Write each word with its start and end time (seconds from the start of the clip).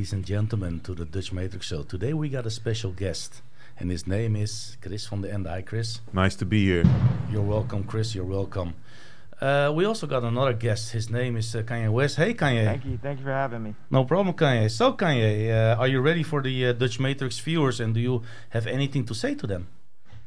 Welcome, 0.00 0.08
ladies 0.08 0.12
and 0.14 0.24
gentlemen, 0.24 0.80
to 0.80 0.94
the 0.94 1.04
Dutch 1.04 1.30
Matrix 1.30 1.66
Show. 1.66 1.82
Today 1.82 2.14
we 2.14 2.30
got 2.30 2.46
a 2.46 2.50
special 2.50 2.90
guest, 2.90 3.42
and 3.78 3.90
his 3.90 4.06
name 4.06 4.34
is 4.34 4.78
Chris 4.80 5.06
van 5.06 5.20
the 5.20 5.30
End. 5.30 5.46
Hi, 5.46 5.60
Chris. 5.60 6.00
Nice 6.14 6.36
to 6.36 6.46
be 6.46 6.64
here. 6.64 6.84
You're 7.30 7.42
welcome, 7.42 7.84
Chris. 7.84 8.14
You're 8.14 8.24
welcome. 8.24 8.72
Uh, 9.42 9.70
we 9.74 9.84
also 9.84 10.06
got 10.06 10.22
another 10.22 10.54
guest. 10.54 10.92
His 10.92 11.10
name 11.10 11.36
is 11.36 11.54
uh, 11.54 11.60
Kanye 11.60 11.92
West. 11.92 12.16
Hey, 12.16 12.32
Kanye. 12.32 12.64
Thank 12.64 12.86
you. 12.86 12.96
Thank 12.96 13.18
you 13.18 13.26
for 13.26 13.32
having 13.32 13.62
me. 13.62 13.74
No 13.90 14.04
problem, 14.06 14.34
Kanye. 14.34 14.70
So, 14.70 14.94
Kanye, 14.94 15.50
uh, 15.50 15.76
are 15.78 15.88
you 15.88 16.00
ready 16.00 16.22
for 16.22 16.40
the 16.40 16.68
uh, 16.68 16.72
Dutch 16.72 16.98
Matrix 16.98 17.38
viewers, 17.38 17.78
and 17.78 17.92
do 17.92 18.00
you 18.00 18.22
have 18.48 18.66
anything 18.66 19.04
to 19.04 19.14
say 19.14 19.34
to 19.34 19.46
them? 19.46 19.68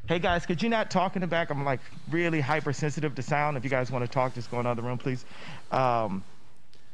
Hey 0.06 0.20
guys, 0.20 0.46
could 0.46 0.62
you 0.62 0.68
not 0.68 0.92
talk 0.92 1.16
in 1.16 1.22
the 1.22 1.28
back? 1.28 1.50
I'm 1.50 1.64
like 1.64 1.80
really 2.12 2.42
hypersensitive 2.42 3.16
to 3.16 3.22
sound. 3.22 3.56
If 3.56 3.64
you 3.64 3.70
guys 3.70 3.90
want 3.90 4.04
to 4.04 4.12
talk, 4.12 4.36
just 4.36 4.52
go 4.52 4.60
in 4.60 4.66
the 4.66 4.70
other 4.70 4.82
room, 4.82 4.98
please. 4.98 5.24
Um, 5.72 6.26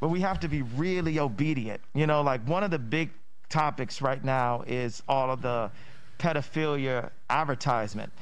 but 0.00 0.08
we 0.08 0.20
have 0.20 0.40
to 0.40 0.48
be 0.48 0.62
really 0.62 1.18
obedient. 1.18 1.80
You 1.94 2.06
know, 2.06 2.22
like 2.22 2.46
one 2.48 2.64
of 2.64 2.70
the 2.70 2.78
big 2.78 3.10
topics 3.48 4.00
right 4.00 4.22
now 4.24 4.64
is 4.66 5.02
all 5.08 5.30
of 5.30 5.42
the 5.42 5.70
pedophilia 6.18 7.10
advertisement. 7.28 8.12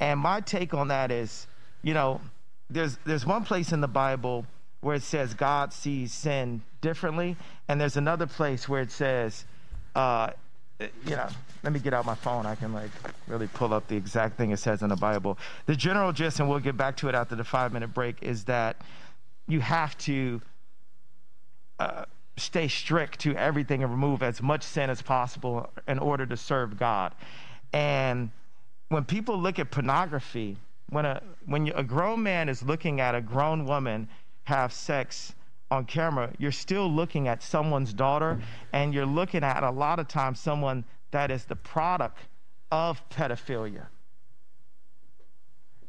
And 0.00 0.20
my 0.20 0.40
take 0.40 0.74
on 0.74 0.88
that 0.88 1.10
is, 1.10 1.46
you 1.82 1.94
know, 1.94 2.20
there's 2.70 2.98
there's 3.04 3.24
one 3.24 3.44
place 3.44 3.72
in 3.72 3.80
the 3.80 3.88
Bible 3.88 4.44
where 4.80 4.96
it 4.96 5.02
says 5.02 5.34
God 5.34 5.72
sees 5.72 6.12
sin 6.12 6.62
differently, 6.80 7.36
and 7.68 7.80
there's 7.80 7.96
another 7.96 8.26
place 8.26 8.68
where 8.68 8.80
it 8.80 8.92
says, 8.92 9.44
uh, 9.94 10.30
you 10.78 11.16
know, 11.16 11.26
let 11.64 11.72
me 11.72 11.80
get 11.80 11.92
out 11.92 12.06
my 12.06 12.14
phone. 12.14 12.46
I 12.46 12.54
can 12.54 12.72
like 12.72 12.90
really 13.26 13.48
pull 13.48 13.74
up 13.74 13.88
the 13.88 13.96
exact 13.96 14.36
thing 14.36 14.52
it 14.52 14.58
says 14.58 14.82
in 14.82 14.88
the 14.88 14.96
Bible. 14.96 15.38
The 15.66 15.74
general 15.74 16.12
gist, 16.12 16.38
and 16.38 16.48
we'll 16.48 16.60
get 16.60 16.76
back 16.76 16.96
to 16.98 17.08
it 17.08 17.14
after 17.14 17.34
the 17.34 17.44
five 17.44 17.72
minute 17.72 17.92
break, 17.92 18.22
is 18.22 18.44
that 18.44 18.76
you 19.48 19.60
have 19.60 19.98
to 19.98 20.40
uh, 21.78 22.04
stay 22.36 22.68
strict 22.68 23.20
to 23.20 23.34
everything 23.34 23.82
and 23.82 23.90
remove 23.90 24.22
as 24.22 24.40
much 24.42 24.62
sin 24.62 24.90
as 24.90 25.02
possible 25.02 25.70
in 25.86 25.98
order 25.98 26.26
to 26.26 26.36
serve 26.36 26.78
God. 26.78 27.12
And 27.72 28.30
when 28.88 29.04
people 29.04 29.38
look 29.38 29.58
at 29.58 29.70
pornography, 29.70 30.56
when 30.90 31.04
a 31.04 31.22
when 31.46 31.68
a 31.74 31.82
grown 31.82 32.22
man 32.22 32.48
is 32.48 32.62
looking 32.62 33.00
at 33.00 33.14
a 33.14 33.20
grown 33.20 33.66
woman 33.66 34.08
have 34.44 34.72
sex 34.72 35.34
on 35.70 35.84
camera, 35.84 36.32
you're 36.38 36.52
still 36.52 36.90
looking 36.90 37.28
at 37.28 37.42
someone's 37.42 37.92
daughter, 37.92 38.40
and 38.72 38.94
you're 38.94 39.04
looking 39.04 39.44
at 39.44 39.62
a 39.62 39.70
lot 39.70 39.98
of 39.98 40.08
times 40.08 40.40
someone 40.40 40.84
that 41.10 41.30
is 41.30 41.44
the 41.44 41.56
product 41.56 42.18
of 42.70 43.06
pedophilia. 43.10 43.86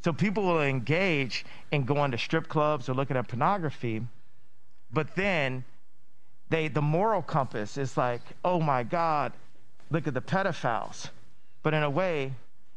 So 0.04 0.14
people 0.14 0.44
will 0.44 0.62
engage 0.62 1.46
in 1.72 1.84
going 1.84 2.12
to 2.12 2.18
strip 2.18 2.48
clubs 2.48 2.90
or 2.90 2.94
looking 2.94 3.18
at 3.18 3.28
pornography, 3.28 4.02
but 4.92 5.16
then 5.16 5.64
they 6.50 6.68
the 6.68 6.82
moral 6.82 7.22
compass 7.22 7.78
is 7.78 7.98
like, 7.98 8.22
oh 8.44 8.60
my 8.60 8.84
God, 8.84 9.34
look 9.92 10.08
at 10.08 10.14
the 10.14 10.22
pedophiles. 10.22 11.10
But 11.64 11.74
in 11.74 11.84
a 11.84 11.90
way, 11.90 12.34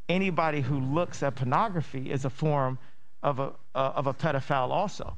anybody 0.09 0.61
who 0.61 0.79
looks 0.81 1.23
at 1.23 1.37
pornography 1.37 2.11
is 2.11 2.25
a 2.25 2.31
form 2.31 2.79
of 3.23 3.39
a 3.39 3.53
uh, 3.75 3.93
of 3.95 4.07
a 4.07 4.15
pedophile 4.15 4.71
also. 4.71 5.17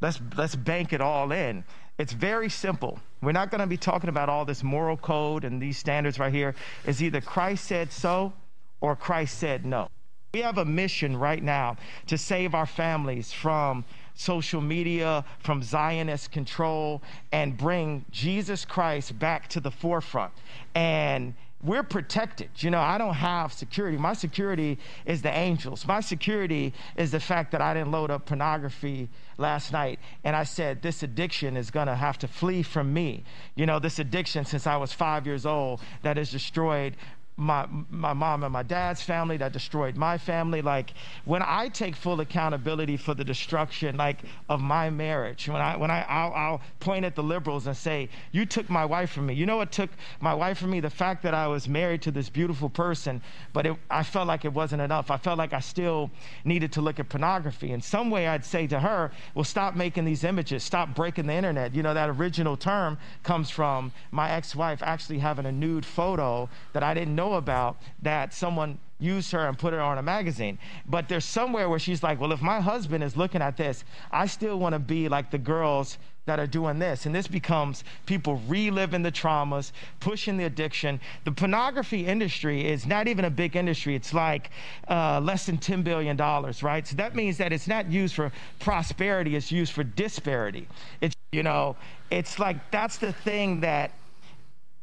Let's 0.00 0.20
let's 0.36 0.56
bank 0.56 0.92
it 0.92 1.00
all 1.00 1.32
in. 1.32 1.64
It's 1.98 2.12
very 2.14 2.48
simple. 2.48 2.98
We're 3.20 3.32
not 3.32 3.50
going 3.50 3.60
to 3.60 3.66
be 3.66 3.76
talking 3.76 4.08
about 4.08 4.30
all 4.30 4.46
this 4.46 4.62
moral 4.62 4.96
code 4.96 5.44
and 5.44 5.60
these 5.60 5.76
standards 5.76 6.18
right 6.18 6.32
here. 6.32 6.54
It's 6.86 7.02
either 7.02 7.20
Christ 7.20 7.66
said 7.66 7.92
so 7.92 8.32
or 8.80 8.96
Christ 8.96 9.36
said 9.38 9.66
no. 9.66 9.88
We 10.32 10.40
have 10.40 10.56
a 10.56 10.64
mission 10.64 11.16
right 11.16 11.42
now 11.42 11.76
to 12.06 12.16
save 12.16 12.54
our 12.54 12.64
families 12.64 13.32
from 13.32 13.84
social 14.14 14.60
media, 14.60 15.24
from 15.38 15.62
Zionist 15.62 16.30
control, 16.30 17.02
and 17.32 17.56
bring 17.56 18.04
Jesus 18.10 18.64
Christ 18.64 19.18
back 19.18 19.48
to 19.48 19.60
the 19.60 19.70
forefront. 19.70 20.32
And 20.74 21.34
we're 21.62 21.82
protected. 21.82 22.48
You 22.56 22.70
know, 22.70 22.80
I 22.80 22.96
don't 22.96 23.14
have 23.14 23.52
security. 23.52 23.98
My 23.98 24.14
security 24.14 24.78
is 25.04 25.20
the 25.20 25.36
angels. 25.36 25.86
My 25.86 26.00
security 26.00 26.72
is 26.96 27.10
the 27.10 27.20
fact 27.20 27.52
that 27.52 27.60
I 27.60 27.74
didn't 27.74 27.90
load 27.90 28.10
up 28.10 28.24
pornography 28.26 29.10
last 29.36 29.72
night. 29.72 30.00
And 30.24 30.34
I 30.34 30.44
said, 30.44 30.80
this 30.80 31.02
addiction 31.02 31.56
is 31.58 31.70
going 31.70 31.86
to 31.86 31.94
have 31.94 32.18
to 32.18 32.28
flee 32.28 32.62
from 32.62 32.94
me. 32.94 33.24
You 33.56 33.66
know, 33.66 33.78
this 33.78 33.98
addiction 33.98 34.46
since 34.46 34.66
I 34.66 34.76
was 34.76 34.92
five 34.92 35.26
years 35.26 35.44
old 35.44 35.82
that 36.02 36.16
has 36.16 36.30
destroyed 36.30 36.96
my 37.40 37.66
my 37.90 38.12
mom 38.12 38.44
and 38.44 38.52
my 38.52 38.62
dad's 38.62 39.00
family 39.00 39.38
that 39.38 39.52
destroyed 39.52 39.96
my 39.96 40.18
family. 40.18 40.60
Like 40.60 40.92
when 41.24 41.42
i 41.42 41.68
take 41.68 41.96
full 41.96 42.20
accountability 42.20 42.96
for 42.96 43.14
the 43.14 43.24
destruction 43.24 43.96
like 43.96 44.18
of 44.48 44.60
my 44.60 44.90
marriage 44.90 45.48
when 45.48 45.60
i 45.60 45.76
when 45.76 45.90
i 45.90 46.02
I'll, 46.02 46.32
I'll, 46.34 46.60
point 46.80 47.04
at 47.04 47.14
the 47.14 47.22
liberals 47.22 47.66
and 47.66 47.76
say 47.76 48.08
you 48.32 48.44
took 48.46 48.68
my 48.68 48.84
wife 48.84 49.10
from 49.10 49.26
me. 49.26 49.34
You 49.34 49.46
know 49.46 49.56
what 49.56 49.72
took 49.72 49.90
my 50.20 50.34
wife 50.34 50.58
from 50.58 50.70
me? 50.70 50.80
The 50.80 50.90
fact 50.90 51.22
that 51.22 51.34
i 51.34 51.46
was 51.46 51.68
married 51.68 52.02
to 52.02 52.10
this 52.10 52.28
beautiful 52.28 52.68
person 52.68 53.22
but 53.52 53.66
it, 53.66 53.76
i 53.90 54.02
felt 54.02 54.26
like 54.26 54.44
it 54.44 54.52
wasn't 54.52 54.82
enough. 54.82 55.10
I 55.10 55.16
felt 55.16 55.38
like 55.38 55.52
i 55.52 55.60
still 55.60 56.10
needed 56.44 56.72
to 56.72 56.80
look 56.82 57.00
at 57.00 57.08
pornography. 57.08 57.72
In 57.72 57.80
some 57.80 58.10
way 58.10 58.28
i'd 58.28 58.44
say 58.44 58.66
to 58.66 58.80
her 58.80 59.10
well 59.34 59.44
stop 59.44 59.74
making 59.74 60.04
these 60.04 60.24
images. 60.24 60.62
Stop 60.62 60.94
breaking 60.94 61.26
the 61.26 61.34
internet. 61.34 61.74
You 61.74 61.82
know 61.82 61.94
that 61.94 62.10
original 62.10 62.56
term 62.56 62.98
comes 63.22 63.48
from 63.48 63.92
my 64.10 64.30
ex-wife 64.30 64.82
actually 64.82 65.18
having 65.18 65.46
a 65.46 65.52
nude 65.52 65.86
photo 65.86 66.48
that 66.74 66.82
i 66.82 66.92
didn't 66.92 67.14
know 67.14 67.29
know 67.30 67.36
about 67.36 67.76
that 68.02 68.34
someone 68.34 68.78
used 68.98 69.32
her 69.32 69.46
and 69.48 69.58
put 69.58 69.72
her 69.72 69.80
on 69.80 69.98
a 69.98 70.02
magazine. 70.02 70.58
But 70.86 71.08
there's 71.08 71.24
somewhere 71.24 71.68
where 71.68 71.78
she's 71.78 72.02
like, 72.02 72.20
well, 72.20 72.32
if 72.32 72.42
my 72.42 72.60
husband 72.60 73.02
is 73.02 73.16
looking 73.16 73.40
at 73.40 73.56
this, 73.56 73.84
I 74.12 74.26
still 74.26 74.58
want 74.58 74.74
to 74.74 74.78
be 74.78 75.08
like 75.08 75.30
the 75.30 75.38
girls 75.38 75.96
that 76.26 76.38
are 76.38 76.46
doing 76.46 76.78
this. 76.78 77.06
And 77.06 77.14
this 77.14 77.26
becomes 77.26 77.82
people 78.04 78.42
reliving 78.46 79.02
the 79.02 79.10
traumas, 79.10 79.72
pushing 80.00 80.36
the 80.36 80.44
addiction. 80.44 81.00
The 81.24 81.32
pornography 81.32 82.06
industry 82.06 82.68
is 82.68 82.86
not 82.86 83.08
even 83.08 83.24
a 83.24 83.30
big 83.30 83.56
industry. 83.56 83.94
It's 83.94 84.12
like 84.12 84.50
uh, 84.88 85.20
less 85.20 85.46
than 85.46 85.56
$10 85.56 85.82
billion, 85.82 86.16
right? 86.62 86.86
So 86.86 86.94
that 86.96 87.16
means 87.16 87.38
that 87.38 87.54
it's 87.54 87.66
not 87.66 87.90
used 87.90 88.14
for 88.14 88.30
prosperity, 88.58 89.34
it's 89.34 89.50
used 89.50 89.72
for 89.72 89.82
disparity. 89.82 90.68
It's, 91.00 91.14
you 91.32 91.42
know, 91.42 91.74
it's 92.10 92.38
like 92.38 92.70
that's 92.70 92.98
the 92.98 93.12
thing 93.12 93.60
that 93.60 93.92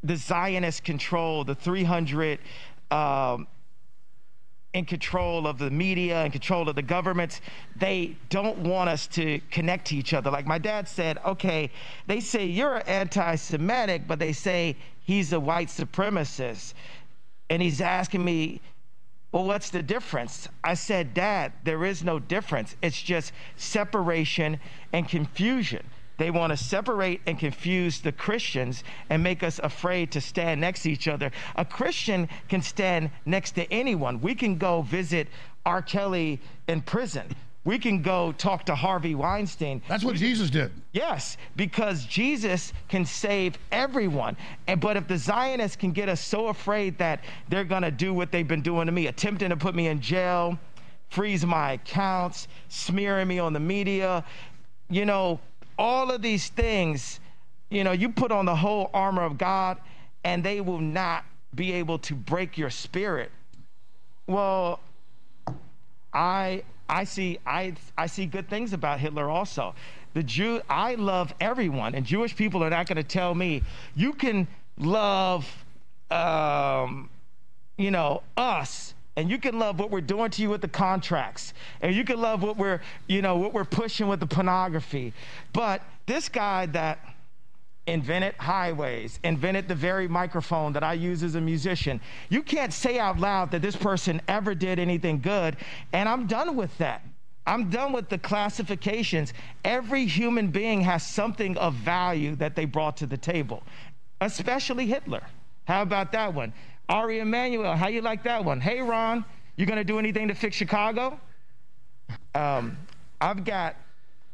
the 0.02 0.16
Zionist 0.16 0.84
control, 0.84 1.44
the 1.44 1.54
300 1.54 2.38
um, 2.90 3.46
in 4.74 4.84
control 4.84 5.46
of 5.46 5.58
the 5.58 5.70
media 5.70 6.22
and 6.22 6.32
control 6.32 6.68
of 6.68 6.76
the 6.76 6.82
governments, 6.82 7.40
they 7.76 8.16
don't 8.28 8.58
want 8.58 8.88
us 8.88 9.06
to 9.06 9.40
connect 9.50 9.86
to 9.86 9.96
each 9.96 10.12
other. 10.12 10.30
Like 10.30 10.46
my 10.46 10.58
dad 10.58 10.86
said, 10.86 11.18
okay, 11.24 11.70
they 12.06 12.20
say 12.20 12.44
you're 12.44 12.82
anti 12.88 13.34
Semitic, 13.36 14.06
but 14.06 14.18
they 14.18 14.32
say 14.32 14.76
he's 15.04 15.32
a 15.32 15.40
white 15.40 15.68
supremacist. 15.68 16.74
And 17.50 17.62
he's 17.62 17.80
asking 17.80 18.24
me, 18.24 18.60
well, 19.32 19.44
what's 19.44 19.70
the 19.70 19.82
difference? 19.82 20.48
I 20.64 20.74
said, 20.74 21.12
Dad, 21.12 21.52
there 21.64 21.84
is 21.84 22.02
no 22.02 22.18
difference. 22.18 22.76
It's 22.82 23.00
just 23.00 23.32
separation 23.56 24.58
and 24.92 25.08
confusion. 25.08 25.84
They 26.18 26.30
want 26.30 26.50
to 26.50 26.56
separate 26.56 27.20
and 27.26 27.38
confuse 27.38 28.00
the 28.00 28.12
Christians 28.12 28.84
and 29.08 29.22
make 29.22 29.42
us 29.42 29.60
afraid 29.62 30.12
to 30.12 30.20
stand 30.20 30.60
next 30.60 30.82
to 30.82 30.90
each 30.90 31.08
other. 31.08 31.30
A 31.56 31.64
Christian 31.64 32.28
can 32.48 32.60
stand 32.60 33.10
next 33.24 33.52
to 33.52 33.72
anyone. 33.72 34.20
We 34.20 34.34
can 34.34 34.58
go 34.58 34.82
visit 34.82 35.28
R. 35.64 35.80
Kelly 35.80 36.40
in 36.66 36.82
prison. 36.82 37.34
We 37.64 37.78
can 37.78 38.02
go 38.02 38.32
talk 38.32 38.64
to 38.66 38.74
Harvey 38.74 39.14
Weinstein. 39.14 39.82
That's 39.88 40.02
what 40.02 40.14
we, 40.14 40.18
Jesus 40.18 40.48
did. 40.48 40.72
Yes, 40.92 41.36
because 41.54 42.04
Jesus 42.04 42.72
can 42.88 43.04
save 43.04 43.58
everyone. 43.70 44.36
And 44.66 44.80
but 44.80 44.96
if 44.96 45.06
the 45.06 45.18
Zionists 45.18 45.76
can 45.76 45.92
get 45.92 46.08
us 46.08 46.20
so 46.20 46.48
afraid 46.48 46.98
that 46.98 47.22
they're 47.48 47.64
gonna 47.64 47.90
do 47.90 48.14
what 48.14 48.32
they've 48.32 48.48
been 48.48 48.62
doing 48.62 48.86
to 48.86 48.92
me, 48.92 49.06
attempting 49.06 49.50
to 49.50 49.56
put 49.56 49.74
me 49.74 49.88
in 49.88 50.00
jail, 50.00 50.58
freeze 51.10 51.44
my 51.44 51.72
accounts, 51.72 52.48
smearing 52.70 53.28
me 53.28 53.38
on 53.38 53.52
the 53.52 53.60
media, 53.60 54.24
you 54.88 55.04
know, 55.04 55.38
all 55.78 56.10
of 56.10 56.20
these 56.20 56.48
things, 56.48 57.20
you 57.70 57.84
know, 57.84 57.92
you 57.92 58.08
put 58.08 58.32
on 58.32 58.44
the 58.44 58.56
whole 58.56 58.90
armor 58.92 59.22
of 59.22 59.38
God 59.38 59.78
and 60.24 60.42
they 60.42 60.60
will 60.60 60.80
not 60.80 61.24
be 61.54 61.72
able 61.72 61.98
to 62.00 62.14
break 62.14 62.58
your 62.58 62.70
spirit. 62.70 63.30
Well, 64.26 64.80
I 66.12 66.62
I 66.88 67.04
see 67.04 67.38
I 67.46 67.74
I 67.96 68.06
see 68.06 68.26
good 68.26 68.48
things 68.48 68.72
about 68.72 69.00
Hitler 69.00 69.30
also. 69.30 69.74
The 70.14 70.22
Jew 70.22 70.60
I 70.68 70.96
love 70.96 71.34
everyone 71.40 71.94
and 71.94 72.04
Jewish 72.04 72.34
people 72.34 72.64
are 72.64 72.70
not 72.70 72.86
going 72.86 72.96
to 72.96 73.02
tell 73.02 73.34
me 73.34 73.62
you 73.94 74.12
can 74.12 74.48
love 74.78 75.46
um, 76.10 77.10
you 77.76 77.90
know 77.90 78.22
us 78.36 78.94
and 79.18 79.28
you 79.28 79.36
can 79.36 79.58
love 79.58 79.80
what 79.80 79.90
we're 79.90 80.00
doing 80.00 80.30
to 80.30 80.42
you 80.42 80.48
with 80.48 80.60
the 80.60 80.68
contracts 80.68 81.52
and 81.80 81.92
you 81.92 82.04
can 82.04 82.20
love 82.20 82.40
what 82.40 82.56
we're 82.56 82.80
you 83.08 83.20
know 83.20 83.36
what 83.36 83.52
we're 83.52 83.64
pushing 83.64 84.06
with 84.06 84.20
the 84.20 84.26
pornography 84.26 85.12
but 85.52 85.82
this 86.06 86.28
guy 86.28 86.66
that 86.66 87.00
invented 87.88 88.32
highways 88.34 89.18
invented 89.24 89.66
the 89.66 89.74
very 89.74 90.06
microphone 90.06 90.72
that 90.72 90.84
i 90.84 90.92
use 90.92 91.24
as 91.24 91.34
a 91.34 91.40
musician 91.40 92.00
you 92.28 92.42
can't 92.44 92.72
say 92.72 93.00
out 93.00 93.18
loud 93.18 93.50
that 93.50 93.60
this 93.60 93.74
person 93.74 94.20
ever 94.28 94.54
did 94.54 94.78
anything 94.78 95.18
good 95.20 95.56
and 95.92 96.08
i'm 96.08 96.26
done 96.26 96.56
with 96.56 96.76
that 96.78 97.02
I'm 97.46 97.70
done 97.70 97.94
with 97.94 98.10
the 98.10 98.18
classifications. 98.18 99.32
Every 99.64 100.04
human 100.04 100.48
being 100.48 100.82
has 100.82 101.02
something 101.02 101.56
of 101.56 101.72
value 101.72 102.36
that 102.36 102.54
they 102.54 102.66
brought 102.66 102.98
to 102.98 103.06
the 103.06 103.16
table. 103.16 103.62
especially 104.20 104.84
Hitler. 104.84 105.22
How 105.64 105.80
about 105.80 106.12
that 106.12 106.34
one? 106.34 106.52
Ari 106.88 107.20
Emanuel, 107.20 107.76
how 107.76 107.88
you 107.88 108.00
like 108.00 108.22
that 108.22 108.44
one? 108.44 108.60
Hey, 108.60 108.80
Ron, 108.80 109.24
you 109.56 109.66
gonna 109.66 109.84
do 109.84 109.98
anything 109.98 110.28
to 110.28 110.34
fix 110.34 110.56
Chicago? 110.56 111.20
Um, 112.34 112.78
I've 113.20 113.44
got 113.44 113.76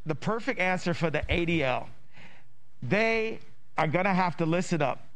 the 0.06 0.14
perfect 0.14 0.60
answer 0.60 0.94
for 0.94 1.10
the 1.10 1.22
ADL. 1.28 1.86
They 2.82 3.40
are 3.76 3.88
gonna 3.88 4.14
have 4.14 4.36
to 4.36 4.46
listen 4.46 4.82
up. 4.82 5.06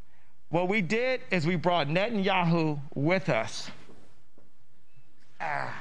What 0.49 0.69
we 0.69 0.81
did 0.81 1.21
is 1.31 1.47
we 1.47 1.57
brought 1.57 1.89
Netanyahu 1.89 2.81
with 2.95 3.29
us. 3.29 3.71
Ah, 5.41 5.81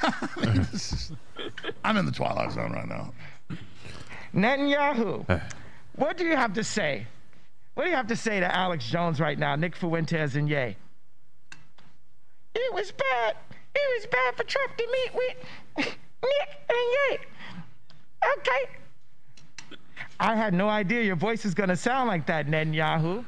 I'm 1.84 1.96
in 1.96 2.06
the 2.06 2.12
twilight 2.12 2.52
zone 2.52 2.72
right 2.72 2.86
now. 2.86 3.12
Netanyahu, 4.34 5.42
what 5.96 6.16
do 6.16 6.24
you 6.24 6.36
have 6.36 6.52
to 6.52 6.62
say? 6.62 7.06
What 7.78 7.84
do 7.84 7.90
you 7.90 7.96
have 7.96 8.08
to 8.08 8.16
say 8.16 8.40
to 8.40 8.56
Alex 8.56 8.90
Jones 8.90 9.20
right 9.20 9.38
now, 9.38 9.54
Nick 9.54 9.76
Fuentes 9.76 10.34
and 10.34 10.48
Ye? 10.48 10.74
It 12.56 12.74
was 12.74 12.90
bad. 12.90 13.36
It 13.72 14.00
was 14.00 14.06
bad 14.06 14.34
for 14.34 14.42
Trump 14.42 14.76
to 14.76 14.88
meet 14.90 15.14
with 15.14 15.36
Nick 15.76 16.48
and 16.68 16.78
Ye. 17.12 17.18
Okay. 18.36 18.78
I 20.18 20.34
had 20.34 20.54
no 20.54 20.68
idea 20.68 21.02
your 21.02 21.14
voice 21.14 21.44
is 21.44 21.54
going 21.54 21.68
to 21.68 21.76
sound 21.76 22.08
like 22.08 22.26
that, 22.26 22.48
Netanyahu. 22.48 23.24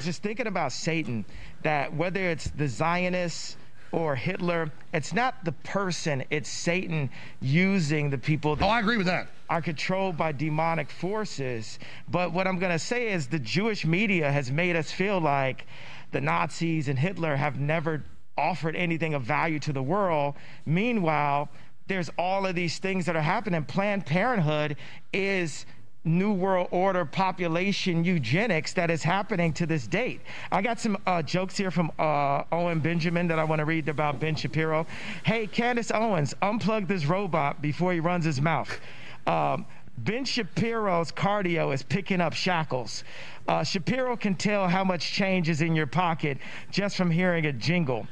Just 0.00 0.22
thinking 0.22 0.46
about 0.46 0.72
Satan, 0.72 1.24
that 1.62 1.94
whether 1.94 2.20
it's 2.20 2.50
the 2.50 2.68
Zionists, 2.68 3.56
or 3.92 4.14
Hitler. 4.16 4.70
It's 4.92 5.12
not 5.12 5.44
the 5.44 5.52
person, 5.52 6.24
it's 6.30 6.48
Satan 6.48 7.10
using 7.40 8.10
the 8.10 8.18
people 8.18 8.56
that 8.56 8.64
Oh, 8.64 8.68
I 8.68 8.80
agree 8.80 8.96
with 8.96 9.06
that. 9.06 9.28
are 9.48 9.62
controlled 9.62 10.16
by 10.16 10.32
demonic 10.32 10.90
forces. 10.90 11.78
But 12.08 12.32
what 12.32 12.46
I'm 12.46 12.58
going 12.58 12.72
to 12.72 12.78
say 12.78 13.12
is 13.12 13.26
the 13.28 13.38
Jewish 13.38 13.84
media 13.84 14.30
has 14.30 14.50
made 14.50 14.76
us 14.76 14.90
feel 14.90 15.20
like 15.20 15.66
the 16.12 16.20
Nazis 16.20 16.88
and 16.88 16.98
Hitler 16.98 17.36
have 17.36 17.58
never 17.58 18.04
offered 18.38 18.76
anything 18.76 19.14
of 19.14 19.22
value 19.22 19.58
to 19.60 19.72
the 19.72 19.82
world. 19.82 20.34
Meanwhile, 20.66 21.48
there's 21.86 22.10
all 22.18 22.46
of 22.46 22.54
these 22.54 22.78
things 22.78 23.06
that 23.06 23.16
are 23.16 23.22
happening. 23.22 23.64
Planned 23.64 24.04
Parenthood 24.06 24.76
is 25.12 25.64
New 26.06 26.32
World 26.32 26.68
Order 26.70 27.04
population 27.04 28.04
eugenics 28.04 28.72
that 28.74 28.90
is 28.90 29.02
happening 29.02 29.52
to 29.54 29.66
this 29.66 29.86
date. 29.86 30.20
I 30.52 30.62
got 30.62 30.78
some 30.78 30.96
uh, 31.06 31.20
jokes 31.22 31.56
here 31.56 31.70
from 31.70 31.90
uh, 31.98 32.44
Owen 32.52 32.80
Benjamin 32.80 33.26
that 33.28 33.38
I 33.38 33.44
want 33.44 33.58
to 33.58 33.64
read 33.64 33.88
about 33.88 34.20
Ben 34.20 34.36
Shapiro. 34.36 34.86
Hey, 35.24 35.46
Candace 35.46 35.90
Owens, 35.90 36.32
unplug 36.42 36.86
this 36.86 37.06
robot 37.06 37.60
before 37.60 37.92
he 37.92 38.00
runs 38.00 38.24
his 38.24 38.40
mouth. 38.40 38.80
Um, 39.26 39.66
ben 39.98 40.24
Shapiro's 40.24 41.10
cardio 41.10 41.74
is 41.74 41.82
picking 41.82 42.20
up 42.20 42.32
shackles. 42.32 43.02
Uh, 43.48 43.64
Shapiro 43.64 44.16
can 44.16 44.34
tell 44.36 44.68
how 44.68 44.84
much 44.84 45.12
change 45.12 45.48
is 45.48 45.60
in 45.60 45.74
your 45.74 45.86
pocket 45.86 46.38
just 46.70 46.96
from 46.96 47.10
hearing 47.10 47.46
a 47.46 47.52
jingle. 47.52 48.06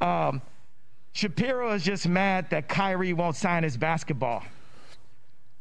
Um, 0.00 0.40
Shapiro 1.12 1.72
is 1.72 1.82
just 1.82 2.08
mad 2.08 2.48
that 2.50 2.68
Kyrie 2.68 3.12
won't 3.12 3.36
sign 3.36 3.62
his 3.62 3.76
basketball. 3.76 4.42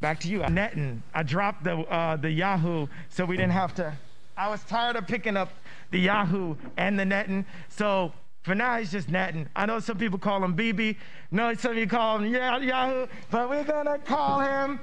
Back 0.01 0.19
to 0.21 0.27
you. 0.27 0.39
Netting. 0.49 1.03
I 1.13 1.23
dropped 1.23 1.63
the 1.63 1.77
uh, 1.77 2.17
the 2.17 2.29
Yahoo 2.29 2.87
so 3.09 3.23
we 3.23 3.37
didn't 3.37 3.53
have 3.53 3.75
to. 3.75 3.93
I 4.35 4.49
was 4.49 4.63
tired 4.63 4.95
of 4.95 5.05
picking 5.07 5.37
up 5.37 5.53
the 5.91 5.99
Yahoo 5.99 6.55
and 6.75 6.99
the 6.99 7.05
netting. 7.05 7.45
So 7.69 8.11
for 8.43 8.55
now, 8.55 8.79
he's 8.79 8.91
just 8.91 9.07
netting. 9.07 9.47
I 9.55 9.67
know 9.67 9.79
some 9.79 9.99
people 9.99 10.17
call 10.17 10.43
him 10.43 10.55
BB. 10.55 10.95
No, 11.29 11.53
some 11.53 11.73
of 11.73 11.77
you 11.77 11.85
call 11.85 12.17
him 12.17 12.33
yeah, 12.33 12.57
Yahoo, 12.57 13.05
but 13.29 13.47
we're 13.47 13.63
gonna 13.63 13.99
call 13.99 14.39
him 14.39 14.79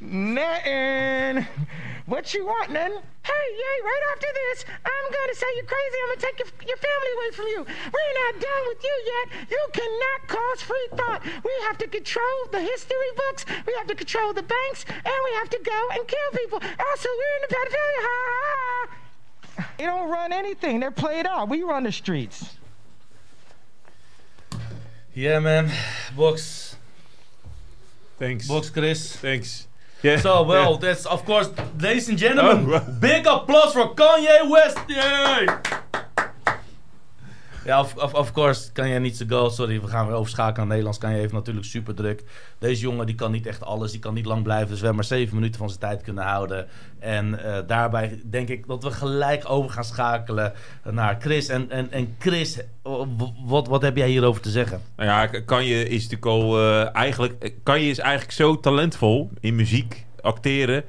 netting. 0.00 1.46
What 2.06 2.34
you 2.34 2.46
want, 2.46 2.72
netting? 2.72 2.98
Hey, 3.22 3.46
yay, 3.54 3.78
right 3.84 4.02
after 4.12 4.26
this, 4.34 4.64
I'm 4.84 5.12
gonna 5.12 5.34
say 5.34 5.46
you're 5.54 5.70
crazy. 5.70 5.96
I'm 6.02 6.08
gonna 6.08 6.20
take 6.20 6.38
your, 6.40 6.48
your 6.66 6.76
family 6.78 7.10
away 7.14 7.30
from 7.30 7.46
you. 7.46 7.60
We're 7.94 8.14
not 8.26 8.42
done 8.42 8.62
with 8.66 8.82
you 8.82 8.96
yet. 9.06 9.50
You 9.50 9.62
cannot 9.72 10.26
cause 10.26 10.62
free 10.62 10.88
thought. 10.96 11.22
We 11.44 11.52
have 11.66 11.78
to 11.78 11.86
control 11.86 12.38
the 12.50 12.60
history 12.60 13.12
books. 13.16 13.46
We 13.68 13.74
have 13.78 13.86
to 13.86 13.94
control 13.94 14.32
the 14.32 14.42
banks, 14.42 14.84
and 14.88 15.18
we 15.24 15.32
have 15.38 15.50
to 15.50 15.60
go 15.62 15.88
and 15.92 16.08
kill 16.08 16.30
people. 16.34 16.58
Also, 16.58 17.08
we're 17.08 17.36
in 17.38 17.42
the 17.46 17.54
pedophilia. 17.54 18.02
Ha, 18.02 18.16
ha, 18.26 18.88
ha. 18.88 19.68
They 19.78 19.84
don't 19.84 20.10
run 20.10 20.32
anything. 20.32 20.80
They're 20.80 20.90
played 20.90 21.26
out. 21.26 21.48
We 21.48 21.62
run 21.62 21.84
the 21.84 21.92
streets. 21.92 22.56
Yeah 25.16 25.40
man, 25.40 25.72
Box. 26.14 26.76
Thanks. 28.18 28.46
Box 28.48 28.68
Chris. 28.68 29.16
Thanks. 29.16 29.66
Yeah. 30.02 30.20
So 30.20 30.42
well, 30.42 30.72
Yeah. 30.72 30.78
that's 30.92 31.06
of 31.06 31.24
course, 31.24 31.48
ladies 31.80 32.10
and 32.10 32.18
gentlemen, 32.18 32.68
Oh, 32.70 32.80
big 33.00 33.26
applause 33.26 33.72
for 33.72 33.94
Kanye 33.94 34.46
West. 34.50 34.78
Yay! 34.88 35.46
Ja, 37.66 37.80
of, 37.80 37.96
of, 37.96 38.14
of 38.14 38.32
course, 38.32 38.72
Kanye 38.72 38.98
needs 38.98 39.18
to 39.18 39.26
go. 39.28 39.48
Sorry, 39.48 39.80
we 39.80 39.86
gaan 39.86 40.06
weer 40.06 40.16
overschakelen 40.16 40.56
naar 40.56 40.66
Nederlands. 40.66 40.98
Kanye 40.98 41.16
heeft 41.16 41.32
natuurlijk 41.32 41.66
super 41.66 41.94
druk. 41.94 42.22
Deze 42.58 42.80
jongen 42.80 43.06
die 43.06 43.14
kan 43.14 43.32
niet 43.32 43.46
echt 43.46 43.64
alles, 43.64 43.90
die 43.90 44.00
kan 44.00 44.14
niet 44.14 44.26
lang 44.26 44.42
blijven. 44.42 44.68
Dus 44.68 44.78
we 44.78 44.84
hebben 44.86 45.06
maar 45.08 45.18
zeven 45.18 45.34
minuten 45.34 45.58
van 45.58 45.68
zijn 45.68 45.80
tijd 45.80 46.02
kunnen 46.02 46.24
houden. 46.24 46.66
En 46.98 47.44
eh, 47.44 47.58
daarbij 47.66 48.20
denk 48.30 48.48
ik 48.48 48.66
dat 48.66 48.82
we 48.82 48.90
gelijk 48.90 49.50
over 49.50 49.70
gaan 49.70 49.84
schakelen 49.84 50.52
naar 50.90 51.16
Chris. 51.20 51.48
En, 51.48 51.70
en, 51.70 51.92
en 51.92 52.14
Chris, 52.18 52.60
wat, 53.44 53.68
wat 53.68 53.82
heb 53.82 53.96
jij 53.96 54.08
hierover 54.08 54.42
te 54.42 54.50
zeggen? 54.50 54.80
Nou 54.96 55.08
ja, 55.08 55.40
Kanye 55.40 55.88
is 55.88 56.08
natuurlijk 56.08 56.26
al 56.26 56.58
eh, 56.58 56.94
eigenlijk... 56.94 57.52
Kanye 57.62 57.90
is 57.90 57.98
eigenlijk 57.98 58.32
zo 58.32 58.60
talentvol 58.60 59.30
in 59.40 59.54
muziek, 59.54 60.04
acteren. 60.20 60.84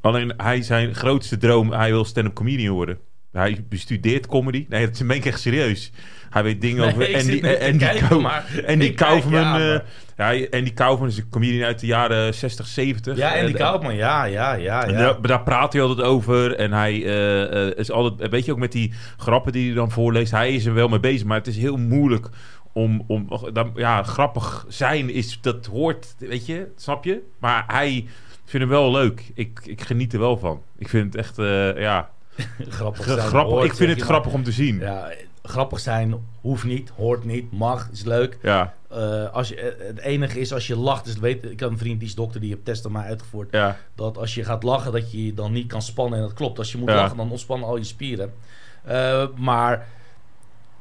Alleen 0.00 0.32
hij 0.36 0.62
zijn 0.62 0.94
grootste 0.94 1.36
droom, 1.36 1.72
hij 1.72 1.90
wil 1.90 2.04
stand-up 2.04 2.34
comedian 2.34 2.74
worden. 2.74 2.98
Hij 3.32 3.64
bestudeert 3.68 4.26
comedy. 4.26 4.66
Nee, 4.68 4.84
dat 4.86 4.94
is 4.94 5.00
een 5.00 5.10
echt 5.22 5.40
serieus. 5.40 5.92
Hij 6.30 6.42
weet 6.42 6.60
dingen 6.60 6.80
Nee, 6.80 6.86
over 6.94 7.06
Andy, 7.16 7.42
Andy, 7.66 7.98
Kau- 7.98 8.66
Andy 8.66 8.94
Kaufman. 8.94 9.40
ja, 9.40 9.52
maar- 9.52 9.84
ja, 10.16 10.46
Andy 10.50 10.72
Kaufman 10.72 11.08
is 11.08 11.16
een 11.16 11.28
comedian 11.28 11.64
uit 11.66 11.80
de 11.80 11.86
jaren 11.86 12.34
60, 12.34 12.66
70. 12.66 13.16
Ja, 13.16 13.34
en 13.34 13.46
die 13.46 13.54
Eh, 13.54 13.60
Kaufman, 13.60 13.94
ja, 13.94 14.24
ja, 14.24 14.52
ja. 14.54 14.84
En 14.84 14.92
ja. 14.92 14.98
daar, 14.98 15.22
daar 15.22 15.42
praat 15.42 15.72
hij 15.72 15.82
altijd 15.82 16.06
over. 16.06 16.54
En 16.56 16.72
hij 16.72 17.04
eh, 17.04 17.66
eh, 17.68 17.76
is 17.78 17.90
altijd, 17.90 18.30
weet 18.30 18.44
je 18.44 18.52
ook 18.52 18.58
met 18.58 18.72
die 18.72 18.92
grappen 19.16 19.52
die 19.52 19.66
hij 19.66 19.74
dan 19.74 19.90
voorleest, 19.90 20.30
hij 20.32 20.54
is 20.54 20.64
er 20.64 20.74
wel 20.74 20.88
mee 20.88 21.00
bezig. 21.00 21.26
Maar 21.26 21.38
het 21.38 21.46
is 21.46 21.56
heel 21.56 21.76
moeilijk 21.76 22.28
om, 22.72 23.04
om 23.06 23.28
ja, 23.74 24.02
grappig 24.02 24.64
zijn 24.68 25.10
is, 25.10 25.38
dat 25.40 25.66
hoort, 25.66 26.14
weet 26.18 26.46
je, 26.46 26.66
snap 26.76 27.04
je? 27.04 27.20
Maar 27.38 27.64
hij 27.66 27.92
vindt 28.44 28.66
hem 28.66 28.68
wel 28.68 28.90
leuk. 28.92 29.30
Ik, 29.34 29.60
ik 29.64 29.80
geniet 29.80 30.12
er 30.12 30.18
wel 30.18 30.36
van. 30.38 30.62
Ik 30.78 30.88
vind 30.88 31.04
het 31.04 31.16
echt, 31.16 31.36
ja, 31.78 32.10
grappig 32.68 33.04
zijn. 33.04 33.18
grappig. 33.18 33.52
hoort, 33.52 33.64
ik 33.64 33.74
vind 33.74 33.90
het 33.90 34.00
grappig 34.00 34.32
om 34.32 34.42
te 34.42 34.52
zien. 34.52 34.78
Ja. 34.78 35.10
Grappig 35.42 35.80
zijn 35.80 36.14
hoeft 36.40 36.64
niet, 36.64 36.90
hoort 36.96 37.24
niet, 37.24 37.52
mag, 37.52 37.88
is 37.92 38.04
leuk. 38.04 38.38
Ja, 38.42 38.74
Eh, 38.88 39.28
als 39.32 39.48
je, 39.48 39.56
eh, 39.60 39.86
het 39.86 39.98
enige 39.98 40.40
is 40.40 40.52
als 40.52 40.66
je 40.66 40.76
lacht, 40.76 41.04
dus 41.04 41.16
weet, 41.18 41.44
ik 41.44 41.60
had 41.60 41.70
een 41.70 41.78
vriend 41.78 41.98
die 42.00 42.08
is 42.08 42.14
dokter, 42.14 42.40
die 42.40 42.50
heeft 42.50 42.64
test 42.64 42.86
aan 42.86 42.92
mij 42.92 43.04
uitgevoerd. 43.06 43.48
ja, 43.52 43.76
Dat 43.94 44.18
als 44.18 44.34
je 44.34 44.44
gaat 44.44 44.62
lachen, 44.62 44.92
dat 44.92 45.10
je 45.12 45.26
je 45.26 45.34
dan 45.34 45.52
niet 45.52 45.66
kan 45.66 45.82
spannen. 45.82 46.18
En 46.18 46.24
dat 46.24 46.32
klopt, 46.32 46.58
als 46.58 46.72
je 46.72 46.78
moet 46.78 46.88
Ja. 46.88 46.94
lachen, 46.94 47.16
dan 47.16 47.30
ontspannen 47.30 47.68
al 47.68 47.76
je 47.76 47.84
spieren. 47.84 48.32
Eh, 48.84 49.26
maar 49.36 49.86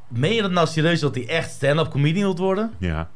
meen 0.08 0.34
je 0.34 0.42
dat 0.42 0.52
nou 0.52 0.68
serieus 0.68 1.00
dat 1.00 1.16
hij 1.16 1.28
echt 1.28 1.52
stand-up 1.52 1.90
comedian 1.90 2.24
wilt 2.24 2.38
worden? 2.40 2.74
ja, 2.78 3.10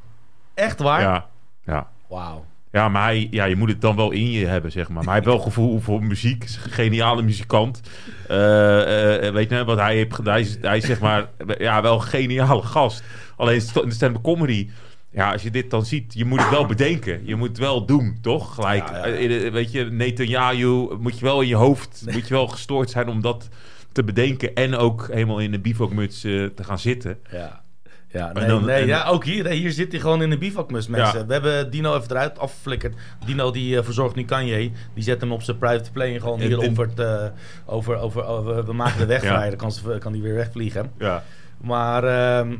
Echt 0.53 0.79
waar? 0.79 1.01
ja, 1.01 1.25
ja. 1.65 1.89
Wauw. 2.07 2.45
Ja, 2.75 2.89
maar 2.89 3.03
hij, 3.03 3.27
ja, 3.31 3.45
je 3.45 3.55
moet 3.55 3.69
het 3.69 3.81
dan 3.81 3.95
wel 3.95 4.11
in 4.11 4.31
je 4.31 4.45
hebben, 4.45 4.71
zeg 4.71 4.87
maar. 4.87 4.95
Maar 4.95 5.03
hij 5.05 5.13
heeft 5.13 5.25
wel 5.25 5.39
gevoel 5.39 5.79
voor 5.79 6.03
muziek. 6.03 6.43
Is 6.43 6.59
een 6.63 6.71
geniale 6.71 7.21
muzikant. 7.21 7.81
Eh, 8.27 9.27
eh, 9.27 9.33
weet 9.33 9.49
je, 9.49 9.63
wat 9.65 9.77
hij 9.79 9.95
heeft 9.95 10.13
gedaan. 10.13 10.33
Hij 10.33 10.41
is, 10.41 10.57
hij 10.61 10.77
is 10.77 10.85
zeg 10.85 10.99
maar 10.99 11.29
ja, 11.57 11.81
wel 11.81 11.93
een 11.93 12.01
geniale 12.01 12.61
gast. 12.61 13.03
Alleen 13.35 13.61
in 13.81 13.89
de 13.89 13.93
stand-up 13.93 14.23
comedy... 14.23 14.69
Ja, 15.11 15.31
als 15.31 15.43
je 15.43 15.51
dit 15.51 15.69
dan 15.69 15.85
ziet, 15.85 16.13
je 16.13 16.25
moet 16.25 16.39
het 16.39 16.49
wel 16.49 16.65
bedenken. 16.65 17.21
Je 17.25 17.35
moet 17.35 17.47
het 17.47 17.57
wel 17.57 17.85
doen, 17.85 18.17
toch? 18.21 18.55
Gelijk, 18.55 18.89
Ja, 18.89 19.05
ja. 19.07 19.13
eh, 19.13 19.51
weet 19.51 19.71
je, 19.71 19.83
Netanyahu... 19.83 20.87
Moet 20.99 21.19
je 21.19 21.25
wel 21.25 21.41
in 21.41 21.47
je 21.47 21.55
hoofd, 21.55 22.03
moet 22.11 22.27
je 22.27 22.33
wel 22.33 22.47
gestoord 22.47 22.89
zijn 22.89 23.07
om 23.07 23.21
dat 23.21 23.49
te 23.91 24.03
bedenken. 24.03 24.55
En 24.55 24.75
ook 24.75 25.07
helemaal 25.11 25.39
in 25.39 25.51
de 25.51 25.59
bivakmuts 25.59 26.21
te 26.21 26.63
gaan 26.63 26.79
zitten. 26.79 27.17
Ja. 27.31 27.63
Ja, 28.07 28.31
nee, 28.33 28.47
dan- 28.47 28.65
nee 28.65 28.85
ja, 28.85 29.05
ook 29.05 29.25
hier. 29.25 29.47
Hier 29.47 29.71
zit 29.71 29.91
hij 29.91 30.01
gewoon 30.01 30.21
in 30.21 30.29
de 30.29 30.37
bivakmus, 30.37 30.87
mensen. 30.87 31.19
Ja. 31.19 31.25
We 31.25 31.33
hebben 31.33 31.71
Dino 31.71 31.95
even 31.95 32.09
eruit 32.09 32.39
afgeflikkerd. 32.39 32.93
Dino 33.25 33.51
die 33.51 33.77
eh, 33.77 33.83
verzorgt 33.83 34.15
nu 34.15 34.23
Kanye. 34.25 34.71
Die 34.93 35.03
zet 35.03 35.21
hem 35.21 35.31
op 35.31 35.41
zijn 35.41 35.57
private 35.57 35.91
plane 35.91 36.19
gewoon 36.19 36.39
hier 36.39 36.57
over, 36.69 36.87
het, 36.87 36.99
eh, 36.99 37.25
over, 37.65 37.95
over, 37.97 38.25
over- 38.25 38.65
We 38.65 38.73
maken 38.73 38.99
de 38.99 39.05
weg 39.15 39.23
Ja. 39.23 39.33
vrij. 39.35 39.49
Dan 39.49 39.57
kan, 39.57 39.71
ze, 39.71 39.97
kan 39.99 40.11
die 40.11 40.21
weer 40.21 40.33
wegvliegen. 40.35 40.91
Ja, 40.97 41.23
Maar 41.57 42.03
ehm, 42.03 42.55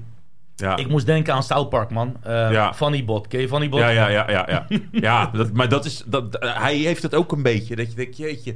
ja. 0.55 0.75
ik 0.77 0.87
moest 0.87 1.05
denken 1.05 1.33
aan 1.33 1.43
South 1.43 1.69
Park, 1.69 1.89
man. 1.91 2.17
Eh 2.23 2.51
Ja. 2.51 2.73
Funny 2.73 3.05
Bot. 3.05 3.27
Ken 3.27 3.39
je 3.41 3.47
Funny 3.47 3.69
Bot? 3.69 3.79
Ja, 3.79 3.89
ja, 3.89 4.07
ja, 4.07 4.29
ja, 4.29 4.45
ja. 4.49 4.65
ja 4.91 5.25
dat, 5.33 5.51
maar 5.53 5.69
dat 5.69 5.85
is, 5.85 6.03
dat, 6.05 6.37
hij 6.39 6.75
heeft 6.75 7.03
het 7.03 7.15
ook 7.15 7.31
een 7.31 7.43
beetje. 7.43 7.75
Dat 7.75 7.89
je 7.89 7.95
denkt, 7.95 8.17
jeetje, 8.17 8.55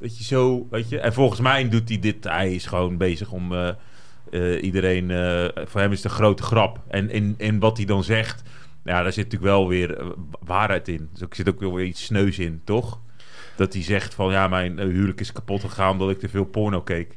dat 0.00 0.18
je 0.18 0.24
zo, 0.24 0.66
weet 0.70 0.88
je. 0.88 1.00
En 1.00 1.12
volgens 1.12 1.40
mij 1.40 1.68
doet 1.68 1.88
hij 1.88 1.98
dit, 1.98 2.24
hij 2.24 2.54
is 2.54 2.66
gewoon 2.66 2.96
bezig 2.96 3.30
om 3.30 3.52
eh, 3.54 3.68
eh, 4.30 4.62
iedereen, 4.62 5.10
eh, 5.10 5.64
voor 5.66 5.80
hem 5.80 5.92
is 5.92 6.02
het 6.02 6.12
een 6.12 6.18
grote 6.18 6.42
grap. 6.42 6.80
En, 6.88 7.10
en, 7.10 7.34
en 7.38 7.58
wat 7.58 7.76
hij 7.76 7.86
dan 7.86 8.04
zegt, 8.04 8.42
ja, 8.84 9.02
daar 9.02 9.12
zit 9.12 9.24
natuurlijk 9.24 9.52
wel 9.52 9.68
weer 9.68 9.98
eh, 9.98 10.06
waarheid 10.40 10.88
in. 10.88 11.08
Dus 11.12 11.20
er 11.20 11.28
zit 11.30 11.48
ook 11.48 11.60
wel 11.60 11.74
weer 11.74 11.86
iets 11.86 12.04
sneus 12.04 12.38
in, 12.38 12.60
toch? 12.64 13.00
dat 13.56 13.72
hij 13.72 13.82
zegt 13.82 14.14
van 14.14 14.32
ja, 14.32 14.48
mijn 14.48 14.78
huwelijk 14.78 15.20
is 15.20 15.32
kapot 15.32 15.60
gegaan 15.60 15.92
omdat 15.92 16.10
ik 16.10 16.18
te 16.18 16.28
veel 16.28 16.44
porno 16.44 16.80
keek. 16.82 17.16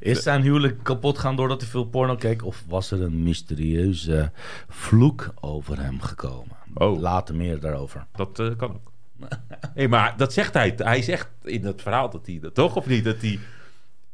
Is 0.00 0.22
zijn 0.22 0.42
huwelijk 0.42 0.82
kapot 0.82 1.18
gaan 1.18 1.36
doordat 1.36 1.60
hij 1.60 1.70
veel 1.70 1.84
porno 1.84 2.16
keek? 2.16 2.44
Of 2.44 2.64
was 2.68 2.90
er 2.90 3.02
een 3.02 3.22
mysterieuze 3.22 4.30
vloek 4.68 5.34
over 5.40 5.80
hem 5.80 6.00
gekomen? 6.00 6.56
Oh. 6.74 7.00
Later 7.00 7.34
meer 7.34 7.60
daarover. 7.60 8.06
Dat 8.12 8.42
kan 8.56 8.70
ook. 8.70 8.92
Nee, 9.74 9.88
maar 9.88 10.16
dat 10.16 10.32
zegt 10.32 10.54
hij. 10.54 10.74
Hij 10.76 11.02
zegt 11.02 11.28
in 11.42 11.62
dat 11.62 11.82
verhaal 11.82 12.10
dat 12.10 12.26
hij 12.26 12.38
dat 12.40 12.54
toch 12.54 12.76
of 12.76 12.86
niet? 12.86 13.04
Dat 13.04 13.20
hij. 13.20 13.38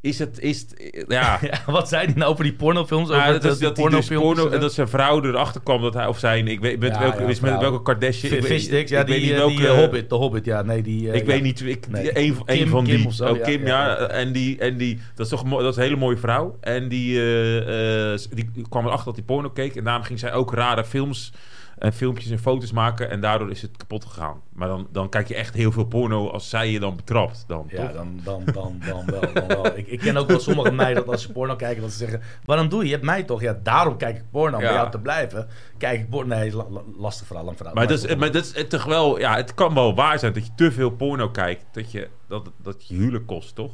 Is 0.02 0.18
het. 0.18 0.38
Is 0.40 0.60
het 0.60 1.04
ja. 1.08 1.38
Ja, 1.50 1.60
wat 1.66 1.88
zei 1.88 2.04
hij 2.04 2.14
nou 2.14 2.30
over 2.30 2.44
die 2.44 2.52
pornofilms? 2.54 3.08
Nou, 3.08 3.20
over 3.20 3.32
dat, 3.32 3.42
de- 3.42 3.48
is, 3.48 3.58
die 3.58 3.66
dat, 3.68 3.76
hij 3.76 3.84
dus 3.88 3.92
pornofilms, 4.06 4.24
porno, 4.34 4.48
eh? 4.48 4.54
en 4.54 4.60
dat 4.60 4.72
zijn 4.72 4.88
vrouw 4.88 5.22
erachter 5.24 5.60
kwam 5.60 5.82
dat 5.82 5.94
hij 5.94 6.06
of 6.06 6.18
zijn 6.18 6.48
ik 6.48 6.60
weet 6.60 6.78
met 6.80 6.94
Ja, 6.94 7.00
welke 7.00 7.22
ja, 7.22 7.28
is 7.28 7.40
met 7.40 7.58
welke 7.58 7.82
Kardashian 7.82 8.32
ik 8.32 8.44
Fish 8.44 8.68
ja, 8.68 8.76
ik 8.78 8.88
weet 8.88 9.06
die, 9.06 9.20
niet 9.20 9.30
eh, 9.30 9.36
welke 9.36 9.54
die 9.56 9.66
eh, 9.68 9.74
Hobbit, 9.78 10.08
de 10.08 10.14
Hobbit, 10.14 10.44
ja, 10.44 10.62
nee, 10.62 10.82
die... 10.82 11.08
eh, 11.10 11.14
ik 11.14 11.20
ja. 11.20 11.26
weet 11.26 11.42
niet 11.42 11.60
ik, 11.66 11.88
Nee. 11.88 12.18
een, 12.18 12.36
een 12.44 12.44
Kim- 12.58 12.68
van 12.68 12.84
Kim 12.84 12.96
die 12.96 13.06
of 13.06 13.12
zo, 13.14 13.28
oh, 13.28 13.36
ja, 13.36 13.44
Kim 13.44 13.66
ja, 13.66 13.86
ja, 13.86 14.00
ja. 14.00 14.06
en 14.06 14.32
die 14.32 14.58
en 14.58 14.76
die 14.76 15.00
dat 15.14 15.26
is 15.26 15.32
toch 15.32 15.48
dat 15.48 15.70
is 15.70 15.76
een 15.76 15.82
hele 15.82 15.96
mooie 15.96 16.16
vrouw 16.16 16.56
en 16.60 16.88
die 16.88 17.18
eh, 17.18 18.12
eh, 18.12 18.20
die 18.30 18.50
kwam 18.68 18.84
erachter 18.84 19.06
dat 19.06 19.14
hij 19.16 19.24
porno 19.24 19.50
keek 19.50 19.76
en 19.76 19.84
daarom 19.84 20.02
ging 20.04 20.18
zij 20.18 20.32
ook 20.32 20.54
rare 20.54 20.84
films 20.84 21.32
en 21.80 21.92
filmpjes 21.92 22.30
en 22.30 22.38
foto's 22.38 22.72
maken 22.72 23.10
en 23.10 23.20
daardoor 23.20 23.50
is 23.50 23.62
het 23.62 23.76
kapot 23.76 24.04
gegaan 24.04 24.40
maar 24.52 24.68
dan, 24.68 24.88
dan 24.92 25.08
kijk 25.08 25.28
je 25.28 25.34
echt 25.34 25.54
heel 25.54 25.72
veel 25.72 25.84
porno 25.84 26.30
als 26.30 26.48
zij 26.48 26.70
je 26.70 26.80
dan 26.80 26.96
betrapt 26.96 27.44
dan 27.46 27.66
Ja, 27.68 27.82
toch? 27.86 27.92
dan, 27.92 28.20
dan, 28.24 28.42
dan, 28.52 28.80
dan 28.86 29.04
wel. 29.06 29.20
Dan 29.34 29.46
wel. 29.46 29.66
Ik, 29.76 29.86
ik 29.86 29.98
ken 29.98 30.16
ook 30.16 30.28
wel 30.28 30.40
sommige 30.40 30.72
meiden 30.72 31.04
dat 31.04 31.12
als 31.12 31.22
ze 31.22 31.32
porno 31.32 31.56
kijken, 31.56 31.82
dat 31.82 31.90
ze 31.90 31.96
zeggen: 31.98 32.22
Waarom 32.44 32.68
doe 32.68 32.78
je? 32.80 32.86
Je 32.86 32.92
hebt 32.92 33.04
mij 33.04 33.22
toch? 33.22 33.40
Ja, 33.40 33.58
daarom 33.62 33.96
kijk 33.96 34.16
ik 34.16 34.24
porno. 34.30 34.56
Om 34.56 34.62
Ja. 34.62 34.68
bij 34.68 34.76
jou 34.78 34.90
te 34.90 34.98
blijven. 34.98 35.48
Kijk 35.78 36.00
ik 36.00 36.08
porno. 36.10 36.34
Nee, 36.36 36.56
la- 36.56 36.68
la- 36.70 36.82
lastig 36.96 37.26
verhaal, 37.26 37.44
lang 37.44 37.56
verhaal. 37.56 37.74
Maar 37.74 37.86
dat, 37.86 38.02
is, 38.04 38.14
maar 38.16 38.30
dat 38.32 38.52
is 38.54 38.68
toch 38.68 38.84
wel, 38.84 39.18
ja, 39.18 39.36
het 39.36 39.54
kan 39.54 39.74
wel 39.74 39.94
waar 39.94 40.18
zijn 40.18 40.32
dat 40.32 40.46
je 40.46 40.52
te 40.54 40.72
veel 40.72 40.90
porno 40.90 41.28
kijkt, 41.30 41.64
dat 41.72 41.92
je 41.92 42.08
dat, 42.28 42.50
dat 42.62 42.88
je 42.88 42.94
huwelijk 42.94 43.26
kost, 43.26 43.54
toch? 43.54 43.72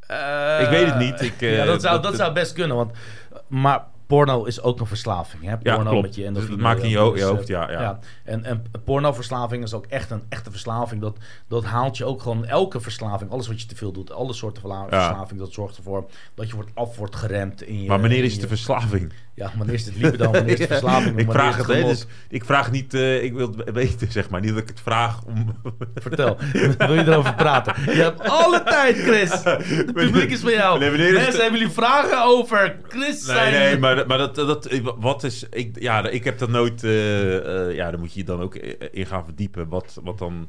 Eh, 0.00 0.58
Ik 0.62 0.68
weet 0.68 0.86
het 0.86 0.98
niet. 0.98 1.20
Ik, 1.20 1.42
eh, 1.42 1.56
ja, 1.58 1.64
dat, 1.64 1.80
zou, 1.82 1.94
dat- 1.94 2.02
dat 2.02 2.14
zou 2.20 2.32
best 2.32 2.52
kunnen. 2.52 2.76
Want, 2.76 2.92
maar 3.46 3.84
porno 4.06 4.44
is 4.44 4.60
ook 4.60 4.80
een 4.80 4.86
verslaving. 4.86 5.44
Hè? 5.44 5.58
Porno 5.58 6.00
met 6.00 6.14
je 6.14 6.32
Dus 6.32 6.48
dat 6.48 6.58
maakt 6.58 6.82
in 6.82 6.88
je 6.88 6.98
ho- 6.98 7.10
dus, 7.10 7.20
je 7.20 7.26
eh, 7.26 7.30
hoofd, 7.32 7.46
ja, 7.48 7.70
ja. 7.70 7.98
En, 8.24 8.44
en 8.44 8.64
pornoverslaving 8.84 9.62
is 9.62 9.74
ook 9.74 9.86
echt 9.86 10.10
een 10.10 10.22
echte 10.28 10.50
verslaving. 10.50 11.00
Dat, 11.00 11.16
dat 11.48 11.64
haalt 11.64 11.96
je 11.96 12.04
ook 12.04 12.22
gewoon 12.22 12.44
elke 12.44 12.80
verslaving. 12.80 13.30
Alles 13.30 13.46
wat 13.48 13.60
je 13.60 13.66
te 13.66 13.76
veel 13.76 13.92
doet. 13.92 14.12
Alle 14.12 14.32
soorten 14.32 14.62
Ja. 14.68 14.86
verslaving. 14.88 15.40
Dat 15.40 15.52
zorgt 15.52 15.76
ervoor 15.76 16.06
dat 16.34 16.48
je 16.48 16.54
wordt 16.54 16.70
af 16.74 16.96
wordt 16.96 17.16
geremd. 17.16 17.62
In 17.62 17.82
je, 17.82 17.88
Maar 17.88 18.00
wanneer 18.00 18.24
is 18.24 18.32
het 18.32 18.40
de 18.40 18.48
verslaving? 18.48 19.12
Ja, 19.36 19.52
wanneer 19.56 19.74
is 19.74 19.84
het 19.84 19.96
libido? 19.96 20.30
Wanneer 20.30 20.52
is 20.52 20.58
het 20.58 20.68
verslaving? 20.78 21.18
ik 21.18 21.30
vraag 21.30 21.56
het, 21.56 21.66
het 21.66 21.86
dus 21.86 22.06
ik 22.28 22.44
vraag 22.44 22.70
niet, 22.70 22.94
eh, 22.94 23.22
ik 23.22 23.32
wil 23.32 23.54
het 23.56 23.70
weten, 23.72 24.12
zeg 24.12 24.30
maar. 24.30 24.40
Niet 24.40 24.50
dat 24.50 24.58
ik 24.62 24.68
het 24.68 24.80
vraag 24.80 25.24
om... 25.24 25.56
Vertel, 25.94 26.36
wil 26.78 26.94
je 26.94 27.04
erover 27.06 27.34
praten? 27.34 27.74
Je 27.94 28.02
hebt 28.02 28.28
alle 28.28 28.62
tijd, 28.62 28.96
Chris. 28.96 29.30
Het 29.84 29.92
publiek 29.92 30.30
is 30.30 30.40
bij 30.42 30.52
jou. 30.52 30.78
Nee, 30.78 31.12
Mensen, 31.12 31.40
hebben 31.40 31.58
jullie 31.58 31.74
vragen 31.74 32.24
over 32.24 32.76
Chris 32.88 33.26
Nee, 33.26 33.36
zijn... 33.36 33.52
nee, 33.52 33.78
maar, 33.78 34.06
maar 34.06 34.18
dat, 34.18 34.34
dat, 34.34 34.80
wat 34.98 35.24
is... 35.24 35.46
Ik, 35.50 35.80
ja, 35.80 36.08
ik 36.08 36.24
heb 36.24 36.38
dat 36.38 36.48
nooit... 36.48 36.84
eh, 36.84 37.68
eh, 37.68 37.74
ja, 37.74 37.90
dan 37.90 38.00
moet 38.00 38.12
je 38.12 38.18
je 38.18 38.24
dan 38.26 38.40
ook 38.40 38.54
in 38.90 39.06
gaan 39.06 39.24
verdiepen. 39.24 39.68
Wat, 39.68 39.98
wat 40.02 40.18
dan 40.18 40.48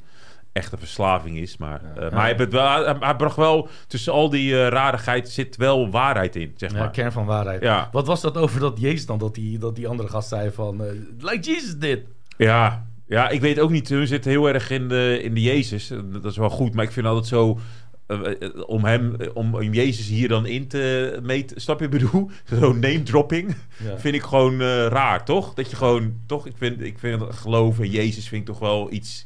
echte 0.56 0.78
verslaving 0.78 1.38
is. 1.38 1.58
Maar, 1.58 1.82
eh, 1.96 2.02
maar 2.02 2.20
hij, 2.20 2.28
heeft 2.28 2.40
het 2.40 2.52
wel, 2.52 2.84
hij, 2.86 2.96
hij 3.00 3.16
bracht 3.16 3.36
wel... 3.36 3.68
Tussen 3.88 4.14
al 4.14 4.30
die 4.30 4.54
eh, 4.62 4.68
rarigheid 4.68 5.30
zit 5.30 5.56
wel 5.56 5.90
waarheid 5.90 6.36
in, 6.36 6.54
zeg 6.56 6.72
Ja, 6.72 6.78
maar. 6.78 6.92
kern 6.92 7.12
van 7.12 7.26
waarheid. 7.26 7.62
Ja. 7.62 7.90
Wat 7.92 8.08
was 8.08 8.22
dat 8.22 8.38
over 8.38 8.60
dat 8.60 8.80
Jezus 8.80 9.06
dan? 9.06 9.18
Dat 9.18 9.36
die, 9.36 9.58
dat 9.58 9.76
die 9.76 9.88
andere 9.88 10.10
gast 10.10 10.30
zei 10.30 10.52
van... 10.52 10.84
eh, 10.84 10.92
like 11.20 11.52
Jesus 11.52 11.78
did. 11.78 12.00
Ja, 12.38 12.86
ja, 13.08 13.30
ik 13.30 13.42
weet 13.42 13.60
ook 13.60 13.70
niet. 13.70 13.90
We 13.90 14.06
zitten 14.08 14.32
heel 14.32 14.48
erg 14.48 14.70
in 14.70 14.88
de, 14.88 15.20
in 15.24 15.34
de 15.34 15.42
Jezus. 15.42 15.92
Dat 16.06 16.26
is 16.26 16.38
wel 16.38 16.50
goed, 16.50 16.74
maar 16.74 16.86
ik 16.86 16.92
vind 16.92 17.06
altijd 17.06 17.28
zo... 17.28 17.60
om 18.66 18.84
hem, 18.86 19.16
om, 19.34 19.56
om 19.56 19.74
Jezus 19.74 20.08
hier 20.08 20.28
dan 20.28 20.46
in 20.46 20.68
te 20.68 21.20
meten, 21.24 21.62
snap 21.62 21.80
je 21.80 21.90
bedoel? 21.90 22.30
Zo'n 22.60 22.80
name 22.80 23.04
dropping 23.04 23.56
Ja. 23.84 23.98
vind 24.00 24.16
ik 24.16 24.24
gewoon 24.24 24.62
eh, 24.62 24.86
raar, 24.88 25.26
toch? 25.26 25.54
Dat 25.54 25.70
je 25.70 25.76
gewoon, 25.76 26.14
toch? 26.26 26.46
Ik 26.48 26.54
vind, 26.58 26.82
ik 26.82 27.00
vind 27.00 27.24
geloof 27.30 27.80
in 27.80 27.90
Jezus 27.92 28.28
vind 28.28 28.42
ik 28.42 28.48
toch 28.48 28.60
wel 28.60 28.92
iets, 28.92 29.26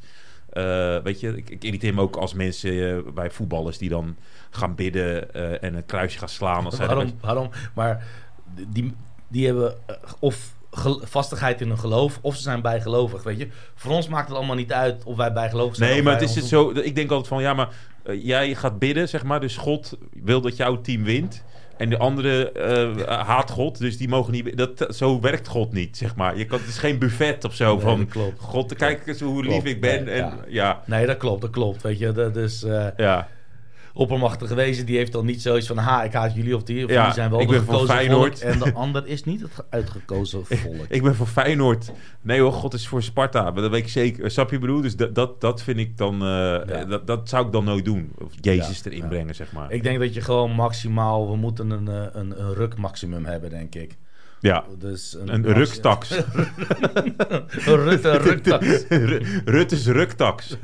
eh, 0.51 0.97
weet 1.03 1.19
je? 1.19 1.37
Ik, 1.37 1.49
ik 1.49 1.63
irriteer 1.63 1.93
me 1.93 2.01
ook 2.01 2.15
als 2.15 2.33
mensen 2.33 2.97
eh, 2.97 3.13
bij 3.13 3.31
voetballers 3.31 3.77
die 3.77 3.89
dan 3.89 4.15
gaan 4.49 4.75
bidden 4.75 5.33
eh, 5.33 5.63
en 5.63 5.73
een 5.75 5.85
kruisje 5.85 6.19
gaan 6.19 6.29
slaan. 6.29 6.65
Als 6.65 6.77
Waarom, 6.77 7.11
waarom? 7.21 7.49
Maar 7.73 8.07
die, 8.67 8.95
die 9.27 9.45
hebben 9.45 9.75
of 10.19 10.53
vastigheid 11.01 11.61
in 11.61 11.67
hun 11.67 11.79
geloof... 11.79 12.19
of 12.21 12.35
ze 12.35 12.41
zijn 12.41 12.61
bijgelovig, 12.61 13.23
weet 13.23 13.39
je. 13.39 13.47
Voor 13.75 13.91
ons 13.91 14.07
maakt 14.07 14.27
het 14.27 14.37
allemaal 14.37 14.55
niet 14.55 14.73
uit 14.73 15.03
of 15.03 15.17
wij 15.17 15.33
bijgelovig 15.33 15.75
zijn. 15.75 15.89
Nee, 15.89 15.99
of 15.99 16.05
maar 16.05 16.13
het 16.13 16.29
is 16.29 16.35
het 16.35 16.45
zo. 16.45 16.69
Ik 16.69 16.95
denk 16.95 17.09
altijd 17.09 17.27
van 17.27 17.41
ja, 17.41 17.53
maar 17.53 17.69
jij 18.03 18.55
gaat 18.55 18.79
bidden, 18.79 19.09
zeg 19.09 19.23
maar. 19.23 19.39
Dus 19.39 19.57
God 19.57 19.97
wil 20.13 20.41
dat 20.41 20.55
jouw 20.55 20.81
team 20.81 21.03
wint. 21.03 21.43
En 21.79 21.89
de 21.89 21.97
andere 21.97 22.51
eh, 22.51 23.19
haat 23.27 23.49
God, 23.51 23.77
dus 23.77 23.97
die 23.97 24.07
mogen 24.07 24.33
niet. 24.33 24.57
Dat, 24.57 24.85
zo 24.95 25.19
werkt 25.21 25.47
God 25.47 25.73
niet, 25.73 25.97
zeg 25.97 26.15
maar. 26.15 26.37
Je 26.37 26.45
kan, 26.45 26.59
het 26.59 26.67
is 26.67 26.77
geen 26.77 26.97
buffet 26.97 27.45
of 27.45 27.53
zo 27.53 27.73
Nee, 27.75 27.83
van. 27.83 28.07
klopt. 28.07 28.39
God, 28.41 28.75
kijk 28.75 29.07
eens 29.07 29.19
hoe 29.21 29.41
lief 29.43 29.51
Klopt, 29.51 29.67
ik 29.67 29.81
ben. 29.81 30.07
en, 30.07 30.15
ja. 30.17 30.37
ja. 30.47 30.81
Nee, 30.85 31.05
dat 31.05 31.17
klopt, 31.17 31.41
dat 31.41 31.49
klopt. 31.49 31.81
Weet 31.81 31.99
je, 31.99 32.11
dat 32.11 32.35
is... 32.35 32.63
eh 32.63 32.87
ja. 32.97 33.27
Oppermachtige 33.93 34.55
wezen, 34.55 34.85
die 34.85 34.97
heeft 34.97 35.11
dan 35.11 35.25
niet 35.25 35.41
zoiets 35.41 35.67
van... 35.67 35.77
ha, 35.77 36.03
ik 36.03 36.13
haat 36.13 36.35
jullie 36.35 36.55
of 36.55 36.63
die, 36.63 36.85
of 36.85 36.91
Ja, 36.91 37.03
die 37.05 37.13
zijn 37.13 37.29
wel 37.29 37.41
ik 37.41 37.47
ben 37.47 37.63
Feyenoord. 37.85 38.39
volk... 38.39 38.51
en 38.53 38.59
de 38.59 38.73
ander 38.73 39.07
is 39.07 39.23
niet 39.23 39.41
het 39.41 39.51
ge- 39.53 39.65
uitgekozen 39.69 40.45
volk. 40.45 40.85
Ik 40.89 41.03
ben 41.03 41.15
voor 41.15 41.27
Feyenoord. 41.27 41.91
Nee 42.21 42.39
hoor, 42.41 42.51
God 42.53 42.73
is 42.73 42.87
voor 42.87 43.03
Sparta. 43.03 43.43
Maar 43.51 43.61
dat 43.61 43.71
weet 43.71 43.83
ik 43.83 43.89
zeker. 43.89 44.31
Snap 44.31 44.49
je 44.49 44.55
wat 44.55 44.63
ik 44.63 44.67
bedoel? 44.67 44.81
Dus 44.81 44.95
dat, 44.95 45.15
dat, 45.15 45.41
dat 45.41 45.61
vind 45.61 45.77
ik 45.79 45.97
dan... 45.97 46.13
eh, 46.25 46.87
dat, 46.89 47.07
dat 47.07 47.29
zou 47.29 47.45
ik 47.45 47.51
dan 47.51 47.63
nooit 47.63 47.85
doen. 47.85 48.11
Of 48.17 48.31
Jezus 48.41 48.81
Ja, 48.83 48.91
erin 48.91 49.07
brengen, 49.07 49.35
zeg 49.35 49.51
maar. 49.51 49.71
Ik 49.71 49.83
denk 49.83 49.99
dat 49.99 50.13
je 50.13 50.21
gewoon 50.21 50.51
maximaal... 50.51 51.29
we 51.29 51.35
moeten 51.37 51.69
een, 51.69 51.87
eh, 51.87 52.03
een, 52.11 52.41
een 52.41 52.53
rukmaximum 52.53 53.25
hebben, 53.25 53.49
denk 53.49 53.75
ik. 53.75 53.97
ja. 54.39 54.63
Dus 54.77 55.17
Een 55.25 55.53
ruktax. 55.53 56.11
een 57.65 57.83
ruk, 57.83 58.03
een 58.03 58.17
ruktax. 58.17 58.83
Rutte's 59.45 59.85
ruktax. 59.87 60.57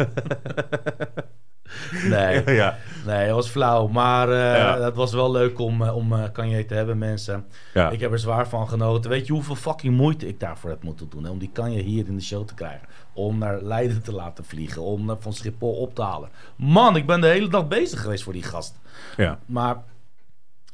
Nee, 2.09 2.43
ja. 2.61 2.77
nee, 3.05 3.25
dat 3.27 3.35
was 3.35 3.49
flauw. 3.49 3.87
Maar 3.87 4.29
eh, 4.29 4.57
Ja. 4.57 4.79
het 4.81 4.95
was 4.95 5.13
wel 5.13 5.31
leuk 5.31 5.59
om, 5.59 5.81
eh, 5.81 5.95
om 5.95 6.13
eh, 6.13 6.23
Kanye 6.31 6.65
te 6.65 6.73
hebben, 6.73 6.97
mensen. 6.97 7.45
Ja. 7.73 7.89
Ik 7.89 7.99
heb 7.99 8.11
er 8.11 8.19
zwaar 8.19 8.47
van 8.47 8.67
genoten. 8.69 9.09
Weet 9.09 9.27
je 9.27 9.33
hoeveel 9.33 9.55
fucking 9.55 9.95
moeite 9.97 10.27
ik 10.27 10.39
daarvoor 10.39 10.69
heb 10.69 10.83
moeten 10.83 11.09
doen? 11.09 11.23
Hè? 11.23 11.29
Om 11.29 11.39
die 11.39 11.49
Kanye 11.53 11.81
hier 11.81 12.07
in 12.07 12.15
de 12.15 12.21
show 12.21 12.45
te 12.47 12.53
krijgen. 12.53 12.87
Om 13.13 13.37
naar 13.37 13.61
Leiden 13.61 14.01
te 14.01 14.11
laten 14.13 14.45
vliegen. 14.45 14.81
Om 14.81 15.09
eh, 15.09 15.15
van 15.19 15.33
Schiphol 15.33 15.73
op 15.73 15.95
te 15.95 16.01
halen. 16.01 16.29
Man, 16.55 16.95
ik 16.95 17.05
ben 17.05 17.21
de 17.21 17.27
hele 17.27 17.47
dag 17.47 17.67
bezig 17.67 18.01
geweest 18.01 18.23
voor 18.23 18.33
die 18.33 18.43
gast. 18.43 18.75
ja. 19.17 19.39
Maar 19.45 19.77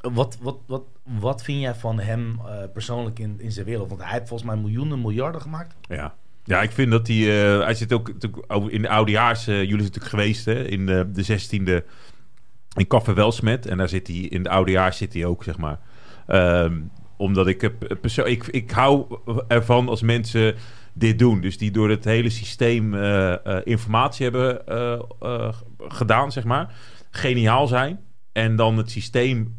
wat, 0.02 0.38
wat, 0.42 0.58
wat, 0.66 0.84
wat 1.04 1.44
vind 1.44 1.62
jij 1.62 1.76
van 1.76 2.00
hem 2.00 2.40
eh, 2.46 2.54
persoonlijk 2.74 3.20
in, 3.20 3.36
in 3.40 3.52
zijn 3.52 3.66
wereld? 3.66 3.90
Want 3.90 4.02
hij 4.02 4.12
heeft 4.12 4.28
volgens 4.28 4.50
mij 4.50 4.58
miljoenen, 4.60 5.02
miljarden 5.02 5.42
gemaakt. 5.42 5.76
Ja. 5.88 6.14
Ja, 6.44 6.62
ik 6.62 6.72
vind 6.72 6.92
dat 6.92 7.08
hij... 7.08 7.18
eh, 7.18 7.64
hij 7.64 7.74
zit 7.74 7.94
ook 7.94 8.12
in 8.68 8.82
de 8.82 8.90
oudejaars... 8.90 9.48
eh, 9.48 9.54
jullie 9.56 9.68
zijn 9.70 9.78
natuurlijk 9.82 10.10
geweest 10.10 10.46
hè, 10.46 10.68
in 10.68 10.86
de, 10.86 11.10
de 11.12 11.24
16e 11.26 11.86
in 12.76 12.88
Café. 12.88 13.32
En 13.70 13.78
daar 13.78 13.90
zit 13.90 14.08
hij... 14.08 14.16
In 14.18 14.44
de 14.44 14.50
oudejaars 14.50 14.98
zit 14.98 15.14
hij 15.14 15.26
ook, 15.26 15.44
zeg 15.44 15.58
maar. 15.58 15.80
Ehm, 16.28 16.80
omdat 17.18 17.48
ik... 17.48 17.62
heb 17.62 17.98
perso- 18.02 18.26
ik, 18.26 18.48
ik 18.48 18.72
hou 18.72 19.20
ervan 19.48 19.90
als 19.90 20.02
mensen 20.02 20.56
dit 20.94 21.20
doen. 21.20 21.42
Dus 21.42 21.58
die 21.58 21.72
door 21.72 21.90
het 21.90 22.04
hele 22.06 22.30
systeem 22.30 22.94
eh, 22.94 23.46
eh, 23.46 23.62
informatie 23.64 24.24
hebben 24.24 24.68
eh, 24.68 25.00
eh, 25.20 25.54
gedaan, 25.78 26.32
zeg 26.32 26.44
maar. 26.44 26.74
Geniaal 27.12 27.68
zijn. 27.68 28.00
En 28.32 28.56
dan 28.56 28.78
het 28.78 28.92
systeem 28.92 29.56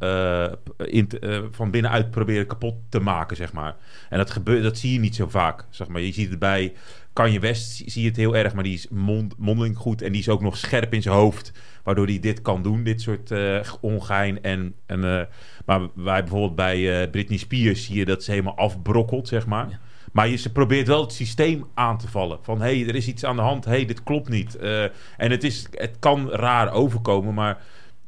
in 0.85 1.09
eh, 1.21 1.43
van 1.51 1.71
binnenuit 1.71 2.11
proberen 2.11 2.47
kapot 2.47 2.75
te 2.89 3.01
maken, 3.01 3.37
zeg 3.37 3.53
maar. 3.53 3.77
En 4.09 4.19
dat, 4.19 4.31
gebeurt, 4.31 4.63
dat 4.63 4.79
zie 4.79 4.93
je 4.93 4.99
niet 4.99 5.15
zo 5.15 5.29
vaak, 5.29 5.65
zeg 5.71 5.89
maar. 5.89 6.01
Je 6.01 6.13
ziet 6.13 6.31
het 6.31 6.39
bij 6.39 6.73
Kanye 7.13 7.41
West, 7.41 7.83
zie 7.87 8.03
je 8.03 8.09
het 8.09 8.17
heel 8.17 8.37
erg, 8.37 8.55
maar 8.55 8.65
die 8.65 8.75
is 8.75 8.89
mond, 8.89 9.35
mondeling 9.39 9.77
goed. 9.77 10.03
En 10.03 10.13
die 10.13 10.21
is 10.21 10.29
ook 10.29 10.43
nog 10.43 10.57
scherp 10.57 10.95
in 10.95 11.03
zijn 11.03 11.15
hoofd, 11.15 11.53
waardoor 11.83 12.07
hij 12.07 12.21
dit 12.21 12.43
kan 12.43 12.63
doen, 12.63 12.83
dit 12.83 13.01
soort 13.01 13.31
eh, 13.31 13.61
ongein. 13.81 14.43
En, 14.43 14.75
en, 14.87 15.29
maar 15.67 15.81
wij 15.95 16.21
bijvoorbeeld 16.21 16.57
bij 16.57 17.11
Britney 17.11 17.39
Spears 17.39 17.85
zie 17.85 17.97
je 17.97 18.05
dat 18.05 18.25
ze 18.25 18.31
helemaal 18.31 18.57
afbrokkelt, 18.57 19.29
zeg 19.29 19.47
maar. 19.47 19.69
Ja. 19.69 19.79
Maar 20.13 20.29
je, 20.29 20.37
ze 20.37 20.53
probeert 20.53 20.87
wel 20.87 21.01
het 21.01 21.13
systeem 21.13 21.67
aan 21.75 21.99
te 21.99 22.09
vallen. 22.09 22.39
Van, 22.43 22.61
hé, 22.61 22.79
hey, 22.79 22.89
er 22.89 22.95
is 22.95 23.09
iets 23.09 23.25
aan 23.25 23.37
de 23.37 23.43
hand. 23.43 23.65
Hé, 23.65 23.71
hey, 23.71 23.85
dit 23.85 24.03
klopt 24.03 24.29
niet. 24.29 24.57
En 24.57 25.31
het, 25.31 25.45
is, 25.45 25.67
het 25.71 25.97
kan 25.99 26.31
raar 26.31 26.73
overkomen, 26.73 27.35
maar 27.35 27.59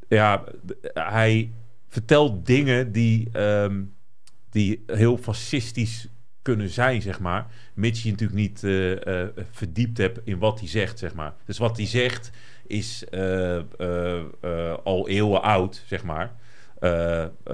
ja, 0.07 0.43
hij 0.93 1.51
vertelt 1.87 2.45
dingen 2.45 2.91
die, 2.91 3.29
ehm, 3.31 3.83
die 4.49 4.83
heel 4.87 5.17
fascistisch 5.17 6.07
kunnen 6.45 6.69
zijn, 6.69 7.01
zeg 7.01 7.19
maar. 7.19 7.47
Mits 7.73 8.03
je 8.03 8.09
natuurlijk 8.09 8.39
niet 8.39 8.63
eh, 8.63 9.21
eh, 9.23 9.29
verdiept 9.51 9.97
hebt 9.97 10.19
in 10.23 10.37
wat 10.37 10.59
hij 10.59 10.69
zegt, 10.69 10.99
zeg 10.99 11.13
maar. 11.13 11.33
Dus 11.45 11.57
wat 11.57 11.77
hij 11.77 11.85
zegt 11.85 12.31
is 12.67 13.05
eh, 13.09 13.59
al 14.83 15.07
eeuwen 15.07 15.41
oud, 15.41 15.83
zeg 15.87 16.03
maar. 16.03 16.35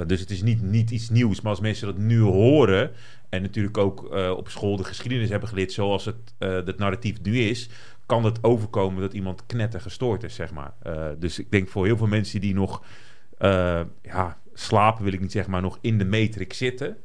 Dus 0.07 0.19
het 0.19 0.29
is 0.29 0.41
niet, 0.41 0.61
niet 0.61 0.91
iets 0.91 1.09
nieuws. 1.09 1.41
Maar 1.41 1.51
als 1.51 1.59
mensen 1.59 1.87
dat 1.87 1.97
nu 1.97 2.19
horen... 2.19 2.91
en 3.29 3.41
natuurlijk 3.41 3.77
ook 3.77 4.11
op 4.37 4.49
school 4.49 4.75
de 4.75 4.83
geschiedenis 4.83 5.29
hebben 5.29 5.49
geleerd... 5.49 5.71
zoals 5.71 6.05
het, 6.05 6.33
het 6.37 6.77
narratief 6.77 7.21
nu 7.21 7.39
is... 7.39 7.69
kan 8.11 8.25
het 8.25 8.43
overkomen 8.43 9.01
dat 9.01 9.13
iemand 9.13 9.45
knetter 9.45 9.81
gestoord 9.81 10.23
is, 10.23 10.35
zeg 10.35 10.51
maar. 10.51 10.73
Eh, 10.81 11.07
dus 11.17 11.39
ik 11.39 11.51
denk 11.51 11.67
voor 11.67 11.85
heel 11.85 11.97
veel 11.97 12.07
mensen 12.07 12.41
die 12.41 12.53
nog 12.53 12.83
eh, 13.37 13.81
ja, 14.01 14.37
slapen, 14.53 15.03
wil 15.03 15.13
ik 15.13 15.19
niet 15.19 15.31
zeggen, 15.31 15.51
maar 15.51 15.61
nog 15.61 15.77
in 15.81 15.97
de 15.97 16.05
matrix 16.05 16.57
zitten. 16.57 16.97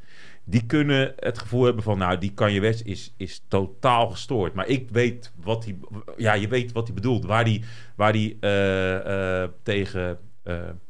Die 0.45 0.67
kunnen 0.67 1.13
het 1.17 1.39
gevoel 1.39 1.65
hebben 1.65 1.83
van, 1.83 1.99
nou, 1.99 2.19
die 2.19 2.33
Kanye 2.33 2.61
West 2.61 2.83
is, 2.85 3.15
is 3.17 3.45
totaal 3.49 4.09
gestoord. 4.09 4.55
Maar 4.55 4.67
ik 4.67 4.91
weet 4.91 5.33
wat 5.37 5.65
hij, 5.65 5.79
ja, 6.17 6.33
je 6.33 6.49
weet 6.49 6.73
wat 6.73 6.87
hij 6.87 6.95
bedoelt. 6.95 7.25
Waar 7.25 7.45
hij, 7.45 7.63
waar 7.97 8.13
hij 8.13 8.37
eh, 8.41 9.49
tegen 9.63 10.19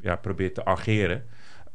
ja, 0.00 0.16
probeert 0.16 0.54
te 0.54 0.64
argeren. 0.64 1.25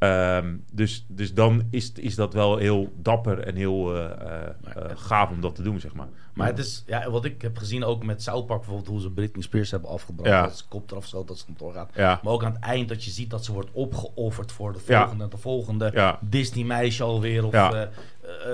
Ehm, 0.01 0.55
dus, 0.71 1.05
dus 1.07 1.33
dan 1.33 1.63
is, 1.69 1.91
is 1.95 2.15
dat 2.15 2.33
wel 2.33 2.57
heel 2.57 2.91
dapper 2.97 3.39
en 3.39 3.55
heel 3.55 3.95
eh, 3.95 4.03
eh, 4.05 4.47
eh, 4.75 4.83
gaaf 4.95 5.29
om 5.29 5.41
dat 5.41 5.55
te 5.55 5.61
doen, 5.61 5.79
zeg 5.79 5.93
maar. 5.93 6.07
Maar 6.33 6.47
het 6.47 6.57
is, 6.57 6.83
ja, 6.87 7.09
wat 7.09 7.25
ik 7.25 7.41
heb 7.41 7.57
gezien 7.57 7.83
ook 7.83 8.03
met 8.05 8.21
South 8.23 8.45
Park 8.45 8.59
bijvoorbeeld, 8.59 8.87
hoe 8.89 9.01
ze 9.01 9.09
Britney 9.11 9.43
Spears 9.43 9.71
hebben 9.71 9.89
afgebracht. 9.89 10.29
Ja. 10.29 10.41
Dat 10.41 10.57
ze 10.57 10.63
kop 10.69 10.91
eraf 10.91 11.05
schoot, 11.05 11.27
dat 11.27 11.37
ze 11.37 11.45
kantoor 11.45 11.73
gaat. 11.73 11.89
Ja. 11.95 12.19
Maar 12.23 12.33
ook 12.33 12.43
aan 12.43 12.53
het 12.53 12.63
eind 12.63 12.89
dat 12.89 13.03
je 13.03 13.11
ziet 13.11 13.29
dat 13.29 13.45
ze 13.45 13.53
wordt 13.53 13.69
opgeofferd 13.71 14.51
voor 14.51 14.73
de 14.73 14.79
Ja. 14.87 14.99
volgende, 15.01 15.27
de 15.27 15.37
volgende 15.37 15.91
Ja. 15.93 16.19
Disney 16.21 16.63
meisje 16.65 17.03
alweer. 17.03 17.45
Of, 17.45 17.51
Ja. 17.53 17.73
eh, 17.73 17.81
eh, 17.81 17.87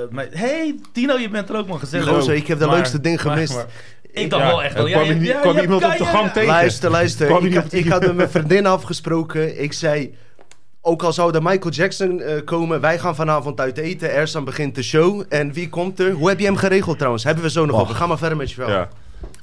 maar, 0.09 0.27
hey, 0.29 0.79
Tino, 0.93 1.17
je 1.17 1.29
bent 1.29 1.49
er 1.49 1.55
ook 1.57 1.67
man 1.67 1.79
gezellig. 1.79 2.07
Gozer, 2.07 2.35
ik 2.35 2.47
heb 2.47 2.59
de 2.59 2.65
Maar- 2.65 2.75
leukste 2.75 2.99
ding 3.01 3.23
maar- 3.23 3.33
gemist. 3.33 3.53
maar- 3.55 3.65
ik 4.11 4.29
dacht 4.29 4.43
Ja, 4.43 4.47
wel 4.49 4.63
echt 4.63 4.73
wel, 4.73 4.87
ja, 4.87 4.93
kwam 4.93 5.05
je- 5.07 5.09
iemand- 5.13 5.27
ja, 5.31 5.39
kwam 5.39 5.55
je 5.55 5.61
iemand 5.61 5.81
hebt 5.81 5.93
op 5.93 5.99
de 5.99 6.05
gang 6.13 6.31
tegen. 6.31 6.47
Luister, 6.49 6.91
luister. 6.91 7.43
Ik, 7.45 7.53
had- 7.55 7.73
ik 7.73 7.87
had 7.87 8.01
met 8.01 8.15
mijn 8.15 8.29
vriendin 8.29 8.65
afgesproken. 8.65 9.61
Ik 9.63 9.73
zei, 9.73 10.15
ook 10.87 11.03
al 11.03 11.13
zou 11.13 11.31
de 11.31 11.41
Michael 11.41 11.73
Jackson 11.73 12.21
eh, 12.21 12.43
komen, 12.45 12.81
wij 12.81 12.99
gaan 12.99 13.15
vanavond 13.15 13.59
uit 13.59 13.77
eten. 13.77 14.13
Ersan 14.13 14.43
begint 14.43 14.75
de 14.75 14.83
show. 14.83 15.23
En 15.29 15.53
wie 15.53 15.69
komt 15.69 15.99
er? 15.99 16.11
Hoe 16.11 16.29
heb 16.29 16.39
je 16.39 16.45
hem 16.45 16.55
geregeld 16.55 16.97
trouwens? 16.97 17.23
Hebben 17.23 17.43
we 17.43 17.49
zo 17.49 17.65
nog 17.65 17.79
over. 17.81 17.95
Ga 17.95 18.07
maar 18.07 18.17
verder 18.17 18.37
met 18.37 18.49
je 18.49 18.55
verhaal. 18.55 18.73
Ja. 18.73 18.89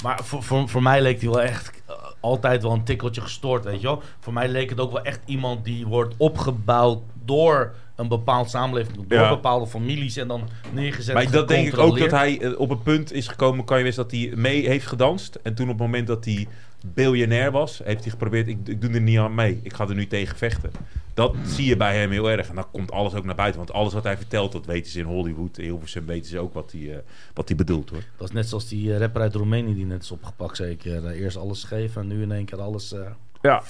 Maar 0.02 0.20
voor, 0.22 0.42
voor, 0.42 0.68
voor 0.68 0.82
mij 0.82 1.00
leek 1.02 1.20
hij 1.20 1.30
wel 1.30 1.42
echt 1.42 1.70
eh, 1.86 1.94
altijd 2.20 2.62
wel 2.62 2.72
een 2.72 2.84
tikkeltje 2.84 3.20
gestoord, 3.20 3.64
weet 3.64 3.80
je 3.80 3.86
wel. 3.86 4.02
Voor 4.20 4.32
mij 4.32 4.48
leek 4.48 4.70
het 4.70 4.80
ook 4.80 4.92
wel 4.92 5.02
echt 5.02 5.20
iemand 5.24 5.64
die 5.64 5.86
wordt 5.86 6.14
opgebouwd 6.16 6.98
door 7.24 7.72
een 7.96 8.08
bepaald 8.08 8.50
samenleving, 8.50 8.96
door 9.08 9.18
Ja. 9.18 9.28
bepaalde 9.28 9.66
families 9.66 10.16
en 10.16 10.28
dan 10.28 10.48
neergezet. 10.72 11.14
Maar 11.14 11.30
dat 11.30 11.48
denk 11.48 11.66
ik 11.66 11.78
ook 11.78 11.98
dat 11.98 12.10
hij 12.10 12.40
eh, 12.40 12.58
op 12.60 12.70
een 12.70 12.82
punt 12.82 13.12
is 13.12 13.28
gekomen, 13.28 13.64
kan 13.64 13.78
je 13.78 13.84
wist 13.84 13.96
dat 13.96 14.10
hij 14.10 14.32
mee 14.34 14.68
heeft 14.68 14.86
gedanst. 14.86 15.38
En 15.42 15.54
toen 15.54 15.66
op 15.68 15.72
het 15.78 15.86
moment 15.86 16.06
dat 16.06 16.24
hij 16.24 16.46
biljonair 16.94 17.50
was, 17.50 17.80
heeft 17.84 18.02
hij 18.02 18.10
geprobeerd, 18.10 18.48
ik, 18.48 18.58
ik 18.64 18.80
doe 18.80 18.90
er 18.90 19.00
niet 19.00 19.18
aan 19.18 19.34
mee. 19.34 19.60
Ik 19.62 19.72
ga 19.72 19.88
er 19.88 19.94
nu 19.94 20.06
tegen 20.06 20.36
vechten. 20.36 20.70
Dat 21.14 21.34
zie 21.46 21.66
je 21.66 21.76
bij 21.76 21.98
hem 21.98 22.10
heel 22.10 22.30
erg. 22.30 22.48
En 22.48 22.54
dan 22.54 22.70
komt 22.70 22.90
alles 22.92 23.14
ook 23.14 23.24
naar 23.24 23.34
buiten. 23.34 23.60
Want 23.60 23.72
alles 23.72 23.92
wat 23.92 24.04
hij 24.04 24.16
vertelt, 24.16 24.52
dat 24.52 24.66
weten 24.66 24.90
ze 24.92 24.98
in 24.98 25.04
Hollywood. 25.04 25.58
In 25.58 25.64
Hilversum 25.64 26.06
weten 26.06 26.30
ze 26.30 26.38
ook 26.38 26.54
wat 26.54 26.72
hij, 26.72 26.92
eh, 26.92 26.98
wat 27.34 27.48
hij 27.48 27.56
bedoelt 27.56 27.90
hoor. 27.90 28.02
Dat 28.16 28.28
is 28.28 28.34
net 28.34 28.48
zoals 28.48 28.68
die 28.68 28.92
eh, 28.92 28.98
rapper 28.98 29.20
uit 29.20 29.34
Roemenië 29.34 29.74
die 29.74 29.86
net 29.86 30.02
is 30.02 30.10
opgepakt 30.10 30.56
zeker. 30.56 31.06
Eh, 31.06 31.20
eerst 31.20 31.36
alles 31.36 31.64
geven 31.64 32.02
en 32.02 32.08
nu 32.08 32.22
in 32.22 32.32
één 32.32 32.44
keer 32.44 32.60
alles 32.60 32.92
eh, 32.92 33.00
Ja. 33.42 33.62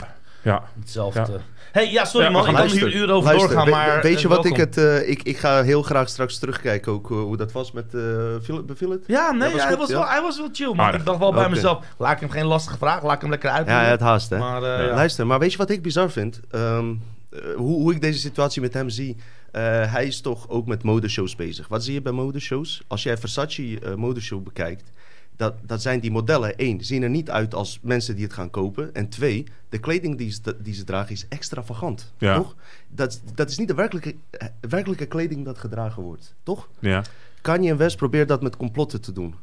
Ja. 0.44 0.62
hetzelfde. 0.80 1.20
Ja. 1.32 1.38
hey, 1.72 1.90
ja, 1.90 2.04
sorry 2.04 2.30
man, 2.32 2.48
ik 2.48 2.54
kan 2.54 2.66
hier 2.66 2.94
uren 2.94 3.14
over 3.14 3.28
luister, 3.28 3.50
doorgaan, 3.50 3.70
maar... 3.70 4.02
weet 4.02 4.20
je 4.20 4.28
eh, 4.28 4.34
wat 4.34 4.44
ik 4.44 4.56
het... 4.56 4.76
eh, 4.76 5.08
ik, 5.08 5.22
ik 5.22 5.36
ga 5.36 5.62
heel 5.62 5.82
graag 5.82 6.08
straks 6.08 6.38
terugkijken 6.38 6.92
ook 6.92 7.10
eh, 7.10 7.16
hoe 7.16 7.36
dat 7.36 7.52
was 7.52 7.72
met... 7.72 7.94
eh 7.94 8.00
Philip, 8.42 8.66
beviel 8.66 8.90
het? 8.90 9.04
Ja, 9.06 9.30
nee, 9.30 9.48
Ja, 9.48 9.54
was 9.54 9.62
hij, 9.62 9.70
goed, 9.70 9.78
was 9.78 9.88
ja. 9.88 9.94
wel, 9.94 10.08
hij 10.08 10.22
was 10.22 10.38
wel 10.38 10.48
chill, 10.52 10.66
man. 10.74 10.80
Aardig. 10.80 11.00
Ik 11.00 11.06
dacht 11.06 11.18
wel 11.18 11.32
bij 11.32 11.48
mezelf, 11.48 11.84
laat 11.98 12.12
ik 12.12 12.20
hem 12.20 12.30
geen 12.30 12.44
lastige 12.46 12.78
vraag, 12.78 13.02
laat 13.02 13.14
ik 13.14 13.20
hem 13.20 13.30
lekker 13.30 13.50
uit. 13.50 13.66
Ja, 13.66 13.80
het 13.84 14.00
haast 14.00 14.30
hè. 14.30 14.38
Maar, 14.38 14.62
eh, 14.62 14.86
ja. 14.86 14.94
Luister, 14.94 15.26
maar 15.26 15.38
weet 15.38 15.52
je 15.52 15.58
wat 15.58 15.70
ik 15.70 15.82
bizar 15.82 16.10
vind? 16.10 16.40
Ehm, 16.50 16.94
eh, 17.30 17.40
hoe, 17.56 17.80
hoe 17.80 17.92
ik 17.92 18.00
deze 18.00 18.18
situatie 18.18 18.60
met 18.62 18.74
hem 18.74 18.88
zie. 18.88 19.16
Eh, 19.50 19.62
hij 19.92 20.06
is 20.06 20.20
toch 20.20 20.48
ook 20.48 20.66
met 20.66 20.82
modeshows 20.82 21.36
bezig. 21.36 21.68
Wat 21.68 21.84
zie 21.84 21.94
je 21.94 22.02
bij 22.02 22.12
modeshows? 22.12 22.82
Als 22.86 23.02
jij 23.02 23.16
Versace 23.16 23.78
eh 23.82 23.94
modeshow 23.94 24.42
bekijkt, 24.42 24.90
dat, 25.36 25.54
dat 25.62 25.82
zijn 25.82 26.00
die 26.00 26.10
modellen. 26.10 26.56
één, 26.56 26.84
zien 26.84 27.02
er 27.02 27.10
niet 27.10 27.30
uit 27.30 27.54
als 27.54 27.78
mensen 27.82 28.14
die 28.14 28.24
het 28.24 28.32
gaan 28.32 28.50
kopen. 28.50 28.94
En 28.94 29.08
twee, 29.08 29.44
de 29.68 29.78
kleding 29.78 30.18
die 30.18 30.30
ze, 30.30 30.56
die 30.62 30.74
ze 30.74 30.84
dragen 30.84 31.12
is 31.12 31.26
extravagant. 31.28 32.12
Ja. 32.18 32.36
Toch? 32.36 32.54
Dat, 32.88 33.20
dat 33.34 33.50
is 33.50 33.58
niet 33.58 33.68
de 33.68 33.74
werkelijke, 33.74 34.14
eh, 34.30 34.48
werkelijke 34.60 35.06
kleding 35.06 35.44
dat 35.44 35.58
gedragen 35.58 36.02
wordt. 36.02 36.34
Toch? 36.42 36.68
Ja. 36.78 37.02
Kanye 37.40 37.76
West 37.76 37.96
probeert 37.96 38.28
dat 38.28 38.42
met 38.42 38.56
complotten 38.56 39.00
te 39.00 39.12
doen. 39.12 39.34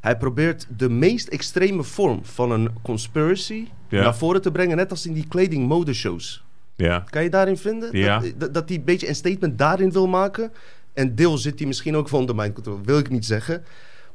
Hij 0.00 0.16
probeert 0.16 0.66
de 0.76 0.88
meest 0.88 1.28
extreme 1.28 1.82
vorm 1.82 2.24
van 2.24 2.50
een 2.50 2.70
conspiracy 2.82 3.68
Ja. 3.88 4.02
naar 4.02 4.16
voren 4.16 4.42
te 4.42 4.50
brengen, 4.52 4.76
net 4.76 4.90
als 4.90 5.06
in 5.06 5.12
die 5.12 5.26
kleding 5.28 5.68
modeshows. 5.68 6.44
Ja. 6.76 7.04
Kan 7.10 7.22
je 7.22 7.30
daarin 7.30 7.56
vinden? 7.56 7.96
Ja. 7.98 8.18
Dat, 8.18 8.32
dat, 8.40 8.54
dat 8.54 8.68
hij 8.68 8.78
een 8.78 8.84
beetje 8.84 9.08
een 9.08 9.14
statement 9.14 9.58
daarin 9.58 9.92
wil 9.92 10.06
maken. 10.06 10.52
En 10.92 11.14
deel 11.14 11.38
zit 11.38 11.58
hij 11.58 11.66
misschien 11.68 11.96
ook 11.96 12.08
van 12.08 12.26
de 12.26 12.34
mind 12.34 12.54
control, 12.54 12.80
wil 12.84 12.98
ik 12.98 13.10
niet 13.10 13.24
zeggen. 13.26 13.64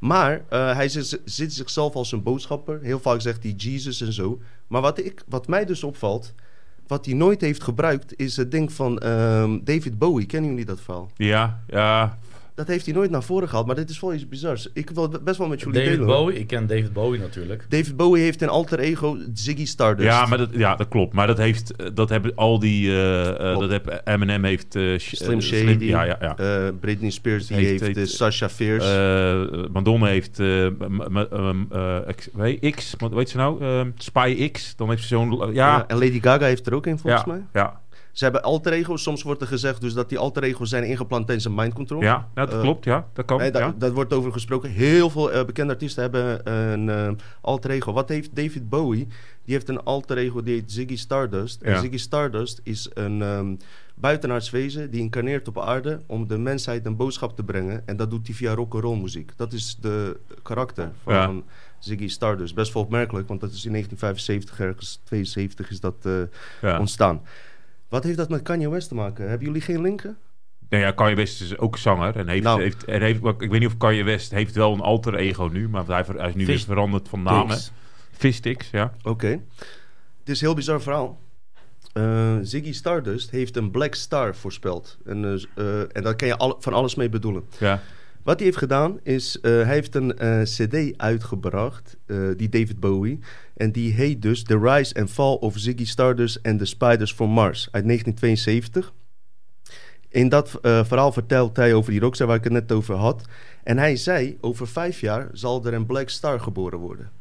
Maar 0.04 0.42
eh, 0.50 0.76
hij 0.76 0.90
zit, 0.90 1.22
zit 1.26 1.54
zichzelf 1.54 1.94
als 1.94 2.12
een 2.12 2.24
boodschapper. 2.24 2.80
Heel 2.82 3.00
vaak 3.00 3.22
zegt 3.22 3.44
hij 3.44 3.52
Jesus 3.52 4.02
en 4.02 4.14
zo. 4.14 4.42
Maar 4.68 4.82
wat, 4.82 5.00
ik, 5.00 5.24
wat 5.28 5.48
mij 5.48 5.66
dus 5.66 5.84
opvalt, 5.84 6.34
wat 6.88 7.06
hij 7.06 7.14
nooit 7.14 7.42
heeft 7.42 7.64
gebruikt, 7.64 8.18
is 8.18 8.38
het 8.38 8.52
ding 8.52 8.72
van 8.72 9.00
ehm, 9.00 9.60
David 9.64 9.98
Bowie. 9.98 10.26
Kennen 10.26 10.50
jullie 10.50 10.66
dat 10.66 10.82
verhaal? 10.82 11.12
Ja. 11.16 11.64
Ja. 11.68 12.18
Dat 12.56 12.68
heeft 12.68 12.86
hij 12.86 12.94
nooit 12.94 13.10
naar 13.12 13.24
voren 13.24 13.48
gehaald, 13.48 13.66
maar 13.68 13.76
dit 13.76 13.90
is 13.90 14.00
wel 14.00 14.14
iets 14.14 14.28
bizars. 14.28 14.70
Ik 14.74 14.90
wil 14.90 15.10
best 15.24 15.38
wel 15.38 15.48
met 15.48 15.60
jullie 15.60 15.74
David 15.74 15.90
delen. 15.92 16.06
Bowie, 16.08 16.40
ik 16.40 16.48
ken 16.48 16.68
David 16.68 16.94
Bowie 16.94 17.20
natuurlijk. 17.20 17.66
David 17.70 17.96
Bowie 17.98 18.24
heeft 18.24 18.42
een 18.42 18.50
alter 18.50 18.80
ego, 18.80 19.18
Ziggy 19.34 19.66
Stardust. 19.66 20.08
Ja, 20.10 20.26
maar 20.26 20.38
dat, 20.38 20.50
ja, 20.54 20.76
dat 20.76 20.88
klopt. 20.88 21.14
Maar 21.14 21.28
dat 21.28 21.38
heeft, 21.38 21.76
eh, 21.76 21.88
dat 21.94 22.10
hebben 22.10 22.32
al 22.36 22.60
die, 22.60 22.92
Klopt. 23.34 23.60
dat 23.60 23.70
heb 23.70 24.02
Eminem 24.06 24.44
heeft, 24.44 24.76
eh, 24.76 24.98
sh- 24.98 25.14
Slim 25.14 25.42
Shady, 25.42 25.86
ja, 25.86 26.04
ja, 26.04 26.18
ja. 26.22 26.38
eh, 26.38 26.70
Britney 26.80 27.10
Spears 27.10 27.48
die 27.48 27.58
Heeft- 27.58 27.82
heeft, 27.82 27.96
heeft- 27.96 28.12
Sasha 28.12 28.50
Fierce. 28.50 28.88
Eh, 29.58 29.72
Madonna 29.74 30.06
heeft 30.06 30.40
eh, 30.40 30.48
m- 30.48 31.04
m- 31.12 31.28
um, 31.34 31.68
eh, 31.72 31.98
X, 32.16 32.30
weet 32.34 32.76
X, 32.76 32.96
wat 32.98 33.14
weet 33.14 33.30
ze 33.30 33.38
nou? 33.38 33.62
Ehm, 33.64 33.90
Spy 33.98 34.50
X. 34.52 34.76
Dan 34.76 34.90
heeft 34.90 35.02
ze 35.02 35.08
zo'n, 35.08 35.54
ja, 35.54 35.88
en 35.88 35.98
Lady 35.98 36.22
Gaga 36.22 36.46
heeft 36.46 36.68
er 36.68 36.74
ook 36.74 36.86
een 36.86 37.00
volgens 37.00 37.26
mij. 37.26 37.42
ja, 37.54 37.82
Ze 38.14 38.24
hebben 38.24 38.44
alter 38.44 38.74
ego's. 38.74 39.02
Soms 39.02 39.24
wordt 39.24 39.42
er 39.42 39.48
gezegd 39.48 39.82
dus 39.82 39.94
dat 39.94 40.10
die 40.10 40.18
alter 40.18 40.44
ego's 40.44 40.70
zijn 40.70 40.84
ingeplant 40.84 41.26
tijdens 41.26 41.48
een 41.48 41.56
mind 41.56 41.74
control. 41.74 42.02
ja, 42.02 42.28
nou, 42.34 42.48
dat 42.48 42.56
Eh, 42.56 42.62
klopt, 42.62 42.86
ja, 42.86 43.08
dat 43.14 43.26
kan, 43.26 43.38
daar, 43.38 43.52
ja. 43.54 43.74
daar 43.78 43.92
wordt 43.92 44.14
over 44.14 44.32
gesproken. 44.32 44.70
Heel 44.70 45.10
veel 45.10 45.32
eh, 45.32 45.46
bekende 45.46 45.74
artiesten 45.74 46.02
hebben 46.02 46.52
een 46.54 46.90
eh, 46.90 47.12
alter 47.42 47.72
ego. 47.72 47.94
Wat 47.94 48.10
heeft 48.10 48.36
David 48.36 48.70
Bowie? 48.70 49.08
Die 49.46 49.54
heeft 49.54 49.70
een 49.70 49.84
alter 49.84 50.18
ego, 50.18 50.44
die 50.44 50.54
heet 50.54 50.72
Ziggy 50.72 50.98
Stardust. 50.98 51.62
En. 51.62 51.80
Ziggy 51.80 51.98
Stardust 51.98 52.62
is 52.64 52.90
een 52.94 53.22
ehm 53.22 53.56
buitenaards 53.96 54.50
wezen 54.50 54.92
die 54.92 55.02
incarneert 55.02 55.48
op 55.48 55.60
aarde 55.60 56.02
om 56.06 56.28
de 56.28 56.38
mensheid 56.38 56.86
een 56.86 56.96
boodschap 56.96 57.36
te 57.36 57.44
brengen. 57.44 57.84
En 57.86 57.98
dat 57.98 58.10
doet 58.10 58.28
hij 58.28 58.36
via 58.36 58.54
rock'n'roll 58.54 58.98
muziek. 58.98 59.32
Dat 59.36 59.54
is 59.54 59.78
de 59.82 60.20
karakter 60.42 60.92
van 61.04 61.14
Ja. 61.14 61.34
Ziggy 61.80 62.08
Stardust. 62.08 62.56
Best 62.56 62.74
wel 62.74 62.84
opmerkelijk, 62.84 63.28
want 63.28 63.40
dat 63.42 63.52
is 63.52 63.66
in 63.66 63.72
1975, 63.72 64.60
ergens 64.60 65.00
72 65.04 65.70
is 65.70 65.80
dat 65.80 65.96
ja. 66.62 66.80
ontstaan. 66.80 67.22
Wat 67.94 68.04
heeft 68.04 68.18
dat 68.18 68.30
met 68.30 68.42
Kanye 68.42 68.70
West 68.70 68.88
te 68.88 68.96
maken? 68.96 69.30
Hebben 69.30 69.48
jullie 69.48 69.62
geen 69.62 69.82
linken? 69.82 70.18
Nou 70.70 70.84
ja, 70.84 70.92
Kanye 70.92 71.16
West 71.16 71.42
is 71.42 71.58
ook 71.58 71.78
zanger. 71.78 72.16
En 72.16 72.28
heeft, 72.28 72.44
Nou. 72.44 72.62
heeft, 72.62 72.84
en 72.86 73.02
heeft, 73.02 73.24
ik 73.24 73.50
weet 73.50 73.60
niet 73.60 73.66
of 73.66 73.78
Kanye 73.78 74.04
West 74.04 74.32
heeft 74.32 74.56
wel 74.56 74.74
een 74.74 74.80
alter 74.80 75.16
ego 75.16 75.50
nu. 75.52 75.70
Maar 75.70 75.86
hij, 75.86 76.04
hij 76.18 76.28
is 76.30 76.34
nu 76.36 76.46
weer 76.46 76.56
Fist- 76.56 76.66
veranderd 76.68 77.10
van 77.10 77.24
naam. 77.24 77.50
Fistix, 78.12 78.70
ja. 78.70 78.94
Oké. 79.04 79.28
Het 80.20 80.30
is 80.30 80.42
een 80.42 80.48
heel 80.48 80.56
bizar 80.56 80.82
verhaal. 80.82 81.20
Eh, 81.94 82.38
Ziggy 82.42 82.74
Stardust 82.74 83.30
heeft 83.30 83.58
een 83.58 83.72
Black 83.72 83.96
Star 83.96 84.36
voorspeld. 84.36 84.98
En, 85.06 85.26
eh, 85.26 85.44
eh, 85.82 85.86
en 85.92 86.04
daar 86.04 86.16
kan 86.16 86.28
je 86.28 86.38
al, 86.38 86.58
van 86.60 86.74
alles 86.74 86.96
mee 86.96 87.10
bedoelen. 87.10 87.44
ja. 87.58 87.82
Wat 88.24 88.36
hij 88.36 88.46
heeft 88.46 88.58
gedaan 88.58 89.00
is, 89.04 89.40
eh, 89.40 89.52
hij 89.52 89.74
heeft 89.74 89.96
een 89.96 90.18
eh, 90.18 90.42
cd 90.42 90.98
uitgebracht, 90.98 91.98
eh, 92.06 92.18
die 92.38 92.50
David 92.50 92.80
Bowie. 92.80 93.20
En 93.56 93.72
die 93.72 93.94
heet 93.94 94.22
dus 94.22 94.44
The 94.44 94.60
Rise 94.60 94.96
and 94.96 95.10
Fall 95.10 95.34
of 95.36 95.58
Ziggy 95.58 95.86
Stardust 95.86 96.40
and 96.44 96.60
the 96.60 96.66
Spiders 96.66 97.14
from 97.14 97.30
Mars 97.30 97.68
uit 97.72 97.86
1972. 97.86 98.94
In 100.14 100.30
dat 100.30 100.60
eh, 100.62 100.86
verhaal 100.86 101.12
vertelt 101.12 101.56
hij 101.56 101.74
over 101.74 101.92
die 101.92 102.00
rockstar 102.00 102.28
waar 102.28 102.36
ik 102.36 102.44
het 102.44 102.54
net 102.54 102.72
over 102.72 102.96
had. 102.96 103.26
En 103.64 103.78
hij 103.78 103.96
zei, 103.96 104.38
over 104.42 104.68
vijf 104.68 105.00
jaar 105.00 105.30
zal 105.32 105.66
er 105.66 105.74
een 105.74 105.86
Black 105.86 106.10
Star 106.10 106.40
geboren 106.40 106.80
worden. 106.80 107.12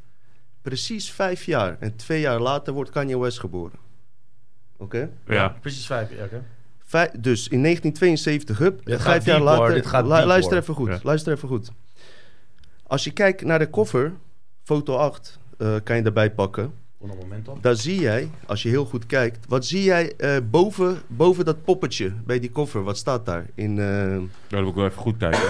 Precies 0.62 1.10
vijf 1.10 1.44
jaar. 1.44 1.76
En 1.80 1.96
twee 1.96 2.20
jaar 2.20 2.40
later 2.40 2.72
wordt 2.72 2.90
Kanye 2.90 3.18
West 3.18 3.38
geboren. 3.40 3.78
Oké? 4.76 5.10
Ja. 5.26 5.48
Precies 5.48 5.86
vijf 5.86 6.10
jaar, 6.16 6.24
oké. 6.24 6.44
Vij- 6.92 7.10
dus 7.18 7.48
in 7.48 7.60
1972, 7.62 8.58
hup, 8.58 8.84
Dit 8.84 9.02
vijf 9.02 9.24
jaar 9.24 9.36
hoor. 9.36 9.44
later. 9.46 9.74
Dit 9.74 9.86
gaat 9.86 10.02
lu- 10.04 10.08
luister 10.08 10.52
hoor. 10.52 10.62
even 10.62 10.74
goed. 10.74 10.88
Ja. 10.88 10.98
Luister 11.02 11.32
even 11.32 11.48
goed. 11.48 11.70
Als 12.86 13.04
je 13.04 13.10
kijkt 13.10 13.44
naar 13.44 13.58
de 13.58 13.70
koffer, 13.70 14.12
foto 14.62 14.96
8, 14.96 15.38
eh, 15.58 15.74
kan 15.84 15.96
je 15.96 16.02
erbij 16.02 16.30
pakken. 16.30 16.72
Een 17.02 17.16
moment 17.20 17.44
dan. 17.44 17.58
Daar 17.60 17.76
zie 17.76 18.00
jij, 18.00 18.30
als 18.46 18.62
je 18.62 18.68
heel 18.68 18.84
goed 18.84 19.06
kijkt, 19.06 19.46
wat 19.48 19.66
zie 19.66 19.82
jij 19.82 20.12
eh, 20.16 20.36
boven, 20.50 21.02
boven 21.06 21.44
dat 21.44 21.64
poppetje 21.64 22.12
bij 22.24 22.40
die 22.40 22.50
koffer? 22.50 22.82
Wat 22.82 22.96
staat 22.96 23.26
daar? 23.26 23.46
In 23.54 23.78
eh, 23.78 24.18
Daar 24.48 24.60
moet 24.60 24.68
ik 24.70 24.74
wel 24.74 24.84
even 24.86 25.00
goed 25.02 25.16
kijken. 25.16 25.40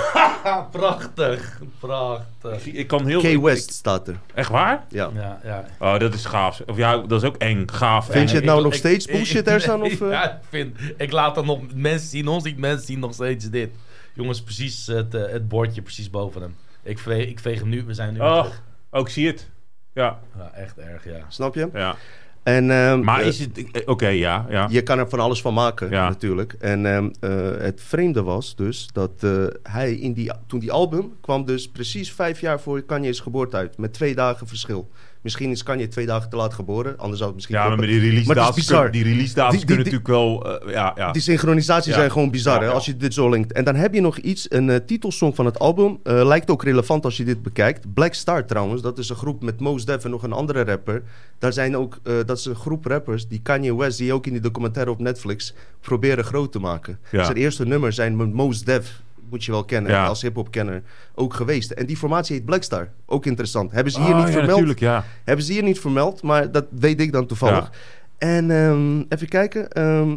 Prachtig, 0.70 1.60
prachtig. 1.78 2.66
ik 2.66 2.86
kan 2.86 3.06
heel... 3.06 3.20
K 3.20 3.24
ik- 3.24 3.40
West 3.40 3.66
ik- 3.68 3.74
staat 3.74 4.08
er. 4.08 4.16
echt 4.34 4.48
waar? 4.50 4.84
Ja. 4.88 5.10
Ja, 5.14 5.40
ja. 5.44 5.64
Oh, 5.78 5.98
dat 5.98 6.14
is 6.14 6.24
gaaf. 6.24 6.62
Of 6.66 6.76
ja, 6.76 6.96
dat 6.98 7.22
is 7.22 7.28
ook 7.28 7.36
eng. 7.36 7.62
Gaaf. 7.66 8.06
Vind 8.06 8.30
je 8.30 8.36
het 8.36 8.44
nou 8.44 8.58
ik- 8.58 8.64
nog 8.64 8.72
ik- 8.72 8.78
steeds 8.78 9.06
bullshit, 9.06 9.46
Ersan, 9.46 9.82
of, 9.82 10.00
eh? 10.00 10.10
Ja, 10.10 10.30
ik 10.32 10.38
vind... 10.48 10.76
Ik 10.96 11.12
laat 11.12 11.34
dan 11.34 11.46
nog 11.46 11.60
mensen 11.74 12.08
zien, 12.08 12.28
ons 12.28 12.44
niet 12.44 12.58
mensen 12.58 12.86
zien 12.86 12.98
nog 12.98 13.14
steeds 13.14 13.50
dit. 13.50 13.70
Jongens, 14.14 14.42
precies 14.42 14.86
het, 14.86 15.14
eh, 15.14 15.32
het 15.32 15.48
bordje 15.48 15.82
precies 15.82 16.10
boven 16.10 16.42
hem. 16.42 16.54
Ik 16.82 16.98
veeg, 16.98 17.26
ik 17.28 17.38
veeg 17.40 17.58
hem 17.60 17.68
nu, 17.68 17.84
we 17.84 17.94
zijn 17.94 18.12
nu 18.12 18.20
Oh, 18.20 18.38
terug. 18.40 18.62
ook 18.90 19.08
zie 19.08 19.26
het. 19.26 19.50
Ja, 19.92 20.18
Ja, 20.38 20.50
echt 20.54 20.78
erg, 20.78 21.04
ja. 21.04 21.24
Snap 21.28 21.54
je? 21.54 21.68
ja. 21.72 21.96
En, 22.42 22.70
ehm, 22.70 23.00
Maar 23.00 23.20
eh, 23.20 23.26
is 23.26 23.38
het... 23.38 23.70
eh, 23.72 23.82
Oké, 23.86 24.08
ja, 24.08 24.46
ja. 24.48 24.66
Je 24.70 24.82
kan 24.82 24.98
er 24.98 25.08
van 25.08 25.20
alles 25.20 25.40
van 25.42 25.54
maken, 25.54 25.90
Ja. 25.90 26.08
natuurlijk. 26.08 26.52
En 26.58 26.86
ehm, 26.86 27.10
eh, 27.20 27.60
het 27.62 27.80
vreemde 27.80 28.22
was 28.22 28.56
dus 28.56 28.88
dat 28.92 29.10
eh, 29.20 29.44
hij 29.62 29.92
in 29.94 30.12
die, 30.12 30.32
toen 30.46 30.60
die 30.60 30.72
album 30.72 31.12
kwam 31.20 31.44
dus 31.44 31.68
precies 31.70 32.12
vijf 32.12 32.40
jaar 32.40 32.60
voor 32.60 32.82
Kanye's 32.82 33.20
geboorte 33.20 33.56
uit. 33.56 33.78
Met 33.78 33.92
twee 33.92 34.14
dagen 34.14 34.46
verschil. 34.46 34.90
Misschien 35.22 35.50
is 35.50 35.62
Kanye 35.62 35.88
twee 35.88 36.06
dagen 36.06 36.30
te 36.30 36.36
laat 36.36 36.54
geboren. 36.54 36.98
Anders 36.98 37.16
zou 37.16 37.24
het 37.26 37.34
misschien... 37.34 37.56
Ja, 37.56 37.76
maar 37.76 37.86
die 37.86 38.00
release 38.00 38.26
Maar 38.26 38.34
dates, 38.34 38.66
kun- 38.66 38.90
die 38.90 39.02
release 39.04 39.34
dates 39.34 39.58
Die- 39.58 39.66
die- 39.66 39.76
kunnen 39.76 39.84
die- 39.84 40.00
natuurlijk 40.00 40.06
wel... 40.42 40.58
eh, 40.68 40.72
ja, 40.74 40.92
ja. 40.96 41.12
Die 41.12 41.22
synchronisaties 41.22 41.92
Ja. 41.92 41.98
zijn 41.98 42.10
gewoon 42.10 42.30
bizar, 42.30 42.60
Ja, 42.62 42.68
hè, 42.68 42.72
als 42.74 42.86
je 42.86 42.96
dit 42.96 43.14
zo 43.14 43.28
linkt. 43.28 43.52
En 43.52 43.64
dan 43.64 43.74
heb 43.74 43.94
je 43.94 44.00
nog 44.00 44.16
iets, 44.18 44.46
een 44.50 44.70
eh, 44.70 44.76
titelsong 44.86 45.34
van 45.34 45.44
het 45.44 45.58
album. 45.58 45.98
eh, 46.02 46.24
lijkt 46.24 46.50
ook 46.50 46.64
relevant 46.64 47.04
als 47.04 47.16
je 47.16 47.24
dit 47.24 47.42
bekijkt. 47.42 47.94
Black 47.94 48.14
Star 48.14 48.46
trouwens, 48.46 48.82
dat 48.82 48.98
is 48.98 49.08
een 49.08 49.16
groep 49.16 49.42
met 49.42 49.60
Mos 49.60 49.84
Def 49.84 50.04
en 50.04 50.10
nog 50.10 50.22
een 50.22 50.32
andere 50.32 50.64
rapper. 50.64 51.02
Daar 51.38 51.52
zijn 51.52 51.76
ook, 51.76 51.98
dat 52.26 52.38
is 52.38 52.44
een 52.44 52.54
groep 52.54 52.84
rappers 52.86 53.28
die 53.28 53.40
Kanye 53.42 53.76
West, 53.76 53.98
die 53.98 54.12
ook 54.12 54.26
in 54.26 54.32
die 54.32 54.40
documentaire 54.42 54.90
op 54.90 54.98
Netflix, 55.00 55.54
proberen 55.80 56.24
groot 56.24 56.52
te 56.52 56.58
maken. 56.58 56.98
Ja. 57.10 57.24
Zijn 57.24 57.36
eerste 57.36 57.66
nummers 57.66 57.96
zijn 57.96 58.16
met 58.16 58.32
Mos 58.32 58.64
Def, 58.64 59.00
moet 59.32 59.44
je 59.44 59.50
wel 59.52 59.64
kennen, 59.64 59.90
Ja. 59.90 60.06
als 60.06 60.22
hip-hop 60.22 60.50
kenner, 60.50 60.82
ook 61.14 61.34
geweest. 61.34 61.70
En 61.70 61.86
die 61.86 61.96
formatie 61.96 62.36
heet 62.36 62.44
Black 62.44 62.62
Star, 62.62 62.88
ook 63.06 63.26
interessant. 63.26 63.72
Hebben 63.72 63.92
ze 63.92 64.00
hier 64.00 64.12
Ah, 64.14 64.16
niet 64.18 64.26
ja, 64.26 64.32
vermeld? 64.32 64.50
natuurlijk, 64.52 64.80
ja. 64.80 65.04
Hebben 65.24 65.44
ze 65.44 65.52
hier 65.52 65.62
niet 65.62 65.80
vermeld, 65.80 66.22
maar 66.22 66.52
dat 66.52 66.66
weet 66.70 67.00
ik 67.00 67.12
dan 67.12 67.26
toevallig. 67.26 67.70
En 68.18 68.50
ehm, 68.50 69.00
even 69.08 69.28
kijken. 69.28 69.70
ehm, 69.72 70.16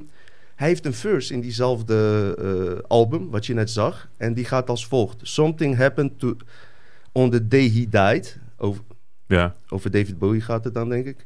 hij 0.56 0.68
heeft 0.68 0.86
een 0.86 0.94
verse 0.94 1.34
in 1.34 1.42
diezelfde 1.42 2.36
eh, 2.40 2.84
album, 2.90 3.30
wat 3.30 3.46
je 3.46 3.54
net 3.54 3.70
zag. 3.70 4.08
En 4.18 4.34
die 4.34 4.46
gaat 4.46 4.70
als 4.70 4.88
volgt. 4.88 5.20
Something 5.22 5.78
happened 5.78 6.20
to 6.20 6.36
on 7.12 7.30
the 7.32 7.48
day 7.48 7.70
he 7.70 7.88
died. 7.90 8.38
Over, 8.58 8.84
Ja, 9.28 9.56
over 9.70 9.92
David 9.92 10.20
Bowie 10.20 10.42
gaat 10.42 10.64
het 10.64 10.74
dan, 10.74 10.90
denk 10.90 11.06
ik. 11.06 11.26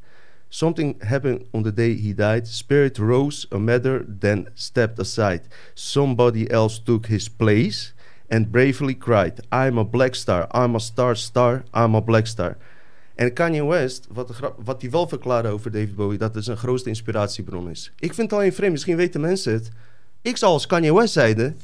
Something 0.52 0.96
happened 1.02 1.46
on 1.52 1.64
the 1.64 1.74
day 1.74 1.94
he 1.96 2.14
died. 2.14 2.48
Spirit 2.48 2.98
rose 2.98 3.48
a 3.54 3.58
matter, 3.58 4.06
then 4.20 4.48
stepped 4.54 5.00
aside. 5.00 5.42
Somebody 5.74 6.48
else 6.48 6.82
took 6.84 7.06
his 7.06 7.30
place 7.30 7.94
and 8.30 8.52
bravely 8.52 8.98
cried. 8.98 9.40
I'm 9.54 9.78
a 9.78 9.84
black 9.86 10.16
star, 10.16 10.48
I'm 10.56 10.76
a 10.76 10.80
star 10.80 11.16
star, 11.16 11.64
I'm 11.74 11.96
a 11.96 12.02
black 12.02 12.28
star. 12.28 12.58
En 13.16 13.34
Kanye 13.34 13.64
West, 13.68 14.08
wat, 14.12 14.82
hij 14.82 14.90
wel 14.90 15.08
verklaarde 15.08 15.50
over 15.50 15.72
David 15.72 15.96
Bowie, 15.96 16.18
dat 16.18 16.36
het 16.36 16.44
zijn 16.44 16.58
grootste 16.58 16.90
inspiratiebron 16.90 17.70
is. 17.70 17.92
Ik 18.00 18.14
vind 18.14 18.30
het 18.32 18.40
alleen 18.40 18.54
vreemd, 18.54 18.72
misschien 18.72 18.96
weten 18.96 19.22
mensen 19.22 19.54
het. 19.54 19.70
Ik 20.22 20.38
zou 20.38 20.52
als 20.52 20.66
Kanye 20.68 20.94
West 20.94 21.14
zeiden, 21.14 21.58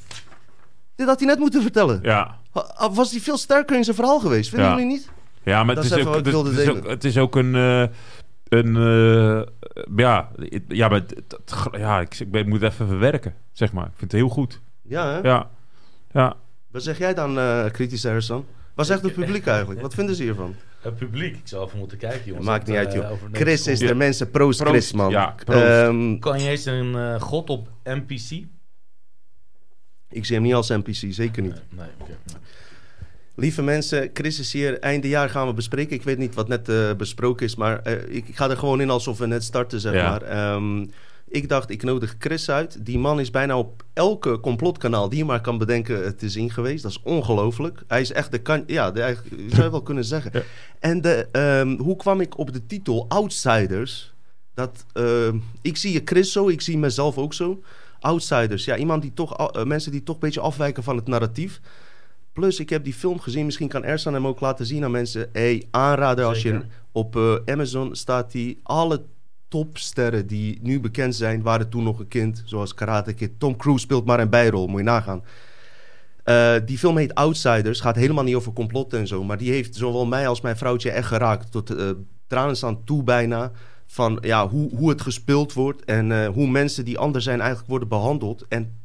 dit 0.96 1.08
had 1.08 1.20
hij 1.20 1.28
net 1.28 1.40
moeten 1.40 1.62
vertellen. 1.62 2.00
ja. 2.04 2.38
Ha- 2.52 2.90
Was 2.92 3.12
hij 3.12 3.20
veel 3.20 3.38
sterker 3.38 3.76
in 3.78 3.84
zijn 3.84 3.96
verhaal 3.96 4.20
geweest, 4.20 4.50
vinden 4.50 4.68
Ja. 4.68 4.74
jullie 4.76 4.90
niet? 4.92 5.10
Ja, 5.44 5.64
maar 5.64 5.78
is 5.78 5.94
ook, 5.94 6.26
is 6.26 6.68
ook, 6.68 6.88
het 6.88 7.04
is 7.04 7.18
ook 7.18 7.36
een... 7.36 7.56
eh, 7.56 7.84
een 8.56 8.76
eh, 8.76 9.48
ja, 9.96 10.32
ja, 10.68 10.88
maar 10.88 11.02
ja, 11.72 12.00
ik, 12.02 12.20
ik 12.32 12.46
moet 12.46 12.62
even 12.62 12.88
verwerken, 12.88 13.34
zeg 13.52 13.72
maar. 13.74 13.86
Ik 13.86 13.94
vind 13.96 14.12
het 14.12 14.20
heel 14.22 14.30
goed. 14.30 14.62
Ja, 14.82 15.12
hè? 15.12 15.20
Ja, 15.20 15.50
ja. 16.12 16.36
Wat 16.72 16.84
zeg 16.84 16.98
jij 16.98 17.14
dan, 17.14 17.40
eh 17.40 17.66
kritische 17.72 18.08
Harrison? 18.08 18.46
Wat 18.74 18.86
zegt 18.86 19.02
het 19.02 19.14
publiek 19.14 19.46
eigenlijk? 19.48 19.82
Wat 19.82 19.94
vinden 19.94 20.16
ze 20.16 20.24
hiervan? 20.24 20.56
Het 20.82 20.96
publiek, 20.96 21.36
ik 21.36 21.48
zou 21.48 21.66
even 21.66 21.78
moeten 21.80 21.98
kijken, 21.98 22.26
jongens. 22.26 22.46
Maakt 22.46 22.68
niet 22.68 22.76
uit, 22.78 22.88
eh, 22.88 22.94
joh. 22.94 23.12
Chris 23.32 23.68
is 23.68 23.80
de 23.80 23.96
mensen 23.96 24.32
proost, 24.32 24.60
Proost, 24.60 24.72
Chris, 24.76 24.94
man. 24.94 25.10
ja, 25.12 25.36
proost. 25.46 25.62
Ehm, 25.64 26.20
Kan 26.20 26.42
je 26.42 26.50
eens 26.50 26.66
een 26.66 26.96
eh, 26.96 27.22
god 27.22 27.50
op 27.50 27.70
NPC? 27.84 28.44
ik 30.10 30.26
zie 30.26 30.36
hem 30.36 30.44
niet 30.44 30.54
als 30.54 30.70
NPC, 30.70 31.14
zeker 31.14 31.42
niet. 31.44 31.54
Nee, 31.54 31.62
nee, 31.70 31.88
oké. 32.00 32.18
nee. 32.26 32.38
Lieve 33.36 33.62
mensen, 33.62 34.10
Chris 34.14 34.40
is 34.40 34.54
hier. 34.54 34.80
Einde 34.80 35.08
jaar 35.08 35.30
gaan 35.30 35.48
we 35.48 35.54
bespreken. 35.54 35.96
Ik 35.96 36.04
weet 36.04 36.18
niet 36.18 36.36
wat 36.36 36.48
net 36.48 36.70
eh, 36.70 36.94
besproken 36.98 37.46
is, 37.46 37.56
maar 37.56 37.80
eh, 37.82 38.16
ik, 38.16 38.26
ga 38.32 38.50
er 38.50 38.58
gewoon 38.58 38.82
in 38.82 38.90
alsof 38.90 39.18
we 39.18 39.28
net 39.28 39.44
starten, 39.44 39.80
zeg 39.80 39.94
Ja. 39.94 40.10
maar. 40.10 40.22
Ehm, 40.22 40.86
ik 41.28 41.50
dacht, 41.50 41.70
ik 41.70 41.84
nodig 41.84 42.16
Chris 42.20 42.50
uit. 42.50 42.86
Die 42.86 43.00
man 43.00 43.20
is 43.20 43.30
bijna 43.32 43.58
op 43.58 43.84
elke 43.94 44.40
complotkanaal 44.40 45.10
die 45.10 45.18
je 45.18 45.26
maar 45.26 45.42
kan 45.42 45.58
bedenken 45.58 46.18
te 46.18 46.30
zien 46.30 46.52
geweest. 46.52 46.84
Dat 46.84 46.92
is 46.92 47.00
ongelooflijk. 47.04 47.84
Hij 47.88 48.02
is 48.02 48.12
echt 48.12 48.32
de 48.32 48.38
kan... 48.38 48.64
Ja, 48.68 48.92
de, 48.92 49.18
zou 49.50 49.64
je 49.64 49.72
wel 49.72 49.82
kunnen 49.84 50.06
zeggen. 50.06 50.32
Ja. 50.36 50.42
En 50.80 51.02
de, 51.02 51.28
ehm, 51.32 51.78
hoe 51.78 51.96
kwam 51.96 52.22
ik 52.22 52.38
op 52.38 52.54
de 52.54 52.66
titel 52.66 53.06
Outsiders? 53.10 54.14
Dat, 54.54 54.86
ehm, 54.94 55.38
ik 55.62 55.78
zie 55.78 55.94
je 55.94 56.02
Chris 56.06 56.32
zo, 56.32 56.48
ik 56.48 56.62
zie 56.62 56.78
mezelf 56.78 57.18
ook 57.18 57.34
zo. 57.34 57.64
Outsiders, 58.00 58.66
ja, 58.66 58.78
iemand 58.78 59.02
die 59.02 59.14
toch, 59.14 59.38
eh, 59.52 59.64
mensen 59.64 59.92
die 59.92 60.04
toch 60.04 60.16
een 60.16 60.22
beetje 60.22 60.40
afwijken 60.40 60.84
van 60.84 60.96
het 60.96 61.08
narratief. 61.08 61.60
Plus, 62.36 62.60
ik 62.60 62.70
heb 62.70 62.84
die 62.84 62.94
film 62.94 63.20
gezien. 63.20 63.46
Misschien 63.46 63.68
kan 63.68 63.84
Ersan 63.84 64.14
hem 64.14 64.28
ook 64.28 64.40
laten 64.40 64.66
zien 64.66 64.84
aan 64.84 64.92
mensen. 64.92 65.30
Hey, 65.32 65.68
aanrader 65.72 66.26
als 66.26 66.42
je 66.42 66.62
op 66.92 67.16
eh, 67.16 67.36
Amazon 67.46 67.96
staat 67.96 68.32
die. 68.32 68.60
Alle 68.64 69.04
topsterren 69.48 70.28
die 70.28 70.60
nu 70.62 70.80
bekend 70.80 71.16
zijn, 71.16 71.42
waren 71.42 71.70
toen 71.70 71.84
nog 71.84 72.00
een 72.00 72.08
kind. 72.08 72.42
Zoals 72.46 72.74
Karate 72.74 73.14
Kid. 73.14 73.40
Tom 73.40 73.56
Cruise 73.58 73.84
speelt 73.84 74.06
maar 74.06 74.20
een 74.20 74.30
bijrol. 74.30 74.68
Moet 74.68 74.80
je 74.80 74.86
nagaan. 74.86 75.24
Eh, 76.24 76.56
die 76.66 76.78
film 76.78 76.98
heet 76.98 77.16
Outsiders. 77.16 77.80
Gaat 77.80 77.96
helemaal 77.96 78.24
niet 78.24 78.36
over 78.36 78.54
complotten 78.54 79.00
en 79.00 79.08
zo. 79.08 79.24
Maar 79.24 79.38
die 79.38 79.52
heeft 79.52 79.76
zowel 79.76 80.06
mij 80.06 80.28
als 80.28 80.42
mijn 80.42 80.58
vrouwtje 80.58 80.92
echt 80.92 81.08
geraakt. 81.08 81.52
Tot 81.52 81.76
eh 81.76 81.90
tranen 82.28 82.64
aan 82.64 82.84
toe 82.84 83.04
bijna. 83.04 83.52
Van 83.86 84.18
ja, 84.22 84.48
hoe, 84.48 84.76
hoe 84.76 84.90
het 84.90 85.02
gespeeld 85.02 85.54
wordt. 85.54 85.84
En 85.84 86.26
hoe 86.26 86.48
mensen 86.48 86.86
die 86.86 86.98
anders 86.98 87.24
zijn 87.24 87.40
eigenlijk 87.40 87.70
worden 87.70 87.88
behandeld. 87.88 88.46
En 88.48 88.85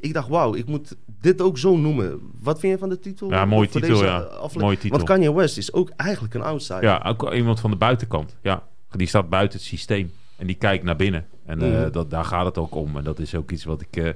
ik 0.00 0.12
dacht, 0.14 0.28
wauw, 0.28 0.54
ik 0.54 0.66
moet 0.66 0.96
dit 1.20 1.40
ook 1.42 1.58
zo 1.58 1.76
noemen. 1.76 2.20
Wat 2.40 2.60
vind 2.60 2.72
je 2.72 2.78
van 2.78 2.88
de 2.88 2.98
titel? 2.98 3.30
Ja, 3.30 3.44
mooie 3.44 3.68
titel, 3.68 3.88
deze 3.88 4.04
ja. 4.04 4.18
afle- 4.18 4.60
Mooie 4.60 4.76
titel. 4.78 4.96
Want 4.96 5.08
Kanye 5.08 5.32
West 5.34 5.56
is 5.58 5.72
ook 5.72 5.90
eigenlijk 5.96 6.34
een 6.34 6.42
outsider. 6.42 6.82
Ja, 6.82 7.04
ook 7.08 7.32
iemand 7.32 7.60
van 7.60 7.70
de 7.70 7.76
buitenkant. 7.76 8.36
Ja, 8.42 8.62
die 8.90 9.06
staat 9.06 9.28
buiten 9.28 9.58
het 9.58 9.66
systeem. 9.68 10.12
En 10.38 10.46
die 10.46 10.56
kijkt 10.56 10.84
naar 10.84 10.96
binnen. 10.96 11.26
En 11.46 11.62
eh, 11.62 11.68
Mhm. 11.80 11.90
dat, 11.90 12.10
daar 12.10 12.24
gaat 12.24 12.44
het 12.44 12.58
ook 12.58 12.74
om. 12.74 12.96
En 12.96 13.04
dat 13.04 13.18
is 13.18 13.34
ook 13.34 13.50
iets 13.50 13.64
wat 13.64 13.80
ik, 13.80 13.96
eh, 13.96 14.10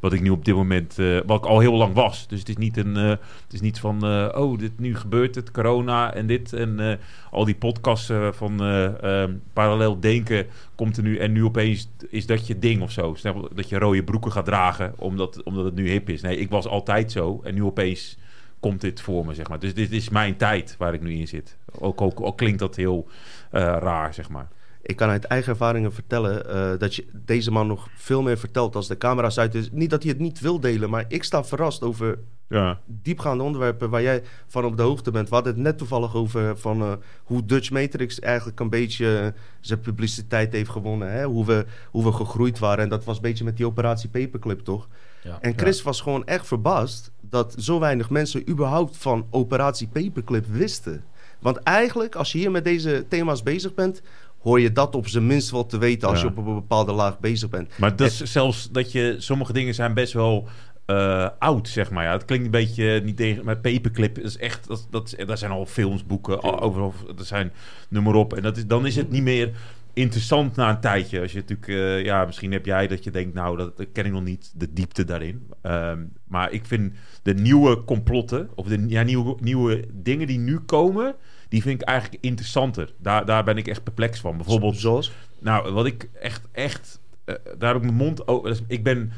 wat 0.00 0.12
ik 0.12 0.20
nu 0.20 0.30
op 0.30 0.44
dit 0.44 0.54
moment... 0.54 0.98
eh, 0.98 1.18
wat 1.26 1.38
ik 1.38 1.46
al 1.48 1.60
heel 1.60 1.72
lang 1.74 1.94
was. 1.94 2.28
Dus 2.28 2.38
het 2.38 2.48
is 2.48 2.56
niet, 2.56 2.76
een, 2.76 2.94
het 2.94 3.52
is 3.52 3.60
niet 3.60 3.80
van... 3.80 4.04
oh, 4.36 4.58
dit, 4.58 4.78
nu 4.78 4.96
gebeurt 4.96 5.34
het, 5.34 5.50
corona 5.50 6.14
en 6.14 6.26
dit. 6.26 6.52
En 6.52 6.98
al 7.30 7.44
die 7.44 7.54
podcasts 7.54 8.12
van 8.30 8.60
eh, 8.62 9.22
eh, 9.22 9.30
parallel 9.52 10.00
denken 10.00 10.46
komt 10.74 10.96
er 10.96 11.02
nu... 11.02 11.16
En 11.16 11.32
nu 11.32 11.44
opeens 11.44 11.88
is 12.08 12.26
dat 12.26 12.46
je 12.46 12.58
ding 12.58 12.82
of 12.82 12.90
zo. 12.90 13.16
Dat 13.54 13.68
je 13.68 13.78
rode 13.78 14.04
broeken 14.04 14.32
gaat 14.32 14.44
dragen 14.44 14.92
omdat, 14.98 15.42
omdat 15.42 15.64
het 15.64 15.74
nu 15.74 15.90
hip 15.90 16.08
is. 16.08 16.22
Nee, 16.22 16.36
ik 16.38 16.50
was 16.50 16.66
altijd 16.66 17.12
zo. 17.12 17.40
En 17.44 17.54
nu 17.54 17.62
opeens 17.62 18.18
komt 18.60 18.80
dit 18.80 19.00
voor 19.00 19.26
me, 19.26 19.34
zeg 19.34 19.48
maar. 19.48 19.58
Dus 19.58 19.74
dit 19.74 19.92
is 19.92 20.08
mijn 20.08 20.36
tijd 20.36 20.74
waar 20.78 20.94
ik 20.94 21.02
nu 21.02 21.12
in 21.12 21.28
zit. 21.28 21.56
Ook, 21.78 22.00
ook, 22.00 22.20
ook 22.20 22.36
klinkt 22.36 22.58
dat 22.58 22.76
heel 22.76 23.08
raar, 23.50 24.14
zeg 24.14 24.28
maar. 24.28 24.48
Ik 24.88 24.96
kan 24.96 25.08
uit 25.08 25.24
eigen 25.24 25.52
ervaringen 25.52 25.92
vertellen 25.92 26.48
eh, 26.48 26.78
dat 26.78 26.94
je 26.94 27.06
deze 27.12 27.50
man 27.50 27.66
nog 27.66 27.88
veel 27.94 28.22
meer 28.22 28.38
vertelt 28.38 28.76
als 28.76 28.88
de 28.88 28.98
camera's 28.98 29.38
uit 29.38 29.54
is. 29.54 29.70
Niet 29.70 29.90
dat 29.90 30.02
hij 30.02 30.12
het 30.12 30.20
niet 30.20 30.40
wil 30.40 30.60
delen, 30.60 30.90
maar 30.90 31.04
ik 31.08 31.24
sta 31.24 31.44
verrast 31.44 31.82
over 31.82 32.18
Ja, 32.48 32.80
diepgaande 32.86 33.42
onderwerpen 33.42 33.90
waar 33.90 34.02
jij 34.02 34.22
van 34.46 34.64
op 34.64 34.76
de 34.76 34.82
hoogte 34.82 35.10
bent. 35.10 35.28
We 35.28 35.34
hadden 35.34 35.54
het 35.54 35.62
net 35.62 35.78
toevallig 35.78 36.14
over 36.14 36.58
van, 36.58 36.80
eh, 36.80 36.92
hoe 37.24 37.44
Dutch 37.44 37.70
Matrix 37.70 38.20
eigenlijk 38.20 38.60
een 38.60 38.70
beetje 38.70 39.18
eh, 39.18 39.40
zijn 39.60 39.80
publiciteit 39.80 40.52
heeft 40.52 40.70
gewonnen. 40.70 41.12
Hè? 41.12 41.24
Hoe, 41.24 41.46
we, 41.46 41.66
hoe 41.90 42.04
we 42.04 42.12
gegroeid 42.12 42.58
waren. 42.58 42.84
En 42.84 42.90
dat 42.90 43.04
was 43.04 43.16
een 43.16 43.22
beetje 43.22 43.44
met 43.44 43.56
die 43.56 43.66
operatie 43.66 44.08
Paperclip, 44.08 44.60
toch? 44.60 44.88
Ja. 45.22 45.38
En 45.40 45.58
Chris 45.58 45.82
was 45.82 46.00
gewoon 46.00 46.26
echt 46.26 46.46
verbaasd 46.46 47.10
dat 47.20 47.54
zo 47.58 47.80
weinig 47.80 48.10
mensen 48.10 48.48
überhaupt 48.48 48.96
van 48.96 49.26
operatie 49.30 49.88
Paperclip 49.88 50.46
wisten. 50.46 51.04
Want 51.38 51.56
eigenlijk, 51.56 52.14
als 52.14 52.32
je 52.32 52.38
hier 52.38 52.50
met 52.50 52.64
deze 52.64 53.04
thema's 53.08 53.42
bezig 53.42 53.74
bent, 53.74 54.02
hoor 54.38 54.60
je 54.60 54.72
dat 54.72 54.94
op 54.94 55.08
zijn 55.08 55.26
minst 55.26 55.50
wel 55.50 55.66
te 55.66 55.78
weten 55.78 56.08
als 56.08 56.20
Ja. 56.20 56.24
je 56.24 56.30
op 56.30 56.46
een 56.46 56.54
bepaalde 56.54 56.92
laag 56.92 57.18
bezig 57.20 57.48
bent. 57.48 57.78
maar 57.78 57.96
dat 57.96 58.06
is 58.06 58.22
zelfs 58.22 58.70
dat 58.70 58.92
je... 58.92 59.14
Sommige 59.18 59.52
dingen 59.52 59.74
zijn 59.74 59.94
best 59.94 60.12
wel 60.12 60.48
eh, 60.86 61.28
oud, 61.38 61.68
zeg 61.68 61.90
maar. 61.90 62.04
Ja, 62.04 62.12
het 62.12 62.24
klinkt 62.24 62.44
een 62.44 62.50
beetje 62.50 63.00
niet 63.04 63.16
tegen... 63.16 63.44
Maar 63.44 63.58
Paperclip 63.58 64.18
is 64.18 64.36
echt... 64.36 64.66
Dat, 64.68 64.86
dat, 64.90 65.14
daar 65.26 65.38
zijn 65.38 65.50
al 65.50 65.66
films, 65.66 66.06
boeken, 66.06 66.40
al, 66.40 66.60
overal... 66.60 66.94
Er 67.18 67.24
zijn 67.24 67.52
noem 67.88 68.02
maar 68.04 68.14
op. 68.14 68.34
En 68.34 68.42
dat 68.42 68.56
is, 68.56 68.66
dan 68.66 68.86
is 68.86 68.96
het 68.96 69.10
niet 69.10 69.22
meer 69.22 69.50
interessant 69.92 70.56
na 70.56 70.70
een 70.70 70.80
tijdje. 70.80 71.20
Als 71.20 71.32
je 71.32 71.38
natuurlijk... 71.38 71.68
eh, 71.68 72.04
ja, 72.04 72.24
misschien 72.24 72.52
heb 72.52 72.66
jij 72.66 72.86
dat 72.86 73.04
je 73.04 73.10
denkt... 73.10 73.34
Nou, 73.34 73.56
dat, 73.56 73.76
dat 73.76 73.86
ken 73.92 74.06
ik 74.06 74.12
nog 74.12 74.24
niet. 74.24 74.52
De 74.54 74.72
diepte 74.72 75.04
daarin. 75.04 75.46
Ehm, 75.62 75.98
maar 76.28 76.52
ik 76.52 76.64
vind 76.64 76.92
de 77.22 77.34
nieuwe 77.34 77.84
complotten... 77.84 78.48
Of 78.54 78.66
de 78.66 78.84
ja, 78.88 79.02
nieuwe, 79.02 79.36
nieuwe 79.40 79.84
dingen 79.92 80.26
die 80.26 80.38
nu 80.38 80.58
komen... 80.58 81.14
Die 81.48 81.62
vind 81.62 81.80
ik 81.80 81.88
eigenlijk 81.88 82.24
interessanter. 82.24 82.92
Daar, 82.98 83.24
daar 83.24 83.44
ben 83.44 83.56
ik 83.56 83.66
echt 83.66 83.82
perplex 83.82 84.20
van. 84.20 84.36
Bijvoorbeeld... 84.36 84.76
Zoals? 84.76 85.12
Nou, 85.38 85.72
wat 85.72 85.86
ik 85.86 86.08
echt, 86.20 86.48
echt, 86.52 87.00
eh, 87.24 87.34
daar 87.58 87.72
heb 87.72 87.82
ik 87.82 87.82
mijn 87.82 88.04
mond 88.06 88.28
over. 88.28 88.48
dus 88.48 88.62
ik, 88.66 88.82
ben, 88.82 89.12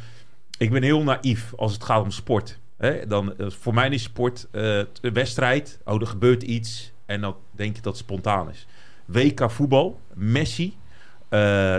ik 0.59 0.71
ben 0.71 0.83
heel 0.83 1.03
naïef 1.03 1.53
als 1.57 1.73
het 1.73 1.85
gaat 1.85 2.03
om 2.03 2.11
sport. 2.11 2.59
Hè? 2.77 3.07
Dan, 3.07 3.37
eh, 3.37 3.51
voor 3.51 3.75
mij 3.75 3.89
is 3.89 4.03
sport 4.03 4.49
eh, 4.51 4.79
een 4.79 5.13
wedstrijd. 5.13 5.81
Oh, 5.85 6.01
er 6.01 6.07
gebeurt 6.07 6.43
iets. 6.43 6.93
En 7.07 7.21
dan 7.21 7.37
denk 7.51 7.77
je 7.77 7.83
dat 7.83 7.93
het 7.93 8.03
spontaan 8.03 8.51
is. 8.51 8.67
WK 9.05 9.51
voetbal, 9.51 10.01
Messi, 10.15 10.77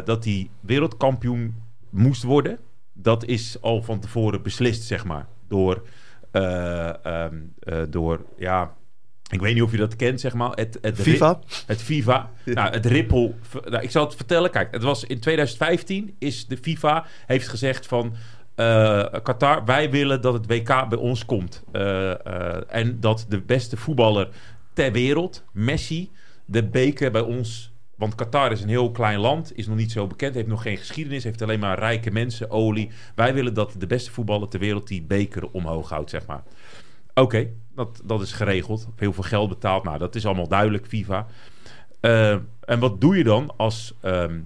dat 0.05 0.23
hij 0.25 0.49
wereldkampioen 0.59 1.55
moest 1.89 2.23
worden. 2.23 2.59
Dat 2.93 3.25
is 3.25 3.61
al 3.61 3.81
van 3.81 3.99
tevoren 3.99 4.41
beslist, 4.41 4.83
zeg 4.83 5.05
maar. 5.05 5.27
Door, 5.47 5.83
eh, 6.31 7.05
ehm, 7.05 7.35
eh, 7.59 7.81
door 7.89 8.25
ja, 8.37 8.75
Ik 9.31 9.39
weet 9.39 9.53
niet 9.53 9.63
of 9.63 9.71
je 9.71 9.77
dat 9.77 9.95
kent, 9.95 10.19
zeg 10.19 10.33
maar. 10.33 10.51
Het, 10.51 10.77
het 10.81 11.01
FIFA? 11.01 11.39
Het 11.65 11.81
FIFA. 11.81 12.31
Nou, 12.45 12.71
het 12.71 12.85
Ripple. 12.85 13.33
Nou, 13.65 13.83
ik 13.83 13.91
zal 13.91 14.05
het 14.05 14.15
vertellen. 14.15 14.51
Kijk, 14.51 14.71
het 14.71 14.83
was 14.83 15.03
in 15.03 15.19
2015 15.19 16.15
is 16.19 16.47
de 16.47 16.57
FIFA 16.57 17.05
heeft 17.25 17.47
gezegd 17.47 17.87
van 17.87 18.15
eh, 18.55 19.05
Qatar, 19.23 19.65
wij 19.65 19.89
willen 19.89 20.21
dat 20.21 20.33
het 20.33 20.47
WK 20.47 20.89
bij 20.89 20.97
ons 20.97 21.25
komt. 21.25 21.63
Eh, 21.71 22.11
eh, 22.25 22.61
en 22.67 22.99
dat 22.99 23.25
de 23.29 23.41
beste 23.41 23.77
voetballer 23.77 24.29
ter 24.73 24.91
wereld, 24.91 25.43
Messi, 25.51 26.11
de 26.45 26.63
beker 26.63 27.11
bij 27.11 27.21
ons. 27.21 27.71
Want 27.95 28.15
Qatar 28.15 28.51
is 28.51 28.61
een 28.61 28.69
heel 28.69 28.91
klein 28.91 29.19
land, 29.19 29.57
is 29.57 29.67
nog 29.67 29.77
niet 29.77 29.91
zo 29.91 30.07
bekend, 30.07 30.35
heeft 30.35 30.47
nog 30.47 30.61
geen 30.61 30.77
geschiedenis, 30.77 31.23
heeft 31.23 31.41
alleen 31.41 31.59
maar 31.59 31.79
rijke 31.79 32.11
mensen, 32.11 32.49
olie. 32.49 32.89
Wij 33.15 33.33
willen 33.33 33.53
dat 33.53 33.75
de 33.77 33.87
beste 33.87 34.11
voetballer 34.11 34.47
ter 34.47 34.59
wereld 34.59 34.87
die 34.87 35.01
beker 35.01 35.51
omhoog 35.51 35.89
houdt, 35.89 36.09
zeg 36.09 36.25
maar. 36.25 36.43
Oké, 37.13 37.47
dat, 37.75 38.01
dat 38.03 38.21
is 38.21 38.31
geregeld. 38.31 38.87
Heel 38.95 39.13
veel 39.13 39.23
geld 39.23 39.49
betaald. 39.49 39.83
Nou, 39.83 39.97
dat 39.97 40.15
is 40.15 40.25
allemaal 40.25 40.47
duidelijk, 40.47 40.87
FIFA. 40.87 41.27
Eh, 41.99 42.31
en 42.61 42.79
wat 42.79 43.01
doe 43.01 43.17
je 43.17 43.23
dan 43.23 43.53
als, 43.57 43.93
ehm, 44.01 44.39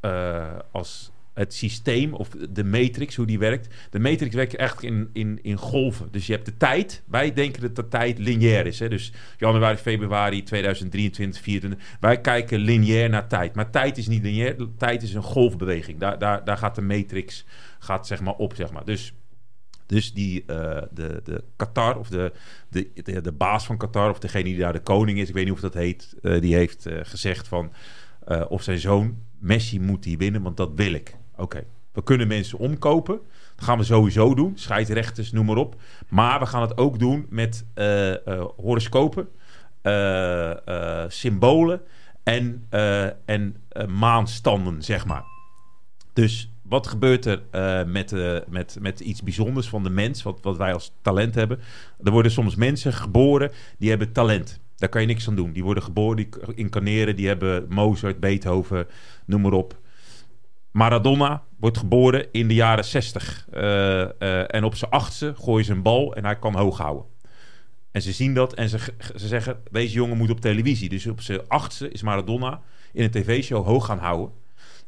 eh, 0.00 0.58
als 0.72 1.12
het 1.34 1.54
systeem 1.54 2.12
of 2.12 2.28
de 2.28 2.64
matrix, 2.64 3.16
hoe 3.16 3.26
die 3.26 3.38
werkt? 3.38 3.74
De 3.90 3.98
matrix 3.98 4.34
werkt 4.34 4.56
echt 4.56 4.82
in, 4.82 5.10
in, 5.12 5.38
in 5.42 5.56
golven. 5.56 6.08
Dus 6.10 6.26
je 6.26 6.32
hebt 6.32 6.46
de 6.46 6.56
tijd. 6.56 7.02
Wij 7.06 7.32
denken 7.32 7.62
dat 7.62 7.76
de 7.76 7.88
tijd 7.88 8.18
lineair 8.18 8.66
is. 8.66 8.78
Hè? 8.78 8.88
Dus 8.88 9.12
januari, 9.38 9.76
februari 9.76 10.42
2023, 10.42 11.40
2024. 11.42 11.98
Wij 12.00 12.20
kijken 12.20 12.58
lineair 12.58 13.08
naar 13.08 13.28
tijd. 13.28 13.54
Maar 13.54 13.70
tijd 13.70 13.98
is 13.98 14.08
niet 14.08 14.22
lineair. 14.22 14.56
Tijd 14.78 15.02
is 15.02 15.14
een 15.14 15.22
golfbeweging. 15.22 15.98
Daar, 15.98 16.18
daar, 16.18 16.44
daar 16.44 16.58
gaat 16.58 16.74
de 16.74 16.82
matrix 16.82 17.44
gaat, 17.78 18.06
zeg 18.06 18.20
maar, 18.20 18.34
op. 18.34 18.54
Zeg 18.54 18.72
maar. 18.72 18.84
Dus 18.84 19.12
dus 19.86 20.12
die, 20.12 20.44
eh, 20.46 20.82
de, 20.90 21.20
de 21.24 21.44
Qatar, 21.56 21.98
of 21.98 22.08
de, 22.08 22.32
de, 22.68 22.90
de, 22.94 23.20
de 23.20 23.32
baas 23.32 23.66
van 23.66 23.76
Qatar, 23.76 24.10
of 24.10 24.18
degene 24.18 24.44
die 24.44 24.58
daar 24.58 24.72
de 24.72 24.80
koning 24.80 25.18
is, 25.18 25.28
ik 25.28 25.34
weet 25.34 25.44
niet 25.44 25.54
of 25.54 25.60
dat 25.60 25.74
heet, 25.74 26.14
eh, 26.22 26.40
die 26.40 26.54
heeft 26.54 26.86
eh, 26.86 26.98
gezegd 27.02 27.48
van, 27.48 27.72
of 28.48 28.62
zijn 28.62 28.78
zoon, 28.78 29.16
Messi 29.38 29.80
moet 29.80 30.02
die 30.02 30.18
winnen, 30.18 30.42
want 30.42 30.56
dat 30.56 30.70
wil 30.74 30.92
ik. 30.92 31.16
Oké, 31.36 31.64
we 31.92 32.02
kunnen 32.02 32.28
mensen 32.28 32.58
omkopen. 32.58 33.20
Dat 33.56 33.64
gaan 33.64 33.78
we 33.78 33.84
sowieso 33.84 34.34
doen, 34.34 34.52
scheidsrechters, 34.56 35.32
noem 35.32 35.46
maar 35.46 35.56
op. 35.56 35.80
Maar 36.08 36.38
we 36.38 36.46
gaan 36.46 36.62
het 36.62 36.78
ook 36.78 36.98
doen 36.98 37.26
met 37.28 37.64
horoscopen, 38.56 39.28
symbolen 41.08 41.80
en, 42.22 42.66
en 43.24 43.56
maanstanden, 43.88 44.82
zeg 44.82 45.06
maar. 45.06 45.24
Dus 46.12 46.53
wat 46.68 46.86
gebeurt 46.86 47.24
er 47.24 47.42
eh, 47.50 47.84
met, 47.84 48.12
eh, 48.12 48.36
met, 48.48 48.76
met 48.80 49.00
iets 49.00 49.22
bijzonders 49.22 49.68
van 49.68 49.82
de 49.82 49.90
mens, 49.90 50.22
wat, 50.22 50.38
wat 50.42 50.56
wij 50.56 50.72
als 50.72 50.92
talent 51.02 51.34
hebben? 51.34 51.60
Er 52.02 52.10
worden 52.10 52.32
soms 52.32 52.54
mensen 52.54 52.92
geboren 52.92 53.50
die 53.78 53.88
hebben 53.88 54.12
talent. 54.12 54.60
Daar 54.76 54.88
kan 54.88 55.00
je 55.00 55.06
niks 55.06 55.28
aan 55.28 55.36
doen. 55.36 55.52
Die 55.52 55.64
worden 55.64 55.82
geboren, 55.82 56.16
die 56.16 56.28
incarneren, 56.54 57.16
die 57.16 57.26
hebben 57.26 57.66
Mozart, 57.68 58.20
Beethoven, 58.20 58.86
noem 59.26 59.40
maar 59.40 59.52
op. 59.52 59.78
Maradona 60.70 61.42
wordt 61.58 61.78
geboren 61.78 62.32
in 62.32 62.48
de 62.48 62.54
jaren 62.54 62.84
60. 62.84 63.46
Eh, 63.50 64.54
en 64.54 64.64
op 64.64 64.74
zijn 64.74 64.90
achtste 64.90 65.34
gooien 65.36 65.64
ze 65.64 65.72
een 65.72 65.82
bal 65.82 66.14
en 66.14 66.24
hij 66.24 66.38
kan 66.38 66.56
hoog 66.56 66.78
houden. 66.78 67.04
En 67.90 68.02
ze 68.02 68.12
zien 68.12 68.34
dat 68.34 68.54
en 68.54 68.68
ze, 68.68 68.78
ze 69.14 69.26
zeggen, 69.26 69.60
deze 69.70 69.94
jongen 69.94 70.16
moet 70.16 70.30
op 70.30 70.40
televisie. 70.40 70.88
Dus 70.88 71.06
op 71.06 71.20
zijn 71.20 71.48
achtste 71.48 71.88
is 71.88 72.02
Maradona 72.02 72.60
in 72.92 73.04
een 73.04 73.10
tv-show 73.10 73.66
hoog 73.66 73.86
gaan 73.86 73.98
houden. 73.98 74.43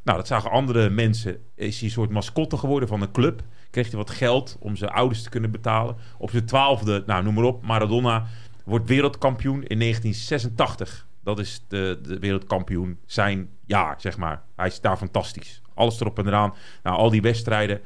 Nou, 0.07 0.19
dat 0.19 0.27
zagen 0.27 0.51
andere 0.51 0.91
mensen. 0.91 1.39
Is 1.55 1.77
hij 1.77 1.85
een 1.89 1.95
soort 1.95 2.11
mascotte 2.11 2.57
geworden 2.57 2.89
van 2.89 3.03
een 3.03 3.13
club. 3.13 3.43
Kreeg 3.71 3.87
hij 3.87 3.97
wat 3.97 4.11
geld 4.11 4.57
om 4.61 4.77
zijn 4.77 4.91
ouders 4.91 5.23
te 5.23 5.29
kunnen 5.29 5.51
betalen. 5.51 5.97
Op 6.19 6.31
zijn 6.31 6.47
twaalfde, 6.47 7.03
nou 7.07 7.23
noem 7.25 7.35
maar 7.35 7.45
op, 7.45 7.67
Maradona 7.67 8.27
wordt 8.65 8.89
wereldkampioen 8.89 9.65
in 9.65 9.79
1986. 9.79 11.07
Dat 11.23 11.39
is 11.39 11.65
de, 11.69 11.99
de 12.03 12.19
wereldkampioen 12.19 12.99
zijn 13.07 13.49
jaar, 13.65 14.01
zeg 14.01 14.17
maar. 14.17 14.43
Hij 14.57 14.67
is 14.67 14.81
daar 14.81 14.97
fantastisch. 14.97 15.63
Alles 15.75 16.01
erop 16.01 16.19
en 16.19 16.27
eraan. 16.27 16.55
Nou, 16.83 16.97
al 16.97 17.11
die 17.11 17.23
wedstrijden, 17.23 17.81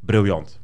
briljant. 0.00 0.60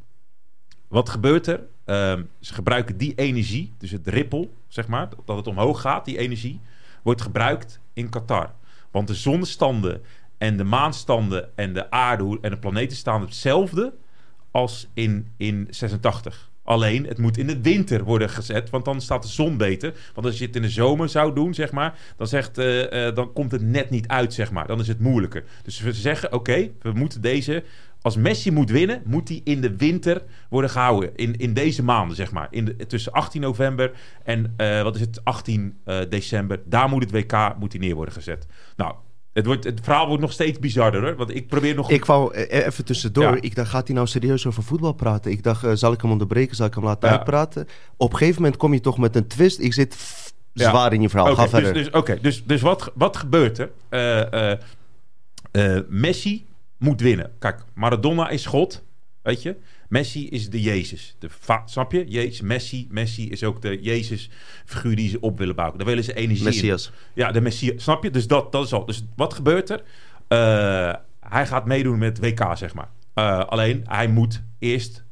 Wat 0.88 1.08
gebeurt 1.08 1.46
er? 1.46 1.60
Ehm, 1.84 2.22
ze 2.40 2.54
gebruiken 2.54 2.96
die 2.96 3.14
energie, 3.14 3.74
dus 3.78 3.90
het 3.90 4.06
ripple, 4.06 4.48
zeg 4.68 4.88
maar, 4.88 5.08
dat 5.24 5.36
het 5.36 5.46
omhoog 5.46 5.80
gaat, 5.80 6.04
die 6.04 6.18
energie, 6.18 6.60
wordt 7.02 7.22
gebruikt 7.22 7.80
in 7.92 8.08
Qatar. 8.08 8.54
Want 8.90 9.08
de 9.08 9.14
zonnestanden 9.14 10.02
en 10.40 10.56
de 10.56 10.64
maanstanden 10.64 11.48
en 11.56 11.72
de 11.72 11.90
aarde 11.90 12.38
en 12.40 12.50
de 12.50 12.58
planeten 12.58 12.96
staan 12.96 13.20
hetzelfde 13.20 13.92
als 14.50 14.88
in, 14.94 15.32
in 15.36 15.66
86. 15.70 16.50
Alleen, 16.64 17.06
het 17.06 17.18
moet 17.18 17.38
in 17.38 17.46
de 17.46 17.60
winter 17.60 18.04
worden 18.04 18.30
gezet, 18.30 18.70
want 18.70 18.84
dan 18.84 19.00
staat 19.00 19.22
de 19.22 19.28
zon 19.28 19.56
beter. 19.56 19.94
Want 20.14 20.26
als 20.26 20.38
je 20.38 20.46
het 20.46 20.56
in 20.56 20.62
de 20.62 20.68
zomer 20.68 21.08
zou 21.08 21.34
doen, 21.34 21.54
zeg 21.54 21.72
maar, 21.72 21.98
dan, 22.16 22.26
zegt, 22.26 22.58
eh, 22.58 23.06
eh, 23.06 23.14
dan 23.14 23.32
komt 23.32 23.52
het 23.52 23.62
net 23.62 23.90
niet 23.90 24.08
uit, 24.08 24.34
zeg 24.34 24.50
maar. 24.50 24.66
Dan 24.66 24.80
is 24.80 24.88
het 24.88 25.00
moeilijker. 25.00 25.44
Dus 25.62 25.80
we 25.80 25.92
zeggen, 25.92 26.32
oké, 26.32 26.70
we 26.80 26.92
moeten 26.92 27.20
deze... 27.20 27.64
Als 28.02 28.16
Messi 28.16 28.50
moet 28.50 28.70
winnen, 28.70 29.02
moet 29.04 29.28
hij 29.28 29.40
in 29.44 29.60
de 29.60 29.76
winter 29.76 30.22
worden 30.48 30.70
gehouden. 30.70 31.16
In, 31.16 31.36
in 31.36 31.54
deze 31.54 31.82
maanden, 31.82 32.16
zeg 32.16 32.30
maar. 32.30 32.48
In 32.50 32.64
de, 32.64 32.86
tussen 32.86 33.12
18 33.12 33.40
november 33.40 33.92
en, 34.24 34.54
eh, 34.56 34.82
wat 34.82 34.94
is 34.94 35.00
het, 35.00 35.24
18 35.24 35.78
eh, 35.84 35.98
december. 36.08 36.60
Daar 36.64 36.88
moet 36.88 37.02
het 37.02 37.12
WK 37.12 37.54
moet 37.58 37.72
hij 37.72 37.80
neer 37.80 37.94
worden 37.94 38.14
gezet. 38.14 38.46
Nou, 38.76 38.94
het, 39.32 39.46
wordt, 39.46 39.64
het 39.64 39.80
verhaal 39.82 40.06
wordt 40.06 40.22
nog 40.22 40.32
steeds 40.32 40.58
bizarder, 40.58 41.02
hoor. 41.02 41.16
Want 41.16 41.34
ik 41.34 41.48
probeer 41.48 41.74
nog... 41.74 41.90
Ik 41.90 42.04
wou 42.04 42.34
eh, 42.34 42.66
even 42.66 42.84
tussendoor. 42.84 43.34
Ja. 43.34 43.40
Ik 43.40 43.54
dacht, 43.54 43.70
gaat 43.70 43.86
hij 43.86 43.96
nou 43.96 44.06
serieus 44.08 44.46
over 44.46 44.62
voetbal 44.62 44.92
praten? 44.92 45.30
Ik 45.30 45.42
dacht, 45.42 45.64
eh, 45.64 45.70
zal 45.74 45.92
ik 45.92 46.00
hem 46.00 46.10
onderbreken? 46.10 46.56
Zal 46.56 46.66
ik 46.66 46.74
hem 46.74 46.84
laten 46.84 47.08
Ja. 47.08 47.16
uitpraten? 47.16 47.68
Op 47.96 48.12
een 48.12 48.18
gegeven 48.18 48.42
moment 48.42 48.58
kom 48.60 48.72
je 48.72 48.80
toch 48.80 48.98
met 48.98 49.16
een 49.16 49.26
twist. 49.26 49.58
Ik 49.60 49.72
zit 49.72 49.96
Ja. 50.52 50.68
zwaar 50.70 50.92
in 50.92 51.00
je 51.02 51.08
verhaal. 51.08 51.34
Ga 51.34 51.48
verder. 51.48 51.72
Dus, 51.72 51.84
dus, 51.84 51.92
oké, 51.92 52.18
dus, 52.20 52.44
dus 52.44 52.60
wat, 52.60 52.90
wat 52.94 53.16
gebeurt 53.16 53.58
er? 53.58 53.70
Eh, 53.88 54.32
eh, 54.52 54.58
eh, 55.50 55.82
Messi 55.88 56.46
moet 56.78 57.00
winnen. 57.00 57.30
Kijk, 57.38 57.64
Maradona 57.74 58.28
is 58.28 58.46
God, 58.46 58.82
weet 59.22 59.42
je. 59.42 59.56
Messi 59.90 60.28
is 60.28 60.50
de 60.50 60.60
Jezus. 60.60 61.16
De 61.18 61.28
snap 61.64 61.92
je? 61.92 62.04
Jezus, 62.08 62.40
Messi. 62.40 62.86
Messi 62.90 63.30
is 63.30 63.44
ook 63.44 63.62
de 63.62 63.78
Jezus-figuur 63.80 64.96
die 64.96 65.08
ze 65.08 65.20
op 65.20 65.38
willen 65.38 65.54
bouwen. 65.54 65.78
Daar 65.78 65.86
willen 65.86 66.04
ze 66.04 66.14
energie 66.14 66.44
in. 66.46 66.50
Messias. 66.52 66.92
Ja, 67.14 67.32
de 67.32 67.40
Messias. 67.40 67.82
Snap 67.82 68.02
je? 68.02 68.10
Dus 68.10 68.26
dat, 68.26 68.52
dat 68.52 68.64
is 68.66 68.72
al. 68.72 68.84
Dus 68.84 69.04
wat 69.16 69.34
gebeurt 69.34 69.70
er? 69.70 69.82
Eh, 70.28 70.94
hij 71.20 71.46
gaat 71.46 71.66
meedoen 71.66 71.98
met 71.98 72.18
WK, 72.18 72.46
zeg 72.54 72.74
maar. 72.74 72.88
Eh, 73.14 73.38
alleen, 73.44 73.80
hij 73.84 74.08
moet 74.08 74.42
eerst 74.58 75.04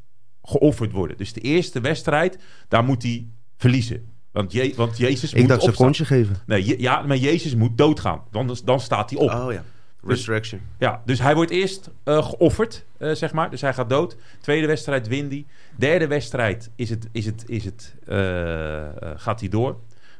geofferd 0.43 0.93
worden. 0.93 1.17
Dus 1.17 1.33
de 1.33 1.41
eerste 1.41 1.81
wedstrijd, 1.81 2.39
daar 2.69 2.85
moet 2.85 3.03
hij 3.03 3.27
verliezen. 3.57 4.07
Want, 4.31 4.53
je, 4.53 4.73
want 4.77 4.97
Jezus 4.97 5.33
Ik 5.33 5.39
moet 5.39 5.49
dacht, 5.49 5.63
ze 5.63 5.73
kontje 5.73 6.05
geven. 6.05 6.37
Nee, 6.47 6.65
je- 6.65 6.81
ja, 6.81 7.03
maar 7.03 7.17
Jezus 7.17 7.55
moet 7.55 7.79
doodgaan. 7.79 8.23
Dan, 8.31 8.57
dan 8.65 8.81
staat 8.81 9.11
hij 9.11 9.19
op. 9.19 9.31
Oh 9.31 9.53
ja. 9.53 9.65
Resurrection. 10.09 10.61
Ja, 10.79 11.03
dus 11.05 11.19
hij 11.19 11.35
wordt 11.35 11.51
eerst 11.51 11.91
eh, 12.05 12.25
geofferd, 12.29 12.85
eh, 12.97 13.13
zeg 13.13 13.33
maar. 13.33 13.51
Dus 13.51 13.61
hij 13.61 13.75
gaat 13.75 13.91
dood. 13.91 14.17
Tweede 14.41 14.67
wedstrijd 14.67 15.09
wint 15.09 15.33
hij. 15.33 15.47
Derde 15.77 16.07
wedstrijd 16.07 16.71
is 16.77 16.91
het, 16.91 17.09
is 17.13 17.27
het, 17.27 17.45
is 17.47 17.65
het, 17.65 17.95
eh, 18.07 18.87
gaat 19.17 19.41
hij 19.41 19.49
door. 19.49 19.77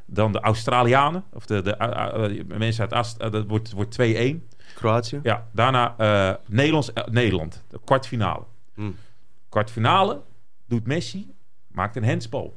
Dan 0.07 0.33
de 0.33 0.41
Australianen, 0.41 1.25
of 1.33 1.47
de, 1.47 1.63
de 1.63 2.45
mensen 2.59 2.83
uit 2.83 2.93
Ast, 2.93 3.19
dat 3.19 3.47
wordt, 3.47 3.73
wordt 3.73 3.99
2-1. 4.03 4.49
Kroatië. 4.75 5.21
Ja, 5.23 5.47
daarna 5.53 5.95
Nederlands, 6.47 6.91
Nederland, 7.11 7.65
de 7.69 7.81
kwartfinale. 7.85 8.45
Hmm. 8.75 8.97
Kwartfinale 9.49 10.21
doet 10.67 10.87
Messi, 10.87 11.35
maakt 11.67 11.97
een 11.97 12.05
handsbal. 12.05 12.57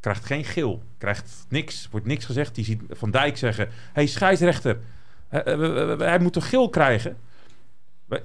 Krijgt 0.00 0.24
geen 0.24 0.44
geel, 0.44 0.82
krijgt 0.98 1.46
niks, 1.48 1.88
wordt 1.90 2.06
niks 2.06 2.24
gezegd. 2.24 2.54
Die 2.54 2.64
ziet 2.64 2.82
Van 2.90 3.10
Dijk 3.10 3.36
zeggen, 3.36 3.68
hey, 3.92 4.06
scheidsrechter, 4.06 4.78
hij 5.28 6.18
moet 6.18 6.32
toch 6.32 6.48
geel 6.48 6.68
krijgen? 6.68 7.16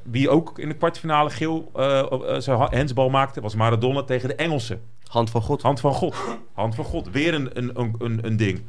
Wie 0.04 0.30
ook 0.30 0.60
in 0.60 0.70
de 0.70 0.76
kwartfinale 0.76 1.30
geel 1.30 1.72
eh, 1.76 2.00
eh, 2.00 2.40
zijn 2.40 2.58
ha- 2.58 2.70
handsbal 2.72 3.10
maakte, 3.10 3.42
was 3.42 3.56
Maradona 3.56 4.04
tegen 4.04 4.30
de 4.30 4.36
Engelsen. 4.36 4.82
Hand 5.08 5.30
van 5.30 5.42
God. 5.42 5.62
Hand 5.62 5.80
van 5.80 5.94
God. 5.94 6.16
Hand 6.54 6.76
van 6.76 6.86
God. 6.86 7.10
Weer 7.12 7.34
een, 7.34 7.58
een, 7.58 7.96
een, 7.98 8.20
een, 8.26 8.38
ding. 8.38 8.62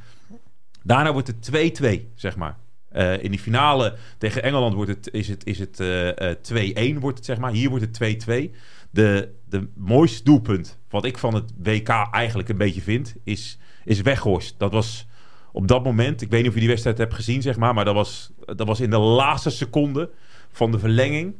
Daarna 0.82 1.12
wordt 1.12 1.26
het 1.28 1.80
2-2, 1.82 2.00
zeg 2.14 2.36
maar. 2.36 2.56
Eh, 2.88 3.22
in 3.22 3.30
die 3.30 3.40
finale 3.40 3.96
tegen 4.18 4.42
Engeland 4.42 4.74
wordt 4.74 4.90
het, 4.90 5.08
is 5.12 5.28
het, 5.28 5.46
is 5.46 5.58
het 5.58 5.80
eh, 5.80 6.30
eh, 6.30 6.96
2-1, 6.96 6.98
wordt 6.98 7.16
het, 7.16 7.26
zeg 7.26 7.38
maar. 7.38 7.52
Hier 7.52 7.70
wordt 7.70 7.98
het 7.98 8.24
2-2. 8.28 8.56
De, 8.90 9.28
de 9.48 9.68
mooiste 9.74 10.24
doelpunt, 10.24 10.78
wat 10.90 11.04
ik 11.04 11.18
van 11.18 11.34
het 11.34 11.52
WK 11.56 11.88
eigenlijk 12.10 12.48
een 12.48 12.56
beetje 12.56 12.82
vind, 12.82 13.14
is, 13.24 13.58
is 13.84 14.00
Weghorst. 14.00 14.54
Dat 14.58 14.72
was 14.72 15.06
op 15.54 15.68
dat 15.68 15.84
moment, 15.84 16.22
ik 16.22 16.30
weet 16.30 16.40
niet 16.40 16.48
of 16.48 16.54
je 16.54 16.60
die 16.60 16.68
wedstrijd 16.68 16.98
hebt 16.98 17.14
gezien, 17.14 17.42
zeg 17.42 17.56
maar, 17.56 17.74
maar 17.74 17.84
dat 17.84 17.94
was, 17.94 18.32
dat 18.44 18.66
was 18.66 18.80
in 18.80 18.90
de 18.90 18.98
laatste 18.98 19.50
seconde 19.50 20.10
van 20.52 20.70
de 20.70 20.78
verlenging. 20.78 21.34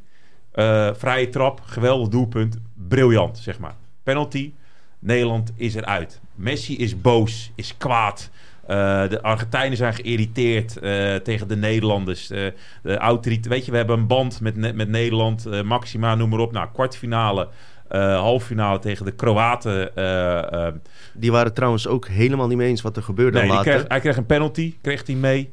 Eh, 0.53 0.91
vrije 0.95 1.29
trap, 1.29 1.61
geweldig 1.65 2.09
doelpunt, 2.09 2.59
briljant, 2.89 3.39
zeg 3.39 3.59
maar. 3.59 3.75
Penalty, 4.03 4.53
Nederland 4.99 5.53
is 5.57 5.75
eruit. 5.75 6.21
Messi 6.35 6.77
is 6.77 7.01
boos, 7.01 7.53
is 7.55 7.77
kwaad. 7.77 8.31
Eh, 8.67 9.09
de 9.09 9.23
Argentijnen 9.23 9.77
zijn 9.77 9.95
geïrriteerd 9.95 10.77
eh, 10.77 11.15
tegen 11.15 11.49
de 11.49 11.57
Nederlanders. 11.57 12.27
De 12.27 12.55
autoriteit, 12.85 13.47
weet 13.47 13.65
je, 13.65 13.71
we 13.71 13.77
hebben 13.77 13.99
een 13.99 14.07
band 14.07 14.41
met, 14.41 14.75
met 14.75 14.89
Nederland. 14.89 15.63
Maxima, 15.65 16.15
noem 16.15 16.29
maar 16.29 16.39
op. 16.39 16.53
Nou, 16.53 16.69
kwartfinale. 16.73 17.49
Eh, 17.89 18.17
halve 18.17 18.47
finale 18.47 18.79
tegen 18.79 19.05
de 19.05 19.11
Kroaten. 19.11 19.97
eh, 19.97 20.67
eh, 20.67 20.75
Die 21.15 21.33
waren 21.33 21.55
trouwens 21.55 21.87
ook 21.87 22.07
helemaal 22.07 22.47
niet 22.47 22.57
mee 22.57 22.69
eens 22.69 22.83
wat 22.83 22.97
er 22.97 23.03
gebeurde 23.03 23.43
nee, 23.43 23.61
kreeg, 23.61 23.85
hij 23.89 24.01
kreeg 24.01 24.17
een 24.17 24.27
penalty, 24.27 24.75
kreeg 24.81 25.07
hij 25.07 25.15
mee. 25.15 25.53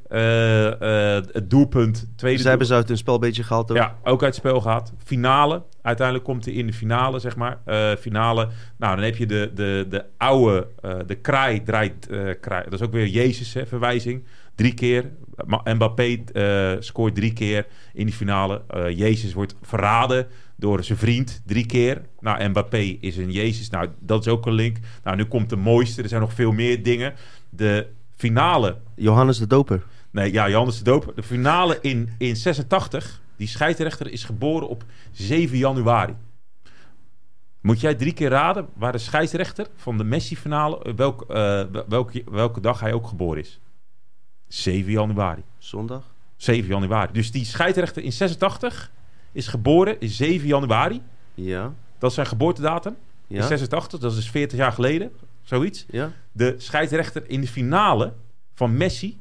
Het 1.33 1.49
doelpunt, 1.49 2.09
tweede 2.15 2.41
Ze 2.41 2.49
hebben 2.49 2.67
ze 2.67 2.73
uit 2.73 2.87
hun 2.87 2.97
spel 2.97 3.13
een 3.13 3.19
beetje 3.19 3.43
gehaald. 3.43 3.73
Ja, 3.73 3.95
ook 4.03 4.23
uit 4.23 4.35
het 4.35 4.45
spel 4.45 4.61
gaat. 4.61 4.93
Finale. 5.03 5.63
Uiteindelijk 5.81 6.27
komt 6.27 6.45
hij 6.45 6.53
in 6.53 6.67
de 6.67 6.73
finale, 6.73 7.19
zeg 7.19 7.35
maar. 7.35 7.57
Finale. 7.99 8.47
Nou, 8.77 8.95
dan 8.95 9.05
heb 9.05 9.15
je 9.15 9.25
de, 9.25 9.51
de, 9.55 9.85
de 9.89 10.05
oude... 10.17 10.67
de 11.05 11.15
kraai 11.15 11.63
draait... 11.63 12.07
kraai. 12.39 12.63
Dat 12.63 12.79
is 12.79 12.85
ook 12.85 12.91
weer 12.91 13.07
Jezus, 13.07 13.53
hè, 13.53 13.65
verwijzing. 13.65 14.25
Drie 14.55 14.73
keer. 14.73 15.09
Mbappé 15.63 16.23
scoort 16.79 17.15
drie 17.15 17.33
keer 17.33 17.65
in 17.93 18.05
die 18.05 18.15
finale. 18.15 18.61
Jezus 18.95 19.33
wordt 19.33 19.55
verraden 19.61 20.27
door 20.61 20.83
zijn 20.83 20.97
vriend 20.97 21.41
drie 21.45 21.65
keer. 21.65 22.01
Nou, 22.19 22.47
Mbappé 22.47 22.77
is 22.77 23.17
een 23.17 23.31
Jezus. 23.31 23.69
Nou, 23.69 23.89
dat 23.99 24.25
is 24.25 24.31
ook 24.31 24.45
een 24.45 24.53
link. 24.53 24.77
Nou, 25.03 25.17
nu 25.17 25.25
komt 25.25 25.49
de 25.49 25.55
mooiste. 25.55 26.01
Er 26.01 26.09
zijn 26.09 26.21
nog 26.21 26.33
veel 26.33 26.51
meer 26.51 26.83
dingen. 26.83 27.13
De 27.49 27.87
finale 28.15 28.77
Johannes 28.95 29.37
de 29.37 29.47
Doper. 29.47 29.83
Nee, 30.11 30.31
ja, 30.31 30.49
Johannes 30.49 30.77
de 30.77 30.83
Doop. 30.83 31.11
De 31.15 31.23
finale 31.23 31.77
in, 31.81 32.09
in 32.17 32.35
86. 32.35 33.21
Die 33.35 33.47
scheidsrechter 33.47 34.11
is 34.11 34.23
geboren 34.23 34.67
op 34.67 34.83
7 35.11 35.57
januari. 35.57 36.15
Moet 37.61 37.79
jij 37.79 37.95
drie 37.95 38.13
keer 38.13 38.29
raden 38.29 38.67
waar 38.75 38.91
de 38.91 38.97
scheidsrechter 38.97 39.67
van 39.75 39.97
de 39.97 40.03
Messi-finale... 40.03 40.83
eh, 40.83 40.93
Welk, 40.93 41.21
eh, 41.21 41.63
welke, 41.87 42.23
welke 42.31 42.61
dag 42.61 42.79
hij 42.79 42.93
ook 42.93 43.07
geboren 43.07 43.41
is? 43.41 43.59
7 44.47 44.91
januari. 44.91 45.43
Zondag. 45.57 46.13
7 46.35 46.67
januari. 46.69 47.13
Dus 47.13 47.31
die 47.31 47.45
scheidsrechter 47.45 48.03
in 48.03 48.11
86 48.11 48.91
is 49.31 49.47
geboren 49.47 49.99
in 49.99 50.09
7 50.09 50.47
januari. 50.47 51.01
Ja. 51.33 51.73
Dat 51.99 52.09
is 52.09 52.15
zijn 52.15 52.27
geboortedatum. 52.27 52.95
In 53.27 53.35
Ja. 53.35 53.47
86, 53.47 53.99
dat 53.99 54.11
is 54.11 54.17
dus 54.17 54.29
40 54.29 54.57
jaar 54.57 54.71
geleden. 54.71 55.11
Zoiets. 55.41 55.85
Ja. 55.89 56.11
De 56.31 56.55
scheidsrechter 56.57 57.23
in 57.27 57.41
de 57.41 57.47
finale 57.47 58.13
van 58.53 58.77
Messi 58.77 59.19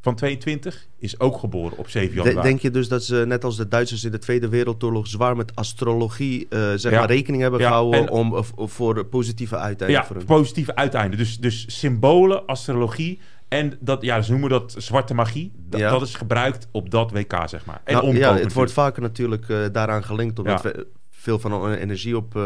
van 0.00 0.14
22 0.14 0.86
is 0.98 1.20
ook 1.20 1.38
geboren 1.38 1.78
op 1.78 1.88
7 1.88 2.08
De- 2.16 2.22
januari. 2.22 2.48
denk 2.48 2.60
je 2.60 2.70
dus 2.70 2.88
dat 2.88 3.04
ze, 3.04 3.24
net 3.26 3.44
als 3.44 3.56
de 3.56 3.68
Duitsers 3.68 4.04
in 4.04 4.10
de 4.10 4.18
Tweede 4.18 4.48
Wereldoorlog, 4.48 5.06
zwaar 5.06 5.36
met 5.36 5.54
astrologie 5.56 6.46
eh, 6.50 6.58
zeg 6.74 6.92
Ja. 6.92 6.98
maar 6.98 7.08
rekening 7.08 7.42
hebben 7.42 7.60
Ja, 7.60 7.66
gehouden 7.66 8.00
en- 8.00 8.10
om, 8.10 8.44
voor 8.56 9.04
positieve 9.04 9.56
uiteinden 9.56 10.00
ja, 10.00 10.06
voor 10.06 10.24
positieve 10.24 10.74
uiteinden. 10.74 11.18
Dus, 11.18 11.38
dus 11.38 11.78
symbolen, 11.78 12.46
astrologie 12.46 13.20
en 13.54 13.76
dat, 13.80 14.02
ja, 14.02 14.22
ze 14.22 14.30
noemen 14.30 14.50
dat 14.50 14.74
zwarte 14.78 15.14
magie. 15.14 15.52
Dat, 15.56 15.80
Ja. 15.80 15.90
dat 15.90 16.02
is 16.02 16.14
gebruikt 16.14 16.68
op 16.70 16.90
dat 16.90 17.10
WK, 17.10 17.42
zeg 17.46 17.64
maar. 17.64 17.80
En 17.84 17.92
Nou, 17.92 18.04
omkoop 18.04 18.20
ja, 18.20 18.20
het 18.20 18.30
natuurlijk. 18.30 18.54
wordt 18.54 18.72
vaker 18.72 19.02
natuurlijk 19.02 19.48
eh, 19.48 19.58
daaraan 19.72 20.04
gelinkt, 20.04 20.38
omdat 20.38 20.62
Ja. 20.62 20.70
we 20.70 20.86
veel 21.10 21.38
van 21.38 21.52
onze 21.52 21.78
energie 21.78 22.16
op 22.16 22.36
eh, 22.36 22.42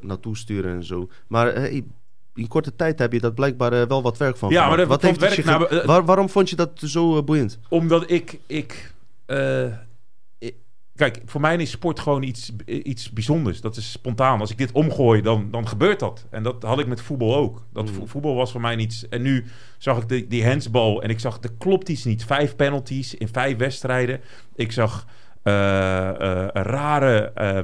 naartoe 0.00 0.36
sturen 0.36 0.72
en 0.74 0.84
zo. 0.84 1.08
Maar 1.28 1.46
eh, 1.48 1.82
in 2.34 2.48
korte 2.48 2.76
tijd 2.76 2.98
heb 2.98 3.12
je 3.12 3.20
dat 3.20 3.34
blijkbaar 3.34 3.88
wel 3.88 4.02
wat 4.02 4.16
werk 4.18 4.36
van 4.36 4.50
Ja, 4.50 4.68
maar 4.68 4.76
dat- 4.76 4.86
wat 4.88 5.02
heeft 5.02 5.20
werk 5.20 5.84
Waar- 5.86 6.04
waarom 6.04 6.28
vond 6.28 6.50
je 6.50 6.56
dat 6.56 6.70
zo 6.74 7.22
boeiend? 7.22 7.58
Omdat 7.68 8.10
ik... 8.10 8.38
ik, 8.46 8.92
ik- 9.26 9.84
Kijk, 11.00 11.20
voor 11.24 11.40
mij 11.40 11.56
is 11.56 11.70
sport 11.70 12.00
gewoon 12.00 12.22
iets, 12.22 12.52
iets 12.66 13.10
bijzonders. 13.12 13.60
Dat 13.60 13.76
is 13.76 13.90
spontaan. 13.92 14.40
Als 14.40 14.50
ik 14.50 14.58
dit 14.58 14.72
omgooi, 14.72 15.22
dan, 15.22 15.48
dan 15.50 15.68
gebeurt 15.68 16.00
dat. 16.00 16.26
En 16.30 16.42
dat 16.42 16.62
had 16.62 16.78
ik 16.78 16.86
met 16.86 17.00
voetbal 17.00 17.36
ook. 17.36 17.62
Dat 17.72 17.84
Mm. 17.88 17.94
vo- 17.94 18.06
voetbal 18.06 18.34
was 18.34 18.52
voor 18.52 18.60
mij 18.60 18.76
niets. 18.76 19.08
En 19.08 19.22
nu 19.22 19.44
zag 19.78 19.98
ik 20.02 20.08
de, 20.08 20.26
die 20.26 20.46
handsbal 20.46 21.02
en 21.02 21.10
ik 21.10 21.20
zag, 21.20 21.38
er 21.42 21.52
klopt 21.58 21.88
iets 21.88 22.04
niet. 22.04 22.24
Vijf 22.24 22.56
penalties 22.56 23.14
in 23.14 23.28
vijf 23.28 23.56
wedstrijden. 23.56 24.20
Ik 24.54 24.72
zag 24.72 25.06
eh, 25.42 26.08
eh, 26.08 26.48
rare 26.52 27.18
eh, 27.34 27.60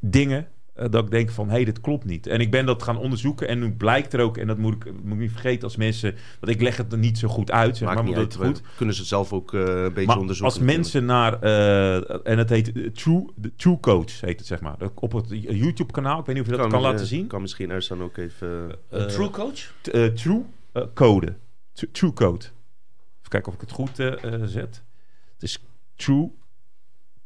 dingen. 0.00 0.46
Eh, 0.74 0.90
dat 0.90 1.04
ik 1.04 1.10
denk 1.10 1.30
van, 1.30 1.46
hé, 1.46 1.52
hey, 1.54 1.64
dit 1.64 1.80
klopt 1.80 2.04
niet. 2.04 2.26
En 2.26 2.40
ik 2.40 2.50
ben 2.50 2.66
dat 2.66 2.82
gaan 2.82 2.96
onderzoeken. 2.98 3.48
En 3.48 3.58
nu 3.58 3.72
blijkt 3.72 4.12
er 4.12 4.20
ook, 4.20 4.36
en 4.36 4.46
dat 4.46 4.58
moet 4.58 4.74
ik, 4.74 4.84
moet 5.02 5.12
ik 5.12 5.18
niet 5.18 5.30
vergeten 5.30 5.62
als 5.62 5.76
mensen... 5.76 6.14
Want 6.40 6.52
ik 6.52 6.60
leg 6.62 6.76
het 6.76 6.92
er 6.92 6.98
niet 6.98 7.18
zo 7.18 7.28
goed 7.28 7.50
uit, 7.50 7.76
zeg 7.76 7.88
Maakt 7.88 8.00
maar. 8.00 8.08
niet 8.08 8.16
uit, 8.18 8.32
het 8.32 8.46
goed. 8.46 8.62
kunnen 8.76 8.94
ze 8.94 9.04
zelf 9.04 9.32
ook 9.32 9.54
eh, 9.54 9.60
een 9.60 9.92
beetje 9.92 10.06
Maar 10.06 10.18
onderzoeken. 10.18 10.54
als 10.54 10.64
mensen 10.64 11.04
naar, 11.04 11.40
eh, 11.40 12.26
en 12.26 12.38
het 12.38 12.48
heet 12.50 12.94
True, 12.94 13.24
de 13.34 13.54
True 13.56 13.80
Coach, 13.80 14.20
heet 14.20 14.38
het 14.38 14.46
zeg 14.46 14.60
maar. 14.60 14.76
Op 14.94 15.12
het 15.12 15.26
YouTube-kanaal, 15.28 16.18
ik 16.20 16.26
weet 16.26 16.34
niet 16.34 16.44
of 16.44 16.50
je 16.50 16.56
dat 16.56 16.70
kan, 16.70 16.80
laten 16.80 17.06
zien. 17.06 17.26
Kan 17.26 17.40
misschien 17.40 17.70
Ersan 17.70 18.02
ook 18.02 18.16
even... 18.16 18.70
Eh, 18.90 19.04
true 19.04 19.30
coach? 19.30 19.72
True 20.14 20.42
Code. 20.94 21.34
T- 21.72 21.86
true 21.92 22.12
Code. 22.12 22.44
Even 22.44 23.28
kijken 23.28 23.48
of 23.48 23.54
ik 23.54 23.60
het 23.60 23.70
goed 23.70 23.96
zet. 24.44 24.82
Het 25.34 25.42
is 25.42 25.64
True 25.96 26.30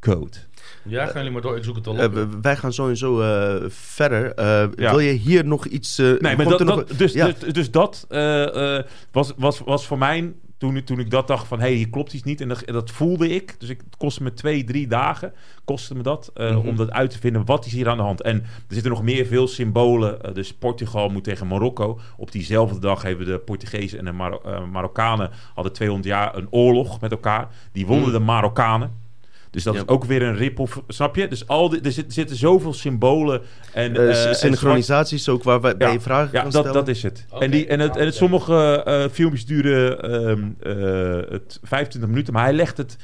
Code. 0.00 0.36
Ja, 0.84 1.04
gaan 1.06 1.14
jullie 1.14 1.30
maar 1.30 1.42
door. 1.42 1.56
Ik 1.56 1.64
zoek 1.64 1.76
het 1.76 1.86
al 1.86 1.96
Eh, 1.98 2.04
op. 2.04 2.12
we- 2.14 2.28
wij 2.42 2.56
gaan 2.56 2.72
sowieso 2.72 3.20
eh, 3.20 3.64
verder. 3.68 4.34
Eh, 4.34 4.44
Ja. 4.74 4.90
Wil 4.90 4.98
je 4.98 5.12
hier 5.12 5.44
nog 5.46 5.66
iets... 5.66 5.98
eh, 5.98 6.06
Nee, 6.18 6.36
maar 6.36 6.48
dat, 6.48 6.64
nog- 6.64 6.84
dat, 6.84 6.98
dus, 6.98 7.12
ja. 7.12 7.26
dus, 7.26 7.52
dus 7.52 7.70
dat 7.70 8.06
eh, 8.08 8.76
eh, 8.78 8.84
was, 9.12 9.32
was, 9.36 9.60
was 9.60 9.86
voor 9.86 9.98
mij, 9.98 10.32
toen, 10.58 10.82
toen 10.84 10.98
ik 10.98 11.10
dat 11.10 11.26
dacht 11.26 11.46
van... 11.46 11.58
hé, 11.60 11.66
hey, 11.66 11.74
hier 11.74 11.88
klopt 11.90 12.12
iets 12.12 12.22
niet. 12.22 12.40
En 12.40 12.48
dat, 12.48 12.62
dat 12.66 12.90
voelde 12.90 13.28
ik. 13.28 13.54
Dus 13.58 13.68
ik, 13.68 13.80
het 13.84 13.96
kostte 13.96 14.22
me 14.22 14.32
twee, 14.32 14.64
drie 14.64 14.86
dagen 14.86 15.32
kostte 15.64 15.94
me 15.94 16.02
dat, 16.02 16.30
eh, 16.34 16.56
Mhm. 16.56 16.68
om 16.68 16.76
dat 16.76 16.90
uit 16.90 17.10
te 17.10 17.18
vinden. 17.18 17.44
Wat 17.44 17.66
is 17.66 17.72
hier 17.72 17.88
aan 17.88 17.96
de 17.96 18.02
hand? 18.02 18.22
En 18.22 18.36
er 18.42 18.74
zitten 18.74 18.90
nog 18.90 19.02
meer 19.02 19.26
veel 19.26 19.48
symbolen. 19.48 20.22
Eh, 20.22 20.34
dus 20.34 20.54
Portugal 20.54 21.08
moet 21.08 21.24
tegen 21.24 21.46
Marokko. 21.46 22.00
Op 22.16 22.32
diezelfde 22.32 22.78
dag 22.78 23.02
hebben 23.02 23.26
de 23.26 23.38
Portugezen 23.38 23.98
en 23.98 24.04
de 24.04 24.38
eh, 24.44 24.64
Marokkanen... 24.64 25.30
hadden 25.54 25.72
200 25.72 26.08
jaar 26.08 26.36
een 26.36 26.46
oorlog 26.50 27.00
met 27.00 27.10
elkaar. 27.10 27.48
Die 27.72 27.86
wonnen 27.86 28.08
Mhm. 28.08 28.18
de 28.18 28.24
Marokkanen. 28.24 29.06
Dus 29.50 29.62
dat 29.62 29.74
Ja. 29.74 29.80
is 29.80 29.88
ook 29.88 30.04
weer 30.04 30.22
een 30.22 30.36
rip-off, 30.36 30.80
snap 30.88 31.16
je? 31.16 31.28
Dus 31.28 31.46
al 31.48 31.68
die, 31.68 31.80
er 31.80 31.92
zit- 31.92 32.12
zitten 32.12 32.36
zoveel 32.36 32.72
symbolen 32.72 33.42
en... 33.72 33.96
Eh, 33.96 34.08
eh, 34.22 34.26
en 34.28 34.34
synchronisaties 34.34 35.28
ook 35.28 35.42
waar 35.42 35.60
wij 35.60 35.74
Ja, 35.78 35.88
je 35.90 36.00
vragen 36.00 36.28
ja, 36.32 36.42
kan 36.42 36.50
dat, 36.50 36.60
stellen. 36.64 36.72
dat 36.72 36.88
is 36.88 37.02
het. 37.02 37.26
En, 37.38 37.50
die, 37.50 37.66
en, 37.66 37.80
het, 37.80 37.96
en 37.96 38.04
het, 38.04 38.14
sommige 38.14 38.82
eh, 38.84 39.04
filmpjes 39.12 39.46
duren 39.46 40.02
ehm, 40.02 40.48
eh, 40.60 41.30
het 41.32 41.58
25 41.62 42.10
minuten, 42.10 42.32
maar 42.32 42.44
hij 42.44 42.52
legt 42.52 42.76
het 42.76 42.96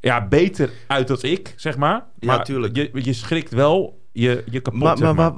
ja, 0.00 0.26
beter 0.28 0.70
uit 0.86 1.08
dan 1.08 1.18
ik, 1.20 1.52
zeg 1.56 1.76
maar. 1.76 2.04
Ja, 2.18 2.26
maar 2.26 2.44
tuurlijk. 2.44 2.76
Je, 2.76 2.90
je 2.92 3.12
schrikt 3.12 3.52
wel 3.52 3.98
je, 4.12 4.42
je 4.50 4.60
kapot, 4.60 4.80
Maar, 4.80 4.96
zeg 4.96 5.06
maar, 5.06 5.14
maar. 5.14 5.32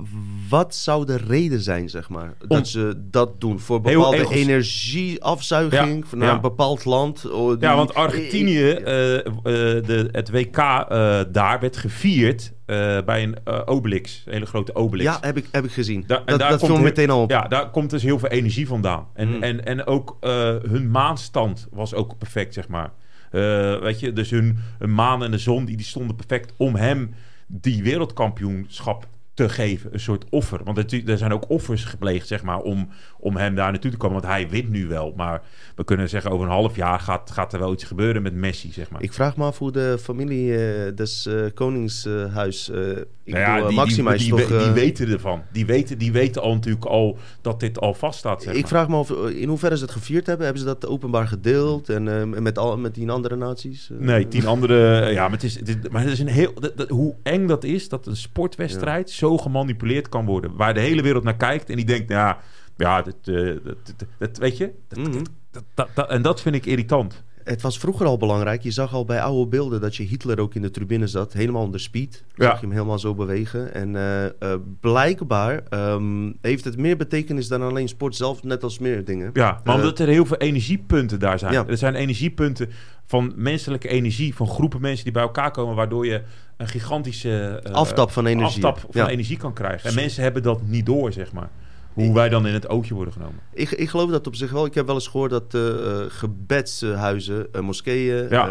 Wa- 0.53 0.59
wat 0.59 0.75
zou 0.75 1.07
de 1.07 1.17
reden 1.17 1.61
zijn, 1.61 1.88
zeg 1.88 2.09
maar, 2.09 2.35
Om- 2.41 2.49
dat 2.49 2.69
ze 2.69 3.03
dat 3.11 3.41
doen? 3.41 3.61
Voor 3.61 3.81
Heel 3.83 3.95
bepaalde 3.97 4.17
egos- 4.17 4.35
energieafzuiging 4.35 6.05
Ja, 6.11 6.17
naar 6.17 6.29
ja. 6.29 6.35
een 6.35 6.41
bepaald 6.41 6.85
land? 6.85 7.23
Die- 7.23 7.57
Ja, 7.61 7.77
want 7.77 7.95
Argentinië, 7.95 8.71
eh, 8.71 9.17
eh, 9.19 9.25
de, 9.45 10.09
het 10.12 10.31
WK 10.31 10.57
eh, 10.57 11.21
daar 11.33 11.61
werd 11.61 11.77
gevierd 11.77 12.53
eh, 12.67 12.77
bij 13.05 13.23
een 13.23 13.37
eh, 13.44 13.61
Obelix, 13.65 14.23
een 14.27 14.33
hele 14.33 14.46
grote 14.46 14.75
Obelix. 14.75 15.11
Ja, 15.11 15.19
heb 15.21 15.37
ik, 15.37 15.48
heb 15.53 15.65
ik 15.65 15.73
gezien. 15.73 16.05
Dat 16.07 16.27
daar 16.27 16.38
dat 16.38 16.59
komt 16.59 16.73
heel- 16.73 16.81
meteen 16.81 17.11
al 17.11 17.23
op. 17.23 17.31
Ja, 17.31 17.42
daar 17.48 17.71
komt 17.71 17.90
dus 17.90 18.03
heel 18.03 18.19
veel 18.19 18.29
energie 18.29 18.67
vandaan. 18.67 19.07
En, 19.15 19.29
Mm. 19.29 19.42
en, 19.42 19.65
en 19.65 19.87
ook 19.87 20.17
eh, 20.21 20.31
hun 20.69 20.90
maanstand 20.90 21.67
was 21.71 21.94
ook 21.94 22.19
perfect, 22.19 22.55
zeg 22.55 22.69
maar. 22.69 22.92
Eh, 23.31 23.40
weet 23.81 24.00
je, 24.00 24.13
dus 24.13 24.31
hun, 24.31 24.59
hun 24.79 24.94
maan 24.94 25.25
en 25.25 25.31
de 25.31 25.38
zon, 25.38 25.65
die, 25.65 25.77
die 25.77 25.87
stonden 25.87 26.17
perfect 26.17 26.53
om 26.57 26.75
hem 26.75 27.15
die 27.46 27.83
wereldkampioenschap 27.83 29.07
te 29.35 29.49
geven. 29.49 29.93
Een 29.93 30.01
soort 30.01 30.25
offer. 30.31 30.65
Want 30.65 30.77
het, 30.77 31.09
er 31.09 31.19
zijn 31.19 31.33
ook 31.33 31.51
offers 31.51 31.85
gepleegd, 31.85 32.27
zeg 32.27 32.43
maar, 32.43 32.61
om, 32.61 32.89
om 33.25 33.37
hem 33.37 33.54
daar 33.54 33.70
naartoe 33.70 33.90
te 33.90 33.96
komen. 33.96 34.20
Want 34.20 34.33
hij 34.33 34.48
wint 34.48 34.68
nu 34.68 34.87
wel. 34.87 35.12
Maar 35.16 35.42
we 35.77 35.85
kunnen 35.85 36.08
zeggen, 36.08 36.31
over 36.31 36.46
een 36.46 36.52
half 36.52 36.77
jaar 36.77 37.00
gaat, 37.00 37.31
gaat 37.31 37.52
er 37.52 37.58
wel 37.58 37.73
iets 37.73 37.85
gebeuren 37.85 38.23
met 38.23 38.35
Messi, 38.35 38.73
zeg 38.73 38.90
maar. 38.90 39.02
Ik 39.02 39.12
vraag 39.12 39.37
me 39.37 39.44
af 39.44 39.58
hoe 39.58 39.73
de 39.73 39.98
familie 40.02 40.56
eh, 40.56 40.92
des 40.96 41.27
eh, 41.27 41.35
Koningshuis... 41.54 42.68
ik 42.68 42.75
Nou 43.35 43.44
ja, 43.44 43.50
bedoel, 43.54 43.62
eh, 43.62 43.66
die, 43.68 43.77
Maxima 43.77 44.10
die, 44.10 44.18
is 44.18 44.25
die, 44.25 44.35
toch... 44.35 44.48
we- 44.48 44.58
die 44.64 44.70
weten 44.73 45.08
ervan. 45.10 45.42
Die 45.52 45.66
weten, 45.66 45.98
die 45.98 46.12
weten 46.12 46.42
al 46.42 46.52
natuurlijk 46.54 46.85
al 46.85 47.18
dat 47.40 47.60
dit 47.60 47.81
al 47.81 47.94
vaststaat. 47.94 48.42
Zeg 48.42 48.54
ik 48.54 48.60
maar. 48.60 48.68
vraag 48.68 48.88
me 48.88 48.96
af 48.96 49.10
in 49.10 49.48
hoeverre 49.48 49.77
ze 49.77 49.83
het 49.83 49.92
gevierd 49.92 50.27
hebben. 50.27 50.44
Hebben 50.44 50.62
ze 50.64 50.68
dat 50.68 50.87
openbaar 50.87 51.27
gedeeld 51.27 51.88
en 51.88 52.42
met, 52.42 52.58
al, 52.58 52.79
met 52.79 52.94
die 52.94 53.10
andere 53.10 53.37
naties? 53.37 53.88
Nee, 53.98 54.29
tien 54.29 54.46
andere. 54.46 55.10
Ja, 55.12 55.23
maar 55.23 55.31
het 55.33 55.42
is, 55.42 55.58
het 55.58 55.68
is, 55.68 55.75
maar 55.90 56.02
het 56.02 56.10
is 56.10 56.18
een 56.18 56.27
heel. 56.29 56.52
dat- 56.60 56.77
dat- 56.77 56.88
hoe 56.88 57.14
eng 57.23 57.46
dat 57.46 57.64
is 57.64 57.88
dat 57.88 58.06
een 58.06 58.16
sportwedstrijd 58.16 59.10
zo 59.10 59.38
gemanipuleerd 59.38 60.08
kan 60.08 60.25
worden. 60.27 60.56
Waar 60.56 60.75
de 60.75 60.81
hele 60.81 61.02
wereld 61.02 61.25
naar 61.25 61.37
kijkt 61.37 61.70
en 61.70 61.77
die 61.77 61.85
denkt, 61.85 62.08
nou 62.08 62.37
ja, 62.77 63.02
dat, 63.02 63.14
eh, 63.25 63.50
dat, 64.18 64.38
weet 64.38 64.56
je. 64.56 64.70
Dat, 64.88 64.98
Mhm. 64.98 65.12
dat, 65.12 65.29
dat, 65.50 65.64
dat- 65.75 65.88
dat- 65.94 66.10
en 66.10 66.23
dat 66.23 66.40
vind 66.40 66.54
ik 66.54 66.66
irritant. 66.66 67.23
Het 67.44 67.62
was 67.62 67.79
vroeger 67.79 68.06
al 68.06 68.16
belangrijk. 68.16 68.62
Je 68.62 68.70
zag 68.70 68.94
al 68.94 69.04
bij 69.04 69.20
oude 69.23 69.46
beelden 69.50 69.81
dat 69.81 69.96
je 69.96 70.02
Hitler 70.02 70.40
ook 70.40 70.54
in 70.54 70.62
de 70.62 70.70
tribune 70.70 71.06
zat. 71.06 71.33
Helemaal 71.33 71.62
onder 71.62 71.81
speed. 71.81 72.25
Ja. 72.35 72.44
Zag 72.44 72.54
je 72.60 72.66
hem 72.66 72.75
helemaal 72.75 72.98
zo 72.98 73.14
bewegen. 73.14 73.75
En 73.75 73.96
eh, 73.96 74.25
eh, 74.25 74.58
blijkbaar 74.81 75.62
ehm, 75.68 76.33
heeft 76.40 76.64
het 76.64 76.77
meer 76.77 76.96
betekenis 76.96 77.48
dan 77.48 77.62
alleen 77.62 77.88
sport 77.88 78.16
zelf. 78.16 78.42
Net 78.42 78.62
als 78.62 78.79
meer 78.79 79.04
dingen. 79.04 79.31
Ja, 79.33 79.60
maar 79.64 79.75
omdat 79.75 79.98
er 79.98 80.08
heel 80.08 80.27
veel 80.27 80.37
energiepunten 80.37 81.18
daar 81.18 81.38
zijn. 81.38 81.52
Ja. 81.52 81.66
Er 81.66 81.77
zijn 81.77 81.94
energiepunten 81.94 82.70
van 83.06 83.33
menselijke 83.37 83.88
energie, 83.88 84.35
van 84.35 84.46
groepen 84.48 84.81
mensen 84.81 85.04
die 85.04 85.12
bij 85.12 85.23
elkaar 85.23 85.50
komen, 85.50 85.75
waardoor 85.75 86.06
je 86.06 86.23
een 86.56 86.68
gigantische 86.68 87.60
eh, 87.64 87.73
Aftap 87.73 88.10
van 88.10 88.27
energie. 88.27 88.64
aftap 88.66 88.92
van 88.92 89.02
Ja. 89.02 89.08
energie 89.08 89.37
kan 89.37 89.52
krijgen. 89.52 89.88
En 89.88 89.94
mensen 89.94 90.23
hebben 90.23 90.42
dat 90.42 90.60
niet 90.66 90.87
door, 90.87 91.12
zeg 91.12 91.33
maar. 91.33 91.50
Hoe 91.95 92.15
wij 92.15 92.29
dan 92.29 92.47
in 92.47 92.55
het 92.55 92.69
oogje 92.69 92.95
worden 92.95 93.13
genomen. 93.13 93.40
Ik, 93.53 93.71
ik 93.71 93.88
geloof 93.88 94.11
dat 94.11 94.27
op 94.27 94.35
zich 94.35 94.51
wel. 94.51 94.65
Ik 94.65 94.75
heb 94.75 94.87
wel 94.87 94.95
eens 94.95 95.09
gehoord 95.09 95.31
dat 95.31 95.55
eh, 95.55 96.05
gebedshuizen, 96.09 97.53
eh, 97.53 97.61
moskeeën, 97.61 98.27
Ja. 98.31 98.49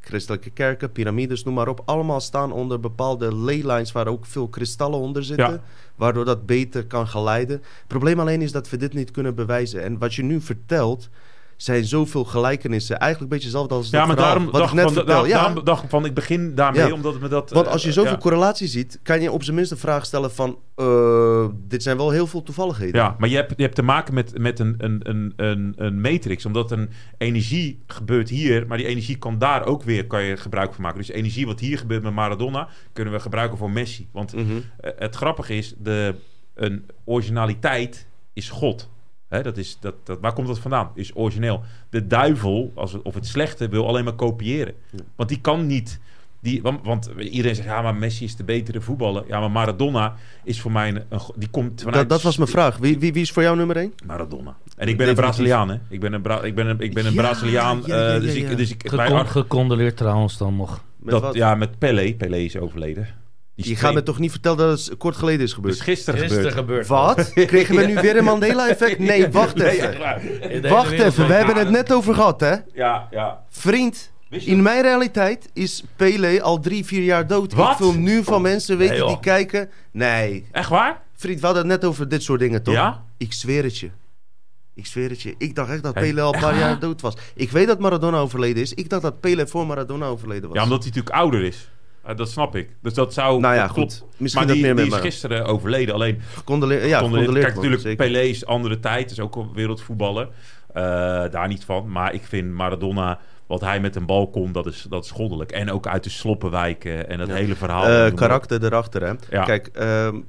christelijke 0.00 0.50
kerken, 0.50 0.92
piramides, 0.92 1.44
noem 1.44 1.54
maar 1.54 1.68
op. 1.68 1.82
Allemaal 1.84 2.20
staan 2.20 2.52
onder 2.52 2.80
bepaalde 2.80 3.36
leylines 3.36 3.92
waar 3.92 4.06
ook 4.06 4.26
veel 4.26 4.48
kristallen 4.48 4.98
onder 4.98 5.24
zitten. 5.24 5.50
Ja. 5.50 5.62
Waardoor 5.96 6.24
dat 6.24 6.46
beter 6.46 6.86
kan 6.86 7.06
geleiden. 7.08 7.56
Het 7.56 7.86
probleem 7.86 8.20
alleen 8.20 8.42
is 8.42 8.52
dat 8.52 8.70
we 8.70 8.76
dit 8.76 8.94
niet 8.94 9.10
kunnen 9.10 9.34
bewijzen. 9.34 9.82
En 9.82 9.98
wat 9.98 10.14
je 10.14 10.22
nu 10.22 10.40
vertelt, 10.40 11.08
zijn 11.56 11.84
zoveel 11.84 12.24
gelijkenissen. 12.24 12.98
Eigenlijk 12.98 13.32
een 13.32 13.38
beetje 13.38 13.52
hetzelfde 13.56 13.74
als 13.74 13.90
Ja, 13.90 13.98
dat 13.98 14.06
maar 14.06 14.16
verhaal 14.16 14.32
daarom 14.34 14.50
wat 14.52 14.60
dacht 14.60 14.72
ik 14.72 14.76
net 14.78 14.84
van, 14.84 14.94
vertel. 14.94 15.26
Ja, 15.26 15.42
daarom 15.42 15.64
dacht 15.64 15.82
ik 15.84 15.90
van, 15.90 16.04
ik 16.04 16.14
begin 16.14 16.54
daarmee, 16.54 16.86
Ja. 16.86 16.92
omdat 16.92 17.20
me 17.20 17.28
dat... 17.28 17.50
want 17.50 17.66
eh, 17.66 17.72
als 17.72 17.82
je 17.82 17.92
zoveel 17.92 18.12
ja. 18.12 18.18
correlatie 18.18 18.66
ziet, 18.68 18.98
kan 19.02 19.20
je 19.20 19.32
op 19.32 19.42
zijn 19.42 19.56
minst 19.56 19.70
de 19.70 19.76
vraag 19.76 20.04
stellen 20.06 20.32
van... 20.32 20.58
eh, 20.74 21.46
dit 21.68 21.82
zijn 21.82 21.96
wel 21.96 22.10
heel 22.10 22.26
veel 22.26 22.42
toevalligheden. 22.42 23.00
Ja, 23.00 23.16
maar 23.18 23.28
je 23.28 23.36
hebt, 23.36 23.52
je 23.56 23.62
hebt 23.62 23.74
te 23.74 23.82
maken 23.82 24.14
met, 24.14 24.38
met 24.38 24.58
een, 24.58 24.74
een, 24.78 25.00
een, 25.02 25.32
een, 25.36 25.72
een 25.76 26.00
matrix. 26.00 26.46
Omdat 26.46 26.70
een 26.70 26.90
energie 27.18 27.82
gebeurt 27.86 28.28
hier, 28.28 28.66
maar 28.66 28.78
die 28.78 28.86
energie 28.86 29.16
kan 29.16 29.38
daar 29.38 29.66
ook 29.66 29.82
weer 29.82 30.06
kan 30.06 30.22
je 30.22 30.36
gebruik 30.36 30.74
van 30.74 30.82
maken. 30.82 30.98
Dus 30.98 31.08
energie 31.08 31.46
wat 31.46 31.60
hier 31.60 31.78
gebeurt 31.78 32.02
met 32.02 32.12
Maradona, 32.14 32.68
kunnen 32.92 33.12
we 33.12 33.20
gebruiken 33.20 33.58
voor 33.58 33.70
Messi. 33.70 34.08
Want 34.12 34.32
Mhm. 34.34 34.44
eh, 34.80 34.90
het 34.98 35.14
grappige 35.16 35.54
is, 35.56 35.74
de, 35.78 36.14
een 36.54 36.86
originaliteit 37.04 38.06
is 38.32 38.48
God. 38.50 38.90
Hè, 39.28 39.42
dat 39.42 39.56
is, 39.56 39.76
dat, 39.80 39.94
dat, 40.04 40.18
waar 40.20 40.32
komt 40.32 40.46
dat 40.46 40.58
vandaan? 40.58 40.90
Is 40.94 41.10
origineel. 41.16 41.62
De 41.90 42.06
duivel, 42.06 42.72
als 42.74 42.92
het, 42.92 43.02
of 43.02 43.14
het 43.14 43.26
slechte, 43.26 43.68
wil 43.68 43.88
alleen 43.88 44.04
maar 44.04 44.12
kopiëren. 44.12 44.74
Want 45.16 45.28
die 45.28 45.40
kan 45.40 45.66
niet... 45.66 46.00
Die, 46.40 46.62
want, 46.62 46.84
want 46.86 47.10
iedereen 47.18 47.54
zegt, 47.54 47.68
ja, 47.68 47.82
maar 47.82 47.94
Messi 47.94 48.24
is 48.24 48.36
de 48.36 48.44
betere 48.44 48.80
voetballer. 48.80 49.24
Ja, 49.28 49.40
maar 49.40 49.50
Maradona 49.50 50.14
is 50.42 50.60
voor 50.60 50.72
mij... 50.72 50.88
Een, 51.08 51.20
die 51.36 51.48
komt 51.48 51.80
vanuit... 51.82 51.96
Dat, 51.96 52.08
dat 52.08 52.22
was 52.22 52.36
mijn 52.36 52.48
vraag. 52.50 52.76
Wie, 52.76 52.98
wie, 52.98 53.12
wie 53.12 53.22
is 53.22 53.30
voor 53.30 53.42
jou 53.42 53.56
nummer 53.56 53.76
één? 53.76 53.92
Maradona. 54.06 54.56
En 54.76 54.88
ik 54.88 54.96
ben 54.96 55.08
een. 55.08 55.14
Braziliaan, 55.14 55.68
hè? 55.68 55.78
Ik 55.88 56.00
ben 56.00 56.12
een, 56.12 56.22
Bra 56.22 56.42
ik 56.42 56.54
ben 56.54 56.66
een, 56.66 56.80
ik 56.80 56.94
ben 56.94 57.06
een 57.06 57.12
Ja, 57.12 57.20
Braziliaan. 57.22 57.82
ja, 57.86 57.96
ja, 57.96 58.06
eh, 58.06 58.12
ja, 58.14 58.18
dus 58.20 58.34
ik... 58.34 58.56
Dus 58.56 58.70
ik 58.70 58.88
Gecon- 58.88 59.16
Ar- 59.16 59.26
gecondoleerd 59.26 59.96
trouwens 59.96 60.38
dan 60.38 60.56
nog. 60.56 60.84
Met 60.96 61.10
dat, 61.10 61.22
wat? 61.22 61.34
ja, 61.34 61.54
met 61.54 61.78
Pelé. 61.78 62.14
Pelé 62.14 62.36
is 62.36 62.56
overleden. 62.56 63.08
Die 63.56 63.68
Je 63.68 63.76
gaat 63.76 63.94
me 63.94 64.02
toch 64.02 64.18
niet 64.18 64.30
vertellen 64.30 64.58
dat 64.58 64.84
het 64.84 64.96
kort 64.96 65.16
geleden 65.16 65.40
is 65.40 65.44
Dus 65.46 65.54
gebeurd? 65.54 65.80
gisteren, 65.80 66.20
Gisteren 66.20 66.52
gebeurd. 66.52 66.86
gebeurd. 66.86 67.16
Wat? 67.16 67.32
Kregen 67.46 67.76
we 67.76 67.86
nu 67.86 67.94
weer 67.94 68.16
een 68.16 68.24
Mandela-effect? 68.24 68.98
Nee, 68.98 69.28
wacht 69.28 69.60
even. 69.60 69.98
Wacht 70.70 70.90
even, 70.92 71.26
we 71.26 71.32
hebben 71.32 71.56
het 71.56 71.70
net 71.70 71.92
over 71.92 72.14
gehad, 72.14 72.40
hè? 72.40 72.54
Ja, 72.74 73.08
ja. 73.10 73.42
Vriend, 73.48 74.12
in 74.28 74.62
mijn 74.62 74.82
realiteit 74.82 75.48
is 75.52 75.84
Pele 75.96 76.42
al 76.42 76.60
drie, 76.60 76.84
vier 76.84 77.02
jaar 77.02 77.26
dood. 77.26 77.52
Wat? 77.52 77.72
Ik 77.72 77.78
wil 77.78 77.92
nu 77.94 78.24
van 78.24 78.42
mensen 78.42 78.78
weten 78.78 78.96
Nee, 78.98 79.06
die 79.06 79.20
kijken... 79.20 79.70
Nee, 79.92 80.46
Echt 80.52 80.68
waar? 80.68 81.00
vriend, 81.16 81.40
we 81.40 81.46
hadden 81.46 81.68
het 81.68 81.80
net 81.80 81.90
over 81.90 82.08
dit 82.08 82.22
soort 82.22 82.40
dingen, 82.40 82.62
toch? 82.62 82.74
Ja? 82.74 83.02
Ik 83.16 83.32
zweer 83.32 83.62
het 83.62 83.78
je. 83.78 83.90
Ik 84.74 84.86
zweer 84.86 85.08
het 85.10 85.22
je. 85.22 85.34
Ik 85.38 85.54
dacht 85.54 85.70
echt 85.70 85.82
dat 85.82 85.94
Pele 85.94 86.20
al 86.20 86.34
een 86.34 86.40
paar 86.40 86.58
jaar 86.58 86.78
dood 86.78 87.00
was. 87.00 87.14
Ik 87.34 87.50
weet 87.50 87.66
dat 87.66 87.78
Maradona 87.78 88.18
overleden 88.18 88.62
is. 88.62 88.74
Ik 88.74 88.88
dacht 88.88 89.02
dat 89.02 89.20
Pele 89.20 89.46
voor 89.46 89.66
Maradona 89.66 90.06
overleden 90.06 90.48
was. 90.48 90.58
Ja, 90.58 90.64
omdat 90.64 90.78
hij 90.82 90.88
natuurlijk 90.88 91.16
ouder 91.16 91.44
is. 91.44 91.68
Eh, 92.04 92.16
dat 92.16 92.30
snap 92.30 92.56
ik. 92.56 92.68
Dus 92.82 92.94
dat 92.94 93.12
zou... 93.14 93.40
Nou 93.40 93.54
ja, 93.54 93.62
dat 93.62 93.72
klopt. 93.72 93.98
goed. 93.98 94.20
Misschien 94.20 94.46
maar 94.46 94.54
die, 94.54 94.74
meer 94.74 94.86
is 94.86 94.94
gisteren 94.94 95.44
overleden. 95.44 95.94
Alleen, 95.94 96.20
Gecondoleerd, 96.34 96.88
ja, 96.88 96.98
gecondoleerd. 96.98 97.44
Kijk, 97.44 97.54
natuurlijk, 97.54 97.82
zeker. 97.82 98.06
Pelé 98.06 98.20
is 98.20 98.46
andere 98.46 98.80
tijd. 98.80 99.10
Is 99.10 99.20
ook 99.20 99.54
wereldvoetballer. 99.54 100.28
Eh, 100.72 100.82
daar 101.30 101.48
niet 101.48 101.64
van. 101.64 101.90
Maar 101.90 102.14
ik 102.14 102.22
vind 102.24 102.52
Maradona... 102.52 103.18
Wat 103.46 103.60
hij 103.60 103.80
met 103.80 103.96
een 103.96 104.06
bal 104.06 104.30
kon, 104.30 104.52
dat 104.52 104.66
is, 104.66 104.86
dat 104.88 105.04
is 105.04 105.10
goddelijk. 105.10 105.52
En 105.52 105.70
ook 105.70 105.86
uit 105.86 106.04
de 106.04 106.10
sloppenwijken 106.10 107.08
en 107.08 107.20
het 107.20 107.28
Ja. 107.28 107.34
hele 107.34 107.54
verhaal. 107.54 108.06
Op. 108.10 108.16
karakter 108.16 108.64
erachter, 108.64 109.02
hè. 109.02 109.12
Ja. 109.30 109.44
Kijk, 109.44 109.66
ehm, 109.66 110.20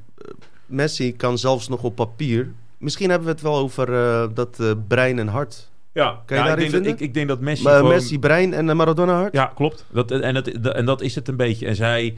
Messi 0.65 1.15
kan 1.15 1.37
zelfs 1.37 1.67
nog 1.67 1.83
op 1.83 1.95
papier... 1.95 2.51
Misschien 2.77 3.09
hebben 3.09 3.27
we 3.27 3.33
het 3.33 3.41
wel 3.43 3.55
over 3.55 3.87
dat 4.33 4.75
brein 4.87 5.19
en 5.19 5.27
hart. 5.27 5.69
Ja, 5.95 6.21
Kan 6.25 6.37
je 6.37 6.43
ja, 6.43 6.49
ik, 6.51 6.57
denk 6.57 6.71
dat, 6.71 6.85
ik, 6.85 6.99
ik 6.99 7.13
denk 7.13 7.27
dat 7.27 7.39
Messi 7.39 7.63
Maar 7.63 7.75
gewoon... 7.75 7.91
Messi 7.93 8.19
brein 8.19 8.53
en 8.53 8.69
eh, 8.69 8.75
Maradona 8.75 9.13
hart? 9.13 9.33
Ja, 9.33 9.45
klopt. 9.55 9.85
Dat, 9.91 10.11
en, 10.11 10.33
dat, 10.33 10.47
en 10.47 10.85
dat 10.85 11.01
is 11.01 11.15
het 11.15 11.27
een 11.27 11.35
beetje. 11.37 11.65
En 11.67 11.75
zij 11.75 12.17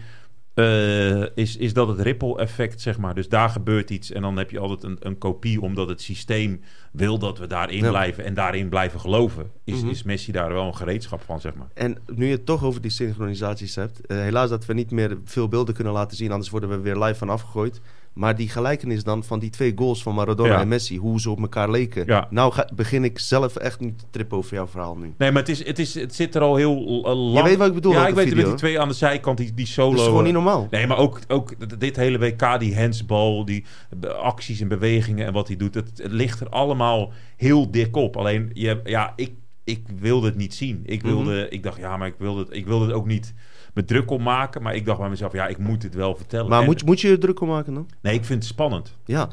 eh, 0.53 1.21
is, 1.35 1.57
is 1.57 1.73
dat 1.73 1.87
het 1.87 1.99
ripple 1.99 2.37
effect, 2.37 2.81
zeg 2.81 2.97
maar. 2.97 3.15
Dus 3.15 3.29
daar 3.29 3.49
gebeurt 3.49 3.89
iets 3.89 4.11
en 4.11 4.21
dan 4.21 4.37
heb 4.37 4.51
je 4.51 4.59
altijd 4.59 4.83
een, 4.83 4.97
een 4.99 5.17
kopie... 5.17 5.61
omdat 5.61 5.87
het 5.87 6.01
systeem 6.01 6.61
wil 6.91 7.17
dat 7.19 7.37
we 7.39 7.47
daarin 7.47 7.83
Ja. 7.83 7.89
blijven 7.89 8.23
en 8.25 8.33
daarin 8.33 8.69
blijven 8.69 8.99
geloven. 8.99 9.51
Is, 9.63 9.81
Mhm. 9.81 9.89
is 9.89 10.03
Messi 10.03 10.31
daar 10.31 10.53
wel 10.53 10.65
een 10.67 10.75
gereedschap 10.75 11.21
van, 11.21 11.39
zeg 11.39 11.53
maar. 11.55 11.67
En 11.73 11.97
nu 12.05 12.25
je 12.25 12.31
het 12.31 12.45
toch 12.45 12.63
over 12.63 12.81
die 12.81 12.91
synchronisaties 12.91 13.75
hebt... 13.75 14.05
eh, 14.05 14.17
helaas 14.17 14.49
dat 14.49 14.65
we 14.65 14.73
niet 14.73 14.91
meer 14.91 15.17
veel 15.25 15.47
beelden 15.47 15.73
kunnen 15.75 15.93
laten 15.93 16.17
zien... 16.17 16.31
anders 16.31 16.49
worden 16.49 16.69
we 16.69 16.79
weer 16.79 16.97
live 16.97 17.15
van 17.15 17.29
afgegooid. 17.29 17.81
Maar 18.17 18.35
die 18.35 18.49
gelijkenis 18.49 19.03
dan 19.03 19.23
van 19.23 19.39
die 19.39 19.49
twee 19.49 19.71
goals 19.75 20.03
van 20.03 20.15
Maradona 20.15 20.49
Ja. 20.53 20.59
en 20.61 20.67
Messi... 20.67 20.97
hoe 20.97 21.19
ze 21.21 21.29
op 21.29 21.39
elkaar 21.39 21.71
leken. 21.71 22.03
Ja. 22.05 22.27
Nou 22.29 22.53
ga, 22.53 22.69
begin 22.75 23.03
ik 23.03 23.19
zelf 23.19 23.55
echt 23.55 23.79
niet 23.79 23.99
te 23.99 24.05
trippen 24.09 24.37
over 24.37 24.53
jouw 24.53 24.67
verhaal 24.67 24.95
nu. 24.97 25.13
Nee, 25.17 25.31
maar 25.31 25.41
het, 25.41 25.49
is, 25.49 25.65
het, 25.65 25.79
is, 25.79 25.93
het 25.93 26.15
zit 26.15 26.35
er 26.35 26.41
al 26.41 26.55
heel 26.55 27.03
eh, 27.05 27.15
lang... 27.15 27.37
Je 27.37 27.43
weet 27.43 27.57
wat 27.57 27.67
ik 27.67 27.73
bedoel, 27.73 27.91
Ja, 27.91 28.07
ik 28.07 28.13
weet 28.15 28.25
het, 28.25 28.33
video. 28.33 28.37
met 28.41 28.45
die 28.45 28.55
twee 28.67 28.79
aan 28.79 28.87
de 28.87 28.93
zijkant, 28.93 29.37
die, 29.37 29.53
die 29.53 29.65
solo... 29.65 29.89
Dat 29.91 29.99
is 29.99 30.05
gewoon 30.05 30.19
eh, 30.19 30.25
niet 30.25 30.33
normaal. 30.33 30.67
Nee, 30.69 30.87
maar 30.87 30.97
ook, 30.97 31.19
ook 31.27 31.79
dit 31.79 31.95
hele 31.95 32.17
WK, 32.17 32.59
die 32.59 32.75
handsbal, 32.79 33.45
die 33.45 33.65
be- 33.97 34.13
acties 34.13 34.59
en 34.59 34.67
bewegingen 34.67 35.25
en 35.25 35.33
wat 35.33 35.47
hij 35.47 35.57
doet, 35.57 35.73
het, 35.75 35.91
het 35.95 36.11
ligt 36.11 36.39
er 36.39 36.49
allemaal 36.49 37.11
heel 37.35 37.71
dik 37.71 37.95
op. 37.95 38.17
Alleen, 38.17 38.49
je, 38.53 38.79
ja, 38.83 39.13
ik, 39.15 39.31
ik 39.63 39.85
wilde 39.99 40.27
het 40.27 40.35
niet 40.37 40.53
zien. 40.53 40.81
Ik, 40.85 41.01
wilde, 41.01 41.33
Mhm. 41.33 41.45
ik 41.53 41.63
dacht, 41.63 41.77
ja, 41.77 41.97
maar 41.97 42.07
ik 42.07 42.15
wilde, 42.17 42.39
het, 42.39 42.49
ik 42.55 42.65
wilde 42.65 42.85
het 42.85 42.93
ook 42.93 43.05
niet 43.07 43.33
met 43.77 43.87
druk 43.87 44.11
op 44.11 44.21
maken. 44.21 44.61
Maar 44.61 44.75
ik 44.75 44.85
dacht 44.85 44.99
bij 44.99 45.09
mezelf, 45.09 45.33
ja, 45.33 45.47
ik 45.47 45.57
moet 45.57 45.83
het 45.83 45.95
wel 45.95 46.15
vertellen. 46.15 46.49
Maar 46.49 46.59
En- 46.59 46.65
moet, 46.65 46.79
je- 46.79 46.85
moet 46.85 47.01
je 47.01 47.09
er 47.09 47.19
druk 47.19 47.41
om 47.41 47.47
maken 47.47 47.73
dan? 47.73 47.87
Nee, 48.01 48.13
ik 48.13 48.25
vind 48.25 48.43
het 48.43 48.51
spannend. 48.51 48.97
Ja. 49.05 49.29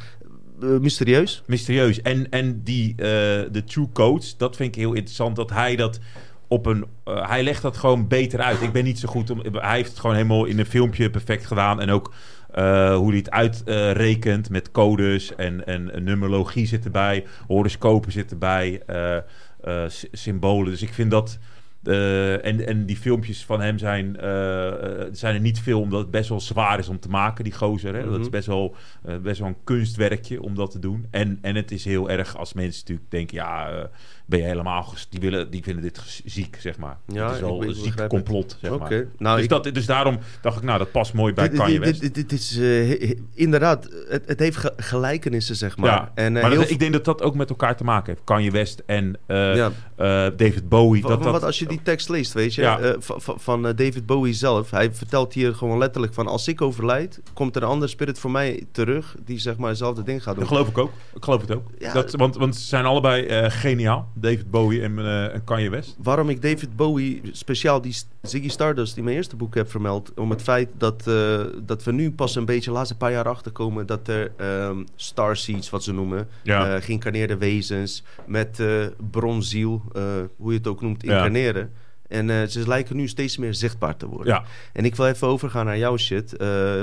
Eh, 0.62 0.68
mysterieus? 0.68 1.42
Mysterieus. 1.46 2.02
En, 2.02 2.30
en 2.30 2.60
die, 2.64 2.90
eh, 2.90 2.96
de 3.52 3.62
true 3.66 3.88
coach, 3.92 4.24
dat 4.36 4.56
vind 4.56 4.68
ik 4.74 4.80
heel 4.80 4.92
interessant. 4.92 5.36
Dat 5.36 5.50
hij 5.50 5.76
dat 5.76 6.00
op 6.48 6.66
een... 6.66 6.86
eh, 7.04 7.28
hij 7.28 7.42
legt 7.42 7.62
dat 7.62 7.76
gewoon 7.76 8.08
beter 8.08 8.40
uit. 8.40 8.62
Ik 8.62 8.72
ben 8.72 8.84
niet 8.84 8.98
zo 8.98 9.08
goed 9.08 9.30
om... 9.30 9.40
Hij 9.52 9.76
heeft 9.76 9.90
het 9.90 9.98
gewoon 10.00 10.16
helemaal 10.16 10.44
in 10.44 10.58
een 10.58 10.66
filmpje 10.66 11.10
perfect 11.10 11.46
gedaan. 11.46 11.80
En 11.80 11.90
ook 11.90 12.12
hoe 12.96 13.08
hij 13.08 13.16
het 13.16 13.30
uitrekent 13.30 14.50
met 14.50 14.70
codes 14.70 15.34
en, 15.34 15.66
en, 15.66 15.94
en 15.94 16.04
numerologie 16.04 16.66
zit 16.66 16.84
erbij. 16.84 17.24
Horoscopen 17.46 18.12
zit 18.12 18.30
erbij. 18.30 18.82
sy- 19.88 20.08
symbolen. 20.12 20.70
Dus 20.70 20.82
ik 20.82 20.92
vind 20.94 21.10
dat... 21.10 21.38
eh, 21.88 22.44
en, 22.44 22.66
en 22.66 22.86
die 22.86 22.96
filmpjes 22.96 23.44
van 23.44 23.60
hem 23.60 23.78
zijn, 23.78 24.16
eh, 24.16 24.66
eh, 25.02 25.08
zijn 25.12 25.34
er 25.34 25.40
niet 25.40 25.60
veel, 25.60 25.80
omdat 25.80 26.00
het 26.00 26.10
best 26.10 26.28
wel 26.28 26.40
zwaar 26.40 26.78
is 26.78 26.88
om 26.88 26.98
te 26.98 27.08
maken, 27.08 27.44
die 27.44 27.52
gozer. 27.52 27.94
Hè? 27.94 28.04
Dat 28.04 28.12
is 28.14 28.20
Mhm. 28.20 28.30
best 28.30 28.46
wel, 28.46 28.76
best 29.22 29.38
wel 29.38 29.48
een 29.48 29.64
kunstwerkje 29.64 30.42
om 30.42 30.54
dat 30.54 30.70
te 30.70 30.78
doen. 30.78 31.06
En, 31.10 31.38
en 31.42 31.54
het 31.54 31.70
is 31.70 31.84
heel 31.84 32.10
erg 32.10 32.36
als 32.36 32.52
mensen 32.52 32.80
natuurlijk 32.80 33.10
denken, 33.10 33.36
ja, 33.36 33.88
ben 34.26 34.38
je 34.38 34.44
helemaal... 34.44 34.92
Die, 35.10 35.20
willen, 35.20 35.50
die 35.50 35.62
vinden 35.62 35.82
dit 35.82 36.00
ziek, 36.24 36.56
zeg 36.60 36.78
maar. 36.78 36.96
Ja, 37.06 37.26
het 37.26 37.34
is 37.34 37.40
be- 37.58 37.66
een 37.66 37.74
ziek 37.74 38.06
complot, 38.08 38.56
zeg 38.60 38.78
maar. 38.78 39.06
Nou, 39.18 39.34
dus, 39.34 39.44
ik- 39.44 39.50
dat, 39.50 39.64
dus 39.74 39.86
daarom 39.86 40.18
dacht 40.40 40.56
ik, 40.56 40.62
nou, 40.62 40.78
dat 40.78 40.90
past 40.92 41.12
mooi 41.12 41.32
bij 41.32 41.48
Kanye 41.48 41.78
West. 41.78 42.00
dit, 42.00 42.14
dit, 42.14 42.28
dit 42.28 42.40
is 42.40 42.56
eh, 42.58 43.10
inderdaad, 43.34 43.88
het, 44.08 44.22
het 44.26 44.38
heeft 44.38 44.56
ge- 44.56 44.72
gelijkenissen, 44.76 45.56
zeg 45.56 45.76
maar. 45.76 45.90
ja, 45.90 46.10
En, 46.14 46.36
eh, 46.36 46.42
maar 46.42 46.54
dat- 46.54 46.70
ik 46.70 46.78
denk 46.78 46.92
dat 46.92 47.04
dat 47.04 47.22
ook 47.22 47.34
met 47.34 47.50
elkaar 47.50 47.76
te 47.76 47.84
maken 47.84 48.12
heeft. 48.12 48.24
Kanye 48.24 48.50
West 48.50 48.82
en 48.86 49.16
eh, 49.26 49.56
ja. 49.56 49.70
David 50.30 50.68
Bowie. 50.68 51.02
Dat, 51.02 51.10
wa- 51.10 51.16
dat, 51.24 51.32
wat 51.32 51.42
als 51.42 51.58
je 51.58 51.66
die 51.66 51.80
tekst 51.82 52.08
leest, 52.08 52.32
weet 52.32 52.54
je, 52.54 52.62
Ja. 52.62 52.96
van 53.18 53.62
David 53.62 54.06
Bowie 54.06 54.34
zelf. 54.34 54.70
Hij 54.70 54.92
vertelt 54.92 55.32
hier 55.32 55.54
gewoon 55.54 55.78
letterlijk 55.78 56.14
van 56.14 56.26
als 56.26 56.48
ik 56.48 56.60
overlijd, 56.60 57.20
komt 57.32 57.56
er 57.56 57.62
een 57.62 57.68
ander 57.68 57.88
spirit 57.88 58.18
voor 58.18 58.30
mij 58.30 58.66
terug 58.72 59.16
die 59.24 59.38
zeg 59.38 59.56
maar 59.56 59.68
hetzelfde 59.68 60.02
ding 60.02 60.22
gaat 60.22 60.34
doen. 60.34 60.44
Dat 60.44 60.52
geloof 60.52 60.68
ik 60.68 60.78
ook. 60.78 60.92
Ik 61.14 61.24
geloof 61.24 61.40
het 61.40 61.54
ook. 61.54 61.66
Ja. 61.78 61.92
Dat, 61.92 62.12
want, 62.14 62.36
want 62.36 62.56
ze 62.56 62.66
zijn 62.66 62.84
allebei 62.84 63.50
geniaal. 63.50 64.08
David 64.16 64.50
Bowie 64.50 64.82
en, 64.82 64.98
en 65.32 65.44
Kanye 65.44 65.70
West. 65.70 65.96
Waarom 66.02 66.28
ik 66.28 66.42
David 66.42 66.76
Bowie, 66.76 67.20
speciaal 67.32 67.80
die 67.80 67.96
Ziggy 68.22 68.48
Stardust, 68.48 68.94
die 68.94 69.02
mijn 69.04 69.16
eerste 69.16 69.36
boek 69.36 69.54
heb 69.54 69.70
vermeld, 69.70 70.12
om 70.14 70.30
het 70.30 70.42
feit 70.42 70.68
dat, 70.78 71.06
eh, 71.06 71.40
dat 71.62 71.84
we 71.84 71.92
nu 71.92 72.10
pas 72.12 72.34
een 72.36 72.44
beetje 72.44 72.70
de 72.70 72.76
laatste 72.76 72.96
paar 72.96 73.10
jaar 73.10 73.28
achterkomen 73.28 73.86
dat 73.86 74.08
er 74.08 74.32
ehm 74.36 74.82
starseeds, 74.96 75.70
wat 75.70 75.84
ze 75.84 75.92
noemen, 75.92 76.28
Ja. 76.42 76.74
eh, 76.76 76.82
geïncarneerde 76.82 77.36
wezens 77.36 78.02
met 78.26 78.62
bronziel, 79.10 79.82
hoe 80.36 80.52
je 80.52 80.58
het 80.58 80.66
ook 80.66 80.80
noemt, 80.80 81.02
Ja. 81.02 81.12
incarneren. 81.12 81.70
En 82.08 82.30
eh, 82.30 82.46
ze 82.46 82.68
lijken 82.68 82.96
nu 82.96 83.08
steeds 83.08 83.36
meer 83.36 83.54
zichtbaar 83.54 83.96
te 83.96 84.06
worden. 84.06 84.26
Ja. 84.34 84.44
En 84.72 84.84
ik 84.84 84.94
wil 84.94 85.06
even 85.06 85.28
overgaan 85.28 85.64
naar 85.66 85.78
jouw 85.78 85.96
shit. 85.96 86.34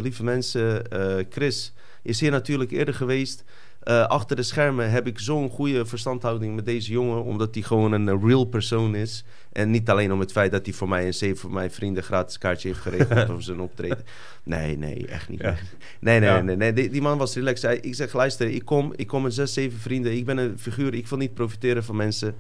Lieve 0.02 0.24
mensen, 0.24 0.82
Chris 1.30 1.74
is 2.04 2.20
hier 2.20 2.32
natuurlijk 2.32 2.72
eerder 2.72 2.94
geweest. 2.94 3.44
Eh, 3.82 4.06
achter 4.06 4.36
de 4.36 4.44
schermen 4.44 4.92
heb 4.92 5.08
ik 5.08 5.20
zo'n 5.20 5.50
goede 5.50 5.86
verstandhouding 5.86 6.56
met 6.56 6.66
deze 6.66 6.92
jongen, 6.92 7.24
omdat 7.24 7.54
hij 7.54 7.64
gewoon 7.64 7.92
een 7.92 8.10
eh, 8.10 8.24
real 8.24 8.46
persoon 8.46 8.96
is. 8.96 9.24
En 9.52 9.72
niet 9.72 9.90
alleen 9.90 10.12
om 10.12 10.20
het 10.20 10.32
feit 10.32 10.52
dat 10.52 10.66
hij 10.66 10.74
voor 10.74 10.90
mij 10.90 11.06
en 11.06 11.14
zeven 11.14 11.38
voor 11.38 11.52
mijn 11.52 11.72
vrienden 11.72 12.04
gratis 12.04 12.38
kaartje 12.38 12.68
heeft 12.68 12.80
geregeld 12.80 13.26
voor 13.30 13.42
zijn 13.42 13.60
optreden. 13.60 14.04
Nee, 14.44 14.78
nee, 14.78 15.08
echt 15.08 15.30
niet. 15.30 15.42
Ja. 15.42 15.56
Nee, 16.00 16.20
nee, 16.20 16.30
Ja. 16.30 16.42
nee. 16.42 16.56
nee. 16.56 16.74
Die, 16.74 16.90
die 16.90 17.02
man 17.02 17.18
was 17.18 17.36
relaxed. 17.36 17.86
Ik 17.86 17.96
zeg, 17.96 18.14
luister, 18.14 18.48
ik 18.50 18.66
kom, 18.66 18.94
ik 18.96 19.08
kom 19.08 19.22
met 19.22 19.34
zes, 19.34 19.54
zeven 19.54 19.80
vrienden. 19.80 20.18
Ik 20.18 20.26
ben 20.26 20.38
een 20.38 20.60
figuur, 20.60 20.94
ik 20.94 21.08
wil 21.08 21.18
niet 21.18 21.34
profiteren 21.34 21.84
van 21.84 21.96
mensen. 21.96 22.36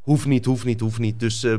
Hoeft 0.00 0.26
niet, 0.26 0.44
hoeft 0.44 0.64
niet, 0.64 0.80
hoeft 0.80 0.98
niet. 0.98 1.20
Dus 1.20 1.44
eh, 1.44 1.56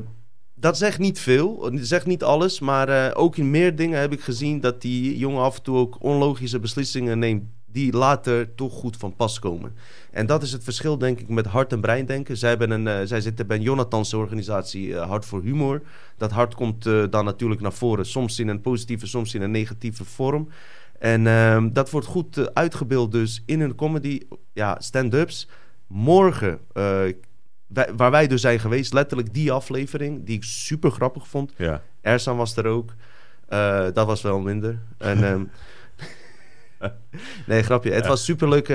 dat 0.56 0.78
zegt 0.78 1.00
niet 1.00 1.20
veel, 1.20 1.72
zegt 1.76 2.06
niet 2.06 2.24
alles. 2.24 2.60
Maar 2.60 3.16
ook 3.16 3.38
in 3.38 3.52
meer 3.52 3.76
dingen 3.76 4.00
heb 4.00 4.14
ik 4.14 4.22
gezien 4.22 4.60
dat 4.60 4.82
die 4.82 5.18
jongen 5.18 5.44
af 5.44 5.56
en 5.58 5.64
toe 5.64 5.78
ook 5.78 5.98
onlogische 6.00 6.60
beslissingen 6.60 7.20
neemt 7.20 7.44
die 7.74 7.94
later 7.94 8.56
toch 8.56 8.74
goed 8.74 8.98
van 8.98 9.16
pas 9.16 9.40
komen. 9.40 9.76
En 10.12 10.26
dat 10.26 10.44
is 10.44 10.52
het 10.52 10.64
verschil, 10.64 10.98
denk 10.98 11.20
ik, 11.20 11.30
met 11.30 11.46
hart 11.46 11.72
en 11.72 11.82
brein 11.82 12.06
denken. 12.06 12.38
Zij, 12.38 12.50
hebben 12.50 12.72
een, 12.72 12.88
eh, 12.88 13.00
zij 13.04 13.22
zitten 13.22 13.48
bij 13.48 13.60
Jonathan's 13.60 14.14
organisatie 14.14 14.96
eh, 14.96 15.08
Hart 15.08 15.26
voor 15.26 15.42
Humor. 15.42 15.82
Dat 16.18 16.32
hart 16.32 16.56
komt 16.56 16.86
eh, 16.86 17.04
dan 17.10 17.26
natuurlijk 17.26 17.62
naar 17.62 17.74
voren, 17.74 18.06
soms 18.06 18.40
in 18.40 18.48
een 18.48 18.62
positieve, 18.62 19.08
soms 19.08 19.34
in 19.34 19.42
een 19.42 19.52
negatieve 19.52 20.06
vorm. 20.06 20.50
En 21.00 21.28
ehm, 21.28 21.70
dat 21.74 21.90
wordt 21.90 22.08
goed 22.08 22.54
uitgebeeld 22.54 23.12
dus 23.12 23.44
in 23.46 23.62
een 23.62 23.76
comedy, 23.76 24.20
ja, 24.54 24.76
stand-ups. 24.80 25.48
Morgen, 25.88 26.60
wij- 26.74 27.16
waar 27.96 28.12
wij 28.12 28.28
dus 28.28 28.42
zijn 28.42 28.60
geweest, 28.60 28.94
letterlijk 28.94 29.34
die 29.34 29.52
aflevering, 29.52 30.26
die 30.26 30.36
ik 30.36 30.44
super 30.44 30.92
grappig 30.92 31.28
vond. 31.28 31.54
Ja. 31.58 31.82
Ersan 32.02 32.38
was 32.38 32.56
er 32.56 32.66
ook. 32.66 32.94
Dat 33.94 34.06
was 34.06 34.22
wel 34.22 34.40
minder. 34.40 34.80
En, 34.98 35.24
ehm, 35.28 35.44
nee, 37.48 37.64
grapje. 37.64 37.92
Het 37.92 38.08
was 38.08 38.24
super 38.24 38.50
leuk. 38.50 38.68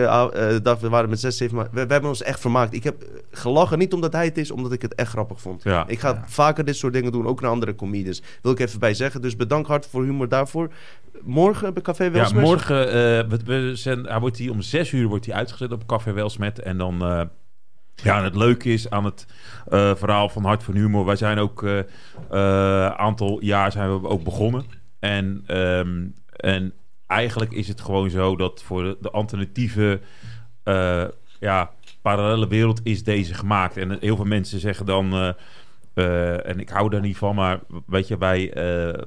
dag. 0.62 0.80
we 0.80 0.88
waren 0.88 1.11
met 1.11 1.20
zes, 1.20 1.36
zeven. 1.36 1.56
Maar 1.56 1.68
we, 1.72 1.86
we 1.86 1.92
hebben 1.92 2.11
ons 2.11 2.22
echt 2.22 2.40
vermaakt. 2.40 2.74
Ik 2.74 2.84
heb 2.84 3.02
eh, 3.02 3.09
gelachen, 3.30 3.78
niet 3.78 3.92
omdat 3.92 4.12
hij 4.12 4.24
het 4.24 4.38
is, 4.38 4.50
omdat 4.50 4.72
ik 4.72 4.82
het 4.82 4.94
echt 4.94 5.11
grappig 5.11 5.40
vond. 5.40 5.62
Ja. 5.62 5.84
Ik 5.86 6.00
ga 6.00 6.24
vaker 6.26 6.64
dit 6.64 6.76
soort 6.76 6.92
dingen 6.92 7.12
doen, 7.12 7.26
ook 7.26 7.40
naar 7.40 7.50
andere 7.50 7.74
comedians. 7.74 8.22
Wil 8.42 8.52
ik 8.52 8.59
even 8.59 8.80
bij 8.80 8.94
zeggen. 8.94 9.22
Dus 9.22 9.36
bedankt 9.36 9.68
hard 9.68 9.86
voor 9.86 10.02
humor 10.02 10.28
daarvoor. 10.28 10.72
Morgen 11.22 11.74
bij 11.74 11.82
Café 11.82 12.04
Ja, 12.04 12.11
Welsmers. 12.11 12.46
morgen 12.46 12.86
uh, 12.86 12.92
we, 12.92 13.38
we 13.44 13.76
zijn, 13.76 14.04
hij 14.04 14.20
wordt 14.20 14.38
hij 14.38 14.48
om 14.48 14.62
zes 14.62 14.92
uur 14.92 15.09
wordt 15.09 15.26
hij 15.26 15.34
uitgezet 15.34 15.72
op 15.72 15.86
Café 15.86 16.12
Welsmet. 16.12 16.59
En 16.59 16.78
dan, 16.78 16.94
uh, 16.94 17.22
ja, 17.94 18.18
en 18.18 18.24
het 18.24 18.36
leuke 18.36 18.72
is 18.72 18.90
aan 18.90 19.04
het 19.04 19.26
uh, 19.68 19.94
verhaal 19.94 20.28
van 20.28 20.44
Hart 20.44 20.62
van 20.62 20.74
Humor. 20.74 21.04
Wij 21.04 21.16
zijn 21.16 21.38
ook 21.38 21.62
een 21.62 22.96
aantal 22.96 23.42
jaar 23.42 23.72
zijn 23.72 24.00
we 24.00 24.09
ook 24.09 24.24
begonnen. 24.24 24.64
En, 24.98 25.44
um, 25.56 26.14
en 26.36 26.72
eigenlijk 27.09 27.52
is 27.52 27.68
het 27.68 27.80
gewoon 27.80 28.11
zo 28.11 28.36
dat 28.36 28.62
voor 28.62 28.96
de, 29.00 29.11
alternatieve 29.11 30.00
ja, 31.40 31.70
parallele 32.02 32.48
wereld 32.48 32.80
is 32.82 33.04
deze 33.04 33.34
gemaakt. 33.34 33.76
En 33.76 33.96
heel 34.00 34.16
veel 34.16 34.24
mensen 34.24 34.61
zeggen 34.61 34.86
dan... 34.86 35.34
Uh, 35.98 36.46
en 36.46 36.61
ik 36.61 36.68
hou 36.68 36.90
daar 36.90 37.00
niet 37.00 37.16
van, 37.16 37.34
maar 37.34 37.61
weet 37.86 38.09
je, 38.09 38.16
bij 38.16 38.56
uh, 38.56 39.02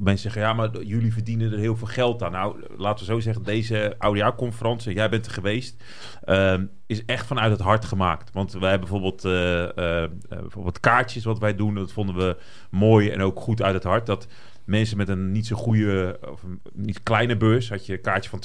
mensen 0.00 0.18
zeggen 0.18 0.42
ja, 0.42 0.52
maar 0.52 0.82
jullie 0.82 1.12
verdienen 1.12 1.52
er 1.52 1.58
heel 1.58 1.76
veel 1.76 1.86
geld 1.86 2.22
aan. 2.22 2.32
Nou, 2.32 2.56
laten 2.76 3.06
we 3.06 3.12
zo 3.12 3.20
zeggen, 3.20 3.42
deze 3.42 3.94
oudejaarsconferentie, 3.98 4.94
jij 4.94 5.08
bent 5.08 5.26
er 5.26 5.32
geweest, 5.32 5.84
uh, 6.24 6.54
is 6.86 7.04
echt 7.04 7.26
vanuit 7.26 7.50
het 7.50 7.60
hart 7.60 7.84
gemaakt. 7.84 8.32
Want 8.32 8.52
wij 8.52 8.70
hebben 8.70 8.88
bijvoorbeeld, 8.88 9.24
uh, 9.24 10.04
bijvoorbeeld 10.28 10.80
kaartjes 10.80 11.24
wat 11.24 11.38
wij 11.38 11.54
doen, 11.54 11.74
dat 11.74 11.92
vonden 11.92 12.14
we 12.14 12.36
mooi 12.70 13.10
en 13.10 13.20
ook 13.20 13.40
goed 13.40 13.62
uit 13.62 13.74
het 13.74 13.84
hart. 13.84 14.06
Dat 14.06 14.26
mensen 14.66 14.96
met 14.96 15.08
een 15.08 15.32
niet 15.32 15.46
zo 15.46 15.56
goede, 15.56 16.18
of 16.30 16.42
een 16.42 16.60
niet 16.72 17.02
kleine 17.02 17.36
beurs, 17.36 17.68
had 17.68 17.86
je 17.86 17.92
een 17.92 18.00
kaartje 18.00 18.30
van 18.30 18.42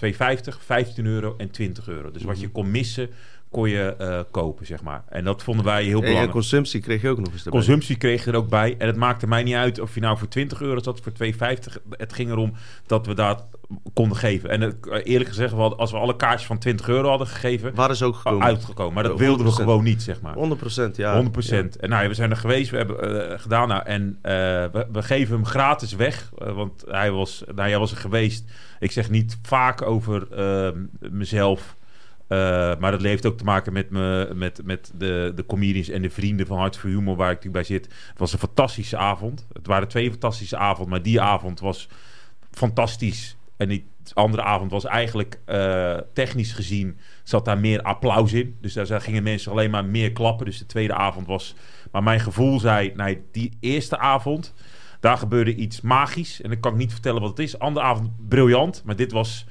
2,50, 0.54 0.60
15 0.60 1.06
euro 1.06 1.36
en 1.38 1.52
20 1.52 1.88
euro. 1.88 2.12
Dus 2.12 2.24
wat 2.24 2.40
je 2.40 2.50
kon 2.50 2.72
missen, 2.72 3.10
kon 3.52 3.70
je 3.70 3.96
uh, 4.02 4.20
kopen, 4.32 4.66
zeg 4.66 4.84
maar. 4.84 5.04
En 5.10 5.24
dat 5.24 5.44
vonden 5.44 5.66
wij 5.66 5.84
heel 5.84 6.00
belangrijk. 6.00 6.26
En 6.26 6.34
consumptie 6.34 6.82
kreeg 6.82 7.02
je 7.02 7.10
ook 7.10 7.18
nog 7.18 7.32
eens 7.32 7.46
erbij. 7.46 7.60
Consumptie 7.60 7.98
kreeg 7.98 8.26
je 8.26 8.32
er 8.32 8.38
ook 8.38 8.50
bij. 8.50 8.76
En 8.78 8.88
het 8.88 8.96
maakte 8.96 9.28
mij 9.28 9.44
niet 9.44 9.56
uit 9.56 9.80
of 9.80 9.94
je 9.94 10.00
nou 10.00 10.18
voor 10.18 10.28
20 10.28 10.62
euro 10.62 10.82
zat, 10.82 11.02
voor 11.02 11.12
2,50. 11.12 11.34
Het 11.90 12.14
ging 12.14 12.30
erom 12.30 12.54
dat 12.86 13.06
we 13.06 13.14
dat 13.14 13.46
konden 13.94 14.18
geven. 14.18 14.50
En 14.50 14.62
uh, 14.62 15.00
eerlijk 15.04 15.30
gezegd, 15.30 15.54
als 15.54 15.92
we 15.92 15.98
alle 15.98 16.16
kaartjes 16.16 16.48
van 16.48 16.58
20 16.58 16.88
euro 16.88 17.10
hadden 17.10 17.28
gegeven... 17.28 17.76
Waren 17.76 17.96
ze 17.96 18.06
ook 18.06 18.16
gekomen. 18.16 18.44
Uitgekomen. 18.44 18.94
Maar 18.94 19.04
dat 19.04 19.20
wilden 19.20 19.46
we 19.46 19.52
gewoon 19.52 19.84
niet, 19.84 20.02
zeg 20.02 20.22
maar. 20.22 20.36
100% 20.36 20.38
ja. 20.96 21.24
100%. 21.24 21.30
Ja. 21.40 21.64
En 21.80 21.90
nou, 21.90 22.08
we 22.08 22.14
zijn 22.14 22.30
er 22.30 22.38
geweest, 22.38 22.72
we 22.72 22.78
hebben 22.78 23.32
uh, 23.32 23.40
gedaan. 23.40 23.68
Nou, 23.68 23.84
en 23.86 24.20
we, 24.22 24.88
we, 24.92 25.04
geven 25.04 25.36
hem 25.36 25.46
gratis 25.46 25.94
weg. 25.94 26.32
want 26.36 26.84
hij 26.88 27.12
was, 27.12 27.44
nou, 27.56 27.70
jij 27.70 27.80
was 27.80 27.92
er 27.92 27.98
geweest. 27.98 28.52
Ik 28.80 28.92
zeg 28.92 29.10
niet 29.10 29.38
vaak 29.42 29.82
over 29.82 30.28
mezelf... 31.00 31.76
Uh, 32.32 32.38
maar 32.80 32.92
dat 32.92 33.02
heeft 33.02 33.26
ook 33.26 33.38
te 33.38 33.44
maken 33.44 33.74
met, 33.74 33.90
me, 33.90 34.32
met, 34.36 34.62
met 34.64 34.92
de, 34.96 35.32
de 35.36 35.46
comedians 35.46 35.90
en 35.90 36.02
de 36.02 36.10
vrienden 36.10 36.48
van 36.48 36.58
Hart 36.58 36.78
voor 36.78 36.90
Humor 36.90 37.16
waar 37.16 37.32
ik 37.32 37.36
natuurlijk 37.36 37.68
bij 37.68 37.78
zit. 37.78 37.86
Het 38.10 38.20
was 38.20 38.34
een 38.34 38.40
fantastische 38.40 38.98
avond. 38.98 39.48
Het 39.54 39.68
waren 39.68 39.88
twee 39.88 40.10
fantastische 40.10 40.58
avonden, 40.58 40.90
maar 40.90 41.02
die 41.02 41.22
avond 41.22 41.60
was 41.60 41.88
fantastisch. 42.52 43.38
En 43.58 43.68
die 43.68 43.90
andere 44.14 44.44
avond 44.44 44.72
was 44.72 44.86
eigenlijk 44.86 45.40
uh, 45.46 45.98
technisch 46.14 46.52
gezien 46.52 46.98
zat 47.24 47.46
daar 47.46 47.58
meer 47.58 47.82
applaus 47.82 48.34
in. 48.34 48.58
Dus 48.62 48.74
daar 48.74 49.02
gingen 49.02 49.24
mensen 49.24 49.52
alleen 49.52 49.72
maar 49.72 49.86
meer 49.86 50.12
klappen. 50.12 50.46
Dus 50.46 50.58
de 50.58 50.66
tweede 50.66 50.94
avond 50.94 51.28
was... 51.28 51.56
Maar 51.92 52.04
mijn 52.04 52.20
gevoel 52.20 52.60
zei, 52.60 52.92
nee, 52.96 53.22
die 53.32 53.58
eerste 53.60 53.98
avond... 53.98 54.54
Daar 55.00 55.18
gebeurde 55.18 55.56
iets 55.56 55.82
magisch. 55.82 56.42
En 56.42 56.50
dan 56.50 56.60
kan 56.60 56.72
ik 56.72 56.78
niet 56.78 56.92
vertellen 56.92 57.22
wat 57.22 57.30
het 57.30 57.40
is. 57.40 57.60
Andere 57.60 57.86
avond 57.86 58.10
briljant. 58.28 58.82
Maar 58.86 58.96
dit 58.96 59.12
was... 59.12 59.46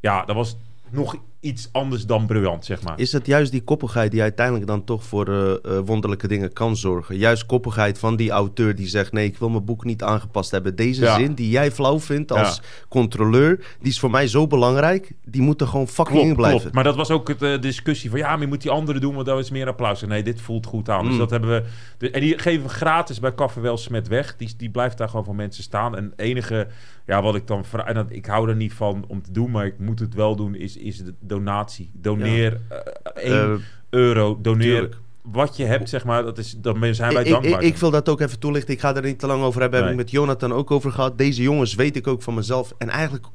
Ja, 0.00 0.24
dat 0.24 0.36
was 0.36 0.56
nog 0.90 1.16
iets 1.40 1.68
anders 1.72 2.06
dan 2.06 2.26
briljant, 2.26 2.64
zeg 2.64 2.82
maar. 2.82 2.98
Is 2.98 3.12
het 3.12 3.26
juist 3.26 3.52
die 3.52 3.62
koppigheid 3.62 4.10
die 4.10 4.22
uiteindelijk 4.22 4.66
dan 4.66 4.84
toch 4.84 5.04
voor 5.04 5.28
uh, 5.28 5.36
uh, 5.36 5.78
wonderlijke 5.84 6.28
dingen 6.28 6.52
kan 6.52 6.76
zorgen? 6.76 7.16
Juist 7.16 7.46
koppigheid 7.46 7.98
van 7.98 8.16
die 8.16 8.30
auteur 8.30 8.74
die 8.74 8.86
zegt... 8.86 9.12
nee, 9.12 9.26
ik 9.26 9.38
wil 9.38 9.48
mijn 9.48 9.64
boek 9.64 9.84
niet 9.84 10.02
aangepast 10.02 10.50
hebben. 10.50 10.76
Deze 10.76 11.02
ja. 11.02 11.18
zin 11.18 11.34
die 11.34 11.50
jij 11.50 11.72
flauw 11.72 12.00
vindt 12.00 12.32
als 12.32 12.56
ja. 12.56 12.86
controleur... 12.88 13.56
die 13.80 13.90
is 13.90 13.98
voor 13.98 14.10
mij 14.10 14.28
zo 14.28 14.46
belangrijk. 14.46 15.12
Die 15.24 15.42
moet 15.42 15.60
er 15.60 15.66
gewoon 15.66 15.88
fucking 15.88 16.16
klopt, 16.16 16.28
in 16.28 16.36
blijven. 16.36 16.60
Klopt. 16.60 16.74
Maar 16.74 16.84
dat 16.84 16.96
was 16.96 17.10
ook 17.10 17.38
de 17.38 17.52
uh, 17.54 17.60
discussie 17.60 18.10
van... 18.10 18.18
ja, 18.18 18.30
maar 18.30 18.40
je 18.40 18.46
moet 18.46 18.62
die 18.62 18.70
andere 18.70 18.98
doen, 18.98 19.14
want 19.14 19.26
daar 19.26 19.38
is 19.38 19.50
meer 19.50 19.66
applaus. 19.66 20.02
Nee, 20.02 20.22
dit 20.22 20.40
voelt 20.40 20.66
goed 20.66 20.88
aan. 20.88 21.02
Mm. 21.02 21.08
Dus 21.08 21.18
dat 21.18 21.30
hebben 21.30 21.50
we... 21.50 21.64
De, 21.98 22.10
en 22.10 22.20
die 22.20 22.38
geven 22.38 22.62
we 22.62 22.68
gratis 22.68 23.20
bij 23.20 23.34
Café 23.34 23.60
Welsmet 23.60 24.08
weg. 24.08 24.36
Die, 24.36 24.54
die 24.56 24.70
blijft 24.70 24.98
daar 24.98 25.08
gewoon 25.08 25.24
voor 25.24 25.34
mensen 25.34 25.62
staan. 25.62 25.96
En 25.96 26.12
enige... 26.16 26.66
Ja, 27.08 27.22
wat 27.22 27.34
ik 27.34 27.46
dan... 27.46 27.64
En 27.84 27.94
dat, 27.94 28.06
ik 28.08 28.26
hou 28.26 28.48
er 28.48 28.56
niet 28.56 28.72
van 28.72 29.04
om 29.08 29.22
te 29.22 29.32
doen, 29.32 29.50
maar 29.50 29.66
ik 29.66 29.78
moet 29.78 29.98
het 29.98 30.14
wel 30.14 30.36
doen... 30.36 30.54
is, 30.54 30.76
is 30.76 31.04
de 31.04 31.14
donatie. 31.20 31.90
Doneer 31.94 32.60
ja. 32.68 32.82
uh, 33.24 33.50
1 33.50 33.60
euro. 33.90 34.38
Doneer... 34.40 34.66
Tuurlijk 34.66 34.96
wat 35.32 35.56
je 35.56 35.64
hebt, 35.64 35.88
zeg 35.88 36.04
maar, 36.04 36.22
dat 36.22 36.38
is, 36.38 36.56
dan 36.58 36.94
zijn 36.94 37.14
wij 37.14 37.24
dankbaar. 37.24 37.62
Ik, 37.62 37.68
ik, 37.68 37.76
wil 37.76 37.90
dat 37.90 38.08
ook 38.08 38.20
even 38.20 38.38
toelichten. 38.38 38.74
Ik 38.74 38.80
ga 38.80 38.94
er 38.94 39.02
niet 39.02 39.18
te 39.18 39.26
lang 39.26 39.42
over 39.42 39.60
hebben. 39.60 39.80
Nee. 39.80 39.88
Heb 39.88 39.98
ik 39.98 40.04
met 40.04 40.12
Jonathan 40.12 40.52
ook 40.52 40.70
over 40.70 40.92
gehad. 40.92 41.18
Deze 41.18 41.42
jongens 41.42 41.74
weet 41.74 41.96
ik 41.96 42.06
ook 42.06 42.22
van 42.22 42.34
mezelf. 42.34 42.74
En 42.78 42.88
eigenlijk, 42.88 43.26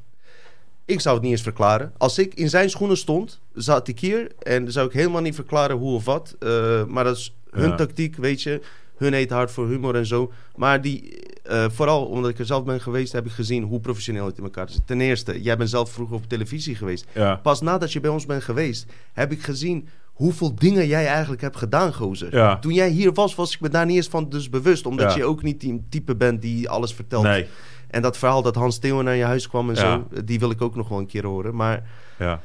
ik 0.84 1.00
zou 1.00 1.14
het 1.14 1.24
niet 1.24 1.32
eens 1.32 1.42
verklaren. 1.42 1.92
Als 1.98 2.18
ik 2.18 2.34
in 2.34 2.48
zijn 2.48 2.70
schoenen 2.70 2.96
stond, 2.96 3.40
zat 3.54 3.88
ik 3.88 4.00
hier. 4.00 4.32
En 4.38 4.72
zou 4.72 4.86
ik 4.86 4.92
helemaal 4.92 5.20
niet 5.20 5.34
verklaren 5.34 5.76
hoe 5.76 5.94
of 5.94 6.04
wat. 6.04 6.36
Uh, 6.40 6.84
maar 6.84 7.04
dat 7.04 7.16
is 7.16 7.36
hun 7.50 7.68
ja. 7.68 7.74
tactiek, 7.74 8.16
weet 8.16 8.42
je. 8.42 8.60
Hun 8.96 9.14
eet 9.14 9.30
hard 9.30 9.50
voor 9.50 9.68
humor 9.68 9.94
en 9.94 10.06
zo. 10.06 10.32
Maar 10.56 10.80
die, 10.80 11.22
uh, 11.50 11.64
vooral 11.70 12.04
omdat 12.06 12.30
ik 12.30 12.38
er 12.38 12.46
zelf 12.46 12.64
ben 12.64 12.80
geweest, 12.80 13.12
heb 13.12 13.26
ik 13.26 13.32
gezien 13.32 13.62
hoe 13.62 13.80
professioneel 13.80 14.26
het 14.26 14.38
in 14.38 14.44
elkaar 14.44 14.68
zit. 14.68 14.86
Ten 14.86 15.00
eerste, 15.00 15.42
jij 15.42 15.56
bent 15.56 15.70
zelf 15.70 15.90
vroeger 15.90 16.16
op 16.16 16.28
televisie 16.28 16.74
geweest. 16.74 17.06
Ja. 17.14 17.36
Pas 17.36 17.60
nadat 17.60 17.92
je 17.92 18.00
bij 18.00 18.10
ons 18.10 18.26
bent 18.26 18.42
geweest, 18.42 18.86
heb 19.12 19.32
ik 19.32 19.42
gezien 19.42 19.88
hoeveel 20.12 20.54
dingen 20.54 20.86
jij 20.86 21.06
eigenlijk 21.06 21.40
hebt 21.42 21.56
gedaan, 21.56 21.94
gozer. 21.94 22.36
Ja. 22.36 22.58
Toen 22.58 22.72
jij 22.72 22.88
hier 22.88 23.12
was, 23.12 23.34
was 23.34 23.54
ik 23.54 23.60
me 23.60 23.68
daar 23.68 23.86
niet 23.86 23.96
eens 23.96 24.08
van 24.08 24.28
dus 24.28 24.50
bewust. 24.50 24.86
Omdat 24.86 25.10
Ja. 25.10 25.16
je 25.16 25.24
ook 25.24 25.42
niet 25.42 25.60
die 25.60 25.82
type 25.88 26.16
bent 26.16 26.42
die 26.42 26.68
alles 26.68 26.94
vertelt. 26.94 27.22
Nee. 27.24 27.46
En 27.90 28.02
dat 28.02 28.16
verhaal 28.18 28.42
dat 28.42 28.54
Hans 28.54 28.78
Theeuwen 28.78 29.04
naar 29.04 29.14
je 29.16 29.24
huis 29.24 29.48
kwam 29.48 29.70
en 29.70 29.76
zo, 29.76 30.08
die 30.24 30.38
wil 30.38 30.50
ik 30.50 30.62
ook 30.62 30.74
nog 30.76 30.88
wel 30.88 30.98
een 30.98 31.06
keer 31.06 31.26
horen. 31.26 31.54
Maar 31.54 31.82
Ja. 32.18 32.40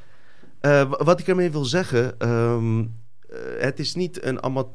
eh, 0.60 0.91
wat 0.97 1.20
ik 1.20 1.28
ermee 1.28 1.52
wil 1.52 1.66
zeggen, 1.66 2.20
ehm, 2.20 2.80
eh, 2.80 3.38
het 3.60 3.80
is 3.80 3.95
niet 3.95 4.24
een 4.24 4.43
ama 4.43 4.66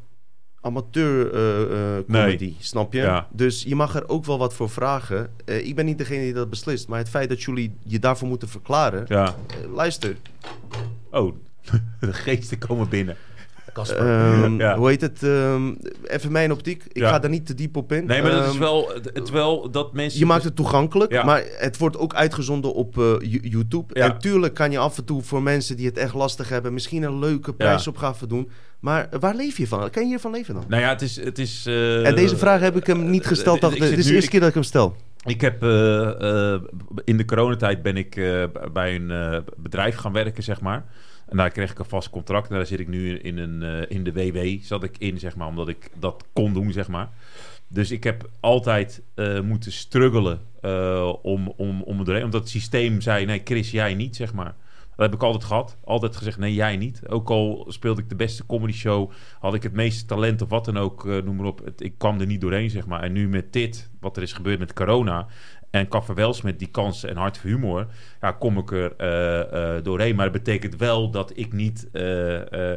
amateur 0.64 1.32
eh, 1.32 1.96
eh, 1.96 2.04
comedy, 2.04 2.54
snap 2.58 2.92
je? 2.92 3.00
Ja. 3.00 3.28
Dus 3.30 3.62
je 3.62 3.74
mag 3.74 3.94
er 3.94 4.08
ook 4.08 4.24
wel 4.24 4.38
wat 4.38 4.54
voor 4.54 4.70
vragen. 4.70 5.30
Eh, 5.44 5.66
ik 5.66 5.74
ben 5.74 5.84
niet 5.84 5.98
degene 5.98 6.22
die 6.22 6.32
dat 6.32 6.50
beslist, 6.50 6.88
maar 6.88 6.98
het 6.98 7.08
feit 7.08 7.28
dat 7.28 7.42
jullie 7.42 7.76
je 7.82 7.98
daarvoor 7.98 8.28
moeten 8.28 8.48
verklaren. 8.48 9.04
Ja. 9.08 9.34
luister, 9.74 10.16
Oh, 11.10 11.34
de 12.00 12.12
geesten 12.12 12.58
komen 12.58 12.88
binnen. 12.88 13.16
Ehm, 13.79 14.59
Ja. 14.61 14.77
hoe 14.77 14.89
heet 14.89 15.01
het? 15.01 15.22
ehm, 15.22 15.72
even 16.05 16.33
mijn 16.33 16.53
optiek. 16.53 16.85
Ik 16.93 16.97
Ja. 17.03 17.09
ga 17.09 17.18
daar 17.18 17.31
niet 17.31 17.47
te 17.47 17.55
diep 17.55 17.77
op 17.77 17.93
in. 17.93 18.07
Nee, 18.07 18.22
maar 18.22 18.31
dat 18.31 18.45
is 18.45 18.51
Ehm, 18.51 18.59
wel, 18.59 18.93
het, 19.12 19.31
wel 19.31 19.70
dat 19.70 19.93
mensen... 19.93 20.18
Je 20.18 20.27
maakt 20.27 20.45
het 20.45 20.57
toegankelijk, 20.57 21.12
Ja. 21.12 21.25
maar 21.25 21.43
het 21.59 21.79
wordt 21.79 21.97
ook 21.99 22.14
uitgezonden 22.14 22.75
op 22.75 22.99
eh, 22.99 23.05
Yo- 23.20 23.39
YouTube. 23.43 23.99
Ja. 23.99 24.05
En 24.12 24.18
tuurlijk 24.18 24.55
kan 24.55 24.70
je 24.70 24.79
af 24.79 24.99
en 24.99 25.05
toe 25.05 25.22
voor 25.22 25.43
mensen 25.43 25.77
die 25.77 25.87
het 25.87 25.97
echt 25.99 26.14
lastig 26.14 26.49
hebben... 26.49 26.72
misschien 26.72 27.03
een 27.03 27.18
leuke 27.18 27.53
prijsopgave 27.55 28.27
doen. 28.27 28.51
Maar 28.81 29.09
waar 29.20 29.35
leef 29.35 29.57
je 29.59 29.66
van? 29.68 29.91
Kan 29.91 30.03
je 30.03 30.09
hiervan 30.09 30.31
leven 30.33 30.55
dan? 30.55 30.64
Nou 30.68 30.83
ja, 30.83 30.89
het 30.89 31.03
is... 31.03 31.16
Het 31.25 31.39
is 31.39 31.66
eh, 31.66 32.07
en 32.07 32.14
deze 32.14 32.37
vraag 32.37 32.61
heb 32.61 32.77
ik 32.77 32.87
hem 32.87 33.11
niet 33.11 33.27
gesteld. 33.27 33.57
eh, 33.57 33.62
dat- 33.62 33.72
Dit 33.72 33.83
zit 33.89 33.99
is 33.99 34.07
de 34.07 34.14
eerste 34.14 34.31
keer 34.31 34.41
dat 34.41 34.49
ik 34.49 34.55
hem 34.55 34.62
stel. 34.62 34.97
Ik 35.27 35.41
heb 35.41 35.62
eh, 35.62 36.53
eh, 36.55 36.61
in 37.05 37.16
de 37.16 37.25
coronatijd 37.25 37.83
ben 37.83 37.97
ik 37.97 38.16
eh, 38.16 38.45
bij 38.72 38.95
een 38.95 39.11
eh, 39.11 39.39
bedrijf 39.57 39.97
gaan 39.97 40.12
werken, 40.12 40.43
zeg 40.43 40.61
maar. 40.61 40.85
En 41.27 41.37
daar 41.37 41.51
kreeg 41.51 41.70
ik 41.70 41.79
een 41.79 41.85
vast 41.85 42.11
contract. 42.11 42.49
En 42.49 42.57
daar 42.57 42.66
zit 42.66 42.81
ik 42.81 42.89
nu 42.89 43.18
in, 43.18 43.39
een, 43.39 43.62
eh, 43.62 43.97
in 43.97 44.05
de 44.05 44.12
WW, 44.12 44.62
zat 44.62 44.83
ik 44.85 44.99
in, 44.99 45.18
zeg 45.18 45.37
maar, 45.37 45.49
omdat 45.49 45.68
ik 45.68 45.91
dat 45.99 46.25
kon 46.33 46.53
doen, 46.53 46.72
zeg 46.72 46.89
maar. 46.89 47.09
Dus 47.68 47.91
ik 47.91 48.05
heb 48.05 48.31
altijd 48.41 49.03
eh, 49.14 49.41
moeten 49.41 49.72
struggelen 49.72 50.41
eh, 50.61 51.12
om, 51.22 51.53
om, 51.57 51.83
om 51.83 51.97
het 51.97 52.07
doorheen. 52.07 52.25
Omdat 52.25 52.41
het 52.41 52.51
systeem 52.51 53.01
zei, 53.01 53.25
nee 53.25 53.41
Chris, 53.45 53.70
jij 53.70 53.95
niet, 53.95 54.16
zeg 54.16 54.35
maar. 54.35 54.55
Dat 54.97 55.07
heb 55.07 55.14
ik 55.14 55.22
altijd 55.22 55.45
gehad. 55.45 55.77
Altijd 55.85 56.16
gezegd, 56.16 56.39
nee, 56.39 56.55
jij 56.55 56.77
niet. 56.77 57.09
Ook 57.09 57.31
al 57.31 57.64
speelde 57.68 58.03
ik 58.03 58.09
de 58.09 58.16
beste 58.16 58.47
comedy 58.47 58.72
show, 58.72 59.11
had 59.39 59.55
ik 59.55 59.62
het 59.62 59.72
meeste 59.72 60.05
talent 60.05 60.43
of 60.43 60.49
wat 60.49 60.64
dan 60.64 60.77
ook, 60.77 61.05
noem 61.05 61.37
maar 61.37 61.47
op. 61.47 61.70
Ik 61.77 61.99
kwam 61.99 62.20
er 62.20 62.27
niet 62.27 62.41
doorheen, 62.41 62.70
zeg 62.70 62.87
maar. 62.87 63.03
En 63.03 63.12
nu 63.12 63.29
met 63.29 63.53
dit, 63.53 63.91
wat 64.01 64.16
er 64.16 64.22
is 64.22 64.33
gebeurd 64.33 64.59
met 64.59 64.72
corona... 64.72 65.27
en 65.75 65.89
Kaffer 65.89 66.37
met 66.43 66.59
die 66.59 66.68
kansen 66.68 67.09
en 67.09 67.16
voor 67.16 67.51
humor... 67.51 67.87
ja, 68.20 68.33
kom 68.33 68.59
ik 68.59 68.72
er 68.72 68.97
eh, 68.97 69.77
eh, 69.77 69.85
doorheen. 69.85 70.16
Maar 70.16 70.25
dat 70.33 70.45
betekent 70.45 70.77
wel 70.77 71.11
dat 71.11 71.33
ik 71.35 71.53
niet... 71.53 71.89
eh, 71.93 72.70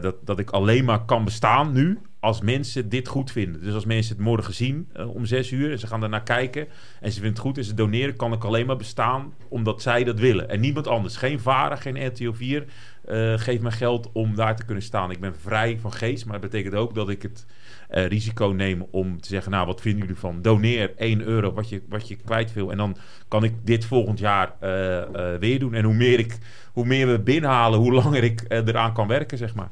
dat, 0.00 0.14
dat 0.24 0.38
ik 0.38 0.50
alleen 0.50 0.84
maar 0.84 1.04
kan 1.04 1.24
bestaan 1.24 1.72
nu 1.72 1.98
als 2.20 2.40
mensen 2.40 2.88
dit 2.88 3.08
goed 3.08 3.30
vinden. 3.30 3.62
Dus 3.62 3.74
als 3.74 3.84
mensen 3.84 4.16
het 4.16 4.24
morgen 4.24 4.54
zien 4.54 4.88
om 5.14 5.24
zes 5.24 5.50
uur 5.50 5.70
en 5.70 5.78
ze 5.78 5.86
gaan 5.86 6.00
daarnaar 6.00 6.22
kijken 6.22 6.66
en 7.00 7.12
ze 7.12 7.20
vinden 7.20 7.30
het 7.30 7.38
goed 7.38 7.58
en 7.58 7.64
ze 7.64 7.74
doneren, 7.74 8.16
kan 8.16 8.32
ik 8.32 8.44
alleen 8.44 8.66
maar 8.66 8.76
bestaan 8.76 9.34
omdat 9.48 9.82
zij 9.82 10.04
dat 10.04 10.18
willen. 10.18 10.48
En 10.48 10.60
niemand 10.60 10.86
anders. 10.86 11.16
Geen 11.16 11.40
VARA, 11.40 11.76
geen 11.76 12.06
RTL 12.06 12.32
4 12.32 12.64
eh 13.04 13.38
geeft 13.38 13.62
me 13.62 13.70
geld 13.70 14.12
om 14.12 14.34
daar 14.34 14.56
te 14.56 14.64
kunnen 14.64 14.82
staan. 14.82 15.10
Ik 15.10 15.20
ben 15.20 15.34
vrij 15.36 15.78
van 15.80 15.92
geest, 15.92 16.24
maar 16.24 16.40
dat 16.40 16.50
betekent 16.50 16.74
ook 16.74 16.94
dat 16.94 17.08
ik 17.08 17.22
het 17.22 17.46
eh, 17.88 18.06
risico 18.06 18.46
neem 18.46 18.86
om 18.90 19.20
te 19.20 19.28
zeggen, 19.28 19.52
nou 19.52 19.66
wat 19.66 19.80
vinden 19.80 20.00
jullie 20.00 20.16
van? 20.16 20.42
Doneer 20.42 20.92
1 20.96 21.20
euro 21.20 21.52
wat 21.52 21.68
je, 21.68 21.82
wat 21.88 22.08
je 22.08 22.16
kwijt 22.16 22.52
wil 22.52 22.70
en 22.70 22.76
dan 22.76 22.96
kan 23.28 23.44
ik 23.44 23.52
dit 23.64 23.84
volgend 23.84 24.18
jaar 24.18 24.54
eh, 24.60 25.02
eh, 25.02 25.40
weer 25.40 25.58
doen. 25.58 25.74
En 25.74 25.84
hoe 25.84 25.94
meer, 25.94 26.18
ik, 26.18 26.38
hoe 26.72 26.86
meer 26.86 27.06
we 27.06 27.20
binnenhalen, 27.20 27.78
hoe 27.78 27.92
langer 27.92 28.24
ik 28.24 28.44
eraan 28.48 28.92
kan 28.92 29.08
werken, 29.08 29.38
zeg 29.38 29.54
maar. 29.54 29.70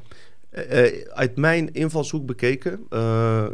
Uit 1.14 1.36
mijn 1.36 1.72
invalshoek 1.72 2.26
bekeken 2.26 2.80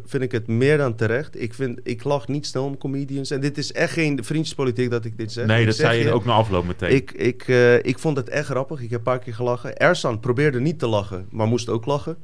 vind 0.04 0.22
ik 0.22 0.32
het 0.32 0.46
meer 0.46 0.76
dan 0.76 0.94
terecht. 0.94 1.42
Ik, 1.42 1.54
vind, 1.54 1.80
ik 1.82 2.04
lach 2.04 2.28
niet 2.28 2.46
snel 2.46 2.64
om 2.64 2.78
comedians. 2.78 3.30
En 3.30 3.40
dit 3.40 3.58
is 3.58 3.72
echt 3.72 3.92
geen 3.92 4.24
vriendjespolitiek 4.24 4.90
dat 4.90 5.04
ik 5.04 5.18
dit 5.18 5.32
zeg. 5.32 5.46
Nee, 5.46 5.60
Ik 5.60 5.66
dat 5.66 5.76
zeg 5.76 5.90
zei 5.90 6.02
je 6.04 6.12
ook 6.12 6.24
na 6.24 6.32
afloop 6.32 6.66
meteen. 6.66 6.94
Ik, 6.94 7.12
ik, 7.12 7.46
ik 7.82 7.98
vond 7.98 8.16
het 8.16 8.28
echt 8.28 8.46
grappig. 8.46 8.80
Ik 8.80 8.90
heb 8.90 8.98
een 8.98 9.04
paar 9.04 9.18
keer 9.18 9.34
gelachen. 9.34 9.76
Ersan 9.76 10.20
probeerde 10.20 10.60
niet 10.60 10.78
te 10.78 10.86
lachen, 10.86 11.26
maar 11.30 11.46
moest 11.46 11.68
ook 11.68 11.86
lachen. 11.86 12.16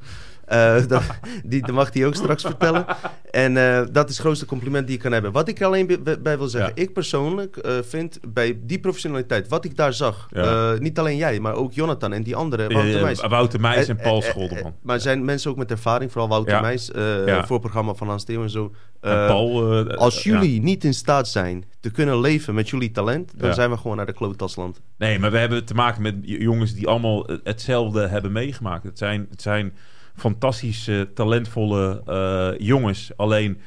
Eh, 0.47 0.75
dat, 0.87 1.03
die, 1.43 1.61
dat 1.61 1.75
mag 1.75 1.93
hij 1.93 2.05
ook 2.05 2.15
straks 2.15 2.43
vertellen. 2.43 2.85
En 3.31 3.57
eh, 3.57 3.85
dat 3.91 4.09
is 4.09 4.15
het 4.15 4.25
grootste 4.25 4.45
compliment 4.45 4.87
die 4.87 4.95
je 4.95 5.01
kan 5.01 5.11
hebben. 5.11 5.31
Wat 5.31 5.47
ik 5.47 5.59
er 5.59 5.65
alleen 5.65 5.99
bij, 6.21 6.37
wil 6.37 6.47
zeggen. 6.47 6.71
Ja. 6.75 6.81
Ik 6.81 6.93
persoonlijk 6.93 7.57
eh, 7.57 7.73
vind 7.87 8.19
bij 8.27 8.59
die 8.61 8.79
professionaliteit, 8.79 9.47
wat 9.47 9.65
ik 9.65 9.75
daar 9.75 9.93
zag. 9.93 10.27
Ja. 10.29 10.75
niet 10.79 10.99
alleen 10.99 11.17
jij, 11.17 11.39
maar 11.39 11.53
ook 11.53 11.73
Jonathan 11.73 12.13
en 12.13 12.23
die 12.23 12.35
andere. 12.35 12.67
Eh, 12.67 12.75
Wouter 12.75 13.01
Meijs. 13.01 13.21
Wouter 13.21 13.59
Meijs 13.59 13.87
en 13.87 13.95
Paul 13.95 14.21
Scholderman. 14.21 14.75
Maar 14.81 14.99
zijn 14.99 15.25
mensen 15.25 15.51
ook 15.51 15.57
met 15.57 15.71
ervaring, 15.71 16.11
vooral 16.11 16.29
Wouter 16.29 16.53
Ja. 16.53 16.61
Meijs, 16.61 16.91
eh, 16.91 17.25
Ja. 17.25 17.45
voor 17.45 17.55
het 17.55 17.61
programma 17.61 17.93
van 17.93 18.07
Hans 18.07 18.23
Theo 18.23 18.43
en 18.43 18.49
zo. 18.49 18.71
En 19.01 19.27
Paul, 19.27 19.73
als 19.95 20.23
jullie 20.23 20.61
niet 20.61 20.83
in 20.83 20.93
staat 20.93 21.27
zijn 21.27 21.65
te 21.79 21.91
kunnen 21.91 22.19
leven 22.19 22.53
met 22.53 22.69
jullie 22.69 22.91
talent, 22.91 23.31
dan 23.35 23.53
zijn 23.53 23.69
we 23.69 23.77
gewoon 23.77 23.97
naar 23.97 24.05
de 24.05 24.13
kloottasland. 24.13 24.81
Nee, 24.97 25.19
maar 25.19 25.31
we 25.31 25.37
hebben 25.37 25.65
te 25.65 25.73
maken 25.73 26.01
met 26.01 26.15
jongens 26.21 26.73
die 26.73 26.87
allemaal 26.87 27.29
hetzelfde 27.43 28.07
hebben 28.07 28.31
meegemaakt. 28.31 28.83
Het 28.83 28.97
zijn, 28.97 29.27
het 29.29 29.41
zijn 29.41 29.73
fantastische, 30.17 31.09
talentvolle 31.13 32.01
eh, 32.05 32.67
jongens. 32.67 33.11
Alleen 33.15 33.61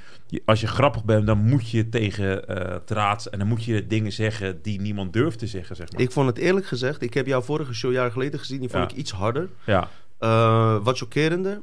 als 0.44 0.60
je 0.60 0.66
grappig 0.66 1.04
bent, 1.04 1.26
dan 1.26 1.38
moet 1.38 1.70
je 1.70 1.88
tegen 1.88 2.42
raad 2.86 3.26
en 3.26 3.38
dan 3.38 3.48
moet 3.48 3.64
je 3.64 3.86
dingen 3.86 4.12
zeggen 4.12 4.62
die 4.62 4.80
niemand 4.80 5.12
durft 5.12 5.38
te 5.38 5.46
zeggen, 5.46 5.76
zeg 5.76 5.92
maar. 5.92 6.00
Ik 6.00 6.12
vond 6.12 6.26
het 6.26 6.38
eerlijk 6.38 6.66
gezegd, 6.66 7.02
ik 7.02 7.14
heb 7.14 7.26
jouw 7.26 7.40
vorige 7.42 7.74
show 7.74 7.92
jaren 7.92 8.12
geleden 8.12 8.38
gezien, 8.40 8.60
die 8.60 8.68
vond 8.68 8.82
Ja. 8.82 8.88
ik 8.90 8.96
iets 8.96 9.10
harder. 9.10 9.48
Ja. 9.66 9.88
Eh, 10.18 10.76
wat 10.82 10.98
chockerender. 10.98 11.60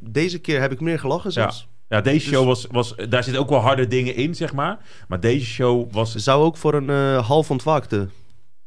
Deze 0.00 0.38
keer 0.38 0.60
heb 0.60 0.72
ik 0.72 0.80
meer 0.80 0.98
gelachen 0.98 1.32
zelfs. 1.32 1.68
ja, 1.88 2.00
deze 2.00 2.18
Dus- 2.18 2.26
show 2.36 2.46
was, 2.46 2.66
was... 2.70 2.94
Daar 3.08 3.24
zitten 3.24 3.42
ook 3.42 3.48
wel 3.48 3.58
harde 3.60 3.86
dingen 3.86 4.14
in, 4.14 4.34
zeg 4.34 4.52
maar. 4.52 4.78
Maar 5.08 5.20
deze 5.20 5.46
show 5.46 5.92
was 5.92 6.14
Zou 6.14 6.44
ook 6.44 6.56
voor 6.56 6.74
een 6.74 7.20
half 7.22 7.50
ontwaakte. 7.50 8.08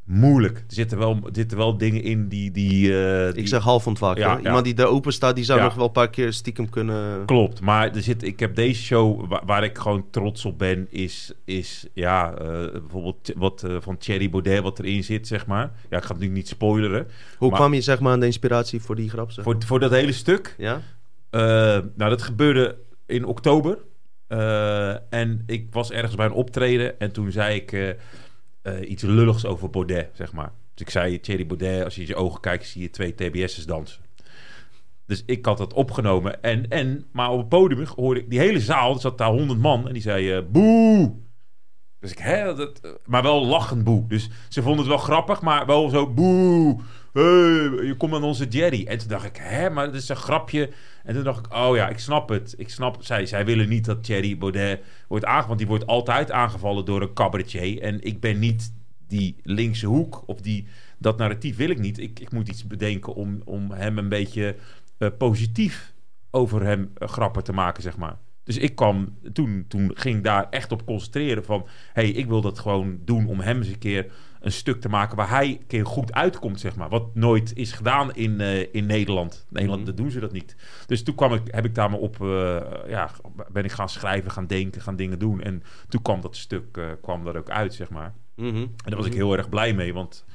Moeilijk. 0.09 0.57
Er 0.57 0.63
zitten 0.67 0.97
wel, 0.97 1.11
er 1.23 1.29
zitten 1.31 1.57
wel 1.57 1.77
dingen 1.77 2.03
in 2.03 2.27
die... 2.27 2.51
die, 2.51 3.03
eh, 3.03 3.35
Ik 3.35 3.47
zeg 3.47 3.63
half 3.63 3.87
ontwaakte. 3.87 4.21
Ja, 4.21 4.31
ja. 4.37 4.39
Iemand 4.43 4.63
die 4.63 4.73
daar 4.73 4.87
open 4.87 5.13
staat, 5.13 5.35
die 5.35 5.43
zou 5.43 5.59
Ja. 5.59 5.65
nog 5.65 5.73
wel 5.75 5.85
een 5.85 5.91
paar 5.91 6.09
keer 6.09 6.33
stiekem 6.33 6.69
kunnen... 6.69 7.25
Klopt, 7.25 7.61
maar 7.61 7.95
er 7.95 8.01
zit, 8.01 8.23
ik 8.23 8.39
heb 8.39 8.55
deze 8.55 8.81
show 8.83 9.27
waar, 9.29 9.41
waar 9.45 9.63
ik 9.63 9.77
gewoon 9.77 10.05
trots 10.11 10.45
op 10.45 10.57
ben, 10.57 10.87
is, 10.89 11.31
is 11.45 11.85
ja, 11.93 12.33
eh, 12.33 12.47
bijvoorbeeld 12.71 13.31
wat 13.35 13.63
eh, 13.63 13.75
van 13.79 13.97
Thierry 13.97 14.29
Baudet 14.29 14.61
wat 14.61 14.79
erin 14.79 15.03
zit, 15.03 15.27
zeg 15.27 15.45
maar. 15.45 15.71
Ja, 15.89 15.97
ik 15.97 16.03
ga 16.03 16.11
het 16.13 16.21
nu 16.21 16.27
niet 16.27 16.47
spoileren. 16.47 17.07
Hoe 17.37 17.49
Maar- 17.49 17.59
kwam 17.59 17.73
je 17.73 17.81
zeg 17.81 17.99
maar 17.99 18.11
aan 18.11 18.19
de 18.19 18.25
inspiratie 18.25 18.81
voor 18.81 18.95
die 18.95 19.09
grap? 19.09 19.31
Zeg? 19.31 19.43
Voor, 19.43 19.55
voor 19.65 19.79
dat 19.79 19.91
hele 19.91 20.11
stuk, 20.13 20.55
Ja? 20.57 20.81
nou 21.31 22.09
dat 22.09 22.21
gebeurde 22.21 22.77
in 23.05 23.25
oktober. 23.25 23.77
En 25.09 25.43
ik 25.45 25.67
was 25.71 25.91
ergens 25.91 26.15
bij 26.15 26.25
een 26.25 26.31
optreden 26.31 26.99
en 26.99 27.11
toen 27.11 27.31
zei 27.31 27.55
ik 27.55 27.95
eh, 28.75 28.89
iets 28.89 29.03
lulligs 29.03 29.45
over 29.45 29.69
Baudet, 29.69 30.09
zeg 30.13 30.33
maar. 30.33 30.51
Dus 30.73 30.87
ik 30.87 30.89
zei, 30.89 31.19
Thierry 31.19 31.45
Baudet, 31.45 31.83
als 31.83 31.95
je 31.95 32.01
in 32.01 32.07
je 32.07 32.15
ogen 32.15 32.41
kijkt, 32.41 32.67
zie 32.67 32.81
je 32.81 32.89
twee 32.89 33.15
TBS'ers 33.15 33.65
dansen. 33.65 34.01
Dus 35.05 35.23
ik 35.25 35.45
had 35.45 35.57
dat 35.57 35.73
opgenomen. 35.73 36.43
En, 36.43 36.69
en, 36.69 37.05
maar 37.11 37.31
op 37.31 37.39
het 37.39 37.49
podium 37.49 37.85
hoorde 37.95 38.19
ik 38.19 38.29
die 38.29 38.39
hele 38.39 38.59
zaal, 38.59 38.93
er 38.93 38.99
zat 38.99 39.17
daar 39.17 39.29
honderd 39.29 39.59
man, 39.59 39.87
en 39.87 39.93
die 39.93 40.01
zei 40.01 40.31
eh, 40.31 40.41
boe. 40.51 41.13
Dus 41.99 42.11
ik, 42.11 42.17
hè, 42.17 42.55
dat, 42.55 42.79
eh, 42.79 42.91
maar 43.05 43.23
wel 43.23 43.45
lachend 43.45 43.83
boe. 43.83 44.07
Dus 44.07 44.29
ze 44.49 44.61
vonden 44.61 44.79
het 44.79 44.87
wel 44.87 44.97
grappig, 44.97 45.41
maar 45.41 45.65
wel 45.65 45.89
zo 45.89 46.07
boe. 46.07 46.79
Hey, 47.19 47.85
je 47.85 47.95
komt 47.97 48.13
aan 48.13 48.23
onze 48.23 48.47
Jerry. 48.47 48.85
En 48.85 48.97
toen 48.97 49.07
dacht 49.07 49.25
ik, 49.25 49.37
hè, 49.37 49.69
maar 49.69 49.85
dat 49.85 49.95
is 49.95 50.09
een 50.09 50.15
grapje. 50.15 50.69
En 51.03 51.13
toen 51.13 51.23
dacht 51.23 51.45
ik, 51.45 51.53
oh 51.53 51.75
ja, 51.75 51.89
ik 51.89 51.99
snap 51.99 52.29
het. 52.29 52.53
Ik 52.57 52.69
snap, 52.69 52.97
zij, 52.99 53.25
zij 53.25 53.45
willen 53.45 53.69
niet 53.69 53.85
dat 53.85 54.03
Thierry 54.03 54.37
Baudet 54.37 54.81
wordt 55.07 55.25
aangevallen. 55.25 55.47
Want 55.47 55.59
die 55.59 55.67
wordt 55.67 55.87
altijd 55.87 56.31
aangevallen 56.31 56.85
door 56.85 57.01
een 57.01 57.13
cabaretier. 57.13 57.81
En 57.81 58.01
ik 58.01 58.19
ben 58.19 58.39
niet 58.39 58.73
die 59.07 59.35
linkse 59.43 59.85
hoek 59.85 60.23
of 60.25 60.41
die, 60.41 60.67
dat 60.97 61.17
narratief 61.17 61.57
wil 61.57 61.69
ik 61.69 61.79
niet. 61.79 61.99
Ik, 61.99 62.19
ik 62.19 62.31
moet 62.31 62.47
iets 62.47 62.67
bedenken 62.67 63.15
om, 63.15 63.41
om 63.45 63.71
hem 63.71 63.97
een 63.97 64.09
beetje 64.09 64.55
eh, 64.97 65.09
positief 65.17 65.93
over 66.31 66.63
hem 66.63 66.91
eh, 66.93 67.07
grappen 67.07 67.43
te 67.43 67.53
maken, 67.53 67.83
zeg 67.83 67.97
maar. 67.97 68.17
Dus 68.43 68.57
ik 68.57 68.75
kwam, 68.75 69.17
toen, 69.33 69.65
toen 69.67 69.91
ging 69.93 70.23
daar 70.23 70.47
echt 70.49 70.71
op 70.71 70.85
concentreren 70.85 71.45
van... 71.45 71.67
hey, 71.93 72.09
ik 72.09 72.27
wil 72.27 72.41
dat 72.41 72.59
gewoon 72.59 72.99
doen 73.05 73.27
om 73.27 73.39
hem 73.39 73.57
eens 73.57 73.67
een 73.67 73.77
keer 73.77 74.11
een 74.39 74.51
stuk 74.51 74.81
te 74.81 74.89
maken... 74.89 75.17
waar 75.17 75.29
hij 75.29 75.47
een 75.47 75.67
keer 75.67 75.85
goed 75.85 76.13
uitkomt, 76.13 76.59
zeg 76.59 76.75
maar. 76.75 76.89
Wat 76.89 77.15
nooit 77.15 77.55
is 77.55 77.71
gedaan 77.71 78.13
in, 78.15 78.41
eh, 78.41 78.73
in 78.73 78.85
Nederland. 78.85 79.45
Nederland, 79.49 79.79
Mhm. 79.81 79.89
dat 79.89 79.97
doen 79.97 80.11
ze 80.11 80.19
dat 80.19 80.31
niet. 80.31 80.55
Dus 80.87 81.03
toen 81.03 81.15
kwam 81.15 81.33
ik, 81.33 81.41
heb 81.45 81.65
ik 81.65 81.75
daar 81.75 81.89
maar 81.89 81.99
op... 81.99 82.21
eh, 82.21 82.57
ja, 82.87 83.09
ben 83.51 83.63
ik 83.63 83.71
gaan 83.71 83.89
schrijven, 83.89 84.31
gaan 84.31 84.47
denken, 84.47 84.81
gaan 84.81 84.95
dingen 84.95 85.19
doen. 85.19 85.41
En 85.41 85.63
toen 85.87 86.01
kwam 86.01 86.21
dat 86.21 86.35
stuk 86.35 86.77
eh, 86.77 86.85
kwam 87.01 87.27
er 87.27 87.37
ook 87.37 87.49
uit, 87.49 87.73
zeg 87.73 87.89
maar. 87.89 88.13
Mhm. 88.35 88.55
En 88.57 88.69
daar 88.83 88.95
was 88.97 89.05
ik 89.05 89.13
heel 89.13 89.37
erg 89.37 89.49
blij 89.49 89.73
mee, 89.73 89.93
want 89.93 90.25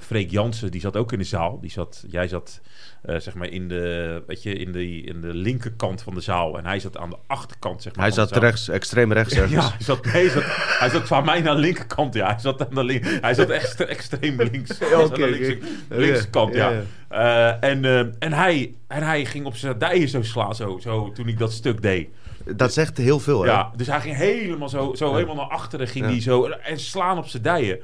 Freek 0.00 0.30
Jansen, 0.30 0.70
die 0.70 0.80
zat 0.80 0.96
ook 0.96 1.12
in 1.12 1.18
de 1.18 1.24
zaal. 1.24 1.60
Die 1.60 1.70
zat, 1.70 2.04
jij 2.08 2.28
zat 2.28 2.60
eh, 3.02 3.18
zeg 3.18 3.34
maar 3.34 3.48
in 3.48 3.68
de, 3.68 4.22
weet 4.26 4.42
je, 4.42 4.52
in, 4.54 4.72
de, 4.72 5.00
in 5.00 5.20
de 5.20 5.34
linkerkant 5.34 6.02
van 6.02 6.14
de 6.14 6.20
zaal. 6.20 6.58
En 6.58 6.66
hij 6.66 6.78
zat 6.80 6.96
aan 6.96 7.10
de 7.10 7.16
achterkant, 7.26 7.82
zeg 7.82 7.94
maar. 7.96 8.04
Hij 8.04 8.14
zat 8.14 8.36
rechts, 8.36 8.68
extreem 8.68 9.12
rechts 9.12 9.34
ergens. 9.34 9.52
Ja, 9.66 9.70
hij 9.70 9.84
zat, 9.84 10.04
hij 10.04 10.28
zat, 10.28 10.42
hij 10.78 10.88
zat 10.90 11.06
van 11.06 11.24
mij 11.24 11.40
naar 11.40 11.54
de 11.54 11.60
linkerkant, 11.60 12.14
ja. 12.14 12.26
Hij 12.30 12.38
zat 12.40 12.68
aan 12.68 12.74
de 12.74 12.84
link, 12.84 13.04
hij 13.20 13.34
zat 13.34 13.50
echt 13.50 13.80
extreem 13.84 14.36
links. 14.36 14.78
Hij 14.78 14.88
zat 14.88 15.00
aan 15.00 15.06
de 15.08 15.14
oké, 15.14 15.26
linkse, 15.26 15.58
oké. 15.90 16.00
linkse 16.00 16.30
kant, 16.30 16.54
ja. 16.54 16.70
Ja, 16.70 16.82
Eh, 17.08 17.70
en, 17.70 17.84
eh, 17.84 17.98
en, 18.18 18.32
hij, 18.32 18.74
en 18.86 19.02
hij 19.02 19.24
ging 19.24 19.46
op 19.46 19.56
zijn 19.56 19.78
dijen 19.78 20.08
zo 20.08 20.22
slaan, 20.22 20.54
zo, 20.54 20.78
zo, 20.82 21.12
toen 21.12 21.28
ik 21.28 21.38
dat 21.38 21.52
stuk 21.52 21.82
deed. 21.82 22.08
Dat 22.44 22.72
zegt 22.72 22.96
heel 22.96 23.18
veel, 23.20 23.42
hè? 23.42 23.50
Ja, 23.50 23.72
dus 23.76 23.86
hij 23.86 24.00
ging 24.00 24.16
helemaal 24.16 24.68
zo, 24.68 24.94
zo 24.94 25.14
helemaal 25.14 25.34
naar 25.34 25.44
achteren 25.48 25.88
ging 25.88 26.04
Ja. 26.04 26.10
hij 26.10 26.20
zo 26.20 26.44
en 26.44 26.80
slaan 26.80 27.18
op 27.18 27.26
zijn 27.26 27.42
dijen. 27.42 27.78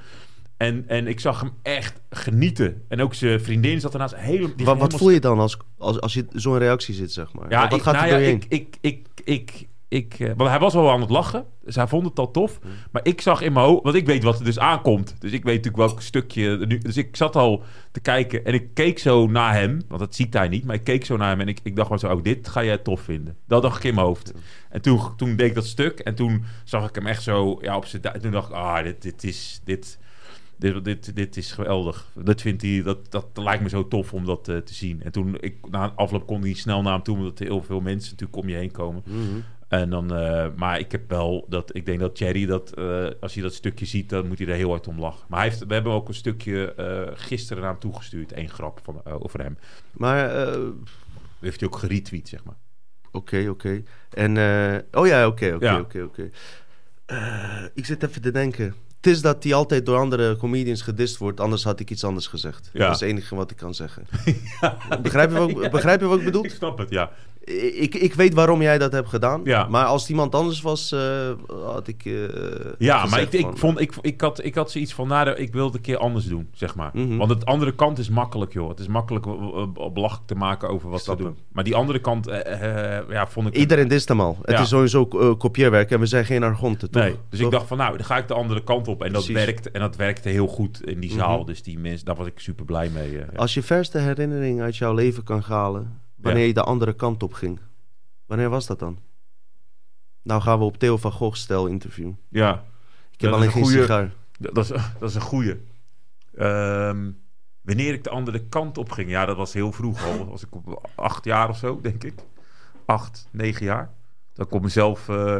En, 0.62 0.84
en 0.86 1.06
ik 1.06 1.20
zag 1.20 1.40
hem 1.40 1.50
echt 1.62 2.00
genieten. 2.10 2.82
En 2.88 3.00
ook 3.00 3.14
zijn 3.14 3.40
vriendin 3.40 3.80
zat 3.80 3.92
ernaast. 3.92 4.16
Heel, 4.16 4.40
Wat, 4.40 4.50
wat 4.56 4.66
helemaal 4.66 4.98
voel 4.98 5.10
je 5.10 5.20
dan 5.20 5.38
als, 5.38 5.56
als, 5.78 6.00
als 6.00 6.14
je 6.14 6.26
zo'n 6.32 6.58
reactie 6.58 6.94
ziet, 6.94 7.12
zeg 7.12 7.32
maar? 7.32 7.50
ja, 7.50 7.60
wat 7.60 7.70
wat 7.70 7.78
ik, 7.78 7.84
gaat 7.84 7.94
nou 7.94 8.06
er 8.06 8.12
ja, 8.12 8.18
doorheen? 8.18 8.36
ik, 8.36 8.46
ik, 8.48 8.76
ik, 8.80 9.06
ik, 9.24 9.68
ik, 9.88 10.20
eh, 10.20 10.30
want 10.36 10.50
hij 10.50 10.58
was 10.58 10.74
wel 10.74 10.90
aan 10.90 11.00
het 11.00 11.10
lachen. 11.10 11.44
Dus 11.64 11.74
hij 11.74 11.86
vond 11.86 12.06
het 12.06 12.18
al 12.18 12.30
tof. 12.30 12.58
Maar 12.90 13.04
ik 13.04 13.20
zag 13.20 13.40
in 13.40 13.52
mijn 13.52 13.66
hoofd... 13.66 13.82
Want 13.82 13.96
ik 13.96 14.06
weet 14.06 14.22
wat 14.22 14.38
er 14.38 14.44
dus 14.44 14.58
aankomt. 14.58 15.14
Dus 15.18 15.32
ik 15.32 15.44
weet 15.44 15.56
natuurlijk 15.56 15.88
welk 15.88 16.02
stukje... 16.02 16.66
Nu, 16.66 16.78
dus 16.78 16.96
ik 16.96 17.16
zat 17.16 17.36
al 17.36 17.62
te 17.92 18.00
kijken. 18.00 18.44
En 18.44 18.54
ik 18.54 18.74
keek 18.74 18.98
zo 18.98 19.26
naar 19.26 19.54
hem. 19.54 19.82
Want 19.88 20.00
dat 20.00 20.14
ziet 20.14 20.34
hij 20.34 20.48
niet. 20.48 20.64
Maar 20.64 20.74
ik 20.74 20.84
keek 20.84 21.04
zo 21.04 21.16
naar 21.16 21.28
hem. 21.28 21.40
En 21.40 21.48
ik, 21.48 21.60
ik 21.62 21.76
dacht 21.76 21.88
maar 21.88 21.98
zo... 21.98 22.14
Oh, 22.14 22.22
dit 22.22 22.48
ga 22.48 22.64
jij 22.64 22.78
tof 22.78 23.00
vinden. 23.00 23.36
Dat 23.46 23.62
dacht 23.62 23.76
ik 23.76 23.84
in 23.84 23.94
mijn 23.94 24.06
hoofd. 24.06 24.32
En 24.70 24.82
toen, 24.82 25.16
toen 25.16 25.36
deed 25.36 25.48
ik 25.48 25.54
dat 25.54 25.66
stuk. 25.66 25.98
En 25.98 26.14
toen 26.14 26.44
zag 26.64 26.88
ik 26.88 26.94
hem 26.94 27.06
echt 27.06 27.22
zo... 27.22 27.58
Ja, 27.60 27.76
op 27.76 27.86
zijn... 27.86 28.02
Toen 28.20 28.30
dacht 28.30 28.48
ik... 28.48 28.54
Ah, 28.54 28.82
dit, 28.82 29.02
dit 29.02 29.24
is... 29.24 29.60
Dit, 29.64 29.98
dit, 30.62 30.84
dit, 30.84 31.16
dit 31.16 31.36
is 31.36 31.52
geweldig. 31.52 32.10
Dat 32.14 32.40
vindt 32.40 32.62
hij, 32.62 32.82
dat, 32.82 33.10
dat 33.10 33.26
lijkt 33.34 33.62
me 33.62 33.68
zo 33.68 33.88
tof 33.88 34.12
om 34.12 34.24
dat 34.24 34.48
eh, 34.48 34.56
te 34.56 34.74
zien. 34.74 35.02
En 35.02 35.12
toen, 35.12 35.36
ik, 35.40 35.70
na 35.70 35.84
een 35.84 35.96
afloop 35.96 36.26
kon 36.26 36.42
hij 36.42 36.54
snel 36.54 36.82
naar 36.82 36.92
hem 36.92 37.02
toe, 37.02 37.16
omdat 37.16 37.40
er 37.40 37.46
heel 37.46 37.62
veel 37.62 37.80
mensen 37.80 38.10
natuurlijk 38.10 38.42
om 38.42 38.48
je 38.48 38.56
heen 38.56 38.70
komen. 38.70 39.02
Mhm. 39.06 39.40
En 39.68 39.90
dan, 39.90 40.14
eh, 40.14 40.46
maar 40.56 40.78
ik 40.78 40.92
heb 40.92 41.10
wel 41.10 41.46
dat, 41.48 41.76
ik 41.76 41.86
denk 41.86 42.00
dat 42.00 42.16
Thierry 42.16 42.46
dat, 42.46 42.72
eh, 42.72 43.06
als 43.20 43.34
hij 43.34 43.42
dat 43.42 43.54
stukje 43.54 43.86
ziet, 43.86 44.08
dan 44.08 44.28
moet 44.28 44.38
hij 44.38 44.46
er 44.46 44.54
heel 44.54 44.70
hard 44.70 44.86
om 44.86 45.00
lachen. 45.00 45.26
Maar 45.28 45.38
hij 45.40 45.48
heeft, 45.48 45.66
we 45.66 45.74
hebben 45.74 45.92
ook 45.92 46.08
een 46.08 46.14
stukje 46.14 46.74
gisteren 47.14 47.62
naar 47.62 47.70
hem 47.70 47.80
toegestuurd, 47.80 48.32
één 48.32 48.48
grap 48.48 48.80
van, 48.82 49.04
over 49.04 49.40
hem. 49.40 49.58
Maar, 49.92 50.48
heeft 51.40 51.60
hij 51.60 51.68
ook 51.68 51.76
geretweet, 51.76 52.28
zeg 52.28 52.44
maar. 52.44 52.56
oké, 53.12 53.46
oké. 53.48 53.82
En, 54.10 54.30
oh 54.92 55.06
ja, 55.06 55.26
oké, 55.26 55.54
oké, 55.54 55.78
oké, 55.78 56.02
oké. 56.02 56.30
Ik 57.74 57.86
zit 57.86 58.02
even 58.02 58.22
te 58.22 58.30
denken. 58.30 58.74
Het 59.02 59.12
is 59.12 59.22
dat 59.22 59.42
hij 59.42 59.54
altijd 59.54 59.86
door 59.86 59.98
andere 59.98 60.36
comedians 60.36 60.82
gedist 60.82 61.16
wordt, 61.16 61.40
anders 61.40 61.64
had 61.64 61.80
ik 61.80 61.90
iets 61.90 62.04
anders 62.04 62.26
gezegd. 62.26 62.70
Ja. 62.72 62.78
Dat 62.78 62.94
is 62.94 63.00
het 63.00 63.08
enige 63.08 63.34
wat 63.34 63.50
ik 63.50 63.56
kan 63.56 63.74
zeggen. 63.74 64.06
begrijp, 65.02 65.30
je 65.30 65.36
wat, 65.36 65.70
begrijp 65.70 66.00
je 66.00 66.06
wat 66.06 66.18
ik 66.18 66.24
bedoel? 66.24 66.44
Ik 66.44 66.50
snap 66.50 66.78
het, 66.78 66.90
ja. 66.90 67.10
Ik, 67.44 67.94
ik 67.94 68.14
weet 68.14 68.34
waarom 68.34 68.62
jij 68.62 68.78
dat 68.78 68.92
hebt 68.92 69.08
gedaan. 69.08 69.40
Ja. 69.44 69.66
Maar 69.68 69.84
als 69.84 70.00
het 70.00 70.10
iemand 70.10 70.34
anders 70.34 70.60
was, 70.60 70.92
eh, 70.92 71.00
had 71.64 71.88
ik. 71.88 72.04
eh, 72.04 72.12
Ja, 72.78 73.06
maar 73.06 73.20
ik, 73.20 73.32
ik, 73.32 73.46
vond, 73.54 73.80
ik, 73.80 73.94
ik, 74.00 74.20
had, 74.20 74.44
ik 74.44 74.54
had 74.54 74.70
zoiets 74.70 74.94
van, 74.94 75.08
nou, 75.08 75.30
ik 75.30 75.52
wilde 75.52 75.76
een 75.76 75.82
keer 75.82 75.96
anders 75.96 76.24
doen, 76.24 76.48
zeg 76.52 76.74
maar. 76.74 76.90
Mhm. 76.92 77.16
Want 77.16 77.30
het 77.30 77.44
andere 77.44 77.74
kant 77.74 77.98
is 77.98 78.08
makkelijk, 78.08 78.52
joh. 78.52 78.68
Het 78.68 78.78
is 78.80 78.86
makkelijk 78.86 79.26
eh, 79.26 79.66
belachelijk 79.92 80.26
te 80.26 80.34
maken 80.34 80.68
over 80.68 80.90
wat 80.90 81.04
ze 81.04 81.16
doen. 81.16 81.36
Maar 81.52 81.64
die 81.64 81.74
andere 81.74 81.98
kant, 81.98 82.26
eh, 82.26 82.98
ja, 83.10 83.26
vond 83.26 83.46
ik... 83.48 83.56
Iedereen 83.56 83.88
dist 83.88 84.08
hem 84.08 84.20
al. 84.20 84.38
Het 84.42 84.60
is 84.60 84.68
sowieso 84.68 85.06
kopieerwerk 85.36 85.90
en 85.90 86.00
we 86.00 86.06
zijn 86.06 86.24
geen 86.24 86.42
argonten, 86.42 86.90
toch? 86.90 87.02
Nee, 87.02 87.16
dus 87.28 87.38
Toch? 87.38 87.48
ik 87.48 87.54
dacht 87.54 87.66
van, 87.66 87.76
nou, 87.78 87.96
dan 87.96 88.06
ga 88.06 88.16
ik 88.16 88.28
de 88.28 88.34
andere 88.34 88.62
kant 88.62 88.88
op. 88.88 89.02
En 89.02 89.12
dat, 89.12 89.24
Precies. 89.24 89.44
werkt, 89.44 89.70
en 89.70 89.80
dat 89.80 89.96
werkte 89.96 90.28
heel 90.28 90.46
goed 90.46 90.84
in 90.84 91.00
die 91.00 91.10
zaal. 91.10 91.36
Mhm. 91.36 91.46
Dus 91.46 91.62
die 91.62 91.78
mensen, 91.78 92.06
daar 92.06 92.16
was 92.16 92.26
ik 92.26 92.38
super 92.40 92.64
blij 92.64 92.88
mee. 92.94 93.20
Als 93.36 93.54
je 93.54 93.62
verste 93.62 93.98
herinnering 93.98 94.60
uit 94.60 94.76
jouw 94.76 94.94
leven 94.94 95.22
kan 95.24 95.40
halen, 95.46 96.00
wanneer 96.22 96.46
je 96.46 96.54
de 96.54 96.62
andere 96.62 96.92
kant 96.92 97.22
op 97.22 97.32
ging, 97.32 97.60
wanneer 98.26 98.48
was 98.50 98.66
dat 98.66 98.78
dan? 98.78 98.98
Nou 100.22 100.40
gaan 100.42 100.58
we 100.58 100.64
op 100.64 100.76
Theo 100.78 100.96
van 100.96 101.12
Gogh 101.12 101.36
stijl 101.36 101.66
interview. 101.66 102.12
ja, 102.28 102.52
Ik 103.10 103.20
heb 103.20 103.30
Dat 103.30 103.30
is 103.30 103.36
alleen 103.36 103.50
geen 103.50 103.62
goeie- 103.62 103.80
sigaar. 103.80 104.12
dat 104.38 104.56
is, 104.58 104.68
dat 104.98 105.08
is 105.08 105.14
een 105.14 105.20
goeie. 105.20 105.60
Ehm, 106.34 107.10
wanneer 107.60 107.92
ik 107.92 108.04
de 108.04 108.10
andere 108.10 108.44
kant 108.48 108.78
op 108.78 108.90
ging, 108.90 109.10
ja, 109.10 109.24
dat 109.24 109.36
was 109.36 109.52
heel 109.52 109.72
vroeg 109.72 110.04
al. 110.06 110.26
Was 110.28 110.42
ik 110.42 110.54
op 110.54 110.90
acht 110.94 111.24
jaar 111.24 111.48
of 111.48 111.56
zo, 111.58 111.80
denk 111.80 112.04
ik. 112.04 112.14
Acht, 112.84 113.28
negen 113.30 113.64
jaar. 113.64 113.92
Dat 114.32 114.46
ik 114.46 114.52
op 114.52 114.62
mezelf, 114.62 115.08
eh, 115.08 115.38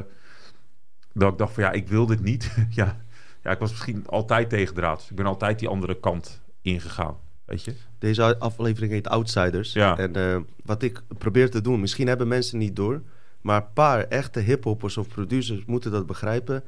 dat 1.13 1.33
ik 1.33 1.39
dacht 1.39 1.53
van 1.55 1.63
ja, 1.63 1.71
ik 1.73 1.89
wil 1.89 2.07
dit 2.07 2.21
niet. 2.23 2.57
ja. 2.71 3.01
ja, 3.43 3.51
ik 3.51 3.59
was 3.59 3.71
misschien 3.71 4.07
altijd 4.07 4.49
tegendraads. 4.51 5.11
Ik 5.11 5.17
ben 5.17 5.27
altijd 5.27 5.59
die 5.59 5.69
andere 5.69 6.01
kant 6.01 6.41
ingegaan, 6.63 7.17
weet 7.45 7.65
je. 7.65 7.75
Deze 7.99 8.39
aflevering 8.39 8.93
heet 8.93 9.09
Outsiders. 9.09 9.73
Ja. 9.73 9.99
En 9.99 10.17
eh, 10.17 10.37
wat 10.65 10.83
ik 10.83 11.03
probeer 11.19 11.51
te 11.51 11.61
doen, 11.61 11.81
misschien 11.81 12.07
hebben 12.09 12.29
mensen 12.29 12.59
niet 12.59 12.77
door, 12.77 13.03
maar 13.41 13.57
een 13.61 13.73
paar 13.73 14.05
echte 14.05 14.41
hiphoppers 14.41 14.97
of 14.97 15.09
producers 15.09 15.65
moeten 15.67 15.91
dat 15.91 16.07
begrijpen. 16.07 16.65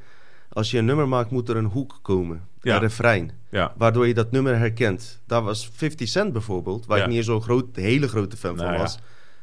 Als 0.48 0.70
je 0.70 0.78
een 0.78 0.84
nummer 0.84 1.08
maakt, 1.08 1.30
moet 1.30 1.48
er 1.48 1.56
een 1.56 1.64
hoek 1.64 1.98
komen. 2.02 2.42
Ja. 2.60 2.74
Een 2.74 2.80
refrein. 2.80 3.32
Ja, 3.48 3.74
Waardoor 3.76 4.06
je 4.06 4.14
dat 4.14 4.30
nummer 4.30 4.58
herkent. 4.58 5.20
Daar 5.26 5.42
was 5.42 5.68
50 5.72 6.08
Cent 6.08 6.32
bijvoorbeeld, 6.32 6.86
waar 6.86 6.98
ik 6.98 7.06
niet 7.06 7.24
zo'n 7.24 7.42
groot, 7.42 7.76
hele 7.76 8.08
grote 8.08 8.36
fan 8.36 8.54
Nou 8.54 8.66
van 8.66 8.74
ja. 8.76 8.80
was. 8.82 8.98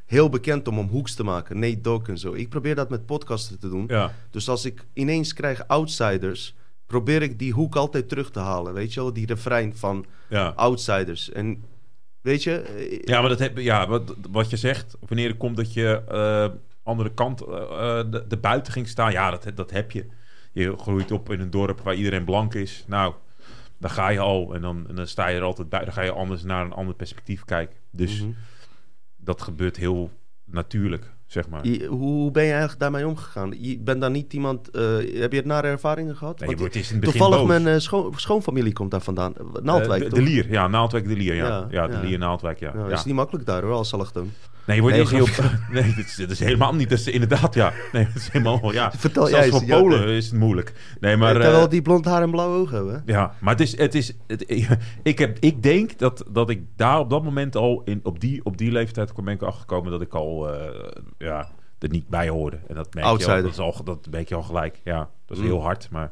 Heel 0.06 0.30
bekend 0.30 0.68
om 0.68 0.80
om 0.80 0.88
hoeks 0.88 1.14
te 1.16 1.24
maken. 1.24 1.60
Nate 1.60 1.82
Dogg 1.82 2.08
en 2.08 2.18
zo. 2.18 2.34
Ik 2.34 2.50
probeer 2.50 2.76
dat 2.76 2.90
met 2.90 3.06
podcasten 3.06 3.60
te 3.60 3.70
doen. 3.70 3.84
ja. 3.88 4.12
Dus 4.30 4.50
als 4.50 4.66
ik 4.66 4.86
ineens 4.94 5.34
krijg 5.34 5.68
outsiders, 5.68 6.56
probeer 6.92 7.22
ik 7.22 7.40
die 7.40 7.54
hoek 7.54 7.76
altijd 7.76 8.10
terug 8.10 8.32
te 8.32 8.40
halen. 8.40 8.74
Weet 8.74 8.94
je 8.94 9.00
wel, 9.02 9.14
die 9.14 9.26
refrein 9.26 9.76
van 9.76 10.06
ja. 10.30 10.48
outsiders. 10.56 11.32
En 11.32 11.64
weet 12.22 12.44
je, 12.44 12.60
eh, 12.60 13.02
Ja, 13.04 13.20
maar 13.20 13.30
dat 13.30 13.40
heb, 13.40 13.58
ja, 13.58 13.88
wat, 13.88 14.16
wat 14.32 14.50
je 14.50 14.58
zegt, 14.58 14.98
wanneer 15.08 15.28
het 15.30 15.38
komt 15.38 15.56
dat 15.58 15.74
je 15.74 16.02
eh 16.08 16.48
andere 16.84 17.14
kant 17.14 17.42
eh, 17.42 17.48
de, 18.10 18.26
de 18.28 18.38
buiten 18.38 18.74
ging 18.74 18.88
staan, 18.88 19.12
ja, 19.12 19.32
dat, 19.32 19.52
dat 19.56 19.72
heb 19.72 19.92
je. 19.92 20.06
Je 20.52 20.78
groeit 20.78 21.12
op 21.12 21.32
in 21.32 21.40
een 21.40 21.50
dorp 21.50 21.80
waar 21.82 21.96
iedereen 21.96 22.26
blank 22.26 22.54
is. 22.54 22.84
Nou, 22.88 23.14
dan 23.78 23.90
ga 23.90 24.10
je 24.10 24.20
al 24.20 24.54
en 24.54 24.62
dan, 24.62 24.86
en 24.90 24.96
dan 24.96 25.08
sta 25.08 25.28
je 25.28 25.38
er 25.38 25.44
altijd 25.44 25.70
bij. 25.70 25.84
Dan 25.84 25.94
ga 25.94 26.02
je 26.02 26.12
anders 26.12 26.44
naar 26.44 26.66
een 26.66 26.74
ander 26.74 26.96
perspectief 26.96 27.46
kijken. 27.46 27.76
Dus 27.92 28.22
Mhm. 28.22 28.32
dat 29.18 29.42
gebeurt 29.42 29.78
heel 29.78 30.12
natuurlijk, 30.46 31.11
zeg 31.32 31.50
maar. 31.50 31.68
Je- 31.68 31.86
hoe 31.86 32.32
ben 32.32 32.44
je 32.44 32.50
eigenlijk 32.50 32.80
daarmee 32.80 33.08
omgegaan? 33.08 33.54
Je 33.60 33.80
bent 33.80 34.02
dan 34.02 34.12
niet 34.12 34.34
iemand. 34.34 34.70
eh, 34.70 34.82
heb 34.98 35.32
je 35.32 35.38
het 35.38 35.46
nare 35.46 35.68
ervaringen 35.68 36.16
gehad? 36.18 36.40
Nee, 36.40 36.50
je 36.50 36.56
wordt 36.58 36.76
in 36.76 36.82
het 36.82 36.90
begin 36.90 37.10
toevallig 37.10 37.38
boos. 37.38 37.48
mijn 37.48 37.68
eh, 37.68 37.80
schoon, 37.80 38.14
schoonfamilie 38.16 38.74
komt 38.74 38.92
daar 38.92 39.02
vandaan. 39.02 39.34
Naaldwijk, 39.64 40.04
Eh, 40.04 40.10
de, 40.10 40.16
de 40.16 40.22
Lier, 40.22 40.52
ja, 40.52 40.68
Naaldwijk 40.68 41.08
de 41.08 41.16
Lier, 41.16 41.36
ja. 41.36 41.48
Ja, 41.48 41.68
Ja, 41.70 41.88
de. 41.88 41.98
Lier 42.08 42.18
Naaldwijk, 42.18 42.60
ja. 42.60 42.74
Nou, 42.74 42.90
ja. 42.90 42.96
is 42.96 43.04
niet 43.06 43.16
makkelijk 43.16 43.46
daar 43.46 43.62
hoor, 43.64 43.74
als 43.74 43.94
allochtoon. 43.94 44.32
Nee, 44.66 44.76
je 44.76 44.82
wordt 44.82 44.98
Nee, 44.98 45.08
heel... 45.08 45.26
grap. 45.26 45.52
Nee, 45.72 45.94
dit 45.96 46.06
is, 46.06 46.16
dit 46.16 46.32
is 46.32 46.40
helemaal 46.40 46.76
niet. 46.76 46.90
Dat 46.90 47.00
is 47.00 47.08
inderdaad, 47.08 47.54
ja. 47.54 47.74
Nee, 47.92 48.06
dat 48.06 48.16
is 48.16 48.30
helemaal... 48.30 48.72
Ja. 48.74 48.92
Vertel 48.98 49.26
Zelfs 49.26 49.48
voor 49.50 49.64
ja, 49.66 49.80
Polen 49.80 50.06
nee. 50.06 50.18
is 50.18 50.26
het 50.26 50.40
moeilijk. 50.40 50.74
Nee, 51.00 51.18
maar... 51.18 51.34
Terwijl 51.34 51.64
eh, 51.64 51.70
die 51.70 51.82
blond 51.82 52.06
haar 52.06 52.22
en 52.22 52.32
blauwe 52.32 52.58
ogen 52.58 52.76
hebben. 52.76 53.04
Ja, 53.06 53.34
maar 53.40 53.52
het 53.52 53.62
is... 53.62 53.78
Het 53.78 53.96
is 53.96 54.14
het, 54.28 54.46
ik, 55.04 55.20
heb, 55.20 55.38
ik 55.40 55.64
denk 55.64 55.98
dat, 56.00 56.24
dat 56.32 56.50
ik 56.50 56.64
daar 56.76 57.00
op 57.00 57.10
dat 57.10 57.24
moment 57.24 57.56
al... 57.56 57.82
In, 57.86 58.00
op, 58.04 58.20
die, 58.20 58.46
op 58.46 58.58
die 58.58 58.72
leeftijd 58.72 59.14
ben 59.16 59.34
ik 59.34 59.42
achtergekomen 59.42 59.92
dat 59.92 60.02
ik 60.02 60.14
al... 60.14 60.54
eh, 60.54 60.92
ja, 61.18 61.50
er 61.80 61.90
niet 61.90 62.08
bij 62.08 62.30
hoorde. 62.30 62.60
En 62.68 62.76
dat 62.76 62.94
merk 62.94 63.06
je 63.06 63.12
al, 63.12 63.18
Outsider. 63.18 63.42
dat, 63.42 63.52
is 63.52 63.60
al, 63.60 63.84
dat 63.84 64.08
merk 64.12 64.30
je 64.30 64.36
al 64.36 64.44
gelijk. 64.44 64.82
Ja, 64.84 65.10
dat 65.26 65.38
is 65.38 65.44
Mm. 65.44 65.50
heel 65.50 65.62
hard, 65.62 65.88
maar... 65.92 66.12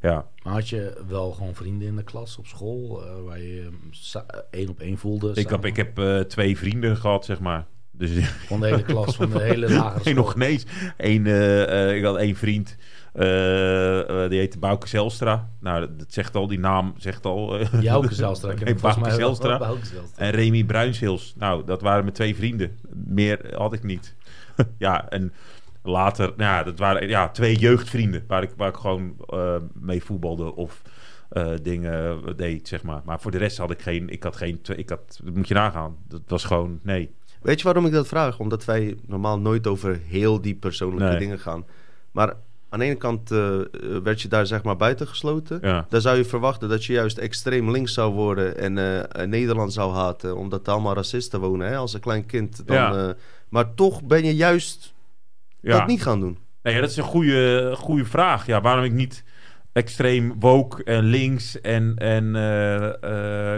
Ja, 0.00 0.26
Maar 0.42 0.52
had 0.52 0.68
je 0.68 1.04
wel 1.08 1.30
gewoon 1.32 1.54
vrienden 1.54 1.88
in 1.88 1.96
de 1.96 2.02
klas 2.02 2.38
op 2.38 2.46
school 2.46 3.04
eh, 3.04 3.22
waar 3.24 3.40
je 3.40 3.68
één 4.50 4.68
op 4.68 4.80
één 4.80 4.98
voelde? 4.98 5.32
ik 5.34 5.48
heb, 5.48 5.64
ik 5.64 5.76
heb 5.76 5.98
eh, 5.98 6.18
twee 6.20 6.58
vrienden 6.58 6.96
gehad, 6.96 7.24
zeg 7.24 7.40
maar. 7.40 7.66
Dus 7.98 8.10
Van 8.46 8.60
de 8.60 8.66
hele 8.66 8.82
klas, 8.82 9.16
van 9.16 9.30
de 9.30 9.42
hele 9.42 9.70
lagere 9.70 9.94
Nee, 10.04 10.14
school. 10.14 10.14
nog 10.14 10.34
ineens. 10.34 10.66
Eén, 10.96 11.26
eh, 11.26 11.88
eh, 11.90 11.96
ik 11.96 12.04
had 12.04 12.16
één 12.16 12.36
vriend. 12.36 12.76
eh, 13.12 14.28
die 14.28 14.38
heette 14.38 14.58
Bouke 14.58 14.88
Zelstra. 14.88 15.50
Nou, 15.60 15.80
dat, 15.80 15.98
dat 15.98 16.12
zegt 16.12 16.34
al, 16.36 16.46
die 16.46 16.58
naam 16.58 16.94
zegt 16.96 17.24
al. 17.26 17.58
Jouke 17.80 18.14
Zelstra. 18.24 18.50
Ik 18.50 18.64
Nee, 18.64 18.74
Bouke 18.74 19.00
wel- 19.00 19.10
Zelstra. 19.14 19.70
En 20.16 20.30
Remy 20.30 20.64
Bruinshils. 20.64 21.34
Nou, 21.38 21.64
dat 21.64 21.80
waren 21.82 22.02
mijn 22.02 22.14
twee 22.14 22.36
vrienden. 22.36 22.78
Meer 23.06 23.54
had 23.56 23.72
ik 23.72 23.82
niet. 23.82 24.14
ja, 24.78 25.08
en 25.08 25.32
later, 25.82 26.26
nou 26.36 26.56
ja, 26.56 26.62
dat 26.62 26.78
waren 26.78 27.08
ja, 27.08 27.28
twee 27.28 27.56
jeugdvrienden. 27.56 28.24
Waar 28.26 28.42
ik, 28.42 28.50
waar 28.56 28.68
ik 28.68 28.76
gewoon 28.76 29.16
mee 29.80 30.02
voetbalde 30.04 30.54
of 30.54 30.82
dingen 31.62 32.20
deed, 32.36 32.68
zeg 32.68 32.82
maar. 32.82 33.00
Maar 33.04 33.20
voor 33.20 33.30
de 33.30 33.38
rest 33.38 33.58
had 33.58 33.70
ik 33.70 33.82
geen, 33.82 34.08
ik 34.08 34.22
had 34.22 34.36
geen, 34.36 34.60
ik 34.76 34.88
had, 34.88 35.20
dat 35.24 35.34
moet 35.34 35.48
je 35.48 35.54
nagaan. 35.54 35.96
Dat 36.08 36.22
was 36.26 36.44
gewoon, 36.44 36.80
nee. 36.82 37.10
Weet 37.42 37.58
je 37.58 37.64
waarom 37.64 37.86
ik 37.86 37.92
dat 37.92 38.06
vraag? 38.08 38.38
Omdat 38.38 38.64
wij 38.64 38.96
normaal 39.06 39.38
nooit 39.38 39.66
over 39.66 40.00
heel 40.06 40.40
die 40.40 40.54
persoonlijke 40.54 41.08
Nee. 41.08 41.18
dingen 41.18 41.38
gaan. 41.38 41.64
Maar 42.10 42.34
aan 42.68 42.78
de 42.78 42.84
ene 42.84 42.94
kant 42.94 43.30
eh, 43.30 43.58
eh, 43.60 43.64
werd 44.02 44.20
je 44.22 44.28
daar 44.28 44.46
zeg 44.46 44.62
maar 44.62 44.76
buitengesloten. 44.76 45.58
Ja. 45.62 45.86
Dan 45.88 46.00
zou 46.00 46.16
je 46.16 46.24
verwachten 46.24 46.68
dat 46.68 46.84
je 46.84 46.92
juist 46.92 47.18
extreem 47.18 47.70
links 47.70 47.94
zou 47.94 48.12
worden 48.14 48.58
en 48.58 48.78
eh, 48.78 49.26
Nederland 49.26 49.72
zou 49.72 49.92
haten. 49.94 50.36
Omdat 50.36 50.66
er 50.66 50.72
allemaal 50.72 50.94
racisten 50.94 51.40
wonen 51.40 51.68
hè, 51.68 51.76
als 51.76 51.94
een 51.94 52.00
klein 52.00 52.26
kind. 52.26 52.66
Dan, 52.66 52.76
Ja. 52.76 53.14
maar 53.48 53.74
toch 53.74 54.02
ben 54.04 54.24
je 54.24 54.34
juist 54.36 54.94
ja. 55.60 55.78
dat 55.78 55.86
niet 55.86 56.02
gaan 56.02 56.20
doen. 56.20 56.38
Nee, 56.62 56.80
dat 56.80 56.90
is 56.90 56.96
een 56.96 57.02
goede, 57.04 57.72
goede 57.76 58.04
vraag. 58.04 58.46
Ja, 58.46 58.60
waarom 58.60 58.84
ik 58.84 58.92
niet 58.92 59.24
extreem 59.72 60.34
woke 60.40 60.84
en 60.84 61.04
links 61.04 61.60
en, 61.60 61.94
en 61.96 62.32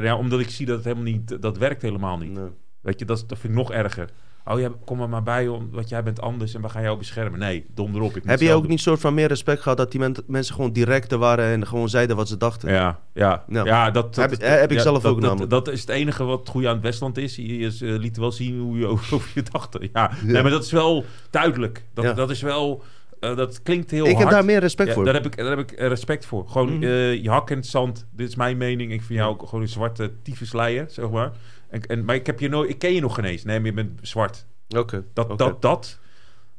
ja, 0.03 0.17
omdat 0.17 0.41
ik 0.41 0.51
zie 0.51 0.67
dat 0.67 0.77
het 0.77 0.85
helemaal 0.85 1.13
niet, 1.13 1.43
dat 1.43 1.59
werkt 1.59 1.83
helemaal 1.83 2.19
niet. 2.19 2.33
Nee. 2.33 2.49
Weet 2.81 2.99
je, 2.99 3.05
dat, 3.05 3.25
dat 3.27 3.39
vind 3.39 3.53
ik 3.53 3.59
nog 3.59 3.73
erger. 3.73 4.09
Oh 4.45 4.61
ja, 4.61 4.71
kom 4.85 5.01
er 5.01 5.09
maar 5.09 5.23
bij, 5.23 5.49
want 5.49 5.89
jij 5.89 6.03
bent 6.03 6.21
anders 6.21 6.55
en 6.55 6.63
we 6.63 6.69
gaan 6.69 6.83
jou 6.83 6.99
beschermen. 6.99 7.39
Nee, 7.39 7.65
dom 7.75 7.95
erop. 7.95 8.17
Ik 8.17 8.23
Heb 8.27 8.41
je 8.41 8.53
ook 8.53 8.69
niet 8.69 8.81
soort 8.81 9.01
van 9.01 9.15
meer 9.15 9.29
respect 9.29 9.63
gehad 9.63 9.79
dat 9.79 9.91
die 9.91 10.01
men- 10.01 10.17
mensen 10.27 10.55
gewoon 10.55 10.73
directer 10.73 11.19
waren 11.19 11.45
en 11.45 11.67
gewoon 11.67 11.89
zeiden 11.89 12.17
wat 12.17 12.29
ze 12.29 12.37
dachten? 12.37 12.73
Ja, 12.73 12.99
ja, 13.15 13.45
Ja. 13.49 13.65
ja. 13.65 13.91
dat, 13.91 14.15
dat, 14.15 14.31
Heb- 14.31 14.41
heb 14.43 14.71
ik 14.71 14.77
ja, 14.77 14.83
zelf 14.83 15.03
dat, 15.03 15.13
ook 15.13 15.21
dat, 15.21 15.29
namelijk. 15.29 15.51
Dat 15.51 15.69
is 15.69 15.81
het 15.81 15.89
enige 15.91 16.25
wat 16.25 16.49
goed 16.49 16.67
aan 16.67 16.75
het 16.75 16.83
Westland 16.83 17.19
is. 17.19 17.37
Je, 17.37 17.59
je 17.59 17.67
eh, 17.67 17.99
liet 17.99 18.17
wel 18.17 18.33
zien 18.33 18.61
hoe 18.61 18.79
je 18.79 18.87
over, 19.13 19.31
je 19.35 19.43
dacht. 19.51 19.77
Ja. 19.93 20.11
Nee, 20.25 20.43
maar 20.43 20.51
dat 20.51 20.65
is 20.65 20.71
wel 20.73 21.05
duidelijk. 21.31 21.85
Dat, 21.95 22.17
dat 22.17 22.31
is 22.31 22.43
wel... 22.43 22.83
eh, 23.21 23.37
dat 23.37 23.63
klinkt 23.63 23.91
heel 23.91 24.05
ik 24.05 24.11
hard. 24.13 24.25
heb 24.25 24.31
daar 24.33 24.45
meer 24.45 24.61
respect 24.61 24.93
voor. 24.93 25.05
Daar 25.05 25.15
heb 25.15 25.27
ik, 25.27 25.37
daar 25.37 25.57
heb 25.57 25.59
ik 25.59 25.73
eh, 25.73 25.89
respect 25.89 26.27
voor. 26.27 26.49
Gewoon 26.49 26.75
Mhm. 26.75 26.83
eh, 26.85 27.23
je 27.23 27.31
hak 27.31 27.51
in 27.51 27.57
het 27.57 27.67
zand. 27.67 28.07
Dit 28.17 28.29
is 28.29 28.35
mijn 28.35 28.57
mening. 28.57 28.93
Ik 28.93 29.03
vind 29.03 29.19
jou 29.19 29.33
ook 29.33 29.45
gewoon 29.49 29.61
een 29.63 29.69
zwarte 29.69 30.13
tyfusleier, 30.23 30.87
zeg 30.89 31.11
maar. 31.11 31.33
En, 31.71 31.83
en, 31.87 32.05
maar 32.05 32.15
ik, 32.15 32.27
heb 32.27 32.41
je 32.41 32.49
nooit, 32.49 32.71
ik 32.71 32.79
ken 32.79 32.93
je 32.93 33.01
nog 33.01 33.15
geen 33.15 33.25
eens. 33.25 33.45
Nee, 33.45 33.59
maar 33.59 33.69
je 33.69 33.75
bent 33.75 33.99
zwart. 34.03 34.47
Oké. 34.77 35.05
Dat, 35.13 35.39
dat, 35.39 35.63
dat 35.63 35.99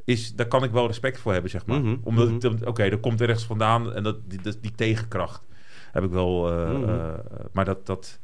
is, 0.06 0.36
daar 0.36 0.48
kan 0.48 0.64
ik 0.64 0.72
wel 0.72 0.88
respect 0.88 1.20
voor 1.20 1.32
hebben, 1.34 1.52
zeg 1.52 1.66
maar. 1.66 1.80
Mhm, 1.82 1.96
Omdat 2.04 2.30
mhm. 2.42 2.68
oké, 2.68 2.90
dat 2.90 3.00
komt 3.00 3.22
ergens 3.22 3.44
vandaan. 3.46 3.94
En 3.94 4.04
dat, 4.04 4.18
die, 4.30 4.42
dat- 4.42 4.58
die 4.62 4.72
tegenkracht 4.76 5.42
heb 5.92 6.04
ik 6.04 6.10
wel. 6.12 6.52
eh, 6.52 6.72
Mhm. 6.72 6.90
eh, 6.90 7.14
maar 7.52 7.66
dat, 7.66 7.86
dat, 7.86 8.20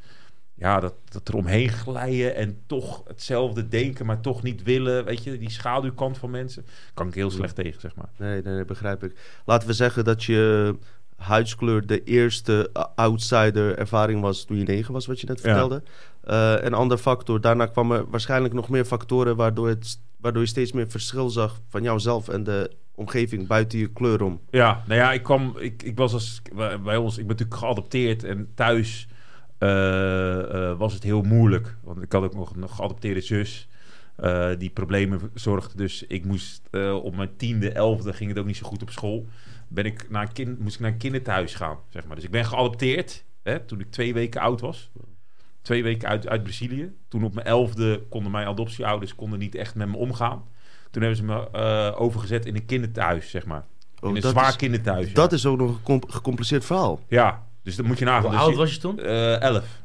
ja, 0.53 0.79
dat, 0.79 0.93
dat 1.09 1.29
eromheen 1.29 1.69
glijden 1.69 2.35
en 2.35 2.61
toch 2.67 3.03
hetzelfde 3.07 3.67
denken, 3.67 4.05
maar 4.05 4.19
toch 4.21 4.43
niet 4.43 4.63
willen. 4.63 5.05
Weet 5.05 5.23
je, 5.23 5.37
die 5.37 5.49
schaduwkant 5.51 6.17
van 6.17 6.29
mensen. 6.29 6.65
Kan 6.93 7.07
ik 7.07 7.13
heel 7.13 7.31
slecht 7.31 7.55
tegen, 7.55 7.81
zeg 7.81 7.95
maar. 7.95 8.09
Nee, 8.17 8.41
nee, 8.41 8.53
nee, 8.53 8.65
begrijp 8.65 9.03
ik. 9.03 9.41
Laten 9.45 9.67
we 9.67 9.73
zeggen 9.73 10.03
dat 10.03 10.23
je 10.23 10.75
huidskleur 11.17 11.85
de 11.87 12.03
eerste 12.03 12.69
uh, 12.73 12.83
outsider 12.95 13.77
ervaring 13.77 14.21
was 14.21 14.45
toen 14.45 14.57
je 14.57 14.63
negen 14.63 14.93
was, 14.93 15.05
wat 15.05 15.19
je 15.21 15.27
net 15.27 15.41
Ja. 15.41 15.81
Eh, 16.27 16.55
een 16.59 16.73
ander 16.73 16.97
factor. 16.97 17.41
Daarna 17.41 17.65
kwamen 17.65 18.09
waarschijnlijk 18.09 18.53
nog 18.53 18.69
meer 18.69 18.85
factoren 18.85 19.35
waardoor, 19.35 19.67
het, 19.67 19.99
waardoor 20.19 20.41
je 20.41 20.47
steeds 20.47 20.71
meer 20.71 20.89
verschil 20.89 21.29
zag 21.29 21.61
van 21.69 21.83
jouzelf 21.83 22.29
en 22.29 22.43
de 22.43 22.71
omgeving 22.95 23.47
buiten 23.47 23.79
je 23.79 23.91
kleur 23.91 24.23
om. 24.23 24.41
Ja, 24.49 24.83
nou 24.87 24.99
ja, 24.99 25.11
ik 25.11 25.23
kwam, 25.23 25.53
ik, 25.57 25.83
ik 25.83 25.97
was 25.97 26.13
als 26.13 26.41
bij 26.83 26.97
ons, 26.97 27.17
ik 27.17 27.27
ben 27.27 27.35
natuurlijk 27.35 27.59
geadopteerd 27.59 28.23
en 28.23 28.51
thuis 28.55 29.07
eh, 29.57 30.69
eh, 30.69 30.77
was 30.77 30.93
het 30.93 31.03
heel 31.03 31.21
moeilijk, 31.21 31.77
want 31.83 32.01
ik 32.01 32.11
had 32.11 32.23
ook 32.23 32.35
nog 32.35 32.55
een 32.55 32.69
geadopteerde 32.69 33.21
zus 33.21 33.67
die 34.57 34.69
problemen 34.69 35.31
zorgde. 35.33 35.77
Dus 35.77 36.03
ik 36.07 36.25
moest 36.25 36.61
op 37.01 37.15
mijn 37.15 37.35
tiende, 37.37 37.71
elfde 37.71 38.13
ging 38.13 38.29
het 38.29 38.39
ook 38.39 38.45
niet 38.45 38.57
zo 38.57 38.67
goed 38.67 38.81
op 38.81 38.89
school. 38.89 39.27
Ben 39.67 39.85
ik 39.85 40.09
naar 40.09 40.21
een 40.21 40.33
kind, 40.33 40.59
moest 40.59 40.75
ik 40.75 40.81
naar 40.81 40.91
een 40.91 40.97
kinderthuis 40.97 41.55
gaan, 41.55 41.77
zeg 41.89 42.05
maar. 42.05 42.15
Dus 42.15 42.25
ik 42.25 42.31
ben 42.31 42.45
geadopteerd 42.45 43.23
hè, 43.43 43.59
toen 43.59 43.79
ik 43.79 43.91
twee 43.91 44.13
weken 44.13 44.41
oud 44.41 44.61
was. 44.61 44.91
Twee 45.67 45.83
weken 45.83 46.07
uit, 46.09 46.27
uit 46.27 46.43
Brazilië. 46.43 46.91
Toen 47.07 47.23
op 47.23 47.33
mijn 47.33 47.45
elfde 47.47 48.03
konden 48.09 48.31
mijn 48.31 48.47
adoptieouders 48.47 49.15
konden 49.15 49.39
niet 49.39 49.55
echt 49.55 49.75
met 49.75 49.87
me 49.87 49.97
omgaan. 49.97 50.43
Toen 50.91 51.01
hebben 51.01 51.15
ze 51.17 51.23
me 51.23 51.49
eh, 51.51 52.01
overgezet 52.01 52.45
in 52.45 52.55
een 52.55 52.65
kinderthuis, 52.65 53.29
zeg 53.29 53.45
maar. 53.45 53.65
Oh, 53.99 54.09
in 54.09 54.15
een 54.15 54.21
zwaar 54.21 54.47
is- 54.49 54.55
kinderthuis. 54.55 55.13
Dat 55.13 55.29
ja. 55.31 55.35
is 55.37 55.45
ook 55.45 55.57
nog 55.57 55.69
een 55.69 55.81
com- 55.83 56.03
gecompliceerd 56.07 56.65
verhaal. 56.65 56.99
Ja, 57.07 57.43
dus 57.63 57.75
dat 57.75 57.85
moet 57.85 57.99
je 57.99 58.05
nagaan. 58.05 58.21
Hoe 58.21 58.31
Dus 58.31 58.39
oud 58.39 58.49
je- 58.51 58.57
was 58.57 58.73
je 58.73 58.79
toen? 58.79 58.99
eh, 58.99 59.41
elf. 59.41 59.81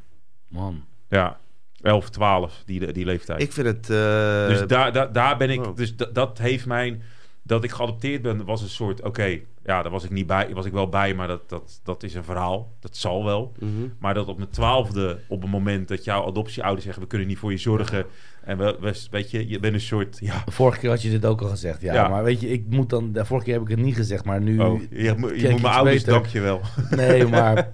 Man. 0.49 0.85
Ja, 1.09 1.39
11, 1.80 2.09
12, 2.11 2.62
die, 2.66 2.93
die 2.93 3.05
leeftijd. 3.05 3.43
Ik 3.43 3.53
vind 3.53 3.66
het... 3.66 3.91
eh, 3.91 4.47
dus 4.47 4.66
daar, 4.66 4.93
daar, 4.93 5.12
daar 5.12 5.37
ben 5.37 5.51
ik. 5.51 5.76
Dus 5.76 5.97
da- 5.97 6.09
dat 6.12 6.39
heeft 6.39 6.66
mijn. 6.66 7.03
Dat 7.45 7.64
ik 7.64 7.70
geadopteerd 7.70 8.22
ben, 8.22 8.45
was 8.45 8.62
een 8.62 8.68
soort. 8.68 9.03
Oké, 9.03 9.24
ja, 9.64 9.82
daar 9.82 9.90
was 9.90 10.05
ik 10.05 10.11
niet 10.11 10.26
bij. 10.26 10.49
Was 10.55 10.66
ik 10.66 10.72
wel 10.72 10.88
bij, 10.88 11.14
maar 11.14 11.28
dat, 11.28 11.49
dat, 11.49 11.80
dat 11.84 12.03
is 12.03 12.14
een 12.14 12.24
verhaal. 12.24 12.72
Dat 12.80 12.97
zal 12.97 13.24
wel. 13.24 13.53
mhm. 13.59 13.70
Maar 13.99 14.14
dat 14.14 14.26
op 14.26 14.36
mijn 14.38 14.51
twaalfde, 14.51 15.18
op 15.28 15.43
een 15.43 15.51
moment 15.51 15.88
dat 15.88 16.05
jouw 16.05 16.26
adoptieouders 16.26 16.84
zeggen: 16.84 17.03
we 17.03 17.09
kunnen 17.09 17.28
niet 17.28 17.38
voor 17.38 17.51
je 17.51 17.59
zorgen. 17.59 18.05
En 18.45 18.59
we, 18.59 18.76
we- 18.80 19.07
weet 19.11 19.30
je, 19.30 19.49
je 19.49 19.59
bent 19.59 19.74
een 19.74 19.80
soort. 19.80 20.16
Ja, 20.20 20.43
vorige 20.47 20.78
keer 20.78 20.90
had 20.90 21.03
je 21.03 21.11
dit 21.11 21.24
ook 21.24 21.40
al 21.40 21.49
gezegd. 21.49 21.80
Ja, 21.80 21.95
Ja. 21.95 22.09
maar 22.09 22.24
weet 22.24 22.40
je, 22.40 22.49
ik 22.49 22.64
moet 22.68 22.90
dan... 22.90 23.12
De 23.12 23.24
vorige 23.24 23.45
keer 23.47 23.55
heb 23.55 23.62
ik 23.62 23.68
het 23.68 23.78
niet 23.78 23.95
gezegd, 23.97 24.24
maar 24.24 24.40
nu... 24.40 24.59
oh, 24.61 24.80
je, 24.90 25.14
moet- 25.16 25.40
je 25.40 25.49
mijn 25.49 25.64
ouders, 25.64 25.97
beter. 25.97 26.12
dankjewel. 26.12 26.61
Nee, 26.90 27.26
maar... 27.26 27.57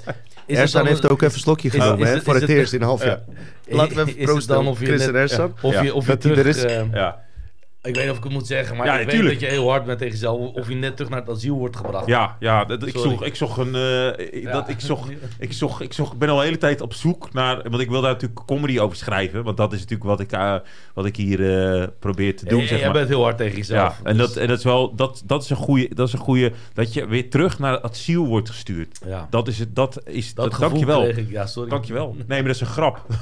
Is 0.46 0.54
het 0.54 0.62
Ersan 0.64 0.80
dan- 0.82 0.90
heeft 0.90 1.08
ook 1.08 1.22
even 1.22 1.34
een 1.34 1.40
slokje 1.40 1.68
is- 1.68 1.74
genomen, 1.74 1.98
is 2.00 2.08
hè, 2.08 2.14
het- 2.14 2.24
voor 2.24 2.34
is 2.34 2.40
het 2.40 2.50
het- 2.50 2.58
eerst 2.58 2.72
in 2.72 2.80
een 2.80 2.86
half 2.86 3.04
jaar. 3.04 3.20
Laten 3.68 3.94
we 3.94 4.00
even 4.00 4.12
Is 4.12 4.18
het 4.18 4.24
proosten 4.30 4.54
dan 4.54 4.66
of 4.66 4.80
je 4.80 4.86
Chris 4.86 4.98
net- 5.00 5.08
en 5.08 5.14
Ersan. 5.14 5.54
Of 5.62 5.82
je, 5.82 5.94
of 5.94 6.04
je 6.04 6.10
dat 6.10 6.20
terug... 6.20 6.38
er 6.38 6.46
is. 6.46 6.62
eh, 6.64 6.92
Ja, 6.92 7.24
ik 7.82 7.94
weet 7.94 8.02
niet 8.02 8.12
of 8.12 8.16
ik 8.18 8.24
het 8.24 8.32
moet 8.32 8.46
zeggen, 8.46 8.76
maar 8.76 8.86
Ja, 8.86 8.98
ik 8.98 9.10
weet 9.10 9.22
dat 9.22 9.40
je 9.40 9.46
heel 9.46 9.68
hard 9.70 9.84
bent 9.84 9.98
tegen 9.98 10.12
jezelf. 10.14 10.38
Of 10.52 10.68
je 10.68 10.74
net 10.74 10.96
terug 10.96 11.10
naar 11.10 11.20
het 11.20 11.30
asiel 11.30 11.56
wordt 11.56 11.76
gebracht. 11.76 12.06
ja, 12.06 12.36
ja 12.40 12.64
dat, 12.64 12.86
ik, 12.86 12.92
Sorry. 12.94 13.10
zocht, 13.10 13.24
ik 13.26 13.34
zocht 13.34 13.58
een. 13.58 13.74
eh, 13.74 14.42
Ja. 14.42 14.52
dat, 14.52 14.68
ik, 14.68 14.80
zocht, 14.80 15.10
ik, 15.38 15.52
zocht, 15.52 15.80
ik 15.82 15.92
zocht, 15.92 16.12
ik 16.12 16.18
ben 16.18 16.28
al 16.28 16.36
de 16.38 16.44
hele 16.44 16.58
tijd 16.58 16.80
op 16.80 16.94
zoek 16.94 17.32
naar. 17.32 17.62
Want 17.70 17.82
ik 17.82 17.88
wil 17.90 18.00
daar 18.00 18.12
natuurlijk 18.12 18.46
comedy 18.46 18.78
over 18.78 18.96
schrijven. 18.96 19.44
Want 19.44 19.56
dat 19.56 19.72
is 19.72 19.78
natuurlijk 19.78 20.08
wat 20.08 20.20
ik, 20.20 20.32
eh, 20.32 20.54
wat 20.94 21.06
ik 21.06 21.16
hier 21.16 21.70
eh, 21.80 21.86
probeer 21.98 22.36
te 22.36 22.44
doen. 22.46 22.60
Ja, 22.60 22.66
zeg 22.66 22.76
jij 22.78 22.86
maar. 22.88 22.96
bent 22.96 23.08
heel 23.08 23.22
hard 23.22 23.36
tegen 23.36 23.56
jezelf. 23.56 23.98
Ja, 23.98 24.04
en, 24.10 24.16
Dus- 24.16 24.26
dat, 24.26 24.36
en 24.36 24.48
dat 24.48 24.58
is 24.58 24.64
wel, 24.64 24.94
dat, 24.94 25.22
dat 25.26 25.42
is 25.42 25.50
een 25.50 25.56
goede, 25.56 25.88
dat 25.94 26.06
is 26.06 26.12
een 26.12 26.18
goede, 26.18 26.52
dat 26.74 26.92
je 26.92 27.06
weer 27.06 27.30
terug 27.30 27.58
naar 27.58 27.72
het 27.72 27.82
asiel 27.82 28.26
wordt 28.26 28.48
gestuurd. 28.50 28.98
ja. 29.06 29.26
Dat 29.30 29.48
is 29.48 29.58
het, 29.58 29.74
dat 29.76 30.00
is, 30.04 30.34
dat 30.34 30.44
dat, 30.44 30.54
gevoel 30.54 30.68
dankjewel. 30.68 31.08
ik, 31.08 31.30
ja, 31.30 31.46
sorry. 31.46 31.70
Dankjewel. 31.70 32.16
Nee, 32.16 32.26
maar 32.42 32.42
dat 32.52 32.54
is 32.54 32.60
een 32.60 32.66
grap. 32.66 33.06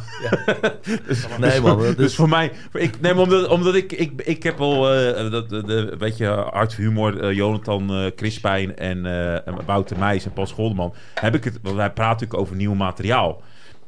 Nee 1.38 1.60
man, 1.60 1.82
dat 1.82 1.96
Dus 1.96 2.14
voor 2.14 2.28
mij, 2.28 2.52
ik, 2.72 3.00
nee, 3.00 3.14
maar 3.14 3.22
omdat, 3.22 3.48
omdat 3.48 3.74
ik, 3.74 3.92
ik, 3.92 4.22
ik 4.24 4.44
heb 4.46 4.58
wel 4.58 4.92
eh, 4.94 5.30
dat, 5.30 5.48
de, 5.48 5.62
de, 5.64 5.74
een 5.92 5.98
beetje 5.98 6.26
hard 6.26 6.74
humor, 6.74 7.20
eh, 7.20 7.32
Jonathan 7.32 7.90
eh 7.90 8.06
Crispijn 8.16 8.76
en, 8.76 9.06
eh, 9.46 9.54
Wouter 9.66 9.98
Meijs 9.98 10.24
en 10.24 10.32
Paul 10.32 10.46
Scholderman, 10.46 10.94
heb 11.14 11.34
ik 11.34 11.44
het, 11.44 11.58
want 11.62 11.76
wij 11.76 11.92
praten 11.92 12.12
natuurlijk 12.12 12.40
over 12.40 12.56
nieuw 12.56 12.74
materiaal. 12.74 13.42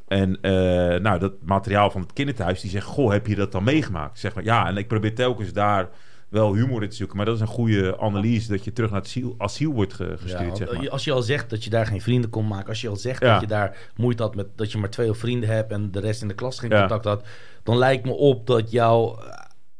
En 0.07 0.37
eh, 0.41 0.51
nou, 0.99 1.19
dat 1.19 1.33
materiaal 1.41 1.91
van 1.91 2.01
het 2.01 2.13
kinderthuis, 2.13 2.61
die 2.61 2.69
zegt, 2.71 2.85
goh, 2.85 3.11
heb 3.11 3.27
je 3.27 3.35
dat 3.35 3.51
dan 3.51 3.63
meegemaakt? 3.63 4.19
Zeg 4.19 4.35
maar, 4.35 4.43
ja, 4.43 4.67
en 4.67 4.77
ik 4.77 4.87
probeer 4.87 5.15
telkens 5.15 5.53
daar 5.53 5.89
wel 6.29 6.53
humor 6.53 6.83
in 6.83 6.89
te 6.89 6.95
zoeken, 6.95 7.17
maar 7.17 7.25
dat 7.25 7.35
is 7.35 7.41
een 7.41 7.47
goede 7.47 7.99
analyse 7.99 8.49
dat 8.51 8.63
je 8.63 8.73
terug 8.73 8.89
naar 8.91 8.99
het 8.99 9.07
asiel, 9.09 9.35
asiel 9.37 9.73
wordt 9.73 9.93
ge- 9.93 10.15
gestuurd, 10.19 10.57
zeg 10.57 10.71
maar. 10.73 10.89
Als 10.89 11.03
je 11.03 11.11
al 11.11 11.21
zegt 11.21 11.49
dat 11.49 11.63
je 11.63 11.69
daar 11.69 11.85
geen 11.85 12.01
vrienden 12.01 12.29
kon 12.29 12.47
maken, 12.47 12.67
als 12.67 12.81
je 12.81 12.89
al 12.89 12.95
zegt 12.95 13.21
Ja. 13.21 13.31
dat 13.31 13.41
je 13.41 13.47
daar 13.47 13.77
moeite 13.95 14.23
had 14.23 14.35
met 14.35 14.47
dat 14.55 14.71
je 14.71 14.77
maar 14.77 14.89
twee 14.89 15.13
vrienden 15.13 15.49
hebt 15.49 15.71
en 15.71 15.91
de 15.91 15.99
rest 15.99 16.21
in 16.21 16.27
de 16.27 16.33
klas 16.33 16.59
geen 16.59 16.69
Ja. 16.69 16.79
contact 16.79 17.05
had, 17.05 17.23
dan 17.63 17.77
lijkt 17.77 18.05
me 18.05 18.11
op 18.11 18.47
dat 18.47 18.71
jouw 18.71 19.17
eh, 19.17 19.25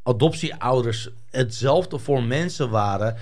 adoptieouders 0.03 1.09
hetzelfde 1.31 1.97
voor 1.97 2.23
mensen 2.23 2.69
waren 2.69 3.15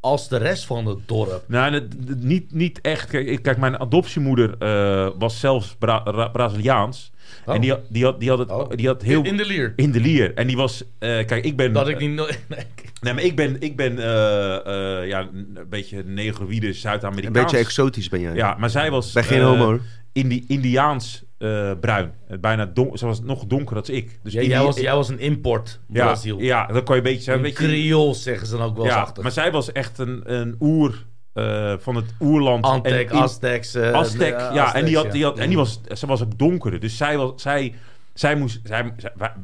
als 0.00 0.28
de 0.28 0.36
rest 0.36 0.64
van 0.66 0.86
het 0.86 0.98
dorp. 1.06 1.42
Nou, 1.46 1.72
het- 1.74 2.22
niet, 2.24 2.52
niet 2.52 2.80
echt. 2.80 3.10
Kijk, 3.10 3.26
ik- 3.26 3.42
kijk 3.42 3.58
mijn 3.58 3.78
adoptiemoeder 3.80 4.54
eh, 4.58 5.08
was 5.18 5.40
zelfs 5.40 5.74
Bra- 5.78 6.02
Ra- 6.04 6.28
Braziliaans. 6.28 7.12
Oh. 7.46 7.54
En 7.54 7.60
die 7.60 7.70
had, 7.70 7.80
die 7.88 8.04
had, 8.04 8.20
die 8.20 8.28
had, 8.28 8.38
het, 8.38 8.50
Oh. 8.50 8.70
die 8.70 8.86
had 8.86 9.02
heel... 9.02 9.22
in 9.24 9.36
de 9.36 9.44
lier. 9.46 9.72
in 9.76 9.92
de 9.92 10.00
lier. 10.00 10.34
En 10.34 10.46
die 10.46 10.56
was... 10.56 10.82
eh, 10.98 11.26
kijk, 11.26 11.44
ik 11.44 11.56
ben... 11.56 11.72
Dat 11.72 11.88
ik 11.88 11.98
niet... 11.98 12.14
Nee. 12.48 12.64
Nee, 13.00 13.14
maar 13.14 13.22
ik 13.22 13.36
ben, 13.36 13.60
ik 13.60 13.76
ben 13.76 13.98
eh, 13.98 15.00
eh, 15.00 15.08
ja, 15.08 15.20
een 15.20 15.58
beetje 15.68 16.02
negroïde 16.04 16.66
Een 16.66 16.74
Zuid-Amerikaans. 16.74 17.40
beetje 17.42 17.56
exotisch 17.56 18.08
ben 18.08 18.20
jij. 18.20 18.34
Ja, 18.34 18.54
maar 18.58 18.70
zij 18.70 18.90
was... 18.90 19.12
Ben 19.12 19.24
geen 19.24 19.42
homo. 19.42 19.64
hoor. 19.64 19.80
Indi 20.12 20.44
Indiaans 20.48 21.22
eh, 21.40 21.70
bruin. 21.80 22.12
Bijna 22.40 22.66
don 22.66 22.98
ze 22.98 23.06
was 23.06 23.20
nog 23.22 23.44
donkerder 23.46 23.84
dan 23.84 23.94
ik. 23.94 24.18
Dus 24.22 24.32
Ja, 24.32 24.42
jij, 24.42 24.62
was, 24.62 24.76
jij 24.80 24.94
was 24.94 25.08
een 25.08 25.18
import 25.18 25.80
ja, 25.88 26.04
Brazil. 26.04 26.38
ja, 26.38 26.66
dat 26.66 26.84
kon 26.84 26.94
je 26.94 27.00
een 27.00 27.06
beetje 27.06 27.22
zijn. 27.22 27.36
een 27.36 27.42
Weet 27.42 27.58
je, 27.58 27.64
Creools 27.66 28.22
zeggen 28.22 28.46
ze 28.46 28.56
dan 28.56 28.66
ook 28.66 28.76
wel 28.76 28.84
ja, 28.86 29.12
maar 29.22 29.30
zij 29.32 29.52
was 29.52 29.72
echt 29.72 29.98
een, 29.98 30.20
een 30.24 30.56
oer 30.60 31.06
eh, 31.32 31.74
van 31.78 31.96
het 31.96 32.04
oerland. 32.20 32.64
Antec, 32.64 33.10
Aztecs. 33.10 33.76
Aztec, 33.76 34.18
de- 34.38 34.50
ja, 34.54 34.74
en 34.74 34.84
die 34.84 34.96
had, 34.96 35.12
die 35.12 35.24
had, 35.24 35.38
en 35.38 35.48
die 35.48 35.56
was, 35.56 35.80
ze 35.92 36.06
was 36.06 36.22
ook 36.22 36.38
donkerder. 36.38 36.80
Dus 36.80 36.96
zij 36.96 37.16
was, 37.16 37.32
zij, 37.36 37.74
zij 38.20 38.36
moest, 38.36 38.60
zij, 38.64 38.92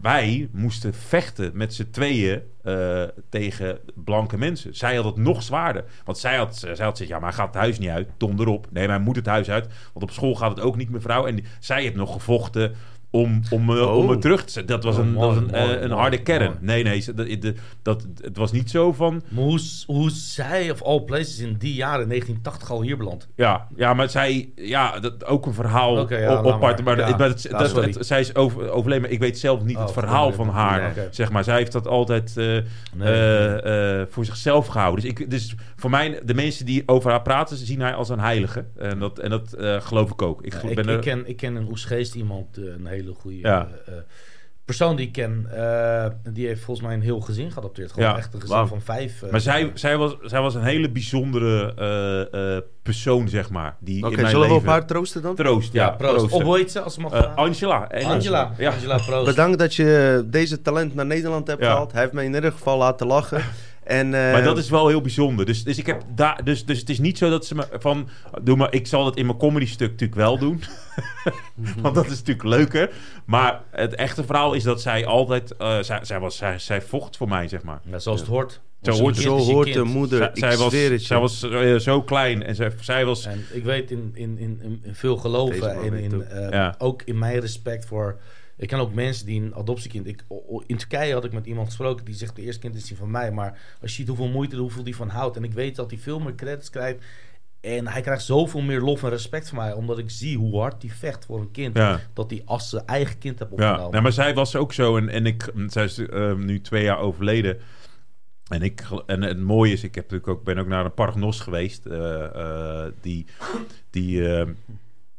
wij- 0.01 0.49
moesten 0.53 0.95
vechten 0.95 1.51
met 1.55 1.74
z'n 1.74 1.91
tweeën 1.91 2.43
eh, 2.62 3.03
tegen 3.29 3.79
blanke 3.95 4.39
mensen. 4.39 4.74
Zij 4.74 4.95
had 4.97 5.05
het 5.05 5.16
nog 5.16 5.43
zwaarder, 5.43 5.85
want 6.05 6.18
zij 6.18 6.37
had, 6.37 6.57
zij 6.57 6.68
had 6.68 6.91
gezegd, 6.91 7.11
ja, 7.11 7.18
maar 7.18 7.33
gaat 7.33 7.47
het 7.47 7.55
huis 7.57 7.79
niet 7.79 7.89
uit, 7.89 8.09
donder 8.16 8.47
op. 8.47 8.66
Nee, 8.70 8.89
maar 8.89 9.01
moet 9.01 9.16
het 9.16 9.27
huis 9.27 9.51
uit, 9.51 9.66
want 9.93 10.05
op 10.05 10.11
school 10.11 10.35
gaat 10.35 10.51
het 10.51 10.61
ook 10.61 10.77
niet, 10.77 10.91
mevrouw. 10.91 11.27
En 11.27 11.45
zij 11.61 11.83
heeft 11.83 11.95
nog 11.95 12.12
gevochten 12.12 12.74
om, 13.20 13.40
om, 13.50 13.70
eh, 13.70 13.82
Oh. 13.82 13.96
om 13.96 14.08
het 14.10 14.20
terug 14.20 14.44
te 14.44 14.52
zetten. 14.52 14.74
Dat 14.80 14.84
was 14.84 14.96
Oh, 14.96 15.04
een, 15.06 15.12
dat 15.14 15.22
was 15.22 15.34
mooi, 15.34 15.46
een, 15.46 15.66
mooi, 15.66 15.76
eh, 15.76 15.82
een 15.82 15.90
harde 15.90 16.22
kern. 16.22 16.44
mooi. 16.44 16.56
Nee, 16.60 16.82
nee, 16.82 17.04
dat, 17.14 17.16
dat, 17.16 17.54
dat, 17.82 18.06
het 18.20 18.36
was 18.36 18.52
niet 18.52 18.70
zo 18.70 18.92
van, 18.92 19.22
Maar 19.28 19.44
hoe, 19.44 19.60
hoe 19.86 20.10
zij 20.10 20.70
of 20.70 20.82
all 20.82 21.00
places 21.00 21.38
in 21.38 21.54
die 21.58 21.74
jaren, 21.74 22.02
in 22.02 22.08
1980, 22.08 22.70
al 22.70 22.82
hier 22.82 22.96
beland? 22.96 23.28
Ja, 23.36 23.66
ja, 23.76 23.94
maar 23.94 24.10
zij, 24.10 24.48
ja, 24.54 24.98
dat, 25.00 25.24
ook 25.24 25.46
een 25.46 25.54
verhaal 25.54 26.10
ja, 26.12 26.38
op, 26.42 26.46
apart. 26.52 26.84
Maar. 26.84 26.98
Ja. 26.98 27.16
maar 27.16 27.28
het- 27.28 27.46
dat- 27.50 27.74
het- 27.84 28.06
zij 28.06 28.20
is 28.20 28.34
over, 28.34 28.70
overleden, 28.70 29.02
maar 29.02 29.10
ik 29.12 29.18
weet 29.20 29.38
zelf 29.38 29.62
niet 29.64 29.76
Oh, 29.76 29.82
het 29.82 29.92
verhaal 29.92 30.32
van 30.32 30.48
haar. 30.48 30.94
Zeg 31.10 31.30
maar, 31.32 31.44
zij 31.44 31.56
heeft 31.56 31.72
dat 31.72 31.86
altijd 31.86 32.36
eh, 32.36 32.44
Nee. 32.94 34.06
voor 34.10 34.24
zichzelf 34.24 34.66
gehouden. 34.66 35.00
Dus, 35.04 35.10
ik, 35.10 35.30
dus 35.30 35.54
voor 35.76 35.90
mij, 35.90 36.20
de 36.24 36.34
mensen 36.34 36.66
die 36.66 36.82
over 36.86 37.10
haar 37.10 37.22
praten, 37.22 37.56
zien 37.56 37.80
haar 37.80 37.94
als 37.94 38.08
een 38.08 38.20
heilige. 38.20 38.64
En 38.76 38.98
dat, 38.98 39.18
en 39.18 39.30
dat 39.30 39.56
geloof 39.58 40.10
ik 40.10 40.22
ook. 40.22 40.42
Ik, 40.44 40.52
Ja, 40.52 40.58
gel- 40.58 40.68
ik, 40.68 40.74
ben 40.74 40.84
ik, 40.88 40.90
er, 40.90 40.98
ken, 40.98 41.28
ik 41.28 41.36
ken 41.36 41.54
een 41.56 41.68
Oesgeest 41.70 42.14
iemand, 42.14 42.56
een 42.56 42.86
hele 42.86 43.05
goede 43.14 43.38
Ja. 43.38 43.68
eh, 43.86 43.94
eh, 43.96 44.02
persoon 44.64 44.96
die 44.96 45.07
ik 45.07 45.12
ken. 45.12 45.46
eh, 45.50 46.07
die 46.32 46.46
heeft 46.46 46.62
volgens 46.62 46.86
mij 46.86 46.96
een 46.96 47.02
heel 47.02 47.20
gezin 47.20 47.52
geadopteerd. 47.52 47.92
Gewoon 47.92 48.09
Ja. 48.09 48.16
echt 48.16 48.34
een 48.34 48.40
gezin 48.40 48.66
van 48.66 48.80
vijf. 48.82 49.22
eh, 49.22 49.30
maar 49.30 49.40
zij, 49.40 49.70
zij, 49.74 49.96
was, 49.96 50.16
zij 50.22 50.40
was 50.40 50.54
een 50.54 50.62
hele 50.62 50.90
bijzondere 50.90 51.74
eh, 51.76 52.57
eh, 52.57 52.62
persoon, 52.82 53.28
zeg 53.28 53.50
maar. 53.50 53.76
Die 53.80 53.98
Oké, 54.04 54.11
in 54.14 54.20
mijn 54.20 54.30
zullen 54.30 54.48
we 54.48 54.54
op 54.54 54.66
haar 54.66 54.86
troosten 54.86 55.22
dan? 55.22 55.34
Troost, 55.34 55.72
ja. 55.72 55.84
ja, 55.84 55.90
proost. 55.90 56.32
Op 56.32 56.42
hoe 56.42 56.57
heet 56.57 56.70
ze, 56.70 56.80
als 56.80 56.96
mag? 56.98 57.36
Angela. 57.36 57.88
Engels. 57.90 58.12
Angela. 58.12 58.52
Ja. 58.59 58.70
Angela, 58.70 58.98
proost. 58.98 59.24
Bedankt 59.24 59.59
dat 59.59 59.74
je 59.74 60.22
deze 60.26 60.62
talent 60.62 60.94
naar 60.94 61.07
Nederland 61.07 61.46
hebt 61.46 61.61
Ja. 61.62 61.70
gehaald. 61.70 61.92
Hij 61.92 62.00
heeft 62.00 62.12
mij 62.12 62.24
in 62.24 62.34
ieder 62.34 62.52
geval 62.52 62.78
laten 62.78 63.07
lachen. 63.07 63.42
En, 63.87 64.14
eh, 64.14 64.32
Maar 64.32 64.43
dat 64.43 64.59
is 64.59 64.70
wel 64.70 64.89
heel 64.89 65.01
bijzonder. 65.01 65.47
Dus, 65.47 65.64
dus, 65.64 65.78
ik 65.78 65.87
heb 65.87 66.03
daar, 66.14 66.45
dus, 66.45 66.64
dus 66.64 66.78
het 66.78 66.89
is 66.91 66.99
niet 66.99 67.18
zo 67.18 67.30
dat 67.30 67.47
ze 67.47 67.55
me 67.55 67.66
van... 67.78 68.09
Doe 68.43 68.57
maar, 68.57 68.72
ik 68.74 68.87
zal 68.87 69.05
dat 69.05 69.16
in 69.16 69.26
mijn 69.26 69.39
comedy 69.39 69.66
stuk 69.66 69.91
natuurlijk 69.91 70.18
wel 70.20 70.39
doen. 70.39 70.62
Want 71.82 71.95
dat 71.95 72.05
is 72.05 72.11
natuurlijk 72.11 72.45
leuker. 72.49 72.91
Maar 73.24 73.61
het 73.70 73.95
echte 73.95 74.24
verhaal 74.24 74.53
is 74.55 74.62
dat 74.62 74.80
zij 74.82 75.07
altijd... 75.07 75.57
eh, 75.57 75.78
zij, 75.80 75.99
zij, 76.03 76.20
was, 76.20 76.37
zij, 76.37 76.59
zij 76.59 76.82
vocht 76.82 77.16
voor 77.16 77.28
mij, 77.28 77.49
zeg 77.49 77.62
maar. 77.62 77.80
Ja, 77.91 77.99
zoals 77.99 78.20
het 78.20 78.28
hoort. 78.28 78.61
Zo 78.82 78.93
hoort 78.93 79.16
Zo 79.16 79.37
hoort 79.39 79.72
de 79.72 79.82
moeder. 79.84 80.30
zij, 80.34 80.57
was, 80.57 80.72
het 80.72 81.03
zij 81.03 81.18
was 81.18 81.43
eh, 81.43 81.76
zo 81.76 82.03
klein 82.03 82.43
en 82.43 82.55
zij, 82.55 82.72
zij 82.80 83.05
was... 83.05 83.26
En 83.26 83.45
ik 83.53 83.64
weet 83.64 83.91
in, 83.91 84.11
in, 84.14 84.39
in, 84.39 84.61
in- 84.62 84.95
veel 84.95 85.16
geloven 85.16 85.82
en 85.82 85.93
in, 85.95 86.22
eh, 86.24 86.51
Ja. 86.51 86.74
ook 86.78 87.03
in 87.05 87.18
mijn 87.18 87.39
respect 87.41 87.87
voor... 87.87 88.18
Ik 88.59 88.68
ken 88.68 88.78
ook 88.78 88.94
mensen 88.94 89.26
die 89.26 89.40
een 89.42 89.54
adoptiekind... 89.54 90.07
Ik, 90.07 90.22
in 90.66 90.76
Turkije 90.76 91.12
had 91.12 91.24
ik 91.24 91.32
met 91.32 91.46
iemand 91.46 91.66
gesproken 91.66 92.04
die 92.04 92.14
zegt... 92.14 92.36
de 92.36 92.42
eerste 92.42 92.61
kind 92.61 92.74
is 92.74 92.84
die 92.84 92.96
van 92.96 93.11
mij. 93.11 93.30
Maar 93.32 93.59
als 93.80 93.90
je 93.90 93.96
ziet 93.96 94.09
hoeveel 94.09 94.28
moeite, 94.28 94.57
hoeveel 94.57 94.84
die 94.84 94.96
van 94.96 95.09
houdt... 95.09 95.36
en 95.36 95.44
ik 95.44 95.52
weet 95.52 95.76
dat 95.76 95.90
hij 95.90 95.98
veel 96.00 96.18
meer 96.20 96.34
credits 96.34 96.70
krijgt... 96.70 97.04
en 97.61 97.86
hij 97.86 98.00
krijgt 98.02 98.24
zoveel 98.24 98.61
meer 98.61 98.80
lof 98.80 99.02
en 99.02 99.09
respect 99.09 99.48
van 99.48 99.59
mij... 99.59 99.72
omdat 99.72 99.98
ik 99.98 100.11
zie 100.11 100.36
hoe 100.38 100.61
hard 100.61 100.82
hij 100.82 100.90
vecht 100.90 101.24
voor 101.24 101.40
een 101.40 101.50
kind... 101.50 101.76
Ja. 101.76 102.00
dat 102.12 102.30
hij 102.30 102.42
als 102.44 102.68
zijn 102.70 102.86
eigen 102.86 103.18
kind 103.18 103.38
heeft 103.38 103.50
Ja, 103.50 103.57
opgenomen. 103.57 103.90
nou, 103.90 104.02
maar 104.02 104.12
zij 104.12 104.34
was 104.34 104.57
ook 104.57 104.72
zo. 104.72 104.96
En, 104.96 105.09
en 105.09 105.26
ik, 105.26 105.52
zij 105.66 105.84
is 105.84 105.98
eh, 105.98 106.34
nu 106.34 106.61
twee 106.61 106.82
jaar 106.82 106.98
overleden. 106.98 107.59
En, 108.48 108.62
ik, 108.62 108.82
en 109.07 109.22
het 109.22 109.38
mooie 109.38 109.72
is, 109.72 109.82
ik 109.84 109.94
heb 109.94 110.04
natuurlijk 110.11 110.30
ook, 110.38 110.44
ben 110.44 110.59
ook 110.59 110.66
naar 110.66 110.84
een 110.84 110.94
paragnos 110.94 111.40
geweest. 111.40 111.86
eh, 111.86 112.24
eh, 112.24 112.92
die, 113.00 113.26
die, 113.90 114.28
eh, 114.36 114.46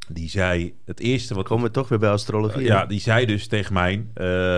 die 0.07 0.29
zei 0.29 0.75
het 0.85 0.99
eerste 0.99 1.33
wat... 1.33 1.47
Komen 1.47 1.65
we 1.65 1.71
toch 1.71 1.89
weer 1.89 1.99
bij 1.99 2.09
astrologie. 2.09 2.65
ja, 2.65 2.85
die 2.85 2.99
zei 2.99 3.25
dus 3.25 3.47
tegen 3.47 3.73
mij... 3.73 4.05
eh, 4.13 4.57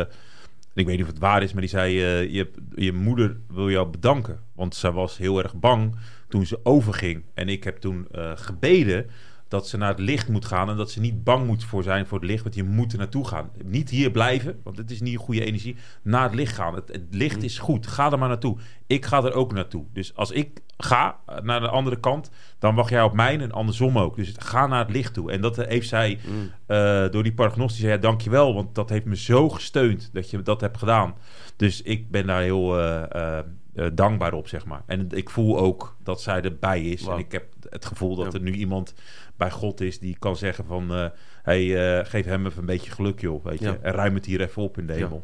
ik 0.73 0.85
weet 0.85 0.95
niet 0.95 1.01
of 1.01 1.11
het 1.11 1.19
waar 1.19 1.43
is, 1.43 1.51
maar 1.51 1.61
die 1.61 1.69
zei... 1.69 2.03
eh, 2.03 2.33
je, 2.33 2.51
je 2.75 2.93
moeder 2.93 3.37
wil 3.47 3.69
jou 3.69 3.87
bedanken. 3.87 4.39
Want 4.55 4.75
zij 4.75 4.91
was 4.91 5.17
heel 5.17 5.43
erg 5.43 5.55
bang 5.55 5.95
toen 6.27 6.45
ze 6.45 6.59
overging. 6.63 7.23
En 7.33 7.49
ik 7.49 7.63
heb 7.63 7.77
toen 7.77 8.07
eh, 8.11 8.31
gebeden 8.35 9.05
dat 9.49 9.67
ze 9.67 9.77
naar 9.77 9.89
het 9.89 9.99
licht 9.99 10.29
moet 10.29 10.45
gaan 10.45 10.69
en 10.69 10.77
dat 10.77 10.91
ze 10.91 10.99
niet 10.99 11.23
bang 11.23 11.45
moet 11.47 11.63
voor 11.63 11.83
zijn 11.83 12.05
voor 12.07 12.19
het 12.19 12.27
licht, 12.29 12.43
want 12.43 12.55
je 12.55 12.63
moet 12.63 12.91
er 12.91 12.97
naartoe 12.97 13.27
gaan. 13.27 13.49
Niet 13.65 13.89
hier 13.89 14.11
blijven, 14.11 14.59
want 14.63 14.77
het 14.77 14.91
is 14.91 15.01
niet 15.01 15.13
een 15.13 15.19
goede 15.19 15.45
energie. 15.45 15.75
Naar 16.01 16.23
het 16.23 16.35
licht 16.35 16.55
gaan. 16.55 16.75
Het, 16.75 16.87
het 16.87 17.05
licht 17.09 17.43
is 17.43 17.59
goed. 17.59 17.87
Ga 17.87 18.11
er 18.11 18.19
maar 18.19 18.27
naartoe. 18.29 18.57
Ik 18.87 19.05
ga 19.05 19.23
er 19.23 19.33
ook 19.33 19.53
naartoe. 19.53 19.85
Dus 19.93 20.15
als 20.15 20.31
ik 20.31 20.61
ga 20.77 21.17
naar 21.43 21.59
de 21.59 21.69
andere 21.69 21.99
kant, 21.99 22.29
dan 22.59 22.75
wacht 22.75 22.89
jij 22.89 23.01
op 23.01 23.13
mij 23.13 23.39
en 23.39 23.51
andersom 23.51 23.97
ook. 23.99 24.15
Dus 24.15 24.33
ga 24.37 24.67
naar 24.67 24.79
het 24.85 24.91
licht 24.95 25.13
toe. 25.13 25.31
En 25.31 25.41
dat 25.41 25.55
heeft 25.55 25.87
zij 25.87 26.19
Mm. 26.27 26.51
eh, 26.65 27.09
door 27.09 27.23
die 27.23 27.33
paragnost, 27.33 27.75
die 27.75 27.85
zei, 27.85 27.93
ja, 27.95 27.99
dankjewel, 28.01 28.53
want 28.53 28.75
dat 28.75 28.89
heeft 28.89 29.05
me 29.05 29.15
zo 29.15 29.49
gesteund 29.49 30.09
dat 30.13 30.29
je 30.29 30.41
dat 30.41 30.61
hebt 30.61 30.77
gedaan. 30.77 31.15
Dus 31.55 31.81
ik 31.81 32.11
ben 32.11 32.25
daar 32.27 32.41
heel 32.41 32.79
eh, 32.79 33.37
eh, 33.39 33.45
dankbaar 33.93 34.33
op, 34.33 34.47
zeg 34.47 34.65
maar. 34.65 34.83
En 34.85 35.07
ik 35.09 35.29
voel 35.29 35.57
ook 35.59 35.95
dat 36.03 36.21
zij 36.21 36.41
erbij 36.41 36.81
is. 36.81 37.05
En 37.07 37.17
ik 37.17 37.31
heb 37.31 37.45
het 37.69 37.85
gevoel 37.85 38.15
dat 38.15 38.25
Ja. 38.33 38.39
er 38.39 38.45
nu 38.45 38.51
iemand 38.53 38.93
bij 39.39 39.51
God 39.51 39.81
is 39.81 39.99
die 39.99 40.15
kan 40.19 40.35
zeggen 40.35 40.65
van... 40.65 40.91
eh 40.93 41.05
hey, 41.43 41.97
eh, 41.99 42.05
geef 42.05 42.25
hem 42.25 42.45
even 42.45 42.59
een 42.59 42.65
beetje 42.65 42.91
geluk, 42.91 43.19
joh, 43.21 43.43
weet 43.45 43.59
je. 43.59 43.65
Ja. 43.65 43.77
En 43.81 43.93
ruim 43.93 44.13
het 44.15 44.25
hier 44.25 44.41
even 44.41 44.61
op 44.61 44.77
in 44.77 44.87
de 44.87 44.93
Ja. 44.93 44.99
hemel. 44.99 45.23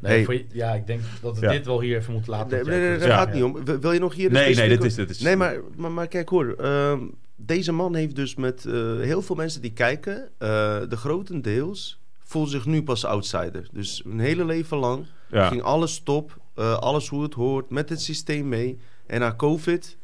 Nee, 0.00 0.12
Hey. 0.12 0.24
voor 0.24 0.34
je- 0.34 0.46
ja, 0.52 0.72
ik 0.74 0.86
denk 0.86 1.00
dat 1.22 1.38
we 1.38 1.46
Ja. 1.46 1.52
dit 1.52 1.66
wel 1.66 1.80
hier 1.80 1.96
even 1.96 2.12
moeten 2.12 2.30
laten. 2.32 2.50
Nee, 2.50 2.64
nee, 2.64 2.78
nee, 2.78 2.88
zegt. 2.88 3.00
daar 3.00 3.08
Ja. 3.08 3.16
gaat 3.16 3.32
niet 3.34 3.42
om. 3.42 3.64
Wil- 3.64 3.78
Wil 3.78 3.92
je 3.92 3.98
nog 3.98 4.14
hier 4.14 4.30
Nee, 4.30 4.54
nee, 4.54 4.68
dit 4.68 4.84
is... 4.84 4.94
Dit 4.94 5.10
is 5.10 5.20
Nee, 5.20 5.36
maar, 5.36 5.56
maar, 5.76 5.90
maar 5.90 6.06
kijk 6.08 6.28
hoor. 6.28 6.54
ehm, 6.58 7.00
deze 7.36 7.72
man 7.72 7.94
heeft 7.94 8.16
dus 8.16 8.34
met 8.34 8.64
eh, 8.64 8.72
heel 9.00 9.22
veel 9.22 9.36
mensen 9.36 9.60
die 9.62 9.72
kijken, 9.72 10.28
eh, 10.38 10.48
de 10.88 10.96
grotendeels 10.96 12.00
voelt 12.24 12.50
zich 12.50 12.66
nu 12.66 12.82
pas 12.82 13.04
outsider. 13.04 13.68
Dus 13.72 14.02
een 14.04 14.18
hele 14.20 14.44
leven 14.44 14.76
lang 14.76 15.06
Ja. 15.30 15.48
ging 15.48 15.62
alles 15.62 16.00
top, 16.02 16.36
eh, 16.54 16.76
alles 16.76 17.08
hoe 17.08 17.22
het 17.22 17.34
hoort, 17.34 17.70
met 17.70 17.88
het 17.88 18.00
systeem 18.00 18.48
mee. 18.48 18.78
En 19.06 19.20
na 19.20 19.34
COVID 19.36 19.96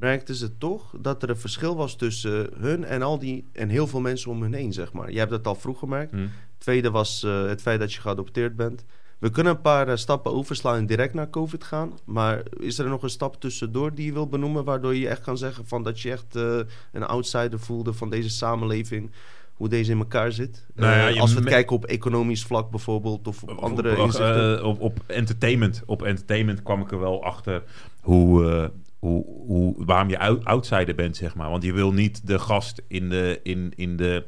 merkten 0.00 0.34
ze 0.34 0.58
toch 0.58 0.94
dat 0.98 1.22
er 1.22 1.30
een 1.30 1.36
verschil 1.36 1.76
was 1.76 1.96
tussen 1.96 2.48
hun 2.58 2.84
en 2.84 3.02
al 3.02 3.18
die 3.18 3.44
en 3.52 3.68
heel 3.68 3.86
veel 3.86 4.00
mensen 4.00 4.30
om 4.30 4.42
hun 4.42 4.54
heen, 4.54 4.72
zeg 4.72 4.92
maar. 4.92 5.10
Jij 5.10 5.18
hebt 5.18 5.30
dat 5.30 5.46
al 5.46 5.54
vroeg 5.54 5.78
gemerkt. 5.78 6.12
Hm. 6.12 6.26
Tweede 6.58 6.90
was 6.90 7.22
eh, 7.22 7.46
het 7.46 7.62
feit 7.62 7.80
dat 7.80 7.92
je 7.92 8.00
geadopteerd 8.00 8.56
bent. 8.56 8.84
We 9.18 9.30
kunnen 9.30 9.52
een 9.52 9.60
paar 9.60 9.88
eh, 9.88 9.96
stappen 9.96 10.32
overslaan 10.32 10.76
en 10.76 10.86
direct 10.86 11.14
naar 11.14 11.30
COVID 11.30 11.64
gaan. 11.64 11.92
Maar 12.04 12.42
is 12.58 12.78
er 12.78 12.88
nog 12.88 13.02
een 13.02 13.10
stap 13.10 13.40
tussendoor 13.40 13.94
die 13.94 14.06
je 14.06 14.12
wil 14.12 14.28
benoemen... 14.28 14.64
waardoor 14.64 14.94
je 14.94 15.08
echt 15.08 15.20
kan 15.20 15.38
zeggen 15.38 15.66
van 15.66 15.82
dat 15.82 16.00
je 16.00 16.10
echt 16.10 16.36
eh, 16.36 16.58
een 16.92 17.02
outsider 17.02 17.58
voelde 17.58 17.92
van 17.92 18.10
deze 18.10 18.30
samenleving... 18.30 19.10
hoe 19.54 19.68
deze 19.68 19.92
in 19.92 19.98
elkaar 19.98 20.32
zit? 20.32 20.66
Nou 20.74 20.96
ja, 20.96 21.06
je 21.08 21.20
als 21.20 21.34
we 21.34 21.44
kijken 21.44 21.76
op 21.76 21.84
economisch 21.84 22.44
vlak 22.44 22.70
bijvoorbeeld... 22.70 23.28
of 23.28 23.42
op 23.42 23.50
andere 23.58 23.90
op, 23.90 24.04
inzichten. 24.06 24.64
op, 24.64 24.80
op 24.80 24.98
entertainment. 25.06 25.82
Op 25.86 26.02
entertainment 26.02 26.62
kwam 26.62 26.80
ik 26.80 26.90
er 26.90 27.00
wel 27.00 27.24
achter 27.24 27.62
hoe, 28.00 28.70
hoe, 29.00 29.24
hoe, 29.24 29.84
waarom 29.84 30.08
je 30.08 30.18
out- 30.18 30.44
outsider 30.44 30.94
bent, 30.94 31.16
zeg 31.16 31.34
maar. 31.34 31.50
Want 31.50 31.62
je 31.62 31.72
wil 31.72 31.92
niet 31.92 32.26
de 32.26 32.38
gast 32.38 32.82
in, 32.88 33.08
de, 33.08 33.40
in, 33.42 33.72
in, 33.76 33.96
de, 33.96 34.26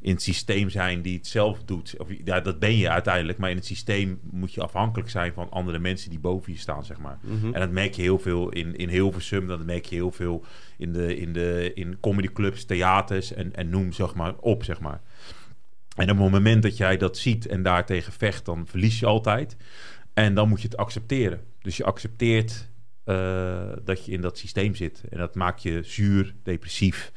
in 0.00 0.12
het 0.12 0.22
systeem 0.22 0.70
zijn 0.70 1.02
die 1.02 1.16
het 1.16 1.26
zelf 1.26 1.64
doet. 1.64 1.94
Of, 1.98 2.08
ja, 2.24 2.40
dat 2.40 2.58
ben 2.58 2.76
je 2.76 2.90
uiteindelijk. 2.90 3.38
Maar 3.38 3.50
in 3.50 3.56
het 3.56 3.66
systeem 3.66 4.20
moet 4.30 4.54
je 4.54 4.62
afhankelijk 4.62 5.10
zijn 5.10 5.32
van 5.32 5.50
andere 5.50 5.78
mensen 5.78 6.10
die 6.10 6.18
boven 6.18 6.52
je 6.52 6.58
staan, 6.58 6.84
zeg 6.84 6.98
maar. 6.98 7.18
Mhm. 7.22 7.54
En 7.54 7.60
dat 7.60 7.70
merk 7.70 7.94
je 7.94 8.02
heel 8.02 8.18
veel 8.18 8.48
in, 8.48 8.76
in 8.76 8.88
Hilversum. 8.88 9.46
Dat 9.46 9.64
merk 9.64 9.84
je 9.84 9.94
heel 9.94 10.12
veel 10.12 10.44
in, 10.78 10.92
de, 10.92 11.16
in, 11.16 11.32
de, 11.32 11.70
in 11.74 12.00
comedyclubs, 12.00 12.64
theaters 12.64 13.32
en, 13.32 13.54
en 13.54 13.68
noem 13.68 13.92
zeg 13.92 14.14
maar 14.14 14.34
op, 14.40 14.64
zeg 14.64 14.80
maar. 14.80 15.00
En 15.96 16.10
op 16.10 16.18
het 16.18 16.30
moment 16.30 16.62
dat 16.62 16.76
jij 16.76 16.96
dat 16.96 17.18
ziet 17.18 17.46
en 17.46 17.62
daartegen 17.62 18.12
vecht, 18.12 18.44
dan 18.44 18.66
verlies 18.66 18.98
je 18.98 19.06
altijd. 19.06 19.56
En 20.14 20.34
dan 20.34 20.48
moet 20.48 20.60
je 20.62 20.68
het 20.68 20.76
accepteren. 20.76 21.40
Dus 21.60 21.76
je 21.76 21.84
accepteert 21.84 22.68
dat 23.84 24.04
je 24.04 24.12
in 24.12 24.20
dat 24.20 24.38
systeem 24.38 24.74
zit. 24.74 25.02
En 25.10 25.18
dat 25.18 25.34
maakt 25.34 25.62
je 25.62 25.82
zuur, 25.82 26.34
depressief 26.42 27.12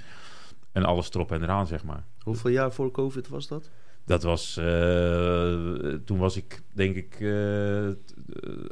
en 0.72 0.84
alles 0.84 1.10
erop 1.14 1.32
en 1.32 1.44
eraan, 1.44 1.68
zeg 1.68 1.84
maar. 1.84 2.04
Hoeveel 2.24 2.52
jaar 2.52 2.72
voor 2.74 2.92
COVID 2.92 3.28
was 3.28 3.48
dat? 3.48 3.70
Dat 4.06 4.24
was, 4.24 4.58
eh, 4.58 4.64
toen 6.06 6.18
was 6.18 6.38
ik 6.38 6.62
denk 6.74 6.96
ik 6.96 7.18
eh, 7.20 7.88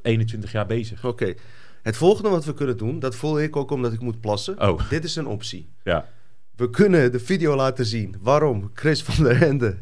21 0.01 0.51
jaar 0.51 0.65
bezig. 0.65 1.05
Oké. 1.05 1.33
Het 1.81 1.97
volgende 1.97 2.29
wat 2.29 2.45
we 2.45 2.53
kunnen 2.53 2.77
doen, 2.77 2.99
dat 2.99 3.15
voel 3.15 3.39
ik 3.39 3.55
ook 3.55 3.71
omdat 3.71 3.93
ik 3.93 3.99
moet 3.99 4.21
plassen. 4.21 4.61
Oh, 4.61 4.89
Dit 4.89 5.03
is 5.03 5.15
een 5.15 5.27
optie. 5.27 5.69
ja. 5.83 6.09
We 6.55 6.69
kunnen 6.69 7.11
de 7.11 7.19
video 7.19 7.55
laten 7.55 7.85
zien 7.85 8.15
waarom 8.21 8.71
Chris 8.73 9.03
van 9.03 9.23
der 9.23 9.41
Ende 9.41 9.77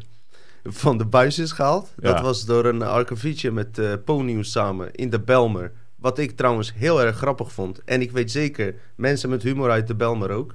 van 0.62 0.98
de 0.98 1.06
buis 1.06 1.38
is 1.38 1.52
gehaald. 1.52 1.94
Ja. 1.98 2.12
Dat 2.12 2.20
was 2.20 2.44
door 2.44 2.64
een 2.64 2.82
archivietje 2.82 3.50
met 3.50 3.78
uh, 3.78 4.40
samen 4.40 4.92
in 4.94 5.10
de 5.10 5.20
Belmer. 5.20 5.72
Wat 6.06 6.18
ik 6.18 6.30
trouwens 6.36 6.72
heel 6.76 7.02
erg 7.02 7.16
grappig 7.16 7.52
vond. 7.52 7.84
En 7.84 8.00
ik 8.00 8.10
weet 8.10 8.30
zeker, 8.30 8.74
mensen 8.96 9.28
met 9.30 9.42
humor 9.42 9.70
uit 9.70 9.86
de 9.86 9.94
Belmer 9.94 10.30
ook. 10.30 10.54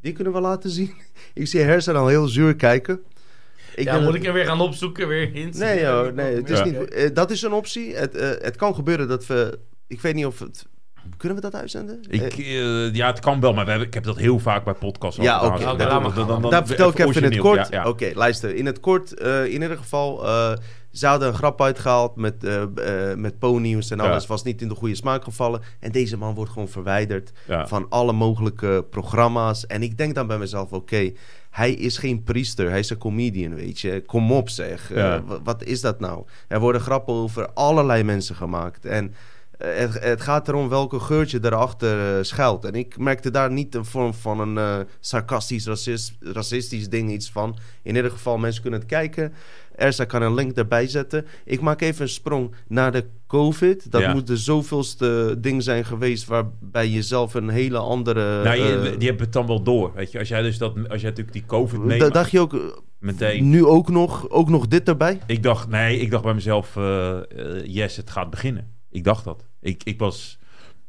Die 0.00 0.12
kunnen 0.12 0.32
we 0.32 0.40
laten 0.40 0.70
zien. 0.70 0.94
ik 1.34 1.46
zie 1.46 1.60
Hersen 1.60 1.96
al 1.96 2.06
heel 2.06 2.28
zuur 2.28 2.56
kijken. 2.56 3.00
Ik 3.74 3.84
ja, 3.84 4.00
moet 4.00 4.14
ik 4.14 4.26
er 4.26 4.32
weer 4.32 4.44
gaan 4.44 4.60
opzoeken, 4.60 5.08
weer 5.08 5.28
hints? 5.30 5.58
Nee, 5.58 5.80
joh, 5.80 6.12
nee 6.14 6.34
het 6.34 6.50
is 6.50 6.58
Ja. 6.58 6.64
niet, 6.64 6.76
eh, 6.76 7.10
dat 7.14 7.30
is 7.30 7.42
een 7.42 7.52
optie. 7.52 7.94
Het, 7.96 8.14
eh, 8.14 8.28
het 8.40 8.56
kan 8.56 8.74
gebeuren 8.74 9.08
dat 9.08 9.26
we... 9.26 9.58
Ik 9.86 10.00
weet 10.00 10.14
niet 10.14 10.26
of 10.26 10.38
het... 10.38 10.66
Kunnen 11.16 11.36
we 11.36 11.42
dat 11.50 11.54
uitzenden? 11.60 12.00
Ik, 12.08 12.38
Eh, 12.38 12.94
ja, 12.94 13.06
het 13.06 13.20
kan 13.20 13.40
wel, 13.40 13.52
maar 13.54 13.64
we 13.64 13.70
hebben, 13.70 13.88
ik 13.88 13.94
heb 13.94 14.04
dat 14.04 14.16
heel 14.16 14.38
vaak 14.38 14.64
bij 14.64 14.74
podcasts. 14.74 15.18
al 15.18 15.24
Ja, 15.24 15.36
oké. 15.46 15.46
Dan- 15.64 16.06
Oké, 16.06 16.24
dan- 16.26 16.42
dan- 16.50 16.66
vertel 16.66 16.88
ik 16.90 16.98
even 16.98 17.22
in 17.22 17.30
het 17.30 17.38
kort. 17.40 17.68
ja, 17.68 17.82
ja. 17.82 17.88
Oké, 17.88 18.10
luister. 18.14 18.54
In 18.54 18.66
het 18.66 18.80
kort, 18.80 19.14
eh, 19.14 19.44
in 19.44 19.62
ieder 19.62 19.76
geval, 19.76 20.24
eh 20.26 20.52
ze 20.96 21.06
hadden 21.06 21.28
een 21.28 21.34
grap 21.34 21.62
uitgehaald 21.62 22.16
met, 22.16 22.44
eh 22.44 22.64
met 23.14 23.38
ponies 23.38 23.90
en 23.90 23.96
Ja. 23.96 24.04
alles. 24.10 24.26
Was 24.26 24.42
niet 24.42 24.62
in 24.62 24.68
de 24.68 24.74
goede 24.74 24.94
smaak 24.94 25.24
gevallen. 25.24 25.60
En 25.80 25.92
deze 25.92 26.16
man 26.16 26.34
wordt 26.34 26.50
gewoon 26.52 26.68
verwijderd 26.68 27.32
Ja. 27.46 27.66
van 27.66 27.86
alle 27.88 28.12
mogelijke 28.12 28.84
programma's. 28.90 29.66
En 29.66 29.82
ik 29.82 29.98
denk 29.98 30.14
dan 30.14 30.26
bij 30.26 30.38
mezelf, 30.38 30.72
oké, 30.72 31.12
hij 31.50 31.72
is 31.72 31.98
geen 31.98 32.22
priester. 32.22 32.70
Hij 32.70 32.78
is 32.78 32.90
een 32.90 32.98
comedian, 32.98 33.54
weet 33.54 33.80
je. 33.80 34.02
Kom 34.06 34.32
op 34.32 34.48
zeg. 34.48 34.90
Eh, 34.92 34.96
Ja. 34.96 35.22
wat 35.44 35.64
is 35.64 35.80
dat 35.80 36.00
nou? 36.00 36.24
Er 36.48 36.60
worden 36.60 36.80
grappen 36.80 37.14
over 37.14 37.52
allerlei 37.52 38.02
mensen 38.02 38.34
gemaakt. 38.34 38.84
En 38.84 39.14
het, 39.58 40.00
het 40.00 40.20
gaat 40.20 40.48
erom 40.48 40.68
welke 40.68 41.00
geurtje 41.00 41.38
erachter 41.42 42.16
eh, 42.18 42.22
schuilt. 42.22 42.64
En 42.64 42.74
ik 42.74 42.98
merkte 42.98 43.30
daar 43.30 43.52
niet 43.52 43.74
een 43.74 43.84
vorm 43.84 44.14
van 44.14 44.40
een 44.40 44.58
eh, 44.58 44.78
sarcastisch, 45.00 45.66
racist, 45.66 46.16
racistisch 46.20 46.88
ding 46.88 47.10
iets 47.10 47.30
van. 47.30 47.56
In 47.82 47.96
ieder 47.96 48.10
geval, 48.10 48.38
mensen 48.38 48.62
kunnen 48.62 48.80
het 48.80 48.88
kijken. 48.88 49.32
Ersa 49.76 50.04
kan 50.04 50.22
een 50.22 50.34
link 50.34 50.56
erbij 50.56 50.86
zetten. 50.86 51.26
Ik 51.44 51.60
maak 51.60 51.80
even 51.80 52.02
een 52.02 52.08
sprong 52.08 52.54
naar 52.68 52.92
de 52.92 53.04
COVID. 53.26 53.90
Dat 53.92 54.00
Ja. 54.00 54.12
moet 54.12 54.26
de 54.26 54.36
zoveelste 54.36 55.34
ding 55.38 55.62
zijn 55.62 55.84
geweest... 55.84 56.24
waarbij 56.26 56.88
je 56.88 57.02
zelf 57.02 57.34
een 57.34 57.48
hele 57.48 57.78
andere... 57.78 58.42
Nou, 58.42 58.56
je, 58.56 58.90
eh, 58.90 58.98
die 58.98 59.08
hebben 59.08 59.24
het 59.24 59.32
dan 59.32 59.46
wel 59.46 59.62
door. 59.62 59.92
Weet 59.94 60.12
je, 60.12 60.18
als 60.18 60.28
jij 60.28 60.42
dus 60.42 60.58
dat, 60.58 60.74
als 60.74 61.00
jij 61.00 61.10
natuurlijk 61.10 61.32
die 61.32 61.44
COVID 61.46 61.80
meemaakt, 61.80 62.14
dacht 62.14 62.30
je 62.30 62.40
ook 62.40 62.54
eh, 62.54 62.60
meteen. 62.98 63.50
nu 63.50 63.64
ook 63.64 63.88
nog, 63.88 64.30
ook 64.30 64.48
nog 64.48 64.66
dit 64.68 64.88
erbij? 64.88 65.18
Ik 65.26 65.42
dacht, 65.42 65.68
nee, 65.68 65.98
ik 65.98 66.10
dacht 66.10 66.22
bij 66.24 66.34
mezelf, 66.34 66.76
eh, 66.76 67.16
eh, 67.16 67.24
yes, 67.64 67.96
het 67.96 68.10
gaat 68.10 68.30
beginnen. 68.30 68.74
Ik 68.90 69.04
dacht 69.04 69.24
dat. 69.24 69.45
Ik, 69.60 69.84
ik 69.84 69.98
was 69.98 70.38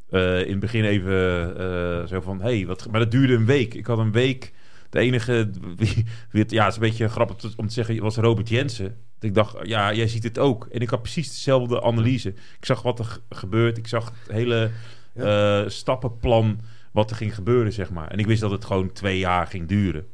eh, 0.10 0.42
in 0.42 0.52
het 0.52 0.60
begin 0.60 0.84
even 0.84 1.14
eh, 1.58 2.08
zo 2.08 2.22
van, 2.22 2.42
hey, 2.42 2.66
wat, 2.66 2.88
maar 2.92 3.00
dat 3.00 3.12
duurde 3.12 3.34
een 3.34 3.46
week. 3.46 3.74
Ik 3.74 3.86
had 3.86 3.98
een 3.98 4.12
week, 4.12 4.54
de 4.90 5.00
enige, 5.00 5.50
wie, 5.78 6.06
wie 6.32 6.42
het, 6.42 6.52
ja, 6.52 6.64
het 6.64 6.70
is 6.72 6.76
een 6.82 6.88
beetje 6.88 7.08
grappig 7.08 7.56
om 7.56 7.68
te 7.68 7.74
zeggen, 7.74 8.02
was 8.02 8.16
Robert 8.16 8.50
Jensen. 8.50 8.98
Ik 9.20 9.34
dacht, 9.34 9.58
ja, 9.68 9.94
jij 9.94 10.08
ziet 10.08 10.24
het 10.24 10.40
ook. 10.40 10.68
En 10.72 10.80
ik 10.80 10.90
had 10.90 11.02
precies 11.02 11.30
dezelfde 11.30 11.82
analyse. 11.82 12.30
Ik 12.30 12.66
zag 12.66 12.82
wat 12.82 13.00
er 13.00 13.06
ge- 13.06 13.22
gebeurt. 13.30 13.78
Ik 13.78 13.88
zag 13.88 14.06
het 14.24 14.32
hele 14.32 14.72
eh, 15.14 15.64
stappenplan 15.68 16.60
wat 16.92 17.10
er 17.10 17.16
ging 17.16 17.36
gebeuren, 17.36 17.74
zeg 17.74 17.90
maar. 17.90 18.08
En 18.08 18.20
ik 18.20 18.26
wist 18.26 18.42
dat 18.42 18.52
het 18.52 18.66
gewoon 18.66 18.92
twee 18.92 19.18
jaar 19.18 19.48
ging 19.48 19.68
duren. 19.68 20.06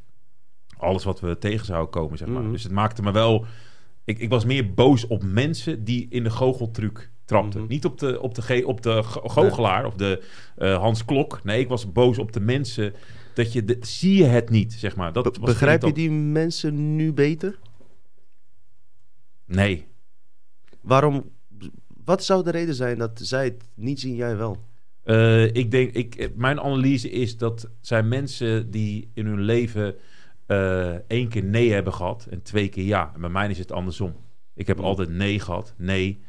Alles 0.78 1.04
wat 1.04 1.20
we 1.20 1.38
tegen 1.38 1.66
zouden 1.66 1.90
komen, 1.90 2.18
zeg 2.18 2.28
maar. 2.28 2.42
Mhm. 2.42 2.52
Dus 2.52 2.64
het 2.64 2.72
maakte 2.72 3.02
me 3.02 3.12
wel... 3.12 3.46
Ik, 4.06 4.20
ik 4.20 4.30
was 4.30 4.46
meer 4.46 4.74
boos 4.74 5.08
op 5.08 5.24
mensen 5.24 5.84
die 5.84 6.08
in 6.10 6.24
de 6.24 6.30
goocheltruc 6.30 7.12
Mhm. 7.42 7.66
Niet 7.68 7.86
op 7.86 8.00
de, 8.00 8.22
op 8.22 8.36
de, 8.36 8.42
ge- 8.42 8.64
op 8.68 8.82
de 8.82 9.04
go- 9.04 9.28
goochelaar 9.28 9.86
of 9.86 9.94
de 9.96 10.24
eh, 10.58 10.78
Hans 10.78 11.06
Klok. 11.06 11.44
Nee, 11.44 11.60
ik 11.60 11.68
was 11.68 11.92
boos 11.92 12.18
op 12.18 12.32
de 12.34 12.40
mensen... 12.40 12.94
Dat 13.34 13.54
je... 13.54 13.66
De, 13.66 13.78
zie 13.82 14.16
je 14.18 14.24
het 14.26 14.50
niet, 14.50 14.74
zeg 14.74 14.96
maar. 14.96 15.14
Dat 15.14 15.24
Be- 15.24 15.30
was 15.40 15.50
begrijp 15.50 15.84
je 15.84 15.94
die 15.94 16.12
mensen 16.12 16.96
nu 16.96 17.14
beter? 17.14 17.60
Nee. 19.46 19.88
Waarom... 20.82 21.30
Wat 22.06 22.24
zou 22.24 22.44
de 22.44 22.52
reden 22.52 22.76
zijn 22.76 22.98
dat 22.98 23.20
zij 23.24 23.44
het 23.44 23.64
niet 23.76 24.00
zien, 24.00 24.16
jij 24.16 24.38
wel? 24.38 24.58
Eh, 25.04 25.44
ik 25.56 25.72
denk, 25.72 25.92
ik, 25.94 26.30
mijn 26.36 26.60
analyse 26.62 27.10
is 27.10 27.38
dat 27.38 27.70
zijn 27.82 28.08
mensen 28.08 28.72
die 28.72 29.10
in 29.14 29.26
hun 29.26 29.40
leven 29.42 29.96
eh, 30.46 30.92
één 30.92 31.28
keer 31.30 31.44
nee 31.44 31.72
hebben 31.72 31.94
gehad 31.94 32.28
en 32.30 32.42
twee 32.42 32.68
keer 32.68 32.86
ja. 32.86 33.12
En 33.16 33.22
bij 33.22 33.30
mij 33.30 33.50
is 33.50 33.58
het 33.58 33.72
andersom. 33.72 34.16
Ik 34.56 34.68
heb 34.68 34.78
Mm. 34.78 34.84
altijd 34.84 35.10
nee 35.10 35.40
gehad, 35.40 35.74
nee, 35.78 36.22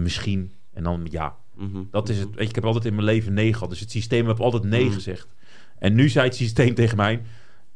misschien 0.00 0.52
en 0.72 0.82
dan 0.82 1.06
ja. 1.10 1.36
Mhm. 1.56 1.82
Dat 1.90 2.08
is 2.08 2.18
het. 2.18 2.28
Weet 2.28 2.38
je, 2.42 2.48
ik 2.48 2.54
heb 2.54 2.64
altijd 2.64 2.84
in 2.84 2.94
mijn 2.94 3.06
leven 3.06 3.32
nee 3.34 3.52
gehad. 3.52 3.70
Dus 3.70 3.80
het 3.80 3.90
systeem 3.90 4.26
heeft 4.26 4.40
altijd 4.40 4.62
nee 4.64 4.84
Mm. 4.84 4.92
gezegd. 4.92 5.34
En 5.78 5.94
nu 5.94 6.08
zei 6.08 6.26
het 6.26 6.34
systeem 6.36 6.74
tegen 6.80 6.96
mij: 6.96 7.22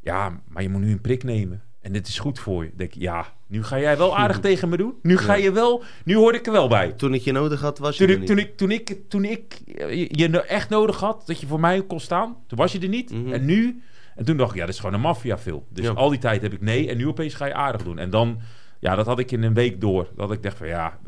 Ja, 0.01 0.41
maar 0.49 0.63
je 0.63 0.69
moet 0.69 0.81
nu 0.81 0.91
een 0.93 1.01
prik 1.01 1.25
nemen. 1.25 1.63
En 1.81 1.93
dit 1.93 2.09
is 2.09 2.19
goed 2.19 2.39
voor 2.39 2.65
je. 2.65 2.71
Denk 2.77 2.95
ik, 2.95 3.01
ja, 3.01 3.27
nu 3.47 3.63
ga 3.65 3.79
jij 3.81 3.97
wel 3.97 4.17
aardig 4.17 4.41
tegen 4.49 4.69
me 4.69 4.77
doen. 4.77 4.95
Nu 5.03 5.17
ga 5.17 5.35
je 5.35 5.53
wel. 5.53 5.83
Nu 6.05 6.15
hoor 6.17 6.35
ik 6.35 6.47
er 6.47 6.53
wel 6.53 6.69
bij. 6.69 6.93
Toen 6.93 7.15
ik 7.15 7.21
je 7.23 7.33
nodig 7.33 7.61
had, 7.61 7.79
was 7.79 7.97
je 7.97 8.05
Toen 8.07 8.09
er 8.09 8.13
ik, 8.15 8.19
niet. 8.19 8.29
toen, 8.29 8.39
ik, 8.39 8.57
toen, 8.57 8.71
ik, 8.71 9.09
toen 9.09 9.25
ik 9.25 9.61
eh, 9.77 10.07
je- 10.11 10.43
echt 10.43 10.69
nodig 10.69 11.01
had, 11.01 11.23
dat 11.27 11.41
je 11.41 11.47
voor 11.47 11.61
mij 11.61 11.83
kon 11.83 12.01
staan, 12.01 12.37
toen 12.47 12.59
was 12.59 12.73
je 12.73 12.79
er 12.79 12.89
niet. 12.89 13.11
Mhm. 13.11 13.33
En 13.33 13.45
nu, 13.45 13.83
En 14.15 14.25
toen 14.25 14.37
dacht 14.37 14.51
ik, 14.51 14.57
ja, 14.57 14.65
dit 14.65 14.75
is 14.75 14.81
gewoon 14.81 14.95
een 14.95 15.01
maffiafilm. 15.01 15.65
Dus 15.69 15.85
Ja. 15.85 15.91
al 15.93 16.09
die 16.11 16.19
tijd 16.19 16.43
heb 16.43 16.53
ik 16.53 16.61
nee. 16.61 16.89
En 16.91 16.97
nu 16.97 17.07
opeens 17.07 17.35
ga 17.35 17.47
je 17.47 17.55
aardig 17.55 17.83
doen. 17.83 17.99
En 17.99 18.11
dan, 18.11 18.41
ja, 18.79 18.95
dat 18.95 19.07
had 19.07 19.19
ik 19.19 19.33
in 19.33 19.43
een 19.43 19.55
week 19.55 19.81
door. 19.81 20.09
Dat 20.17 20.33
ik 20.33 20.43
dacht 20.43 20.57
van, 20.57 20.67
ja, 20.67 20.99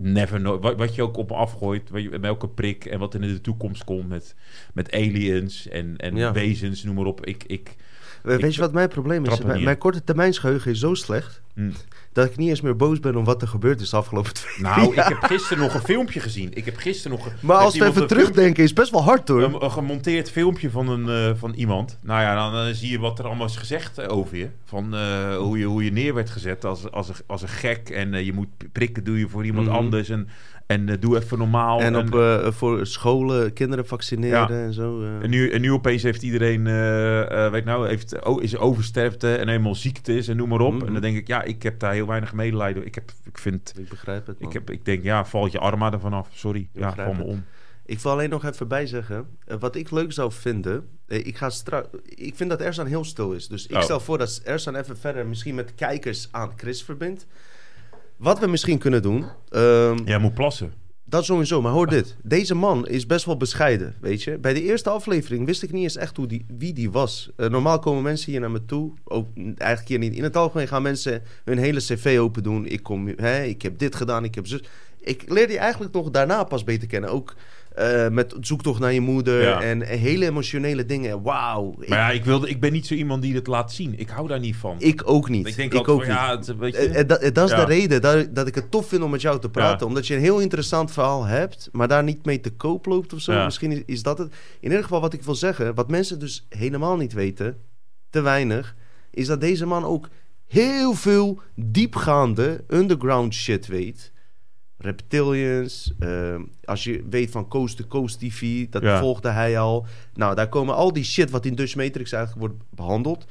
never 0.00 0.38
know. 0.38 0.62
Wat, 0.62 0.76
wat 0.76 0.94
je 0.94 1.02
ook 1.02 1.16
op 1.16 1.28
me 1.30 1.34
afgooit, 1.36 1.90
wat 1.90 2.02
je- 2.02 2.08
met 2.10 2.20
welke 2.20 2.48
prik 2.48 2.84
en 2.84 2.98
wat 2.98 3.14
er 3.14 3.22
in 3.22 3.28
de 3.28 3.40
toekomst 3.40 3.84
komt 3.84 4.08
met, 4.08 4.34
met 4.74 4.92
aliens 4.92 5.68
en, 5.68 5.96
en 5.96 6.16
Ja. 6.16 6.32
wezens, 6.32 6.82
noem 6.82 6.94
maar 6.94 7.04
op. 7.04 7.26
Ik, 7.26 7.44
ik, 7.46 7.76
We- 8.22 8.36
Weet 8.36 8.54
je 8.54 8.60
wat 8.60 8.72
mijn 8.72 8.88
probleem 8.88 9.24
is? 9.24 9.40
Mijn, 9.42 9.64
mijn 9.64 9.78
korte 9.78 10.04
termijnsgeheugen 10.04 10.70
is 10.70 10.78
zo 10.78 10.94
slecht... 10.94 11.42
Hm. 11.54 11.70
Dat 12.18 12.30
ik 12.30 12.36
niet 12.36 12.48
eens 12.48 12.60
meer 12.60 12.76
boos 12.76 13.00
ben 13.00 13.16
om 13.16 13.24
wat 13.24 13.42
er 13.42 13.48
gebeurd 13.48 13.80
is 13.80 13.90
de 13.90 13.96
afgelopen 13.96 14.34
twee 14.34 14.52
nou, 14.60 14.92
ik 14.92 15.02
heb 15.04 15.22
gisteren 15.22 15.62
nog 15.62 15.74
een 15.74 15.80
filmpje 15.80 16.20
gezien. 16.20 16.50
Ik 16.54 16.64
heb 16.64 16.76
gisteren 16.76 17.18
nog... 17.18 17.28
Maar 17.40 17.56
als 17.56 17.74
we 17.74 17.80
even 17.80 17.92
filmpje- 17.94 18.14
terugdenken, 18.16 18.62
is 18.62 18.72
best 18.72 18.90
wel 18.90 19.02
hard 19.02 19.28
hoor. 19.28 19.42
Een, 19.42 19.64
een 19.64 19.70
gemonteerd 19.70 20.30
filmpje 20.30 20.70
van, 20.70 20.88
een, 20.88 21.08
eh, 21.08 21.38
van 21.38 21.52
iemand. 21.54 21.98
Nou 22.02 22.20
ja, 22.20 22.50
dan 22.50 22.74
zie 22.74 22.90
je 22.90 22.98
wat 22.98 23.18
er 23.18 23.24
allemaal 23.26 23.46
is 23.46 23.56
gezegd 23.56 23.98
eh, 23.98 24.16
over 24.16 24.36
je. 24.36 24.48
Van 24.64 24.94
eh, 24.94 25.36
hoe, 25.36 25.58
je, 25.58 25.64
hoe 25.64 25.84
je 25.84 25.92
neer 25.92 26.14
werd 26.14 26.30
gezet 26.30 26.64
als, 26.64 26.90
als, 26.90 27.08
een, 27.08 27.14
als 27.26 27.42
een 27.42 27.48
gek. 27.48 27.90
En 27.90 28.24
je 28.24 28.32
moet 28.32 28.48
prikken 28.72 29.04
doe 29.04 29.18
je 29.18 29.28
voor 29.28 29.44
iemand 29.44 29.66
Mhm. 29.66 29.76
anders. 29.76 30.08
En, 30.08 30.28
en 30.68 30.88
eh, 30.88 30.96
doe 31.00 31.16
even 31.16 31.38
normaal. 31.38 31.80
en 31.80 31.96
op, 31.96 32.14
eh, 32.14 32.50
voor 32.50 32.86
scholen 32.86 33.52
kinderen 33.52 33.86
vaccineren 33.86 34.38
Ja. 34.56 34.64
en 34.64 34.72
zo. 34.72 35.02
eh. 35.02 35.22
en, 35.22 35.30
nu, 35.30 35.50
en 35.50 35.60
nu 35.60 35.72
opeens 35.72 36.02
heeft 36.02 36.22
iedereen, 36.22 36.66
eh, 36.66 37.44
eh, 37.46 37.52
weet 37.52 37.64
nou, 37.64 37.88
heeft, 37.88 38.24
oh, 38.24 38.42
is 38.42 38.56
oversterfte 38.56 39.34
en 39.36 39.48
helemaal 39.48 39.74
ziektes 39.74 40.28
en 40.28 40.36
noem 40.36 40.48
maar 40.48 40.60
op. 40.60 40.74
Mhm. 40.74 40.86
En 40.86 40.92
dan 40.92 41.02
denk 41.02 41.16
ik, 41.16 41.26
ja, 41.26 41.42
ik 41.42 41.62
heb 41.62 41.78
daar 41.80 41.92
heel 41.92 42.06
weinig 42.06 42.32
medelijden. 42.32 42.86
Ik, 42.86 42.94
heb, 42.94 43.10
ik 43.24 43.38
vind, 43.38 43.74
Ik 43.78 43.88
begrijp 43.88 44.26
het. 44.26 44.38
man. 44.40 44.48
ik, 44.48 44.54
heb, 44.54 44.70
ik 44.70 44.84
denk, 44.84 45.02
ja, 45.02 45.24
valt 45.24 45.52
je 45.52 45.58
arma 45.58 45.92
ervan 45.92 46.12
af. 46.12 46.28
Sorry, 46.32 46.68
ja, 46.72 46.86
begrijp 46.86 47.14
val 47.14 47.24
me 47.24 47.30
om. 47.32 47.44
Ik 47.86 47.98
wil 48.00 48.12
alleen 48.12 48.30
nog 48.30 48.44
even 48.44 48.68
bijzeggen. 48.68 49.26
eh, 49.46 49.56
wat 49.60 49.76
ik 49.76 49.90
leuk 49.90 50.12
zou 50.12 50.32
vinden. 50.32 50.88
eh, 51.06 51.26
ik, 51.26 51.36
ga 51.36 51.50
ik 52.04 52.34
vind 52.36 52.50
dat 52.50 52.60
Ersan 52.60 52.86
heel 52.86 53.04
stil 53.04 53.32
is. 53.32 53.48
Dus 53.48 53.66
ik 53.66 53.76
Oh. 53.76 53.82
stel 53.82 54.00
voor 54.00 54.18
dat 54.18 54.40
Ersan 54.44 54.74
even 54.76 54.98
verder 54.98 55.26
misschien 55.26 55.54
met 55.54 55.74
kijkers 55.74 56.28
aan 56.30 56.52
Chris 56.56 56.82
verbindt. 56.82 57.26
Wat 58.18 58.38
we 58.38 58.46
misschien 58.46 58.78
kunnen 58.78 59.02
doen. 59.02 59.24
ehm, 59.48 59.96
Jij 60.04 60.18
moet 60.18 60.34
plassen. 60.34 60.72
Dat 61.04 61.24
sowieso, 61.24 61.62
maar 61.62 61.72
hoor 61.72 61.86
dit. 61.86 62.16
Deze 62.22 62.54
man 62.54 62.86
is 62.86 63.06
best 63.06 63.24
wel 63.24 63.36
bescheiden, 63.36 63.94
weet 64.00 64.22
je. 64.22 64.38
Bij 64.38 64.54
de 64.54 64.62
eerste 64.62 64.90
aflevering 64.90 65.46
wist 65.46 65.62
ik 65.62 65.72
niet 65.72 65.82
eens 65.82 65.96
echt 65.96 66.16
hoe 66.16 66.26
die, 66.26 66.44
wie 66.58 66.72
die 66.72 66.90
was. 66.90 67.30
Eh, 67.36 67.48
normaal 67.48 67.78
komen 67.78 68.02
mensen 68.02 68.30
hier 68.30 68.40
naar 68.40 68.50
me 68.50 68.64
toe. 68.64 68.92
Ook 69.04 69.26
eigenlijk 69.56 69.88
hier 69.88 69.98
niet. 69.98 70.14
In 70.14 70.22
het 70.22 70.36
algemeen 70.36 70.68
gaan 70.68 70.82
mensen 70.82 71.22
hun 71.44 71.58
hele 71.58 71.80
cv 71.80 72.16
open 72.20 72.42
doen. 72.42 72.66
Ik, 72.66 72.82
kom, 72.82 73.08
hè, 73.16 73.42
ik 73.42 73.62
heb 73.62 73.78
dit 73.78 73.94
gedaan, 73.94 74.24
ik 74.24 74.34
heb 74.34 74.46
zus. 74.46 74.60
Ik 75.00 75.24
leerde 75.26 75.52
je 75.52 75.58
eigenlijk 75.58 75.92
nog 75.94 76.10
daarna 76.10 76.44
pas 76.44 76.64
beter 76.64 76.88
kennen. 76.88 77.10
Ook 77.10 77.34
eh, 77.78 78.08
met 78.08 78.34
zoektocht 78.40 78.80
naar 78.80 78.92
je 78.92 79.00
moeder 79.00 79.42
Ja. 79.42 79.60
en 79.62 79.82
hele 79.82 80.24
emotionele 80.26 80.86
dingen. 80.86 81.22
Wauw. 81.22 81.74
Ik, 81.80 81.88
Maar 81.88 81.98
ja, 81.98 82.10
ik, 82.10 82.24
wilde, 82.24 82.48
ik 82.48 82.60
ben 82.60 82.72
niet 82.72 82.86
zo 82.86 82.94
iemand 82.94 83.22
die 83.22 83.34
het 83.34 83.46
laat 83.46 83.72
zien. 83.72 83.98
Ik 83.98 84.08
hou 84.08 84.28
daar 84.28 84.38
niet 84.38 84.56
van. 84.56 84.76
ik 84.78 85.02
ook 85.04 85.28
niet. 85.28 85.46
Ik 85.46 85.56
denk 85.56 85.72
ik 85.72 85.78
ook 85.78 85.86
van, 85.86 85.96
niet. 85.96 86.06
ja, 86.06 86.36
het, 86.36 86.56
weet 86.56 86.72
je... 86.72 86.78
Eh, 86.78 87.00
eh, 87.00 87.08
dat, 87.08 87.34
dat 87.34 87.44
is 87.50 87.56
Ja. 87.56 87.64
de 87.64 87.72
reden 87.72 88.00
dat, 88.00 88.34
dat 88.34 88.46
ik 88.46 88.54
het 88.54 88.70
tof 88.70 88.88
vind 88.88 89.02
om 89.02 89.10
met 89.10 89.20
jou 89.20 89.40
te 89.40 89.50
praten. 89.50 89.86
Omdat 89.86 90.06
je 90.06 90.14
een 90.14 90.20
heel 90.20 90.38
interessant 90.40 90.90
verhaal 90.92 91.24
hebt, 91.24 91.68
maar 91.72 91.88
daar 91.88 92.04
niet 92.04 92.24
mee 92.24 92.40
te 92.40 92.50
koop 92.50 92.86
loopt 92.86 93.12
of 93.12 93.20
zo. 93.20 93.44
Misschien 93.44 93.72
is, 93.72 93.82
is 93.86 94.02
dat 94.02 94.18
het. 94.18 94.32
In 94.60 94.68
ieder 94.68 94.82
geval 94.82 95.00
wat 95.00 95.12
ik 95.12 95.22
wil 95.22 95.34
zeggen, 95.34 95.74
wat 95.74 95.90
mensen 95.90 96.18
dus 96.18 96.46
helemaal 96.48 96.96
niet 96.96 97.12
weten, 97.12 97.56
te 98.10 98.20
weinig, 98.20 98.74
is 99.10 99.26
dat 99.26 99.40
deze 99.40 99.66
man 99.66 99.84
ook 99.84 100.08
heel 100.46 100.94
veel 100.94 101.40
diepgaande 101.54 102.64
underground 102.68 103.34
shit 103.34 103.66
weet. 103.66 104.12
Reptilians, 104.78 105.94
ehm, 105.98 106.40
als 106.64 106.84
je 106.84 107.04
weet 107.10 107.30
van 107.30 107.48
Coast 107.48 107.76
to 107.76 107.84
Coast 107.88 108.18
TV, 108.20 108.66
dat 108.70 108.82
Ja. 108.82 108.98
volgde 109.00 109.28
hij 109.28 109.58
al. 109.58 109.86
Nou, 110.14 110.34
daar 110.34 110.48
komen 110.48 110.74
al 110.74 110.92
die 110.92 111.04
shit 111.04 111.30
wat 111.30 111.44
in 111.44 111.54
Dutch 111.54 111.74
Matrix 111.76 112.12
eigenlijk 112.12 112.46
wordt 112.46 112.62
behandeld. 112.70 113.24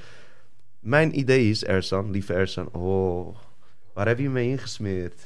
Mijn 0.80 1.20
idee 1.20 1.50
is, 1.50 1.64
Ersan, 1.66 2.12
lieve 2.12 2.34
Ersan, 2.34 2.70
oh, 2.72 3.36
waar 3.94 4.08
heb 4.08 4.20
je 4.20 4.30
me 4.30 4.44
ingesmeerd? 4.44 5.22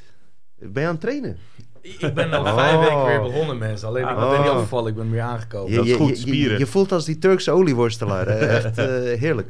Ben 0.58 0.82
je 0.82 0.88
aan 0.88 0.92
het 0.94 1.00
trainen? 1.00 1.36
Ik 1.80 2.14
ben 2.14 2.32
al 2.32 2.44
Oh. 2.44 2.54
vijf 2.54 2.78
weken 2.80 3.04
weer 3.06 3.20
begonnen, 3.22 3.58
mensen. 3.58 3.88
Alleen 3.88 4.08
ik 4.08 4.14
ben 4.16 4.28
niet 4.30 4.38
Oh. 4.38 4.50
afgevallen, 4.50 4.90
ik 4.90 4.96
ben 4.96 5.10
meer 5.10 5.20
aangekomen. 5.20 5.74
Dat 5.76 5.86
is 5.86 5.92
goed, 5.94 6.08
je, 6.08 6.16
spieren. 6.16 6.52
Je, 6.52 6.58
je 6.58 6.66
voelt 6.66 6.92
als 6.92 7.04
die 7.04 7.18
Turkse 7.18 7.50
olieworstelaar. 7.50 8.26
hè? 8.28 8.38
Echt 8.58 8.78
eh, 8.78 8.86
heerlijk. 9.20 9.48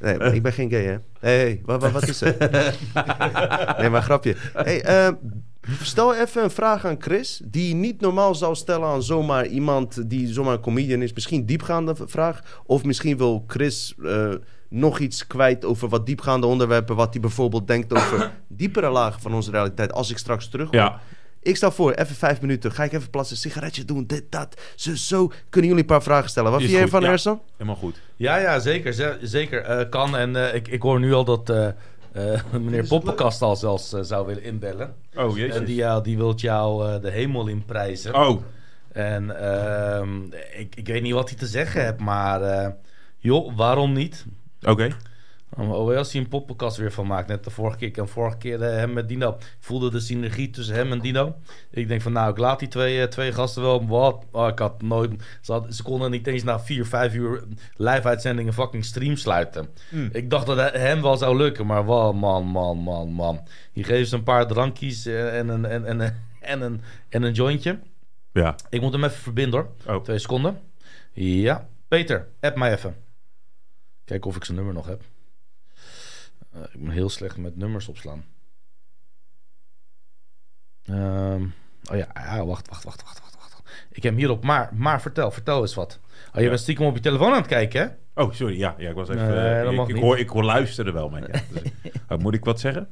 Nee, 0.00 0.18
maar 0.18 0.34
ik 0.34 0.42
ben 0.42 0.52
geen 0.52 0.70
gay, 0.70 0.84
hè? 0.84 0.92
Hé, 1.20 1.36
hey, 1.40 1.60
wat, 1.64 1.80
wat, 1.82 1.90
wat 1.92 2.08
is 2.08 2.20
het? 2.20 2.38
nee, 3.80 3.88
maar 3.90 4.02
grapje. 4.02 4.36
Hey, 4.52 4.82
eh, 4.82 5.08
stel 5.82 6.14
even 6.14 6.42
een 6.42 6.50
vraag 6.50 6.84
aan 6.84 6.96
Chris... 6.98 7.40
die 7.44 7.68
je 7.68 7.74
niet 7.74 8.00
normaal 8.00 8.34
zou 8.34 8.54
stellen 8.54 8.88
aan 8.88 9.02
zomaar 9.02 9.46
iemand... 9.46 10.10
die 10.10 10.32
zomaar 10.32 10.52
een 10.52 10.60
comedian 10.60 11.02
is. 11.02 11.12
Misschien 11.12 11.46
diepgaande 11.46 11.94
vraag. 12.06 12.60
Of 12.66 12.84
misschien 12.84 13.16
wil 13.16 13.44
Chris 13.46 13.94
eh, 14.04 14.28
nog 14.68 14.98
iets 14.98 15.26
kwijt... 15.26 15.64
over 15.64 15.88
wat 15.88 16.06
diepgaande 16.06 16.46
onderwerpen... 16.46 16.96
wat 16.96 17.12
hij 17.12 17.20
bijvoorbeeld 17.20 17.66
denkt 17.66 17.92
over 17.92 18.32
diepere 18.48 18.90
lagen 18.90 19.20
van 19.20 19.34
onze 19.34 19.50
realiteit... 19.50 19.92
als 19.92 20.10
ik 20.10 20.18
straks 20.18 20.48
terug 20.48 20.70
Ja, 20.70 21.00
ik 21.42 21.56
stel 21.56 21.70
voor, 21.70 21.92
even 21.92 22.16
vijf 22.16 22.40
minuten. 22.40 22.72
Ga 22.72 22.84
ik 22.84 22.92
even 22.92 23.10
plassen, 23.10 23.36
sigaretje 23.36 23.84
doen, 23.84 24.06
dit, 24.06 24.24
dat. 24.30 24.60
Zo, 24.76 24.94
zo. 24.94 25.26
Kunnen 25.26 25.70
jullie 25.70 25.84
een 25.84 25.90
paar 25.90 26.02
vragen 26.02 26.30
stellen? 26.30 26.50
Wat 26.50 26.60
vind 26.60 26.72
jij 26.72 26.88
van 26.88 27.02
ja. 27.02 27.08
Ersan? 27.10 27.42
helemaal 27.52 27.76
goed. 27.76 28.00
Ja, 28.16 28.36
ja, 28.36 28.58
zeker. 28.58 28.92
ze- 28.92 29.18
zeker. 29.22 29.62
Eh, 29.62 29.88
kan. 29.90 30.16
En 30.16 30.36
eh, 30.36 30.54
ik, 30.54 30.68
ik 30.68 30.82
hoor 30.82 31.00
nu 31.00 31.12
al 31.12 31.24
dat 31.24 31.52
meneer 32.60 32.86
Poppenkast 32.86 33.42
al 33.42 33.56
zelfs 33.56 33.92
eh, 33.92 34.00
zou 34.02 34.26
willen 34.26 34.42
inbellen. 34.42 34.94
Oh, 35.14 35.36
jezus. 35.36 35.56
En 35.56 35.64
die, 35.64 35.74
jou- 35.74 36.02
die 36.02 36.16
wilt 36.16 36.40
jou 36.40 36.88
eh, 36.88 37.00
de 37.00 37.10
hemel 37.10 37.46
in 37.46 37.64
prijzen. 37.64 38.14
Oh, 38.14 38.42
En 38.92 39.40
ehm, 39.40 40.22
ik, 40.56 40.76
ik 40.76 40.86
weet 40.86 41.02
niet 41.02 41.12
wat 41.12 41.28
hij 41.28 41.38
te 41.38 41.46
zeggen 41.46 41.84
heeft, 41.84 41.98
maar 41.98 42.42
eh, 42.42 42.68
joh, 43.18 43.56
waarom 43.56 43.92
niet? 43.92 44.24
oké. 44.66 44.88
Als 45.56 46.12
hij 46.12 46.20
een 46.20 46.28
poppenkast 46.28 46.76
weer 46.76 46.92
van 46.92 47.06
maakt. 47.06 47.28
Net 47.28 47.44
de 47.44 47.50
vorige 47.50 47.76
keer. 47.76 47.98
En 47.98 48.08
vorige 48.08 48.36
keer 48.36 48.62
eh, 48.62 48.76
hem 48.76 48.92
met 48.92 49.08
Dino. 49.08 49.30
Ik 49.30 49.56
voelde 49.60 49.90
de 49.90 50.00
synergie 50.00 50.50
tussen 50.50 50.74
hem 50.74 50.92
en 50.92 50.98
Dino. 50.98 51.34
Ik 51.70 51.88
denk 51.88 52.02
van 52.02 52.12
nou, 52.12 52.30
ik 52.30 52.38
laat 52.38 52.58
die 52.58 52.68
twee, 52.68 53.00
eh, 53.00 53.06
twee 53.08 53.32
gasten 53.32 53.62
wel. 53.62 53.86
Wat? 53.86 54.24
Oh, 54.30 54.48
ik 54.48 54.58
had 54.58 54.82
nooit. 54.82 55.10
Ze, 55.40 55.52
had- 55.52 55.74
ze 55.74 55.82
konden 55.82 56.10
niet 56.10 56.26
eens 56.26 56.42
na 56.42 56.60
vier, 56.60 56.86
vijf 56.86 57.14
uur 57.14 57.42
live 57.76 58.08
uitzendingen 58.08 58.52
fucking 58.52 58.84
stream 58.84 59.16
sluiten. 59.16 59.68
Hmm. 59.88 60.08
Ik 60.12 60.30
dacht 60.30 60.46
dat 60.46 60.56
het 60.56 60.74
hem 60.74 61.02
wel 61.02 61.16
zou 61.16 61.36
lukken. 61.36 61.66
Maar 61.66 61.84
wat, 61.84 62.14
man, 62.14 62.44
man, 62.44 62.76
man, 62.78 63.08
man. 63.08 63.40
Hier 63.72 63.84
geven 63.84 64.06
ze 64.06 64.16
een 64.16 64.22
paar 64.22 64.46
drankjes 64.46 65.06
eh, 65.06 65.38
en 65.38 65.48
een, 65.48 65.64
en, 65.64 65.86
en, 65.86 66.00
en, 66.00 66.16
en, 66.40 66.60
een, 66.60 66.80
en 67.08 67.22
een 67.22 67.32
jointje. 67.32 67.78
Ja. 68.32 68.54
Ik 68.70 68.80
moet 68.80 68.92
hem 68.92 69.04
even 69.04 69.16
verbinden 69.22 69.60
hoor. 69.84 69.94
Oh. 69.96 70.02
Twee 70.02 70.18
seconden. 70.18 70.60
Ja. 71.12 71.68
Peter, 71.88 72.28
app 72.40 72.56
mij 72.56 72.72
even. 72.72 72.96
Kijken 74.04 74.30
of 74.30 74.36
ik 74.36 74.44
zijn 74.44 74.56
nummer 74.56 74.74
nog 74.74 74.86
heb. 74.86 75.02
Eh, 76.52 76.60
ik 76.72 76.84
ben 76.84 76.90
heel 76.90 77.08
slecht 77.08 77.36
met 77.36 77.56
nummers 77.56 77.88
opslaan. 77.88 78.24
Ehm, 80.84 81.42
oh 81.90 81.96
ja, 81.96 82.08
ja, 82.14 82.44
wacht, 82.46 82.68
wacht, 82.68 82.84
wacht, 82.84 83.02
wacht, 83.02 83.20
wacht, 83.20 83.34
wacht. 83.34 83.62
Ik 83.90 84.02
heb 84.02 84.12
hem 84.12 84.16
hierop, 84.16 84.44
maar, 84.44 84.74
maar 84.74 85.00
vertel, 85.00 85.30
vertel 85.30 85.60
eens 85.60 85.74
wat. 85.74 86.00
Oh, 86.28 86.34
je 86.34 86.40
Ja. 86.42 86.48
bent 86.48 86.60
stiekem 86.60 86.86
op 86.86 86.94
je 86.94 87.00
telefoon 87.00 87.30
aan 87.30 87.36
het 87.38 87.46
kijken, 87.46 87.80
hè? 87.80 88.22
Oh, 88.22 88.32
sorry. 88.32 88.58
Ja, 88.58 88.74
ja 88.78 88.88
ik 88.88 88.94
was 88.94 89.08
even... 89.08 89.28
Nee, 89.28 89.60
eh, 89.60 89.76
dat 89.76 89.88
ik, 89.88 89.96
hoor, 89.96 90.18
ik 90.18 90.28
hoor 90.28 90.44
luisteren 90.44 90.92
wel, 90.92 91.08
maar 91.08 91.20
ja. 91.20 91.40
Dus, 91.50 91.62
oh, 92.08 92.18
moet 92.18 92.34
ik 92.34 92.44
wat 92.44 92.60
zeggen? 92.60 92.88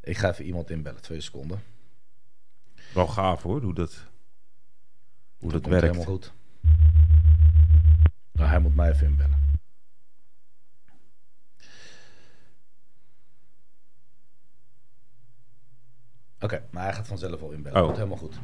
Ik 0.00 0.16
ga 0.16 0.30
even 0.30 0.44
iemand 0.44 0.70
inbellen, 0.70 1.02
twee 1.02 1.20
seconden. 1.20 1.62
Wel 2.94 3.06
gaaf 3.06 3.42
hoor, 3.42 3.62
hoe 3.62 3.74
dat, 3.74 4.06
hoe 5.36 5.52
dat 5.52 5.60
komt 5.60 5.72
werkt. 5.74 5.86
helemaal 5.96 6.14
goed. 6.14 6.32
Nou, 8.32 8.48
hij 8.48 8.58
moet 8.58 8.74
mij 8.74 8.90
even 8.90 9.06
inbellen. 9.06 9.45
Oké, 16.46 16.62
maar 16.70 16.82
hij 16.84 16.92
gaat 16.92 17.06
vanzelf 17.06 17.42
al 17.42 17.50
inbellen. 17.50 17.78
Oh. 17.78 17.84
Komt 17.84 17.96
helemaal 17.96 18.18
goed. 18.18 18.34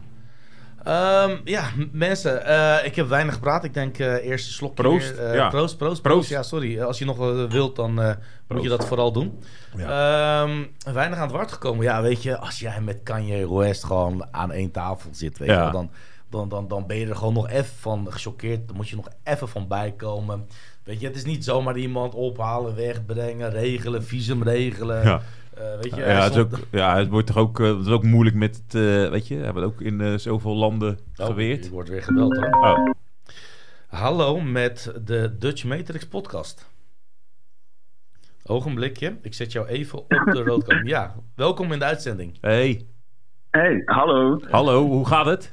Ehm, 0.85 1.37
ja, 1.45 1.65
mensen, 1.93 2.45
eh, 2.47 2.87
ik 2.87 2.97
heb 2.97 3.09
weinig 3.09 3.35
gepraat. 3.35 3.65
Ik 3.65 3.75
denk 3.75 3.99
eh 3.99 4.25
eerste 4.27 4.53
slokje. 4.53 4.83
Proost, 4.83 5.11
eh, 5.11 5.35
ja. 5.35 5.49
proost, 5.49 5.77
proost, 5.77 6.03
proost. 6.03 6.29
Ja, 6.29 6.43
sorry. 6.43 6.81
Als 6.81 6.99
je 6.99 7.05
nog 7.05 7.17
wilt, 7.49 7.77
dan 7.77 7.95
moet 8.49 8.63
je 8.63 8.69
dat 8.69 8.87
vooral 8.87 9.13
doen. 9.13 9.39
Ehm, 9.77 10.63
weinig 10.93 11.19
aan 11.19 11.27
het 11.27 11.31
woord 11.37 11.53
gekomen. 11.53 11.85
Ja, 11.85 12.03
weet 12.03 12.23
je, 12.23 12.39
als 12.39 12.59
jij 12.59 12.81
met 12.81 13.01
Kanye 13.03 13.55
West 13.55 13.85
gewoon 13.85 14.27
aan 14.31 14.53
één 14.53 14.71
tafel 14.71 15.11
zit, 15.13 15.39
weet 15.39 15.49
Ja. 15.49 15.61
wel, 15.63 15.71
dan, 15.73 15.91
dan, 16.31 16.49
dan, 16.49 16.69
dan 16.69 16.87
ben 16.87 16.97
je 16.97 17.07
er 17.07 17.17
gewoon 17.17 17.35
nog 17.35 17.49
even 17.49 17.75
van 17.79 18.07
gechoqueerd. 18.11 18.67
Dan 18.69 18.77
moet 18.77 18.89
je 18.89 18.97
nog 18.97 19.09
even 19.25 19.49
van 19.49 19.69
bijkomen. 19.69 20.49
Weet 20.85 21.01
je, 21.01 21.07
het 21.07 21.17
is 21.17 21.25
niet 21.25 21.45
zomaar 21.45 21.77
iemand 21.77 22.15
ophalen, 22.15 22.75
wegbrengen, 22.75 23.51
regelen, 23.51 24.03
visum 24.05 24.43
regelen. 24.43 25.03
Ja. 25.05 25.21
Eh, 25.57 25.63
weet 25.81 25.95
je, 25.95 26.01
Ja, 26.01 26.07
het, 26.23 26.33
is 26.35 26.39
ook, 26.39 26.59
ja, 26.71 26.97
het 26.97 27.09
wordt 27.09 27.27
toch 27.27 27.37
ook, 27.37 27.61
eh, 27.61 27.67
het 27.77 27.87
is 27.87 27.93
ook 27.93 28.03
moeilijk 28.03 28.37
met 28.37 28.63
het, 28.67 28.75
eh, 28.75 29.11
weet 29.11 29.29
je, 29.29 29.35
hebben 29.37 29.63
we 29.63 29.69
ook 29.69 29.81
in 29.81 30.01
eh, 30.01 30.15
zoveel 30.15 30.55
landen 30.57 30.99
Oh, 31.17 31.27
geweerd. 31.27 31.63
die 31.63 31.71
wordt 31.71 31.89
weer 31.89 32.03
gebeld 32.03 32.37
hoor. 32.37 32.49
Oh, 32.51 32.91
Hallo 33.89 34.41
met 34.41 34.93
de 35.05 35.37
Dutch 35.39 35.65
Matrix 35.65 36.07
podcast. 36.09 36.71
Ogenblikje, 38.47 39.17
ik 39.23 39.35
zet 39.35 39.53
jou 39.53 39.67
even 39.67 39.99
op 39.99 40.09
de 40.09 40.43
roodkant. 40.49 40.89
Ja, 40.89 41.15
welkom 41.37 41.73
in 41.73 41.79
de 41.79 41.85
uitzending. 41.85 42.39
hey, 42.41 42.87
Hey, 43.51 43.83
hallo. 43.85 44.41
hallo, 44.51 44.83
hoe 44.87 45.07
gaat 45.07 45.27
het? 45.27 45.53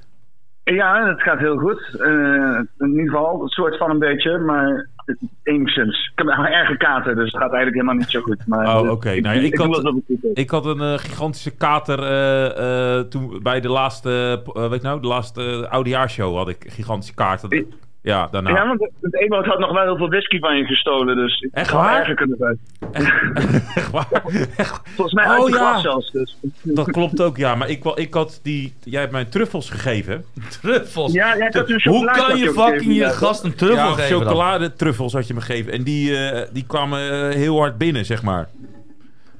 Ja, 0.64 1.08
het 1.08 1.22
gaat 1.22 1.40
heel 1.40 1.58
goed. 1.58 1.96
Eh, 2.00 2.60
in 2.78 2.90
ieder 2.90 3.06
geval, 3.10 3.42
een 3.42 3.48
soort 3.48 3.78
van 3.78 3.90
een 3.90 4.00
beetje. 4.00 4.38
Maar 4.38 4.90
enigszins. 5.44 6.12
Ik 6.16 6.26
heb 6.26 6.28
een 6.28 6.46
erge 6.46 6.78
kater, 6.78 7.16
dus 7.16 7.32
het 7.32 7.42
gaat 7.42 7.52
eigenlijk 7.54 7.74
helemaal 7.74 7.96
niet 7.96 8.10
zo 8.10 8.22
goed. 8.22 8.48
Maar, 8.48 8.80
Oh, 8.80 8.86
eh, 8.86 8.92
oké. 8.92 9.20
Nou 9.20 9.36
ja, 9.36 9.42
ik 9.42 9.58
had-. 9.58 9.94
Ik 10.34 10.50
had 10.50 10.66
een 10.66 10.82
eh, 10.82 10.98
gigantische 10.98 11.52
kater 11.52 12.04
eh, 12.04 13.00
toen 13.00 13.40
bij 13.44 13.60
de 13.60 13.70
laatste, 13.70 14.42
weet 14.70 14.82
nou, 14.82 15.02
de 15.02 15.08
laatste 15.08 15.68
oudejaarshow 15.70 16.36
had 16.36 16.50
ik 16.50 16.66
gigantische 16.68 17.14
kaart. 17.14 17.44
Ja, 18.02 18.28
daarna. 18.32 18.50
Ja, 18.50 18.68
want 18.68 18.90
het 19.02 19.16
Ewout 19.16 19.46
had 19.46 19.60
nog 19.60 19.72
wel 19.72 19.84
heel 19.84 19.98
veel 19.98 20.10
whisky 20.10 20.40
van 20.40 20.58
je 20.58 20.64
gestolen, 20.66 21.16
dus 21.16 21.40
het 21.40 21.54
Echt 21.54 21.70
had 21.70 21.82
waar? 21.82 22.00
erger 22.00 22.16
kunnen 22.16 22.38
zijn. 22.40 22.60
Echt 23.76 23.92
waar? 23.92 24.08
Echt- 24.58 24.82
Volgens 24.84 25.14
mij 25.14 25.26
Oh, 25.26 25.32
uit 25.32 25.46
de 25.46 25.58
ja. 25.58 25.80
zelfs. 25.80 26.12
Dus. 26.12 26.38
Dat 26.64 26.92
klopt 26.92 27.22
ook, 27.22 27.38
ja. 27.38 27.56
Maar 27.56 27.70
ik, 27.70 27.86
ik 27.86 28.14
had 28.14 28.40
die, 28.44 28.74
jij 28.84 29.00
hebt 29.00 29.12
mij 29.12 29.26
truffels 29.26 29.70
gegeven. 29.70 30.26
Truffels. 30.62 31.14
Ja, 31.14 31.38
jij 31.38 31.50
had 31.54 31.70
een 31.70 31.82
Hoe 31.84 32.06
kan 32.06 32.38
je 32.38 32.46
fucking 32.46 32.68
gegeven, 32.78 32.94
je 32.94 33.10
gast 33.10 33.44
een 33.44 33.56
truffel 33.56 33.88
ja, 33.88 33.94
geven 33.94 34.18
chocoladetruffels 34.18 35.14
had 35.14 35.28
je 35.28 35.34
me 35.34 35.42
gegeven. 35.42 35.72
En 35.72 35.84
die, 35.84 36.18
eh, 36.18 36.48
die 36.54 36.66
kwamen 36.68 37.30
eh, 37.30 37.36
heel 37.36 37.58
hard 37.60 37.78
binnen, 37.78 38.06
zeg 38.06 38.24
maar. 38.24 38.48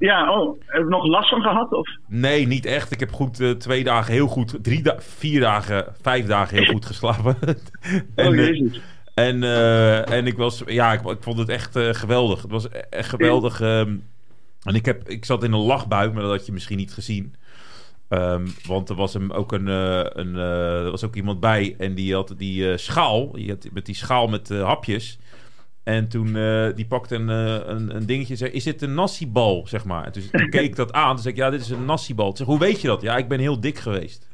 Ja, 0.00 0.38
oh, 0.38 0.60
heb 0.66 0.82
je 0.82 0.88
nog 0.88 1.06
last 1.06 1.28
van 1.28 1.42
gehad? 1.42 1.72
Of? 1.72 1.88
Nee, 2.06 2.46
niet 2.46 2.66
echt. 2.66 2.90
Ik 2.90 3.00
heb 3.00 3.12
goed 3.12 3.40
eh, 3.40 3.50
twee 3.50 3.84
dagen 3.84 4.12
heel 4.12 4.26
goed, 4.26 4.58
drie 4.62 4.82
da 4.82 4.94
vier 4.98 5.40
dagen, 5.40 5.86
vijf 6.00 6.26
dagen 6.26 6.56
heel 6.56 6.72
goed 6.72 6.86
geslapen. 6.86 7.36
en, 8.14 8.28
Oh, 8.28 8.38
eh, 8.38 8.46
jezus. 8.46 8.80
En, 9.14 9.42
eh, 9.42 10.10
en 10.10 10.26
ik 10.26 10.36
was, 10.36 10.62
ja, 10.66 10.92
ik, 10.92 11.00
ik 11.00 11.22
vond 11.22 11.38
het 11.38 11.48
echt 11.48 11.78
geweldig. 11.78 12.42
Het 12.42 12.50
was 12.50 12.64
e- 12.64 12.68
echt 12.90 13.08
geweldig. 13.08 13.60
ehm, 13.60 13.96
en 14.62 14.74
ik, 14.74 14.84
heb, 14.84 15.08
ik 15.08 15.24
zat 15.24 15.44
in 15.44 15.52
een 15.52 15.60
lachbui, 15.60 16.10
maar 16.12 16.22
dat 16.22 16.30
had 16.30 16.46
je 16.46 16.52
misschien 16.52 16.76
niet 16.76 16.92
gezien. 16.92 17.34
Ehm, 18.08 18.46
want 18.66 18.88
er 18.88 18.94
was 18.96 19.12
hem 19.12 19.30
ook 19.32 19.52
een, 19.52 19.66
een 19.66 20.36
er 20.36 20.90
was 20.90 21.04
ook 21.04 21.16
iemand 21.16 21.40
bij 21.40 21.74
en 21.78 21.94
die 21.94 22.14
had 22.14 22.34
die 22.36 22.76
schaal, 22.76 23.32
die 23.32 23.48
had, 23.50 23.66
met 23.72 23.86
die 23.86 23.94
schaal 23.94 24.26
met 24.26 24.48
hapjes. 24.48 25.18
En 25.82 26.08
toen 26.08 26.36
eh, 26.36 26.66
die 26.74 26.86
pakte 26.86 27.14
een, 27.14 27.28
eh, 27.28 27.68
een, 27.68 27.96
een 27.96 28.06
dingetje 28.06 28.32
en 28.32 28.38
zei: 28.38 28.50
Is 28.50 28.64
dit 28.64 28.82
een 28.82 28.94
nasi-bal? 28.94 29.66
Zeg 29.66 29.84
maar. 29.84 30.04
En 30.04 30.12
toen, 30.12 30.22
keek 30.30 30.62
ik 30.62 30.76
dat 30.76 30.92
aan. 30.92 31.14
Toen 31.14 31.22
zei 31.22 31.34
ik: 31.34 31.40
Ja, 31.40 31.50
dit 31.50 31.60
is 31.60 31.70
een 31.70 31.84
zeg: 32.36 32.46
Hoe 32.46 32.58
weet 32.58 32.80
je 32.80 32.88
dat? 32.88 33.02
Ja, 33.02 33.16
ik 33.16 33.28
ben 33.28 33.38
heel 33.38 33.60
dik 33.60 33.78
geweest. 33.78 34.28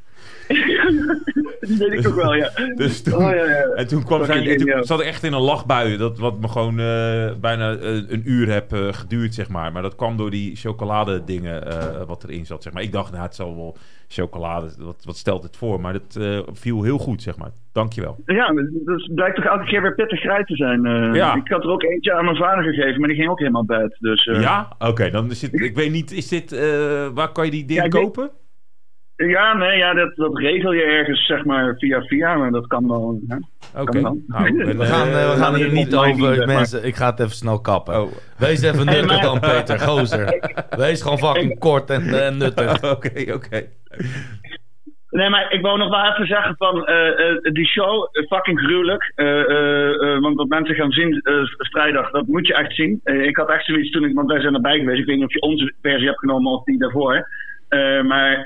Die 1.66 1.78
weet 1.78 1.92
ik 1.92 2.08
ook 2.08 2.14
wel, 2.14 2.34
ja. 2.34 2.50
Dus 2.74 3.02
toen, 3.02 3.14
Oh, 3.14 3.20
ja, 3.20 3.44
ja. 3.44 3.62
En 3.74 3.86
toen, 3.86 4.04
kwam 4.04 4.18
Dat 4.18 4.26
zijn, 4.28 4.48
en 4.48 4.56
toen 4.56 4.84
zat 4.84 5.00
ik 5.00 5.06
echt 5.06 5.22
in 5.22 5.32
een 5.32 5.40
lachbui. 5.40 5.96
Dat, 5.96 6.18
wat 6.18 6.40
me 6.40 6.48
gewoon 6.48 6.78
eh, 6.78 7.30
bijna 7.40 7.76
eh, 7.76 7.94
een 7.94 8.22
uur 8.24 8.52
heb 8.52 8.72
eh, 8.72 8.92
geduurd, 8.92 9.34
zeg 9.34 9.48
maar. 9.48 9.72
Maar 9.72 9.82
dat 9.82 9.96
kwam 9.96 10.16
door 10.16 10.30
die 10.30 10.56
chocolade 10.56 11.24
dingen 11.24 11.66
eh, 11.66 12.02
wat 12.06 12.24
erin 12.24 12.46
zat, 12.46 12.62
zeg 12.62 12.72
maar. 12.72 12.82
Ik 12.82 12.92
dacht, 12.92 13.10
nou, 13.12 13.22
het 13.22 13.34
zal 13.34 13.56
wel 13.56 13.76
chocolade. 14.08 14.70
Wat, 14.78 15.02
wat 15.04 15.16
stelt 15.16 15.42
het 15.42 15.56
voor? 15.56 15.80
Maar 15.80 15.92
dat 15.92 16.18
viel 16.52 16.82
heel 16.82 16.98
goed, 16.98 17.22
zeg 17.22 17.36
maar. 17.36 17.50
Dankjewel. 17.72 18.16
Ja, 18.26 18.52
dus 18.84 19.10
blijkt 19.14 19.36
toch 19.36 19.44
elke 19.44 19.64
keer 19.64 19.82
weer 19.82 19.94
pittig 19.94 20.20
grij 20.20 20.44
te 20.44 20.56
zijn. 20.56 20.82
Ja. 21.14 21.34
Ik 21.34 21.48
had 21.48 21.62
er 21.62 21.70
ook 21.70 21.82
eentje 21.82 22.12
aan 22.12 22.24
mijn 22.24 22.36
vader 22.36 22.64
gegeven, 22.64 23.00
maar 23.00 23.08
die 23.08 23.18
ging 23.18 23.30
ook 23.30 23.38
helemaal 23.38 23.64
bad. 23.64 23.96
Dus, 23.98 24.24
ja? 24.24 24.68
Oké, 24.78 25.10
dan 25.10 25.30
is 25.30 25.42
het... 25.42 25.60
Ik 25.60 25.74
weet 25.76 25.90
niet, 25.90 26.12
is 26.12 26.28
dit... 26.28 26.50
waar 27.14 27.32
kan 27.32 27.44
je 27.44 27.50
die 27.50 27.64
dingen 27.64 27.90
kopen? 27.90 28.30
Ja, 29.16 29.54
nee, 29.56 29.76
ja, 29.78 29.94
dat, 29.94 30.16
dat 30.16 30.38
regel 30.38 30.72
je 30.72 30.82
ergens, 30.82 31.26
zeg 31.26 31.44
maar, 31.44 31.74
via 31.78 32.00
via, 32.02 32.34
maar 32.34 32.50
dat 32.50 32.66
kan 32.66 32.88
wel. 32.88 33.20
hè. 33.28 33.36
Oké. 33.80 34.00
Nou, 34.00 34.20
en, 34.30 34.78
We 34.78 34.84
gaan, 34.84 35.08
eh, 35.08 35.22
eh, 35.22 35.30
we 35.30 35.36
gaan 35.36 35.54
hier 35.54 35.72
niet 35.72 35.94
over, 35.94 36.36
maar. 36.36 36.46
mensen. 36.46 36.84
Ik 36.86 36.94
ga 36.96 37.10
het 37.10 37.18
even 37.20 37.30
snel 37.32 37.60
kappen. 37.60 38.02
Oh, 38.02 38.12
Wees 38.38 38.62
even 38.62 38.86
nuttig 38.86 39.06
maar- 39.06 39.22
dan, 39.22 39.40
Peter. 39.40 39.78
Gozer. 39.80 40.54
Wees 40.78 41.02
gewoon 41.02 41.18
fucking 41.18 41.58
kort 41.58 41.90
en 41.90 42.24
eh, 42.24 42.32
nuttig. 42.34 42.82
oké, 42.94 43.32
oké. 43.34 43.66
Nee, 45.10 45.30
maar 45.30 45.52
ik 45.52 45.60
wou 45.60 45.78
nog 45.78 45.90
wel 45.90 46.12
even 46.12 46.26
zeggen 46.26 46.54
van 46.58 46.86
eh, 46.86 47.08
eh, 47.30 47.36
die 47.52 47.66
show, 47.66 48.08
eh, 48.12 48.26
fucking 48.26 48.58
gruwelijk. 48.60 49.12
Eh, 49.14 49.26
eh, 49.50 49.88
eh, 50.14 50.20
want 50.20 50.36
wat 50.36 50.48
mensen 50.48 50.74
gaan 50.74 50.90
zien 50.92 51.20
eh, 51.22 51.34
vrijdag, 51.56 52.10
dat 52.10 52.26
moet 52.26 52.46
je 52.46 52.54
echt 52.54 52.74
zien. 52.74 53.00
Eh, 53.04 53.22
ik 53.22 53.36
had 53.36 53.48
echt 53.50 53.64
zoiets 53.64 53.90
toen 53.90 54.04
ik, 54.04 54.14
want 54.14 54.28
wij 54.30 54.40
zijn 54.40 54.54
erbij 54.54 54.78
geweest. 54.78 55.00
Ik 55.00 55.06
weet 55.06 55.16
niet 55.16 55.24
of 55.24 55.32
je 55.32 55.40
onze 55.40 55.72
versie 55.82 56.06
hebt 56.06 56.18
genomen 56.18 56.52
of 56.52 56.64
die 56.64 56.78
daarvoor. 56.78 57.28
Eh, 57.68 58.02
maar 58.02 58.42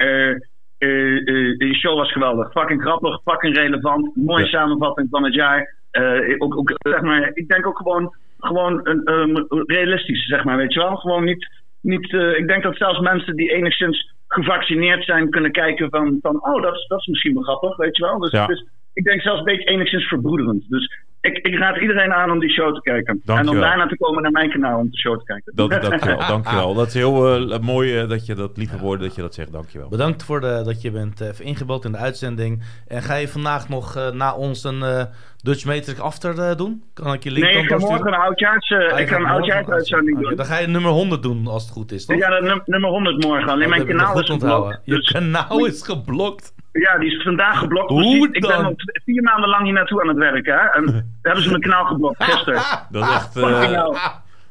eh, 0.81 1.17
eh, 1.17 1.59
die 1.59 1.75
show 1.75 1.97
was 1.97 2.13
geweldig. 2.13 2.51
Fucking 2.53 2.83
grappig, 2.83 3.21
fucking 3.25 3.57
relevant. 3.57 4.17
Mooie 4.17 4.45
Ja. 4.45 4.51
samenvatting 4.51 5.09
van 5.11 5.25
het 5.25 5.35
jaar. 5.35 5.75
Eh, 5.91 6.35
ook, 6.39 6.57
ook, 6.59 6.73
zeg 6.79 7.01
maar, 7.01 7.31
ik 7.35 7.49
denk 7.49 7.67
ook 7.67 7.77
gewoon, 7.77 8.15
gewoon 8.39 8.81
een, 8.83 9.45
realistisch, 9.67 10.27
zeg 10.27 10.45
maar, 10.45 10.57
weet 10.57 10.73
je 10.73 10.81
wel. 10.81 10.97
Gewoon 10.97 11.25
niet, 11.25 11.49
niet 11.81 12.13
ik 12.13 12.47
denk 12.49 12.63
dat 12.63 12.77
zelfs 12.77 12.99
mensen 13.01 13.37
die 13.37 13.53
enigszins 13.53 14.15
gevaccineerd 14.29 15.05
zijn 15.05 15.31
kunnen 15.31 15.53
kijken 15.53 15.91
van, 15.91 16.19
van 16.23 16.45
oh, 16.45 16.63
dat 16.63 16.75
is, 16.75 16.87
dat 16.87 16.99
is 17.01 17.07
misschien 17.07 17.35
wel 17.35 17.43
grappig, 17.43 17.77
weet 17.77 17.97
je 17.97 18.03
wel. 18.03 18.19
Dus, 18.19 18.31
Ja. 18.31 18.47
dus 18.47 18.65
ik 18.93 19.05
denk 19.05 19.21
zelfs 19.21 19.39
een 19.39 19.45
beetje 19.45 19.65
enigszins 19.71 20.05
verbroederend. 20.09 20.65
Dus 20.69 20.99
ik, 21.21 21.39
ik 21.39 21.55
raad 21.59 21.77
iedereen 21.81 22.13
aan 22.13 22.31
om 22.31 22.39
die 22.39 22.51
show 22.51 22.75
te 22.75 22.81
kijken. 22.81 23.21
En 23.27 23.47
dan 23.47 23.57
daarna 23.61 23.87
te 23.87 23.97
komen 23.97 24.23
naar 24.23 24.31
mijn 24.33 24.51
kanaal 24.51 24.79
om 24.79 24.91
de 24.91 24.99
show 24.99 25.19
te 25.19 25.25
kijken. 25.25 25.53
Dat, 25.55 25.71
dankjewel, 25.91 26.19
dankjewel. 26.29 26.75
Dat 26.75 26.87
is 26.87 26.95
heel 26.95 27.51
eh, 27.51 27.59
mooi 27.59 27.99
eh, 27.99 28.09
dat 28.09 28.27
je 28.27 28.35
dat, 28.35 28.57
lieve 28.57 28.79
woorden, 28.79 29.07
dat 29.07 29.17
je 29.17 29.23
dat 29.23 29.35
zegt. 29.35 29.53
Dankjewel. 29.53 29.89
Bedankt 29.89 30.25
voor 30.25 30.41
de, 30.41 30.63
dat 30.65 30.83
je 30.83 30.91
bent 30.91 31.21
eh, 31.21 31.29
even 31.29 31.45
ingebeld 31.45 31.85
in 31.85 31.93
de 31.93 31.99
uitzending. 31.99 32.63
En 32.87 33.03
ga 33.03 33.15
je 33.15 33.29
vandaag 33.29 33.69
nog 33.69 33.97
eh, 33.97 34.11
na 34.11 34.35
ons 34.35 34.65
een 34.65 34.83
eh, 34.83 35.05
Dutch 35.43 35.65
Matrix 35.65 36.01
After 36.01 36.57
doen? 36.57 36.83
Kan 36.95 37.13
ik 37.13 37.23
je 37.25 37.31
link 37.31 37.45
nee, 37.45 37.55
dan 37.55 37.63
ik 37.63 37.69
ga 37.69 37.77
morgen 37.79 38.07
een 38.07 38.19
oudjaars, 38.19 38.71
eh, 38.71 38.93
Ah, 38.93 39.01
ik 39.01 39.09
ga 39.09 39.17
een 39.17 39.27
oudjaarsuitzending 39.27 40.17
Oké, 40.17 40.27
doen. 40.29 40.37
Dan 40.37 40.47
ga 40.47 40.59
je 40.59 40.67
nummer 40.67 40.91
100 40.91 41.23
doen 41.23 41.47
als 41.47 41.63
het 41.63 41.73
goed 41.73 41.93
is, 41.93 42.07
toch? 42.07 42.19
Ja, 42.19 42.41
dat 42.41 42.67
nummer 42.67 42.91
100 42.91 43.25
morgen. 43.25 43.49
Alleen 43.49 43.69
mijn 43.69 43.87
kanaal 43.87 44.13
goed 44.13 44.23
is 44.23 44.31
onthouden. 44.31 44.73
geblokt. 44.73 44.87
Je 44.87 44.95
Dus, 44.95 45.11
kanaal 45.11 45.67
is 45.67 45.83
geblokt. 45.83 46.55
Ja, 46.73 46.99
die 46.99 47.17
is 47.17 47.23
vandaag 47.23 47.59
geblokt. 47.59 47.89
Hoe 47.91 48.03
Dus 48.03 48.11
die- 48.13 48.33
ik 48.33 48.41
dan? 48.43 48.51
ben 48.51 48.65
al 48.65 48.75
vier 49.05 49.23
maanden 49.23 49.49
lang 49.49 49.65
hier 49.65 49.73
naartoe 49.73 50.03
aan 50.03 50.09
het 50.09 50.17
werken. 50.17 50.55
Hè? 50.55 50.61
En 50.67 50.85
daar 50.93 51.05
hebben 51.23 51.43
ze 51.43 51.49
mijn 51.51 51.61
kanaal 51.63 51.85
geblokt 51.85 52.23
gisteren. 52.25 52.63
Dat 52.91 53.05
is 53.05 53.11
echt... 53.15 53.37
eh, 53.37 53.43
nou, 53.43 53.97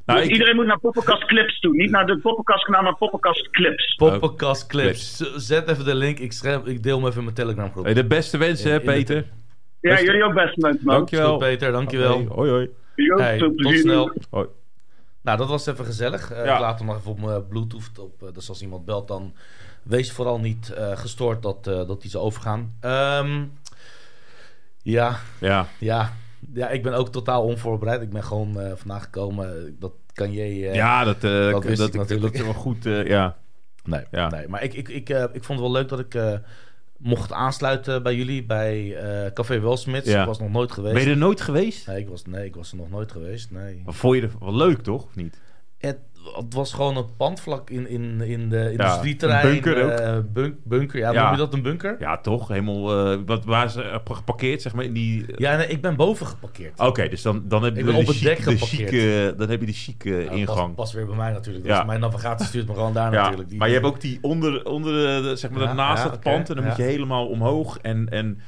Dus 0.06 0.24
ik- 0.24 0.32
Iedereen 0.32 0.56
moet 0.56 0.66
naar 0.66 0.80
Poppenkast 0.80 1.26
Clips 1.26 1.60
toe. 1.60 1.76
Niet 1.76 1.92
naar 1.92 2.06
de 2.06 2.18
Poppenkast 2.18 2.64
kanaal, 2.66 2.82
maar 2.84 2.96
Poppenkast 2.96 3.50
Clips. 3.50 3.96
Poppenkast 3.96 4.68
clips. 4.68 5.18
Zet 5.36 5.68
even 5.70 5.86
de 5.86 5.96
link. 5.96 6.20
Ik, 6.20 6.32
schrijf, 6.34 6.66
ik 6.66 6.84
deel 6.84 6.98
hem 6.98 7.06
even 7.06 7.18
in 7.18 7.24
mijn 7.24 7.36
Telegram 7.36 7.72
groep. 7.72 7.84
Hey, 7.86 7.94
de 7.94 8.06
beste 8.06 8.38
wensen, 8.38 8.72
hè, 8.72 8.80
de- 8.80 8.86
Peter. 8.86 9.16
Ja, 9.16 9.90
Beste- 9.90 10.06
jullie 10.06 10.24
ook 10.24 10.34
best 10.34 10.58
mensen, 10.58 10.86
man. 10.86 10.96
Dankjewel. 10.96 11.30
Goed, 11.30 11.40
Peter, 11.40 11.72
dankjewel. 11.72 12.26
Hoi, 12.28 12.50
hoi. 12.52 12.70
Jo, 12.96 13.18
Hey, 13.18 13.38
veel 13.38 13.48
tot 13.48 13.56
plezier. 13.56 13.80
snel. 13.80 14.14
Hoi. 14.30 14.48
Nou, 15.24 15.38
dat 15.38 15.48
was 15.50 15.66
even 15.68 15.86
gezellig. 15.86 16.32
Eh, 16.32 16.46
Ja. 16.46 16.54
Ik 16.54 16.60
laat 16.60 16.78
hem 16.80 16.88
nog 16.88 16.98
even 16.98 17.12
op 17.12 17.20
mijn 17.22 17.48
Bluetooth. 17.48 18.00
Op, 18.00 18.24
eh, 18.24 18.34
dus 18.34 18.50
als 18.50 18.62
iemand 18.62 18.86
belt, 18.86 19.08
dan 19.08 19.34
wees 19.90 20.12
vooral 20.12 20.40
niet 20.40 20.70
eh, 20.70 20.98
gestoord 20.98 21.42
dat, 21.44 21.68
eh, 21.68 21.88
dat 21.88 22.02
die 22.02 22.10
zo 22.12 22.20
overgaan. 22.20 22.74
Ehm, 22.80 23.44
ja, 24.82 25.20
Ja, 25.40 25.68
ja, 25.80 26.14
ja, 26.54 26.70
ik 26.70 26.84
ben 26.84 26.94
ook 26.94 27.10
totaal 27.12 27.44
onvoorbereid. 27.44 28.02
Ik 28.02 28.10
ben 28.10 28.24
gewoon 28.24 28.60
eh, 28.60 28.72
vandaag 28.76 29.04
gekomen. 29.04 29.76
Dat 29.80 29.92
kan 30.14 30.32
je. 30.32 30.42
eh, 30.68 30.76
ja 30.76 31.04
dat, 31.04 31.22
dat 31.22 31.52
dat, 31.52 31.64
wist 31.64 31.78
dat, 31.78 31.88
ik 31.88 31.96
natuurlijk. 31.96 32.34
dat 32.38 32.44
wel 32.44 32.54
goed. 32.54 32.84
ja. 32.84 33.38
Nee, 33.84 34.04
Ja. 34.12 34.30
nee 34.30 34.48
maar 34.48 34.64
ik, 34.64 34.74
ik, 34.74 34.90
ik, 34.90 35.10
ik 35.10 35.44
vond 35.44 35.48
het 35.48 35.60
wel 35.60 35.72
leuk 35.72 35.90
dat 35.90 36.00
ik 36.00 36.18
mocht 36.98 37.32
aansluiten 37.32 38.04
bij 38.04 38.16
jullie 38.16 38.46
bij 38.46 38.98
Café 39.34 39.60
Welsmits. 39.60 40.08
Ja. 40.10 40.20
Ik 40.22 40.28
was 40.28 40.40
nog 40.40 40.50
nooit 40.52 40.72
geweest. 40.72 40.94
Ben 40.94 41.04
je 41.04 41.10
er 41.10 41.18
nooit 41.18 41.42
geweest? 41.42 41.88
Nee, 41.88 42.00
ik 42.00 42.10
was, 42.10 42.26
nee, 42.26 42.46
ik 42.46 42.56
was 42.56 42.72
er 42.72 42.78
nog 42.78 42.90
nooit 42.90 43.12
geweest. 43.12 43.52
Nee. 43.52 43.82
Wat 43.86 43.96
Vond 43.96 44.16
je 44.16 44.22
er 44.22 44.32
wel 44.40 44.56
leuk, 44.56 44.82
toch? 44.82 45.04
Of 45.04 45.16
niet? 45.16 45.40
Het, 45.78 45.98
het 46.36 46.54
was 46.54 46.74
gewoon 46.74 46.98
een 46.98 47.16
pandvlak 47.18 47.70
in, 47.70 47.90
in, 47.90 48.22
in 48.22 48.50
de 48.50 48.58
Ja, 48.58 48.68
industrieterrein. 48.70 49.46
een 49.46 49.52
bunker 49.62 49.84
ook. 49.84 49.90
eh, 50.00 50.18
bunk- 50.34 50.56
bunker, 50.64 51.00
ja, 51.00 51.12
Ja. 51.12 51.22
noem 51.24 51.32
je 51.32 51.38
dat 51.38 51.54
een 51.54 51.62
bunker? 51.62 51.96
Ja, 52.00 52.18
toch? 52.18 52.48
Helemaal... 52.48 53.12
eh, 53.12 53.18
wat, 53.26 53.46
waar 53.46 53.70
ze 53.70 53.82
eh, 53.84 53.98
geparkeerd, 54.06 54.62
zeg 54.62 54.74
maar, 54.74 54.84
in 54.86 54.94
die... 54.94 55.26
Ja, 55.36 55.56
nee, 55.56 55.68
ik 55.68 55.82
ben 55.82 55.96
boven 55.96 56.26
geparkeerd. 56.28 56.80
Oké, 56.80 57.08
dus 57.10 57.22
dan, 57.22 57.42
dan 57.48 57.64
heb 57.64 57.76
je 57.76 57.84
de 57.84 57.92
op 57.94 58.08
het 58.08 58.16
chique- 58.16 58.24
dek 58.30 58.38
de 58.38 58.52
geparkeerd. 58.58 58.90
chique- 58.90 59.34
Dan 59.38 59.50
heb 59.50 59.60
je 59.60 59.66
de 59.66 59.74
chique 59.74 60.10
Nou, 60.12 60.38
ingang. 60.38 60.76
Pas, 60.76 60.86
pas 60.86 60.94
weer 60.94 61.06
bij 61.06 61.16
mij 61.16 61.32
natuurlijk. 61.32 61.66
Dus 61.66 61.76
Ja. 61.76 61.84
mijn 61.84 62.00
navigatie 62.00 62.46
stuurt 62.46 62.68
me 62.68 62.74
gewoon 62.74 62.94
daar 62.94 63.12
Ja, 63.14 63.22
natuurlijk. 63.22 63.50
Die- 63.50 63.58
maar 63.58 63.68
je 63.68 63.74
hebt 63.74 63.86
ook 63.86 64.02
die 64.02 64.18
onder, 64.22 64.66
onder 64.66 64.94
de, 64.94 65.28
de- 65.30 65.36
zeg 65.36 65.52
maar, 65.52 65.62
Ja, 65.62 65.74
naast 65.74 66.04
ja, 66.04 66.10
het 66.12 66.20
pand 66.20 66.50
en 66.50 66.56
dan 66.56 66.66
moet 66.66 66.76
je 66.76 66.84
ja. 66.84 66.90
helemaal 66.90 67.28
omhoog. 67.28 67.78
En, 67.82 68.10
en 68.10 68.40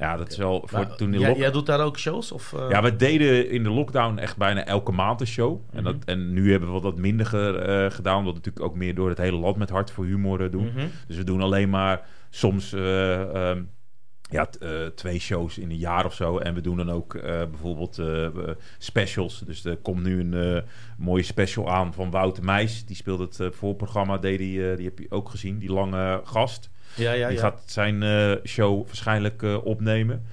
ja, 0.00 0.16
dat 0.16 0.30
is 0.30 0.36
wel 0.36 0.62
voor 0.66 0.94
toen 0.96 1.10
die 1.10 1.20
jij, 1.20 1.50
doet 1.50 1.66
daar 1.66 1.80
ook 1.80 1.98
shows? 1.98 2.32
Of, 2.32 2.52
eh? 2.52 2.66
Ja, 2.70 2.82
we 2.82 2.96
deden 2.96 3.50
in 3.50 3.62
de 3.62 3.70
lockdown 3.70 4.18
echt 4.18 4.36
bijna 4.36 4.64
elke 4.64 4.92
maand 4.92 5.20
een 5.20 5.26
show. 5.26 5.60
en, 5.72 5.84
dat, 5.84 5.94
Mhm. 5.94 6.08
en 6.08 6.32
nu 6.32 6.50
hebben 6.50 6.74
we 6.74 6.80
wat 6.80 6.96
minder 6.98 7.26
eh, 7.58 7.90
gedaan. 7.90 8.16
Omdat 8.18 8.32
we 8.32 8.38
natuurlijk 8.38 8.64
ook 8.64 8.76
meer 8.76 8.94
door 8.94 9.08
het 9.08 9.18
hele 9.18 9.36
land 9.36 9.56
met 9.56 9.70
Hart 9.70 9.90
voor 9.90 10.04
Humor 10.04 10.44
eh, 10.44 10.50
doen. 10.50 10.66
Mhm. 10.66 10.86
Dus 11.06 11.16
we 11.16 11.24
doen 11.24 11.40
alleen 11.40 11.70
maar 11.70 12.06
soms 12.30 12.72
eh, 12.72 13.50
ehm, 13.50 13.62
ja, 14.30 14.48
twee 14.94 15.18
shows 15.18 15.58
in 15.58 15.70
een 15.70 15.76
jaar 15.76 16.04
of 16.04 16.14
zo. 16.14 16.38
En 16.38 16.54
we 16.54 16.60
doen 16.60 16.76
dan 16.76 16.90
ook 16.90 17.20
bijvoorbeeld 17.22 18.02
specials. 18.78 19.42
Dus 19.46 19.64
er 19.64 19.76
komt 19.76 20.02
nu 20.02 20.20
een 20.20 20.64
mooie 20.98 21.22
special 21.22 21.70
aan 21.70 21.94
van 21.94 22.10
Wouter 22.10 22.44
Meijs. 22.44 22.84
Die 22.84 22.96
speelt 22.96 23.38
het 23.38 23.54
voorprogramma, 23.54 24.18
deed 24.18 24.38
die, 24.38 24.76
die 24.76 24.84
heb 24.84 24.98
je 24.98 25.06
ook 25.10 25.28
gezien. 25.28 25.58
Die 25.58 25.72
lange 25.72 26.20
gast. 26.24 26.70
Ja, 26.94 27.12
ja, 27.12 27.26
die 27.28 27.36
ja. 27.36 27.42
gaat 27.42 27.62
zijn 27.66 28.02
eh, 28.02 28.32
show 28.44 28.86
waarschijnlijk 28.86 29.42
eh, 29.42 29.64
opnemen. 29.64 30.24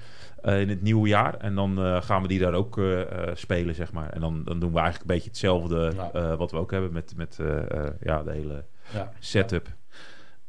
eh, 0.42 0.62
in 0.62 0.70
het 0.70 0.82
nieuwe 0.82 1.08
jaar. 1.08 1.38
En 1.38 1.56
dan 1.56 2.04
gaan 2.04 2.22
we 2.22 2.28
die 2.28 2.40
daar 2.40 2.54
ook 2.54 2.82
spelen, 3.34 3.76
zeg 3.76 3.92
maar. 3.92 4.10
En 4.10 4.22
dan, 4.22 4.44
dan 4.44 4.60
doen 4.60 4.72
we 4.74 4.80
eigenlijk 4.80 5.10
een 5.10 5.16
beetje 5.16 5.30
hetzelfde 5.30 5.92
Ja. 6.14 6.36
wat 6.38 6.52
we 6.52 6.58
ook 6.58 6.72
hebben 6.72 6.92
met, 6.94 7.14
met 7.16 7.38
ja, 8.02 8.24
de 8.24 8.32
hele 8.32 8.66
ja. 8.94 9.12
setup. 9.20 9.68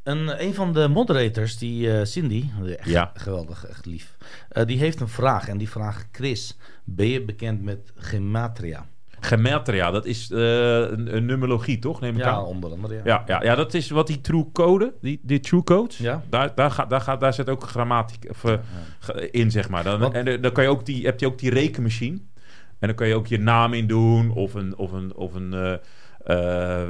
Een, 0.02 0.43
een 0.43 0.55
van 0.55 0.72
de 0.72 0.89
moderators, 0.89 1.59
die 1.59 2.05
Cindy, 2.05 2.44
echt 2.66 2.89
Ja. 2.89 3.10
geweldig, 3.14 3.66
echt 3.66 3.86
lief, 3.86 4.16
die 4.64 4.78
heeft 4.78 5.01
een 5.01 5.09
vraag. 5.09 5.48
En 5.48 5.59
die 5.59 5.68
vraagt, 5.70 6.09
Chris, 6.12 6.56
ben 6.85 7.06
je 7.09 7.24
bekend 7.24 7.62
met 7.62 7.93
gematria? 7.97 8.86
Gematria, 9.20 9.90
dat 9.90 10.05
is 10.07 10.31
eh, 10.31 10.39
een, 10.81 11.16
een 11.16 11.24
numerologie, 11.27 11.78
toch? 11.78 12.01
Neem 12.01 12.15
ik 12.16 12.23
Ja, 12.23 12.31
aan. 12.31 12.45
onder 12.45 12.70
andere. 12.70 12.95
Ja. 12.95 13.01
Ja, 13.05 13.23
ja, 13.27 13.43
ja, 13.43 13.55
dat 13.55 13.74
is 13.74 13.90
wat 13.90 14.07
die 14.07 14.20
true 14.20 14.47
code, 14.53 14.95
die, 15.01 15.20
die 15.23 15.40
true 15.40 15.62
codes, 15.65 15.99
Ja. 15.99 16.23
daar, 16.31 16.55
daar, 16.55 16.70
gaat, 16.70 16.90
daar, 16.90 17.01
gaat, 17.01 17.20
daar 17.20 17.35
zit 17.35 17.49
ook 17.49 17.62
grammatiek 17.62 18.31
of, 18.31 18.45
eh, 18.45 18.59
in, 19.31 19.51
zeg 19.51 19.69
maar. 19.69 19.85
Dan, 19.85 19.99
Want- 20.01 20.15
en 20.15 20.27
eh, 20.27 20.43
dan 20.43 20.53
kan 20.53 20.65
je 20.65 20.70
ook 20.70 20.86
die, 20.86 21.05
heb 21.07 21.20
je 21.20 21.27
ook 21.27 21.39
die 21.39 21.51
rekenmachine. 21.51 22.16
En 22.78 22.86
dan 22.89 22.95
kan 22.97 23.09
je 23.09 23.15
ook 23.15 23.27
je 23.27 23.39
naam 23.39 23.73
in 23.74 23.86
doen, 23.86 24.31
of 24.31 24.55
een, 24.55 24.77
of 24.77 24.93
een, 24.93 25.15
of 25.16 25.35
een, 25.35 25.78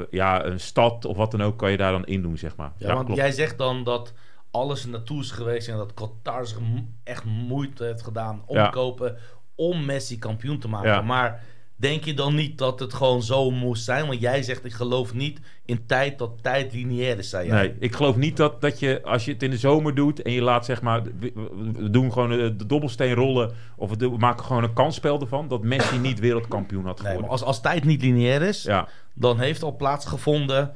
ja, 0.09 0.45
een 0.45 0.59
stad 0.59 1.05
of 1.05 1.17
wat 1.17 1.31
dan 1.31 1.41
ook, 1.41 1.57
kan 1.57 1.71
je 1.71 1.77
daar 1.77 1.91
dan 1.91 2.05
in 2.05 2.21
doen, 2.21 2.37
zeg 2.37 2.55
maar. 2.55 2.71
Ja, 2.77 2.93
want 2.93 3.05
klopt. 3.05 3.19
jij 3.19 3.31
zegt 3.31 3.57
dan 3.57 3.83
dat 3.83 4.13
alles 4.51 4.85
naartoe 4.85 5.19
is 5.21 5.31
geweest 5.31 5.67
en 5.67 5.77
dat 5.77 5.93
Qatar 5.93 6.45
zich 6.47 6.57
echt 7.03 7.23
moeite 7.25 7.83
heeft 7.83 8.01
gedaan 8.03 8.41
omkopen 8.45 9.17
om 9.55 9.85
Messi 9.85 10.19
kampioen 10.19 10.59
te 10.59 10.67
maken. 10.67 10.89
Ja. 10.89 11.01
Maar 11.01 11.43
denk 11.79 12.03
je 12.03 12.13
dan 12.13 12.35
niet 12.35 12.57
dat 12.57 12.79
het 12.79 12.93
gewoon 12.93 13.23
zo 13.23 13.51
moest 13.51 13.83
zijn? 13.83 14.07
Want 14.07 14.19
jij 14.19 14.43
zegt, 14.43 14.65
ik 14.65 14.73
geloof 14.73 15.13
niet 15.13 15.39
in 15.65 15.85
tijd 15.85 16.17
dat 16.17 16.43
tijd 16.43 16.73
lineair 16.73 17.17
is, 17.17 17.29
zei 17.29 17.47
jij. 17.47 17.61
Nee, 17.61 17.75
ik 17.79 17.95
geloof 17.95 18.15
niet 18.15 18.37
dat, 18.37 18.61
dat 18.61 18.79
je, 18.79 19.01
als 19.03 19.25
je 19.25 19.31
het 19.31 19.43
in 19.43 19.49
de 19.49 19.57
zomer 19.57 19.95
doet 19.95 20.21
en 20.21 20.31
je 20.31 20.41
laat 20.41 20.65
zeg 20.65 20.81
maar, 20.81 21.03
we, 21.19 21.89
doen 21.91 22.13
gewoon 22.13 22.29
de, 22.29 22.55
de 22.55 22.65
dobbelsteen 22.65 23.13
rollen 23.13 23.51
of 23.75 23.91
we, 23.97 24.09
maken 24.17 24.45
gewoon 24.45 24.63
een 24.63 24.73
kansspel 24.73 25.19
ervan, 25.19 25.47
dat 25.47 25.63
Messi 25.63 25.97
niet 25.97 26.19
wereldkampioen 26.19 26.85
had 26.85 26.97
Nee, 26.97 27.05
geworden. 27.05 27.21
maar 27.21 27.31
als, 27.31 27.43
als 27.43 27.61
tijd 27.61 27.83
niet 27.83 28.01
lineair 28.01 28.41
is, 28.41 28.63
Ja, 28.63 28.87
dan 29.13 29.39
heeft 29.39 29.63
al 29.63 29.75
plaatsgevonden 29.75 30.73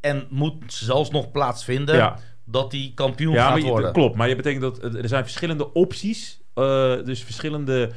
en 0.00 0.26
moet 0.30 0.54
zelfs 0.66 1.10
nog 1.10 1.30
plaatsvinden 1.30 1.96
ja. 1.96 2.18
dat 2.44 2.72
hij 2.72 2.92
kampioen 2.94 3.32
ja 3.32 3.48
gaat 3.48 3.60
maar 3.60 3.70
worden. 3.70 3.92
klopt. 3.92 4.16
Maar 4.16 4.28
je 4.28 4.36
betekent 4.36 4.62
dat 4.62 4.94
er 4.94 5.08
zijn 5.08 5.22
verschillende 5.22 5.72
opties, 5.72 6.40
eh, 6.54 7.04
dus 7.04 7.22
verschillende 7.22 7.90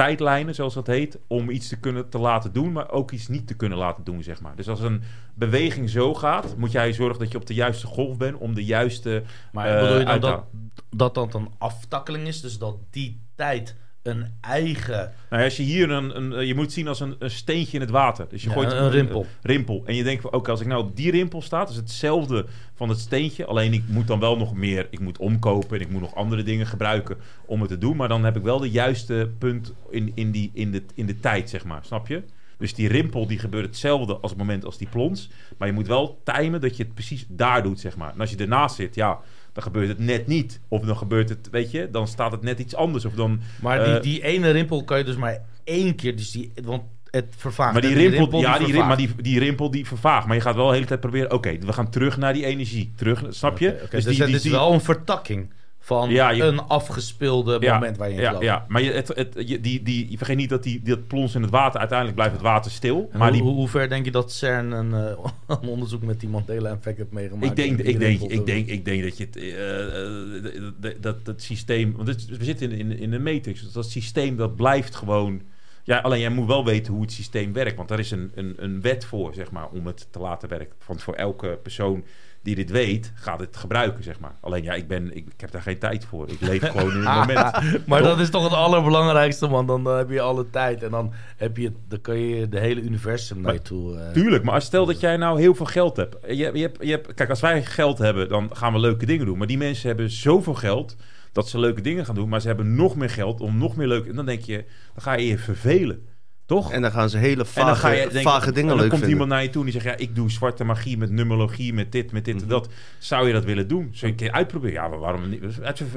tijdlijnen, 0.00 0.54
zoals 0.54 0.74
dat 0.74 0.86
heet, 0.86 1.18
om 1.26 1.50
iets 1.50 1.68
te 1.68 1.80
kunnen 1.80 2.08
te 2.08 2.18
laten 2.18 2.52
doen, 2.52 2.72
maar 2.72 2.90
ook 2.90 3.10
iets 3.10 3.28
niet 3.28 3.46
te 3.46 3.56
kunnen 3.56 3.78
laten 3.78 4.04
doen, 4.04 4.22
zeg 4.22 4.40
maar. 4.40 4.56
Dus 4.56 4.68
als 4.68 4.80
een 4.80 5.02
beweging 5.34 5.90
zo 5.90 6.14
gaat, 6.14 6.56
moet 6.56 6.72
jij 6.72 6.92
zorgen 6.92 7.18
dat 7.18 7.32
je 7.32 7.38
op 7.38 7.46
de 7.46 7.54
juiste 7.54 7.86
golf 7.86 8.16
bent 8.16 8.36
om 8.36 8.54
de 8.54 8.64
juiste. 8.64 9.22
Maar 9.52 9.66
eh, 9.66 9.80
bedoel 9.80 9.98
je 9.98 10.04
dan 10.04 10.12
uit 10.12 10.22
te 10.22 10.28
dat, 10.28 10.44
dat 10.90 11.14
dat 11.14 11.34
een 11.34 11.50
aftakkeling 11.58 12.26
is? 12.26 12.40
Dus 12.40 12.58
dat 12.58 12.76
die 12.90 13.20
tijd 13.34 13.76
een 14.02 14.26
eigen... 14.40 15.12
Nou, 15.30 15.44
als 15.44 15.56
je 15.56 15.62
hier 15.62 15.90
een, 15.90 16.16
een 16.16 16.32
eh, 16.32 16.46
je 16.46 16.54
moet 16.54 16.72
zien 16.72 16.88
als 16.88 17.00
een, 17.00 17.14
een 17.18 17.30
steentje 17.30 17.74
in 17.74 17.80
het 17.80 17.90
water. 17.90 18.26
Dus 18.28 18.42
je 18.42 18.48
Ja, 18.48 18.54
gooit 18.54 18.72
een- 18.72 18.82
een 18.82 18.90
rimpel. 18.90 19.26
rimpel. 19.42 19.82
En 19.86 19.94
je 19.94 20.02
denkt 20.02 20.22
van, 20.22 20.32
oké, 20.32 20.50
als 20.50 20.60
ik 20.60 20.66
nou 20.66 20.82
op 20.82 20.96
die 20.96 21.10
rimpel 21.10 21.42
sta, 21.42 21.62
is 21.62 21.68
het 21.68 21.76
hetzelfde 21.76 22.46
van 22.74 22.88
het 22.88 22.98
steentje. 22.98 23.44
Alleen 23.46 23.72
ik 23.72 23.82
moet 23.86 24.06
dan 24.06 24.20
wel 24.20 24.36
nog 24.36 24.54
meer, 24.54 24.86
ik 24.90 25.00
moet 25.00 25.18
omkopen 25.18 25.76
en 25.76 25.82
ik 25.84 25.90
moet 25.90 26.00
nog 26.00 26.14
andere 26.14 26.42
dingen 26.42 26.66
gebruiken 26.66 27.16
om 27.46 27.60
het 27.60 27.70
te 27.70 27.78
doen. 27.78 27.96
Maar 27.96 28.08
dan 28.08 28.24
heb 28.24 28.36
ik 28.36 28.42
wel 28.42 28.58
de 28.58 28.70
juiste 28.70 29.30
punt 29.38 29.72
in, 29.90 30.12
in, 30.14 30.30
die, 30.30 30.50
in, 30.54 30.70
de, 30.70 30.82
in 30.94 31.06
de 31.06 31.20
tijd, 31.20 31.50
zeg 31.50 31.64
maar. 31.64 31.84
Snap 31.84 32.08
je? 32.08 32.22
Dus 32.58 32.74
die 32.74 32.88
rimpel 32.88 33.26
die 33.26 33.38
gebeurt 33.38 33.66
hetzelfde 33.66 34.16
als 34.16 34.30
het 34.30 34.40
moment 34.40 34.64
als 34.64 34.78
die 34.78 34.88
plons. 34.88 35.30
Maar 35.58 35.68
je 35.68 35.74
moet 35.74 35.86
wel 35.86 36.20
timen 36.24 36.60
dat 36.60 36.76
je 36.76 36.82
het 36.82 36.94
precies 36.94 37.26
daar 37.28 37.62
doet, 37.62 37.80
zeg 37.80 37.96
maar. 37.96 38.12
En 38.12 38.20
als 38.20 38.30
je 38.30 38.36
ernaast 38.36 38.74
zit, 38.76 38.94
ja, 38.94 39.18
dan 39.52 39.62
gebeurt 39.62 39.88
het 39.88 39.98
net 39.98 40.26
niet. 40.26 40.60
Of 40.68 40.82
dan 40.84 40.96
gebeurt 40.96 41.28
het, 41.28 41.48
weet 41.50 41.70
je, 41.70 41.88
dan 41.90 42.08
staat 42.08 42.32
het 42.32 42.42
net 42.42 42.58
iets 42.58 42.74
anders. 42.74 43.04
Of 43.04 43.12
dan 43.12 43.40
Maar 43.60 43.84
die, 43.84 43.94
Eh, 43.94 44.02
die 44.02 44.22
ene 44.22 44.50
rimpel 44.50 44.84
kan 44.84 44.98
je 44.98 45.04
dus 45.04 45.16
maar 45.16 45.38
één 45.64 45.94
keer... 45.94 46.16
Dus 46.16 46.30
die, 46.30 46.52
want 46.64 46.82
het 47.10 47.26
vervaagt. 47.36 47.72
Maar 47.72 47.82
die 47.82 47.94
rimpel, 48.08 48.40
ja, 48.40 48.52
die, 48.58 48.66
rim- 48.66 48.74
vervaagt. 48.74 48.86
maar 48.88 48.96
die, 48.96 49.22
die 49.22 49.38
rimpel 49.38 49.70
die 49.70 49.86
vervaagt. 49.86 50.26
Maar 50.26 50.36
je 50.36 50.42
gaat 50.42 50.54
wel 50.54 50.66
de 50.66 50.74
hele 50.74 50.86
tijd 50.86 51.00
proberen. 51.00 51.32
Oké, 51.32 51.58
we 51.58 51.72
gaan 51.72 51.90
terug 51.90 52.16
naar 52.16 52.32
die 52.32 52.44
energie. 52.44 52.92
Terug, 52.96 53.24
snap 53.28 53.58
je? 53.58 53.80
Oké, 53.84 54.00
dus, 54.02 54.18
het 54.18 54.28
is 54.28 54.44
wel 54.44 54.72
een 54.72 54.80
vertakking 54.80 55.52
van 55.82 56.10
Ja, 56.10 56.30
je- 56.30 56.42
een 56.42 56.60
afgespeelde 56.60 57.56
ja, 57.60 57.74
moment 57.74 57.96
waar 57.96 58.08
je 58.08 58.14
in 58.14 58.20
ja, 58.20 58.26
gelooft. 58.26 58.44
ja, 58.44 58.64
maar 58.68 58.82
je, 58.82 58.90
het, 58.92 59.08
het, 59.08 59.34
je, 59.46 59.60
die, 59.60 59.82
die, 59.82 60.10
je 60.10 60.16
vergeet 60.16 60.36
niet 60.36 60.48
dat 60.48 60.62
die, 60.62 60.82
dat 60.82 61.06
plons 61.06 61.34
in 61.34 61.42
het 61.42 61.50
water, 61.50 61.78
uiteindelijk 61.78 62.16
blijft 62.18 62.34
het 62.34 62.44
water 62.44 62.70
stil. 62.70 63.08
En 63.12 63.18
Maar 63.18 63.28
hoe, 63.28 63.36
die, 63.36 63.46
hoe, 63.46 63.54
hoe 63.56 63.68
ver 63.68 63.88
denk 63.88 64.04
je 64.04 64.10
dat 64.10 64.32
CERN 64.32 64.70
een, 64.70 64.94
eh, 64.94 65.24
een 65.62 65.68
onderzoek 65.68 66.02
met 66.02 66.20
die 66.20 66.28
Mandela-effect 66.28 66.98
heeft 66.98 67.10
meegemaakt? 67.12 67.46
ik, 67.50 67.56
denk, 67.56 67.78
ik, 67.80 67.98
denk, 68.00 68.20
ik, 68.20 68.46
denk, 68.46 68.66
ik 68.66 68.84
denk 68.84 69.02
dat 69.02 69.16
je 69.18 69.24
het, 69.24 69.36
eh, 69.36 70.04
eh, 70.04 70.94
dat- 71.00 71.24
dat 71.24 71.42
systeem, 71.42 71.92
want 71.96 72.08
het- 72.08 72.26
we 72.38 72.44
zitten 72.44 72.70
in, 72.72 72.78
in, 72.78 72.98
in 72.98 73.10
de 73.10 73.18
matrix, 73.18 73.62
dus 73.62 73.72
dat 73.72 73.90
systeem 73.90 74.36
dat 74.36 74.56
blijft 74.56 74.94
gewoon. 74.94 75.40
Ja, 75.84 75.98
alleen 75.98 76.20
jij 76.20 76.30
moet 76.30 76.46
wel 76.46 76.64
weten 76.64 76.92
hoe 76.92 77.02
het 77.02 77.12
systeem 77.12 77.52
werkt, 77.52 77.76
want 77.76 77.88
daar 77.88 77.98
is 77.98 78.10
een, 78.10 78.30
een, 78.34 78.54
een 78.56 78.80
wet 78.80 79.04
voor, 79.04 79.34
zeg 79.34 79.50
maar, 79.50 79.68
om 79.68 79.86
het 79.86 80.06
te 80.10 80.18
laten 80.18 80.48
werken. 80.48 80.76
Want 80.86 81.02
voor 81.02 81.14
elke 81.14 81.58
persoon 81.62 82.04
die 82.42 82.54
dit 82.54 82.70
weet, 82.70 83.12
gaat 83.14 83.40
het 83.40 83.56
gebruiken, 83.56 84.04
zeg 84.04 84.20
maar. 84.20 84.34
Alleen 84.40 84.62
ja, 84.62 84.72
ik, 84.72 84.88
ben, 84.88 85.16
ik, 85.16 85.26
ik 85.26 85.40
heb 85.40 85.50
daar 85.50 85.62
geen 85.62 85.78
tijd 85.78 86.04
voor. 86.04 86.28
Ik 86.28 86.40
leef 86.40 86.62
gewoon 86.70 86.90
in 86.92 87.06
het 87.06 87.14
moment. 87.26 87.52
maar 87.86 88.02
dat 88.02 88.20
is 88.20 88.30
toch 88.30 88.42
het 88.42 88.52
allerbelangrijkste, 88.52 89.48
man. 89.48 89.66
Dan 89.66 89.86
eh, 89.86 89.96
heb 89.96 90.10
je 90.10 90.20
alle 90.20 90.50
tijd 90.50 90.82
en 90.82 90.90
dan, 90.90 91.12
heb 91.36 91.56
je, 91.56 91.72
dan 91.88 92.00
kan 92.00 92.18
je 92.18 92.48
de 92.48 92.60
hele 92.60 92.80
universum 92.80 93.40
naar 93.40 93.52
je 93.52 93.62
toe... 93.62 93.96
eh, 93.96 94.12
Tuurlijk, 94.12 94.44
maar 94.44 94.54
als 94.54 94.64
stel 94.64 94.86
dat 94.86 95.00
jij 95.00 95.16
nou 95.16 95.40
heel 95.40 95.54
veel 95.54 95.66
geld 95.66 95.96
hebt. 95.96 96.16
Je, 96.26 96.34
je, 96.36 96.60
hebt, 96.60 96.84
je 96.84 96.90
hebt. 96.90 97.14
Kijk, 97.14 97.30
als 97.30 97.40
wij 97.40 97.64
geld 97.64 97.98
hebben, 97.98 98.28
dan 98.28 98.50
gaan 98.52 98.72
we 98.72 98.78
leuke 98.78 99.06
dingen 99.06 99.26
doen. 99.26 99.38
Maar 99.38 99.46
die 99.46 99.58
mensen 99.58 99.88
hebben 99.88 100.10
zoveel 100.10 100.54
geld 100.54 100.96
dat 101.32 101.48
ze 101.48 101.58
leuke 101.58 101.80
dingen 101.80 102.04
gaan 102.04 102.14
doen. 102.14 102.28
Maar 102.28 102.40
ze 102.40 102.46
hebben 102.46 102.74
nog 102.74 102.96
meer 102.96 103.10
geld 103.10 103.40
om 103.40 103.58
nog 103.58 103.76
meer 103.76 103.86
leuke... 103.86 104.08
En 104.08 104.16
dan 104.16 104.26
denk 104.26 104.42
je, 104.42 104.64
dan 104.94 105.02
ga 105.02 105.12
je 105.12 105.26
je 105.26 105.38
vervelen. 105.38 106.08
Toch? 106.50 106.72
En 106.72 106.82
dan 106.82 106.90
gaan 106.90 107.10
ze 107.10 107.18
hele 107.18 107.44
En 107.54 107.66
dan 107.66 107.76
ga 107.76 107.88
vage, 107.94 108.20
vage 108.22 108.52
dingen 108.52 108.60
en 108.62 108.66
dan 108.68 108.76
leuk 108.76 108.88
komt 108.88 108.90
vinden. 108.90 109.08
iemand 109.10 109.28
naar 109.30 109.42
je 109.42 109.50
toe 109.50 109.64
en 109.64 109.70
die 109.70 109.80
zegt: 109.80 109.98
ja, 109.98 110.04
ik 110.04 110.14
doe 110.14 110.30
zwarte 110.30 110.64
magie 110.64 110.98
met 110.98 111.10
numerologie, 111.10 111.74
met 111.74 111.92
dit, 111.92 112.12
met 112.12 112.24
dit 112.24 112.34
Mhm. 112.34 112.42
en 112.42 112.48
dat. 112.48 112.68
Zou 112.98 113.26
je 113.26 113.32
dat 113.32 113.44
willen 113.44 113.68
doen? 113.68 113.82
Zou 113.92 113.96
je 114.00 114.06
een 114.06 114.14
keer 114.14 114.32
uitproberen? 114.32 114.74
Ja, 114.74 114.88
maar 114.88 114.98
waarom 114.98 115.28
niet? 115.28 115.42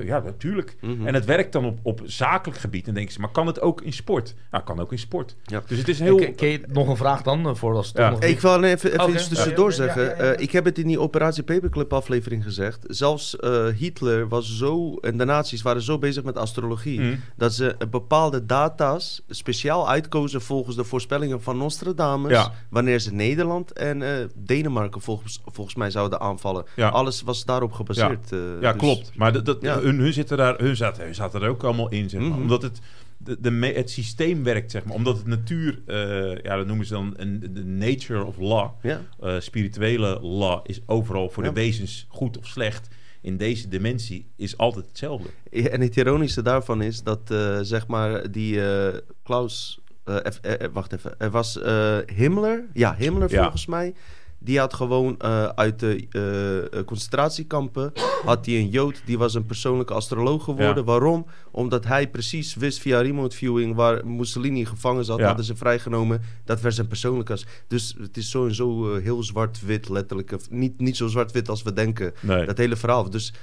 Ja, 0.04 0.20
natuurlijk. 0.20 0.76
Mhm. 0.82 1.08
En 1.08 1.14
het 1.14 1.26
werkt 1.26 1.52
dan 1.54 1.66
op, 1.66 1.80
op 1.82 2.02
zakelijk 2.06 2.60
gebied. 2.60 2.88
En 2.88 2.94
denken 2.94 3.14
ze, 3.14 3.20
maar 3.20 3.32
kan 3.32 3.48
het 3.48 3.62
ook 3.62 3.82
in 3.82 3.94
sport? 3.94 4.34
Nou, 4.52 4.64
kan 4.64 4.80
ook 4.80 4.92
in 4.92 5.00
sport. 5.00 5.36
Ja. 5.46 5.64
Dus 5.68 5.78
het 5.78 5.88
is 5.88 6.00
heel. 6.00 6.32
Ken 6.36 6.50
je 6.50 6.62
nog 6.68 6.88
een 6.88 6.98
vraag 6.98 7.22
dan? 7.22 7.48
eh, 7.48 7.56
Voor 7.56 7.76
als 7.76 7.92
Ja. 7.94 8.10
toch 8.10 8.20
nog 8.20 8.30
Ik 8.30 8.40
wil 8.40 8.64
even, 8.64 8.90
even 8.92 9.02
Oké. 9.04 9.12
iets 9.12 9.28
tussendoor 9.28 9.72
Ja, 9.72 9.76
ja, 9.78 9.84
ja, 9.86 9.94
zeggen. 9.94 10.18
ja, 10.18 10.26
ja. 10.26 10.32
Eh, 10.34 10.42
ik 10.44 10.52
heb 10.52 10.66
het 10.66 10.78
in 10.78 10.88
die 10.88 11.00
Operatie 11.00 11.44
Paperclip 11.44 11.94
aflevering 11.94 12.44
gezegd. 12.44 12.84
Zelfs 12.88 13.36
eh, 13.36 13.66
Hitler 13.78 14.28
was 14.28 14.58
zo, 14.58 14.96
en 14.98 15.18
de 15.18 15.26
nazi's 15.26 15.62
waren 15.62 15.82
zo 15.82 15.98
bezig 15.98 16.24
met 16.24 16.38
astrologie... 16.38 17.00
Mhm. 17.00 17.16
dat 17.38 17.54
ze 17.54 17.76
bepaalde 17.90 18.46
data's 18.46 19.22
speciaal 19.30 19.90
uitkozen 19.90 20.42
volgens 20.44 20.76
de 20.76 20.84
voorspellingen 20.84 21.42
van 21.42 21.58
Nostradamus... 21.58 22.32
Ja. 22.32 22.54
wanneer 22.70 23.00
ze 23.00 23.14
Nederland 23.14 23.72
en 23.72 24.02
eh, 24.02 24.26
Denemarken 24.36 25.02
volgens, 25.02 25.42
volgens 25.46 25.76
mij 25.76 25.92
zouden 25.92 26.20
aanvallen. 26.20 26.66
Ja. 26.76 26.90
Alles 26.90 27.22
was 27.22 27.46
daarop 27.46 27.72
gebaseerd. 27.72 28.32
eh, 28.32 28.40
Ja, 28.62 28.72
dus- 28.72 28.82
klopt. 28.82 29.12
Maar 29.16 29.34
dat, 29.34 29.46
dat, 29.46 29.58
Ja. 29.62 29.80
hun, 29.80 30.00
hun, 30.00 30.14
zitten 30.14 30.38
daar, 30.38 30.58
hun, 30.58 30.76
zaten, 30.76 31.04
hun 31.04 31.16
zaten 31.16 31.42
er 31.42 31.50
ook 31.50 31.64
allemaal 31.64 31.90
in, 31.90 32.10
zeg 32.10 32.22
maar. 32.22 32.30
Mhm. 32.30 32.42
Omdat 32.42 32.62
het, 32.62 32.80
de, 33.18 33.72
het 33.76 33.90
systeem 33.90 34.44
werkt, 34.44 34.72
zeg 34.72 34.84
maar. 34.84 34.96
Omdat 34.96 35.18
het 35.18 35.26
natuur, 35.28 35.82
eh, 35.86 36.38
ja, 36.44 36.56
dat 36.56 36.68
noemen 36.68 36.86
ze 36.86 36.94
dan 36.94 37.14
een, 37.18 37.50
de 37.54 37.64
nature 37.66 38.24
of 38.26 38.38
law. 38.38 38.70
Ja. 38.82 39.02
spirituele 39.40 40.20
law 40.22 40.60
is 40.64 40.82
overal 40.86 41.30
voor 41.30 41.44
Ja. 41.44 41.50
de 41.50 41.56
wezens 41.56 42.06
goed 42.10 42.38
of 42.38 42.46
slecht. 42.46 42.88
In 43.22 43.38
deze 43.38 43.68
dimensie 43.68 44.32
is 44.36 44.58
altijd 44.58 44.86
hetzelfde. 44.86 45.30
En 45.52 45.82
het 45.82 45.96
ironische 45.98 46.42
daarvan 46.42 46.82
is 46.82 47.04
dat, 47.04 47.20
zeg 47.62 47.88
maar, 47.88 48.32
die 48.32 48.66
eh, 48.66 48.98
Klaus... 49.24 49.80
eh, 50.04 50.16
eh, 50.42 50.62
eh, 50.62 50.70
wacht 50.74 50.94
even. 50.94 51.16
Er 51.18 51.30
was 51.32 51.62
eh, 51.62 51.98
Himmler. 52.16 52.66
Ja, 52.74 52.96
Himmler 52.98 53.32
Ja. 53.32 53.42
volgens 53.42 53.66
mij. 53.66 53.94
Die 54.40 54.60
had 54.60 54.74
gewoon 54.74 55.24
uit 55.56 55.80
de 55.80 56.84
concentratiekampen... 56.86 57.92
had 58.26 58.46
hij 58.46 58.56
een 58.56 58.70
Jood, 58.70 59.02
die 59.06 59.18
was 59.18 59.34
een 59.34 59.46
persoonlijke 59.46 59.94
astroloog 59.94 60.44
geworden. 60.44 60.76
Ja. 60.76 60.84
Waarom? 60.84 61.26
Omdat 61.52 61.86
hij 61.86 62.10
precies 62.10 62.56
wist 62.56 62.80
via 62.80 63.00
remote 63.02 63.36
viewing... 63.36 63.76
waar 63.76 64.08
Mussolini 64.08 64.66
gevangen 64.66 65.06
zat, 65.06 65.20
Ja. 65.20 65.26
hadden 65.26 65.46
ze 65.46 65.56
vrijgenomen. 65.56 66.22
Dat 66.46 66.62
werd 66.62 66.76
zijn 66.76 66.88
persoonlijke... 66.88 67.38
Dus 67.68 67.96
het 68.00 68.18
is 68.18 68.30
zo 68.30 68.46
en 68.48 68.56
zo 68.56 68.96
eh, 68.96 69.04
heel 69.04 69.24
zwart-wit 69.24 69.90
letterlijk. 69.90 70.36
Niet, 70.50 70.80
niet 70.80 70.98
zo 70.98 71.08
zwart-wit 71.08 71.50
als 71.50 71.64
we 71.64 71.74
denken. 71.74 72.14
Nee. 72.22 72.46
Dat 72.46 72.58
hele 72.58 72.76
verhaal. 72.76 73.10
Dus 73.10 73.34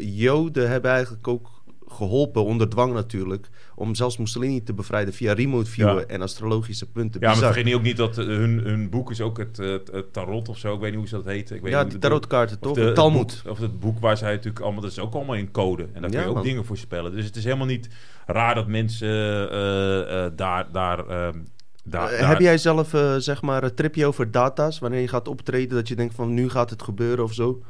Joden 0.00 0.68
hebben 0.70 0.90
eigenlijk 0.90 1.28
ook 1.28 1.51
geholpen, 1.92 2.44
onder 2.44 2.68
dwang 2.68 2.92
natuurlijk, 2.92 3.48
om 3.74 3.94
zelfs 3.94 4.16
Mussolini 4.16 4.62
te 4.62 4.72
bevrijden 4.74 5.14
via 5.14 5.32
remote 5.32 5.70
viewen 5.70 5.94
Ja. 5.96 6.04
en 6.06 6.22
astrologische 6.22 6.86
punten. 6.90 7.20
Ja, 7.20 7.26
maar 7.26 7.34
Bizar. 7.36 7.52
vergeet 7.52 7.64
niet 7.68 7.74
ook 7.78 7.82
niet 7.86 7.96
dat 7.96 8.18
eh, 8.18 8.24
hun, 8.26 8.58
hun 8.58 8.90
boek 8.90 9.10
is 9.10 9.20
ook 9.20 9.38
het, 9.38 9.56
het, 9.56 9.90
het 9.92 10.12
tarot 10.12 10.48
of 10.48 10.58
zo. 10.58 10.74
Ik 10.74 10.80
weet 10.80 10.90
niet 10.90 10.98
hoe 10.98 11.08
ze 11.08 11.14
dat 11.14 11.24
heet. 11.24 11.50
Ik 11.50 11.62
weet 11.62 11.72
ja, 11.72 11.82
niet 11.82 11.90
die 11.90 12.00
tarotkaarten 12.00 12.58
toch? 12.58 12.74
de, 12.74 12.80
het 12.80 12.94
Talmud. 12.94 13.40
boek- 13.44 13.52
of 13.52 13.58
het 13.58 13.80
boek 13.80 13.98
waar 13.98 14.16
zij 14.16 14.30
natuurlijk 14.32 14.60
allemaal... 14.64 14.82
Dat 14.82 14.90
is 14.90 14.98
ook 14.98 15.14
allemaal 15.14 15.34
in 15.36 15.50
code. 15.50 15.82
En 15.92 16.00
daar 16.00 16.10
kun 16.10 16.18
Ja, 16.18 16.20
je 16.24 16.28
ook 16.28 16.34
man. 16.34 16.44
dingen 16.44 16.64
voorspellen. 16.64 17.12
Dus 17.14 17.24
het 17.24 17.36
is 17.36 17.44
helemaal 17.44 17.66
niet 17.66 17.88
raar 18.26 18.54
dat 18.54 18.66
mensen 18.66 19.08
eh, 19.50 20.26
daar... 20.36 20.66
daar, 20.72 21.06
ehm, 21.08 21.38
daar, 21.84 22.28
Heb 22.28 22.40
jij 22.40 22.58
zelf 22.58 22.94
zeg 23.18 23.42
maar 23.42 23.62
een 23.62 23.74
tripje 23.74 24.06
over 24.06 24.30
data's, 24.30 24.78
wanneer 24.78 25.00
je 25.00 25.08
gaat 25.08 25.28
optreden, 25.28 25.76
dat 25.76 25.88
je 25.88 25.94
denkt 25.96 26.14
van 26.14 26.34
nu 26.34 26.48
gaat 26.50 26.70
het 26.70 26.82
gebeuren 26.82 27.24
of 27.24 27.32
zo? 27.32 27.62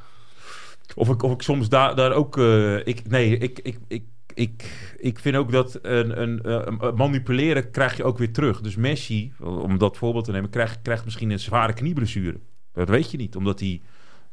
Of 0.94 1.08
ik, 1.08 1.22
of 1.22 1.32
ik 1.32 1.42
soms 1.42 1.68
daar, 1.68 1.94
daar 1.94 2.12
ook... 2.12 2.38
eh, 2.38 2.86
ik, 2.86 3.08
nee, 3.08 3.38
ik, 3.38 3.58
ik, 3.58 3.78
ik, 3.88 4.04
ik, 4.34 4.70
ik 4.98 5.18
vind 5.18 5.36
ook 5.36 5.52
dat 5.52 5.78
een, 5.82 6.22
een, 6.22 6.40
een 6.42 6.94
manipuleren 6.94 7.70
krijg 7.70 7.96
je 7.96 8.04
ook 8.04 8.18
weer 8.18 8.32
terug. 8.32 8.60
Dus 8.60 8.76
Messi, 8.76 9.32
om 9.40 9.78
dat 9.78 9.96
voorbeeld 9.96 10.24
te 10.24 10.32
nemen, 10.32 10.50
krijgt, 10.50 10.78
krijgt 10.82 11.04
misschien 11.04 11.30
een 11.30 11.40
zware 11.40 11.72
knieblessure. 11.72 12.38
Dat 12.72 12.88
weet 12.88 13.10
je 13.10 13.16
niet, 13.16 13.36
omdat 13.36 13.60
hij 13.60 13.80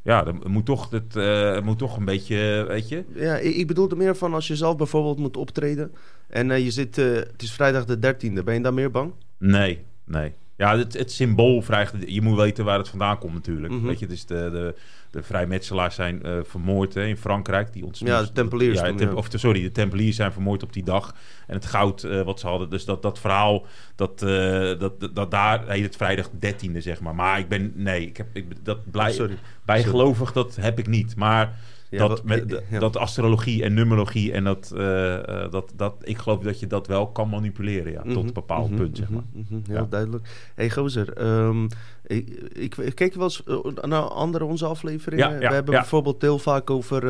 ja, 0.02 0.22
dan 0.22 0.42
moet 0.46 0.66
toch, 0.66 0.90
het, 0.90 1.16
eh, 1.16 1.60
moet 1.60 1.78
toch 1.78 1.96
een 1.96 2.04
beetje, 2.04 2.64
weet 2.68 2.88
je... 2.88 3.04
Ja, 3.14 3.36
ik, 3.36 3.54
ik 3.54 3.66
bedoel 3.66 3.90
er 3.90 3.96
meer 3.96 4.16
van 4.16 4.34
als 4.34 4.46
je 4.46 4.56
zelf 4.56 4.76
bijvoorbeeld 4.76 5.18
moet 5.18 5.36
optreden 5.36 5.92
en 6.28 6.50
eh, 6.50 6.64
je 6.64 6.70
zit, 6.70 6.96
het 6.96 7.42
is 7.42 7.52
vrijdag 7.52 7.84
de 7.84 7.96
13e, 7.96 8.44
ben 8.44 8.54
je 8.54 8.60
daar 8.60 8.74
meer 8.74 8.90
bang? 8.90 9.12
Nee, 9.38 9.84
nee. 10.04 10.32
Ja, 10.60 10.78
het, 10.78 10.92
het 10.92 11.12
symbool 11.12 11.62
vraagt... 11.62 11.94
Je 12.06 12.22
moet 12.22 12.36
weten 12.36 12.64
waar 12.64 12.78
het 12.78 12.88
vandaan 12.88 13.18
komt 13.18 13.34
natuurlijk. 13.34 13.72
Mhm. 13.72 13.86
Weet 13.86 13.98
je, 13.98 14.06
dus 14.06 14.26
de, 14.26 14.34
de, 14.52 14.74
de 15.10 15.22
vrijmetselaars 15.22 15.94
zijn 15.94 16.22
eh, 16.22 16.38
vermoord 16.42 16.94
hè, 16.94 17.04
in 17.04 17.16
Frankrijk. 17.16 17.72
Die 17.72 17.84
Ja, 17.92 18.22
de 18.22 18.32
Tempeliers 18.32 18.80
Ja. 18.80 19.12
Of, 19.12 19.28
sorry, 19.30 19.62
de 19.62 19.72
Tempeliers 19.72 20.16
zijn 20.16 20.32
vermoord 20.32 20.62
op 20.62 20.72
die 20.72 20.84
dag. 20.84 21.14
En 21.46 21.54
het 21.54 21.66
goud 21.66 22.02
eh, 22.02 22.22
wat 22.22 22.40
ze 22.40 22.46
hadden. 22.46 22.70
Dus 22.70 22.84
dat, 22.84 23.02
dat 23.02 23.18
verhaal, 23.18 23.66
dat, 23.94 24.22
eh, 24.22 24.78
dat, 24.78 25.00
dat, 25.00 25.14
dat 25.14 25.30
daar 25.30 25.68
heet 25.68 25.84
het 25.84 25.96
vrijdag 25.96 26.28
13e, 26.46 26.76
zeg 26.76 27.00
maar. 27.00 27.14
Maar 27.14 27.38
ik 27.38 27.48
ben... 27.48 27.72
Nee, 27.74 28.06
ik 28.06 28.16
heb, 28.16 28.26
ik, 28.32 28.64
dat 28.64 28.90
blij, 28.90 29.12
Sorry. 29.12 29.36
bijgelovig, 29.64 30.32
dat 30.32 30.56
heb 30.56 30.78
ik 30.78 30.86
niet. 30.86 31.16
Maar... 31.16 31.58
Ja, 31.90 32.08
dat, 32.08 32.24
met, 32.24 32.62
ja. 32.70 32.78
dat 32.78 32.96
astrologie 32.96 33.62
en 33.64 33.74
numerologie 33.74 34.32
en 34.32 34.44
dat, 34.44 34.72
eh, 34.76 35.44
eh, 35.44 35.50
dat, 35.50 35.72
dat, 35.76 35.94
ik 36.00 36.18
geloof 36.18 36.42
dat 36.42 36.60
je 36.60 36.66
dat 36.66 36.86
wel 36.86 37.08
kan 37.08 37.28
manipuleren, 37.28 37.92
ja, 37.92 38.02
tot 38.02 38.06
Mhm, 38.14 38.26
een 38.26 38.32
bepaald 38.32 38.68
mhm, 38.70 38.78
punt, 38.78 38.96
zeg 38.96 39.08
maar. 39.10 39.22
mhm, 39.32 39.54
mhm, 39.54 39.60
heel 39.66 39.76
Ja. 39.76 39.86
duidelijk. 39.90 40.28
hey, 40.54 40.70
gozer, 40.70 41.12
ehm, 41.12 41.64
ik, 42.06 42.28
ik, 42.52 42.76
ik 42.76 42.94
kijk 42.94 43.14
wel 43.14 43.24
eens 43.24 43.42
eh, 43.44 43.84
naar 43.88 44.02
andere 44.02 44.44
onze 44.44 44.66
afleveringen. 44.66 45.38
We 45.38 45.46
hebben 45.46 45.74
bijvoorbeeld 45.74 46.22
heel 46.22 46.38
vaak 46.38 46.70
over, 46.70 47.02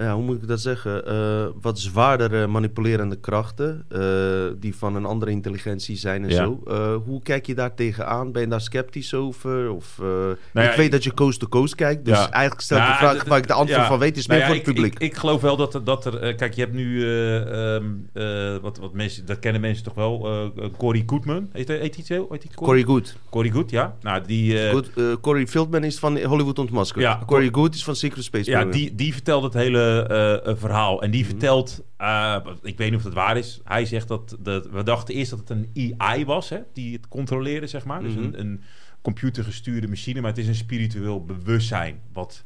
ja, 0.00 0.14
hoe 0.14 0.22
moet 0.24 0.42
ik 0.42 0.48
dat 0.48 0.60
zeggen, 0.60 1.06
Eh, 1.06 1.46
wat 1.60 1.78
zwaardere 1.78 2.46
manipulerende 2.46 3.16
krachten, 3.16 3.84
eh, 3.88 4.00
die 4.60 4.76
van 4.76 4.94
een 4.96 5.04
andere 5.04 5.30
intelligentie 5.30 5.96
zijn 5.96 6.22
en 6.22 6.28
Ja. 6.30 6.36
zo. 6.44 6.60
Eh, 6.66 6.94
hoe 7.04 7.22
kijk 7.22 7.46
je 7.46 7.54
daar 7.54 7.74
tegenaan? 7.74 8.32
Ben 8.32 8.42
je 8.42 8.48
daar 8.48 8.60
sceptisch 8.60 9.14
over? 9.14 9.70
Of, 9.70 9.98
eh, 10.02 10.06
ja, 10.52 10.70
ik 10.70 10.76
weet 10.76 10.86
ik- 10.86 10.92
dat 10.92 11.04
je 11.04 11.14
coast 11.14 11.40
to 11.40 11.46
coast 11.48 11.74
kijkt, 11.74 12.04
dus 12.04 12.18
Ja. 12.18 12.30
eigenlijk 12.30 12.62
stel 12.62 12.76
ik 12.78 12.82
Ja, 12.84 12.90
de 12.90 12.96
vraag 12.98 13.24
waar 13.24 13.38
ik 13.38 13.46
de 13.46 13.52
antwoord 13.52 13.86
van 13.86 13.98
weet, 13.98 14.16
is 14.16 14.26
Nou 14.26 14.38
meer 14.38 14.48
voor 14.48 14.56
het 14.56 14.64
publiek. 14.64 14.92
Ik, 14.94 15.00
ik, 15.00 15.14
geloof 15.16 15.40
wel 15.40 15.56
dat 15.56 15.74
er, 15.74 15.84
dat 15.84 16.04
er 16.06 16.16
eh, 16.18 16.36
kijk, 16.36 16.54
je 16.54 16.60
hebt 16.60 16.74
nu, 16.74 17.02
eh, 17.04 17.74
ehm, 17.74 17.84
eh, 18.12 18.56
wat, 18.62 18.78
wat 18.78 18.92
mensen, 18.92 19.26
dat 19.26 19.38
kennen 19.38 19.60
mensen 19.60 19.84
toch 19.84 19.94
wel, 19.94 20.26
eh 20.26 20.64
eh, 20.64 20.70
Corey 20.78 21.02
Goodman, 21.06 21.48
heet, 21.52 21.68
hij- 21.68 21.78
heet 21.78 21.94
hij 21.96 22.04
zo? 22.04 22.26
Heet 22.30 22.54
Corey 22.54 22.82
Good. 22.82 23.16
Corey 23.30 23.50
Good, 23.50 23.70
ja. 23.70 23.96
Nou, 24.00 24.22
die, 24.26 24.62
eh, 24.64 24.70
Good, 24.70 24.90
eh, 24.96 25.04
Corey 25.20 25.46
Feldman 25.46 25.84
is 25.84 25.98
van 25.98 26.22
Hollywood 26.22 26.58
Ontmaskerd. 26.58 27.04
Ja, 27.04 27.22
Corey 27.26 27.48
Good 27.52 27.74
is 27.74 27.84
van 27.84 27.96
Secret 27.96 28.24
Space 28.24 28.50
Ja, 28.50 28.64
die, 28.64 28.94
die 28.94 29.12
vertelt 29.12 29.42
het 29.42 29.54
hele 29.54 29.88
eh, 29.98 30.46
eh, 30.50 30.56
verhaal. 30.56 31.02
En 31.02 31.10
die 31.10 31.20
Mhm. 31.20 31.30
vertelt, 31.30 31.82
eh, 31.96 32.36
ik 32.62 32.78
weet 32.78 32.88
niet 32.90 32.98
of 32.98 33.02
dat 33.04 33.12
waar 33.12 33.36
is. 33.36 33.60
Hij 33.64 33.84
zegt 33.84 34.08
dat, 34.08 34.36
dat 34.40 34.66
we 34.66 34.82
dachten 34.82 35.14
eerst 35.14 35.30
dat 35.30 35.38
het 35.38 35.50
een 35.50 35.96
AI 35.98 36.24
was, 36.24 36.48
hè, 36.48 36.58
die 36.72 36.92
het 36.96 37.08
controleerde, 37.08 37.66
zeg 37.66 37.84
maar. 37.84 38.02
Dus 38.02 38.14
Mhm. 38.14 38.22
een, 38.24 38.40
een 38.40 38.62
computergestuurde 39.02 39.88
machine, 39.88 40.20
maar 40.20 40.30
het 40.30 40.38
is 40.38 40.46
een 40.48 40.54
spiritueel 40.54 41.24
bewustzijn. 41.24 42.00
Wat, 42.12 42.44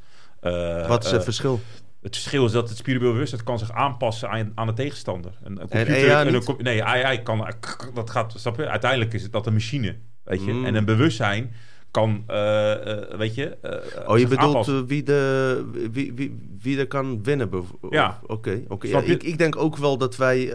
Wat 0.88 1.04
is 1.04 1.10
het 1.10 1.24
verschil? 1.24 1.60
het 2.02 2.16
verschil 2.16 2.44
is 2.44 2.52
dat 2.52 2.68
het 2.68 2.78
spiritueel 2.78 3.12
bewustzijn 3.12 3.44
kan 3.44 3.58
zich 3.58 3.72
aanpassen 3.72 4.30
aan, 4.30 4.52
aan 4.54 4.66
de 4.66 4.72
tegenstander. 4.72 5.32
Een, 5.42 5.52
een 5.52 5.58
En 5.58 5.68
computer, 5.68 6.14
AI 6.14 6.34
een 6.34 6.56
nee, 6.64 6.84
AI 6.84 7.22
kan, 7.22 7.54
dat 7.94 8.10
gaat, 8.10 8.34
snap 8.36 8.56
je? 8.56 8.68
Uiteindelijk 8.68 9.12
is 9.12 9.22
het 9.22 9.32
dat 9.32 9.46
een 9.46 9.52
machine, 9.52 9.96
weet 10.24 10.44
je. 10.44 10.52
Mm. 10.52 10.64
En 10.64 10.74
een 10.74 10.84
bewustzijn 10.84 11.52
kan, 11.94 12.24
eh, 12.26 12.92
eh, 13.12 13.18
weet 13.18 13.34
je. 13.34 13.56
eh, 13.62 14.08
Oh, 14.08 14.18
je 14.18 14.26
bedoelt 14.26 14.46
aanpassen. 14.48 14.86
wie, 14.86 15.02
de, 15.02 15.64
wie, 15.92 16.12
wie, 16.12 16.36
wie 16.60 16.78
er 16.78 16.86
kan 16.86 17.22
winnen? 17.22 17.50
Ja. 17.90 18.20
Oké, 18.26 18.62
oké. 18.68 18.86
Ja, 18.86 19.00
ik, 19.00 19.22
ik 19.22 19.38
denk 19.38 19.56
ook 19.56 19.76
wel 19.76 19.98
dat 19.98 20.16
wij 20.16 20.52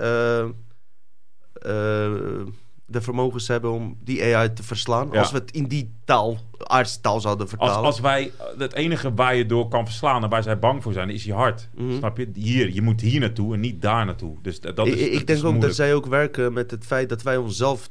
de 2.86 3.02
vermogens 3.02 3.48
hebben 3.48 3.72
om 3.72 3.98
die 4.04 4.24
AI 4.36 4.54
te 4.54 4.64
verslaan. 4.64 5.10
Ja. 5.12 5.20
Als 5.20 5.32
we 5.32 5.38
het 5.38 5.52
in 5.52 5.64
die 5.68 5.94
taal, 6.06 6.38
aardse 6.58 7.02
taal 7.02 7.20
zouden 7.22 7.42
Als, 7.48 7.50
vertalen. 7.56 7.86
als 7.86 8.00
wij, 8.00 8.32
het 8.58 8.74
enige 8.74 9.14
waar 9.14 9.36
je 9.36 9.46
door 9.46 9.68
kan 9.68 9.86
verslaan 9.86 10.24
en 10.24 10.30
waar 10.30 10.44
zij 10.44 10.60
bang 10.60 10.84
voor 10.84 10.94
zijn, 10.94 11.10
is 11.10 11.24
je 11.24 11.34
hart. 11.34 11.70
Mhm. 11.76 11.98
Snap 11.98 12.18
je? 12.18 12.30
Hier, 12.34 12.74
je 12.74 12.82
moet 12.82 13.02
hier 13.02 13.20
naartoe 13.20 13.54
en 13.54 13.60
niet 13.60 13.82
daar 13.82 14.06
naartoe. 14.06 14.38
Dus 14.42 14.60
dat 14.62 14.88
is, 14.88 14.94
ik 14.94 15.18
dat 15.18 15.28
denk 15.28 15.40
is 15.40 15.44
ook 15.46 15.62
dat 15.62 15.76
zij 15.76 15.94
ook 15.96 16.06
werken 16.06 16.54
met 16.54 16.72
het 16.72 16.86
feit 16.86 17.10
dat 17.10 17.22
wij 17.22 17.38
onszelf 17.38 17.90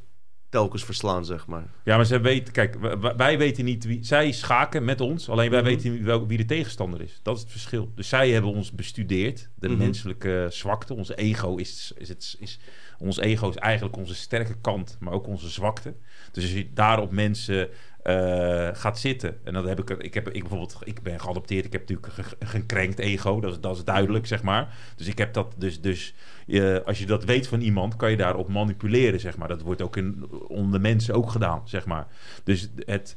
telkens 0.49 0.83
verslaan, 0.85 1.25
zeg 1.25 1.47
maar. 1.47 1.67
Ja, 1.83 1.95
maar 1.95 2.05
zij 2.05 2.21
weten, 2.21 2.53
kijk, 2.53 2.75
wij, 3.17 3.37
weten 3.37 3.65
niet 3.65 3.85
wie. 3.85 4.03
Zij 4.03 4.31
schaken 4.31 4.85
met 4.85 5.01
ons, 5.01 5.29
alleen 5.29 5.49
wij 5.49 5.59
Mhm. 5.61 5.69
weten 5.69 5.91
niet 5.91 6.03
wel, 6.03 6.27
wie 6.27 6.37
de 6.37 6.45
tegenstander 6.45 7.01
is. 7.01 7.19
Dat 7.23 7.35
is 7.35 7.41
het 7.41 7.51
verschil. 7.51 7.91
Dus 7.95 8.09
zij 8.09 8.29
hebben 8.29 8.51
ons 8.51 8.71
bestudeerd, 8.71 9.49
de 9.55 9.67
Mhm. 9.69 9.77
menselijke 9.77 10.47
zwakte. 10.49 10.93
Ons 10.93 11.15
ego 11.15 11.55
is, 11.55 11.93
is, 11.97 12.09
het, 12.09 12.35
is. 12.39 12.59
Ons 12.97 13.17
ego 13.19 13.49
is 13.49 13.55
eigenlijk 13.55 13.97
onze 13.97 14.15
sterke 14.15 14.55
kant, 14.61 14.97
maar 14.99 15.13
ook 15.13 15.27
onze 15.27 15.49
zwakte. 15.49 15.93
Dus 16.31 16.43
als 16.43 16.53
je 16.53 16.73
daarop 16.73 17.11
mensen 17.11 17.69
eh, 18.09 18.75
gaat 18.75 18.99
zitten. 18.99 19.37
En 19.43 19.53
dan 19.53 19.67
heb 19.67 19.79
ik, 19.79 19.89
ik 19.89 20.13
heb 20.13 20.29
ik 20.29 20.39
bijvoorbeeld, 20.41 20.77
ik 20.83 21.01
ben 21.01 21.19
geadopteerd. 21.19 21.65
Ik 21.65 21.71
heb 21.71 21.81
natuurlijk 21.81 22.17
een 22.17 22.23
ge- 22.23 22.35
een 22.39 22.47
gekrenkt 22.47 22.99
ego. 22.99 23.39
Dat 23.39 23.51
is, 23.51 23.59
dat 23.59 23.75
is 23.77 23.83
duidelijk, 23.83 24.27
zeg 24.27 24.43
maar. 24.43 24.75
Dus 24.95 25.07
ik 25.07 25.17
heb 25.17 25.33
dat, 25.33 25.53
dus, 25.57 25.81
dus 25.81 26.13
je, 26.45 26.81
als 26.85 26.99
je 26.99 27.05
dat 27.05 27.23
weet 27.23 27.47
van 27.47 27.61
iemand, 27.61 27.95
kan 27.95 28.11
je 28.11 28.17
daarop 28.17 28.47
manipuleren, 28.49 29.19
zeg 29.19 29.37
maar. 29.37 29.47
Dat 29.47 29.61
wordt 29.61 29.81
ook 29.81 29.95
in, 29.97 30.29
onder 30.47 30.81
mensen 30.81 31.13
ook 31.13 31.31
gedaan, 31.31 31.61
zeg 31.65 31.85
maar. 31.85 32.07
Dus 32.43 32.69
het 32.85 33.15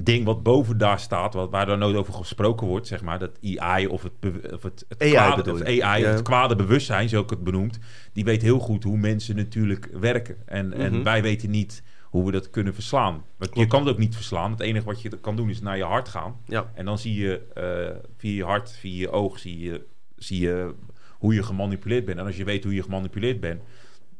ding 0.00 0.24
wat 0.24 0.42
boven 0.42 0.78
daar 0.78 1.00
staat, 1.00 1.34
wat, 1.34 1.50
waar 1.50 1.66
daar 1.66 1.78
nooit 1.78 1.96
over 1.96 2.14
gesproken 2.14 2.66
wordt, 2.66 2.86
zeg 2.86 3.02
maar, 3.02 3.18
dat 3.18 3.38
AI 3.56 3.86
of 3.86 4.02
het, 4.02 4.12
of 4.52 4.62
het, 4.62 4.84
het 4.88 5.02
AI 5.02 5.10
kwade, 5.10 5.52
of? 5.52 5.62
AI, 5.62 5.78
Ja. 6.02 6.08
het 6.08 6.22
kwade 6.22 6.56
bewustzijn, 6.56 7.08
zo 7.08 7.20
ik 7.20 7.30
het 7.30 7.44
benoemd, 7.44 7.78
die 8.12 8.24
weet 8.24 8.42
heel 8.42 8.58
goed 8.58 8.84
hoe 8.84 8.96
mensen 8.98 9.36
natuurlijk 9.36 9.88
werken. 10.00 10.36
En, 10.46 10.66
Mhm. 10.68 10.80
en 10.80 11.02
wij 11.02 11.22
weten 11.22 11.50
niet 11.50 11.82
hoe 12.10 12.24
we 12.24 12.32
dat 12.32 12.50
kunnen 12.50 12.74
verslaan. 12.74 13.24
Want 13.36 13.50
je 13.54 13.66
kan 13.66 13.80
het 13.80 13.90
ook 13.90 13.98
niet 13.98 14.14
verslaan. 14.14 14.50
Het 14.50 14.60
enige 14.60 14.84
wat 14.84 15.02
je 15.02 15.08
kan 15.20 15.36
doen 15.36 15.50
is 15.50 15.60
naar 15.60 15.76
je 15.76 15.84
hart 15.84 16.08
gaan. 16.08 16.36
Ja. 16.44 16.70
En 16.74 16.84
dan 16.84 16.98
zie 16.98 17.14
je 17.14 17.40
eh, 17.54 18.08
via 18.16 18.34
je 18.36 18.44
hart, 18.44 18.72
via 18.72 18.98
je 18.98 19.10
oog, 19.10 19.38
zie 19.38 19.58
je, 19.58 19.84
zie 20.16 20.40
je 20.40 20.74
hoe 21.18 21.34
je 21.34 21.42
gemanipuleerd 21.42 22.04
bent. 22.04 22.18
En 22.18 22.26
als 22.26 22.36
je 22.36 22.44
weet 22.44 22.64
hoe 22.64 22.74
je 22.74 22.82
gemanipuleerd 22.82 23.40
bent, 23.40 23.62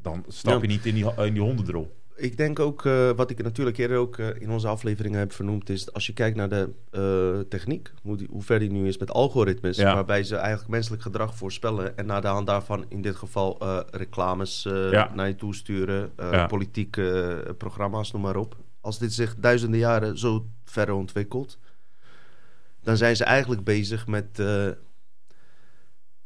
dan 0.03 0.25
stap 0.29 0.55
Ja. 0.55 0.61
je 0.61 0.67
niet 0.67 0.87
in 0.87 0.95
die, 0.95 1.25
in 1.25 1.33
die 1.33 1.43
hondendrol. 1.43 1.97
Ik 2.21 2.37
denk 2.37 2.59
ook, 2.59 2.85
eh, 2.87 3.11
wat 3.11 3.31
ik 3.31 3.43
natuurlijk 3.43 3.79
eerder 3.79 3.97
ook 3.97 4.19
eh, 4.19 4.29
in 4.41 4.51
onze 4.51 4.69
afleveringen 4.69 5.19
heb 5.19 5.33
vernoemd, 5.33 5.69
is 5.71 5.93
als 5.93 6.07
je 6.07 6.13
kijkt 6.13 6.37
naar 6.37 6.49
de 6.49 6.71
eh, 6.91 7.49
techniek, 7.49 7.93
hoe, 8.03 8.17
die, 8.17 8.29
hoe 8.31 8.43
ver 8.43 8.59
die 8.59 8.71
nu 8.71 8.87
is 8.89 8.99
met 8.99 9.11
algoritmes, 9.11 9.77
Ja. 9.77 9.95
waarbij 9.95 10.23
ze 10.23 10.37
eigenlijk 10.37 10.71
menselijk 10.71 11.03
gedrag 11.03 11.35
voorspellen 11.37 11.97
en 11.97 12.07
naar 12.07 12.21
de 12.21 12.27
hand 12.27 12.47
daarvan 12.47 12.85
in 12.89 13.03
dit 13.03 13.17
geval 13.17 13.59
reclames 13.91 14.63
Ja. 14.91 15.11
naar 15.15 15.29
je 15.29 15.35
toe 15.37 15.55
sturen, 15.55 16.13
Ja. 16.17 16.47
politieke 16.47 17.55
programma's, 17.59 18.13
noem 18.13 18.23
maar 18.23 18.37
op. 18.37 18.57
Als 18.81 18.99
dit 18.99 19.13
zich 19.13 19.35
duizenden 19.39 19.79
jaren 19.79 20.19
zo 20.19 20.47
ver 20.65 20.93
ontwikkelt, 20.93 21.59
dan 22.83 22.97
zijn 22.97 23.17
ze 23.17 23.25
eigenlijk 23.25 23.65
bezig 23.65 24.07
met 24.07 24.43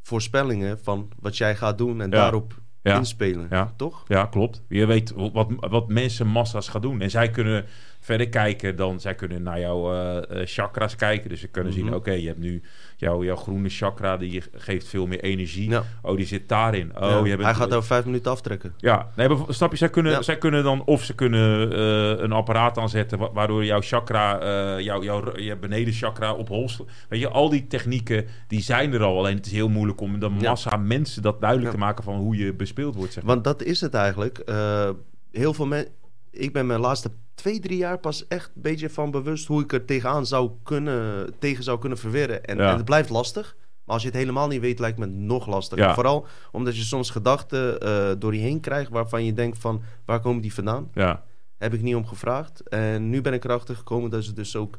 voorspellingen 0.03 0.79
van 0.79 1.09
wat 1.21 1.37
jij 1.37 1.57
gaat 1.57 1.79
doen 1.79 2.01
en 2.01 2.11
daarop 2.11 2.55
Ja. 2.83 2.97
inspelen, 2.97 3.47
Ja. 3.51 3.73
toch? 3.77 4.05
Ja, 4.09 4.27
klopt. 4.27 4.63
Je 4.69 4.87
weet 4.87 5.13
wat, 5.33 5.49
wat 5.59 5.89
mensen 5.89 6.27
massa's 6.27 6.69
gaan 6.69 6.81
doen. 6.81 7.01
En 7.01 7.11
zij 7.11 7.31
kunnen 7.31 7.65
verder 8.01 8.29
kijken 8.29 8.77
dan... 8.77 9.01
Zij 9.01 9.15
kunnen 9.15 9.43
naar 9.43 9.61
jouw 9.61 9.93
eh, 9.93 10.41
eh, 10.41 10.47
chakras 10.47 10.97
kijken. 10.97 11.29
Dus 11.29 11.41
ze 11.41 11.49
kunnen 11.49 11.73
Mhm. 11.73 11.81
zien, 11.81 11.95
oké, 11.95 12.11
je 12.13 12.27
hebt 12.27 12.39
nu 12.39 12.63
jouw, 13.03 13.25
jouw 13.25 13.37
groene 13.37 13.69
chakra... 13.69 14.17
die 14.17 14.43
geeft 14.55 14.89
veel 14.89 15.07
meer 15.07 15.21
energie. 15.21 15.71
Ja. 15.71 15.83
Oh, 16.03 16.17
die 16.17 16.27
zit 16.27 16.49
daarin. 16.49 16.93
Oh, 16.97 17.01
Ja. 17.11 17.19
je 17.25 17.31
hebt 17.31 17.43
Hij 17.43 17.55
gaat 17.55 17.75
over 17.75 17.87
vijf 17.87 18.05
minuten 18.05 18.31
aftrekken. 18.31 18.75
Ja, 18.77 19.09
nee, 19.17 19.29
maar 19.29 19.39
snap 19.49 19.71
je? 19.71 19.77
Zij 19.77 19.91
kunnen, 19.91 20.13
Ja. 20.13 20.23
zij 20.23 20.39
kunnen 20.39 20.63
dan... 20.65 20.85
Of 20.85 21.05
ze 21.05 21.15
kunnen 21.15 21.73
eh, 21.73 22.23
een 22.23 22.33
apparaat 22.33 22.79
aanzetten... 22.79 23.19
wa- 23.19 23.33
waardoor 23.33 23.65
jouw 23.65 23.81
chakra... 23.81 24.39
eh 24.41 24.85
jouw, 24.85 25.03
jouw, 25.03 25.39
je 25.39 25.57
beneden 25.57 25.93
chakra 25.93 26.33
op 26.35 26.49
hol... 26.49 26.69
sla- 26.69 26.85
Weet 27.09 27.21
je, 27.21 27.29
al 27.29 27.49
die 27.49 27.67
technieken... 27.67 28.27
die 28.49 28.61
zijn 28.63 28.93
er 28.93 29.03
al. 29.03 29.19
Alleen 29.19 29.37
het 29.37 29.47
is 29.47 29.53
heel 29.53 29.69
moeilijk 29.69 30.01
om 30.01 30.19
de 30.21 30.29
massa 30.29 30.77
mensen... 30.77 31.23
dat 31.23 31.41
duidelijk 31.41 31.71
te 31.71 31.79
maken 31.79 32.05
van 32.05 32.15
hoe 32.17 32.37
je 32.37 32.55
bespeeld 32.55 32.95
wordt, 32.95 33.13
zeg 33.13 33.23
maar. 33.25 33.33
Want 33.33 33.45
dat 33.45 33.63
is 33.63 33.81
het 33.81 33.95
eigenlijk. 33.95 34.39
Eh, 34.39 34.91
heel 35.33 35.55
veel 35.55 35.67
mensen. 35.67 35.91
Ik 36.33 36.53
ben 36.53 36.67
mijn 36.67 36.81
laatste 36.81 37.11
twee, 37.35 37.61
drie 37.61 37.77
jaar 37.77 37.99
pas 37.99 38.29
echt 38.29 38.51
een 38.55 38.63
beetje 38.63 38.91
van 38.91 39.11
bewust 39.11 39.47
hoe 39.47 39.63
ik 39.63 39.73
er 39.73 39.85
tegenaan 39.85 40.27
zou 40.27 40.51
kunnen, 40.63 41.31
tegen 41.39 41.65
zou 41.65 41.79
kunnen 41.79 41.99
verweren. 41.99 42.45
En, 42.45 42.57
Ja. 42.57 42.71
en 42.71 42.77
het 42.77 42.85
blijft 42.85 43.11
lastig. 43.11 43.57
Maar 43.85 43.95
als 43.95 44.03
je 44.03 44.09
het 44.09 44.19
helemaal 44.19 44.49
niet 44.49 44.61
weet, 44.61 44.79
lijkt 44.79 44.99
me 44.99 45.05
het 45.05 45.15
nog 45.15 45.47
lastiger. 45.47 45.85
Ja. 45.85 45.95
Vooral 45.95 46.27
omdat 46.53 46.77
je 46.77 46.83
soms 46.83 47.11
gedachten 47.11 47.81
eh, 47.81 48.11
door 48.19 48.35
je 48.35 48.41
heen 48.41 48.61
krijgt 48.61 48.91
waarvan 48.91 49.25
je 49.25 49.33
denkt 49.33 49.59
van 49.59 49.83
waar 50.05 50.21
komen 50.21 50.43
die 50.43 50.55
vandaan? 50.55 50.91
Ja, 50.95 51.23
Heb 51.59 51.75
ik 51.75 51.83
niet 51.83 51.95
om 51.95 52.07
gevraagd. 52.07 52.69
En 52.69 53.11
nu 53.11 53.21
ben 53.21 53.33
ik 53.33 53.45
erachter 53.45 53.77
gekomen 53.77 54.11
dat 54.11 54.25
ze 54.25 54.33
dus 54.33 54.57
ook 54.57 54.79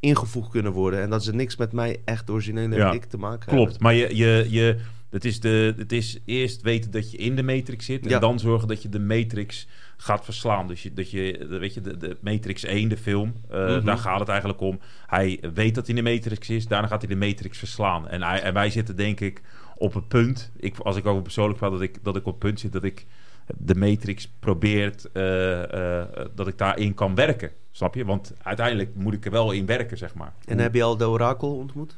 ingevoegd 0.00 0.50
kunnen 0.50 0.72
worden. 0.72 1.00
En 1.00 1.10
dat 1.10 1.24
ze 1.24 1.34
niks 1.34 1.56
met 1.56 1.72
mij 1.72 2.00
echt 2.04 2.30
originele 2.30 2.76
Ja, 2.76 2.92
ik 2.92 3.04
te 3.04 3.18
maken 3.18 3.48
klopt. 3.48 3.80
Maar 3.80 3.94
je... 3.94 4.16
je, 4.16 4.46
je 4.48 4.78
het 5.10 5.24
is, 5.24 5.40
de, 5.40 5.74
het 5.76 5.92
is 5.92 6.18
eerst 6.24 6.62
weten 6.62 6.90
dat 6.90 7.10
je 7.10 7.16
in 7.16 7.36
de 7.36 7.42
matrix 7.42 7.84
zit... 7.84 8.06
en 8.06 8.20
dan 8.20 8.38
zorgen 8.38 8.68
dat 8.68 8.82
je 8.82 8.88
de 8.88 9.00
matrix 9.00 9.68
gaat 9.96 10.24
verslaan. 10.24 10.66
Dus 10.66 10.82
je, 10.82 10.92
dat 10.92 11.10
je, 11.10 11.46
de- 11.48 11.58
weet 11.58 11.74
je, 11.74 11.80
de, 11.80 11.96
de 11.96 12.16
Matrix 12.20 12.64
1, 12.64 12.88
de 12.88 12.96
film, 12.96 13.34
eh, 13.50 13.58
Mhm. 13.66 13.84
daar 13.84 13.98
gaat 13.98 14.20
het 14.20 14.28
eigenlijk 14.28 14.60
om. 14.60 14.80
Hij 15.06 15.38
weet 15.54 15.74
dat 15.74 15.86
hij 15.86 15.96
in 15.96 16.04
de 16.04 16.10
Matrix 16.10 16.50
is, 16.50 16.66
daarna 16.66 16.86
gaat 16.88 17.02
hij 17.02 17.10
de 17.18 17.26
Matrix 17.26 17.58
verslaan. 17.58 18.08
En, 18.08 18.22
hij, 18.22 18.42
en 18.42 18.54
wij 18.54 18.70
zitten 18.70 18.96
denk 18.96 19.20
ik 19.20 19.42
op 19.76 19.94
een 19.94 20.06
punt, 20.06 20.52
ik, 20.56 20.78
als 20.78 20.96
ik 20.96 21.06
over 21.06 21.22
persoonlijk 21.22 21.58
praat, 21.58 21.70
dat 21.70 21.80
ik, 21.80 22.04
dat 22.04 22.16
ik 22.16 22.26
op 22.26 22.32
het 22.32 22.38
punt 22.38 22.60
zit 22.60 22.72
dat 22.72 22.84
ik 22.84 23.06
de 23.58 23.74
Matrix 23.74 24.28
probeert 24.38 25.12
eh, 25.12 26.00
eh, 26.00 26.06
dat 26.34 26.48
ik 26.48 26.58
daarin 26.58 26.94
kan 26.94 27.14
werken. 27.14 27.50
Snap 27.70 27.94
je? 27.94 28.04
Want 28.04 28.34
uiteindelijk 28.42 28.94
moet 28.94 29.12
ik 29.14 29.24
er 29.24 29.30
wel 29.30 29.52
in 29.52 29.66
werken, 29.66 29.98
zeg 29.98 30.14
maar. 30.14 30.32
En 30.44 30.58
heb 30.58 30.74
je 30.74 30.82
al 30.82 30.96
de 30.96 31.08
orakel 31.08 31.56
ontmoet? 31.56 31.96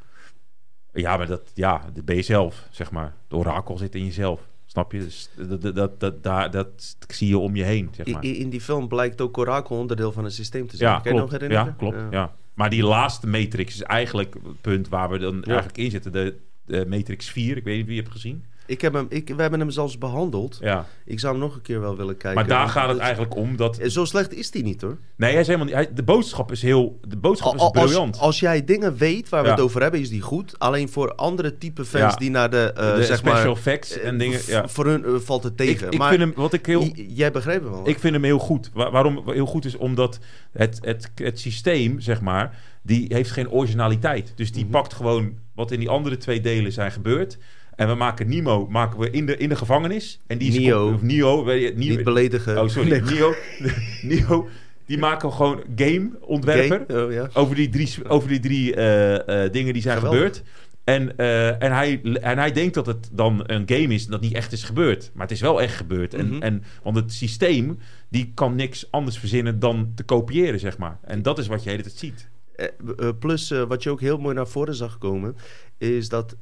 Ja, 0.92 1.16
maar 1.16 1.26
dat, 1.26 1.50
ja, 1.54 1.82
dat 1.94 2.04
ben 2.04 2.16
je 2.16 2.22
zelf, 2.22 2.66
zeg 2.70 2.90
maar. 2.90 3.14
De 3.28 3.36
orakel 3.36 3.76
zit 3.78 3.94
in 3.94 4.04
jezelf. 4.04 4.40
Snap 4.76 4.92
je? 4.92 4.98
Dus 4.98 5.28
dat, 5.36 5.62
dat, 5.62 5.74
dat, 5.74 6.00
dat, 6.00 6.22
daar- 6.22 6.50
dat 6.50 6.96
zie 7.08 7.28
je 7.28 7.38
om 7.38 7.56
je 7.56 7.62
heen, 7.62 7.88
zeg 7.92 8.06
maar. 8.06 8.24
in 8.24 8.50
die 8.50 8.60
film 8.60 8.88
blijkt 8.88 9.20
ook 9.20 9.38
orakel 9.38 9.76
onderdeel 9.76 10.12
van 10.12 10.24
het 10.24 10.32
systeem 10.32 10.66
te 10.66 10.76
zijn. 10.76 10.90
Ja, 10.90 11.00
kan 11.00 11.12
je 11.12 11.18
nog 11.18 11.28
klopt. 11.28 11.42
herinneren? 11.42 11.74
Ja, 11.78 11.78
klopt. 11.78 12.12
Ja. 12.12 12.34
Maar 12.54 12.70
die 12.70 12.82
laatste 12.82 13.26
Matrix 13.26 13.74
is 13.74 13.82
eigenlijk 13.82 14.34
het 14.34 14.60
punt 14.60 14.88
waar 14.88 15.10
we 15.10 15.18
dan 15.18 15.44
eigenlijk 15.44 15.78
in 15.78 15.90
zitten. 15.90 16.12
De, 16.12 16.36
de 16.64 16.86
Matrix 16.88 17.30
4, 17.30 17.56
ik 17.56 17.64
weet 17.64 17.76
niet 17.76 17.86
wie 17.86 17.94
je 17.94 18.00
hebt 18.00 18.12
gezien. 18.12 18.44
Ik 18.66 18.80
heb 18.80 18.92
hem, 18.92 19.06
ik, 19.08 19.28
we 19.36 19.40
hebben 19.42 19.60
hem 19.60 19.70
zelfs 19.70 19.98
behandeld. 19.98 20.58
Ja. 20.60 20.86
Ik 21.04 21.20
zou 21.20 21.32
hem 21.32 21.42
nog 21.42 21.54
een 21.54 21.62
keer 21.62 21.80
wel 21.80 21.96
willen 21.96 22.16
kijken. 22.16 22.34
Maar 22.40 22.48
daar 22.58 22.68
gaat 22.68 22.88
het 22.88 22.98
eigenlijk 22.98 23.36
om 23.36 23.56
dat... 23.56 23.78
Zo 23.86 24.04
slecht 24.04 24.34
is 24.34 24.50
die 24.50 24.62
niet 24.62 24.80
hoor. 24.80 24.98
Nee, 25.16 25.30
hij 25.32 25.40
is 25.40 25.46
helemaal 25.46 25.66
niet... 25.66 25.74
hij- 25.76 25.92
de 25.94 26.02
boodschap 26.02 26.52
is 26.52 26.62
heel... 26.62 26.98
De 27.08 27.16
boodschap 27.16 27.54
is 27.54 27.60
Al- 27.60 27.74
als, 27.74 27.84
briljant. 27.84 28.18
als 28.18 28.40
jij 28.40 28.64
dingen 28.64 28.96
weet 28.96 29.28
waar 29.28 29.40
we 29.42 29.48
Ja. 29.48 29.54
het 29.54 29.62
over 29.62 29.82
hebben, 29.82 30.00
is 30.00 30.08
die 30.08 30.20
goed. 30.20 30.58
Alleen 30.58 30.88
voor 30.88 31.14
andere 31.14 31.58
type 31.58 31.84
fans 31.84 32.12
Ja. 32.12 32.18
die 32.18 32.30
naar 32.30 32.50
de, 32.50 32.72
eh, 32.76 32.94
de 32.96 33.04
zeg 33.04 33.16
special 33.18 33.42
maar, 33.42 33.56
effects 33.56 33.98
eh, 33.98 34.06
en 34.08 34.18
dingen... 34.18 34.40
v- 34.40 34.48
Ja. 34.48 34.68
Voor 34.68 34.86
hun 34.86 35.04
eh, 35.04 35.14
valt 35.18 35.42
het 35.42 35.60
Ik, 35.60 35.66
tegen. 35.66 35.90
ik 35.90 35.98
maar 35.98 36.08
vind 36.08 36.20
hem... 36.20 36.32
Wat 36.36 36.52
ik 36.52 36.66
heel... 36.66 36.84
jij 36.94 37.30
begreep 37.32 37.62
hem 37.62 37.70
wel. 37.72 37.88
Ik 37.88 37.98
vind 37.98 38.14
hem 38.14 38.24
heel 38.24 38.38
goed. 38.38 38.70
Wa- 38.74 38.90
waarom 38.90 39.22
heel 39.26 39.46
goed 39.46 39.64
is? 39.64 39.76
Omdat 39.76 40.18
het, 40.52 40.78
het, 40.82 41.10
het 41.14 41.40
systeem, 41.40 42.00
zeg 42.00 42.20
maar, 42.20 42.58
die 42.82 43.06
heeft 43.14 43.30
geen 43.30 43.50
originaliteit. 43.50 44.32
Dus 44.36 44.48
Mhm. 44.48 44.56
die 44.58 44.66
pakt 44.66 44.94
gewoon 44.94 45.32
wat 45.54 45.70
in 45.70 45.78
die 45.80 45.88
andere 45.88 46.16
twee 46.16 46.40
delen 46.40 46.72
zijn 46.72 46.92
gebeurd. 46.92 47.38
En 47.76 47.88
we 47.88 47.94
maken 47.94 48.28
Nemo 48.28 48.66
maken 48.70 48.98
we 48.98 49.10
in, 49.10 49.26
de, 49.26 49.36
in 49.36 49.48
de 49.48 49.56
gevangenis. 49.56 50.20
En 50.26 50.38
die 50.38 50.48
is 50.48 50.58
Neo. 50.58 50.92
Of 50.92 51.02
Neo. 51.02 51.44
weet 51.44 51.62
je, 51.62 51.72
niet 51.76 52.04
beledigen. 52.04 52.62
Oh, 52.62 52.68
sorry. 52.68 52.90
Nee. 52.90 53.00
Neo. 53.00 53.34
Neo. 54.02 54.48
Die 54.86 54.98
maken 54.98 55.32
gewoon 55.32 55.62
gameontwerper. 55.76 57.04
Oh, 57.04 57.12
ja. 57.12 57.28
Over 57.32 57.54
die 57.54 57.68
drie, 57.68 58.08
over 58.08 58.28
die 58.28 58.40
drie 58.40 58.74
eh, 58.74 59.44
eh, 59.44 59.52
dingen 59.52 59.72
die 59.72 59.82
zijn 59.82 59.96
Geweldig. 59.98 60.20
gebeurd. 60.20 60.42
En, 60.84 61.16
eh, 61.16 61.62
en, 61.62 61.72
hij, 61.72 62.00
en 62.02 62.38
hij 62.38 62.52
denkt 62.52 62.74
dat 62.74 62.86
het 62.86 63.08
dan 63.12 63.42
een 63.46 63.62
game 63.66 63.94
is 63.94 64.04
en 64.04 64.10
dat 64.10 64.20
niet 64.20 64.34
echt 64.34 64.52
is 64.52 64.62
gebeurd. 64.62 65.10
Maar 65.14 65.22
het 65.22 65.34
is 65.34 65.40
wel 65.40 65.62
echt 65.62 65.76
gebeurd. 65.76 66.12
Mhm. 66.12 66.32
en, 66.32 66.42
en, 66.42 66.62
want 66.82 66.96
het 66.96 67.12
systeem 67.12 67.78
die 68.08 68.32
kan 68.34 68.54
niks 68.54 68.90
anders 68.90 69.18
verzinnen 69.18 69.58
dan 69.58 69.92
te 69.94 70.02
kopiëren, 70.02 70.60
zeg 70.60 70.78
maar. 70.78 70.98
En 71.02 71.22
dat 71.22 71.38
is 71.38 71.46
wat 71.46 71.58
je 71.58 71.64
de 71.64 71.70
hele 71.70 71.82
tijd 71.82 71.96
ziet. 71.96 72.28
Eh, 72.56 72.66
eh, 72.98 73.08
plus, 73.18 73.50
eh, 73.50 73.62
wat 73.62 73.82
je 73.82 73.90
ook 73.90 74.00
heel 74.00 74.18
mooi 74.18 74.34
naar 74.34 74.46
voren 74.48 74.74
zag 74.74 74.98
komen, 74.98 75.36
is 75.78 76.08
dat 76.08 76.36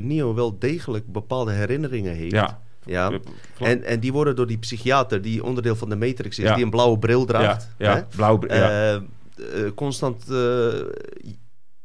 Neo 0.00 0.34
wel 0.34 0.58
degelijk 0.58 1.12
bepaalde 1.12 1.52
herinneringen 1.52 2.14
heeft. 2.14 2.32
Ja. 2.32 2.60
Ja. 2.84 3.12
En, 3.58 3.82
en 3.84 4.00
die 4.00 4.12
worden 4.12 4.36
door 4.36 4.46
die 4.46 4.58
psychiater, 4.58 5.22
die 5.22 5.44
onderdeel 5.44 5.76
van 5.76 5.88
de 5.88 5.96
Matrix 5.96 6.38
is, 6.38 6.44
Ja. 6.44 6.54
die 6.54 6.64
een 6.64 6.70
blauwe 6.70 6.98
bril 6.98 7.24
draagt, 7.24 7.68
ja, 7.78 7.90
ja, 7.90 7.94
hè, 7.96 8.04
blauw. 8.16 8.40
Ja. 8.46 9.02
constant 9.74 10.24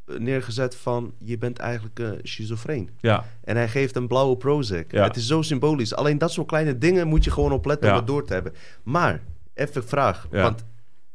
neergezet 0.06 0.76
van 0.76 1.14
je 1.20 1.38
bent 1.38 1.60
eigenlijk 1.60 2.00
eh 2.00 2.10
schizofreen. 2.22 2.90
ja. 3.00 3.26
En 3.44 3.56
hij 3.56 3.68
geeft 3.68 3.96
een 3.96 4.08
blauwe 4.08 4.38
Prozac. 4.38 4.92
Ja. 4.92 5.04
Het 5.04 5.16
is 5.16 5.28
zo 5.28 5.42
symbolisch. 5.42 5.96
Alleen 5.96 6.18
dat 6.18 6.32
soort 6.32 6.48
kleine 6.48 6.78
dingen 6.78 7.08
moet 7.08 7.24
je 7.24 7.32
gewoon 7.32 7.52
opletten 7.52 7.90
om 7.90 7.96
het 7.96 8.08
door 8.08 8.26
te 8.26 8.34
hebben. 8.34 8.54
Maar, 8.84 9.22
even 9.54 9.82
een 9.82 9.88
vraag. 9.88 10.28
Want 10.32 10.66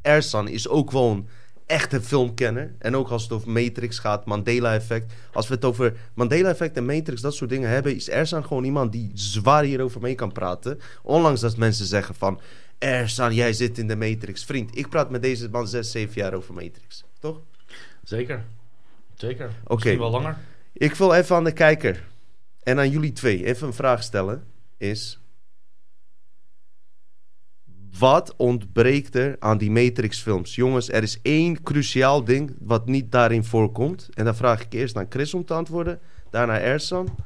Ersan 0.02 0.48
is 0.48 0.68
ook 0.68 0.90
gewoon 0.90 1.28
echt 1.70 1.92
een 1.92 2.02
filmkenner. 2.02 2.74
En 2.78 2.96
ook 2.96 3.08
als 3.08 3.22
het 3.22 3.32
over 3.32 3.50
Matrix 3.50 3.98
gaat, 3.98 4.24
Mandela-effect. 4.24 5.12
Als 5.32 5.48
we 5.48 5.54
het 5.54 5.64
over 5.64 5.96
Mandela-effect 6.14 6.76
en 6.76 6.84
Matrix, 6.84 7.20
dat 7.20 7.34
soort 7.34 7.50
dingen 7.50 7.68
hebben... 7.68 7.94
is 7.94 8.08
Ersan 8.08 8.44
gewoon 8.44 8.64
iemand 8.64 8.92
die 8.92 9.10
zwaar 9.14 9.64
hierover 9.64 10.00
mee 10.00 10.14
kan 10.14 10.32
praten. 10.32 10.80
Ondanks 11.02 11.40
dat 11.40 11.56
mensen 11.56 11.86
zeggen 11.86 12.14
van... 12.14 12.40
Ersan, 12.78 13.34
jij 13.34 13.52
zit 13.52 13.78
in 13.78 13.88
de 13.88 13.96
Matrix. 13.96 14.44
Vriend, 14.44 14.78
ik 14.78 14.88
praat 14.88 15.10
met 15.10 15.22
deze 15.22 15.48
man 15.48 15.68
zes, 15.68 15.90
zeven 15.90 16.20
jaar 16.20 16.34
over 16.34 16.54
Matrix. 16.54 17.04
Toch? 17.18 17.40
Zeker. 18.04 18.44
Zeker. 19.14 19.50
Oké. 19.64 19.74
Misschien 19.74 19.98
wel 19.98 20.10
langer. 20.10 20.36
Ik 20.72 20.94
wil 20.94 21.14
even 21.14 21.36
aan 21.36 21.44
de 21.44 21.52
kijker 21.52 22.04
en 22.62 22.78
aan 22.78 22.90
jullie 22.90 23.12
twee 23.12 23.44
even 23.44 23.66
een 23.66 23.72
vraag 23.72 24.02
stellen. 24.02 24.44
Is... 24.76 25.20
Wat 27.98 28.36
ontbreekt 28.36 29.14
er 29.14 29.36
aan 29.38 29.58
die 29.58 29.70
Matrix-films? 29.70 30.54
Jongens, 30.54 30.88
er 30.90 31.02
is 31.02 31.18
één 31.22 31.62
cruciaal 31.62 32.24
ding 32.24 32.56
wat 32.58 32.86
niet 32.86 33.12
daarin 33.12 33.44
voorkomt. 33.44 34.08
En 34.14 34.24
dan 34.24 34.34
vraag 34.36 34.62
ik 34.64 34.72
eerst 34.72 34.96
aan 34.96 35.06
Chris 35.08 35.34
om 35.34 35.44
te 35.44 35.54
antwoorden. 35.54 36.00
Daarna 36.30 36.58
Ersan. 36.58 37.16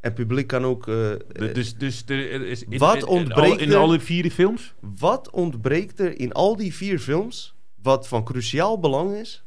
En 0.00 0.12
publiek 0.12 0.46
kan 0.46 0.64
ook... 0.64 0.88
eh, 0.88 1.12
dus, 1.28 1.74
dus 1.76 2.02
er 2.06 2.46
is 2.46 2.64
in, 2.64 2.78
Wat 2.78 2.94
in- 2.94 3.00
in, 3.00 3.06
ontbreekt 3.06 3.60
al- 3.60 3.66
in 3.66 3.74
alle 3.74 4.00
vier 4.00 4.30
films? 4.30 4.74
wat 4.80 5.30
ontbreekt 5.30 6.00
er 6.00 6.20
in 6.20 6.32
al 6.32 6.56
die 6.56 6.74
vier 6.74 6.98
films... 6.98 7.54
wat 7.82 8.08
van 8.08 8.24
cruciaal 8.24 8.80
belang 8.80 9.14
is... 9.16 9.44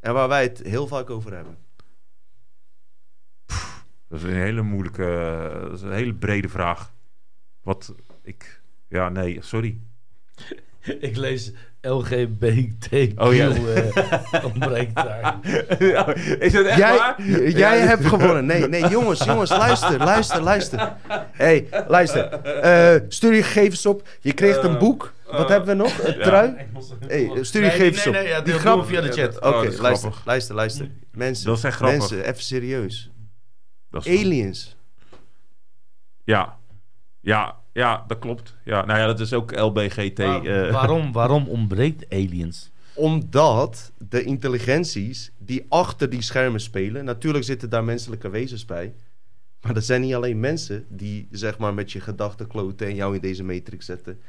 en 0.00 0.12
waar 0.12 0.28
wij 0.28 0.42
het 0.42 0.62
heel 0.62 0.86
vaak 0.86 1.10
over 1.10 1.34
hebben? 1.34 1.56
Dat 4.08 4.18
is 4.18 4.22
een 4.22 4.34
hele 4.34 4.62
moeilijke, 4.62 5.50
dat 5.62 5.72
is 5.72 5.82
een 5.82 5.92
hele 5.92 6.14
brede 6.14 6.48
vraag. 6.48 6.94
Wat 7.62 7.94
ik, 8.30 8.60
ja, 8.88 9.08
nee, 9.08 9.38
sorry. 9.42 9.78
Ik 11.00 11.16
lees 11.16 11.52
LGBTQ 11.80 13.18
Oh, 13.20 13.34
ja. 13.34 13.48
eh, 13.50 14.44
ontbreekt 14.54 14.94
daar. 14.94 15.38
is 16.46 16.52
het 16.52 16.66
echt 16.66 16.76
Jij, 16.78 16.96
waar? 16.96 17.22
jij 17.48 17.78
hebt 17.78 18.04
gewonnen. 18.04 18.46
Nee, 18.46 18.68
nee, 18.68 18.88
jongens, 18.88 19.24
jongens, 19.24 19.50
luister, 19.50 19.98
luister, 19.98 20.40
luister. 20.42 20.92
hey, 21.32 21.68
luister. 21.88 22.24
Eh, 22.42 23.00
stuur 23.08 23.34
je 23.34 23.42
gegevens 23.42 23.86
op. 23.86 24.08
Je 24.20 24.32
kreeg 24.32 24.62
een 24.62 24.78
boek. 24.78 25.12
Wat 25.30 25.48
hebben 25.48 25.68
we 25.68 25.74
nog? 25.82 25.98
Een 25.98 26.20
trui? 26.20 26.54
Hey, 27.06 27.30
stuur 27.40 27.62
je 27.62 27.68
Nee, 27.68 27.76
gegevens 27.76 28.04
nee, 28.04 28.14
op. 28.14 28.20
nee, 28.20 28.28
ja, 28.28 28.40
Die 28.40 28.52
doe 28.52 28.60
grap- 28.60 28.86
via 28.86 29.00
de 29.00 29.12
chat. 29.12 29.36
Oké, 29.36 29.46
Oh, 29.48 29.62
dat 29.62 29.72
is 29.72 29.78
luister, 29.78 30.12
luister, 30.24 30.54
luister. 30.54 30.90
Mensen, 31.12 31.46
Dat 31.46 31.80
mensen, 31.80 32.24
even 32.24 32.42
serieus. 32.42 33.10
Dat 33.90 34.06
is- 34.06 34.18
Aliens. 34.20 34.76
Ja. 36.24 36.58
Ja, 37.20 37.59
ja, 37.72 38.04
dat 38.06 38.18
klopt. 38.18 38.56
Ja, 38.64 38.84
nou 38.84 38.98
ja, 38.98 39.06
dat 39.06 39.20
is 39.20 39.32
ook 39.32 39.58
LBGT. 39.60 40.18
Waar- 40.18 40.44
eh, 40.44 40.72
waarom, 40.80 41.12
waarom 41.12 41.48
ontbreekt 41.48 42.04
aliens? 42.12 42.70
Omdat 42.94 43.92
de 44.08 44.22
intelligenties 44.22 45.32
die 45.38 45.66
achter 45.68 46.10
die 46.10 46.22
schermen 46.22 46.60
spelen... 46.60 47.04
Natuurlijk 47.04 47.44
zitten 47.44 47.70
daar 47.70 47.84
menselijke 47.84 48.28
wezens 48.30 48.64
bij. 48.64 48.94
Maar 49.62 49.74
dat 49.74 49.84
zijn 49.84 50.00
niet 50.00 50.14
alleen 50.14 50.40
mensen 50.40 50.84
die 50.88 51.28
zeg 51.30 51.58
maar 51.58 51.74
met 51.74 51.92
je 51.92 52.00
gedachten 52.00 52.46
kloten... 52.46 52.86
en 52.86 52.94
jou 52.94 53.14
in 53.14 53.20
deze 53.20 53.44
matrix 53.44 53.86
zetten. 53.86 54.20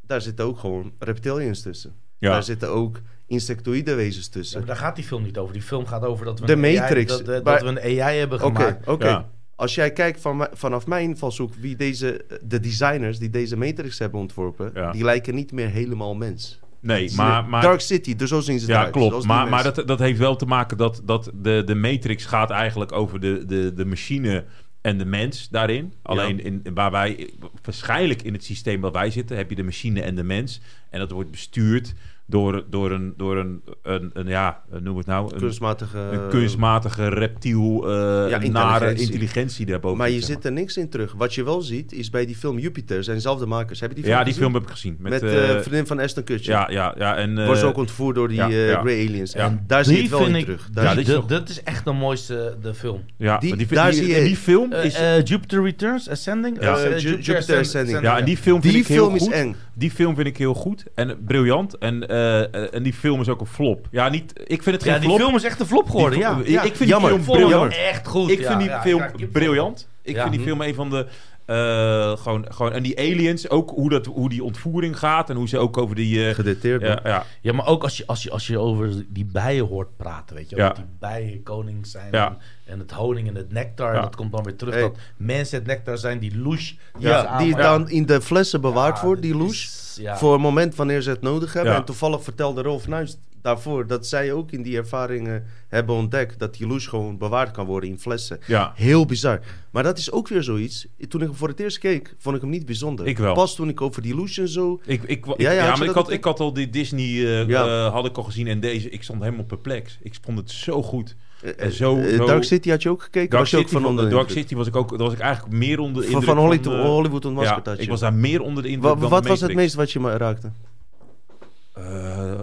Daar 0.00 0.20
zitten 0.20 0.44
ook 0.44 0.58
gewoon 0.58 0.92
reptilians 0.98 1.62
tussen. 1.62 1.94
Ja. 2.18 2.30
Daar 2.30 2.42
zitten 2.42 2.68
ook 2.70 3.00
insectoïde 3.26 3.94
wezens 3.94 4.24
Ja, 4.26 4.32
tussen. 4.32 4.58
maar 4.58 4.66
daar 4.66 4.76
gaat 4.76 4.96
die 4.96 5.04
film 5.04 5.22
niet 5.22 5.38
over. 5.38 5.52
Die 5.52 5.62
film 5.62 5.86
gaat 5.86 6.02
over 6.04 6.24
dat 6.24 6.40
we, 6.40 6.46
De 6.46 6.52
een, 6.52 6.64
AI, 6.64 6.78
Matrix, 6.78 7.16
dat, 7.16 7.26
dat, 7.26 7.44
maar- 7.44 7.60
we 7.62 7.68
een 7.68 8.00
AI 8.02 8.18
hebben 8.18 8.42
Oké, 8.42 8.56
gemaakt. 8.56 8.86
oké. 8.88 9.06
Ja. 9.08 9.28
Als 9.60 9.74
jij 9.74 9.92
kijkt 9.92 10.20
van, 10.20 10.48
vanaf 10.52 10.86
mijn 10.86 11.08
invalshoek... 11.08 11.54
wie 11.54 11.76
deze, 11.76 12.24
de 12.42 12.60
designers 12.60 13.18
die 13.18 13.30
deze 13.30 13.56
matrix 13.56 13.98
hebben 13.98 14.20
ontworpen... 14.20 14.70
Ja. 14.74 14.92
die 14.92 15.04
lijken 15.04 15.34
niet 15.34 15.52
meer 15.52 15.68
helemaal 15.68 16.14
mens. 16.14 16.60
nee, 16.80 17.12
maar... 17.14 17.44
maar 17.44 17.62
Dark 17.62 17.80
City, 17.80 18.16
dus 18.16 18.28
zo 18.28 18.40
zien 18.40 18.60
ze 18.60 18.66
ja, 18.66 18.78
eruit. 18.78 18.92
klopt. 18.92 19.26
Maar, 19.26 19.48
maar 19.48 19.62
dat, 19.62 19.82
dat 19.86 19.98
heeft 19.98 20.18
wel 20.18 20.36
te 20.36 20.46
maken 20.46 20.76
dat, 20.76 21.02
dat 21.04 21.30
de, 21.34 21.62
de 21.66 21.74
Matrix 21.74 22.24
gaat 22.24 22.50
eigenlijk 22.50 22.92
over 22.92 23.20
de, 23.20 23.44
de, 23.46 23.72
de 23.74 23.84
machine 23.84 24.44
en 24.80 24.98
de 24.98 25.04
mens 25.04 25.48
daarin. 25.48 25.92
Alleen 26.02 26.44
in, 26.44 26.66
waar 26.74 26.90
wij, 26.90 27.30
waarschijnlijk 27.62 28.22
in 28.22 28.32
het 28.32 28.44
systeem 28.44 28.80
waar 28.80 28.92
wij 28.92 29.10
zitten, 29.10 29.36
heb 29.36 29.50
je 29.50 29.56
de 29.56 29.62
machine 29.62 30.02
en 30.02 30.14
de 30.14 30.24
mens. 30.24 30.60
En 30.90 30.98
dat 30.98 31.10
wordt 31.10 31.30
bestuurd 31.30 31.94
door, 32.30 32.64
door, 32.70 32.90
een, 32.90 33.14
door 33.16 33.36
een, 33.36 33.62
een, 33.82 34.10
een, 34.12 34.26
ja, 34.26 34.62
noem 34.80 34.96
het 34.96 35.06
nou, 35.06 35.32
een, 35.32 35.38
kunstmatige... 35.40 35.98
een 35.98 36.28
kunstmatige 36.28 37.08
reptiel, 37.08 37.88
eh 37.88 38.30
ja, 38.30 38.42
een 38.42 38.52
nare 38.52 38.74
intelligentie. 38.74 39.04
intelligentie 39.06 39.66
daarboven. 39.66 39.98
Maar 39.98 40.10
je 40.10 40.20
zeg 40.20 40.28
zit 40.28 40.44
er 40.44 40.52
niks 40.52 40.76
in 40.76 40.88
terug. 40.88 41.12
Wat 41.12 41.34
je 41.34 41.44
wel 41.44 41.62
ziet, 41.62 41.92
is 41.92 42.10
bij 42.10 42.26
die 42.26 42.36
film 42.36 42.58
Jupiter, 42.58 43.04
zijn 43.04 43.16
dezelfde 43.16 43.46
makers. 43.46 43.80
Heb 43.80 43.88
je 43.88 43.94
die 43.94 44.04
film 44.04 44.16
Ja, 44.18 44.24
die 44.24 44.32
gezien? 44.32 44.48
film 44.48 44.60
heb 44.60 44.70
ik 44.70 44.76
gezien. 44.76 44.96
Met, 45.00 45.12
Met, 45.12 45.22
eh, 45.22 45.50
eh, 45.50 45.60
vriendin 45.60 45.86
van 45.86 45.98
Ashton 46.00 46.24
Kutcher. 46.24 46.52
ja, 46.52 46.66
ja, 46.70 46.94
ja. 46.98 47.16
En, 47.16 47.38
eh, 47.38 47.44
Wordt 47.44 47.60
ze 47.60 47.66
ook 47.66 47.76
ontvoerd 47.76 48.14
door 48.14 48.28
die 48.28 48.36
ja, 48.36 48.48
eh, 48.48 48.68
ja. 48.68 48.80
Grey 48.80 49.06
Aliens. 49.06 49.32
Ja. 49.32 49.46
En 49.46 49.64
daar 49.66 49.84
zie 49.84 49.96
je 49.96 50.02
het 50.02 50.10
wel 50.10 50.26
in 50.26 50.34
ik- 50.34 50.44
terug. 50.44 50.68
Daar 50.72 50.84
Ja, 50.84 51.00
is 51.00 51.06
Dat, 51.06 51.28
dat 51.28 51.48
is 51.48 51.62
echt 51.62 51.84
de 51.84 51.92
mooiste 51.92 52.56
de 52.62 52.74
film. 52.74 53.02
ja, 53.16 53.38
die- 53.38 53.48
maar 53.48 53.58
die, 53.58 53.66
daar 53.66 53.90
die, 53.90 53.98
zie 54.00 54.08
je- 54.08 54.14
en 54.14 54.24
die 54.24 54.36
film 54.36 54.72
is... 54.72 54.98
Jupiter 55.24 55.62
Returns, 55.62 56.08
Ascending? 56.08 56.62
Ja. 56.62 56.88
Ju- 56.96 57.18
Jupiter 57.20 57.58
Ascending. 57.58 58.00
ja, 58.02 58.18
en 58.18 58.24
die 58.24 58.36
film 58.36 58.60
vind 58.60 58.72
die 58.72 58.82
ik 58.82 58.88
heel 58.88 59.04
film 59.04 59.14
is 59.16 59.28
eng. 59.28 59.56
Die 59.80 59.90
film 59.90 60.14
vind 60.14 60.26
ik 60.26 60.36
heel 60.36 60.54
goed 60.54 60.84
en 60.94 61.24
briljant. 61.24 61.78
En, 61.78 62.08
eh, 62.08 62.74
en 62.74 62.82
die 62.82 62.92
film 62.92 63.20
is 63.20 63.28
ook 63.28 63.40
een 63.40 63.46
flop. 63.46 63.86
Ja, 63.90 64.08
niet, 64.08 64.32
ik 64.46 64.62
vind 64.62 64.74
het 64.76 64.84
geen 64.84 64.92
Ja, 64.92 64.98
die 64.98 65.08
flop. 65.08 65.20
film 65.20 65.34
is 65.36 65.44
echt 65.44 65.60
een 65.60 65.66
flop 65.66 65.90
geworden, 65.90 66.18
Die- 66.18 66.28
ja. 66.28 66.38
ik- 66.38 66.48
ja. 66.48 66.62
Ik 66.62 66.76
vind 66.76 66.88
Jammer. 66.88 67.10
die 67.12 67.20
film 67.22 67.36
briljant. 67.38 67.72
echt 67.76 68.06
goed. 68.06 68.30
Ik 68.30 68.40
ja, 68.40 68.46
vind 68.46 68.58
die 68.60 68.68
ja, 68.68 68.80
film 68.82 69.02
briljant. 69.32 69.88
Ik 70.02 70.14
Ja. 70.14 70.22
vind 70.22 70.34
die 70.34 70.44
film 70.44 70.60
een 70.60 70.74
van 70.74 70.90
de 70.90 71.06
Eh, 71.46 72.16
gewoon, 72.16 72.46
gewoon, 72.48 72.72
en 72.72 72.82
die 72.82 72.98
aliens, 72.98 73.50
ook 73.50 73.70
hoe, 73.70 73.90
dat, 73.90 74.06
hoe 74.06 74.28
die 74.28 74.44
ontvoering 74.44 74.98
gaat 74.98 75.30
en 75.30 75.36
hoe 75.36 75.48
ze 75.48 75.58
ook 75.58 75.76
over 75.78 75.94
die... 75.96 76.34
Gedeteerd. 76.34 76.82
ja, 76.82 77.00
ja, 77.04 77.24
Ja, 77.40 77.52
maar 77.52 77.66
ook 77.66 77.82
als 77.82 77.96
je, 77.96 78.06
als 78.06 78.22
je, 78.22 78.30
als 78.30 78.46
je 78.46 78.58
over 78.58 79.04
die 79.08 79.24
bijen 79.24 79.66
hoort 79.66 79.96
praten, 79.96 80.36
weet 80.36 80.50
je 80.50 80.56
Ja. 80.56 80.66
dat 80.66 80.76
die 80.76 80.84
bijen 81.00 81.42
koning 81.42 81.86
zijn 81.86 82.08
Ja. 82.10 82.26
en, 82.28 82.36
en 82.70 82.78
het 82.78 82.90
honing 82.90 83.28
en 83.28 83.34
het 83.34 83.52
nectar, 83.52 83.94
Ja. 83.94 84.00
dat 84.00 84.16
komt 84.16 84.32
dan 84.32 84.44
weer 84.44 84.56
terug, 84.56 84.74
Hey. 84.74 84.82
dat 84.82 84.96
mensen 85.16 85.58
het 85.58 85.66
nectar 85.66 85.98
zijn, 85.98 86.18
die 86.18 86.38
louche. 86.38 86.74
die 86.98 87.08
Ja, 87.08 87.38
die 87.38 87.56
dan 87.56 87.88
in 87.88 88.06
de 88.06 88.20
flessen 88.20 88.60
bewaard 88.60 88.96
Ja, 88.98 89.04
wordt, 89.04 89.22
die 89.22 89.34
louche. 89.36 89.52
is-. 89.54 90.00
Voor 90.14 90.34
een 90.34 90.40
moment 90.40 90.74
wanneer 90.74 91.02
ze 91.02 91.10
het 91.10 91.20
nodig 91.22 91.52
hebben. 91.52 91.72
Ja. 91.72 91.78
En 91.78 91.84
toevallig 91.84 92.22
vertelde 92.22 92.62
Rolf 92.62 92.88
Nuis 92.88 93.18
daarvoor 93.42 93.86
dat 93.86 94.06
zij 94.06 94.32
ook 94.32 94.50
in 94.50 94.62
die 94.62 94.76
ervaringen 94.76 95.44
hebben 95.68 95.94
ontdekt 95.94 96.38
dat 96.38 96.54
die 96.54 96.66
louche 96.66 96.88
gewoon 96.88 97.18
bewaard 97.18 97.50
kan 97.50 97.66
worden 97.66 97.90
in 97.90 97.98
flessen. 97.98 98.38
ja. 98.46 98.72
Heel 98.74 99.06
bizar. 99.06 99.40
Maar 99.70 99.82
dat 99.82 99.98
is 99.98 100.10
ook 100.12 100.28
weer 100.28 100.42
zoiets. 100.42 100.86
Toen 101.08 101.20
ik 101.20 101.26
hem 101.26 101.36
voor 101.36 101.48
het 101.48 101.60
eerst 101.60 101.78
keek, 101.78 102.14
vond 102.18 102.34
ik 102.36 102.40
hem 102.40 102.50
niet 102.50 102.66
bijzonder. 102.66 103.06
Ik 103.06 103.18
wel. 103.18 103.34
Pas 103.34 103.54
toen 103.54 103.68
ik 103.68 103.80
over 103.80 104.02
die 104.02 104.14
louche 104.14 104.40
en 104.40 104.48
zo... 104.48 104.80
Ik, 104.84 105.02
ik, 105.02 105.08
ik- 105.26 105.40
Ja, 105.40 105.50
ja, 105.50 105.64
ja, 105.64 105.76
maar 105.76 105.86
ik 105.88 105.94
had, 105.94 106.10
ik 106.10 106.24
had 106.24 106.40
al 106.40 106.52
die 106.52 106.70
Disney 106.70 107.06
Ja. 107.46 107.66
eh, 107.86 107.92
had 107.92 108.06
ik 108.06 108.16
al 108.16 108.22
gezien 108.22 108.46
en 108.46 108.60
deze, 108.60 108.90
ik 108.90 109.02
stond 109.02 109.22
helemaal 109.22 109.44
perplex. 109.44 109.98
Ik 110.02 110.14
vond 110.22 110.38
het 110.38 110.50
zo 110.50 110.82
goed. 110.82 111.16
Eh, 111.42 111.64
En 111.64 111.72
zo- 111.72 111.98
eh, 111.98 112.16
zo- 112.16 112.26
Dark 112.26 112.44
City 112.44 112.70
had 112.70 112.82
je 112.82 112.88
ook 112.88 113.02
gekeken? 113.02 113.30
Dark 113.30 113.42
was 113.42 113.50
je 113.50 113.56
ook 113.56 113.62
City, 113.68 113.74
van 113.74 113.84
onder 113.86 114.04
de 114.04 114.10
Dark? 114.10 114.30
City 114.30 114.54
was 114.54 114.66
ik 114.66 114.76
ook, 114.76 114.96
was 114.96 115.12
ik 115.12 115.18
eigenlijk 115.18 115.54
meer 115.56 115.78
onder 115.80 116.02
de 116.02 116.08
indruk 116.08 116.24
van 116.24 116.38
Hollywood, 116.38 116.74
eh, 116.78 116.84
Hollywood 116.84 117.24
Unmasked 117.24 117.56
ja, 117.64 117.70
had 117.70 117.76
je. 117.76 117.82
ik 117.82 117.88
was 117.88 118.00
daar 118.00 118.14
meer 118.14 118.40
onder 118.40 118.62
de 118.62 118.68
indruk 118.68 118.94
Wa- 118.94 119.00
dan 119.00 119.10
wat 119.10 119.26
was 119.26 119.40
het 119.40 119.54
meest 119.54 119.74
wat 119.74 119.90
je 119.92 120.00
me 120.00 120.16
raakte? 120.16 120.50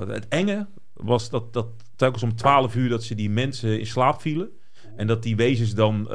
Het 0.07 0.27
enge 0.27 0.67
was 0.93 1.29
dat, 1.29 1.53
dat 1.53 1.67
telkens 1.95 2.23
om 2.23 2.35
12 2.35 2.75
uur 2.75 2.89
dat 2.89 3.03
ze 3.03 3.15
die 3.15 3.29
mensen 3.29 3.79
in 3.79 3.85
slaap 3.87 4.21
vielen. 4.21 4.49
En 4.95 5.07
dat 5.07 5.23
die 5.23 5.35
wezens 5.35 5.73
dan 5.73 6.07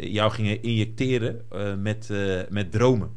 jou 0.00 0.30
gingen 0.30 0.62
injecteren 0.62 1.44
met, 1.82 2.08
met 2.50 2.72
dromen. 2.72 3.10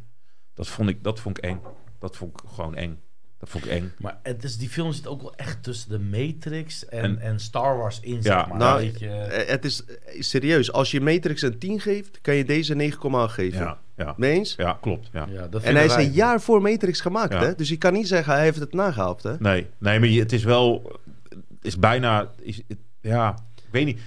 Dat 0.53 0.67
vond, 0.67 0.89
ik, 0.89 1.03
dat 1.03 1.19
vond 1.19 1.37
ik 1.37 1.43
eng. 1.43 1.59
Dat 1.99 2.15
vond 2.17 2.31
ik 2.33 2.49
gewoon 2.53 2.75
eng. 2.75 2.99
Dat 3.39 3.49
vond 3.49 3.65
ik 3.65 3.71
eng. 3.71 3.91
Maar 3.97 4.19
het 4.23 4.43
is, 4.43 4.57
die 4.57 4.69
film 4.69 4.91
zit 4.93 5.07
ook 5.07 5.21
wel 5.21 5.35
echt 5.35 5.63
tussen 5.63 5.89
de 5.89 5.99
Matrix 5.99 6.85
en, 6.85 7.01
en, 7.03 7.19
En- 7.21 7.39
Star 7.39 7.77
Wars 7.77 7.99
in, 7.99 8.15
Ja, 8.15 8.21
zeg 8.21 8.47
maar. 8.47 8.57
nou, 8.57 8.79
weet 8.79 8.99
je, 8.99 9.07
Eh, 9.09 9.47
Het 9.49 9.65
is 9.65 9.85
eh, 9.85 10.21
serieus. 10.21 10.71
Als 10.71 10.91
je 10.91 11.01
Matrix 11.01 11.41
een 11.41 11.57
10 11.57 11.79
geeft, 11.79 12.21
kan 12.21 12.35
je 12.35 12.45
deze 12.45 12.73
9,8 12.75 13.33
geven. 13.33 13.59
Ja, 13.59 13.77
ja. 13.97 14.13
Mee 14.17 14.31
eens? 14.31 14.53
ja 14.57 14.77
klopt. 14.81 15.09
Ja. 15.13 15.27
ja, 15.31 15.47
dat 15.47 15.63
En 15.63 15.75
hij 15.75 15.85
is 15.85 15.93
een 15.95 16.11
jaar 16.11 16.41
voor 16.41 16.61
Matrix 16.61 17.01
gemaakt, 17.01 17.33
Ja. 17.33 17.39
hè? 17.43 17.55
Dus 17.55 17.69
je 17.69 17.77
kan 17.77 17.93
niet 17.93 18.07
zeggen 18.07 18.33
hij 18.33 18.43
heeft 18.43 18.59
het 18.59 18.73
nagehaald, 18.73 19.23
hè? 19.23 19.35
Nee, 19.39 19.67
nee, 19.77 19.99
maar 19.99 20.07
je- 20.09 20.19
het 20.19 20.31
is 20.33 20.43
wel... 20.43 20.99
Het 21.29 21.39
is 21.61 21.77
bijna... 21.79 22.31
Is, 22.41 22.61
het- 22.67 22.77
ja, 23.01 23.37
ik 23.55 23.63
weet 23.71 23.85
niet. 23.85 23.99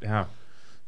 Ja, 0.00 0.28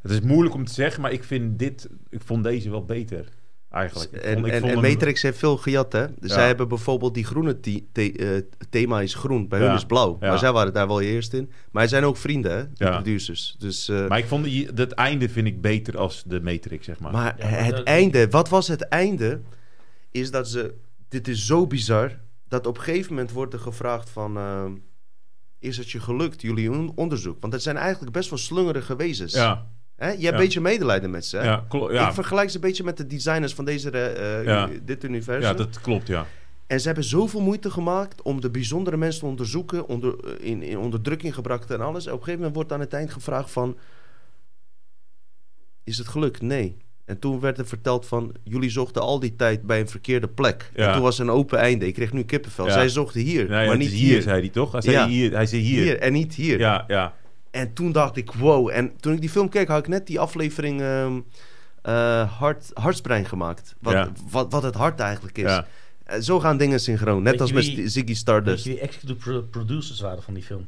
het 0.01 0.11
is 0.11 0.21
moeilijk 0.21 0.55
om 0.55 0.65
te 0.65 0.73
zeggen, 0.73 1.01
maar 1.01 1.11
ik 1.11 1.23
vind 1.23 1.59
dit... 1.59 1.87
Ik 2.09 2.21
vond 2.25 2.43
deze 2.43 2.69
wel 2.69 2.85
beter, 2.85 3.25
eigenlijk. 3.73 4.11
Ik 4.11 4.21
En, 4.21 4.33
vond- 4.33 4.45
en, 4.47 4.61
en 4.63 4.67
hem- 4.67 4.81
Matrix 4.81 5.21
heeft 5.21 5.37
veel 5.37 5.57
gejat, 5.57 5.91
hè? 5.93 6.05
Dus 6.07 6.29
Ja. 6.29 6.33
zij 6.35 6.45
hebben 6.47 6.67
bijvoorbeeld 6.67 7.13
die 7.13 7.25
groene 7.25 7.59
the- 7.59 7.83
the- 7.91 8.11
eh, 8.11 8.65
thema 8.69 9.01
is 9.01 9.13
groen. 9.13 9.47
Bij 9.47 9.59
Ja. 9.59 9.65
hun 9.65 9.75
is 9.75 9.85
blauw. 9.85 10.17
Ja. 10.19 10.27
Maar 10.29 10.37
zij 10.39 10.51
waren 10.51 10.73
daar 10.73 10.87
wel 10.87 11.01
eerst 11.01 11.33
in. 11.33 11.51
Maar 11.71 11.81
zij 11.81 11.91
zijn 11.99 12.03
ook 12.09 12.17
vrienden, 12.17 12.51
hè? 12.51 12.63
Ja. 12.85 12.91
producers. 12.91 13.55
Dus, 13.59 13.89
eh, 13.89 14.07
Maar 14.07 14.17
ik 14.17 14.25
vond 14.25 14.43
die, 14.43 14.69
het 14.75 14.91
einde 14.91 15.29
vind 15.29 15.47
ik 15.47 15.61
beter 15.61 15.97
als 15.97 16.23
de 16.25 16.41
Matrix, 16.41 16.85
zeg 16.85 16.99
maar. 16.99 17.11
maar 17.11 17.35
het 17.37 17.75
dat- 17.75 17.85
einde, 17.85 18.27
wat 18.29 18.49
was 18.49 18.67
het 18.67 18.81
einde? 18.81 19.41
Is 20.11 20.31
dat 20.31 20.47
ze... 20.49 20.73
Dit 21.09 21.27
is 21.27 21.45
zo 21.45 21.67
bizar. 21.67 22.11
Dat 22.47 22.67
op 22.67 22.77
een 22.77 22.83
gegeven 22.83 23.13
moment 23.13 23.31
wordt 23.31 23.53
er 23.53 23.59
gevraagd 23.59 24.09
van... 24.09 24.37
eh, 24.37 24.65
is 25.59 25.77
het 25.77 25.91
je 25.91 25.99
gelukt, 25.99 26.41
jullie 26.41 26.71
on- 26.71 26.91
onderzoek? 26.95 27.37
Want 27.41 27.53
het 27.53 27.61
zijn 27.61 27.77
eigenlijk 27.77 28.11
best 28.11 28.29
wel 28.29 28.39
slungerige 28.39 28.95
wezens. 28.95 29.33
ja, 29.33 29.67
Hè? 29.95 30.09
Je 30.11 30.21
hebt 30.23 30.33
een 30.33 30.43
beetje 30.43 30.61
medelijden 30.61 31.09
met 31.09 31.25
ze, 31.25 31.37
hè? 31.37 31.43
ja, 31.43 31.65
ja, 31.91 32.07
Ik 32.07 32.13
vergelijk 32.13 32.49
ze 32.49 32.55
een 32.55 32.61
beetje 32.61 32.83
met 32.83 32.97
de 32.97 33.07
designers 33.07 33.53
van 33.53 33.65
deze, 33.65 33.89
eh, 33.89 34.43
Ja. 34.45 34.69
dit 34.83 35.03
universum. 35.03 35.41
ja, 35.49 35.53
dat 35.53 35.81
klopt, 35.81 36.07
ja. 36.07 36.25
En 36.67 36.79
ze 36.79 36.85
hebben 36.85 37.03
zoveel 37.03 37.41
moeite 37.41 37.71
gemaakt 37.71 38.21
om 38.21 38.41
de 38.41 38.49
bijzondere 38.51 38.97
mensen 38.97 39.19
te 39.21 39.25
onderzoeken, 39.25 39.87
onder, 39.87 40.15
eh, 40.25 40.49
in, 40.49 40.61
in 40.61 40.77
onderdrukking 40.77 41.33
gebracht 41.33 41.71
en 41.71 41.81
alles. 41.81 42.05
Op 42.05 42.11
een 42.11 42.17
gegeven 42.17 42.37
moment 42.37 42.55
wordt 42.55 42.71
aan 42.71 42.79
het 42.79 42.93
eind 42.93 43.11
gevraagd 43.11 43.51
van, 43.51 43.77
is 45.83 45.97
het 45.97 46.07
gelukt? 46.07 46.41
Nee. 46.41 46.77
En 47.05 47.19
toen 47.19 47.39
werd 47.39 47.57
er 47.57 47.65
verteld 47.67 48.05
van, 48.05 48.33
jullie 48.43 48.69
zochten 48.69 49.01
al 49.01 49.19
die 49.19 49.35
tijd 49.35 49.61
bij 49.61 49.79
een 49.79 49.87
verkeerde 49.89 50.27
plek. 50.27 50.71
Ja. 50.75 50.87
En 50.87 50.93
toen 50.93 51.01
was 51.01 51.19
een 51.19 51.29
open 51.29 51.59
einde. 51.59 51.87
Ik 51.87 51.93
kreeg 51.93 52.13
nu 52.13 52.23
kippenvel. 52.23 52.65
Ja. 52.65 52.71
Zij 52.71 52.89
zochten 52.89 53.21
hier, 53.21 53.49
Nee, 53.49 53.67
maar 53.67 53.77
niet 53.77 53.91
hier. 53.91 54.21
zei 54.21 54.39
hij 54.39 54.49
toch? 54.49 54.71
Hij 54.71 54.81
zei 54.81 54.95
Ja. 54.95 55.07
hier, 55.07 55.31
hij 55.31 55.45
zei 55.45 55.61
hier. 55.61 55.83
Hier 55.83 55.99
en 55.99 56.13
niet 56.13 56.33
hier. 56.35 56.59
Ja, 56.59 56.83
ja, 56.87 57.13
En 57.53 57.73
toen 57.73 57.91
dacht 57.91 58.17
ik, 58.17 58.31
wow. 58.31 58.69
En 58.69 58.91
toen 58.99 59.13
ik 59.13 59.19
die 59.21 59.29
film 59.29 59.49
keek, 59.49 59.67
had 59.67 59.79
ik 59.79 59.87
net 59.87 60.07
die 60.07 60.19
aflevering 60.19 60.81
ehm 60.81 61.19
eh, 61.81 62.39
hart, 62.39 62.71
Hartsbrein 62.73 63.25
gemaakt. 63.25 63.75
Wat, 63.79 63.93
Ja. 63.93 64.11
wat, 64.29 64.51
wat 64.51 64.63
het 64.63 64.75
hart 64.75 64.99
eigenlijk 64.99 65.37
is. 65.37 65.43
ja. 65.43 65.67
Eh, 66.03 66.19
zo 66.19 66.39
gaan 66.39 66.57
dingen 66.57 66.79
synchroon. 66.79 67.23
Net 67.23 67.31
Weet 67.31 67.41
als 67.41 67.49
je 67.49 67.55
met 67.55 67.65
wie- 67.65 67.87
Ziggy 67.87 68.07
Weet 68.07 68.17
Stardust. 68.17 68.63
je 68.63 68.69
wie 68.69 68.79
executive 68.79 69.19
pro- 69.19 69.41
producers 69.41 69.99
waren 69.99 70.23
van 70.23 70.33
die 70.33 70.43
film? 70.43 70.67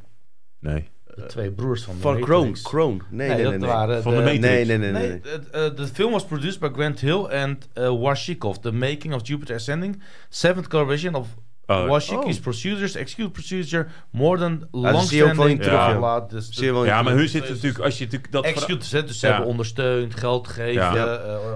Nee. 0.60 0.90
De 1.16 1.26
twee 1.26 1.52
broers 1.52 1.84
van 1.84 1.96
de 1.96 2.02
Van 2.02 2.20
Matrix. 2.20 2.30
Crone. 2.30 2.52
Crone. 2.62 2.98
Nee, 3.10 3.28
nee, 3.28 3.36
nee. 3.36 3.44
dat 3.52 3.60
nee. 3.60 3.70
waren 3.70 4.04
Van 4.04 4.12
de 4.16 4.18
Matrix. 4.22 4.40
Nee, 4.42 4.66
nee, 4.66 4.78
nee. 4.78 4.92
Nee, 4.92 5.08
nee. 5.10 5.32
het, 5.32 5.50
eh, 5.50 5.76
de 5.76 5.88
film 5.88 6.12
was 6.12 6.26
produced 6.26 6.60
by 6.60 6.70
Grant 6.74 7.00
Hill 7.00 7.24
en 7.24 7.60
uh, 7.78 7.90
Washikov. 8.02 8.58
The 8.58 8.72
Making 8.72 9.14
of 9.14 9.28
Jupiter 9.28 9.56
Ascending. 9.56 10.02
Seventh 10.30 10.68
collaboration 10.68 11.14
of 11.16 11.28
Oh, 11.68 11.88
Washiki's 11.88 12.36
oh. 12.36 12.42
producers, 12.42 12.96
executive 12.96 13.30
producer, 13.30 13.88
more 14.10 14.38
than 14.40 14.68
dat 14.72 15.08
zie 15.08 15.18
je 15.18 15.24
ook 15.24 15.34
wel 15.34 15.46
in 15.46 15.58
long-standing... 15.58 15.62
terug, 15.62 16.00
ja. 16.02 16.20
dus 16.30 16.60
in 16.60 16.66
ja, 16.74 16.82
maar 16.84 17.04
terug. 17.04 17.20
hun 17.20 17.30
zitten 17.30 17.54
natuurlijk, 17.54 17.84
als 17.84 17.98
je 17.98 18.04
natuurlijk 18.04 18.32
dat... 18.32 18.44
Executives, 18.44 18.92
hè, 18.92 19.04
dus 19.04 19.20
ze 19.20 19.26
Ja. 19.26 19.32
hebben 19.32 19.50
ondersteund, 19.52 20.16
geld 20.16 20.48
gegeven. 20.48 20.74
Ja. 20.74 20.96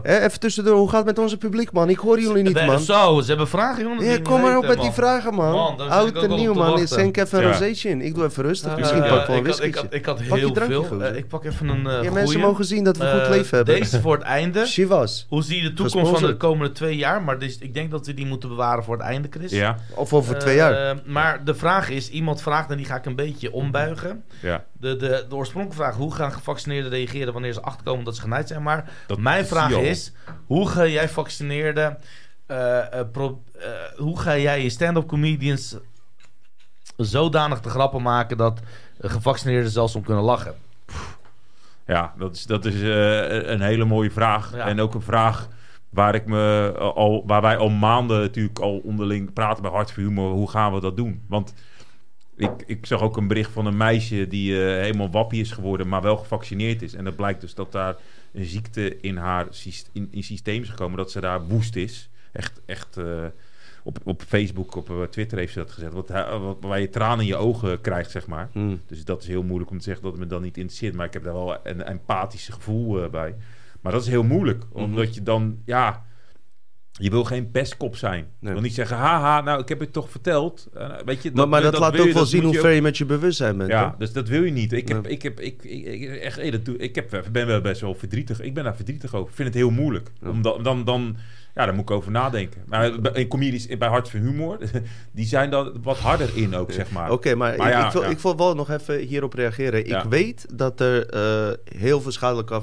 eh, 0.03 0.15
Eh, 0.15 0.23
even 0.23 0.40
tussendoor, 0.40 0.77
hoe 0.77 0.90
gaat 0.90 0.98
het 0.98 1.06
met 1.06 1.19
onze 1.19 1.38
publiek, 1.38 1.72
man? 1.72 1.90
Ik 1.90 1.98
hoor 1.98 2.19
jullie 2.19 2.44
niet, 2.44 2.56
eh, 2.57 2.68
man. 2.68 2.80
Zo, 2.80 3.19
ze 3.22 3.27
hebben 3.27 3.48
vragen, 3.48 3.84
jongen. 3.84 4.06
Ja, 4.06 4.18
kom 4.19 4.41
maar 4.41 4.57
op 4.57 4.68
met 4.68 4.81
die 4.81 4.91
vragen, 4.91 5.34
man. 5.34 5.52
Man, 5.52 5.76
zit 5.80 5.90
Oud 5.90 6.23
en 6.23 6.30
nieuw, 6.30 6.53
man. 6.53 6.88
Schenk 6.88 7.18
even 7.18 7.38
een 7.38 7.44
Ja. 7.44 7.52
rozeetje 7.52 7.90
in. 7.90 8.02
Ik 8.02 8.15
doe 8.15 8.26
even 8.26 8.44
rustig. 8.44 8.72
Eh, 8.72 8.77
Misschien 8.77 9.03
eh, 9.03 9.10
pak 9.10 9.22
ik 9.22 9.27
wel 9.27 9.36
een 9.38 9.45
ik, 9.45 9.48
had, 9.48 9.56
ik, 9.56 9.61
whiskytje. 9.61 9.81
had, 9.81 9.94
ik 9.94 10.06
had 10.06 10.15
Pak 10.27 10.68
heel 10.68 10.84
veel. 10.84 11.03
Eh, 11.03 11.15
ik 11.18 11.27
pak 11.27 11.45
even 11.45 11.68
een 11.68 11.86
uh, 11.86 12.03
Ja, 12.03 12.11
mensen 12.11 12.40
mogen 12.40 12.65
zien 12.65 12.84
dat 12.84 12.98
we 12.98 13.03
een 13.03 13.19
goed 13.19 13.36
leven 13.36 13.57
hebben. 13.57 13.76
Deze 13.80 14.02
voor 14.02 14.14
het 14.14 14.23
einde. 14.23 14.60
Hoe 15.27 15.44
zie 15.44 15.56
je 15.56 15.69
de 15.69 15.73
toekomst 15.73 16.11
van 16.11 16.30
de 16.30 16.38
komende 16.38 16.73
twee 16.73 16.95
jaar? 16.95 17.22
Maar 17.22 17.40
dus, 17.40 17.57
ik 17.57 17.73
denk 17.73 17.91
dat 17.91 18.06
we 18.06 18.14
die 18.14 18.26
moeten 18.26 18.49
bewaren 18.49 18.84
voor 18.84 18.98
het 18.98 19.06
einde, 19.06 19.27
Chris. 19.31 19.52
Ja, 19.52 19.77
Of 19.99 20.13
over 20.13 20.39
twee 20.39 20.53
Eh, 20.53 20.59
jaar. 20.59 20.97
maar 21.05 21.43
de 21.43 21.55
vraag 21.55 21.89
is, 21.89 22.09
iemand 22.09 22.41
vraagt 22.41 22.69
en 22.71 22.77
die 22.77 22.85
ga 22.85 22.95
ik 22.95 23.05
een 23.05 23.15
beetje 23.15 23.51
ombuigen. 23.51 24.23
ja. 24.41 24.63
De, 24.73 24.95
de, 24.95 25.26
de 25.30 25.35
oorspronkelijke 25.35 25.84
vraag, 25.84 25.95
hoe 25.95 26.13
gaan 26.13 26.31
gevaccineerden 26.31 26.91
reageren 26.91 27.34
wanneer 27.34 27.53
ze 27.53 27.61
achterkomen 27.61 28.05
dat 28.05 28.15
ze 28.15 28.21
genaaid 28.21 28.47
zijn? 28.47 28.63
Maar 28.63 28.89
Dat 29.07 29.19
mijn 29.19 29.45
vraag 29.45 29.71
is, 29.71 30.11
hoe 30.45 30.69
ga 30.69 30.85
jij 30.85 31.09
vaccineerden, 31.09 31.97
eh, 32.45 32.93
eh, 32.99 33.05
pro- 33.11 33.43
hoe 33.97 34.19
ga 34.19 34.38
jij 34.38 34.63
je 34.63 34.69
stand-up 34.69 35.07
comedians 35.07 35.76
zodanig 36.97 37.59
te 37.59 37.69
grappen 37.69 38.01
maken 38.01 38.38
dat 38.38 38.59
gevaccineerden 39.01 39.71
zelfs 39.71 39.95
om 39.95 40.03
kunnen 40.03 40.23
lachen? 40.23 40.55
Ja, 41.85 42.13
dat 42.17 42.35
is, 42.35 42.43
dat 42.45 42.65
is 42.65 42.73
eh, 42.81 43.49
een 43.51 43.61
hele 43.61 43.85
mooie 43.85 44.11
vraag. 44.11 44.51
Ja. 44.55 44.67
En 44.67 44.80
ook 44.81 44.93
een 44.93 45.01
vraag 45.01 45.47
waar, 45.90 46.16
ik 46.16 46.26
me 46.26 46.74
al, 46.78 47.24
waar 47.26 47.41
wij 47.41 47.57
al 47.57 47.70
maanden 47.70 48.20
natuurlijk 48.20 48.60
al 48.60 48.78
onderling 48.78 49.34
praten 49.34 49.61
bij 49.61 49.72
Hart 49.72 49.91
voor 49.91 50.03
Humor. 50.03 50.32
Hoe 50.32 50.49
gaan 50.49 50.74
we 50.74 50.80
dat 50.80 50.98
doen? 50.98 51.22
Want 51.28 51.53
ik, 52.36 52.52
ik 52.66 52.86
zag 52.86 53.02
ook 53.02 53.18
een 53.18 53.28
bericht 53.28 53.52
van 53.52 53.66
een 53.66 53.78
meisje 53.78 54.28
die 54.28 54.53
eh, 54.53 54.82
helemaal 54.82 55.11
wappie 55.11 55.41
is 55.41 55.52
geworden, 55.52 55.88
maar 55.88 56.02
wel 56.02 56.18
gevaccineerd 56.18 56.82
is. 56.82 56.94
En 56.94 57.03
dat 57.03 57.16
blijkt 57.16 57.41
dus 57.41 57.53
dat 57.53 57.72
daar 57.72 57.95
een 58.34 58.45
ziekte 58.45 58.99
in 58.99 59.18
haar 59.18 59.48
in, 59.91 60.07
in 60.11 60.24
systeem 60.24 60.61
is 60.61 60.70
gekomen, 60.70 60.98
dat 60.98 61.11
ze 61.11 61.22
daar 61.22 61.48
woest 61.48 61.76
is. 61.76 62.10
Echt, 62.32 62.61
echt 62.66 62.98
eh, 62.98 63.26
op, 63.84 63.99
op 64.03 64.22
Facebook, 64.22 64.76
op 64.76 64.90
eh, 64.90 65.03
Twitter 65.03 65.38
heeft 65.38 65.53
ze 65.53 65.60
dat 65.60 65.72
gezet. 65.72 65.94
Wat, 65.94 66.10
waar 66.60 66.80
je 66.80 66.90
tranen 66.90 67.20
in 67.20 67.26
je 67.26 67.36
ogen 67.36 67.82
krijgt, 67.82 68.11
zeg 68.11 68.28
maar. 68.28 68.49
Hm. 68.52 68.76
Dus 68.88 69.06
dat 69.06 69.22
is 69.22 69.28
heel 69.28 69.44
moeilijk 69.44 69.72
om 69.72 69.78
te 69.78 69.84
zeggen 69.84 70.03
dat 70.03 70.11
het 70.11 70.22
me 70.22 70.28
dan 70.28 70.41
niet 70.41 70.57
interesseert. 70.57 70.95
Maar 70.95 71.06
ik 71.06 71.14
heb 71.14 71.24
daar 71.24 71.34
wel 71.34 71.57
een 71.64 71.84
empathische 71.84 72.52
gevoel 72.52 73.03
eh, 73.03 73.10
bij. 73.10 73.36
Maar 73.81 73.91
dat 73.91 74.01
is 74.01 74.07
heel 74.07 74.23
moeilijk. 74.23 74.64
Mhm. 74.73 74.84
Omdat 74.84 75.15
je 75.15 75.23
dan, 75.23 75.57
ja... 75.65 76.07
Je 76.91 77.10
wil 77.10 77.23
geen 77.23 77.51
pestkop 77.51 77.95
zijn. 77.95 78.27
Je 78.39 78.51
wil 78.51 78.61
niet 78.61 78.73
zeggen, 78.73 78.97
haha, 78.97 79.41
nou, 79.41 79.61
ik 79.61 79.69
heb 79.69 79.80
het 79.80 79.93
toch 79.93 80.10
verteld. 80.10 80.68
Eh, 80.73 80.89
weet 81.06 81.23
je, 81.23 81.31
Maar, 81.34 81.49
maar 81.49 81.61
dat, 81.61 81.77
laat 81.80 81.99
ook 81.99 82.07
je, 82.07 82.14
wel 82.14 82.26
zien 82.26 82.43
hoe 82.43 82.53
je 82.53 82.60
ver 82.60 82.69
ook- 82.69 82.76
je 82.76 82.81
met 82.81 82.97
je 82.97 83.06
bewustzijn 83.06 83.57
bent. 83.57 83.69
Ja, 83.69 83.89
hè? 83.89 83.97
dus 83.97 84.14
dat 84.14 84.27
wil 84.27 84.43
je 84.43 84.51
niet. 84.51 84.73
Ik, 84.73 84.88
heb, 84.88 85.07
ik, 85.07 85.22
heb, 85.22 85.39
ik, 85.39 85.64
ik, 85.64 85.85
ik- 85.85 86.10
echt, 86.15 86.51
dat 86.51 86.65
doe- 86.65 86.77
ik 86.77 86.95
heb, 86.95 87.23
ben 87.31 87.47
wel 87.47 87.61
best 87.61 87.81
wel 87.81 87.95
verdrietig. 87.95 88.41
Ik 88.41 88.53
ben 88.53 88.64
daar 88.64 88.76
verdrietig 88.76 89.15
over. 89.15 89.30
Ik 89.30 89.35
vind 89.35 89.47
het 89.47 89.57
heel 89.57 89.69
moeilijk. 89.69 90.11
Ja. 90.22 90.30
Omdat, 90.30 90.64
dan, 90.64 90.84
dan, 90.84 91.18
ja, 91.56 91.65
daar 91.65 91.73
moet 91.73 91.89
ik 91.89 91.91
over 91.91 92.11
nadenken. 92.11 92.61
Maar 92.65 93.01
bij- 93.01 93.11
in 93.11 93.27
comedies 93.27 93.68
bij 93.77 93.89
Hart 93.89 94.10
voor 94.10 94.19
Humor, 94.19 94.57
die 95.11 95.26
zijn 95.26 95.49
dan 95.49 95.77
wat 95.84 95.97
harder 95.97 96.30
in 96.38 96.56
ook, 96.56 96.72
zeg 96.72 96.91
maar. 96.91 97.11
Oké, 97.11 97.35
maar, 97.35 97.57
Maar 97.57 97.68
ik, 97.68 97.73
ja, 97.73 97.85
ik, 97.85 97.91
wil, 97.93 98.01
ja. 98.01 98.07
ik 98.10 98.19
wil 98.19 98.38
wel 98.38 98.56
nog 98.56 98.69
even 98.69 98.97
hierop 98.99 99.34
reageren. 99.34 99.85
Ik 99.88 100.01
weet 100.10 100.45
dat 100.53 100.80
er 100.80 101.10
eh, 101.10 101.49
heel 101.77 102.01
veel 102.01 102.11
schadelijke 102.11 102.61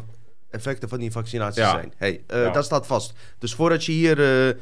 effecten 0.50 0.88
van 0.88 0.98
die 0.98 1.10
vaccinaties 1.12 1.62
Ja. 1.62 1.70
zijn. 1.70 1.92
Hey, 1.96 2.22
eh, 2.26 2.42
Ja. 2.42 2.50
Dat 2.50 2.64
staat 2.64 2.86
vast. 2.86 3.12
Dus 3.38 3.54
voordat 3.54 3.84
je 3.84 3.92
hier 3.92 4.46
eh, 4.48 4.54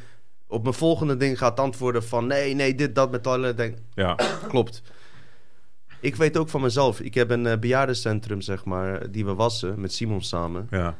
op 0.47 0.63
mijn 0.63 0.75
volgende 0.75 1.17
ding 1.17 1.39
gaat 1.39 1.61
antwoorden 1.61 2.05
van... 2.05 2.27
nee, 2.27 2.55
nee, 2.55 2.75
dit, 2.75 2.95
dat 2.95 3.11
met 3.11 3.27
alle... 3.27 3.55
Denk, 3.55 3.79
Ja, 3.95 4.17
klopt. 4.49 4.83
Ik 6.01 6.17
weet 6.17 6.37
ook 6.37 6.49
van 6.49 6.61
mezelf. 6.61 7.01
Ik 7.01 7.15
heb 7.15 7.31
een 7.31 7.47
eh, 7.47 7.59
bejaardencentrum, 7.59 8.41
zeg 8.41 8.65
maar, 8.65 9.11
die 9.11 9.25
we 9.25 9.35
wassen 9.35 9.81
met 9.81 9.93
Simon 9.93 10.23
samen. 10.23 10.67
ja, 10.71 10.97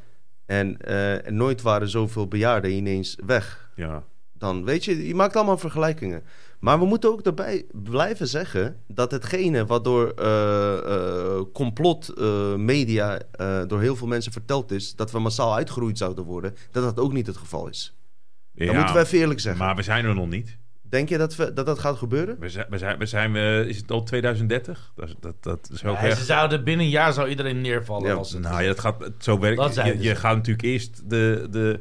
En, 0.47 0.81
en 1.25 1.37
nooit 1.37 1.63
waren 1.63 1.89
zoveel 1.89 2.29
bejaarden 2.29 2.71
ineens 2.71 3.17
weg. 3.27 3.71
Ja. 3.75 4.03
Dan 4.33 4.65
weet 4.65 4.85
je, 4.85 5.07
je 5.07 5.15
maakt 5.15 5.37
allemaal 5.37 5.59
vergelijkingen. 5.59 6.23
Maar 6.65 6.79
we 6.79 6.85
moeten 6.85 7.11
ook 7.11 7.21
erbij 7.21 7.65
blijven 7.73 8.29
zeggen 8.29 8.77
dat 8.89 9.11
hetgene 9.11 9.67
wat 9.67 9.85
door 9.85 10.09
eh, 10.17 10.77
eh, 10.79 11.43
complotmedia 11.53 13.21
door 13.67 13.81
heel 13.81 13.97
veel 13.97 14.07
mensen 14.07 14.33
verteld 14.33 14.71
is, 14.71 14.95
dat 14.97 15.11
we 15.11 15.19
massaal 15.19 15.55
uitgeroeid 15.55 15.99
zouden 15.99 16.25
worden, 16.25 16.55
dat 16.71 16.83
dat 16.83 16.99
ook 17.05 17.13
niet 17.13 17.27
het 17.27 17.37
geval 17.37 17.69
is. 17.69 17.95
Dat 18.55 18.67
Ja, 18.69 18.75
moeten 18.75 18.95
we 18.95 19.01
even 19.01 19.19
eerlijk 19.19 19.41
zeggen. 19.41 19.65
Maar 19.65 19.77
we 19.77 19.83
zijn 19.83 20.05
er 20.05 20.15
nog 20.15 20.29
niet. 20.29 20.57
Denk 20.83 21.09
je 21.09 21.19
dat 21.19 21.37
we, 21.37 21.53
dat, 21.53 21.67
dat 21.67 21.79
gaat 21.79 21.97
gebeuren? 21.97 22.37
We 22.41 22.49
zijn, 22.49 22.67
we 22.71 22.79
zijn, 22.79 22.99
we 22.99 23.07
zijn 23.07 23.37
eh, 23.37 23.61
is 23.67 23.77
het 23.77 23.91
al 23.91 24.03
2030? 24.03 24.93
Dat, 24.97 25.09
is- 25.09 25.15
dat, 25.21 25.35
dat 25.41 25.71
is 25.73 25.85
ook 25.85 25.97
Ja, 25.97 26.03
echt. 26.03 26.19
ze 26.19 26.25
zouden 26.25 26.65
binnen 26.65 26.85
een 26.87 26.93
jaar 26.93 27.13
zou 27.13 27.29
iedereen 27.29 27.61
neervallen. 27.61 28.09
Ja, 28.09 28.15
als 28.15 28.33
het, 28.33 28.43
Nou 28.43 28.63
ja, 28.63 28.69
dat 28.69 28.81
gaat 28.81 28.97
zo 29.19 29.39
werkt. 29.39 29.59
Dat 29.59 29.75
Je, 29.75 29.99
je 29.99 30.15
gaat 30.15 30.37
natuurlijk 30.37 30.63
eerst 30.67 31.11
de. 31.11 31.47
de 31.51 31.81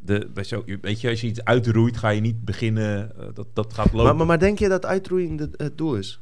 de, 0.00 0.30
weet, 0.34 0.48
je, 0.48 0.56
ook, 0.56 0.66
weet 0.80 1.00
je, 1.00 1.08
als 1.08 1.20
je 1.20 1.26
iets 1.26 1.44
uitroeit, 1.44 1.96
ga 1.96 2.08
je 2.08 2.20
niet 2.20 2.44
beginnen. 2.44 3.16
eh, 3.18 3.26
dat, 3.34 3.46
dat 3.54 3.72
gaat 3.74 3.86
lopen. 3.92 4.04
Maar, 4.04 4.16
maar, 4.16 4.26
maar 4.26 4.38
denk 4.38 4.58
je 4.58 4.68
dat 4.68 4.86
uitroeiing 4.86 5.38
de- 5.38 5.48
het 5.64 5.78
doel 5.78 5.96
is? 5.96 6.20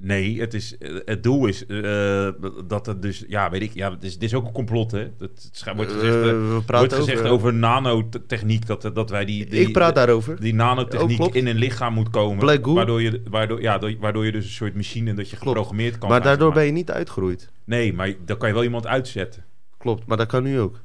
Nee, 0.00 0.40
het, 0.40 0.54
is, 0.54 0.78
eh, 0.78 0.94
het 1.04 1.22
doel 1.22 1.46
is 1.46 1.66
eh, 1.66 2.28
dat 2.66 2.86
het 2.86 3.02
dus. 3.02 3.24
Ja, 3.28 3.50
weet 3.50 3.62
ik. 3.62 3.74
Ja, 3.74 3.90
het 3.90 4.04
is, 4.04 4.12
het 4.12 4.22
is 4.22 4.34
ook 4.34 4.46
een 4.46 4.52
complot, 4.52 4.90
hè? 4.90 4.98
Het, 5.18 5.62
wordt 5.76 5.92
gezegd, 5.92 6.14
we 6.14 6.48
wordt 6.50 6.66
praten 6.66 6.96
gezegd 6.96 7.22
over, 7.24 7.54
nanotechniek. 7.54 8.66
Dat, 8.66 8.90
dat 8.94 9.10
wij 9.10 9.24
die. 9.24 9.46
die 9.46 9.60
ik 9.60 9.72
praat 9.72 9.94
daarover. 9.94 10.40
Die 10.40 10.54
nanotechniek 10.54 11.16
klopt. 11.16 11.34
in 11.34 11.46
een 11.46 11.56
lichaam 11.56 11.94
moet 11.94 12.10
komen. 12.10 12.44
Waardoor, 12.74 13.02
je, 13.02 13.22
waardoor, 13.30 13.60
ja, 13.62 13.78
door- 13.78 13.96
waardoor 14.00 14.24
je 14.24 14.32
dus 14.32 14.44
een 14.44 14.50
soort 14.50 14.74
machine 14.74 15.14
dat 15.14 15.30
je 15.30 15.36
Klopt. 15.36 15.46
geprogrammeerd 15.48 15.98
kan 15.98 16.08
maar 16.08 16.22
daardoor 16.22 16.52
ben 16.52 16.64
je 16.64 16.72
niet 16.72 16.90
uitgeroeid. 16.90 17.50
Nee, 17.64 17.92
maar 17.92 18.14
dan 18.24 18.36
kan 18.38 18.48
je 18.48 18.54
wel 18.54 18.64
iemand 18.64 18.86
uitzetten. 18.86 19.44
Klopt, 19.78 20.06
maar 20.06 20.16
dat 20.16 20.26
kan 20.26 20.42
nu 20.42 20.60
ook. 20.60 20.80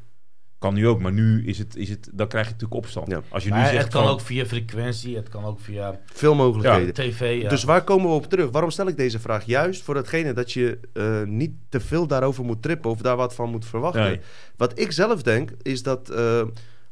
Kan 0.64 0.74
nu 0.74 0.88
ook, 0.88 1.00
maar 1.02 1.12
nu 1.14 1.46
is 1.46 1.58
het, 1.58 1.76
is 1.76 1.90
het 1.90 2.10
dan 2.14 2.28
krijg 2.28 2.46
je 2.46 2.52
natuurlijk 2.52 2.80
opstand. 2.82 3.08
Ja. 3.08 3.22
Als 3.30 3.44
je 3.44 3.52
nu 3.54 3.60
zegt 3.60 3.84
het 3.84 3.88
kan 3.94 4.04
van- 4.04 4.12
ook 4.12 4.22
via 4.22 4.46
frequentie, 4.46 5.16
het 5.16 5.30
kan 5.30 5.44
ook 5.46 5.60
via 5.60 6.00
Veel 6.06 6.36
mogelijkheden. 6.36 6.94
tv. 6.94 7.42
Ja. 7.42 7.50
Dus 7.50 7.64
waar 7.64 7.84
komen 7.84 8.10
we 8.10 8.16
op 8.16 8.30
terug? 8.30 8.50
Waarom 8.52 8.72
stel 8.72 8.88
ik 8.88 8.98
deze 8.98 9.20
vraag? 9.20 9.46
Juist 9.46 9.84
voor 9.84 9.94
datgene 9.94 10.34
dat 10.34 10.52
je 10.52 10.80
eh, 10.94 11.22
niet 11.24 11.52
te 11.70 11.80
veel 11.80 12.08
daarover 12.08 12.44
moet 12.44 12.62
trippen 12.62 12.90
of 12.92 13.02
daar 13.02 13.16
wat 13.16 13.36
van 13.36 13.50
moet 13.50 13.66
verwachten. 13.66 14.02
Nee. 14.04 14.20
Wat 14.58 14.80
ik 14.80 14.92
zelf 14.92 15.24
denk, 15.24 15.52
is 15.62 15.84
dat 15.84 16.10
eh, 16.10 16.42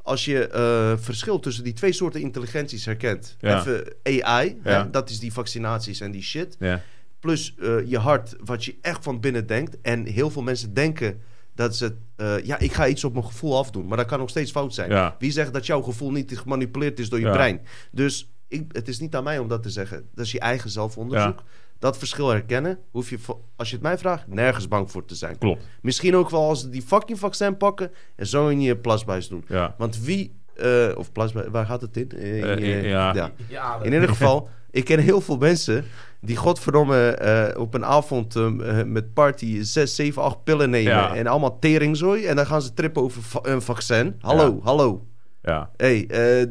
als 0.02 0.26
je 0.26 0.48
eh 0.48 0.93
verschil 0.98 1.39
tussen 1.39 1.64
die 1.64 1.73
twee 1.73 1.91
soorten 1.93 2.22
intelligenties 2.22 2.85
herkent. 2.85 3.35
Ja. 3.39 3.60
Even 3.60 3.84
AI, 4.26 4.57
hè, 4.64 4.72
Ja. 4.72 4.88
dat 4.91 5.10
is 5.10 5.19
die 5.19 5.34
vaccinaties 5.34 5.99
en 6.02 6.11
die 6.11 6.23
shit. 6.23 6.56
Ja. 6.60 6.81
Plus 7.19 7.56
eh, 7.61 7.73
je 7.85 7.98
hart, 7.98 8.35
wat 8.43 8.65
je 8.65 8.76
echt 8.81 9.03
van 9.03 9.19
binnen 9.19 9.48
denkt. 9.48 9.77
En 9.81 10.06
heel 10.06 10.30
veel 10.30 10.41
mensen 10.41 10.73
denken 10.73 11.22
dat 11.55 11.75
ze... 11.75 11.95
eh, 12.15 12.43
ja, 12.43 12.59
ik 12.59 12.73
ga 12.73 12.87
iets 12.87 13.03
op 13.03 13.13
mijn 13.13 13.25
gevoel 13.25 13.57
afdoen. 13.57 13.87
Maar 13.87 13.97
dat 13.97 14.05
kan 14.05 14.19
nog 14.19 14.29
steeds 14.29 14.51
fout 14.51 14.73
zijn. 14.73 14.89
Ja. 14.89 15.15
Wie 15.19 15.31
zegt 15.31 15.53
dat 15.53 15.65
jouw 15.65 15.81
gevoel 15.81 16.11
niet 16.11 16.39
gemanipuleerd 16.39 16.99
is 16.99 17.09
door 17.09 17.19
je 17.19 17.25
Ja. 17.25 17.31
brein? 17.31 17.61
Dus 17.91 18.31
ik, 18.47 18.65
het 18.71 18.87
is 18.87 18.99
niet 18.99 19.15
aan 19.15 19.23
mij 19.23 19.39
om 19.39 19.47
dat 19.47 19.63
te 19.63 19.69
zeggen. 19.69 20.07
Dat 20.15 20.25
is 20.25 20.31
je 20.31 20.39
eigen 20.39 20.69
zelfonderzoek. 20.69 21.43
Dat 21.79 21.97
verschil 21.97 22.29
herkennen, 22.29 22.79
hoef 22.91 23.09
je, 23.09 23.17
als 23.55 23.69
je 23.69 23.73
het 23.75 23.83
mij 23.83 23.97
vraagt, 23.97 24.27
nergens 24.27 24.67
bang 24.67 24.91
voor 24.91 25.05
te 25.05 25.15
zijn. 25.15 25.37
Klopt. 25.37 25.63
Misschien 25.81 26.15
ook 26.15 26.29
wel 26.29 26.47
als 26.47 26.61
ze 26.61 26.69
die 26.69 26.81
fucking 26.81 27.19
vaccin 27.19 27.57
pakken 27.57 27.91
en 28.15 28.27
zo 28.27 28.47
in 28.47 28.61
je 28.61 28.77
plasbuis 28.77 29.27
doen. 29.27 29.43
Ja. 29.47 29.75
Want 29.77 29.99
wie, 29.99 30.35
eh, 30.55 30.89
of 30.95 31.11
plasbuis, 31.11 31.47
waar 31.47 31.65
gaat 31.65 31.81
het 31.81 31.97
in? 31.97 32.09
In 32.09 32.43
Eh, 32.43 32.89
ja. 32.89 33.13
ja, 33.49 33.79
In 33.81 33.93
ieder 33.93 34.07
geval, 34.09 34.49
ik 34.71 34.85
ken 34.85 34.99
heel 34.99 35.21
veel 35.21 35.37
mensen 35.37 35.85
die 36.22 36.35
godverdomme 36.35 37.10
eh, 37.11 37.60
op 37.61 37.73
een 37.73 37.85
avond 37.85 38.35
eh, 38.35 38.84
met 38.84 39.14
party 39.14 39.61
6, 39.61 39.95
7, 39.95 40.22
8 40.22 40.43
pillen 40.43 40.69
nemen. 40.69 40.91
Ja. 40.91 41.15
En 41.15 41.27
allemaal 41.27 41.60
teringzooi. 41.60 42.26
En 42.26 42.35
dan 42.35 42.45
gaan 42.45 42.61
ze 42.61 42.73
trippen 42.73 43.02
over 43.02 43.22
va- 43.22 43.39
een 43.43 43.61
vaccin. 43.61 44.15
Hallo, 44.19 44.45
Ja. 44.56 44.64
hallo. 44.64 45.07
Ja. 45.41 45.72
hey, 45.77 46.07
eh, 46.07 46.48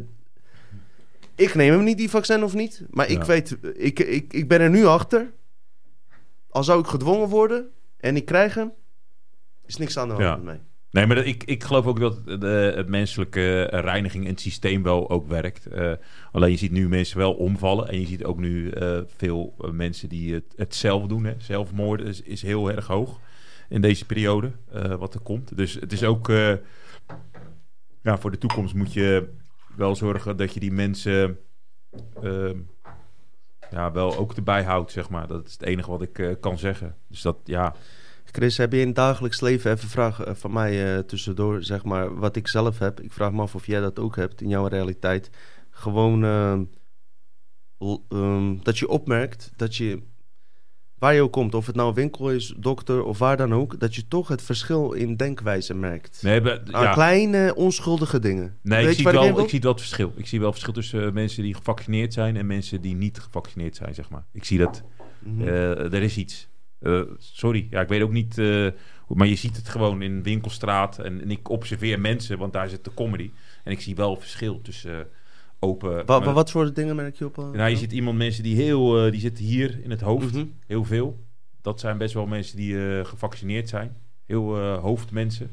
ik 1.34 1.54
neem 1.54 1.72
hem 1.72 1.84
niet, 1.84 1.98
die 1.98 2.10
vaccin 2.10 2.44
of 2.44 2.54
niet. 2.54 2.84
Maar 2.90 3.08
ik 3.08 3.18
Ja. 3.18 3.24
weet, 3.26 3.56
ik, 3.74 3.98
ik, 3.98 4.32
ik 4.32 4.48
ben 4.48 4.60
er 4.60 4.70
nu 4.70 4.84
achter. 4.86 5.32
Al 6.50 6.64
zou 6.64 6.80
ik 6.80 6.86
gedwongen 6.86 7.28
worden 7.28 7.68
en 7.96 8.16
ik 8.16 8.24
krijg 8.24 8.54
hem, 8.54 8.72
is 9.66 9.76
niks 9.76 9.98
aan 9.98 10.08
de 10.08 10.14
hand 10.14 10.36
met 10.36 10.44
mij. 10.44 10.60
Nee, 10.90 11.06
maar 11.06 11.16
ik, 11.16 11.44
ik 11.44 11.64
geloof 11.64 11.86
ook 11.86 12.00
dat 12.00 12.18
het 12.76 12.88
menselijke 12.88 13.62
reiniging 13.62 14.24
en 14.24 14.30
het 14.30 14.40
systeem 14.40 14.82
wel 14.82 15.10
ook 15.10 15.28
werkt. 15.28 15.66
Eh, 15.66 15.92
alleen 16.32 16.50
je 16.50 16.56
ziet 16.56 16.70
nu 16.70 16.88
mensen 16.88 17.18
wel 17.18 17.34
omvallen. 17.34 17.88
En 17.88 18.00
je 18.00 18.06
ziet 18.06 18.24
ook 18.24 18.38
nu 18.38 18.70
eh, 18.70 19.00
veel 19.16 19.54
eh, 19.60 19.70
mensen 19.70 20.08
die 20.08 20.42
het, 20.56 20.74
zelf 20.74 21.06
doen. 21.06 21.24
Hè. 21.24 21.34
Zelfmoorden 21.38 22.06
is, 22.06 22.20
is 22.20 22.42
heel 22.42 22.70
erg 22.70 22.86
hoog 22.86 23.20
in 23.68 23.80
deze 23.80 24.06
periode 24.06 24.52
wat 24.98 25.14
er 25.14 25.20
komt. 25.20 25.56
Dus 25.56 25.74
het 25.74 25.92
is 25.92 26.04
ook... 26.04 26.28
ja, 28.02 28.18
voor 28.18 28.30
de 28.30 28.38
toekomst 28.38 28.74
moet 28.74 28.92
je 28.92 29.28
wel 29.76 29.96
zorgen 29.96 30.36
dat 30.36 30.54
je 30.54 30.60
die 30.60 30.72
mensen... 30.72 31.38
ehm, 32.22 32.58
ja, 33.70 33.92
wel 33.92 34.16
ook 34.16 34.32
erbij 34.32 34.62
houdt, 34.62 34.92
zeg 34.92 35.10
maar. 35.10 35.26
Dat 35.26 35.46
is 35.46 35.52
het 35.52 35.62
enige 35.62 35.90
wat 35.90 36.02
ik 36.02 36.36
kan 36.40 36.58
zeggen. 36.58 36.96
Dus 37.08 37.22
dat, 37.22 37.36
ja... 37.44 37.74
Chris, 38.32 38.56
heb 38.56 38.72
je 38.72 38.80
in 38.80 38.86
het 38.86 38.96
dagelijks 38.96 39.40
leven 39.40 39.70
even 39.72 39.88
vragen 39.88 40.26
eh, 40.26 40.34
van 40.34 40.52
mij 40.52 40.94
eh, 40.96 41.02
tussendoor, 41.02 41.62
zeg 41.62 41.84
maar, 41.84 42.18
wat 42.18 42.36
ik 42.36 42.48
zelf 42.48 42.78
heb. 42.78 43.00
Ik 43.00 43.12
vraag 43.12 43.32
me 43.32 43.42
af 43.42 43.54
of 43.54 43.66
jij 43.66 43.80
dat 43.80 43.98
ook 43.98 44.16
hebt 44.16 44.40
in 44.40 44.48
jouw 44.48 44.66
realiteit. 44.66 45.30
Gewoon 45.70 46.24
ehm, 46.24 46.64
ehm, 48.08 48.56
dat 48.62 48.78
je 48.78 48.88
opmerkt 48.88 49.52
dat 49.56 49.76
je, 49.76 50.02
waar 50.98 51.14
je 51.14 51.22
ook 51.22 51.32
komt, 51.32 51.54
of 51.54 51.66
het 51.66 51.76
nou 51.76 51.88
een 51.88 51.94
winkel 51.94 52.30
is, 52.30 52.54
dokter 52.56 53.02
of 53.02 53.18
waar 53.18 53.36
dan 53.36 53.54
ook, 53.54 53.80
dat 53.80 53.94
je 53.94 54.08
toch 54.08 54.28
het 54.28 54.42
verschil 54.42 54.92
in 54.92 55.16
denkwijze 55.16 55.74
merkt. 55.74 56.22
Nee, 56.22 56.40
we- 56.40 56.62
Aan 56.70 56.82
ja. 56.82 56.92
kleine, 56.92 57.54
onschuldige 57.54 58.18
dingen. 58.18 58.58
Nee, 58.62 58.80
Weet 58.84 58.90
ik 58.90 58.94
zie, 58.96 59.04
wel, 59.04 59.40
ik 59.40 59.48
zie 59.48 59.60
verschil. 59.60 60.12
Ik 60.16 60.26
zie 60.26 60.38
wel 60.38 60.48
het 60.50 60.58
verschil 60.58 60.80
tussen 60.82 61.06
eh, 61.06 61.12
mensen 61.12 61.42
die 61.42 61.54
gevaccineerd 61.54 62.12
zijn 62.12 62.36
en 62.36 62.46
mensen 62.46 62.80
die 62.80 62.94
niet 62.94 63.18
gevaccineerd 63.18 63.76
zijn, 63.76 63.94
zeg 63.94 64.10
maar. 64.10 64.24
Ik 64.32 64.44
zie 64.44 64.58
dat. 64.58 64.82
Mhm. 65.18 65.48
er 65.48 66.02
is 66.02 66.16
iets. 66.16 66.49
Eh, 66.80 67.00
sorry, 67.18 67.66
ja, 67.70 67.80
ik 67.80 67.88
weet 67.88 68.02
ook 68.02 68.12
niet. 68.12 68.38
eh, 68.38 68.66
maar 69.08 69.26
je 69.26 69.34
ziet 69.34 69.56
het 69.56 69.68
gewoon 69.68 70.02
in 70.02 70.22
winkelstraat. 70.22 70.98
En, 70.98 71.20
en 71.22 71.30
ik 71.30 71.48
observeer 71.48 72.00
mensen, 72.00 72.38
want 72.38 72.52
daar 72.52 72.68
zit 72.68 72.84
de 72.84 72.94
comedy. 72.94 73.30
En 73.64 73.72
ik 73.72 73.80
zie 73.80 73.94
wel 73.94 74.16
verschil 74.16 74.60
tussen 74.62 74.98
eh, 75.00 75.06
open. 75.58 76.06
Wa- 76.06 76.18
maar- 76.18 76.32
wat 76.34 76.50
voor 76.50 76.72
dingen 76.72 76.96
merk 76.96 77.16
je 77.16 77.24
op? 77.24 77.36
nou, 77.36 77.68
je 77.68 77.76
ziet 77.76 77.92
iemand, 77.92 78.18
mensen 78.18 78.42
die 78.42 78.56
heel. 78.56 79.10
die 79.10 79.20
zitten 79.20 79.44
hier 79.44 79.80
in 79.82 79.90
het 79.90 80.00
hoofd. 80.00 80.32
Mhm. 80.34 80.44
Heel 80.66 80.84
veel. 80.84 81.24
Dat 81.62 81.80
zijn 81.80 81.98
best 81.98 82.14
wel 82.14 82.26
mensen 82.26 82.56
die 82.56 83.04
gevaccineerd 83.04 83.68
zijn. 83.68 83.96
Heel 84.26 84.58
hoofdmensen. 84.58 85.50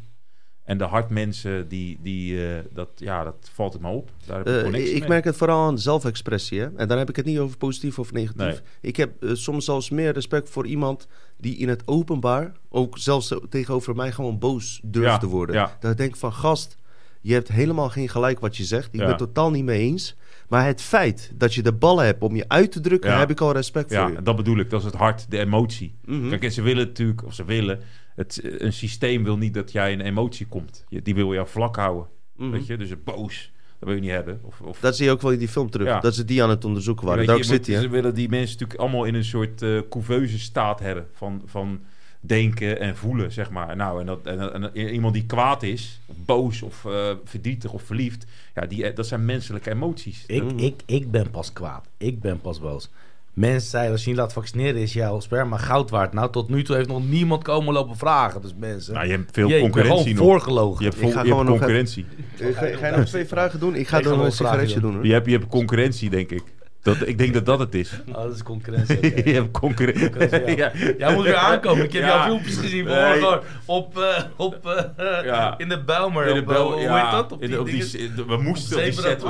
En 0.67 0.77
de 0.77 0.83
hartmensen, 0.83 1.67
die, 1.67 1.99
die, 2.01 2.47
eh, 2.47 2.59
dat, 2.73 2.89
ja, 2.95 3.23
dat 3.23 3.49
valt 3.53 3.73
het 3.73 3.81
maar 3.81 3.91
op. 3.91 4.09
Daar 4.25 4.37
heb 4.37 4.47
ik 4.47 4.55
Eh, 4.55 4.61
connectie 4.63 4.93
ik 4.93 4.99
mee. 4.99 5.09
merk 5.09 5.23
het 5.23 5.35
vooral 5.37 5.65
aan 5.67 5.79
zelfexpressie. 5.79 6.59
Hè? 6.59 6.67
En 6.75 6.87
dan 6.87 6.97
heb 6.97 7.09
ik 7.09 7.15
het 7.15 7.25
niet 7.25 7.39
over 7.39 7.57
positief 7.57 7.99
of 7.99 8.11
negatief. 8.11 8.37
Nee. 8.45 8.59
Ik 8.81 8.95
heb 8.95 9.23
eh, 9.23 9.29
soms 9.33 9.65
zelfs 9.65 9.89
meer 9.89 10.13
respect 10.13 10.49
voor 10.49 10.65
iemand 10.67 11.07
die 11.37 11.57
in 11.57 11.69
het 11.69 11.87
openbaar, 11.87 12.51
ook 12.69 12.97
zelfs 12.97 13.33
tegenover 13.49 13.95
mij, 13.95 14.11
gewoon 14.11 14.39
boos 14.39 14.79
durft 14.83 15.07
Ja, 15.09 15.17
te 15.17 15.27
worden. 15.27 15.55
ja. 15.55 15.77
Dat 15.79 15.91
ik 15.91 15.97
denk 15.97 16.15
van 16.15 16.33
gast, 16.33 16.77
je 17.21 17.33
hebt 17.33 17.47
helemaal 17.47 17.89
geen 17.89 18.09
gelijk 18.09 18.39
wat 18.39 18.57
je 18.57 18.63
zegt. 18.63 18.87
Ik 18.87 18.93
Ja. 18.93 18.99
ben 18.99 19.09
het 19.09 19.17
totaal 19.17 19.51
niet 19.51 19.63
mee 19.65 19.79
eens. 19.81 20.15
Maar 20.49 20.65
het 20.65 20.81
feit 20.81 21.31
dat 21.35 21.53
je 21.53 21.61
de 21.61 21.73
ballen 21.73 22.05
hebt 22.05 22.21
om 22.23 22.35
je 22.35 22.45
uit 22.47 22.71
te 22.71 22.79
drukken, 22.79 23.09
Ja. 23.11 23.19
heb 23.19 23.29
ik 23.29 23.41
al 23.41 23.51
respect 23.51 23.91
Ja, 23.91 24.01
voor 24.01 24.11
je. 24.11 24.17
en 24.17 24.23
dat 24.23 24.35
bedoel 24.35 24.57
ik. 24.57 24.69
Dat 24.69 24.79
is 24.79 24.85
het 24.85 24.95
hart, 24.95 25.31
de 25.31 25.37
emotie. 25.39 25.95
Mhm. 26.05 26.29
Kijk, 26.29 26.43
en 26.43 26.51
ze 26.51 26.61
willen 26.61 26.87
natuurlijk, 26.87 27.25
of 27.25 27.33
ze 27.33 27.45
willen, 27.45 27.79
het, 28.17 28.41
een 28.61 28.73
systeem 28.73 29.23
wil 29.23 29.37
niet 29.37 29.53
dat 29.53 29.71
jij 29.71 29.93
een 29.93 30.01
emotie 30.01 30.45
komt. 30.45 30.83
Je- 30.89 31.01
Die 31.01 31.15
wil 31.15 31.33
jou 31.33 31.47
vlak 31.47 31.75
houden, 31.75 32.07
Mhm. 32.35 32.49
weet 32.51 32.67
je. 32.67 32.77
Dus 32.77 33.03
boos, 33.03 33.51
dat 33.79 33.87
wil 33.89 33.93
je 33.95 34.01
niet 34.01 34.11
hebben. 34.11 34.39
Of, 34.43 34.61
of, 34.61 34.79
Dat 34.79 34.95
zie 34.95 35.05
je 35.05 35.11
ook 35.11 35.21
wel 35.21 35.31
in 35.31 35.39
die 35.39 35.47
film 35.47 35.69
terug. 35.69 35.87
Ja. 35.87 35.99
Dat 35.99 36.15
ze 36.15 36.25
die 36.25 36.43
aan 36.43 36.49
het 36.49 36.65
onderzoeken 36.65 37.05
waren. 37.05 37.19
Weet 37.19 37.29
je, 37.29 37.33
Dark 37.35 37.45
je 37.47 37.53
moet- 37.53 37.65
City, 37.65 37.77
hè? 37.77 37.81
Ze 37.83 37.89
willen 37.89 38.15
die 38.15 38.29
mensen 38.29 38.51
natuurlijk 38.51 38.79
allemaal 38.79 39.03
in 39.05 39.15
een 39.15 39.25
soort 39.25 39.61
eh 39.61 39.79
couveuse 39.89 40.39
staat 40.39 40.79
hebben. 40.79 41.07
Van, 41.13 41.41
van 41.45 41.79
denken 42.19 42.79
en 42.79 42.95
voelen, 42.97 43.31
zeg 43.31 43.49
maar. 43.49 43.75
Nou, 43.75 43.99
en, 43.99 44.05
dat, 44.05 44.25
en, 44.25 44.73
en 44.73 44.75
iemand 44.93 45.13
die 45.13 45.25
kwaad 45.25 45.63
is, 45.63 45.99
of 46.05 46.15
boos 46.25 46.61
of 46.61 46.85
eh, 46.85 47.11
verdrietig 47.23 47.73
of 47.73 47.81
verliefd. 47.83 48.25
Ja, 48.55 48.65
die, 48.65 48.85
eh, 48.85 48.95
dat 48.95 49.07
zijn 49.07 49.25
menselijke 49.25 49.71
emoties. 49.71 50.23
Ik, 50.27 50.51
ik, 50.51 50.81
ik 50.85 51.11
ben 51.11 51.29
pas 51.31 51.53
kwaad. 51.53 51.87
Ik 51.97 52.19
ben 52.19 52.41
pas 52.41 52.59
boos. 52.59 52.89
Mensen 53.37 53.69
zeiden, 53.69 53.91
als 53.91 54.03
je 54.03 54.09
niet 54.09 54.19
laat 54.19 54.33
vaccineren, 54.33 54.81
is 54.81 54.93
jouw 54.93 55.19
sperma 55.19 55.57
goud 55.57 55.89
waard. 55.89 56.13
Nou, 56.13 56.31
tot 56.31 56.49
nu 56.49 56.63
toe 56.63 56.75
heeft 56.75 56.87
nog 56.87 57.09
niemand 57.09 57.43
komen 57.43 57.73
lopen 57.73 57.95
vragen. 57.97 58.41
Dus 58.41 58.53
mensen... 58.59 58.93
Nou, 58.93 59.05
je 59.05 59.11
hebt 59.11 59.29
veel 59.31 59.47
Jee, 59.47 59.61
concurrentie 59.61 60.03
gewoon 60.03 60.15
nog. 60.17 60.25
voorgelogen. 60.27 60.77
Je 60.85 60.89
hebt, 60.89 60.95
Ik 60.95 61.01
vol- 61.01 61.11
ga 61.11 61.15
je 61.23 61.27
hebt 61.27 61.29
gewoon 61.29 61.45
nog 61.45 61.57
concurrentie. 61.57 62.05
Eh, 62.39 62.47
Ga, 62.57 62.77
ga 62.77 62.87
je 62.87 62.95
nog 62.97 63.05
twee 63.05 63.25
vragen 63.25 63.59
doen? 63.59 63.75
Ik 63.75 63.87
ga 63.87 63.97
Ik 63.97 64.03
dan 64.03 64.17
wel 64.17 64.25
een 64.25 64.31
sigaretje 64.31 64.73
doen. 64.79 64.81
doen. 64.81 64.93
hoor. 64.95 65.05
Je 65.07 65.13
hebt, 65.13 65.25
je 65.25 65.31
hebt 65.31 65.47
concurrentie, 65.47 66.09
denk 66.09 66.29
ik. 66.31 66.43
Dat, 66.87 67.07
ik 67.07 67.17
denk 67.17 67.33
dat 67.33 67.45
dat 67.45 67.59
het 67.59 67.75
is. 67.75 67.91
Oh, 68.07 68.13
dat 68.15 68.33
is 68.35 68.43
concurrentie. 68.43 68.99
je 69.29 69.33
hebt 69.33 69.51
concurrentie. 69.51 70.09
Concurrentie, 70.09 70.57
ja. 70.63 70.71
Jij 70.97 71.13
moet 71.15 71.23
weer 71.23 71.35
aankomen. 71.35 71.83
Ik 71.83 71.93
heb 71.93 72.01
Ja. 72.01 72.07
jouw 72.07 72.23
filmpjes 72.25 72.57
gezien 72.57 72.85
Nee. 72.85 72.95
vanmorgen 72.95 73.41
op, 73.65 73.97
eh, 73.97 74.23
op, 74.37 74.67
eh, 74.97 75.23
Ja. 75.25 75.57
in 75.57 75.69
de 75.69 75.83
Bijlmer. 75.83 76.25
In 76.27 76.33
de 76.33 76.39
op, 76.41 76.47
eh, 76.49 76.53
bel- 76.53 76.71
hoe 76.71 76.81
ja, 76.81 77.01
heet 77.03 77.11
dat? 77.11 77.31
Op 77.31 77.41
in 77.41 77.47
die, 77.47 77.55
de- 77.55 77.61
op 77.61 77.67
die, 77.67 78.25
we 78.27 78.37
moesten 78.37 78.77
op 78.77 78.83
die 78.83 78.93
set. 78.93 79.23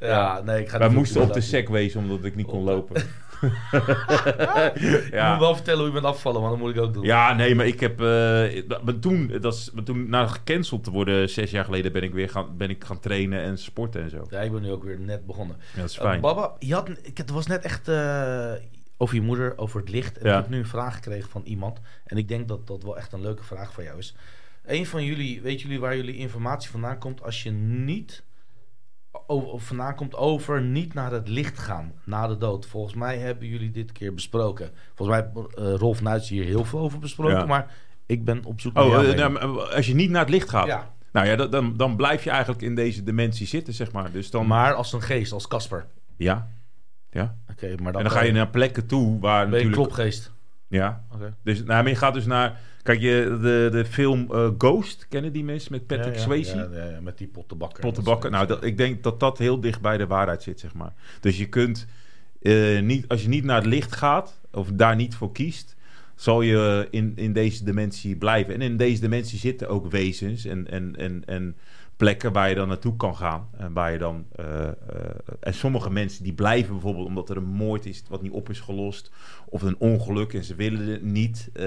Ja, 0.00 0.40
nee, 0.44 0.60
ik 0.60 0.68
ga 0.68 0.78
Wij 0.78 0.88
die 0.88 0.96
moesten 0.96 1.20
op 1.20 1.26
de 1.26 1.32
laten 1.34 1.48
segways 1.48 1.96
omdat 1.96 2.24
ik 2.24 2.36
niet 2.36 2.46
kon 2.46 2.64
lopen. 2.64 3.02
Je 4.74 5.08
ja. 5.10 5.30
moet 5.30 5.40
wel 5.40 5.54
vertellen 5.54 5.78
hoe 5.78 5.86
je 5.88 5.92
bent 5.92 6.04
afgevallen, 6.04 6.40
want 6.40 6.52
dat 6.52 6.62
moet 6.62 6.76
ik 6.76 6.80
ook 6.82 6.92
doen. 6.94 7.04
Ja, 7.04 7.34
nee, 7.34 7.54
maar 7.54 7.66
ik 7.66 7.80
heb. 7.80 8.00
eh, 8.00 8.78
ben 8.84 9.00
toen, 9.00 9.32
dat 9.40 9.54
is, 9.54 9.70
ben 9.74 9.84
toen, 9.84 10.08
na 10.10 10.26
gecanceld 10.26 10.84
te 10.84 10.90
worden, 10.90 11.28
zes 11.30 11.50
jaar 11.50 11.64
geleden, 11.64 11.92
ben 11.92 12.02
ik 12.02 12.12
weer 12.12 12.28
gaan, 12.28 12.56
ben 12.56 12.70
ik 12.70 12.84
gaan 12.84 13.00
trainen 13.00 13.42
en 13.42 13.58
sporten 13.58 14.02
en 14.02 14.10
zo. 14.10 14.26
Ja, 14.30 14.40
ik 14.40 14.52
ben 14.52 14.62
nu 14.62 14.70
ook 14.70 14.84
weer 14.84 15.00
net 15.00 15.26
begonnen. 15.26 15.56
Ja, 15.74 15.80
dat 15.80 15.90
is 15.90 15.96
Eh, 15.96 16.02
fijn. 16.04 16.20
Baba, 16.20 16.52
je 16.58 16.74
had, 16.74 16.88
ik, 17.02 17.18
het 17.18 17.30
was 17.30 17.46
net 17.46 17.64
echt 17.64 17.88
eh, 17.88 18.52
over 18.96 19.14
je 19.14 19.20
moeder, 19.22 19.58
over 19.58 19.80
het 19.80 19.88
licht. 19.88 20.18
En 20.18 20.26
Ja. 20.28 20.34
ik 20.36 20.40
heb 20.42 20.50
nu 20.50 20.58
een 20.58 20.66
vraag 20.66 20.94
gekregen 20.94 21.30
van 21.30 21.42
iemand. 21.44 21.80
En 22.04 22.16
ik 22.16 22.28
denk 22.28 22.48
dat 22.48 22.66
dat 22.66 22.82
wel 22.82 22.96
echt 22.96 23.12
een 23.12 23.20
leuke 23.22 23.44
vraag 23.44 23.72
voor 23.72 23.82
jou 23.84 23.98
is. 23.98 24.16
Een 24.64 24.86
van 24.86 25.04
jullie, 25.04 25.40
weet 25.40 25.60
jullie 25.60 25.80
waar 25.80 25.96
jullie 25.96 26.16
informatie 26.16 26.70
vandaan 26.70 26.98
komt 26.98 27.22
als 27.22 27.42
je 27.42 27.50
niet 27.50 28.22
of 29.26 29.62
vandaan 29.66 29.94
komt 29.94 30.14
over 30.16 30.62
niet 30.62 30.94
naar 30.94 31.10
het 31.12 31.28
licht 31.28 31.58
gaan 31.58 31.92
na 32.04 32.26
de 32.26 32.36
dood? 32.36 32.66
Volgens 32.66 32.94
mij 32.94 33.18
hebben 33.18 33.48
jullie 33.48 33.70
dit 33.70 33.92
keer 33.92 34.14
besproken. 34.14 34.70
Volgens 34.94 35.18
mij 35.18 35.30
heeft 35.34 35.54
eh, 35.54 35.74
Rolf 35.74 36.02
Nuits 36.02 36.28
hier 36.28 36.44
heel 36.44 36.64
veel 36.64 36.78
over 36.78 36.98
besproken, 36.98 37.36
Ja. 37.38 37.44
maar 37.46 37.74
ik 38.06 38.24
ben 38.24 38.44
op 38.44 38.60
zoek 38.60 38.72
naar 38.72 38.84
Oh, 38.84 38.90
jouw 38.90 39.02
eh, 39.02 39.16
nou, 39.16 39.30
maar 39.32 39.74
als 39.74 39.86
je 39.86 39.94
niet 39.94 40.10
naar 40.10 40.20
het 40.20 40.30
licht 40.30 40.48
gaat. 40.48 40.66
Ja, 40.66 40.90
Nou 41.12 41.26
ja, 41.26 41.36
dan, 41.36 41.76
dan 41.76 41.96
blijf 41.96 42.24
je 42.24 42.30
eigenlijk 42.30 42.62
in 42.62 42.74
deze 42.74 43.02
dimensie 43.02 43.46
zitten, 43.46 43.74
zeg 43.74 43.92
maar. 43.92 44.10
Dus 44.12 44.30
dan. 44.30 44.46
maar 44.46 44.74
als 44.74 44.92
een 44.92 45.02
geest, 45.02 45.32
als 45.32 45.48
Casper. 45.48 45.86
Ja. 46.16 46.48
Ja. 47.10 47.36
Oké, 47.50 47.66
maar 47.82 47.92
dan, 47.92 48.02
En 48.02 48.08
dan 48.08 48.16
ga 48.18 48.22
je 48.22 48.32
naar 48.32 48.48
plekken 48.48 48.86
toe 48.86 49.20
waar 49.20 49.48
ben 49.48 49.58
je 49.58 49.64
een 49.64 49.70
natuurlijk. 49.70 49.94
klopgeest. 49.94 50.32
Ja. 50.68 51.04
Oké. 51.14 51.34
Dus 51.42 51.58
nou, 51.58 51.82
maar 51.82 51.88
je 51.88 51.96
gaat 51.96 52.14
dus 52.14 52.26
naar. 52.26 52.60
Kijk, 52.82 53.00
je, 53.00 53.38
de, 53.42 53.68
de 53.72 53.84
film 53.84 54.26
eh, 54.32 54.48
Ghost, 54.58 55.06
kennen 55.08 55.32
die 55.32 55.44
mensen 55.44 55.72
met 55.72 55.86
Patrick 55.86 56.06
Ja, 56.06 56.18
ja, 56.18 56.18
Swayze? 56.20 56.68
Ja, 56.72 57.00
met 57.00 57.18
die 57.18 57.26
pottenbakker. 57.26 57.80
pottenbakken. 57.80 58.30
Nou, 58.30 58.46
dat, 58.46 58.64
ik 58.64 58.76
denk 58.76 59.02
dat 59.02 59.20
dat 59.20 59.38
heel 59.38 59.60
dicht 59.60 59.80
bij 59.80 59.96
de 59.96 60.06
waarheid 60.06 60.42
zit, 60.42 60.60
zeg 60.60 60.74
maar. 60.74 60.92
Dus 61.20 61.38
je 61.38 61.48
kunt 61.48 61.86
eh, 62.42 62.80
niet, 62.80 63.08
als 63.08 63.22
je 63.22 63.28
niet 63.28 63.44
naar 63.44 63.56
het 63.56 63.66
licht 63.66 63.96
gaat, 63.96 64.40
of 64.52 64.68
daar 64.72 64.96
niet 64.96 65.14
voor 65.14 65.32
kiest, 65.32 65.76
zal 66.14 66.42
je 66.42 66.88
in, 66.90 67.12
in 67.16 67.32
deze 67.32 67.64
dimensie 67.64 68.16
blijven. 68.16 68.54
En 68.54 68.62
in 68.62 68.76
deze 68.76 69.00
dimensie 69.00 69.38
zitten 69.38 69.68
ook 69.68 69.90
wezens 69.90 70.44
en, 70.44 70.70
en, 70.70 70.96
en, 70.96 71.22
en 71.26 71.56
plekken 71.96 72.32
waar 72.32 72.48
je 72.48 72.54
dan 72.54 72.68
naartoe 72.68 72.96
kan 72.96 73.16
gaan. 73.16 73.48
En 73.56 73.72
waar 73.72 73.92
je 73.92 73.98
dan. 73.98 74.26
eh, 74.36 74.68
en 75.40 75.54
sommige 75.54 75.90
mensen 75.90 76.24
die 76.24 76.32
blijven 76.32 76.72
bijvoorbeeld 76.72 77.06
omdat 77.06 77.30
er 77.30 77.36
een 77.36 77.44
moord 77.44 77.86
is 77.86 78.02
wat 78.08 78.22
niet 78.22 78.32
op 78.32 78.48
is 78.50 78.60
gelost. 78.60 79.10
Of 79.52 79.62
een 79.62 79.76
ongeluk 79.78 80.32
en 80.32 80.44
ze 80.44 80.54
willen 80.54 80.86
het 80.88 81.02
niet. 81.02 81.50
eh, 81.52 81.64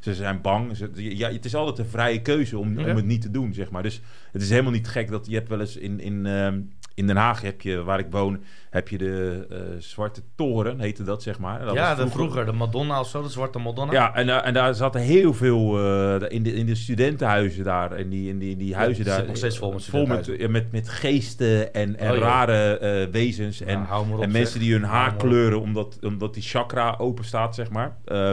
ze 0.00 0.14
zijn 0.14 0.40
bang. 0.40 0.76
Ze, 0.76 0.90
ja, 0.94 1.32
het 1.32 1.44
is 1.44 1.54
altijd 1.54 1.78
een 1.78 1.92
vrije 1.92 2.22
keuze 2.22 2.58
om, 2.58 2.78
Ja. 2.80 2.90
om 2.90 2.96
het 2.96 3.04
niet 3.04 3.20
te 3.22 3.30
doen, 3.30 3.54
zeg 3.54 3.70
maar. 3.70 3.82
Dus 3.82 4.00
het 4.32 4.42
is 4.42 4.50
helemaal 4.50 4.72
niet 4.72 4.88
gek 4.88 5.08
dat 5.08 5.26
je 5.26 5.34
hebt 5.34 5.48
wel 5.48 5.60
eens 5.60 5.76
in, 5.76 6.00
in, 6.00 6.26
ehm, 6.26 6.60
in 6.94 7.06
Den 7.06 7.16
Haag 7.16 7.40
heb 7.40 7.60
je, 7.60 7.82
waar 7.82 7.98
ik 7.98 8.06
woon, 8.10 8.42
heb 8.70 8.88
je 8.88 8.98
de 8.98 9.46
eh, 9.50 9.58
Zwarte 9.78 10.22
Toren, 10.36 10.80
heette 10.80 11.02
dat, 11.02 11.22
zeg 11.22 11.38
maar. 11.38 11.64
Dat 11.64 11.74
ja, 11.74 11.96
was 11.96 12.04
de 12.04 12.10
vroeger, 12.10 12.46
de 12.46 12.52
Madonna 12.52 13.00
of 13.00 13.08
zo, 13.08 13.22
de 13.22 13.28
zwarte 13.28 13.58
Madonna. 13.58 13.92
Ja, 13.92 14.14
en, 14.14 14.26
daar- 14.26 14.42
en 14.42 14.52
daar 14.54 14.74
zaten 14.74 15.00
heel 15.00 15.34
veel 15.34 15.78
eh, 15.78 16.30
in, 16.36 16.42
de, 16.42 16.52
in 16.52 16.66
de 16.66 16.74
studentenhuizen 16.74 17.64
daar. 17.64 17.92
En 17.92 18.08
die, 18.08 18.28
in 18.28 18.38
die, 18.38 18.56
die 18.56 18.74
huizen 18.74 19.04
daar. 19.04 19.26
nog 19.26 19.36
steeds 19.36 19.58
vol 19.58 19.72
met 19.72 19.84
vol 19.84 20.06
met, 20.06 20.48
met, 20.50 20.72
met 20.72 20.88
geesten 20.88 21.74
en, 21.74 21.98
en 21.98 22.12
Oh, 22.12 22.18
rare 22.18 22.78
eh, 22.78 23.10
wezens. 23.12 23.58
Ja, 23.58 23.66
en 23.66 23.86
op, 24.12 24.22
en 24.22 24.30
mensen 24.30 24.60
die 24.60 24.72
hun 24.72 24.84
haar 24.84 25.16
kleuren 25.16 25.60
omdat, 25.60 25.98
omdat 26.02 26.34
die 26.34 26.42
chakra 26.42 26.94
open 26.98 27.24
staat, 27.24 27.54
zeg 27.54 27.70
maar. 27.70 27.96
Eh, 28.04 28.32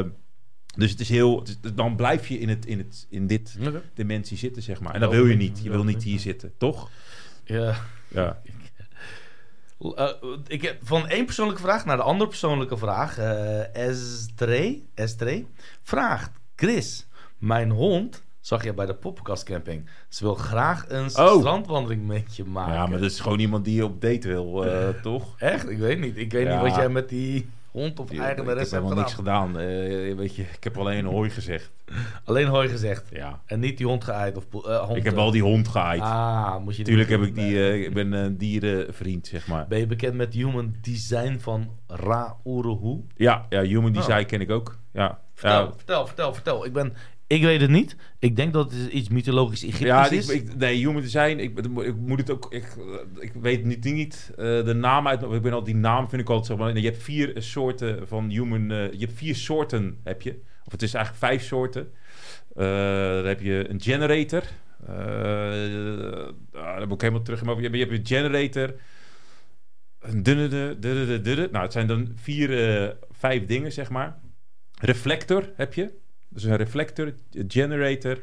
dus 0.76 0.91
het 0.91 0.99
is 0.99 1.10
heel. 1.10 1.44
dan 1.73 1.95
blijf 1.95 2.27
je 2.27 2.40
in, 2.40 2.49
het, 2.49 2.65
in, 2.65 2.77
het, 2.77 3.07
in 3.10 3.27
dit 3.27 3.57
dimensie 3.94 4.38
zitten, 4.38 4.61
zeg 4.61 4.80
maar. 4.80 4.94
En 4.94 4.99
dat 4.99 5.11
wil 5.11 5.26
je 5.26 5.36
niet. 5.36 5.60
Je 5.64 5.69
wil 5.69 5.84
niet 5.84 6.03
hier 6.03 6.19
zitten, 6.19 6.52
toch? 6.57 6.90
Ja. 7.44 7.76
Ja. 8.10 8.41
Eh, 9.95 10.07
ik 10.48 10.61
heb 10.61 10.77
van 10.84 11.07
één 11.07 11.26
persoonlijke 11.26 11.61
vraag 11.61 11.86
naar 11.86 11.98
de 11.98 12.03
andere 12.03 12.30
persoonlijke 12.30 12.77
vraag. 12.77 13.18
Eh 13.18 13.76
Estre, 13.76 14.81
Estre 14.95 15.45
vraagt: 15.84 16.31
Chris, 16.56 17.07
mijn 17.38 17.69
hond 17.72 18.23
zag 18.40 18.64
je 18.64 18.73
bij 18.73 18.86
de 18.86 18.95
poppenkastcamping. 18.95 19.90
Ze 20.10 20.23
wil 20.23 20.36
graag 20.36 20.86
een 20.88 21.03
Oh. 21.06 21.38
strandwandeling 21.40 22.07
met 22.07 22.36
je 22.36 22.45
maken. 22.45 22.73
ja, 22.73 22.86
maar 22.88 22.99
dat 22.99 23.11
is 23.11 23.19
gewoon 23.19 23.40
iemand 23.40 23.65
die 23.65 23.76
je 23.76 23.86
op 23.86 24.02
date 24.02 24.27
wil, 24.27 24.65
eh, 24.65 24.90
toch? 25.02 25.40
Echt? 25.40 25.69
Ik 25.69 25.77
weet 25.77 25.99
niet. 25.99 26.18
Ik 26.18 26.31
weet 26.31 26.45
Ja. 26.48 26.53
niet 26.53 26.68
wat 26.69 26.76
jij 26.76 26.90
met 26.90 27.10
die 27.10 27.49
hond 27.72 28.00
of 28.00 28.12
ik 28.12 28.20
eigenares 28.20 28.62
heb 28.62 28.72
hebt 28.72 28.72
helemaal 28.72 29.04
niks 29.04 29.14
gedaan. 29.14 29.60
Eh, 29.60 30.16
weet 30.16 30.36
je, 30.36 30.41
ik 30.41 30.64
heb 30.64 30.78
alleen 30.78 31.06
hooi 31.06 31.30
gezegd. 31.30 31.72
Alleen 32.26 32.48
hooi 32.48 32.70
gezegd. 32.70 33.10
Ja. 33.12 33.41
En 33.46 33.60
niet 33.60 33.78
die 33.78 33.86
hond 33.88 34.04
geëid. 34.04 34.38
Of, 34.38 34.66
eh, 34.66 34.80
hond, 34.80 34.98
Ik 34.98 35.04
heb 35.04 35.14
eh, 35.14 35.20
wel 35.20 35.32
die 35.32 35.41
hond 35.41 35.68
geaaid. 35.68 36.02
Ah, 36.02 36.58
moet 36.58 36.76
je 36.76 36.84
Tuurlijk 36.84 37.10
heb 37.10 37.22
ik 37.22 37.36
die, 37.36 37.58
eh, 37.58 37.82
ik 37.82 37.94
ben 37.94 38.12
een 38.12 38.38
dierenvriend, 38.38 39.28
zeg 39.28 39.48
maar. 39.48 39.68
Ben 39.68 39.80
je 39.80 39.88
bekend 39.88 40.14
met 40.14 40.34
Human 40.34 40.76
Design 40.82 41.38
van 41.40 41.70
Ra 41.88 42.36
Uruhu? 42.46 43.04
Ja, 43.16 43.46
ja 43.50 43.62
Human 43.62 43.90
Oh. 43.90 44.06
Design 44.06 44.26
ken 44.26 44.41
ik 44.41 44.50
ook. 44.50 44.78
Ja, 44.94 45.20
Vertel, 45.34 45.66
ja, 45.66 45.72
vertel, 45.76 46.06
vertel, 46.06 46.34
vertel. 46.34 46.66
Ik, 46.66 46.74
ben, 46.74 46.94
ik 47.30 47.41
weet 47.41 47.61
het 47.61 47.69
niet. 47.69 47.95
Ik 48.19 48.35
denk 48.35 48.53
dat 48.53 48.72
het 48.72 48.91
iets 48.91 49.10
mythologisch 49.10 49.64
Egyptisch 49.64 49.88
ja 49.88 50.10
is. 50.10 50.30
ik- 50.30 50.56
nee, 50.56 50.76
Human 50.77 51.01
Design, 51.01 51.38
ik, 51.39 51.57
ik 51.85 51.95
moet 51.95 52.19
het 52.19 52.31
ook, 52.31 52.53
ik, 52.53 52.64
eh, 52.64 53.23
ik 53.23 53.31
weet 53.34 53.64
niet, 53.65 53.84
niet 53.84 54.31
eh, 54.38 54.45
de 54.65 54.73
naam 54.73 55.07
uit, 55.07 55.22
ik 55.23 55.41
ben 55.41 55.53
al 55.53 55.64
die 55.64 55.76
naam 55.76 56.10
vind 56.10 56.22
ik 56.22 56.30
altijd 56.30 56.47
zo, 56.47 56.57
maar 56.57 56.77
je 56.77 56.89
hebt 56.89 57.03
vier 57.03 57.31
soorten 57.38 58.07
van 58.07 58.30
human, 58.30 58.72
eh, 58.72 58.91
je 58.91 59.06
hebt 59.06 59.18
vier 59.18 59.35
soorten 59.35 59.97
heb 60.03 60.22
je, 60.22 60.39
of 60.65 60.72
het 60.72 60.81
is 60.81 60.93
eigenlijk 60.93 61.26
vijf 61.26 61.43
soorten. 61.43 61.91
Eh, 62.56 62.65
dan 63.15 63.26
heb 63.26 63.41
je 63.41 63.69
een 63.69 63.81
generator, 63.81 64.43
eh, 64.88 66.27
daar 66.51 66.80
moet 66.88 66.93
ik 66.93 67.01
helemaal 67.01 67.22
terug, 67.23 67.43
maar 67.43 67.56
je 67.56 67.61
hebt, 67.61 67.76
je 67.76 67.80
hebt 67.85 67.91
een 67.97 68.06
generator, 68.18 68.76
een 69.99 70.23
dunne, 70.23 70.47
dunne, 70.47 70.80
dunne, 70.80 71.22
dunne. 71.22 71.47
Nou, 71.51 71.64
het 71.64 71.73
zijn 71.73 71.88
dan 71.88 72.11
vier, 72.15 72.80
eh, 72.84 72.89
vijf 73.11 73.45
dingen, 73.45 73.72
zeg 73.72 73.89
maar. 73.89 74.19
Reflector 74.81 75.49
heb 75.56 75.73
je. 75.73 75.91
Dus 76.30 76.43
een 76.43 76.56
reflector, 76.56 77.14
generator. 77.47 78.19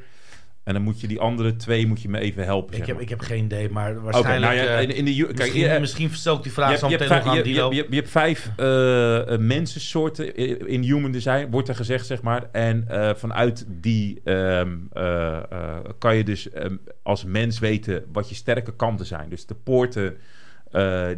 En 0.65 0.73
dan 0.73 0.83
moet 0.83 1.01
je 1.01 1.07
die 1.07 1.21
andere 1.21 1.57
twee 1.57 1.87
moet 1.87 2.03
je 2.03 2.09
me 2.09 2.19
even 2.19 2.45
helpen. 2.45 2.71
ik, 2.73 2.79
zeg 2.79 2.87
heb, 2.87 3.01
ik 3.01 3.09
heb 3.09 3.21
geen 3.21 3.45
idee, 3.45 3.69
maar 3.69 4.03
waarschijnlijk... 4.03 4.55
nou 4.55 4.69
ja, 4.69 4.77
eh, 4.77 4.83
in, 4.83 4.91
in 4.95 5.05
de, 5.05 5.15
ju- 5.15 5.25
kijk, 5.27 5.39
misschien, 5.39 5.61
je- 5.73 5.81
misschien 5.81 6.09
verstel 6.09 6.37
ik 6.37 6.43
die 6.43 6.53
vraag 6.53 6.79
zo 6.79 6.89
meteen 6.89 7.09
hebt 7.09 7.25
nog 7.25 7.35
vijf, 7.35 7.39
aan 7.39 7.53
Dilo. 7.53 7.69
je, 7.71 7.75
je, 7.77 7.87
je 7.91 7.97
hebt 7.97 8.11
vijf 8.11 8.51
eh, 8.57 9.39
mensensoorten 9.39 10.35
in 10.69 10.83
human 10.83 11.11
design, 11.13 11.47
wordt 11.51 11.69
er 11.69 11.75
gezegd, 11.75 12.07
zeg 12.07 12.23
maar. 12.23 12.49
En 12.53 12.85
vanuit 13.17 13.67
die 13.69 14.21
ehm, 14.25 14.77
eh, 14.93 15.37
eh, 15.51 15.79
kan 15.99 16.17
je 16.17 16.25
dus 16.25 16.51
ehm, 16.51 16.77
als 17.03 17.25
mens 17.25 17.59
weten 17.59 18.05
wat 18.13 18.29
je 18.29 18.35
sterke 18.35 18.77
kanten 18.77 19.07
zijn. 19.07 19.29
Dus 19.29 19.47
de 19.47 19.55
poorten 19.55 20.17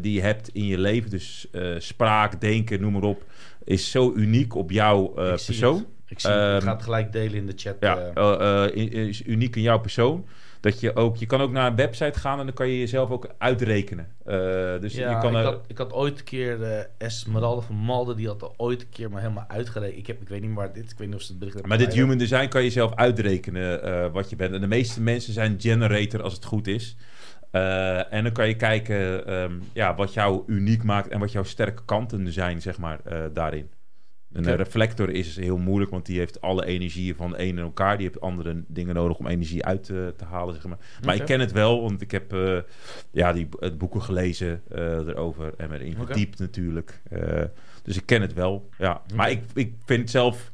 die 0.00 0.12
je 0.12 0.20
hebt 0.20 0.48
in 0.48 0.64
je 0.66 0.78
leven, 0.78 1.10
dus 1.10 1.46
spraak, 1.78 2.40
denken, 2.40 2.80
noem 2.80 2.92
maar 2.92 3.02
op, 3.02 3.24
is 3.64 3.90
zo 3.90 4.12
uniek 4.16 4.54
op 4.54 4.70
jouw 4.70 5.06
persoon. 5.46 5.86
Ik 6.08 6.20
zie 6.20 6.30
het. 6.30 6.40
Ik 6.40 6.54
Ehm, 6.54 6.62
ga 6.62 6.72
het 6.72 6.82
gelijk 6.82 7.12
delen 7.12 7.34
in 7.34 7.46
de 7.46 7.52
chat. 7.56 7.76
Ja, 7.80 7.96
eh. 7.96 8.16
eh, 8.16 8.64
eh, 8.64 9.08
is 9.08 9.26
uniek 9.26 9.56
in 9.56 9.62
jouw 9.62 9.78
persoon. 9.78 10.26
Dat 10.60 10.80
je 10.80 10.96
ook, 10.96 11.16
je 11.16 11.26
kan 11.26 11.40
ook 11.40 11.50
naar 11.52 11.66
een 11.66 11.76
website 11.76 12.18
gaan 12.18 12.38
en 12.38 12.44
dan 12.44 12.54
kan 12.54 12.68
je 12.68 12.78
jezelf 12.78 13.10
ook 13.10 13.28
uitrekenen. 13.38 14.08
Dus 14.80 14.94
ja, 14.94 15.10
je 15.10 15.18
kan 15.18 15.36
ik, 15.36 15.44
had, 15.44 15.64
ik 15.66 15.78
had 15.78 15.92
ooit 15.92 16.18
een 16.18 16.24
keer 16.24 16.58
de 16.58 16.86
Esmeralda 16.98 17.60
van 17.60 17.76
Malden, 17.76 18.16
die 18.16 18.26
had 18.26 18.42
er 18.42 18.50
ooit 18.56 18.80
een 18.80 18.88
keer 18.88 19.10
maar 19.10 19.20
helemaal 19.20 19.44
uitgerekend. 19.48 19.98
Ik, 19.98 20.06
heb, 20.06 20.20
ik 20.20 20.28
weet 20.28 20.40
niet 20.40 20.54
waar 20.54 20.72
dit, 20.72 20.90
ik 20.90 20.98
weet 20.98 21.06
niet 21.06 21.16
of 21.16 21.22
ze 21.22 21.30
het 21.30 21.38
bericht 21.38 21.66
maar 21.66 21.78
dit 21.78 21.94
human 21.94 22.18
design 22.18 22.48
kan 22.48 22.62
je 22.64 22.70
zelf 22.70 22.94
uitrekenen 22.94 24.12
wat 24.12 24.30
je 24.30 24.36
bent. 24.36 24.54
En 24.54 24.60
de 24.60 24.66
meeste 24.66 25.00
mensen 25.00 25.32
zijn 25.32 25.56
generator 25.58 26.22
als 26.22 26.34
het 26.34 26.44
goed 26.44 26.66
is. 26.66 26.96
En 27.50 28.22
dan 28.22 28.32
kan 28.32 28.48
je 28.48 28.56
kijken 28.56 29.26
ehm, 29.26 29.52
ja, 29.72 29.94
wat 29.94 30.14
jou 30.14 30.42
uniek 30.46 30.82
maakt 30.82 31.08
en 31.08 31.20
wat 31.20 31.32
jouw 31.32 31.44
sterke 31.44 31.84
kanten 31.84 32.32
zijn, 32.32 32.62
zeg 32.62 32.78
maar, 32.78 33.00
daarin. 33.32 33.70
Een 34.46 34.56
reflector 34.56 35.10
is 35.10 35.36
heel 35.36 35.58
moeilijk, 35.58 35.90
want 35.90 36.06
die 36.06 36.18
heeft 36.18 36.40
alle 36.40 36.64
energieën 36.64 37.14
van 37.14 37.30
de 37.30 37.38
een 37.38 37.48
in 37.48 37.58
elkaar. 37.58 37.96
Die 37.96 38.06
heeft 38.06 38.20
andere 38.20 38.64
dingen 38.66 38.94
nodig 38.94 39.18
om 39.18 39.26
energie 39.26 39.64
uit 39.64 39.84
te, 39.84 40.14
te 40.16 40.24
halen, 40.24 40.54
zeg 40.54 40.64
maar. 40.64 40.78
Maar 41.04 41.14
ik 41.14 41.24
ken 41.24 41.40
het 41.40 41.52
wel, 41.52 41.80
want 41.82 42.00
ik 42.00 42.10
heb 42.10 42.32
eh, 42.32 42.58
ja, 43.10 43.32
die 43.32 43.48
het 43.58 43.78
boeken 43.78 44.02
gelezen 44.02 44.62
eh, 44.68 44.82
erover 44.82 45.54
en 45.56 45.72
erin 45.72 45.96
Oké. 45.96 46.06
verdiept 46.06 46.38
natuurlijk. 46.38 47.00
Eh, 47.10 47.42
dus 47.82 47.96
ik 47.96 48.06
ken 48.06 48.20
het 48.20 48.34
wel, 48.34 48.68
ja. 48.78 49.02
Maar 49.14 49.30
ik, 49.30 49.42
ik 49.54 49.72
vind 49.84 50.00
het 50.00 50.10
zelf 50.10 50.50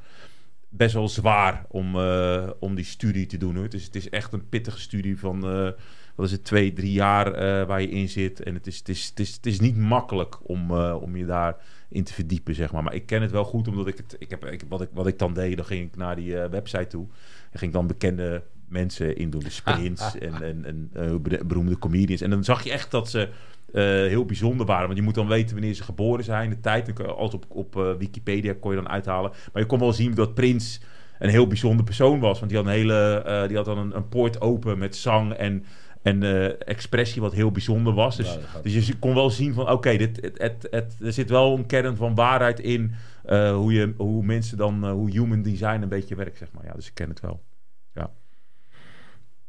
best 0.69 0.94
wel 0.94 1.09
zwaar 1.09 1.65
om, 1.69 1.97
eh, 1.98 2.51
om 2.59 2.74
die 2.74 2.85
studie 2.85 3.27
te 3.27 3.36
doen. 3.36 3.56
Hoor. 3.56 3.69
Dus 3.69 3.85
het 3.85 3.94
is 3.94 4.09
echt 4.11 4.32
een 4.32 4.48
pittige 4.48 4.81
studie 4.81 5.19
van, 5.19 5.44
eh, 5.44 5.70
wat 6.15 6.27
is 6.27 6.32
het, 6.32 6.44
twee, 6.44 6.73
drie 6.73 6.93
jaar 6.93 7.32
eh, 7.32 7.66
waar 7.66 7.81
je 7.81 7.89
in 7.90 8.09
zit. 8.09 8.43
En 8.43 8.55
het 8.55 8.66
is, 8.66 8.78
het 8.78 8.89
is, 8.89 9.06
het 9.06 9.20
is, 9.20 9.35
het 9.35 9.47
is 9.47 9.61
niet 9.61 9.77
makkelijk 9.77 10.48
om, 10.48 10.70
eh, 10.70 10.97
om 11.01 11.16
je 11.16 11.27
daar 11.27 11.56
in 11.89 12.05
te 12.05 12.12
verdiepen, 12.12 12.55
zeg 12.55 12.73
maar. 12.73 12.82
Maar 12.82 12.94
ik 12.94 13.06
ken 13.06 13.23
het 13.23 13.31
wel 13.31 13.44
goed, 13.44 13.69
omdat 13.69 13.86
ik 13.86 13.97
het... 13.97 14.16
Ik 14.19 14.31
heb, 14.31 14.44
ik, 14.44 14.65
wat, 14.69 14.81
ik, 14.81 14.89
wat 14.93 15.06
ik 15.06 15.19
dan 15.19 15.35
deed, 15.35 15.56
dan 15.56 15.66
ging 15.66 15.86
ik 15.86 15.97
naar 15.97 16.16
die 16.16 16.40
eh, 16.40 16.51
website 16.51 16.86
toe. 16.86 17.06
En 17.51 17.59
ging 17.59 17.73
dan 17.73 17.86
bekende 17.86 18.43
mensen 18.69 19.16
in 19.16 19.31
doen. 19.31 19.40
Dus 19.40 19.62
Prince 19.62 20.19
en, 20.19 20.43
en, 20.43 20.65
en 20.65 20.90
eh, 20.93 21.15
be- 21.20 21.44
beroemde 21.47 21.78
comedians. 21.78 22.20
En 22.20 22.31
dan 22.31 22.44
zag 22.44 22.65
je 22.65 22.70
echt 22.73 22.90
dat 22.90 23.11
ze 23.11 23.28
eh, 23.73 23.82
heel 23.82 24.24
bijzonder 24.24 24.66
waren. 24.66 24.86
Want 24.86 24.98
je 24.98 25.05
moet 25.05 25.15
dan 25.15 25.28
weten 25.28 25.55
wanneer 25.55 25.74
ze 25.74 25.82
geboren 25.82 26.24
zijn, 26.24 26.51
de 26.51 26.61
tijd. 26.61 27.06
Alles 27.06 27.35
op, 27.35 27.44
op 27.48 27.77
eh, 27.77 27.93
Wikipedia 27.98 28.55
kon 28.61 28.70
je 28.70 28.77
dan 28.77 28.89
uithalen. 28.89 29.31
Maar 29.52 29.62
je 29.62 29.69
kon 29.69 29.78
wel 29.78 29.93
zien 29.93 30.15
dat 30.15 30.35
Prins 30.35 30.81
een 31.19 31.28
heel 31.31 31.47
bijzonder 31.47 31.85
persoon 31.85 32.20
was. 32.20 32.39
Want 32.39 32.51
die 32.51 32.61
had, 32.61 32.69
een 32.69 32.74
hele, 32.74 33.44
die 33.48 33.56
had 33.56 33.66
dan 33.66 33.78
een, 33.78 33.97
een 33.97 34.09
poort 34.09 34.40
open 34.40 34.78
met 34.78 34.97
zang 34.97 35.32
en 35.32 35.65
en 36.05 36.23
eh, 36.23 36.69
expressie 36.69 37.23
wat 37.23 37.33
heel 37.33 37.51
bijzonder 37.51 37.95
was. 37.95 38.17
Dus, 38.17 38.39
Ja, 38.55 38.61
dus 38.63 38.87
je 38.87 38.99
kon 38.99 39.15
wel 39.15 39.31
zien 39.31 39.55
van, 39.55 39.71
oké, 39.71 39.97
dit 39.97 40.19
het, 40.21 40.39
het, 40.39 40.67
het, 40.71 40.97
er 41.01 41.13
zit 41.13 41.31
wel 41.31 41.57
een 41.57 41.67
kern 41.67 41.97
van 41.97 42.15
waarheid 42.15 42.61
in 42.61 42.95
eh, 43.25 43.55
hoe, 43.55 43.73
je, 43.73 43.95
hoe 43.97 44.25
mensen 44.25 44.57
dan, 44.57 44.85
eh, 44.85 44.91
hoe 44.91 45.11
human 45.11 45.43
design 45.43 45.83
een 45.83 45.89
beetje 45.89 46.15
werkt, 46.15 46.39
zeg 46.39 46.49
maar. 46.53 46.65
Ja, 46.65 46.73
dus 46.73 46.87
ik 46.87 46.95
ken 46.95 47.09
het 47.09 47.21
wel. 47.21 47.43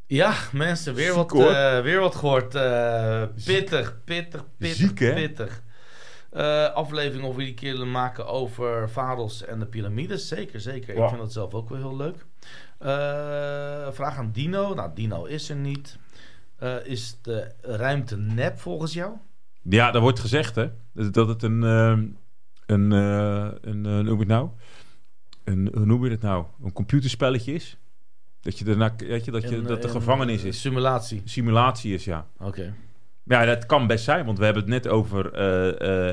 Ja, 0.07 0.34
mensen, 0.52 0.94
weer 0.94 1.14
wat, 1.14 1.32
Ziek, 1.32 1.41
eh, 1.41 1.82
weer 1.82 1.99
wat 1.99 2.15
gehoord. 2.15 2.56
Eh, 2.56 3.23
pittig, 3.45 4.02
pittig, 4.03 4.45
pittig, 4.57 4.77
Ziek, 4.77 4.99
hè? 4.99 5.14
pittig. 5.14 5.64
Eh, 6.32 6.73
aflevering 6.73 7.27
of 7.27 7.36
we 7.36 7.44
die 7.44 7.53
keer 7.53 7.72
willen 7.72 7.91
maken 7.91 8.27
over 8.27 8.90
Vados 8.90 9.45
en 9.45 9.60
de 9.60 9.65
piramides. 9.65 10.27
Zeker, 10.27 10.61
zeker. 10.61 10.95
Ja. 10.95 11.03
Ik 11.03 11.10
vind 11.10 11.22
dat 11.22 11.34
zelf 11.34 11.53
ook 11.53 11.69
wel 11.69 11.77
heel 11.77 11.95
leuk. 11.95 12.26
Eh, 12.77 13.91
vraag 13.91 14.18
aan 14.18 14.32
Dino. 14.32 14.73
Nou, 14.73 14.91
Dino 14.94 15.23
is 15.23 15.49
er 15.49 15.56
niet. 15.56 15.98
Eh, 16.65 16.85
is 16.85 17.17
de 17.21 17.51
ruimte 17.61 18.17
nep 18.17 18.59
volgens 18.59 18.93
jou? 18.93 19.13
Ja, 19.61 19.91
daar 19.91 20.01
wordt 20.01 20.19
gezegd, 20.19 20.55
hè, 20.55 20.69
dat 20.93 21.13
dat 21.13 21.27
het 21.27 21.43
een, 21.43 21.63
ehm, 21.63 22.05
een, 22.65 22.91
eh, 22.91 23.47
een, 23.61 23.85
eh, 23.85 23.93
hoe 23.93 24.03
noem 24.03 24.13
je 24.13 24.19
het 24.19 24.27
nou? 24.27 24.49
Een, 25.43 25.71
hoe 25.73 25.85
noem 25.85 26.05
je 26.05 26.11
het 26.11 26.21
nou? 26.21 26.45
Een 26.63 26.73
computerspelletje 26.73 27.53
is. 27.53 27.77
Dat 28.41 28.59
je 28.59 28.65
daarna, 28.65 28.95
weet 28.97 29.25
je, 29.25 29.31
dat, 29.31 29.41
je, 29.41 29.55
Een, 29.55 29.63
dat 29.63 29.81
de 29.81 29.87
een, 29.87 29.93
gevangenis 29.93 30.43
is. 30.43 30.61
Simulatie. 30.61 31.21
Simulatie 31.25 31.93
is, 31.93 32.05
ja. 32.05 32.27
Oké. 32.37 32.73
Ja, 33.23 33.45
dat 33.45 33.65
kan 33.65 33.87
best 33.87 34.03
zijn, 34.03 34.25
want 34.25 34.37
we 34.37 34.43
hebben 34.43 34.63
het 34.63 34.71
net 34.71 34.87
over 34.87 35.33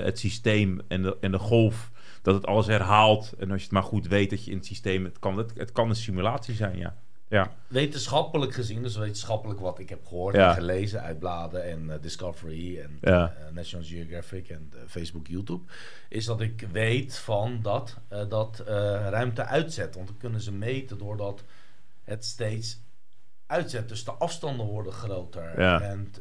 het 0.04 0.18
systeem 0.18 0.80
en 0.88 1.02
de, 1.02 1.16
en 1.20 1.30
de 1.30 1.38
golf. 1.38 1.90
Dat 2.22 2.34
het 2.34 2.46
alles 2.46 2.66
herhaalt. 2.66 3.32
En 3.38 3.50
als 3.50 3.58
je 3.58 3.64
het 3.64 3.72
maar 3.72 3.82
goed 3.82 4.06
weet 4.06 4.30
dat 4.30 4.44
je 4.44 4.50
in 4.50 4.56
het 4.56 4.66
systeem... 4.66 5.04
Het 5.04 5.18
kan, 5.18 5.36
het, 5.36 5.52
het 5.56 5.72
kan 5.72 5.88
een 5.88 5.96
simulatie 5.96 6.54
zijn, 6.54 6.78
ja. 6.78 6.96
Ja, 7.32 7.52
Wetenschappelijk 7.66 8.54
gezien, 8.54 8.82
dus 8.82 8.96
wetenschappelijk 8.96 9.60
wat 9.60 9.78
ik 9.78 9.88
heb 9.88 10.06
gehoord 10.06 10.34
Ja. 10.34 10.48
en 10.48 10.54
gelezen 10.54 11.02
uit 11.02 11.18
bladen 11.18 11.64
en 11.64 11.90
eh, 11.90 11.96
Discovery 12.00 12.78
en 12.80 12.98
Ja. 13.00 13.34
eh, 13.38 13.52
National 13.54 13.86
Geographic 13.86 14.48
en 14.48 14.70
eh, 14.74 14.80
Facebook, 14.88 15.26
YouTube, 15.26 15.62
is 16.09 16.24
dat 16.24 16.40
ik 16.40 16.66
weet 16.72 17.18
van 17.18 17.59
dat 17.62 17.96
dat 18.28 18.62
ruimte 19.09 19.44
uitzet. 19.44 19.94
Want 19.94 20.06
dan 20.06 20.16
kunnen 20.16 20.40
ze 20.40 20.52
meten 20.52 20.98
doordat 20.98 21.42
het 22.04 22.24
steeds 22.24 22.80
uitzet. 23.46 23.88
Dus 23.88 24.04
de 24.04 24.10
afstanden 24.12 24.66
worden 24.66 24.92
groter 24.92 25.60
Ja. 25.60 25.80
en 25.80 26.12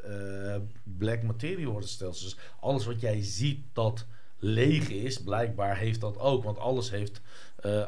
black 0.83 1.23
materie 1.23 1.67
wordt 1.69 1.87
stelsel. 1.87 2.25
Dus 2.25 2.37
alles 2.59 2.85
wat 2.85 3.01
jij 3.01 3.23
ziet 3.23 3.65
dat 3.73 4.05
leeg 4.37 4.89
is, 4.89 5.23
blijkbaar 5.23 5.77
heeft 5.77 6.01
dat 6.01 6.19
ook. 6.19 6.43
Want 6.43 6.57
alles 6.57 6.89
heeft 6.91 7.21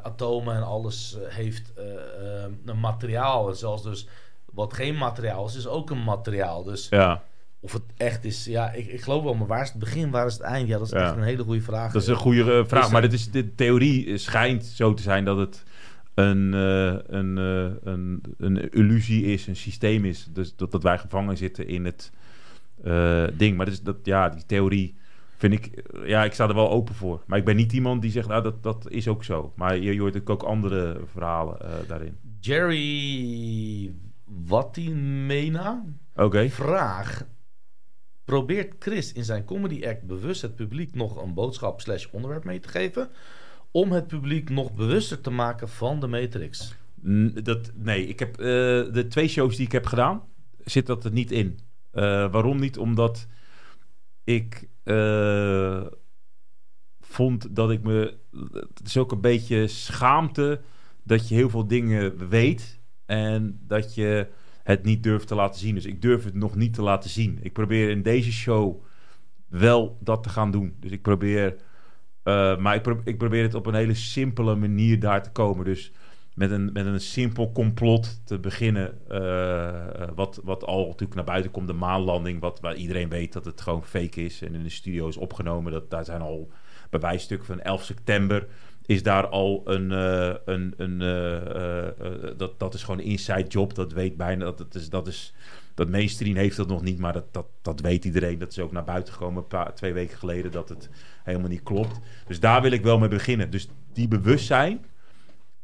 atomen 0.03 0.55
en 0.55 0.63
alles 0.63 1.17
eh, 1.17 1.35
heeft 1.35 1.73
eh, 1.75 1.83
eh, 2.43 2.51
een 2.65 2.79
materiaal. 2.79 3.49
En 3.49 3.55
zelfs 3.55 3.83
dus 3.83 4.07
wat 4.45 4.73
geen 4.73 4.97
materiaal 4.97 5.45
is, 5.45 5.55
is 5.55 5.67
ook 5.67 5.89
een 5.89 6.03
materiaal. 6.03 6.63
Dus 6.63 6.87
ja. 6.89 7.23
of 7.59 7.73
het 7.73 7.83
echt 7.97 8.25
is, 8.25 8.45
ja, 8.45 8.71
ik, 8.71 8.87
ik 8.87 9.01
geloof 9.01 9.23
wel, 9.23 9.33
maar 9.33 9.47
waar 9.47 9.61
is 9.61 9.69
het 9.69 9.79
begin, 9.79 10.11
waar 10.11 10.25
is 10.25 10.33
het 10.33 10.41
eind? 10.41 10.67
Ja, 10.67 10.77
dat 10.77 10.87
is 10.87 10.93
Ja. 10.93 11.03
echt 11.03 11.15
een 11.15 11.23
hele 11.23 11.43
goede 11.43 11.61
vraag. 11.61 11.91
Dat 11.91 12.01
is 12.01 12.07
een 12.07 12.15
goede 12.15 12.53
eh, 12.53 12.65
vraag. 12.65 12.85
Is 12.85 12.91
maar 12.91 13.01
dit 13.01 13.13
is, 13.13 13.31
de 13.31 13.55
theorie 13.55 14.17
schijnt 14.17 14.65
zo 14.65 14.93
te 14.93 15.01
zijn 15.01 15.25
dat 15.25 15.37
het 15.37 15.63
een, 16.13 16.53
eh, 16.53 17.17
een, 17.17 17.37
eh, 17.37 17.91
een, 17.93 18.21
een 18.37 18.69
illusie 18.69 19.23
is, 19.25 19.47
een 19.47 19.55
systeem 19.55 20.05
is. 20.05 20.27
Dus 20.29 20.55
dat, 20.55 20.71
dat 20.71 20.83
wij 20.83 20.97
gevangen 20.97 21.37
zitten 21.37 21.67
in 21.67 21.85
het 21.85 22.11
eh, 22.83 23.23
ding. 23.33 23.57
Maar 23.57 23.65
dat 23.65 23.75
is, 23.75 23.81
dat, 23.81 23.97
ja, 24.03 24.29
die 24.29 24.45
theorie 24.45 24.95
vind 25.49 25.53
ik... 25.65 25.83
Ja, 26.05 26.23
ik 26.23 26.33
sta 26.33 26.47
er 26.47 26.53
wel 26.55 26.69
open 26.69 26.95
voor. 26.95 27.23
Maar 27.27 27.37
ik 27.39 27.45
ben 27.45 27.55
niet 27.55 27.73
iemand 27.73 28.01
die 28.01 28.11
zegt, 28.11 28.27
nou, 28.27 28.43
dat, 28.43 28.63
dat 28.63 28.89
is 28.89 29.07
ook 29.07 29.23
zo. 29.23 29.53
Maar 29.55 29.77
je, 29.77 29.93
je 29.93 29.99
hoort 29.99 30.29
ook- 30.29 30.43
andere 30.43 30.99
verhalen 31.11 31.59
eh, 31.61 31.69
daarin. 31.87 32.17
Jerry 32.39 33.93
Wattimena 34.25 35.83
Oké. 36.15 36.49
vraag. 36.49 37.25
Probeert 38.25 38.73
Chris 38.79 39.13
in 39.13 39.23
zijn 39.23 39.45
comedy 39.45 39.85
act 39.87 40.03
bewust 40.03 40.41
het 40.41 40.55
publiek 40.55 40.95
nog 40.95 41.23
een 41.23 41.33
boodschap 41.33 41.81
slash 41.81 42.05
onderwerp 42.11 42.43
mee 42.43 42.59
te 42.59 42.67
geven? 42.67 43.09
Om 43.71 43.91
het 43.91 44.07
publiek 44.07 44.49
nog 44.49 44.73
bewuster 44.73 45.21
te 45.21 45.29
maken 45.29 45.69
van 45.69 45.99
de 45.99 46.07
Matrix. 46.07 46.75
N- 47.07 47.39
Dat, 47.43 47.71
nee, 47.75 48.07
ik 48.07 48.19
heb 48.19 48.37
eh, 48.39 48.45
de 48.93 49.05
twee 49.09 49.27
shows 49.27 49.55
die 49.55 49.65
ik 49.65 49.71
heb 49.71 49.85
gedaan, 49.85 50.21
zit 50.65 50.85
dat 50.85 51.03
er 51.05 51.11
niet 51.11 51.31
in. 51.31 51.59
Eh, 51.91 52.03
waarom 52.31 52.59
niet? 52.59 52.77
Omdat 52.77 53.27
ik 54.23 54.67
eh, 54.83 55.85
vond 57.01 57.55
dat 57.55 57.71
ik 57.71 57.83
me. 57.83 58.17
Het 58.53 58.81
is 58.87 58.97
ook 58.97 59.11
een 59.11 59.21
beetje 59.21 59.67
schaamte 59.67 60.61
dat 61.03 61.27
je 61.27 61.35
heel 61.35 61.49
veel 61.49 61.67
dingen 61.67 62.29
weet 62.29 62.79
en 63.05 63.59
dat 63.67 63.95
je 63.95 64.27
het 64.63 64.83
niet 64.83 65.03
durft 65.03 65.27
te 65.27 65.35
laten 65.35 65.59
zien. 65.59 65.75
Dus 65.75 65.85
ik 65.85 66.01
durf 66.01 66.23
het 66.23 66.33
nog 66.33 66.55
niet 66.55 66.73
te 66.73 66.81
laten 66.81 67.09
zien. 67.09 67.39
Ik 67.41 67.53
probeer 67.53 67.89
in 67.89 68.01
deze 68.01 68.31
show 68.31 68.83
wel 69.47 69.97
dat 70.01 70.23
te 70.23 70.29
gaan 70.29 70.51
doen. 70.51 70.75
Dus 70.79 70.91
ik 70.91 71.01
probeer. 71.01 71.55
eh, 72.23 72.57
maar 72.57 72.75
ik, 72.75 72.85
ik 73.03 73.17
probeer 73.17 73.43
het 73.43 73.53
op 73.53 73.65
een 73.65 73.73
hele 73.73 73.93
simpele 73.93 74.55
manier 74.55 74.99
daar 74.99 75.23
te 75.23 75.31
komen. 75.31 75.65
Dus 75.65 75.91
met 76.35 76.51
een, 76.51 76.69
met 76.73 76.85
een 76.85 77.01
simpel 77.01 77.51
complot 77.51 78.21
te 78.25 78.39
beginnen. 78.39 78.93
eh, 79.09 79.67
eh, 80.01 80.09
wat, 80.15 80.39
wat 80.43 80.63
al 80.63 80.85
natuurlijk 80.85 81.15
naar 81.15 81.23
buiten 81.23 81.51
komt, 81.51 81.67
de 81.67 81.73
maanlanding. 81.73 82.39
Wat, 82.39 82.59
waar 82.59 82.75
iedereen 82.75 83.09
weet 83.09 83.33
dat 83.33 83.45
het 83.45 83.61
gewoon 83.61 83.83
fake 83.85 84.23
is. 84.25 84.41
En 84.41 84.53
in 84.55 84.63
de 84.63 84.69
studio 84.69 85.07
is 85.07 85.17
opgenomen. 85.17 85.71
Dat, 85.71 85.89
daar 85.89 86.05
zijn 86.05 86.21
al 86.21 86.49
bewijsstukken 86.89 87.47
van 87.47 87.61
11 87.61 87.83
september. 87.83 88.47
Is 88.85 89.03
daar 89.03 89.27
al 89.27 89.61
een. 89.65 89.91
eh, 89.91 90.33
een, 90.45 90.73
een 90.77 90.97
dat, 92.37 92.59
dat 92.59 92.73
is 92.73 92.83
gewoon 92.83 92.99
een 92.99 93.05
inside 93.05 93.47
job. 93.47 93.75
Dat 93.75 93.93
weet 93.93 94.17
bijna. 94.17 94.43
Dat, 94.45 94.57
dat 94.57 94.75
is. 94.75 94.89
Dat 94.89 95.07
is 95.07 95.33
dat 95.75 95.89
mainstream 95.89 96.35
heeft 96.35 96.57
dat 96.57 96.67
nog 96.67 96.81
niet, 96.81 96.99
maar 96.99 97.13
dat, 97.13 97.33
dat, 97.33 97.45
dat 97.61 97.79
weet 97.79 98.05
iedereen. 98.05 98.39
Dat 98.39 98.51
is 98.51 98.59
ook 98.59 98.71
naar 98.71 98.83
buiten 98.83 99.13
gekomen 99.13 99.45
twee 99.73 99.93
weken 99.93 100.17
geleden 100.17 100.51
dat 100.51 100.69
het 100.69 100.89
helemaal 101.23 101.49
niet 101.49 101.63
klopt. 101.63 101.99
Dus 102.27 102.39
daar 102.39 102.61
wil 102.61 102.71
ik 102.71 102.83
wel 102.83 102.99
mee 102.99 103.09
beginnen. 103.09 103.49
Dus 103.49 103.67
die 103.93 104.07
bewustzijn, 104.07 104.85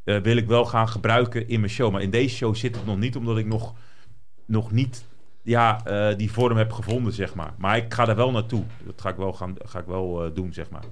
eh, 0.03 0.17
wil 0.17 0.37
ik 0.37 0.47
wel 0.47 0.65
gaan 0.65 0.89
gebruiken 0.89 1.47
in 1.47 1.59
mijn 1.59 1.71
show. 1.71 1.91
Maar 1.91 2.01
in 2.01 2.09
deze 2.09 2.35
show 2.35 2.55
zit 2.55 2.75
het 2.75 2.85
nog 2.85 2.97
niet, 2.97 3.15
omdat 3.15 3.37
ik 3.37 3.45
nog, 3.45 3.73
nog 4.45 4.71
niet 4.71 5.03
ja, 5.41 5.85
eh, 5.85 6.17
die 6.17 6.31
vorm 6.31 6.57
heb 6.57 6.71
gevonden, 6.71 7.13
zeg 7.13 7.35
maar. 7.35 7.53
Maar 7.57 7.77
ik 7.77 7.93
ga 7.93 8.07
er 8.07 8.15
wel 8.15 8.31
naartoe. 8.31 8.63
Dat 8.85 9.01
ga 9.01 9.09
ik 9.09 9.15
wel, 9.15 9.33
gaan, 9.33 9.55
ga 9.65 9.79
ik 9.79 9.85
wel 9.85 10.25
eh, 10.25 10.31
doen, 10.35 10.53
zeg 10.53 10.69
maar. 10.69 10.83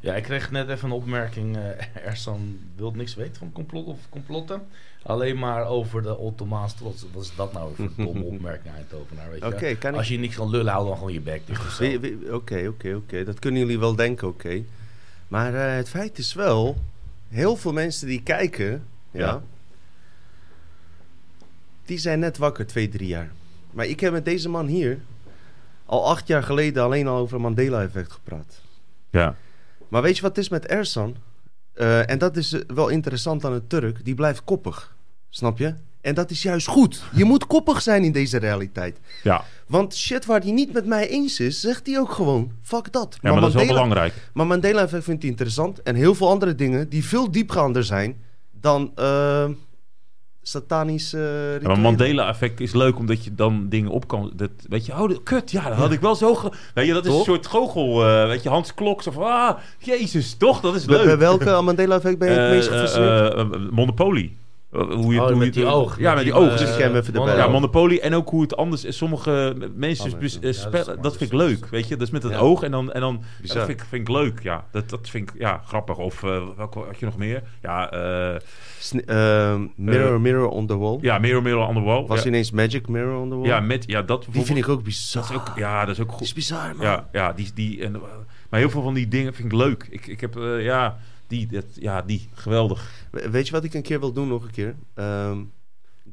Ja, 0.00 0.14
ik 0.14 0.22
kreeg 0.22 0.50
net 0.50 0.68
even 0.68 0.88
een 0.88 0.94
opmerking. 0.94 1.56
eh 1.56 1.62
Ersan 2.08 2.58
wil 2.76 2.90
niks 2.90 3.14
weten 3.14 3.34
van 3.36 3.52
complot 3.52 3.86
of 3.86 3.98
complotten. 4.08 4.62
Alleen 5.02 5.38
maar 5.38 5.66
over 5.66 6.02
de 6.02 6.16
Ottomaanse 6.18 6.76
trots. 6.76 7.06
Wat 7.12 7.22
is 7.22 7.32
dat 7.36 7.52
nou 7.52 7.74
voor 7.74 7.84
een 7.84 8.04
domme 8.04 8.22
opmerking, 8.34 8.74
Eindhovenaar, 8.74 9.30
weet 9.30 9.40
je? 9.40 9.46
Oké, 9.46 9.74
kan 9.74 9.90
ik- 9.90 9.96
Als 9.96 10.08
je 10.08 10.18
niks 10.18 10.36
kan 10.36 10.50
lullen, 10.50 10.72
hou 10.72 10.86
dan 10.86 10.96
gewoon 10.96 11.12
je 11.12 11.20
bek 11.20 11.42
Oké, 12.30 12.66
oké, 12.68 12.94
oké. 12.94 13.24
Dat 13.24 13.38
kunnen 13.38 13.60
jullie 13.60 13.78
wel 13.78 13.94
denken, 13.94 14.28
oké. 14.28 14.62
Maar 15.28 15.54
eh, 15.54 15.76
het 15.76 15.88
feit 15.88 16.18
is 16.18 16.34
wel, 16.34 16.76
heel 17.32 17.56
veel 17.56 17.72
mensen 17.72 18.06
die 18.06 18.22
kijken, 18.22 18.70
ja, 19.10 19.20
Ja. 19.26 19.42
die 21.84 21.98
zijn 21.98 22.18
net 22.18 22.38
wakker, 22.38 22.66
twee, 22.66 22.88
drie 22.88 23.08
jaar. 23.08 23.32
Maar 23.70 23.86
ik 23.86 24.00
heb 24.00 24.12
met 24.12 24.24
deze 24.24 24.48
man 24.48 24.66
hier 24.66 24.98
al 25.86 26.06
acht 26.08 26.26
jaar 26.26 26.42
geleden 26.42 26.82
alleen 26.82 27.06
al 27.08 27.16
over 27.18 27.34
het 27.34 27.42
Mandela-effect 27.42 28.12
gepraat. 28.12 28.60
Ja. 29.10 29.36
Maar 29.88 30.02
weet 30.02 30.16
je 30.16 30.22
wat 30.22 30.36
het 30.36 30.44
is 30.44 30.50
met 30.50 30.66
Ersan? 30.66 31.16
Eh, 31.72 32.10
en 32.10 32.18
dat 32.18 32.36
is 32.36 32.52
eh, 32.52 32.60
wel 32.66 32.88
interessant 32.88 33.44
aan 33.44 33.52
een 33.52 33.66
Turk, 33.66 34.04
die 34.04 34.14
blijft 34.14 34.44
koppig. 34.44 34.96
Snap 35.28 35.58
je? 35.58 35.74
En 36.02 36.14
dat 36.14 36.30
is 36.30 36.42
juist 36.42 36.66
goed. 36.66 37.02
Je 37.14 37.24
moet 37.24 37.46
koppig 37.46 37.82
zijn 37.82 38.04
in 38.04 38.12
deze 38.12 38.38
realiteit. 38.38 38.98
Ja, 39.22 39.44
Want 39.66 39.94
shit 39.96 40.26
waar 40.26 40.40
hij 40.40 40.50
niet 40.52 40.72
met 40.72 40.86
mij 40.86 41.08
eens 41.08 41.40
is, 41.40 41.60
zegt 41.60 41.86
hij 41.86 41.98
ook 41.98 42.12
gewoon. 42.12 42.52
Fuck 42.62 42.92
dat. 42.92 43.16
ja 43.20 43.30
maar 43.32 43.40
dat 43.40 43.48
is 43.48 43.54
wel 43.54 43.64
Mandela- 43.64 43.82
belangrijk. 43.86 44.30
maar 44.34 44.46
Mandela-effect 44.46 45.04
vindt 45.04 45.22
hij 45.22 45.30
interessant. 45.30 45.82
En 45.82 45.94
heel 45.94 46.14
veel 46.14 46.28
andere 46.28 46.54
dingen 46.54 46.88
die 46.88 47.04
veel 47.04 47.30
diepgaander 47.30 47.84
zijn 47.84 48.16
dan 48.60 48.92
satanisch 50.42 51.12
eh 51.12 51.60
Ja, 51.60 51.68
maar. 51.68 51.78
Mandela-effect 51.78 52.60
is 52.60 52.72
leuk 52.72 52.98
omdat 52.98 53.24
je 53.24 53.34
dan 53.34 53.68
dingen 53.68 53.90
op 53.90 54.08
kan. 54.08 54.32
Dat, 54.36 54.50
weet 54.68 54.86
je, 54.86 54.92
oh, 54.92 55.08
de- 55.08 55.22
kut, 55.22 55.50
ja, 55.50 55.68
dat 55.68 55.76
had 55.78 55.92
ik 55.92 56.00
wel 56.00 56.14
zo. 56.14 56.34
Ge... 56.34 56.52
Weet 56.74 56.86
je, 56.86 56.92
dat 56.92 57.04
is 57.04 57.10
Toch? 57.10 57.18
Een 57.18 57.24
soort 57.24 57.46
goochel. 57.46 58.06
eh, 58.06 58.26
weet 58.26 58.42
je, 58.42 58.48
Hans 58.48 58.74
Klok. 58.74 59.02
Zo 59.02 59.10
van, 59.10 59.22
ah, 59.22 59.58
jezus, 59.78 60.34
toch? 60.34 60.60
Dat 60.60 60.74
is 60.74 60.84
leuk. 60.84 61.04
Bij 61.04 61.18
welke 61.18 61.60
Mandela-effect 61.62 62.18
ben 62.18 62.28
je 62.32 62.34
het 62.38 62.44
Eh, 62.48 62.54
meest 62.54 62.68
gefascineerd? 62.68 63.70
Monopoly. 63.70 64.32
Hoe 64.72 65.14
je, 65.14 65.20
Oh, 65.20 65.26
hoe 65.26 65.36
met 65.36 65.54
je, 65.54 65.60
die 65.60 65.66
oog. 65.70 65.98
Ja, 65.98 66.14
met 66.14 66.22
die 66.24 66.32
oog. 66.32 66.50
eh, 66.52 66.58
Dus, 66.58 66.76
even 66.76 67.14
erbij. 67.14 67.36
ja, 67.36 67.46
Oh. 67.46 67.52
Monopoly 67.52 67.98
en 67.98 68.14
ook 68.14 68.28
hoe 68.28 68.42
het 68.42 68.56
anders 68.56 68.84
is. 68.84 68.96
Sommige 68.96 69.54
mensen 69.74 70.12
Anders, 70.12 70.32
ja. 70.34 70.40
eh, 70.40 70.46
Ja, 70.46 70.52
spellen, 70.52 71.02
dat 71.02 71.16
vind 71.16 71.32
ik 71.32 71.38
leuk, 71.38 71.66
weet 71.68 71.88
je. 71.88 71.96
Dat 71.96 72.06
is 72.06 72.12
met 72.12 72.22
het 72.22 72.32
Ja. 72.32 72.38
oog 72.38 72.62
en 72.62 72.70
dan, 72.70 72.92
en 72.92 73.00
dan 73.00 73.22
ja, 73.42 73.54
dat 73.54 73.64
vind 73.66 73.80
ik, 73.80 73.86
vind 73.88 74.08
ik 74.08 74.14
leuk, 74.14 74.40
ja. 74.42 74.64
Dat, 74.70 74.90
dat 74.90 75.08
vind 75.08 75.30
ik, 75.30 75.40
ja, 75.40 75.62
grappig. 75.66 75.96
Of 75.98 76.22
eh, 76.22 76.42
welke 76.56 76.78
had 76.78 76.98
je 76.98 77.04
nog 77.04 77.16
meer? 77.16 77.42
Ja, 77.62 77.90
eh, 77.90 78.40
Sn- 78.78 79.02
eh, 79.06 79.54
mirror, 79.76 80.20
Mirror 80.20 80.48
on 80.48 80.66
the 80.66 80.78
Wall. 80.78 80.98
ja 81.00 81.18
Mirror 81.18 81.42
Mirror 81.42 81.66
on 81.66 81.74
the 81.74 81.80
Wall. 81.80 82.06
Was 82.06 82.22
ja, 82.22 82.28
ineens 82.28 82.50
Magic 82.50 82.88
Mirror 82.88 83.20
on 83.20 83.28
the 83.28 83.36
Wall? 83.36 83.46
ja, 83.46 83.60
met, 83.60 83.84
ja, 83.86 84.02
dat 84.02 84.26
Die 84.30 84.44
vind 84.44 84.58
ik 84.58 84.68
ook 84.68 84.82
bizar. 84.82 85.22
dat 85.22 85.30
is 85.30 85.36
ook, 85.36 85.52
ja, 85.58 85.84
dat 85.84 85.94
is 85.94 86.00
ook 86.00 86.06
Dat 86.06 86.16
goed. 86.16 86.26
is 86.26 86.32
bizar, 86.32 86.76
man. 86.76 86.86
Ja, 86.86 87.08
ja 87.12 87.32
die, 87.32 87.50
die, 87.54 87.84
en, 87.84 87.92
maar 88.50 88.60
heel 88.60 88.70
veel 88.70 88.82
van 88.82 88.94
die 88.94 89.08
dingen 89.08 89.34
vind 89.34 89.52
ik 89.52 89.58
leuk. 89.58 89.86
Ik, 89.90 90.06
ik 90.06 90.20
heb, 90.20 90.34
ja, 90.60 90.98
die, 91.32 91.46
dat, 91.46 91.64
ja, 91.74 92.02
die, 92.02 92.28
geweldig. 92.34 92.90
We- 93.10 93.30
Weet 93.30 93.46
je 93.46 93.52
wat 93.52 93.64
ik 93.64 93.74
een 93.74 93.82
keer 93.82 94.00
wil 94.00 94.12
doen 94.12 94.28
nog 94.28 94.44
een 94.44 94.50
keer? 94.50 94.74
Ehm, 94.94 95.44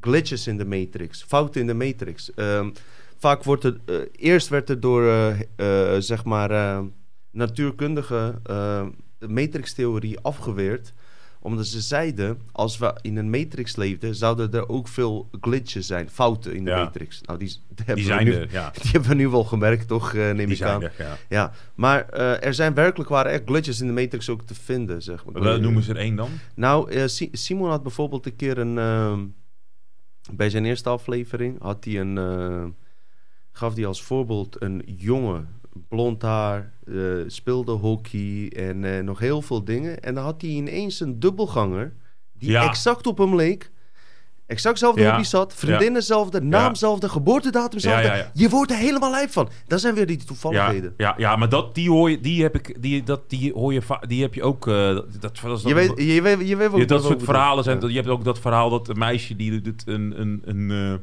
glitches 0.02 0.48
in 0.48 0.58
de 0.58 0.66
matrix, 0.66 1.24
fouten 1.24 1.62
in 1.62 1.68
de 1.68 1.74
matrix. 1.74 2.34
Ehm, 2.34 2.70
vaak 3.18 3.44
wordt 3.44 3.64
het, 3.64 3.78
eh, 3.86 3.96
eerst 4.12 4.48
werd 4.48 4.70
er 4.70 4.80
door, 4.80 5.04
eh, 5.04 5.40
eh, 5.96 6.02
zeg 6.02 6.24
maar, 6.26 6.84
natuurkundige 7.32 8.42
matrix-theorie 9.28 10.20
afgeweerd. 10.20 10.94
Omdat 11.42 11.68
ze 11.68 11.82
zeiden, 11.82 12.42
als 12.52 12.78
we 12.78 12.98
in 13.02 13.18
een 13.18 13.30
matrix 13.30 13.76
leefden, 13.76 14.16
zouden 14.16 14.52
er 14.52 14.70
ook 14.70 14.88
veel 14.88 15.30
glitches 15.42 15.88
zijn, 15.88 16.10
fouten 16.10 16.56
in 16.56 16.64
de 16.66 16.70
Ja. 16.70 16.84
matrix. 16.84 17.22
Nou, 17.22 17.40
die, 17.40 17.48
die 17.48 17.58
hebben 17.76 17.96
Die 17.96 18.04
we 18.06 18.12
zijn 18.12 18.26
nu, 18.26 18.34
er, 18.34 18.52
ja. 18.52 18.70
Die 18.82 18.92
hebben 18.92 19.10
we 19.10 19.16
nu 19.16 19.28
wel 19.30 19.44
gemerkt, 19.44 19.88
toch, 19.88 20.14
eh, 20.14 20.22
neem 20.22 20.36
Die 20.36 20.48
ik 20.48 20.56
zijn 20.56 20.74
aan. 20.74 20.82
er, 20.84 20.94
ja. 20.98 21.18
Ja, 21.30 21.52
maar 21.76 22.10
eh, 22.10 22.46
er 22.46 22.54
zijn 22.54 22.74
werkelijk 22.74 23.10
waar 23.10 23.26
echt 23.26 23.42
glitches 23.46 23.82
in 23.82 23.88
de 23.88 23.94
Matrix 23.94 24.30
ook 24.30 24.42
te 24.42 24.56
vinden, 24.56 25.02
zeg 25.02 25.26
maar. 25.26 25.42
Wel, 25.44 25.60
Noemen 25.60 25.84
ze 25.84 25.92
er 25.92 25.98
één 25.98 26.16
dan? 26.16 26.30
Nou, 26.56 26.92
eh, 26.92 27.08
Si- 27.08 27.30
Simon 27.32 27.70
had 27.70 27.84
bijvoorbeeld 27.84 28.26
een 28.26 28.36
keer 28.36 28.58
een... 28.58 28.78
ehm, 28.78 29.26
bij 30.32 30.50
zijn 30.50 30.66
eerste 30.66 30.90
aflevering 30.90 31.62
had 31.62 31.86
hij 31.86 32.00
een... 32.00 32.76
gaf 33.52 33.76
hij 33.76 33.86
als 33.86 34.04
voorbeeld 34.04 34.62
een 34.62 34.84
jongen, 34.86 35.59
blond 35.90 36.22
haar, 36.22 36.74
eh, 36.86 36.96
speelde 37.28 37.72
hockey 37.72 38.52
en 38.56 38.84
eh, 38.98 39.04
nog 39.04 39.20
heel 39.20 39.42
veel 39.42 39.64
dingen. 39.64 40.00
En 40.00 40.14
dan 40.16 40.24
had 40.24 40.42
hij 40.42 40.50
ineens 40.50 41.00
een 41.00 41.20
dubbelganger 41.20 41.94
die 42.34 42.52
Ja. 42.52 42.64
exact 42.68 43.08
op 43.08 43.18
hem 43.18 43.36
leek. 43.36 43.72
Exact 44.46 44.74
hetzelfde 44.80 45.02
Ja. 45.02 45.10
hobby 45.10 45.24
zat, 45.28 45.54
vriendin 45.54 45.96
hetzelfde, 45.96 46.42
naam 46.42 46.62
Ja. 46.62 46.68
hetzelfde, 46.68 47.10
geboortedatum 47.10 47.80
Ja, 47.80 47.90
hetzelfde. 47.90 48.08
ja, 48.18 48.24
ja. 48.24 48.32
Je 48.34 48.50
wordt 48.50 48.72
er 48.72 48.78
helemaal 48.78 49.12
lijp 49.12 49.30
van. 49.30 49.50
Dat 49.68 49.80
zijn 49.82 49.96
weer 49.96 50.06
die 50.06 50.24
toevalligheden. 50.24 50.94
ja, 50.98 51.14
ja, 51.18 51.36
maar 51.36 51.50
dat, 51.50 51.76
die 51.76 51.90
hoor 51.90 52.10
je, 52.10 52.20
die 52.20 52.42
heb 52.42 52.56
ik, 52.56 52.82
die, 52.82 53.04
dat, 53.04 53.30
die 53.30 53.54
hoor 53.54 53.74
je, 53.74 53.82
die 54.08 54.22
heb 54.22 54.34
je 54.34 54.44
ook. 54.44 54.68
eh, 54.68 54.74
dat, 54.74 55.22
dat, 55.22 55.40
dat, 55.42 55.62
Je 55.62 55.74
weet, 55.74 55.92
je 55.96 56.22
weet, 56.22 56.48
je 56.48 56.56
weet 56.56 56.72
Ja, 56.72 56.78
dat 56.78 56.90
wat 56.90 57.04
soort 57.04 57.24
verhalen 57.24 57.64
zijn. 57.64 57.88
Je 57.88 57.96
hebt 57.96 58.08
ook 58.08 58.24
dat 58.24 58.40
verhaal 58.40 58.70
dat 58.70 58.90
een 58.90 58.98
meisje 58.98 59.36
die 59.36 59.62
doet 59.62 59.84
een, 59.86 60.22
een, 60.22 60.42
een, 60.46 61.00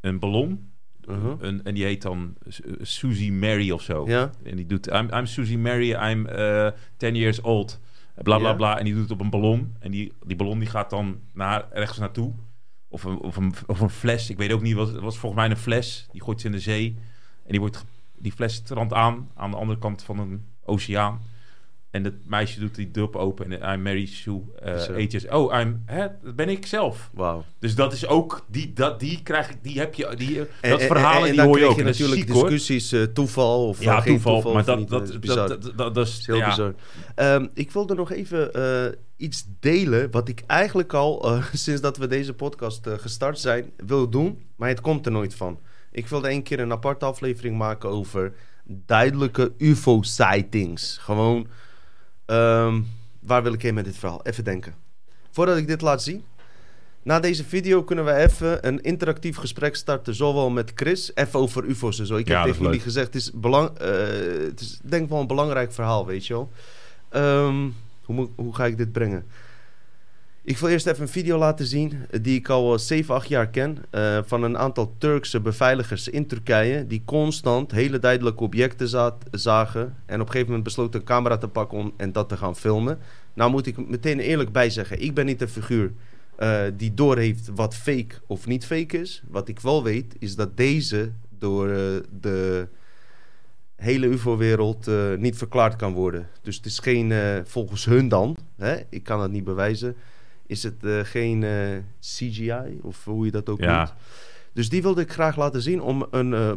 een 0.00 0.18
ballon. 0.18 0.72
Uh-huh. 1.08 1.34
Een, 1.40 1.64
en 1.64 1.74
die 1.74 1.84
heet 1.84 2.02
dan 2.02 2.34
Su- 2.48 2.76
Susie 2.80 3.32
Mary 3.32 3.70
of 3.70 3.82
zo. 3.82 4.06
Ja. 4.08 4.30
En 4.42 4.56
die 4.56 4.66
doet, 4.66 4.86
I'm, 4.86 5.08
I'm 5.12 5.26
Susie 5.26 5.58
Mary, 5.58 5.92
I'm 5.92 6.26
eh 6.26 6.68
10 6.96 7.14
years 7.16 7.40
old. 7.40 7.80
Bla 8.22 8.38
bla 8.38 8.48
Ja. 8.48 8.54
bla. 8.54 8.78
En 8.78 8.84
die 8.84 8.92
doet 8.92 9.02
het 9.02 9.10
op 9.12 9.20
een 9.20 9.30
ballon. 9.30 9.74
En 9.78 9.90
die, 9.90 10.12
die 10.26 10.36
ballon 10.36 10.58
die 10.58 10.68
gaat 10.68 10.90
dan 10.90 11.20
naar, 11.32 11.70
ergens 11.72 11.98
naartoe. 11.98 12.32
Of 12.88 13.04
een, 13.04 13.18
of, 13.18 13.36
een, 13.36 13.54
of 13.66 13.80
een 13.80 13.90
fles. 13.90 14.30
Ik 14.30 14.36
weet 14.36 14.52
ook 14.52 14.62
niet. 14.62 14.74
wat 14.74 14.88
Het 14.92 15.00
was 15.00 15.18
volgens 15.18 15.40
mij 15.42 15.50
een 15.50 15.56
fles. 15.56 16.08
Die 16.12 16.22
gooit 16.22 16.40
ze 16.40 16.46
in 16.46 16.52
de 16.52 16.58
zee. 16.60 16.96
En 17.44 17.50
die, 17.50 17.60
wordt, 17.60 17.84
die 18.18 18.32
fles 18.32 18.54
strandt 18.54 18.92
aan. 18.92 19.30
Aan 19.34 19.50
de 19.50 19.56
andere 19.56 19.78
kant 19.78 20.02
van 20.02 20.18
een 20.18 20.44
oceaan. 20.64 21.20
En 21.94 22.04
het 22.04 22.14
meisje 22.26 22.60
doet 22.60 22.74
die 22.74 22.90
dub 22.90 23.16
open. 23.16 23.60
En 23.60 23.72
I'm 23.74 23.82
Mary 23.82 24.06
Sue. 24.06 24.40
eh 24.62 24.78
Zo. 24.78 24.92
ages. 24.94 25.28
Oh, 25.28 25.58
I'm, 25.60 25.82
hè, 25.86 26.06
dat 26.22 26.36
ben 26.36 26.48
ik 26.48 26.66
zelf. 26.66 27.10
Wauw. 27.12 27.44
Dus 27.58 27.74
dat 27.74 27.92
is 27.92 28.06
ook, 28.06 28.44
die, 28.48 28.72
dat, 28.72 29.00
die 29.00 29.22
krijg 29.22 29.50
ik, 29.50 29.56
die 29.62 29.78
heb 29.78 29.94
je, 29.94 30.12
die, 30.16 30.38
En- 30.40 30.70
dat 30.70 30.80
en 30.80 31.32
die 31.32 31.40
hoor 31.42 31.58
je 31.58 31.64
ook. 31.64 31.78
En 31.78 31.84
dat 31.84 31.98
natuurlijk 31.98 32.20
ziek, 32.20 32.32
discussies, 32.32 32.92
eh, 32.92 33.02
toeval 33.02 33.68
of 33.68 33.82
Ja, 33.82 33.96
eh, 33.98 34.04
toeval, 34.04 34.32
toeval. 34.34 34.52
maar 34.52 34.64
dat, 34.64 34.78
niet. 34.78 34.88
dat, 34.88 35.02
is 35.08 35.18
dat, 35.20 35.48
dat, 35.48 35.72
dat, 35.76 35.94
dat 35.94 36.06
is, 36.06 36.16
Dat 36.16 36.26
heel 36.26 36.36
ja. 36.36 36.48
bizar. 36.48 36.74
Ehm, 37.14 37.46
ik 37.54 37.70
wilde 37.70 37.94
nog 37.94 38.12
even 38.12 38.52
eh, 38.54 38.92
iets 39.16 39.46
delen 39.60 40.10
wat 40.10 40.28
ik 40.28 40.42
eigenlijk 40.46 40.92
al 40.92 41.24
eh, 41.24 41.44
sinds 41.52 41.80
dat 41.80 41.96
we 41.96 42.06
deze 42.06 42.32
podcast 42.34 42.86
eh, 42.86 42.92
gestart 42.98 43.38
zijn 43.38 43.70
wil 43.86 44.08
doen, 44.08 44.38
maar 44.56 44.68
het 44.68 44.80
komt 44.80 45.06
er 45.06 45.12
nooit 45.12 45.34
van. 45.34 45.58
Ik 45.92 46.08
wilde 46.08 46.30
een 46.30 46.42
keer 46.42 46.60
een 46.60 46.72
aparte 46.72 47.04
aflevering 47.04 47.56
maken 47.58 47.88
over 47.88 48.32
duidelijke 48.66 49.52
UFO-sightings. 49.58 50.98
Gewoon, 51.00 51.46
ehm, 52.26 52.80
waar 53.20 53.42
wil 53.42 53.52
ik 53.52 53.62
heen 53.62 53.74
met 53.74 53.84
dit 53.84 53.96
verhaal? 53.96 54.20
Even 54.22 54.44
denken. 54.44 54.74
Voordat 55.30 55.56
ik 55.56 55.66
dit 55.66 55.80
laat 55.80 56.02
zien. 56.02 56.24
Na 57.02 57.20
deze 57.20 57.44
video 57.44 57.82
kunnen 57.82 58.04
we 58.04 58.14
even 58.14 58.66
een 58.66 58.80
interactief 58.82 59.36
gesprek 59.36 59.76
starten, 59.76 60.14
zowel 60.14 60.50
met 60.50 60.72
Chris, 60.74 61.10
even 61.14 61.38
over 61.40 61.64
UFO's 61.64 61.98
en 61.98 62.06
zo. 62.06 62.16
Ik 62.16 62.28
Ja, 62.28 62.36
heb 62.38 62.46
tegen 62.46 62.64
jullie 62.64 62.80
gezegd, 62.80 63.06
het 63.06 63.14
is, 63.14 63.30
belang, 63.34 63.78
eh, 63.78 63.88
het 64.46 64.60
is 64.60 64.80
denk 64.82 65.02
ik 65.04 65.08
wel 65.08 65.20
een 65.20 65.26
belangrijk 65.26 65.72
verhaal, 65.72 66.06
weet 66.06 66.26
je 66.26 66.32
wel. 66.32 66.50
Ehm, 67.08 67.68
hoe, 68.04 68.28
hoe 68.34 68.54
ga 68.54 68.66
ik 68.66 68.76
dit 68.76 68.92
brengen? 68.92 69.26
Ik 70.46 70.58
wil 70.58 70.68
eerst 70.68 70.86
even 70.86 71.02
een 71.02 71.08
video 71.08 71.38
laten 71.38 71.66
zien 71.66 71.92
eh, 72.10 72.22
die 72.22 72.38
ik 72.38 72.48
al 72.48 72.78
7, 72.78 73.14
8 73.14 73.28
jaar 73.28 73.48
ken. 73.48 73.78
eh, 73.90 74.18
van 74.24 74.42
een 74.42 74.58
aantal 74.58 74.94
Turkse 74.98 75.40
beveiligers 75.40 76.08
in 76.08 76.26
Turkije. 76.26 76.86
Die 76.86 77.02
constant 77.04 77.70
hele 77.72 77.98
duidelijke 77.98 78.42
objecten 78.42 78.88
za- 78.88 79.18
zagen. 79.30 79.82
En 80.06 80.14
op 80.14 80.20
een 80.20 80.26
gegeven 80.26 80.46
moment 80.46 80.64
besloten 80.64 81.00
een 81.00 81.06
camera 81.06 81.36
te 81.38 81.48
pakken 81.48 81.78
om, 81.78 81.92
en 81.96 82.12
dat 82.12 82.28
te 82.28 82.36
gaan 82.36 82.56
filmen. 82.56 82.98
Nou 83.34 83.50
moet 83.50 83.66
ik 83.66 83.88
meteen 83.88 84.20
eerlijk 84.20 84.52
bij 84.52 84.70
zeggen. 84.70 85.02
Ik 85.02 85.14
ben 85.14 85.26
niet 85.26 85.40
een 85.40 85.48
figuur 85.48 85.92
eh, 86.36 86.60
die 86.76 86.94
doorheeft 86.94 87.50
wat 87.54 87.74
fake 87.74 88.14
of 88.26 88.46
niet 88.46 88.66
fake 88.66 89.00
is. 89.00 89.22
Wat 89.28 89.48
ik 89.48 89.60
wel 89.60 89.82
weet 89.82 90.16
is 90.18 90.36
dat 90.36 90.56
deze 90.56 91.12
door 91.38 91.68
eh, 91.68 91.76
de 92.20 92.68
hele 93.76 94.06
UFO-wereld 94.06 94.88
eh, 94.88 95.14
niet 95.18 95.36
verklaard 95.36 95.76
kan 95.76 95.92
worden. 95.92 96.28
Dus 96.42 96.56
het 96.56 96.66
is 96.66 96.78
geen, 96.78 97.12
eh, 97.12 97.38
volgens 97.44 97.84
hun 97.84 98.08
dan, 98.08 98.36
hè, 98.56 98.76
ik 98.90 99.02
kan 99.02 99.20
het 99.22 99.30
niet 99.30 99.44
bewijzen, 99.44 99.96
is 100.46 100.62
het 100.62 100.84
eh, 100.84 100.98
geen 101.02 101.42
eh, 101.42 101.68
CGI 102.00 102.78
of 102.82 103.04
hoe 103.04 103.24
je 103.24 103.30
dat 103.30 103.48
ook 103.48 103.60
Ja. 103.60 103.76
noemt. 103.76 103.92
Dus 104.52 104.68
die 104.68 104.82
wilde 104.82 105.00
ik 105.00 105.12
graag 105.12 105.36
laten 105.36 105.62
zien 105.62 105.80
om 105.82 106.06
een 106.10 106.34
eh, 106.34 106.52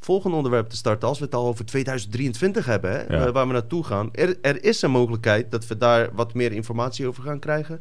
volgend 0.00 0.34
onderwerp 0.34 0.68
te 0.68 0.76
starten. 0.76 1.08
Als 1.08 1.18
we 1.18 1.24
het 1.24 1.34
al 1.34 1.46
over 1.46 1.64
2023 1.64 2.66
hebben, 2.66 2.90
hè, 2.90 3.16
Ja. 3.16 3.32
waar 3.32 3.46
we 3.46 3.52
naartoe 3.52 3.84
gaan. 3.84 4.08
Er, 4.14 4.36
er 4.40 4.64
is 4.64 4.82
een 4.82 4.90
mogelijkheid 4.90 5.50
dat 5.50 5.66
we 5.66 5.76
daar 5.76 6.08
wat 6.14 6.34
meer 6.34 6.52
informatie 6.52 7.06
over 7.06 7.22
gaan 7.22 7.38
krijgen. 7.38 7.80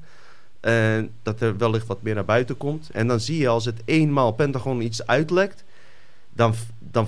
En 0.59 1.11
dat 1.23 1.41
er 1.41 1.57
wellicht 1.57 1.87
wat 1.87 2.01
meer 2.01 2.15
naar 2.15 2.25
buiten 2.25 2.57
komt. 2.57 2.89
En 2.93 3.07
dan 3.07 3.19
zie 3.19 3.37
je 3.37 3.47
als 3.47 3.65
het 3.65 3.81
eenmaal 3.85 4.31
Pentagon 4.31 4.81
iets 4.81 5.05
uitlekt, 5.07 5.63
dan, 6.33 6.53
dan 6.79 7.07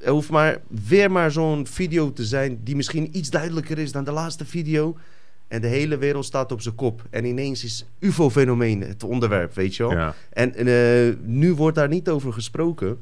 er 0.00 0.10
hoeft 0.12 0.30
maar 0.30 0.60
weer 0.68 1.10
maar 1.10 1.30
zo'n 1.30 1.66
video 1.66 2.12
te 2.12 2.24
zijn 2.24 2.60
die 2.64 2.76
misschien 2.76 3.16
iets 3.16 3.30
duidelijker 3.30 3.78
is 3.78 3.92
dan 3.92 4.04
de 4.04 4.12
laatste 4.12 4.44
video. 4.44 4.96
En 5.50 5.60
de 5.60 5.66
hele 5.66 5.98
wereld 5.98 6.24
staat 6.24 6.52
op 6.52 6.60
zijn 6.60 6.74
kop. 6.74 7.02
En 7.10 7.24
ineens 7.24 7.64
is 7.64 7.86
UFO-fenomeen 7.98 8.80
het 8.80 9.04
onderwerp, 9.04 9.54
weet 9.54 9.76
je 9.76 9.82
wel. 9.82 9.92
Ja. 9.92 10.14
En 10.30 10.54
eh, 10.54 11.16
nu 11.22 11.54
wordt 11.54 11.76
daar 11.76 11.88
niet 11.88 12.08
over 12.08 12.32
gesproken. 12.32 12.98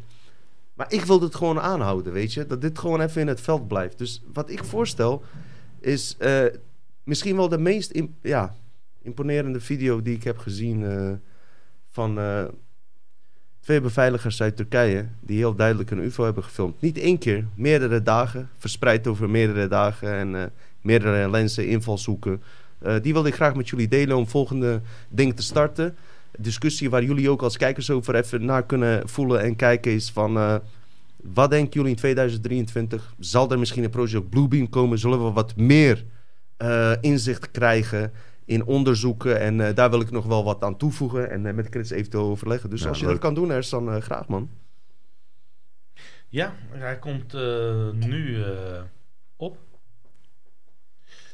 Maar 0.75 0.93
ik 0.93 1.05
wil 1.05 1.21
het 1.21 1.35
gewoon 1.35 1.61
aanhouden, 1.61 2.13
weet 2.13 2.33
je. 2.33 2.47
Dat 2.47 2.61
dit 2.61 2.79
gewoon 2.79 3.01
even 3.01 3.21
in 3.21 3.27
het 3.27 3.41
veld 3.41 3.69
blijft. 3.69 3.99
Dus 3.99 4.23
wat 4.33 4.51
ik 4.51 4.65
voorstel 4.65 5.23
is 5.81 6.17
eh, 6.19 6.45
misschien 7.03 7.37
wel 7.37 7.49
de 7.49 7.59
meest 7.59 8.01
ja, 8.23 8.55
imponerende 9.03 9.61
video 9.61 10.03
die 10.03 10.15
ik 10.15 10.25
heb 10.25 10.39
gezien 10.39 10.85
eh, 10.85 11.13
van 11.89 12.19
twee 13.61 13.81
beveiligers 13.81 14.43
uit 14.43 14.57
Turkije. 14.57 15.07
Die 15.21 15.37
heel 15.37 15.55
duidelijk 15.55 15.91
een 15.91 16.05
UFO 16.05 16.25
hebben 16.25 16.45
gefilmd. 16.45 16.81
Niet 16.81 16.99
één 16.99 17.19
keer, 17.19 17.47
meerdere 17.55 18.03
dagen. 18.03 18.49
Verspreid 18.57 19.07
over 19.07 19.31
meerdere 19.31 19.69
dagen 19.69 20.13
en 20.13 20.53
meerdere 20.83 21.31
lenzen, 21.31 21.69
invalshoeken. 21.69 22.43
Eh, 22.79 22.95
die 23.03 23.13
wilde 23.13 23.29
ik 23.29 23.35
graag 23.35 23.55
met 23.55 23.69
jullie 23.69 23.89
delen 23.89 24.17
om 24.17 24.27
volgende 24.27 24.81
ding 25.09 25.37
te 25.37 25.43
starten 25.43 25.97
discussie 26.39 26.91
waar 26.91 27.05
jullie 27.05 27.31
ook 27.31 27.43
als 27.43 27.57
kijkers 27.57 27.91
over 27.91 28.15
even 28.15 28.45
naar 28.45 28.67
kunnen 28.67 29.09
voelen 29.09 29.41
en 29.41 29.57
kijken 29.57 29.93
is 29.93 30.11
van... 30.11 30.37
eh, 30.37 30.57
wat 31.23 31.51
denken 31.51 31.73
jullie 31.73 31.91
in 31.91 31.97
2023? 31.97 33.15
Zal 33.19 33.51
er 33.51 33.59
misschien 33.59 33.85
een 33.85 33.91
project 33.91 34.29
Bluebeam 34.31 34.69
komen? 34.69 34.99
Zullen 34.99 35.25
we 35.25 35.31
wat 35.33 35.57
meer 35.57 36.05
eh, 36.57 36.93
inzicht 37.01 37.51
krijgen 37.51 38.13
in 38.45 38.65
onderzoeken? 38.65 39.41
En 39.41 39.61
eh, 39.61 39.75
daar 39.75 39.91
wil 39.91 40.01
ik 40.01 40.11
nog 40.11 40.27
wel 40.27 40.45
wat 40.45 40.63
aan 40.65 40.77
toevoegen 40.77 41.31
en 41.31 41.55
met 41.55 41.67
Chris 41.71 41.91
eventueel 41.91 42.25
overleggen. 42.25 42.71
Dus 42.71 42.83
Ja, 42.83 42.89
als 42.89 42.99
je 42.99 43.05
leuk. 43.05 43.13
dat 43.13 43.23
kan 43.23 43.35
doen, 43.35 43.51
Ersan, 43.51 43.93
eh 43.93 44.01
graag 44.01 44.29
man. 44.29 44.51
Ja, 46.29 46.55
hij 46.71 46.99
komt 46.99 47.35
eh, 47.35 47.91
nu 47.93 48.43
eh. 48.43 48.51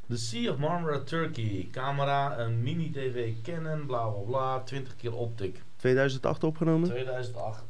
The 0.09 0.19
Sea 0.19 0.49
of 0.51 0.59
Marmara, 0.59 1.05
Turkey. 1.05 1.69
Camera, 1.71 2.39
een 2.39 2.63
mini-DV 2.63 3.43
Canon, 3.43 3.87
bla 3.87 4.09
bla 4.09 4.21
bla, 4.21 4.61
20 4.61 4.97
keer 4.97 5.15
optic. 5.15 5.63
2008 5.77 6.45
opgenomen? 6.45 6.89
2008. 6.89 7.63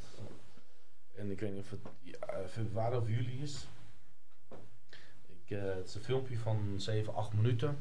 En 1.15 1.31
ik 1.31 1.41
weet 1.41 1.53
niet 1.53 1.61
of 1.61 1.71
het 1.71 1.81
ja, 2.03 2.49
februari 2.49 2.97
of 2.97 3.09
juli 3.09 3.43
is. 3.43 3.67
Ik, 5.27 5.57
eh, 5.57 5.63
het 5.63 5.89
is 5.89 5.95
een 5.95 6.03
filmpje 6.03 6.39
van 6.39 6.75
7, 6.77 7.15
8 7.15 7.33
minuten. 7.33 7.79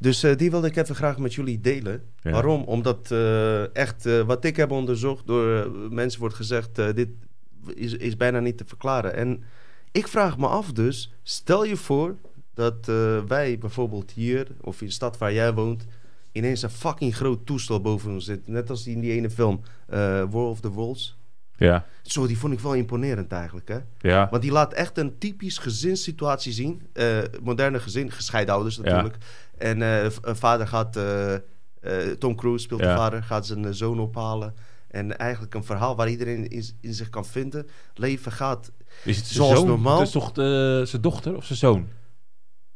Dus 0.00 0.22
eh, 0.22 0.36
die 0.36 0.50
wilde 0.50 0.66
ik 0.66 0.76
even 0.76 0.94
graag 0.94 1.18
met 1.18 1.34
jullie 1.34 1.60
delen. 1.60 2.02
Ja. 2.22 2.30
Waarom? 2.30 2.62
Omdat 2.62 3.10
eh, 3.10 3.76
echt 3.76 4.06
eh, 4.06 4.20
wat 4.20 4.44
ik 4.44 4.56
heb 4.56 4.70
onderzocht 4.70 5.26
door 5.26 5.70
mensen 5.90 6.20
wordt 6.20 6.34
gezegd... 6.34 6.74
dit 6.74 7.08
is, 7.74 7.92
is 7.92 8.16
bijna 8.16 8.40
niet 8.40 8.56
te 8.56 8.64
verklaren. 8.66 9.14
En 9.14 9.42
ik 9.92 10.08
vraag 10.08 10.38
me 10.38 10.46
af 10.46 10.72
dus, 10.72 11.12
stel 11.22 11.64
je 11.64 11.76
voor 11.76 12.16
dat 12.54 12.86
wij 13.26 13.58
bijvoorbeeld 13.58 14.10
hier... 14.10 14.46
of 14.60 14.80
in 14.80 14.86
de 14.86 14.92
stad 14.92 15.18
waar 15.18 15.32
jij 15.32 15.54
woont... 15.54 15.86
ineens 16.32 16.62
een 16.62 16.70
fucking 16.70 17.16
groot 17.16 17.46
toestel 17.46 17.80
boven 17.80 18.10
ons 18.10 18.24
zit. 18.24 18.48
Net 18.48 18.70
als 18.70 18.86
in 18.86 19.00
die 19.00 19.12
ene 19.12 19.30
film, 19.30 19.60
War 20.30 20.30
of 20.32 20.60
the 20.60 20.70
Worlds. 20.70 21.18
Ja, 21.66 21.84
Zo, 22.02 22.26
die 22.26 22.38
vond 22.38 22.52
ik 22.52 22.60
wel 22.60 22.74
imponerend 22.74 23.32
eigenlijk, 23.32 23.68
hè? 23.68 23.78
ja. 23.98 24.28
Want 24.30 24.42
die 24.42 24.52
laat 24.52 24.72
echt 24.72 24.98
een 24.98 25.18
typisch 25.18 25.58
gezinssituatie 25.58 26.52
zien. 26.52 26.82
Eh, 26.92 27.18
moderne 27.42 27.80
gezin, 27.80 28.10
gescheiden 28.10 28.54
ouders 28.54 28.76
Ja. 28.76 28.82
natuurlijk. 28.82 29.16
En 29.58 29.82
eh, 29.82 30.10
v- 30.10 30.18
een 30.22 30.36
vader 30.36 30.66
gaat, 30.68 30.96
eh, 30.96 31.34
eh, 31.34 31.40
Tom 32.18 32.34
Cruise 32.36 32.64
speelt 32.64 32.80
de 32.80 32.86
vader, 32.86 33.22
gaat 33.22 33.46
zijn 33.46 33.64
eh, 33.64 33.70
zoon 33.72 34.00
ophalen. 34.00 34.54
En 34.88 35.18
eigenlijk 35.18 35.54
een 35.54 35.64
verhaal 35.64 35.96
waar 35.96 36.08
iedereen 36.08 36.48
in, 36.48 36.64
in 36.80 36.94
zich 36.94 37.08
kan 37.10 37.24
vinden. 37.26 37.66
Leven 37.94 38.32
gaat, 38.32 38.70
Is 39.04 39.16
het 39.16 39.26
zijn 39.26 39.36
Zoals 39.44 39.58
zoon? 39.58 39.68
normaal. 39.68 40.00
Is 40.02 40.10
toch 40.10 40.32
de- 40.32 40.82
zijn 40.86 41.02
dochter 41.02 41.36
of 41.36 41.44
zijn 41.44 41.58
zoon? 41.58 41.88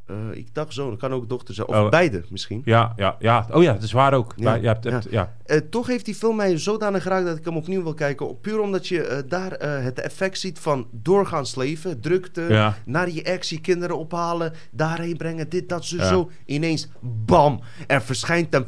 Eh, 0.06 0.16
ik 0.32 0.54
dacht 0.54 0.72
zoon, 0.72 0.96
kan 0.96 1.12
ook 1.12 1.28
dochter 1.28 1.54
zijn. 1.54 1.66
Of 1.66 1.74
Oh. 1.76 1.88
beide 1.90 2.22
misschien. 2.28 2.62
Ja, 2.64 2.92
ja, 2.96 3.16
ja. 3.18 3.46
Oh 3.52 3.62
ja, 3.62 3.72
dat 3.72 3.82
is 3.82 3.92
waar 3.92 4.14
ook. 4.14 4.32
Ja, 4.36 4.54
Ja, 4.54 4.60
je 4.60 4.66
hebt, 4.66 4.84
hebt- 4.84 5.06
ja. 5.10 5.36
Eh, 5.46 5.58
toch 5.70 5.86
heeft 5.86 6.04
die 6.04 6.14
film 6.14 6.36
mij 6.36 6.58
zodanig 6.58 7.02
geraakt 7.02 7.26
dat 7.26 7.36
ik 7.36 7.44
hem 7.44 7.56
opnieuw 7.56 7.82
wil 7.82 7.94
kijken. 7.94 8.40
Puur 8.40 8.60
omdat 8.60 8.88
je 8.88 9.02
eh, 9.02 9.18
daar 9.28 9.50
het 9.82 10.00
effect 10.00 10.38
ziet 10.38 10.58
van 10.58 10.86
doorgaans 10.90 11.54
leven, 11.54 12.00
drukte, 12.00 12.72
naar 12.84 13.10
je 13.10 13.22
ex, 13.22 13.50
je 13.50 13.60
kinderen 13.60 13.98
ophalen, 13.98 14.52
daarheen 14.70 15.16
brengen, 15.16 15.48
dit, 15.48 15.68
dat, 15.68 15.84
zo, 15.84 15.98
zo. 16.02 16.30
Ineens, 16.46 16.88
bam, 17.00 17.60
er 17.86 18.02
verschijnt 18.02 18.54
een 18.54 18.66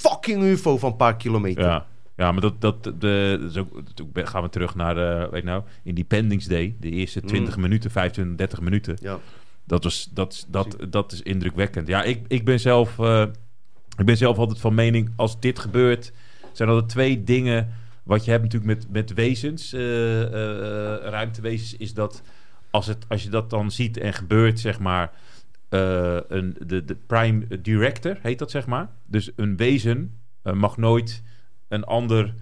fucking 0.00 0.42
UFO 0.42 0.78
van 0.78 0.90
een 0.90 0.96
paar 0.96 1.16
kilometer. 1.16 1.64
Ja. 1.64 1.86
Ja, 2.16 2.32
maar 2.32 2.40
dat, 2.40 2.60
dat, 2.60 2.84
de, 2.84 3.48
dat 3.54 3.58
ook, 3.58 4.28
gaan 4.28 4.42
we 4.42 4.48
terug 4.48 4.74
naar, 4.74 5.30
weet 5.30 5.44
nou, 5.44 5.62
Independence 5.82 6.48
Day. 6.48 6.76
De 6.80 6.90
eerste 6.90 7.20
20 7.20 7.56
minuten, 7.56 7.90
25, 7.90 8.36
30 8.36 8.60
minuten. 8.60 8.96
Ja. 9.00 9.18
Dat, 9.68 9.84
was, 9.84 10.08
dat, 10.12 10.46
dat, 10.48 10.76
dat 10.88 11.12
is 11.12 11.22
indrukwekkend. 11.22 11.88
Ja, 11.88 12.02
ik, 12.02 12.24
ik, 12.28 12.44
ben 12.44 12.60
zelf, 12.60 12.98
eh, 12.98 13.26
ik 13.96 14.06
ben 14.06 14.16
zelf 14.16 14.38
altijd 14.38 14.60
van 14.60 14.74
mening, 14.74 15.12
als 15.16 15.40
dit 15.40 15.58
gebeurt, 15.58 16.12
zijn 16.52 16.68
er 16.68 16.86
twee 16.86 17.24
dingen. 17.24 17.68
Wat 18.02 18.24
je 18.24 18.30
hebt 18.30 18.42
natuurlijk 18.42 18.78
met, 18.78 18.90
met 18.90 19.14
wezens, 19.14 19.72
eh, 19.72 20.22
eh, 20.22 21.02
ruimtewezens, 21.02 21.76
is 21.76 21.94
dat 21.94 22.22
als, 22.70 22.86
het, 22.86 23.04
als 23.08 23.22
je 23.22 23.28
dat 23.28 23.50
dan 23.50 23.70
ziet 23.70 23.96
en 23.96 24.12
gebeurt, 24.12 24.60
zeg 24.60 24.78
maar, 24.78 25.12
een, 25.68 26.56
de, 26.66 26.84
de 26.84 26.96
prime 27.06 27.60
director 27.60 28.18
heet 28.22 28.38
dat, 28.38 28.50
zeg 28.50 28.66
maar. 28.66 28.90
Dus 29.06 29.30
een 29.36 29.56
wezen 29.56 30.18
mag 30.42 30.76
nooit 30.76 31.22
een 31.68 31.84
ander 31.84 32.34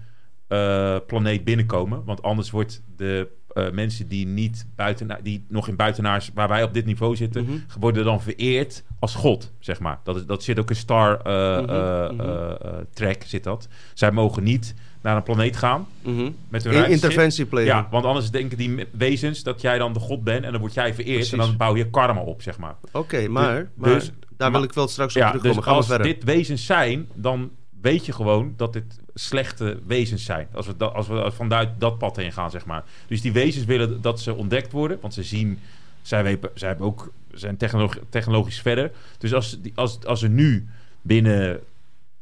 planeet 1.07 1.43
binnenkomen, 1.43 2.03
want 2.03 2.21
anders 2.21 2.49
wordt 2.49 2.83
de 2.95 3.27
eh, 3.57 3.71
mensen 3.71 4.07
die 4.07 4.27
niet 4.27 4.65
buiten, 4.75 5.17
die 5.23 5.45
nog 5.49 5.67
in 5.67 5.75
buitenaars, 5.75 6.31
waar 6.33 6.47
wij 6.47 6.63
op 6.63 6.73
dit 6.73 6.85
niveau 6.85 7.15
zitten, 7.15 7.43
Mhm. 7.43 7.57
worden 7.79 8.03
dan 8.05 8.21
vereerd 8.21 8.83
als 8.99 9.15
god, 9.15 9.51
zeg 9.59 9.79
maar. 9.79 9.99
Dat, 10.03 10.15
is, 10.15 10.25
dat 10.25 10.43
zit 10.43 10.59
ook 10.59 10.69
in 10.69 10.75
Star 10.75 11.19
eh, 11.21 12.79
Trek 12.93 13.23
zit 13.25 13.43
dat. 13.43 13.67
Zij 13.93 14.11
mogen 14.11 14.43
niet 14.43 14.73
naar 15.01 15.15
een 15.15 15.23
planeet 15.23 15.57
gaan 15.57 15.87
Mhm. 16.01 16.15
met 16.49 16.63
hun 16.63 16.71
In- 16.73 16.77
ruimteschip. 16.79 16.91
interventie 16.91 17.45
plegen. 17.45 17.75
Ja, 17.75 17.87
want 17.91 18.05
anders 18.05 18.31
denken 18.31 18.57
die 18.57 18.85
wezens 18.91 19.43
dat 19.43 19.61
jij 19.61 19.77
dan 19.77 19.93
de 19.93 19.99
god 19.99 20.23
bent 20.23 20.43
en 20.45 20.51
dan 20.51 20.59
word 20.61 20.73
jij 20.73 20.93
vereerd 20.93 21.13
Precies. 21.15 21.31
en 21.31 21.37
dan 21.37 21.57
bouw 21.57 21.75
je 21.75 21.89
karma 21.89 22.21
op, 22.21 22.41
zeg 22.41 22.57
maar. 22.57 22.75
Oké, 22.91 23.27
maar, 23.27 23.55
Dus- 23.55 23.67
maar 23.75 23.89
dus- 23.93 24.11
daar 24.37 24.51
maar- 24.51 24.59
wil 24.59 24.69
ik 24.69 24.75
wel 24.75 24.87
straks 24.87 25.15
op 25.15 25.21
Ja, 25.21 25.27
terugkomen. 25.27 25.57
dus 25.63 25.65
als 25.67 25.85
verder. 25.87 26.07
dit 26.07 26.23
wezens 26.23 26.65
zijn, 26.65 27.07
dan 27.13 27.49
weet 27.81 28.05
je 28.05 28.11
gewoon 28.11 28.53
dat 28.57 28.73
dit 28.73 28.99
slechte 29.13 29.79
wezens 29.85 30.25
zijn. 30.25 30.47
Als 30.53 30.67
we, 30.67 30.89
als 30.91 31.07
we 31.07 31.31
vanuit 31.31 31.69
dat 31.77 31.97
pad 31.97 32.15
heen 32.15 32.31
gaan, 32.31 32.51
zeg 32.51 32.65
maar. 32.65 32.83
Dus 33.07 33.21
die 33.21 33.31
wezens 33.31 33.65
willen 33.65 34.01
dat 34.01 34.21
ze 34.21 34.33
ontdekt 34.33 34.71
worden, 34.71 34.97
want 35.01 35.13
ze 35.13 35.23
zien, 35.23 35.59
zij, 36.01 36.39
hebben 36.55 36.85
ook, 36.85 37.11
zijn 37.33 37.57
technolog- 37.57 37.99
technologisch 38.09 38.61
verder. 38.61 38.91
Dus 39.17 39.33
als, 39.33 39.57
als, 39.75 40.05
als 40.05 40.21
er 40.21 40.29
nu 40.29 40.67
binnen, 41.01 41.59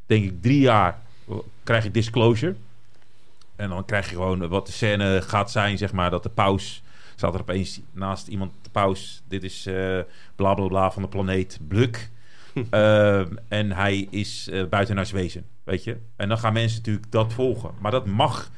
denk 0.05 0.23
ik, 0.23 0.41
drie 0.41 0.59
jaar 0.59 1.01
eh, 1.29 1.35
krijg 1.63 1.83
je 1.83 1.91
disclosure. 1.91 2.55
En 3.55 3.69
dan 3.69 3.85
krijg 3.85 4.09
je 4.09 4.15
gewoon 4.15 4.47
wat 4.47 4.65
de 4.65 4.71
scène 4.71 5.21
gaat 5.21 5.51
zijn, 5.51 5.77
zeg 5.77 5.91
maar, 5.93 6.09
dat 6.09 6.23
de 6.23 6.29
paus 6.29 6.83
staat 7.15 7.33
er 7.33 7.39
opeens 7.39 7.79
naast 7.91 8.27
iemand, 8.27 8.51
de 8.61 8.69
paus, 8.69 9.21
dit 9.27 9.43
is 9.43 9.65
eh 9.65 9.99
bla 10.35 10.53
bla 10.53 10.67
bla 10.67 10.91
van 10.91 11.01
de 11.01 11.07
planeet 11.07 11.59
Bluk. 11.67 12.09
Ehm, 12.69 13.35
en 13.47 13.71
hij 13.71 14.07
is 14.09 14.49
eh 14.49 14.65
buitenaars 14.65 15.11
wezen, 15.11 15.45
weet 15.63 15.83
je. 15.83 15.97
En 16.15 16.29
dan 16.29 16.37
gaan 16.37 16.53
mensen 16.53 16.77
natuurlijk 16.77 17.11
dat 17.11 17.33
volgen. 17.33 17.71
Maar 17.79 17.91
dat 17.91 18.05
mag, 18.05 18.51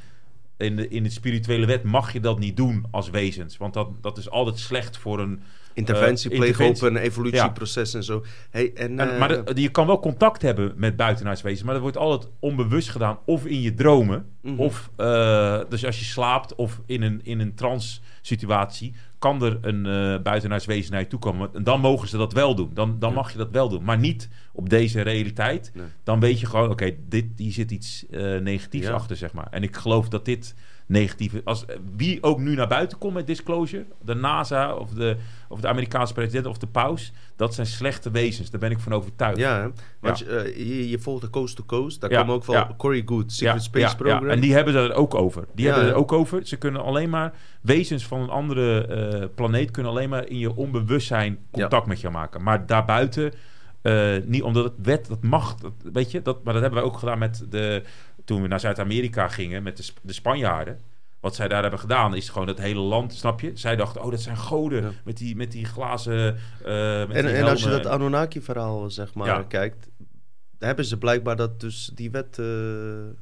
in 0.58 0.76
de, 0.76 0.88
in 0.88 1.04
de 1.04 1.10
spirituele 1.10 1.66
wet 1.66 1.84
mag 1.84 2.14
je 2.14 2.20
dat 2.20 2.40
niet 2.40 2.58
doen 2.58 2.86
als 2.92 3.10
wezens. 3.10 3.58
Want 3.58 3.74
dat, 3.74 3.90
dat 4.02 4.18
is 4.18 4.30
altijd 4.30 4.60
slecht 4.60 4.98
voor 4.98 5.20
een... 5.20 5.42
interventie 5.78 6.32
eh, 6.32 6.70
een 6.80 6.98
evolutieproces 6.98 7.94
en 7.94 8.04
zo. 8.04 8.24
Hey, 8.50 8.72
en, 8.76 9.00
En, 9.00 9.12
eh, 9.14 9.20
maar 9.20 9.46
de- 9.46 9.62
je 9.62 9.70
kan 9.70 9.88
wel 9.88 10.00
contact 10.00 10.42
hebben 10.42 10.74
met 10.76 10.96
buitenaarswezens, 10.96 11.64
maar 11.64 11.74
dat 11.74 11.82
wordt 11.82 11.98
altijd 11.98 12.32
onbewust 12.40 12.90
gedaan. 12.90 13.18
Of 13.26 13.46
in 13.46 13.62
je 13.62 13.74
dromen, 13.74 14.26
Mhm. 14.42 14.60
of 14.60 14.90
eh, 14.96 15.60
dus 15.70 15.86
als 15.86 16.00
je 16.00 16.06
slaapt, 16.06 16.56
of 16.56 16.82
in 16.86 17.02
een, 17.02 17.20
in 17.24 17.40
een 17.40 17.54
trance 17.56 18.00
situatie, 18.22 18.94
kan 19.20 19.44
er 19.44 19.58
een 19.62 19.86
eh 19.86 20.22
buitenaarswezen 20.24 20.92
naar 20.92 21.02
je 21.02 21.08
toe 21.08 21.20
komen. 21.20 21.50
En 21.54 21.64
dan 21.64 21.80
mogen 21.80 22.08
ze 22.08 22.18
dat 22.18 22.34
wel 22.34 22.56
doen. 22.56 22.70
Dan, 22.74 22.96
dan 23.00 23.14
mag 23.14 23.32
je 23.32 23.38
dat 23.38 23.52
wel 23.52 23.70
doen. 23.70 23.84
Maar 23.84 23.98
niet 24.00 24.30
op 24.54 24.70
deze 24.70 25.02
realiteit. 25.02 25.72
Nee. 25.74 25.86
Dan 26.04 26.20
weet 26.20 26.40
je 26.40 26.46
gewoon, 26.46 26.70
oké, 26.70 26.92
dit 27.10 27.26
hier 27.36 27.52
zit 27.52 27.72
iets 27.72 28.06
eh, 28.12 28.38
negatiefs 28.38 28.88
Ja. 28.88 28.94
achter, 28.94 29.16
zeg 29.16 29.34
maar. 29.34 29.48
En 29.52 29.64
ik 29.64 29.76
geloof 29.76 30.10
dat 30.10 30.26
dit 30.26 30.56
negatieve... 30.88 31.42
Als, 31.44 31.66
wie 31.96 32.24
ook 32.24 32.40
nu 32.40 32.56
naar 32.56 32.68
buiten 32.68 32.98
komt 32.98 33.14
met 33.14 33.28
disclosure, 33.28 33.86
de 34.02 34.16
NASA 34.16 34.74
of 34.74 34.90
de, 34.90 35.18
of 35.50 35.60
de 35.60 35.68
Amerikaanse 35.68 36.14
president 36.14 36.46
of 36.46 36.58
de 36.58 36.68
paus, 36.68 37.14
dat 37.36 37.54
zijn 37.54 37.68
slechte 37.68 38.12
wezens. 38.12 38.50
Daar 38.50 38.60
ben 38.60 38.72
ik 38.72 38.80
van 38.80 38.94
overtuigd. 38.94 39.38
ja, 39.38 39.72
want 40.00 40.26
eh, 40.26 40.58
je, 40.58 40.90
je 40.90 41.00
volgt 41.00 41.22
de 41.22 41.30
Coast 41.30 41.56
to 41.56 41.64
Coast. 41.66 42.02
Daar 42.02 42.12
Ja, 42.12 42.20
komen 42.20 42.36
ook 42.36 42.46
wel 42.46 42.56
ja. 42.56 42.74
Corey 42.78 43.04
Good, 43.06 43.32
Secret 43.32 43.64
Space 43.64 43.96
Program. 43.96 44.26
Ja, 44.26 44.32
en 44.32 44.40
die 44.40 44.54
hebben 44.54 44.76
er 44.76 44.94
ook 44.94 45.16
over. 45.16 45.46
Die 45.56 45.66
hebben 45.66 45.84
er 45.84 45.90
ja. 45.90 45.96
ook 45.96 46.12
over. 46.12 46.48
Ze 46.48 46.58
kunnen 46.58 46.84
alleen 46.84 47.10
maar, 47.10 47.34
wezens 47.62 48.06
van 48.06 48.22
een 48.22 48.30
andere 48.30 48.86
eh, 48.86 49.28
planeet 49.36 49.72
kunnen 49.72 49.92
alleen 49.92 50.10
maar 50.10 50.28
in 50.28 50.38
je 50.38 50.56
onbewustzijn 50.56 51.38
contact 51.52 51.88
met 51.88 52.02
jou 52.02 52.14
maken. 52.14 52.44
Maar 52.44 52.66
daarbuiten, 52.66 53.34
eh, 53.82 54.16
niet 54.26 54.44
omdat 54.44 54.64
het 54.64 54.74
wet, 54.84 55.08
dat 55.08 55.24
mag, 55.24 55.56
dat, 55.56 55.74
weet 55.94 56.12
je, 56.12 56.22
dat, 56.22 56.44
maar 56.44 56.54
dat 56.54 56.62
hebben 56.62 56.80
wij 56.82 56.90
ook 56.90 56.98
gedaan 56.98 57.20
met 57.20 57.46
de, 57.50 57.84
toen 58.26 58.42
we 58.42 58.48
naar 58.48 58.60
Zuid-Amerika 58.60 59.28
gingen 59.28 59.64
met 59.64 59.78
de, 59.78 59.84
Sp- 59.84 60.00
de 60.02 60.14
Spanjaarden. 60.14 60.80
Wat 61.20 61.36
zij 61.36 61.48
daar 61.48 61.62
hebben 61.62 61.80
gedaan 61.80 62.16
is 62.16 62.30
gewoon 62.30 62.48
het 62.48 62.58
hele 62.58 62.80
land, 62.80 63.14
snap 63.14 63.42
je? 63.42 63.52
Zij 63.54 63.76
dachten, 63.76 64.04
oh, 64.04 64.12
dat 64.12 64.22
zijn 64.22 64.38
goden 64.38 64.84
Ja. 64.84 64.90
met, 65.06 65.18
die, 65.18 65.36
met 65.36 65.52
die 65.52 65.66
glazen. 65.66 66.36
eh, 66.66 67.08
met 67.08 67.10
en, 67.18 67.26
die 67.26 67.36
en 67.36 67.44
als 67.44 67.64
je 67.64 67.70
dat 67.70 67.86
Anunnaki-verhaal 67.88 68.90
zeg 68.90 69.14
maar 69.14 69.28
Ja. 69.28 69.44
kijkt, 69.48 69.90
hebben 70.60 70.86
ze 70.86 70.98
blijkbaar 70.98 71.36
dat 71.36 71.60
dus 71.60 71.92
die 71.94 72.12
wet, 72.12 72.40
eh, 72.40 72.46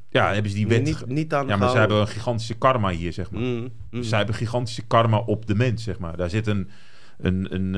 ja, 0.10 0.34
hebben 0.34 0.52
ze 0.52 0.57
die 0.57 0.68
wet. 0.68 0.84
niet, 0.84 1.06
niet 1.06 1.34
aan 1.34 1.48
ja, 1.48 1.56
maar 1.57 1.69
zij 1.69 1.80
hebben 1.80 1.98
een 1.99 2.07
gigantische 2.07 2.53
karma 2.53 2.90
hier, 2.90 3.14
zeg 3.14 3.32
maar. 3.32 3.41
Mm, 3.41 3.48
mm. 3.60 3.69
Dus 3.90 4.07
zij 4.10 4.18
hebben 4.18 4.36
gigantische 4.36 4.86
karma 4.88 5.18
op 5.18 5.45
de 5.45 5.56
mens, 5.56 5.84
zeg 5.84 5.99
maar. 5.99 6.18
Daar 6.18 6.30
zit 6.30 6.48
een, 6.48 6.69
een, 7.18 7.48
een, 7.53 7.73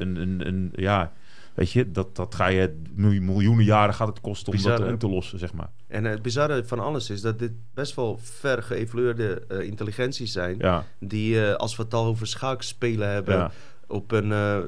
een, 0.00 0.16
een, 0.16 0.46
een 0.46 0.72
ja, 0.74 1.12
weet 1.54 1.70
je, 1.72 1.90
dat, 1.90 2.16
dat 2.16 2.34
ga 2.34 2.46
je 2.46 2.80
miljoen- 2.94 3.24
miljoenen 3.24 3.64
jaren 3.64 3.94
gaat 3.94 4.08
het 4.08 4.20
kosten 4.20 4.52
om 4.52 4.62
dat 4.62 4.80
in 4.80 4.98
te 4.98 5.08
lossen, 5.08 5.38
zeg 5.38 5.52
maar. 5.52 5.70
En 5.88 6.04
het 6.04 6.22
bizarre 6.22 6.64
van 6.64 6.78
alles 6.80 7.10
is 7.10 7.20
dat 7.20 7.38
dit 7.38 7.52
best 7.74 7.94
wel 7.94 8.18
ver 8.22 8.62
geëvolueerde 8.62 9.44
eh, 9.48 9.60
intelligenties 9.60 10.32
zijn. 10.32 10.56
Ja, 10.58 10.84
Die, 11.00 11.46
eh, 11.46 11.54
als 11.54 11.76
we 11.76 11.82
het 11.82 11.94
al 11.94 12.04
over 12.04 12.26
schaakspelen 12.26 13.08
hebben, 13.08 13.34
ja. 13.36 13.50
op 13.86 14.12
een 14.12 14.32
eh, 14.32 14.58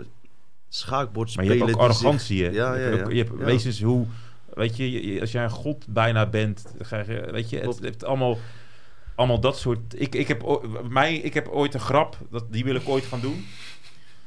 schaakbord 0.68 1.36
Maar 1.36 1.44
spelen. 1.44 1.66
je 1.66 1.72
hebt 1.72 1.82
ook 1.84 1.92
zich- 1.92 2.00
arrogantie, 2.00 2.44
hè? 2.44 2.50
Ja, 2.50 2.74
je 2.74 3.02
ook- 3.04 3.10
je 3.12 3.18
hebt 3.18 3.36
wezens 3.36 3.82
hoe, 3.82 4.06
weet 4.54 4.76
je, 4.76 5.16
als 5.20 5.32
jij 5.32 5.44
een 5.44 5.50
god 5.50 5.86
bijna 5.88 6.26
bent, 6.26 6.64
ga 6.80 6.98
je, 6.98 7.28
weet 7.30 7.50
je, 7.50 7.74
het 7.80 8.04
allemaal, 8.04 8.38
allemaal 9.14 9.40
dat 9.40 9.58
soort... 9.58 10.00
Ik, 10.00 10.14
ik, 10.14 10.28
heb, 10.28 10.60
mij, 10.88 11.14
ik 11.16 11.34
heb 11.34 11.48
ooit 11.48 11.74
een 11.74 11.80
grap, 11.80 12.18
dat, 12.30 12.44
die 12.52 12.64
wil 12.64 12.74
ik 12.74 12.88
ooit 12.88 13.04
gaan 13.04 13.20
doen. 13.20 13.44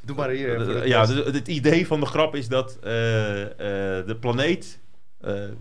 Doe 0.10 0.18
maar 0.18 0.30
hier. 0.30 0.82
Eh, 0.82 0.88
ja, 0.88 1.08
het 1.08 1.48
idee 1.48 1.88
van 1.88 2.00
de 2.00 2.06
grap 2.06 2.36
is 2.36 2.48
dat 2.48 2.78
eh, 2.84 3.42
eh, 3.42 4.06
de 4.08 4.18
planeet. 4.20 4.80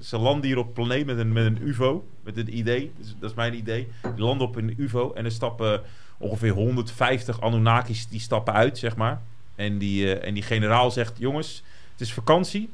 ze 0.01 0.19
landen 0.19 0.47
hier 0.47 0.59
op 0.59 0.75
planeet 0.75 1.07
met 1.07 1.19
een, 1.19 1.33
met 1.33 1.45
een 1.45 1.59
UFO. 1.63 2.09
Met 2.25 2.37
een 2.37 2.57
idee. 2.57 2.93
Dus 2.99 3.15
dat 3.21 3.31
is 3.31 3.37
mijn 3.37 3.55
idee. 3.55 3.89
Die 4.15 4.25
landen 4.25 4.47
op 4.47 4.57
een 4.57 4.75
UFO 4.77 5.13
en 5.13 5.25
er 5.25 5.31
stappen 5.31 5.83
ongeveer 6.19 6.51
150 6.51 7.41
Anunnakis 7.41 8.09
die 8.09 8.21
stappen 8.21 8.55
uit, 8.55 8.79
zeg 8.79 8.97
maar. 8.97 9.23
En 9.55 9.79
die, 9.79 10.19
en 10.19 10.35
die 10.35 10.43
generaal 10.43 10.91
zegt: 10.91 11.19
Jongens, 11.19 11.63
het 11.93 12.01
is 12.01 12.13
vakantie, 12.13 12.71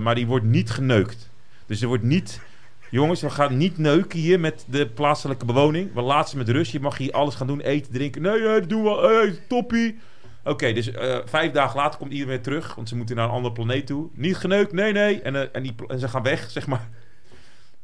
maar 0.00 0.14
die 0.14 0.26
wordt 0.26 0.44
niet 0.44 0.70
geneukt. 0.70 1.30
Dus 1.66 1.82
er 1.82 1.88
wordt 1.88 2.02
niet. 2.02 2.40
Jongens, 2.90 3.20
we 3.20 3.30
gaan 3.30 3.56
niet 3.56 3.78
neuken 3.78 4.18
hier 4.18 4.40
met 4.40 4.64
de 4.68 4.86
plaatselijke 4.86 5.44
bewoning. 5.44 5.94
We 5.94 6.00
laten 6.00 6.30
ze 6.30 6.36
met 6.36 6.48
rust. 6.48 6.72
Je 6.72 6.80
mag 6.80 6.98
hier 6.98 7.12
alles 7.12 7.34
gaan 7.34 7.46
doen, 7.46 7.60
eten, 7.60 7.92
drinken. 7.92 8.22
Nee, 8.22 8.40
nee, 8.40 8.60
dat 8.60 8.68
doen 8.68 8.82
we. 8.82 8.90
Hey, 8.90 9.38
toppie. 9.48 9.98
Oké, 10.44 10.72
dus 10.72 10.90
eh, 10.90 11.18
vijf 11.24 11.52
dagen 11.52 11.76
later 11.76 11.98
komt 11.98 12.12
iedereen 12.12 12.34
weer 12.34 12.42
terug, 12.42 12.74
want 12.74 12.88
ze 12.88 12.96
moeten 12.96 13.16
naar 13.16 13.24
een 13.24 13.30
andere 13.30 13.54
planeet 13.54 13.86
toe. 13.86 14.08
Niet 14.12 14.36
geneukt, 14.36 14.72
nee, 14.72 14.92
nee. 14.92 15.22
En, 15.22 15.36
eh, 15.36 15.48
en, 15.52 15.62
die, 15.62 15.74
en 15.86 15.98
ze 15.98 16.08
gaan 16.08 16.22
weg, 16.22 16.50
zeg 16.50 16.66
maar. 16.66 16.88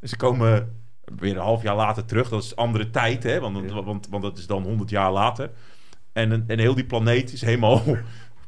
En 0.00 0.08
ze 0.08 0.16
komen 0.16 0.82
weer 1.18 1.30
een 1.30 1.42
half 1.42 1.62
jaar 1.62 1.76
later 1.76 2.04
terug. 2.04 2.28
Dat 2.28 2.42
is 2.42 2.56
andere 2.56 2.90
tijd, 2.90 3.22
hè? 3.22 3.40
Want, 3.40 3.70
want, 3.70 4.08
want 4.08 4.22
dat 4.22 4.38
is 4.38 4.46
dan 4.46 4.62
100 4.62 4.90
jaar 4.90 5.12
later. 5.12 5.50
En, 6.12 6.44
en 6.46 6.58
heel 6.58 6.74
die 6.74 6.84
planeet 6.84 7.32
is 7.32 7.40
helemaal 7.40 7.82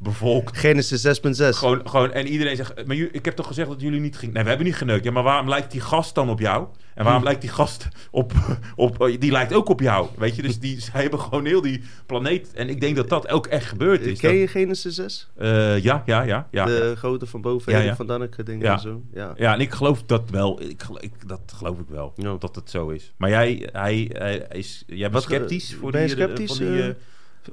bevolkt. 0.02 0.56
Genesis 0.58 1.06
6.6. 1.06 1.48
Gewoon, 1.56 1.88
gewoon, 1.88 2.12
en 2.12 2.26
iedereen 2.26 2.56
zegt, 2.56 2.86
maar 2.86 2.96
ik 2.96 3.24
heb 3.24 3.34
toch 3.36 3.46
gezegd 3.46 3.68
dat 3.68 3.80
jullie 3.80 4.00
niet 4.00 4.16
gingen... 4.16 4.34
Nee, 4.34 4.42
we 4.42 4.48
hebben 4.48 4.66
niet 4.66 4.76
geneukt. 4.76 5.04
Ja, 5.04 5.10
maar 5.10 5.22
waarom 5.22 5.48
lijkt 5.48 5.70
die 5.72 5.80
gast 5.80 6.14
dan 6.14 6.30
op 6.30 6.40
jou? 6.40 6.66
En 6.94 7.04
waarom 7.04 7.22
lijkt 7.22 7.40
die 7.40 7.50
gast 7.50 7.88
op, 8.10 8.32
op... 8.76 9.10
Die 9.18 9.30
lijkt 9.30 9.52
ook 9.52 9.68
op 9.68 9.80
jou, 9.80 10.08
weet 10.18 10.36
je? 10.36 10.42
Dus 10.42 10.58
die, 10.58 10.80
zij 10.90 11.00
hebben 11.00 11.20
gewoon 11.20 11.44
heel 11.44 11.60
die 11.60 11.82
planeet... 12.06 12.52
En 12.54 12.68
ik 12.68 12.80
denk 12.80 12.96
dat 12.96 13.08
dat 13.08 13.28
ook 13.28 13.46
echt 13.46 13.66
gebeurd 13.66 14.00
is. 14.00 14.20
Ken 14.20 14.30
Dat- 14.30 14.40
je 14.40 14.46
Genesis 14.48 14.94
6? 14.94 15.30
eh, 15.36 15.78
ja, 15.82 16.02
ja, 16.06 16.22
ja. 16.22 16.48
Ja, 16.50 16.64
de 16.64 16.94
grote 16.96 17.26
van 17.26 17.40
boven, 17.40 17.72
Ja, 17.72 17.78
ja. 17.78 17.96
van 17.96 18.06
Danneke 18.06 18.42
dingen 18.42 18.66
Ja. 18.66 18.72
en 18.72 18.80
zo. 18.80 19.02
Ja. 19.14 19.32
ja, 19.36 19.54
en 19.54 19.60
ik 19.60 19.72
geloof 19.72 20.02
dat 20.02 20.30
wel. 20.30 20.62
Ik, 20.62 20.82
ik, 20.98 21.28
dat 21.28 21.52
geloof 21.56 21.78
ik 21.78 21.88
wel, 21.88 22.12
Ja. 22.16 22.36
dat 22.38 22.54
het 22.54 22.70
zo 22.70 22.88
is. 22.88 23.12
Maar 23.16 23.30
jij, 23.30 23.68
hij, 23.72 24.10
hij 24.12 24.46
is, 24.50 24.82
jij 24.86 25.10
bent 25.10 25.12
Wat, 25.12 25.22
eh, 25.22 25.28
sceptisch 25.38 25.74
voor 25.80 25.90
ben 25.90 26.00
je 26.00 26.06
die, 26.14 26.16
eh, 26.16 26.22
sceptisch, 26.24 26.56
van 26.56 26.66
die 26.66 26.82
eh? 26.82 26.88
eh, 26.88 26.94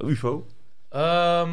UFO? 0.10 0.46
Ehm, 0.90 1.50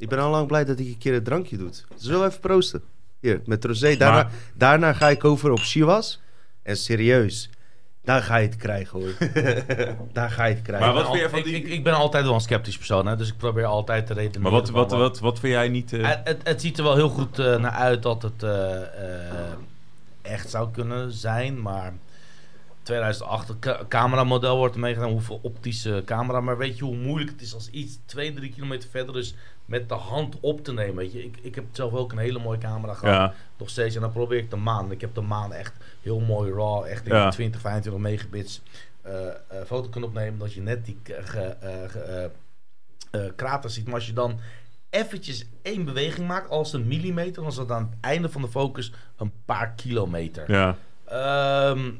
Ik 0.00 0.08
ben 0.08 0.18
al 0.18 0.30
lang 0.30 0.46
blij 0.46 0.64
dat 0.64 0.78
ik 0.78 0.86
een 0.86 0.98
keer 0.98 1.14
een 1.14 1.22
drankje 1.22 1.56
doe. 1.56 1.70
Zullen 1.96 2.20
we 2.20 2.26
even 2.26 2.40
proosten? 2.40 2.82
Hier, 3.20 3.40
met 3.44 3.64
rosé. 3.64 3.96
Daarna, 3.96 4.22
Maar- 4.22 4.32
daarna 4.54 4.92
ga 4.92 5.08
ik 5.08 5.24
over 5.24 5.50
op 5.50 5.58
Chivas. 5.58 6.20
En 6.62 6.76
serieus, 6.76 7.50
daar 8.04 8.22
ga 8.22 8.36
je 8.36 8.46
het 8.46 8.56
krijgen 8.56 9.00
hoor. 9.00 9.12
daar 10.12 10.30
ga 10.30 10.44
je 10.44 10.54
het 10.54 10.62
krijgen. 10.62 10.86
Maar 10.86 10.94
wat 10.96 11.06
vind 11.06 11.18
jij 11.18 11.28
van 11.28 11.38
ik, 11.38 11.44
die- 11.44 11.54
ik, 11.54 11.68
ik 11.68 11.84
ben 11.84 11.94
altijd 11.94 12.24
wel 12.24 12.34
een 12.34 12.40
sceptisch 12.40 12.76
persoon, 12.76 13.06
hè, 13.06 13.16
dus 13.16 13.28
ik 13.28 13.36
probeer 13.36 13.64
altijd 13.64 14.06
te 14.06 14.12
redeneren. 14.14 14.42
Maar 14.42 14.50
wat, 14.52 14.70
wat, 14.70 14.90
wat, 14.90 15.18
wat 15.18 15.38
vind 15.38 15.52
jij 15.52 15.68
niet... 15.68 15.92
eh, 15.92 16.08
Het, 16.08 16.20
het, 16.24 16.40
het 16.42 16.60
ziet 16.60 16.78
er 16.78 16.84
wel 16.84 16.94
heel 16.96 17.08
goed 17.08 17.38
eh, 17.38 17.56
naar 17.58 17.70
uit 17.72 18.02
dat 18.02 18.22
het 18.22 18.42
eh, 18.42 18.76
eh, 18.82 19.52
echt 20.22 20.50
zou 20.50 20.70
kunnen 20.70 21.12
zijn, 21.12 21.62
maar 21.62 21.92
2008 22.82 23.48
het 23.48 23.58
ca- 23.58 23.80
cameramodel 23.88 24.56
wordt 24.56 24.74
er 24.74 24.80
meegenomen, 24.80 25.12
hoeveel 25.14 25.38
optische 25.42 26.02
camera, 26.06 26.40
maar 26.40 26.58
weet 26.58 26.78
je 26.78 26.84
hoe 26.84 26.96
moeilijk 26.96 27.30
het 27.30 27.40
is 27.42 27.54
als 27.54 27.70
iets 27.70 27.98
2, 28.04 28.32
3 28.34 28.50
kilometer 28.52 28.88
verder 28.90 29.18
is 29.18 29.34
met 29.70 29.88
de 29.88 29.94
hand 29.94 30.36
op 30.40 30.64
te 30.64 30.72
nemen, 30.72 30.96
weet 30.96 31.12
je. 31.12 31.24
Ik, 31.24 31.36
ik 31.42 31.54
heb 31.54 31.64
zelf 31.72 31.92
ook 31.92 32.12
een 32.12 32.18
hele 32.18 32.38
mooie 32.38 32.58
camera 32.58 32.94
gehad, 32.94 33.14
ja, 33.14 33.34
nog 33.58 33.70
steeds, 33.70 33.94
en 33.94 34.00
dan 34.00 34.12
probeer 34.12 34.38
ik 34.38 34.50
de 34.50 34.56
maan. 34.56 34.90
Ik 34.90 35.00
heb 35.00 35.14
de 35.14 35.20
maan 35.20 35.52
echt 35.52 35.72
heel 36.02 36.20
mooi 36.20 36.52
raw, 36.52 36.84
echt 36.84 37.06
in 37.06 37.14
Ja. 37.14 37.30
20, 37.30 37.60
25 37.60 38.02
megabits 38.02 38.62
eh, 39.02 39.26
eh, 39.28 39.34
foto 39.66 39.88
kunnen 39.88 40.08
opnemen, 40.08 40.38
dat 40.38 40.52
je 40.52 40.60
net 40.60 40.84
die 40.84 40.98
ge, 41.04 41.40
eh, 41.40 41.88
ge- 41.90 41.98
eh, 43.10 43.24
eh, 43.24 43.32
krater 43.36 43.70
ziet, 43.70 43.84
maar 43.86 43.94
als 43.94 44.06
je 44.06 44.12
dan 44.12 44.40
eventjes 44.90 45.46
één 45.62 45.84
beweging 45.84 46.26
maakt, 46.28 46.50
als 46.50 46.72
een 46.72 46.86
millimeter, 46.88 47.42
dan 47.42 47.46
is 47.50 47.54
dat 47.56 47.70
aan 47.70 47.88
het 47.90 48.00
einde 48.00 48.28
van 48.28 48.42
de 48.42 48.48
focus 48.48 48.92
een 49.16 49.32
paar 49.44 49.72
kilometer. 49.72 50.52
ja. 50.52 50.76
Ehm, 51.04 51.90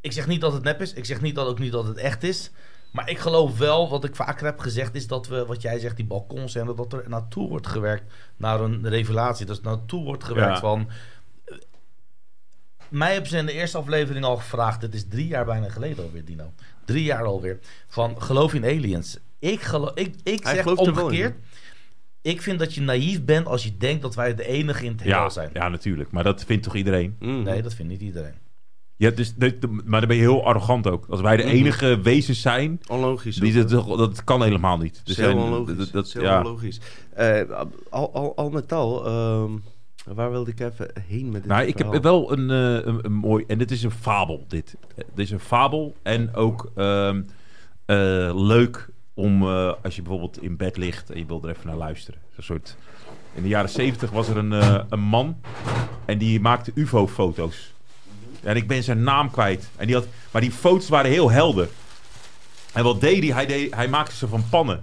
ik 0.00 0.12
zeg 0.12 0.26
niet 0.26 0.40
dat 0.40 0.52
het 0.52 0.62
nep 0.62 0.80
is, 0.80 0.92
ik 0.92 1.04
zeg 1.04 1.20
niet 1.20 1.34
dat 1.34 1.46
ook 1.46 1.58
niet 1.58 1.72
dat 1.72 1.86
het 1.86 1.96
echt 1.96 2.22
is. 2.22 2.50
Maar 2.94 3.10
ik 3.10 3.18
geloof 3.18 3.58
wel, 3.58 3.88
wat 3.88 4.04
ik 4.04 4.16
vaker 4.16 4.44
heb 4.46 4.58
gezegd, 4.58 4.94
is 4.94 5.06
dat 5.06 5.26
we, 5.28 5.46
wat 5.46 5.62
jij 5.62 5.78
zegt, 5.78 5.96
die 5.96 6.04
balkons 6.06 6.54
en 6.54 6.66
dat 6.66 6.92
er 6.92 7.04
naartoe 7.08 7.48
wordt 7.48 7.66
gewerkt 7.66 8.12
naar 8.36 8.60
een 8.60 8.88
revelatie. 8.88 9.46
Dat 9.46 9.56
er 9.56 9.62
naartoe 9.62 10.04
wordt 10.04 10.24
gewerkt 10.24 10.48
Ja. 10.54 10.60
van. 10.60 10.88
eh, 11.44 11.56
Mij 12.88 13.12
hebben 13.12 13.30
ze 13.30 13.36
in 13.38 13.46
de 13.46 13.52
eerste 13.52 13.78
aflevering 13.78 14.24
al 14.24 14.36
gevraagd, 14.36 14.80
dit 14.80 14.94
is 14.94 15.08
drie 15.08 15.26
jaar 15.26 15.44
bijna 15.44 15.68
geleden 15.68 16.04
alweer, 16.04 16.24
Dino. 16.24 16.52
Drie 16.84 17.04
jaar 17.04 17.24
alweer. 17.24 17.58
Van 17.88 18.22
geloof 18.22 18.54
in 18.54 18.64
aliens? 18.64 19.18
Ik, 19.38 19.60
geloof, 19.62 19.94
ik, 19.94 20.14
ik 20.22 20.44
Hij 20.44 20.54
zeg 20.54 20.64
er 20.64 20.74
omgekeerd. 20.76 21.34
Ik 22.22 22.42
vind 22.42 22.58
dat 22.58 22.74
je 22.74 22.80
naïef 22.80 23.24
bent 23.24 23.46
als 23.46 23.64
je 23.64 23.76
denkt 23.76 24.02
dat 24.02 24.14
wij 24.14 24.34
de 24.34 24.46
enige 24.46 24.84
in 24.84 24.92
het 24.92 25.00
heelal 25.02 25.22
Ja, 25.22 25.28
zijn. 25.28 25.50
ja, 25.52 25.68
natuurlijk. 25.68 26.10
Maar 26.10 26.24
dat 26.24 26.44
vindt 26.44 26.62
toch 26.64 26.74
iedereen? 26.74 27.16
Mm. 27.18 27.42
Nee, 27.42 27.62
dat 27.62 27.74
vindt 27.74 27.92
niet 27.92 28.00
iedereen. 28.00 28.34
Ja, 28.96 29.10
dus, 29.10 29.34
de- 29.34 29.58
de- 29.58 29.80
maar 29.84 29.98
dan 30.00 30.08
ben 30.08 30.16
je 30.16 30.22
heel 30.22 30.44
arrogant 30.46 30.86
ook. 30.90 31.06
Als 31.08 31.20
wij 31.20 31.36
de 31.36 31.42
Mhm. 31.42 31.52
enige 31.52 32.00
wezens 32.00 32.40
zijn... 32.40 32.80
Onlogisch. 32.88 33.36
Die, 33.36 33.64
dat, 33.64 33.86
dat 33.98 34.24
kan 34.24 34.42
helemaal 34.42 34.78
niet. 34.78 34.94
Dat 34.98 35.08
is 35.08 35.16
heel 35.16 35.36
onlogisch. 35.36 35.66
dat- 35.66 35.76
dat- 35.76 35.92
Dat 35.92 36.06
is 36.06 36.12
heel 36.14 36.22
ja. 36.22 36.38
onlogisch. 36.38 36.80
Al, 37.90 38.12
al, 38.14 38.36
al 38.36 38.50
met 38.50 38.72
al, 38.72 39.06
ehm, 39.06 39.50
waar 40.14 40.30
wilde 40.30 40.50
ik 40.50 40.60
even 40.60 40.90
heen 41.06 41.24
met 41.24 41.42
dit 41.42 41.46
Nou, 41.50 41.64
ik 41.66 41.74
verhaal? 41.76 41.92
heb 41.92 42.02
wel 42.02 42.32
een, 42.32 42.50
eh, 42.50 42.86
een, 42.86 42.98
een 43.04 43.12
mooi... 43.12 43.44
En 43.46 43.58
dit 43.58 43.70
is 43.70 43.82
een 43.82 43.90
fabel, 43.90 44.44
dit. 44.48 44.76
Dit 44.96 45.06
is 45.14 45.30
een 45.30 45.40
fabel 45.40 45.94
en 46.02 46.34
ook 46.34 46.70
ehm, 46.74 47.22
eh, 47.86 47.96
leuk 48.34 48.88
om... 49.14 49.42
eh, 49.42 49.72
als 49.82 49.96
je 49.96 50.02
bijvoorbeeld 50.02 50.42
in 50.42 50.56
bed 50.56 50.76
ligt 50.76 51.10
en 51.10 51.18
je 51.18 51.26
wilt 51.26 51.44
er 51.44 51.50
even 51.50 51.66
naar 51.66 51.76
luisteren. 51.76 52.20
Een 52.36 52.42
soort... 52.42 52.76
In 53.34 53.42
de 53.42 53.48
jaren 53.48 53.70
zeventig 53.70 54.10
was 54.10 54.28
er 54.28 54.36
een, 54.36 54.52
een 54.92 55.00
man 55.00 55.36
en 56.04 56.18
die 56.18 56.40
maakte 56.40 56.70
ufo-foto's. 56.74 57.73
En 58.44 58.56
ik 58.56 58.66
ben 58.66 58.82
zijn 58.82 59.02
naam 59.02 59.30
kwijt. 59.30 59.68
En 59.76 59.86
die 59.86 59.94
had, 59.94 60.06
maar 60.30 60.40
die 60.42 60.52
foto's 60.52 60.88
waren 60.88 61.10
heel 61.10 61.30
helder. 61.30 61.68
En 62.72 62.84
wat 62.84 63.00
deed 63.00 63.22
hij? 63.22 63.32
Hij, 63.32 63.46
deed, 63.46 63.74
hij 63.74 63.88
maakte 63.88 64.16
ze 64.16 64.28
van 64.28 64.44
pannen. 64.50 64.82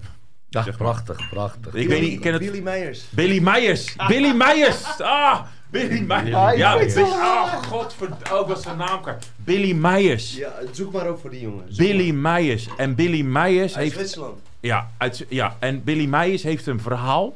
Ja, 0.50 0.64
Zeg 0.64 0.80
maar. 0.80 0.88
prachtig, 0.92 1.30
prachtig. 1.30 1.74
Ik 1.74 1.88
weet 1.88 2.02
niet, 2.02 2.12
ik 2.12 2.22
ken 2.22 2.34
het... 2.34 2.42
Billy 2.42 2.62
Meijers. 2.62 3.04
Billy 3.10 3.40
Meijers. 3.40 3.96
Billy 4.08 4.34
Meijers. 4.34 5.00
Ah, 5.00 5.40
Billy 5.70 6.00
Meijers. 6.02 6.52
Ik 6.52 6.58
ja, 6.58 6.78
weet 6.78 6.94
Billy, 6.94 7.10
ah, 7.10 7.64
godverdomme. 7.64 8.24
Oh, 8.34 8.40
ik 8.40 8.48
was 8.48 8.62
zijn 8.62 8.78
naam 8.78 9.02
kwijt. 9.02 9.32
Billy 9.36 9.74
Meijers. 9.74 10.36
Ja, 10.36 10.54
zoek 10.72 10.94
maar 10.94 11.08
ook 11.08 11.20
voor 11.20 11.30
die 11.30 11.42
jongen. 11.42 11.66
Zoek 11.68 11.78
Billy 11.78 12.12
Meijers. 12.12 12.68
En 12.78 12.96
Billy 12.96 13.22
Meijers. 13.22 13.76
Uit 13.76 13.84
heeft... 13.84 13.96
Zwitserland. 13.96 14.40
Ja, 14.60 14.92
uit, 14.98 15.26
ja, 15.30 15.56
en 15.60 15.84
Billy 15.84 16.06
Meijers 16.06 16.44
heeft 16.44 16.68
een 16.68 16.82
verhaal. 16.82 17.36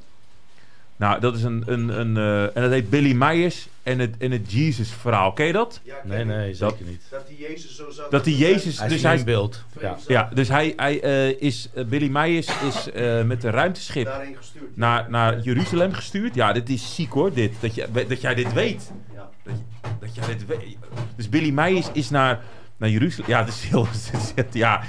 Nou, 0.97 1.19
dat 1.19 1.35
is 1.35 1.43
een... 1.43 1.63
een, 1.65 1.89
een 1.99 2.17
eh, 2.17 2.43
en 2.43 2.61
dat 2.61 2.71
heet 2.71 2.89
Billy 2.89 3.13
Meijers 3.13 3.67
en 3.83 3.99
het, 3.99 4.15
en 4.17 4.31
het 4.31 4.51
Jesus-verhaal. 4.51 5.33
Ken 5.33 5.45
je 5.45 5.53
dat? 5.53 5.79
Ja, 5.83 5.95
Nee, 6.03 6.25
nee, 6.25 6.55
Dat- 6.55 6.71
zeker 6.71 6.85
niet. 6.91 7.01
Dat 7.09 7.27
die 7.27 7.37
Jezus 7.39 7.75
zo 7.75 7.91
zag. 7.91 8.07
Dat 8.09 8.23
die 8.23 8.37
Jezus... 8.37 8.79
Hij 8.79 8.87
dus 8.87 8.97
is 8.97 9.03
hij, 9.03 9.17
in 9.17 9.23
beeld. 9.25 9.63
Ja. 9.79 9.97
ja, 10.07 10.29
dus 10.33 10.47
hij, 10.47 10.73
hij 10.75 11.01
eh, 11.01 11.41
is... 11.41 11.69
eh, 11.73 11.85
Billy 11.85 12.07
Meijers 12.09 12.47
is 12.67 12.91
eh, 12.91 13.23
met 13.23 13.43
een 13.43 13.51
ruimteschip 13.51 14.05
daarheen 14.05 14.35
gestuurd. 14.35 14.77
naar, 14.77 15.05
naar 15.09 15.39
Jeruzalem 15.39 15.93
gestuurd. 15.93 16.35
Ja, 16.35 16.53
dit 16.53 16.69
is 16.69 16.95
ziek 16.95 17.11
hoor, 17.11 17.33
dit. 17.33 17.53
Dat, 17.59 17.75
je, 17.75 17.87
dat 18.07 18.21
jij 18.21 18.35
dit 18.35 18.53
weet. 18.53 18.91
Ja. 19.13 19.29
Dat, 19.43 19.53
je- 19.57 19.89
dat 19.99 20.15
jij 20.15 20.25
dit 20.37 20.45
weet. 20.45 20.77
Dus 21.15 21.29
Billy 21.29 21.49
Meijers 21.51 21.87
is 21.93 22.09
naar, 22.09 22.43
naar 22.77 22.89
Jeruzalem. 22.89 23.29
Ja, 23.29 23.39
dat 23.43 23.53
is 23.53 23.63
heel... 23.63 23.87
ja, 24.53 24.83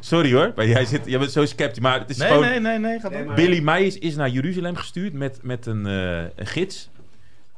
sorry 0.00 0.32
hoor. 0.32 0.52
Maar 0.56 0.66
jij, 0.66 0.84
zit, 0.84 1.06
jij 1.06 1.18
bent 1.18 1.30
zo 1.30 1.44
sceptisch, 1.44 1.82
maar 1.82 1.98
het 1.98 2.10
is 2.10 2.16
Nee, 2.16 2.28
gewoon... 2.28 2.42
nee, 2.42 2.60
nee, 2.60 2.78
nee, 2.78 3.24
maar- 3.24 3.34
Billy 3.34 3.62
Meijers 3.62 3.98
is 3.98 4.16
naar 4.16 4.28
Jeruzalem 4.28 4.76
gestuurd 4.76 5.12
met, 5.12 5.38
met 5.42 5.66
een, 5.66 5.86
eh, 5.86 6.18
een 6.36 6.46
gids. 6.46 6.90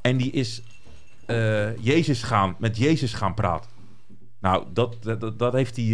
En 0.01 0.17
die 0.17 0.31
is 0.31 0.61
eh, 1.25 1.77
Jezus 1.77 2.23
gaan, 2.23 2.55
met 2.59 2.77
Jezus 2.77 3.13
gaan 3.13 3.33
praten. 3.33 3.69
Nou, 4.39 4.65
dat, 4.73 4.95
dat, 5.01 5.39
dat, 5.39 5.53
heeft 5.53 5.75
hij, 5.75 5.85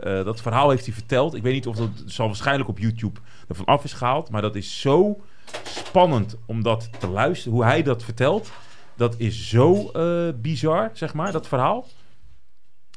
eh, 0.00 0.24
dat 0.24 0.40
verhaal 0.42 0.70
heeft 0.70 0.84
hij 0.84 0.94
verteld. 0.94 1.34
Ik 1.34 1.42
weet 1.42 1.52
niet 1.52 1.66
of 1.66 1.76
dat 1.76 1.88
het 1.98 2.12
zal 2.12 2.26
waarschijnlijk 2.26 2.68
op 2.68 2.78
YouTube 2.78 3.20
ervan 3.48 3.64
af 3.64 3.84
is 3.84 3.92
gehaald. 3.92 4.30
Maar 4.30 4.42
dat 4.42 4.56
is 4.56 4.80
zo 4.80 5.20
spannend 5.64 6.36
om 6.46 6.62
dat 6.62 6.88
te 6.98 7.08
luisteren. 7.08 7.52
Hoe 7.52 7.64
hij 7.64 7.82
dat 7.82 8.04
vertelt. 8.04 8.50
Dat 8.96 9.14
is 9.18 9.48
zo 9.48 9.90
eh, 9.90 10.28
bizar, 10.40 10.90
zeg 10.92 11.14
maar, 11.14 11.32
dat 11.32 11.48
verhaal. 11.48 11.86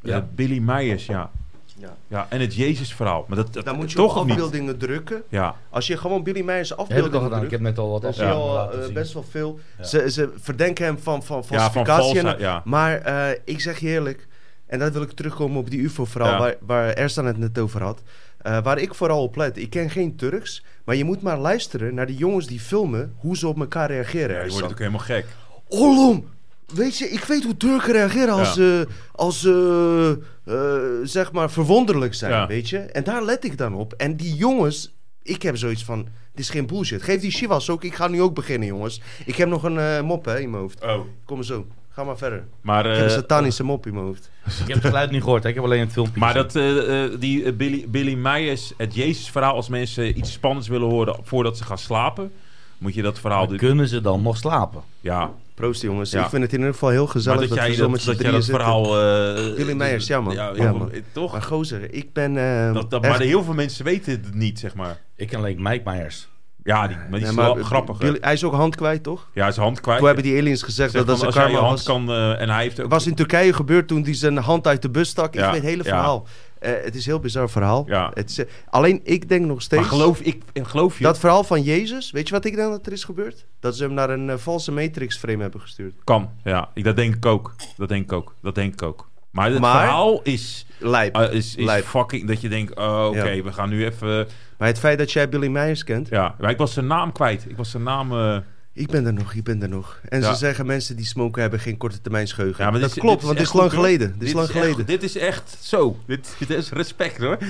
Ja. 0.05 0.25
Billy 0.35 0.57
Meijers, 0.59 1.05
ja. 1.05 1.31
Ja. 1.77 1.95
ja. 2.07 2.25
En 2.29 2.39
het 2.41 2.55
Jezus-verhaal. 2.55 3.25
Maar 3.27 3.37
dat, 3.37 3.53
dat, 3.53 3.65
Dan 3.65 3.75
moet 3.75 3.91
je 3.91 3.97
toch 3.97 4.11
op 4.11 4.17
of 4.17 4.23
niet? 4.23 4.31
afbeeldingen 4.31 4.77
drukken. 4.77 5.23
Ja, 5.29 5.55
Als 5.69 5.87
je 5.87 5.97
gewoon 5.97 6.23
Billy 6.23 6.41
Meijers 6.41 6.69
heb 6.69 6.77
ik 6.79 6.83
al 6.83 6.89
afbeeldingen 6.95 7.21
gedaan. 7.23 7.31
Ik 7.43 7.49
drukt, 7.49 7.51
heb 7.51 7.61
net 7.61 7.77
al 7.77 7.89
wat 7.91 8.05
afbeeldingen 8.05 8.41
al 8.43 8.53
laten 8.53 8.83
eh, 8.87 8.93
best 8.93 9.13
wel 9.13 9.23
veel. 9.29 9.59
Ja. 9.77 9.83
Ze, 9.83 10.11
ze 10.11 10.33
verdenken 10.39 10.85
hem 10.85 10.99
van, 10.99 11.23
van 11.23 11.43
ja 11.49 11.71
van 11.71 11.85
falsificatie. 11.85 12.29
en- 12.29 12.39
ja. 12.39 12.61
Maar 12.65 13.01
eh, 13.01 13.39
ik 13.43 13.59
zeg 13.61 13.79
je 13.79 13.87
eerlijk, 13.87 14.27
en 14.65 14.79
dat 14.79 14.93
wil 14.93 15.01
ik 15.01 15.11
terugkomen 15.11 15.57
op 15.57 15.69
die 15.69 15.81
UFO-verhaal 15.81 16.31
Ja. 16.31 16.37
waar, 16.39 16.55
waar 16.59 16.89
Ersan 16.93 17.25
het 17.25 17.37
net 17.37 17.57
over 17.59 17.81
had. 17.83 18.01
Eh, 18.37 18.63
waar 18.63 18.77
ik 18.79 18.93
vooral 18.93 19.23
op 19.23 19.35
let, 19.35 19.57
ik 19.57 19.69
ken 19.69 19.89
geen 19.89 20.15
Turks, 20.15 20.63
maar 20.83 20.95
je 20.95 21.03
moet 21.03 21.21
maar 21.21 21.37
luisteren 21.37 21.93
naar 21.95 22.05
die 22.05 22.17
jongens 22.17 22.47
die 22.47 22.59
filmen 22.59 23.13
hoe 23.17 23.37
ze 23.37 23.47
op 23.47 23.59
elkaar 23.59 23.87
reageren. 23.91 24.35
Ja, 24.35 24.43
je 24.43 24.51
wordt 24.51 24.71
ook 24.71 24.77
helemaal 24.79 24.99
gek. 24.99 25.25
Ollom! 25.67 26.33
Weet 26.73 26.97
je, 26.97 27.09
ik 27.09 27.23
weet 27.23 27.43
hoe 27.43 27.57
Turken 27.57 27.91
reageren 27.93 28.33
als 28.33 28.47
Ja. 28.47 28.53
ze, 28.53 28.87
als 29.11 29.39
ze 29.41 30.19
eh, 30.45 31.07
zeg 31.07 31.31
maar, 31.31 31.51
verwonderlijk 31.51 32.13
zijn, 32.13 32.31
Ja. 32.31 32.47
weet 32.47 32.69
je. 32.69 32.77
En 32.77 33.03
daar 33.03 33.23
let 33.23 33.43
ik 33.43 33.57
dan 33.57 33.73
op. 33.73 33.93
En 33.93 34.15
die 34.15 34.35
jongens, 34.35 34.93
ik 35.23 35.41
heb 35.41 35.57
zoiets 35.57 35.83
van, 35.83 36.03
dit 36.03 36.39
is 36.43 36.49
geen 36.49 36.65
bullshit. 36.67 37.01
Geef 37.03 37.21
die 37.21 37.31
Shivas 37.31 37.69
ook, 37.69 37.83
ik 37.83 37.95
ga 37.95 38.07
nu 38.07 38.21
ook 38.21 38.35
beginnen, 38.35 38.67
jongens. 38.67 39.01
Ik 39.25 39.35
heb 39.35 39.49
nog 39.49 39.63
een 39.63 39.77
eh, 39.79 40.01
mop 40.01 40.25
hè, 40.25 40.39
in 40.39 40.49
mijn 40.49 40.61
hoofd. 40.61 40.83
Oh. 40.83 40.99
Kom 41.25 41.35
maar 41.35 41.45
zo, 41.45 41.65
ga 41.89 42.03
maar 42.03 42.17
verder. 42.17 42.43
Maar, 42.61 42.85
ik 42.85 42.91
heb 42.91 43.01
een 43.01 43.07
eh, 43.09 43.13
satanische 43.15 43.63
mop 43.63 43.85
in 43.85 43.93
mijn 43.93 44.05
hoofd. 44.05 44.29
Ik 44.61 44.67
heb 44.67 44.75
het 44.77 44.85
geluid 44.85 45.11
niet 45.11 45.23
gehoord, 45.23 45.43
hè. 45.43 45.49
ik 45.49 45.55
heb 45.55 45.63
alleen 45.63 45.79
het 45.79 45.91
filmpje 45.91 46.19
maar 46.19 46.33
dat, 46.33 46.55
eh, 46.55 47.03
eh, 47.03 47.11
die 47.19 47.53
Billy, 47.53 47.85
Billy 47.87 48.13
Meijers, 48.13 48.73
het 48.77 48.95
Jezus-verhaal, 48.95 49.55
als 49.55 49.69
mensen 49.69 50.17
iets 50.17 50.31
spannends 50.31 50.67
willen 50.67 50.89
horen 50.89 51.19
voordat 51.23 51.57
ze 51.57 51.63
gaan 51.63 51.77
slapen, 51.77 52.31
moet 52.77 52.93
je 52.93 53.01
dat 53.01 53.19
verhaal... 53.19 53.47
Kunnen 53.47 53.87
ze 53.87 54.01
dan 54.01 54.21
nog 54.21 54.37
slapen? 54.37 54.81
Ja, 54.99 55.31
Proost 55.55 55.81
jongens. 55.81 56.11
Ja. 56.11 56.23
Ik 56.23 56.29
vind 56.29 56.41
het 56.43 56.51
in 56.51 56.57
ieder 56.57 56.73
geval 56.73 56.89
heel 56.89 57.03
maar 57.03 57.11
gezellig 57.11 57.39
dat 57.39 57.49
dat, 57.49 57.57
jij 57.57 57.67
we 57.67 57.73
zo 57.73 57.81
dat, 57.81 57.91
dat, 58.05 58.05
jij 58.05 58.15
drieën 58.15 58.33
dat 58.33 58.43
zitten. 58.43 58.63
verhaal... 58.63 59.67
eh, 59.67 59.75
Meyers, 59.75 60.07
ja, 60.07 60.21
man. 60.21 60.33
Ja, 60.33 60.51
Ja, 60.55 60.71
man. 60.71 60.91
Toch? 61.11 61.31
Maar 61.31 61.41
gozer, 61.41 61.93
ik 61.93 62.13
ben 62.13 62.37
eh, 62.37 62.73
dat, 62.73 62.91
dat, 62.91 63.03
echt- 63.03 63.11
maar 63.11 63.21
heel 63.21 63.43
veel 63.43 63.53
mensen 63.53 63.85
weten 63.85 64.11
het 64.11 64.33
niet, 64.33 64.59
zeg 64.59 64.75
maar. 64.75 65.01
Ik 65.15 65.27
ken 65.27 65.37
alleen 65.39 65.57
Mike 65.61 65.89
Myers. 65.89 66.27
Ja, 66.63 66.87
die, 66.87 66.95
maar 66.97 67.05
die 67.09 67.19
Nee, 67.19 67.29
is 67.29 67.35
maar 67.35 67.53
wel 67.55 67.63
grappig. 67.63 67.97
hij 68.21 68.33
is 68.33 68.43
ook 68.43 68.53
hand 68.53 68.75
kwijt, 68.75 69.03
toch? 69.03 69.27
Ja, 69.33 69.51
zijn 69.51 69.65
hand 69.65 69.79
kwijt. 69.81 69.97
Toen 69.97 70.07
hebben 70.07 70.25
die 70.25 70.37
aliens 70.39 70.61
gezegd 70.63 70.91
Zeg 70.91 71.05
dat 71.05 71.07
dat 71.09 71.17
zijn 71.17 71.27
als 71.31 71.35
jij 71.35 71.45
je 71.45 71.51
karma 71.53 71.67
hand 71.67 71.83
was. 71.83 71.95
kan... 71.95 72.09
eh, 72.09 72.41
en 72.41 72.49
hij 72.49 72.61
heeft 72.63 72.79
ook... 72.81 72.89
Was 72.89 73.07
in 73.07 73.15
Turkije 73.15 73.53
gebeurd 73.53 73.87
toen 73.87 74.03
hij 74.03 74.13
zijn 74.13 74.37
hand 74.37 74.67
uit 74.67 74.81
de 74.81 74.89
bus 74.89 75.09
stak. 75.09 75.33
Ik 75.33 75.39
Ja, 75.39 75.45
weet 75.51 75.61
het 75.61 75.69
hele 75.69 75.83
verhaal. 75.83 76.27
Eh, 76.27 76.54
het 76.65 76.95
is 76.95 77.05
een 77.05 77.11
heel 77.11 77.19
bizar 77.21 77.49
verhaal. 77.49 77.83
Ja. 77.87 78.11
Het 78.13 78.29
is, 78.29 78.37
eh, 78.37 78.45
alleen 78.69 78.99
ik 79.03 79.29
denk 79.29 79.45
nog 79.45 79.61
steeds... 79.61 79.81
maar 79.81 79.91
geloof, 79.91 80.19
ik, 80.19 80.41
geloof 80.53 80.97
je... 80.97 81.03
Dat 81.03 81.19
verhaal 81.19 81.43
van 81.43 81.61
Jezus, 81.61 82.11
weet 82.11 82.27
je 82.27 82.33
wat 82.33 82.45
ik 82.45 82.55
denk 82.55 82.69
dat 82.71 82.85
er 82.85 82.91
is 82.91 83.03
gebeurd? 83.03 83.45
Dat 83.59 83.75
ze 83.75 83.83
hem 83.83 83.93
naar 83.93 84.09
een 84.09 84.29
eh, 84.29 84.37
valse 84.37 84.71
Matrix-frame 84.71 85.41
hebben 85.41 85.61
gestuurd. 85.61 85.93
Kan, 86.03 86.29
ja. 86.43 86.69
Ik, 86.73 86.83
dat 86.83 86.95
denk 86.95 87.15
ik 87.15 87.25
ook. 87.25 87.55
Dat 87.77 87.89
denk 87.89 88.03
ik 88.03 88.11
ook. 88.11 88.35
Dat 88.41 88.55
denk 88.55 88.73
ik 88.73 88.81
ook. 88.81 89.09
Maar 89.31 89.51
het 89.51 89.59
Maar- 89.59 89.79
verhaal 89.83 90.21
is, 90.23 90.65
Lijp. 90.79 91.15
eh, 91.15 91.33
is, 91.33 91.55
is 91.55 91.65
Lijp. 91.65 91.85
fucking... 91.85 92.27
Dat 92.27 92.41
je 92.41 92.49
denkt, 92.49 92.75
oh, 92.77 93.05
oké, 93.09 93.29
Ja. 93.29 93.43
we 93.43 93.53
gaan 93.53 93.69
nu 93.69 93.85
even... 93.85 94.27
Maar 94.57 94.67
het 94.67 94.79
feit 94.79 94.97
dat 94.97 95.11
jij 95.11 95.29
Billy 95.29 95.47
Myers 95.47 95.83
kent, 95.83 96.07
Ja, 96.09 96.35
maar 96.39 96.49
ik 96.49 96.57
was 96.57 96.73
zijn 96.73 96.87
naam 96.87 97.11
kwijt. 97.11 97.45
Ik 97.49 97.57
was 97.57 97.71
zijn 97.71 97.83
naam... 97.83 98.11
eh, 98.11 98.37
ik 98.77 98.87
ben 98.87 99.05
er 99.05 99.13
nog, 99.13 99.33
ik 99.33 99.43
ben 99.43 99.61
er 99.61 99.69
nog. 99.69 99.99
En 100.09 100.21
Ja. 100.21 100.31
ze 100.33 100.37
zeggen 100.37 100.65
mensen 100.65 100.95
die 100.95 101.05
smoken 101.05 101.41
hebben 101.41 101.59
geen 101.59 101.77
korte 101.77 102.01
termijn 102.01 102.27
geheugen. 102.27 102.63
Ja, 102.63 102.71
maar 102.71 102.79
dat 102.79 102.89
dit 102.89 102.97
is- 102.97 103.03
klopt, 103.03 103.19
dit 103.19 103.25
want 103.27 103.39
is 103.39 103.45
dit 103.45 103.53
is 103.53 103.59
echt 103.61 103.61
lang 103.61 103.69
goed, 103.71 103.79
geleden. 103.97 104.15
Dit 104.19 104.27
is 104.27 104.33
lang 104.33 104.47
echt- 104.49 104.57
geleden. 104.57 104.85
dit 104.85 105.03
is 105.03 105.17
echt 105.17 105.57
zo. 105.61 105.97
Dit, 106.07 106.35
dit 106.39 106.49
is 106.49 106.69
respect 106.69 107.17
hoor. 107.17 107.37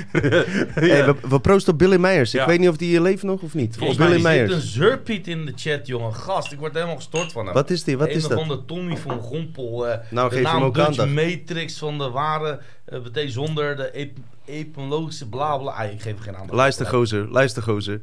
Hey, 0.73 1.05
we, 1.05 1.15
we 1.29 1.39
proosten 1.39 1.73
op 1.73 1.79
Billy 1.79 1.97
Myers. 1.99 2.31
Ja. 2.31 2.41
Ik 2.41 2.47
weet 2.47 2.59
niet 2.59 2.69
of 2.69 2.77
die 2.77 2.87
hier 2.89 3.01
leeft 3.01 3.23
nog 3.23 3.41
of 3.41 3.53
niet. 3.53 3.75
Volgens 3.77 3.99
Op 3.99 4.07
mij 4.07 4.21
Billy 4.21 4.47
zit 4.47 4.51
een 4.55 4.61
zurpiet 4.61 5.27
in 5.27 5.45
de 5.45 5.53
chat, 5.55 5.87
jongen. 5.87 6.13
Gast, 6.15 6.51
ik 6.51 6.59
word 6.59 6.73
helemaal 6.73 6.95
gestort 6.95 7.31
van 7.31 7.45
hem. 7.45 7.53
Wat 7.53 7.69
is 7.69 7.83
die? 7.83 7.97
Wat 7.97 8.07
een 8.07 8.13
is 8.13 8.23
of 8.23 8.29
dat? 8.29 8.39
andere 8.39 8.65
Tommy 8.65 8.97
van 8.97 9.19
Gompel. 9.19 9.87
eh 9.87 9.97
Nou, 10.09 10.29
de 10.29 10.35
geef 10.35 10.45
hem 10.45 10.53
naam 10.53 10.63
ook 10.63 10.75
Dutch. 10.75 11.05
Matrix 11.13 11.77
van 11.77 11.97
de 11.97 12.09
ware 12.09 12.59
betekent 12.85 13.33
zonder 13.33 13.75
de 13.75 13.91
ep 13.91 14.17
epologische 14.45 15.29
bla 15.29 15.57
bla. 15.57 15.71
Ah, 15.71 15.91
ik 15.91 16.01
geef 16.01 16.13
hem 16.13 16.19
geen 16.21 16.35
aandacht. 16.35 16.53
Luister 16.53 16.85
gozer, 16.85 17.27
luister 17.31 17.63
gozer. 17.63 17.99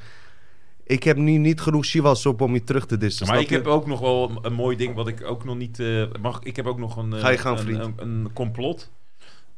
Ik 0.92 1.02
heb 1.02 1.16
nu 1.16 1.36
niet 1.36 1.60
genoeg 1.60 1.84
Shivas 1.84 2.26
op 2.26 2.40
om 2.40 2.54
je 2.54 2.64
terug 2.64 2.86
te 2.86 2.96
dissen. 2.96 3.26
maar 3.26 3.40
ik 3.40 3.48
je? 3.48 3.54
heb 3.54 3.66
ook 3.66 3.86
nog 3.86 4.00
wel 4.00 4.38
een, 4.42 4.52
mooi 4.52 4.76
ding 4.76 4.94
wat 4.94 5.08
ik 5.08 5.24
ook 5.24 5.44
nog 5.44 5.56
niet 5.56 5.80
eh, 5.80 6.04
mag. 6.20 6.40
Ik 6.42 6.56
heb 6.56 6.66
ook 6.66 6.78
nog 6.78 6.96
een, 6.96 7.12
eh, 7.12 7.20
Ga 7.20 7.28
je 7.30 7.44
een, 7.44 7.58
vriend. 7.58 7.80
een, 7.80 7.94
een 7.96 8.30
complot. 8.32 8.90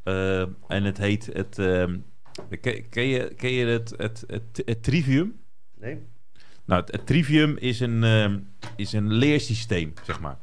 Eh, 0.02 0.40
en 0.69 0.85
het 0.85 0.98
heet 0.98 1.31
het. 1.32 1.59
ehm, 1.59 1.97
ken, 2.61 2.89
ken 2.89 3.06
je, 3.06 3.35
ken 3.36 3.51
je 3.51 3.66
het, 3.66 3.94
het, 3.97 4.24
het, 4.27 4.62
het 4.65 4.82
trivium? 4.82 5.40
Nee? 5.81 5.98
Nou, 6.65 6.81
het, 6.81 6.93
het 6.93 7.06
trivium 7.06 7.56
is 7.56 7.81
een, 7.81 8.05
ehm, 8.05 8.39
is 8.77 8.93
een 8.93 9.12
leersysteem, 9.12 9.93
zeg 10.02 10.20
maar. 10.20 10.39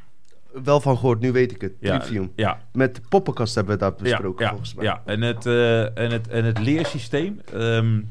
Wel 0.63 0.81
van 0.81 0.97
gehoord, 0.97 1.19
nu 1.19 1.31
weet 1.31 1.51
ik 1.51 1.61
het. 1.61 1.73
Ja, 1.79 1.97
Trivium. 1.97 2.31
Ja, 2.35 2.61
Met 2.73 3.01
poppenkast 3.09 3.55
hebben 3.55 3.73
we 3.73 3.79
dat 3.79 3.97
besproken 3.97 4.45
ja, 4.45 4.49
volgens 4.49 4.73
mij. 4.73 4.85
Ja, 4.85 5.01
en 5.05 5.21
het, 5.21 5.45
eh, 5.45 5.97
en 5.97 6.11
het, 6.11 6.27
en 6.27 6.45
het 6.45 6.59
leersysteem, 6.59 7.41
ehm, 7.53 8.01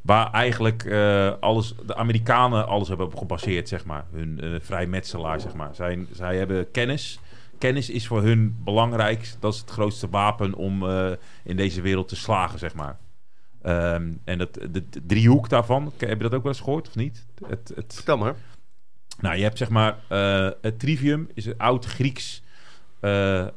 waar 0.00 0.30
eigenlijk 0.32 0.84
eh, 0.84 1.32
alles, 1.40 1.74
de 1.86 1.96
Amerikanen 1.96 2.66
alles 2.66 2.88
hebben 2.88 3.06
op 3.06 3.16
gebaseerd, 3.16 3.68
zeg 3.68 3.84
maar. 3.84 4.04
Hun 4.12 4.40
eh 4.40 4.54
vrijmetselaar, 4.60 5.40
zeg 5.40 5.54
maar. 5.54 5.74
Zij, 5.74 6.06
zij 6.12 6.36
hebben 6.36 6.70
kennis. 6.70 7.20
Kennis 7.58 7.90
is 7.90 8.06
voor 8.06 8.22
hun 8.22 8.56
belangrijk. 8.64 9.34
Dat 9.40 9.54
is 9.54 9.60
het 9.60 9.70
grootste 9.70 10.08
wapen 10.08 10.54
om 10.54 10.88
eh, 10.88 11.10
in 11.44 11.56
deze 11.56 11.80
wereld 11.80 12.08
te 12.08 12.16
slagen, 12.16 12.58
zeg 12.58 12.74
maar. 12.74 12.98
Ehm, 13.62 14.12
en 14.24 14.38
het, 14.38 14.54
de, 14.54 14.88
de 14.88 15.06
driehoek 15.06 15.48
daarvan, 15.48 15.92
heb 15.98 16.16
je 16.16 16.22
dat 16.22 16.34
ook 16.34 16.42
wel 16.42 16.52
eens 16.52 16.60
gehoord 16.60 16.88
of 16.88 16.94
niet? 16.94 17.26
Het, 17.48 17.72
het, 17.74 17.94
Vertel 17.94 18.18
maar. 18.18 18.34
nou, 19.20 19.36
je 19.36 19.42
hebt 19.42 19.58
zeg 19.58 19.68
maar 19.68 19.96
het 20.60 20.78
trivium 20.78 21.28
is 21.34 21.46
een 21.46 21.58
oud 21.58 21.84
Grieks 21.84 22.42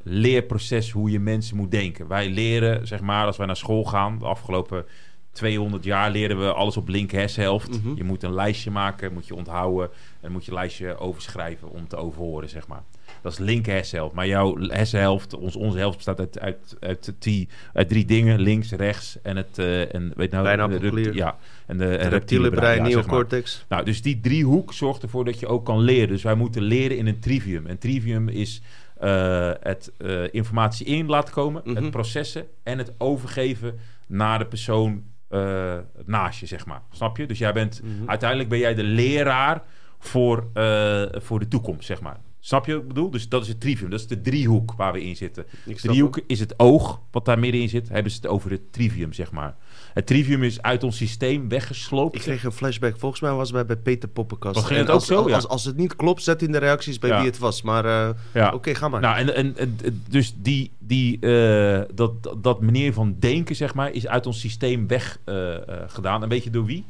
leerproces 0.04 0.92
hoe 0.92 1.12
je 1.12 1.20
mensen 1.20 1.58
moet 1.58 1.72
denken. 1.72 2.08
Wij 2.08 2.30
leren, 2.30 2.88
zeg 2.88 3.02
maar, 3.02 3.26
als 3.26 3.38
wij 3.38 3.46
naar 3.46 3.56
school 3.56 3.84
gaan, 3.84 4.20
de 4.20 4.26
afgelopen 4.26 4.86
200 5.32 5.84
jaar 5.84 6.12
leren 6.12 6.40
we 6.40 6.54
alles 6.54 6.78
op 6.78 6.88
linker 6.88 7.18
hersenhelft. 7.20 7.84
Mhm. 7.84 7.96
Je 7.96 8.04
moet 8.04 8.24
een 8.24 8.34
lijstje 8.34 8.72
maken, 8.72 9.14
moet 9.14 9.28
je 9.28 9.36
onthouden 9.36 9.90
en 10.22 10.32
moet 10.32 10.46
je 10.46 10.54
lijstje 10.54 10.98
overschrijven 10.98 11.70
om 11.70 11.88
te 11.88 11.96
overhoren, 11.96 12.50
zeg 12.50 12.68
maar. 12.68 12.84
Dat 13.22 13.32
is 13.32 13.38
linker 13.38 13.74
hersenhelft. 13.74 14.14
Maar 14.16 14.28
jouw 14.28 14.58
hersenhelft, 14.60 15.34
ons, 15.38 15.56
onze 15.56 15.78
helft 15.78 15.96
bestaat 15.96 16.20
uit, 16.20 16.40
uit, 16.40 16.76
uit, 16.80 17.14
die, 17.20 17.48
uit 17.74 17.90
drie 17.90 18.06
dingen. 18.06 18.40
Links, 18.40 18.72
rechts 18.72 19.18
en 19.22 19.36
het... 19.38 19.58
eh 19.58 19.94
en, 19.96 20.14
weet 20.16 20.32
nou, 20.32 20.44
Bijna 20.44 20.68
de 20.68 21.10
Ja, 21.14 21.38
en 21.66 21.78
de, 21.78 21.84
Het 21.84 21.92
reptiele 21.92 22.10
reptiele 22.10 22.50
brein, 22.50 22.78
ja, 22.78 22.84
zeg 22.86 22.94
maar. 22.96 23.06
neocortex. 23.06 23.66
Nou, 23.70 23.84
dus 23.86 24.02
die 24.02 24.20
driehoek 24.20 24.74
zorgt 24.74 25.04
ervoor 25.04 25.26
dat 25.26 25.40
je 25.40 25.48
ook 25.48 25.66
kan 25.66 25.80
leren. 25.80 26.08
Dus 26.08 26.24
wij 26.24 26.36
moeten 26.36 26.62
leren 26.62 26.98
in 26.98 27.08
een 27.08 27.20
trivium. 27.20 27.66
En 27.68 27.78
trivium 27.78 28.30
is 28.30 28.62
eh, 28.98 29.52
het 29.60 29.92
eh, 29.98 30.34
informatie 30.34 30.86
in 30.86 31.06
laten 31.08 31.34
komen, 31.34 31.62
Mhm. 31.66 31.76
het 31.76 31.92
processen 31.92 32.46
en 32.64 32.78
het 32.78 32.92
overgeven 32.98 33.80
naar 34.08 34.40
de 34.40 34.46
persoon 34.46 35.04
eh, 35.32 35.78
naast 36.06 36.40
je, 36.40 36.46
zeg 36.46 36.66
maar. 36.66 36.82
Snap 36.92 37.18
je? 37.18 37.26
Dus 37.28 37.38
jij 37.38 37.54
bent, 37.54 37.82
Mhm. 37.84 38.10
uiteindelijk 38.10 38.50
ben 38.50 38.60
jij 38.60 38.74
de 38.76 38.84
leraar 38.84 39.64
voor, 40.00 40.50
eh, 40.54 41.04
voor 41.12 41.40
de 41.40 41.48
toekomst, 41.48 41.86
zeg 41.86 42.02
maar. 42.02 42.20
Snap 42.40 42.66
je 42.66 42.74
wat 42.74 42.82
ik 42.82 42.88
bedoel? 42.88 43.10
Dus 43.12 43.30
dat 43.30 43.42
is 43.42 43.48
het 43.48 43.60
trivium. 43.60 43.90
Dat 43.90 44.00
is 44.00 44.08
de 44.08 44.22
driehoek 44.22 44.74
waar 44.74 44.94
we 44.94 45.04
in 45.04 45.16
zitten. 45.16 45.46
Driehoek 45.92 46.20
is 46.28 46.40
het 46.40 46.60
oog 46.60 47.02
wat 47.12 47.26
daar 47.26 47.40
middenin 47.40 47.70
zit. 47.70 47.90
Hebben 47.90 48.12
ze 48.12 48.18
het 48.22 48.28
over 48.28 48.52
het 48.52 48.74
trivium, 48.74 49.14
zeg 49.14 49.32
maar. 49.32 49.56
Het 49.94 50.06
trivium 50.06 50.44
is 50.44 50.62
uit 50.62 50.84
ons 50.84 50.98
systeem 50.98 51.50
weggesloopt. 51.50 52.16
Ik 52.16 52.22
kreeg 52.22 52.44
een 52.44 52.52
flashback. 52.52 52.96
Volgens 52.98 53.22
mij 53.22 53.32
was 53.34 53.52
het 53.52 53.68
bij, 53.68 53.76
Peter 53.76 54.10
Poppenkast. 54.10 54.58
Oh, 54.58 54.64
ging 54.66 54.74
En 54.80 54.80
het 54.86 54.90
ook 54.90 54.96
als, 54.96 55.06
zo? 55.06 55.28
Ja. 55.30 55.36
als, 55.36 55.48
als 55.48 55.66
het 55.66 55.78
niet 55.78 55.96
klopt, 55.96 56.24
zet 56.24 56.42
in 56.42 56.52
de 56.52 56.58
reacties 56.58 57.00
bij 57.00 57.10
Ja. 57.10 57.18
wie 57.18 57.26
het 57.26 57.38
was. 57.38 57.62
Maar 57.62 57.86
eh, 57.86 58.10
Ja. 58.34 58.52
oké, 58.54 58.76
ga 58.76 58.88
maar. 58.88 59.02
Nou, 59.02 59.18
en, 59.18 59.36
en, 59.36 59.58
en 59.58 59.78
en 59.84 60.04
dus 60.10 60.34
die, 60.38 60.72
die, 60.80 61.20
eh, 61.20 61.82
dat, 61.94 62.36
dat 62.38 62.62
manier 62.62 62.94
van 62.94 63.16
denken, 63.20 63.56
zeg 63.56 63.74
maar, 63.74 63.92
is 63.92 64.08
uit 64.08 64.26
ons 64.26 64.40
systeem 64.40 64.88
weg 64.88 65.20
eh, 65.26 65.56
gedaan. 65.88 66.22
Een 66.22 66.30
beetje 66.30 66.50
door 66.50 66.66
wie? 66.66 66.86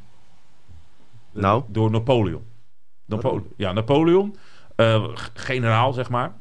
Nou? 1.32 1.64
Door 1.68 1.92
Napoleon. 1.92 2.44
Napoleon. 3.06 3.48
Ja, 3.58 3.72
Napoleon. 3.72 4.36
generaal, 5.34 5.94
zeg 5.94 6.10
maar. 6.10 6.34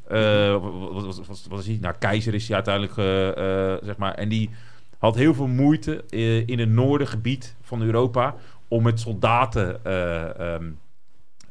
Wat, 1.48 1.58
is 1.60 1.66
hij? 1.66 1.78
Nou, 1.80 1.94
keizer 1.98 2.34
is 2.34 2.46
hij 2.48 2.54
uiteindelijk, 2.64 2.94
zeg 3.84 3.96
maar. 3.96 4.14
En 4.14 4.28
die 4.28 4.50
had 5.00 5.14
heel 5.14 5.34
veel 5.34 5.46
moeite 5.46 6.04
eh, 6.08 6.46
in 6.46 6.58
het 6.58 6.68
noordengebied 6.68 7.56
van 7.62 7.82
Europa 7.82 8.34
om 8.68 8.82
met 8.82 9.00
soldaten 9.00 9.84
eh, 9.84 10.54
ehm, 10.54 10.70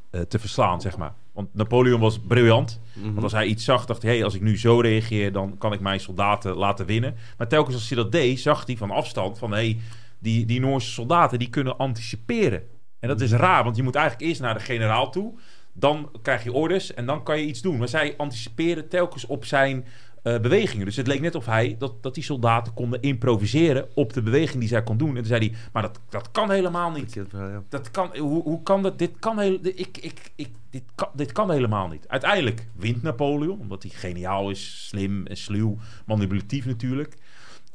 eh, 0.10 0.22
te 0.22 0.40
verslaan, 0.40 0.82
zeg 0.82 0.98
maar. 0.98 1.14
Want 1.32 1.54
Napoleon 1.54 2.00
was 2.00 2.20
briljant. 2.20 2.80
Mhm. 2.94 3.12
Want 3.12 3.24
als 3.24 3.32
hij 3.32 3.46
iets 3.46 3.64
zag, 3.64 3.86
dacht 3.86 4.02
hij... 4.02 4.12
Hey, 4.12 4.24
als 4.24 4.34
ik 4.34 4.42
nu 4.42 4.58
zo 4.58 4.80
reageer, 4.80 5.32
dan 5.32 5.58
kan 5.58 5.74
ik 5.74 5.80
mijn 5.80 6.00
soldaten 6.00 6.56
laten 6.56 6.86
winnen. 6.86 7.16
Maar 7.38 7.48
telkens 7.48 7.76
als 7.76 7.90
hij 7.90 7.98
dat 7.98 8.12
deed, 8.12 8.40
zag 8.40 8.66
hij 8.66 8.78
van 8.78 8.92
afstand... 8.92 9.38
van 9.38 9.52
hey, 9.52 9.80
die, 10.20 10.46
die 10.46 10.60
Noorse 10.60 10.92
soldaten 10.92 11.40
die 11.40 11.50
kunnen 11.50 11.78
anticiperen. 11.78 12.64
En 13.00 13.08
dat 13.08 13.22
is 13.22 13.32
raar, 13.32 13.64
want 13.64 13.76
je 13.76 13.84
moet 13.84 13.96
eigenlijk 13.96 14.30
eerst 14.30 14.42
naar 14.42 14.54
de 14.54 14.60
generaal 14.60 15.12
toe... 15.12 15.34
dan 15.74 16.12
krijg 16.22 16.44
je 16.44 16.54
orders 16.54 16.94
en 16.94 17.06
dan 17.06 17.24
kan 17.24 17.40
je 17.40 17.46
iets 17.46 17.62
doen. 17.62 17.78
Maar 17.78 17.88
zij 17.88 18.14
anticiperen 18.18 18.90
telkens 18.90 19.26
op 19.26 19.46
zijn 19.46 19.86
eh, 20.34 20.42
bewegingen. 20.42 20.86
Dus 20.86 20.96
het 20.96 21.08
leek 21.08 21.22
net 21.22 21.36
of 21.36 21.46
hij... 21.46 21.76
Dat, 21.80 22.04
dat 22.04 22.14
die 22.14 22.24
soldaten 22.24 22.74
konden 22.74 23.02
improviseren 23.02 23.88
op 23.94 24.14
de 24.14 24.22
beweging 24.22 24.60
die 24.60 24.68
zij 24.68 24.84
kon 24.84 24.98
doen. 24.98 25.10
En 25.10 25.16
toen 25.16 25.26
zei 25.26 25.50
hij... 25.50 25.58
maar 25.74 25.82
dat, 25.82 26.00
dat 26.10 26.32
kan 26.32 26.52
helemaal 26.52 26.92
niet. 26.92 27.14
Ja. 27.14 27.64
Dat 27.70 27.92
kan, 27.92 28.18
hoe, 28.18 28.44
hoe 28.44 28.64
kan 28.64 28.82
dat? 28.82 29.00
Dit 29.00 29.12
kan, 29.20 29.40
heel, 29.40 29.60
ik, 29.62 29.98
ik, 29.98 30.32
ik, 30.36 30.50
dit, 30.70 30.84
kan, 30.96 31.08
dit 31.14 31.32
kan 31.32 31.52
helemaal 31.52 31.88
niet. 31.88 32.08
Uiteindelijk 32.08 32.68
wint 32.76 33.02
Napoleon, 33.02 33.60
omdat 33.60 33.84
hij 33.84 33.92
geniaal 33.92 34.50
is, 34.50 34.88
slim 34.88 35.28
en 35.28 35.38
sluw, 35.38 35.78
manipulatief 36.06 36.66
natuurlijk. 36.66 37.18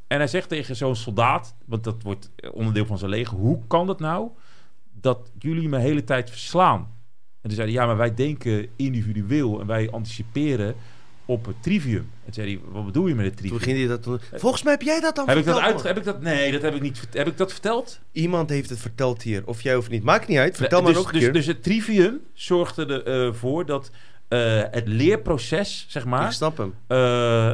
En 0.07 0.19
hij 0.19 0.29
zegt 0.29 0.49
tegen 0.49 0.77
zo'n 0.77 0.97
soldaat, 0.97 1.55
want 1.65 1.85
dat 1.85 2.03
wordt 2.03 2.31
onderdeel 2.53 2.87
van 2.87 2.99
zijn 2.99 3.11
leger: 3.11 3.37
hoe 3.37 3.61
kan 3.67 3.89
het 3.89 3.99
nou 3.99 4.29
dat 5.01 5.31
jullie 5.39 5.69
me 5.69 5.77
de 5.77 5.83
hele 5.83 6.05
tijd 6.05 6.31
verslaan? 6.31 6.81
En 7.41 7.51
toen 7.51 7.59
zei 7.59 7.67
hij: 7.67 7.81
ja, 7.81 7.87
maar 7.87 7.97
wij 7.97 8.15
denken 8.15 8.69
individueel 8.77 9.61
en 9.61 9.67
wij 9.67 9.91
anticiperen 9.91 10.75
op 11.25 11.47
het 11.47 11.63
trivium. 11.63 11.99
En 11.99 12.25
toen 12.25 12.35
zei 12.35 12.47
hij: 12.49 12.61
wat 12.73 12.85
bedoel 12.87 13.07
je 13.07 13.15
met 13.15 13.25
het 13.25 13.37
Toen 13.37 13.47
trivium? 13.49 13.77
ging 13.77 13.89
hij 13.89 13.99
dat. 13.99 14.21
Volgens 14.41 14.63
mij 14.63 14.73
heb 14.73 14.83
jij 14.83 15.01
dat 15.01 15.17
dan 15.17 15.29
Heb 15.29 15.37
ik 15.39 15.45
dat 15.45 15.55
verteld, 15.55 15.75
uit? 15.77 15.87
Heb 15.87 15.97
ik 15.97 16.05
dat? 16.05 16.21
Nee, 16.21 16.53
dat 16.53 16.63
heb 16.63 16.75
ik 16.75 16.83
niet. 16.83 17.09
Heb 17.13 17.27
ik 17.27 17.37
dat 17.37 17.53
verteld? 17.53 18.01
Iemand 18.13 18.51
heeft 18.51 18.71
het 18.71 18.79
verteld 18.79 19.23
hier. 19.23 19.43
Of 19.45 19.63
jij 19.63 19.77
of 19.77 19.89
niet. 19.89 20.03
Maakt 20.03 20.29
niet 20.29 20.39
uit. 20.39 20.57
Vertel 20.57 20.83
maar 20.83 20.93
dus, 20.93 21.03
nog 21.03 21.13
een 21.13 21.21
dus. 21.21 21.33
Dus 21.33 21.47
het 21.47 21.63
trivium 21.63 22.21
zorgde 22.33 23.03
ervoor 23.03 23.67
dat 23.67 23.91
eh, 24.29 24.63
het 24.71 24.87
leerproces, 24.89 25.87
zeg 25.89 26.05
maar... 26.05 26.27
ik 26.27 26.33
snap 26.33 26.57
hem. 26.57 26.75
eh, 26.87 26.97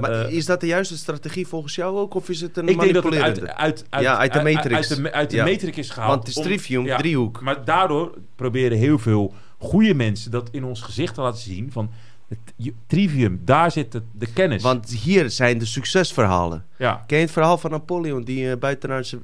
Maar 0.00 0.10
eh, 0.26 0.32
is 0.32 0.46
dat 0.46 0.60
de 0.60 0.66
juiste 0.66 0.96
strategie 0.96 1.46
volgens 1.46 1.74
jou 1.74 1.98
ook? 1.98 2.14
Of 2.14 2.28
is 2.28 2.40
het 2.40 2.56
een 2.56 2.68
ik 2.68 2.80
denk 2.80 2.94
dat 2.94 3.04
het 3.04 3.14
uit, 3.14 3.46
uit, 3.48 3.84
uit, 3.90 4.02
Ja, 4.02 4.16
uit 4.16 4.32
de 4.32 4.42
matrix. 4.42 4.90
Uit, 4.90 5.02
de, 5.02 5.12
uit 5.12 5.30
de 5.30 5.36
Ja. 5.36 5.44
matrix 5.44 5.78
is 5.78 5.90
gehaald. 5.90 6.10
Want 6.12 6.26
het 6.26 6.36
is 6.36 6.36
om- 6.36 6.42
trivium, 6.48 6.84
ja, 6.86 6.96
driehoek. 6.96 7.40
Maar 7.40 7.64
daardoor 7.64 8.14
proberen 8.36 8.78
heel 8.78 8.98
veel 8.98 9.34
goede 9.58 9.94
mensen 9.94 10.30
dat 10.30 10.48
in 10.52 10.64
ons 10.64 10.80
gezicht 10.80 11.14
te 11.14 11.20
laten 11.20 11.40
zien 11.40 11.72
van... 11.72 11.90
Het 12.30 12.38
je- 12.56 12.74
trivium, 12.86 13.40
daar 13.44 13.70
zit 13.70 13.92
het, 13.92 14.02
de 14.12 14.32
kennis. 14.32 14.62
Want 14.62 14.90
hier 14.90 15.30
zijn 15.30 15.58
de 15.58 15.64
succesverhalen. 15.64 16.64
ja, 16.78 17.04
Ken 17.06 17.18
je 17.18 17.24
het 17.24 17.32
verhaal 17.32 17.58
van 17.58 17.70
Napoleon 17.70 18.22
die 18.24 18.44
uh, 18.44 18.56
buitenaardse 18.56 19.18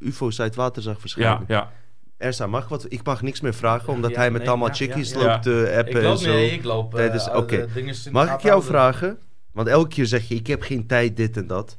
uh, 0.00 0.08
ufo's 0.08 0.40
uit 0.40 0.54
water 0.54 0.82
zag 0.82 0.94
ja, 0.94 1.00
verschijnen? 1.00 1.44
ja. 1.48 1.70
Ersa, 2.16 2.46
mag 2.46 2.62
ik 2.62 2.68
wat? 2.68 2.86
Ik 2.88 3.04
mag 3.04 3.22
niks 3.22 3.40
meer 3.40 3.54
vragen, 3.54 3.92
omdat 3.92 4.10
Ja, 4.10 4.16
hij 4.16 4.30
met 4.30 4.40
nee, 4.40 4.48
allemaal 4.50 4.68
ja, 4.68 4.74
chickies 4.74 5.12
ja, 5.12 5.20
ja. 5.20 5.26
loopt 5.26 5.42
te 5.42 5.74
appen 5.78 5.96
Ik 5.96 6.02
loop, 6.02 6.12
en 6.12 6.18
zo. 6.18 6.32
nee, 6.32 6.50
ik 6.50 6.64
loop. 6.64 6.94
Eh, 6.94 7.12
de 7.12 7.72
de 8.04 8.10
Mag 8.10 8.32
ik 8.34 8.40
jou 8.40 8.62
vragen? 8.62 9.18
Want 9.52 9.68
elke 9.68 9.88
keer 9.88 10.06
zeg 10.06 10.28
je, 10.28 10.34
ik 10.34 10.46
heb 10.46 10.62
geen 10.62 10.86
tijd, 10.86 11.16
dit 11.16 11.36
en 11.36 11.46
dat. 11.46 11.76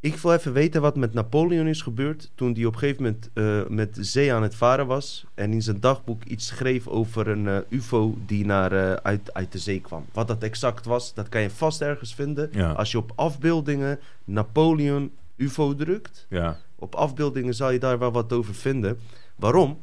Ik 0.00 0.16
wil 0.16 0.32
even 0.32 0.52
weten 0.52 0.80
wat 0.80 0.96
met 0.96 1.14
Napoleon 1.14 1.66
is 1.66 1.82
gebeurd 1.82 2.30
toen 2.34 2.52
hij 2.52 2.64
op 2.64 2.72
een 2.72 2.78
gegeven 2.78 3.02
moment 3.02 3.30
eh, 3.34 3.66
met 3.68 3.98
zee 4.00 4.32
aan 4.32 4.42
het 4.42 4.54
varen 4.54 4.86
was. 4.86 5.24
En 5.34 5.52
in 5.52 5.62
zijn 5.62 5.80
dagboek 5.80 6.24
iets 6.24 6.46
schreef 6.46 6.86
over 6.86 7.28
een 7.28 7.48
eh, 7.48 7.58
ufo 7.68 8.16
die 8.26 8.44
naar, 8.44 8.72
eh, 8.72 8.92
uit, 8.92 9.34
uit 9.34 9.52
de 9.52 9.58
zee 9.58 9.80
kwam. 9.80 10.04
Wat 10.12 10.28
dat 10.28 10.42
exact 10.42 10.86
was, 10.86 11.14
dat 11.14 11.28
kan 11.28 11.40
je 11.40 11.50
vast 11.50 11.80
ergens 11.80 12.14
vinden. 12.14 12.48
Ja. 12.52 12.72
Als 12.72 12.90
je 12.90 12.98
op 12.98 13.12
afbeeldingen 13.14 13.98
Napoleon 14.24 15.12
ufo 15.36 15.74
drukt. 15.74 16.26
Ja. 16.28 16.56
Op 16.74 16.94
afbeeldingen 16.94 17.54
zal 17.54 17.70
je 17.70 17.78
daar 17.78 17.98
wel 17.98 18.12
wat 18.12 18.32
over 18.32 18.54
vinden. 18.54 18.98
Waarom? 19.36 19.78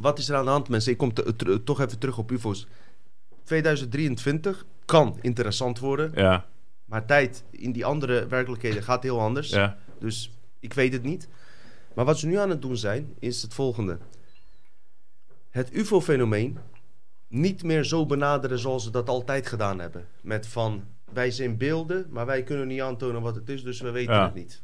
Wat 0.00 0.18
is 0.18 0.28
er 0.28 0.36
aan 0.36 0.44
de 0.44 0.50
hand, 0.50 0.68
mensen? 0.68 0.92
Ik 0.92 0.98
kom 0.98 1.12
toch 1.64 1.80
even 1.80 1.98
terug 1.98 2.18
op 2.18 2.30
UFO's. 2.30 2.66
2023 3.44 4.66
kan 4.84 5.18
interessant 5.20 5.78
worden. 5.78 6.12
Ja. 6.14 6.46
Maar 6.86 7.04
tijd 7.06 7.44
in 7.50 7.72
die 7.72 7.84
andere 7.84 8.26
werkelijkheden 8.26 8.82
gaat 8.82 9.02
heel 9.02 9.20
anders. 9.20 9.50
Ja. 9.50 9.78
Dus 9.98 10.30
ik 10.60 10.72
weet 10.72 10.92
het 10.92 11.02
niet. 11.02 11.28
Maar 11.94 12.04
wat 12.04 12.18
ze 12.18 12.26
nu 12.26 12.36
aan 12.36 12.50
het 12.50 12.62
doen 12.62 12.76
zijn, 12.76 13.14
is 13.18 13.42
het 13.42 13.54
volgende. 13.54 13.98
Het 15.50 15.72
UFO-fenomeen 15.72 16.58
niet 17.28 17.62
meer 17.62 17.84
zo 17.84 18.06
benaderen 18.06 18.58
zoals 18.58 18.84
ze 18.84 18.90
dat 18.90 19.08
altijd 19.08 19.46
gedaan 19.46 19.78
hebben. 19.78 20.06
Met 20.20 20.46
van, 20.46 20.84
wij 21.12 21.30
zijn 21.30 21.56
beelden, 21.56 22.06
maar 22.10 22.26
wij 22.26 22.42
kunnen 22.42 22.66
niet 22.66 22.80
aantonen 22.80 23.22
wat 23.22 23.34
het 23.34 23.48
is, 23.48 23.62
dus 23.62 23.80
we 23.80 23.90
weten 23.90 24.14
Ja. 24.14 24.24
het 24.24 24.34
niet. 24.34 24.62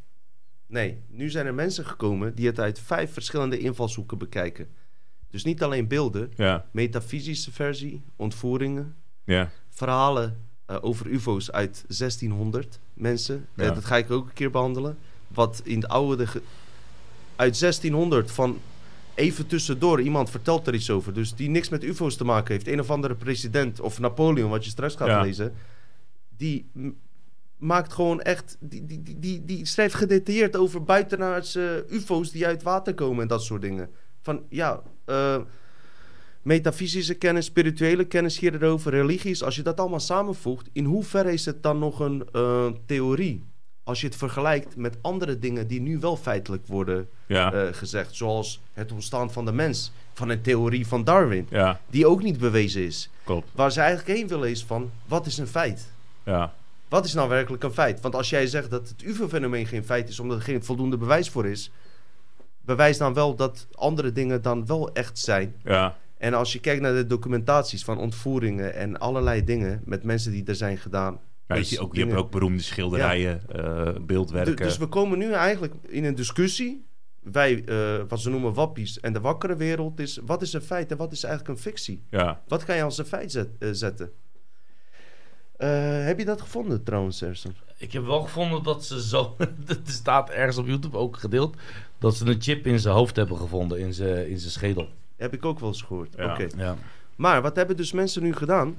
Nee, 0.66 1.02
nu 1.08 1.30
zijn 1.30 1.46
er 1.46 1.54
mensen 1.54 1.86
gekomen 1.86 2.34
die 2.34 2.46
het 2.46 2.60
uit 2.60 2.78
vijf 2.78 3.12
verschillende 3.12 3.58
invalshoeken 3.58 4.18
bekijken. 4.18 4.68
Dus 5.30 5.44
niet 5.44 5.62
alleen 5.62 5.88
beelden, 5.88 6.32
Ja. 6.36 6.66
metafysische 6.72 7.52
versie, 7.52 8.02
ontvoeringen, 8.16 8.96
Ja. 9.24 9.50
verhalen 9.68 10.46
eh, 10.72 10.78
over 10.80 11.06
UFO's 11.06 11.50
uit 11.50 11.84
1600 11.88 12.78
mensen. 12.94 13.46
Eh, 13.54 13.74
dat 13.74 13.84
ga 13.84 13.96
ik 13.96 14.10
ook 14.10 14.26
een 14.26 14.32
keer 14.32 14.50
behandelen. 14.50 14.98
Wat 15.28 15.60
in 15.64 15.80
de 15.80 15.88
oude. 15.88 16.26
uit 17.36 17.58
1600 17.58 18.30
van. 18.30 18.58
Even 19.14 19.46
tussendoor, 19.46 20.00
iemand 20.00 20.30
vertelt 20.30 20.66
er 20.66 20.74
iets 20.74 20.90
over. 20.90 21.12
Dus 21.14 21.34
die 21.34 21.48
niks 21.48 21.68
met 21.68 21.84
UFO's 21.84 22.16
te 22.16 22.24
maken 22.24 22.52
heeft. 22.54 22.68
Een 22.68 22.80
of 22.80 22.90
andere 22.90 23.14
president 23.14 23.80
of 23.80 23.98
Napoleon, 23.98 24.50
wat 24.50 24.64
je 24.64 24.70
straks 24.70 24.94
gaat 24.96 25.08
Ja. 25.08 25.20
lezen. 25.22 25.54
Die 26.36 26.70
maakt 27.56 27.92
gewoon 27.92 28.20
echt. 28.20 28.56
Die, 28.60 28.86
die, 28.86 29.02
die, 29.02 29.18
die, 29.18 29.44
die 29.44 29.66
schrijft 29.66 29.94
gedetailleerd 29.94 30.56
over 30.56 30.82
buitenaardse 30.84 31.84
UFO's 31.88 32.30
die 32.30 32.46
uit 32.46 32.62
water 32.62 32.94
komen 32.94 33.22
en 33.22 33.28
dat 33.28 33.42
soort 33.42 33.62
dingen. 33.62 33.90
Van 34.20 34.42
ja. 34.48 34.82
eh, 35.04 35.40
metafysische 36.42 37.14
kennis, 37.14 37.44
spirituele 37.44 38.04
kennis 38.04 38.38
hierover, 38.38 38.90
religies, 38.90 39.42
als 39.42 39.56
je 39.56 39.62
dat 39.62 39.80
allemaal 39.80 40.00
samenvoegt, 40.00 40.68
in 40.72 40.84
hoeverre 40.84 41.32
is 41.32 41.44
het 41.44 41.62
dan 41.62 41.78
nog 41.78 42.00
een 42.00 42.28
eh, 42.32 42.66
theorie? 42.86 43.44
Als 43.84 44.00
je 44.00 44.06
het 44.06 44.16
vergelijkt 44.16 44.76
met 44.76 44.96
andere 45.00 45.38
dingen 45.38 45.66
die 45.66 45.80
nu 45.80 45.98
wel 45.98 46.16
feitelijk 46.16 46.66
worden 46.66 47.08
Ja. 47.26 47.52
eh, 47.52 47.68
gezegd, 47.72 48.14
zoals 48.14 48.60
het 48.72 48.92
ontstaan 48.92 49.32
van 49.32 49.44
de 49.44 49.52
mens, 49.52 49.92
van 50.12 50.28
een 50.28 50.42
theorie 50.42 50.86
van 50.86 51.04
Darwin, 51.04 51.46
Ja. 51.50 51.80
die 51.90 52.06
ook 52.06 52.22
niet 52.22 52.38
bewezen 52.38 52.82
is. 52.82 53.10
Klopt. 53.24 53.48
Waar 53.52 53.72
ze 53.72 53.80
eigenlijk 53.80 54.18
heen 54.18 54.28
willen 54.28 54.50
is 54.50 54.64
van, 54.64 54.90
wat 55.06 55.26
is 55.26 55.38
een 55.38 55.46
feit? 55.46 55.92
Ja. 56.24 56.54
Wat 56.88 57.04
is 57.04 57.14
nou 57.14 57.28
werkelijk 57.28 57.62
een 57.62 57.72
feit? 57.72 58.00
Want 58.00 58.14
als 58.14 58.30
jij 58.30 58.46
zegt 58.46 58.70
dat 58.70 58.88
het 58.88 59.02
UFO-fenomeen 59.02 59.66
geen 59.66 59.84
feit 59.84 60.08
is, 60.08 60.20
omdat 60.20 60.36
er 60.36 60.42
geen 60.44 60.64
voldoende 60.64 60.96
bewijs 60.96 61.28
voor 61.30 61.46
is, 61.46 61.70
bewijst 62.60 62.98
dan 62.98 63.14
wel 63.14 63.34
dat 63.34 63.66
andere 63.74 64.12
dingen 64.12 64.42
dan 64.42 64.66
wel 64.66 64.92
echt 64.92 65.18
zijn. 65.18 65.54
Ja. 65.64 65.96
En 66.22 66.34
als 66.34 66.52
je 66.52 66.60
kijkt 66.60 66.82
naar 66.82 66.94
de 66.94 67.06
documentaties 67.06 67.84
van 67.84 67.98
ontvoeringen 67.98 68.74
en 68.74 68.98
allerlei 68.98 69.44
dingen 69.44 69.82
met 69.84 70.02
mensen 70.02 70.32
die 70.32 70.44
er 70.44 70.54
zijn 70.54 70.78
gedaan. 70.78 71.12
Ja, 71.12 71.54
je, 71.54 71.60
Dus 71.60 71.68
ziet 71.68 71.78
ook, 71.78 71.94
je 71.94 72.04
hebt 72.04 72.16
ook 72.16 72.30
beroemde 72.30 72.62
schilderijen, 72.62 73.42
eh, 73.48 73.88
beeldwerken. 74.00 74.56
Dus 74.56 74.76
we 74.78 74.86
komen 74.86 75.18
nu 75.18 75.32
eigenlijk 75.32 75.74
in 75.88 76.04
een 76.04 76.14
discussie. 76.14 76.86
Wij, 77.20 77.64
eh, 77.64 78.02
wat 78.08 78.20
ze 78.20 78.30
noemen 78.30 78.54
wappies 78.54 79.00
en 79.00 79.12
de 79.12 79.20
wakkere 79.20 79.56
wereld 79.56 80.00
is... 80.00 80.20
wat 80.26 80.42
is 80.42 80.52
een 80.52 80.62
feit 80.62 80.90
en 80.90 80.96
wat 80.96 81.12
is 81.12 81.24
eigenlijk 81.24 81.56
een 81.56 81.62
fictie? 81.62 82.02
ja. 82.10 82.42
Wat 82.48 82.64
kan 82.64 82.76
je 82.76 82.82
als 82.82 82.98
een 82.98 83.04
feit 83.04 83.32
zet- 83.32 83.56
eh, 83.58 83.68
zetten? 83.72 84.10
Eh, 85.56 86.04
heb 86.04 86.18
je 86.18 86.24
dat 86.24 86.40
gevonden 86.40 86.82
trouwens, 86.82 87.22
Erson? 87.22 87.54
Ik 87.78 87.92
heb 87.92 88.04
wel 88.04 88.20
gevonden 88.22 88.62
dat 88.62 88.84
ze 88.84 89.02
zo. 89.02 89.36
Er 89.66 89.76
staat 89.84 90.30
ergens 90.30 90.56
op 90.56 90.66
YouTube 90.66 90.96
ook 90.96 91.16
gedeeld. 91.16 91.56
Dat 91.98 92.16
ze 92.16 92.26
een 92.26 92.40
chip 92.42 92.66
in 92.66 92.78
zijn 92.78 92.94
hoofd 92.94 93.16
hebben 93.16 93.36
gevonden, 93.36 93.78
in 93.78 93.92
zijn, 93.94 94.28
in 94.30 94.38
zijn 94.38 94.52
schedel. 94.52 94.88
Heb 95.22 95.34
ik 95.34 95.44
ook 95.44 95.58
wel 95.60 95.68
eens 95.68 95.82
gehoord. 95.82 96.14
Ja. 96.16 96.32
Oké. 96.32 96.46
Ja. 96.56 96.74
Maar 97.16 97.42
wat 97.42 97.56
hebben 97.56 97.76
dus 97.76 97.92
mensen 97.92 98.22
nu 98.22 98.34
gedaan? 98.34 98.74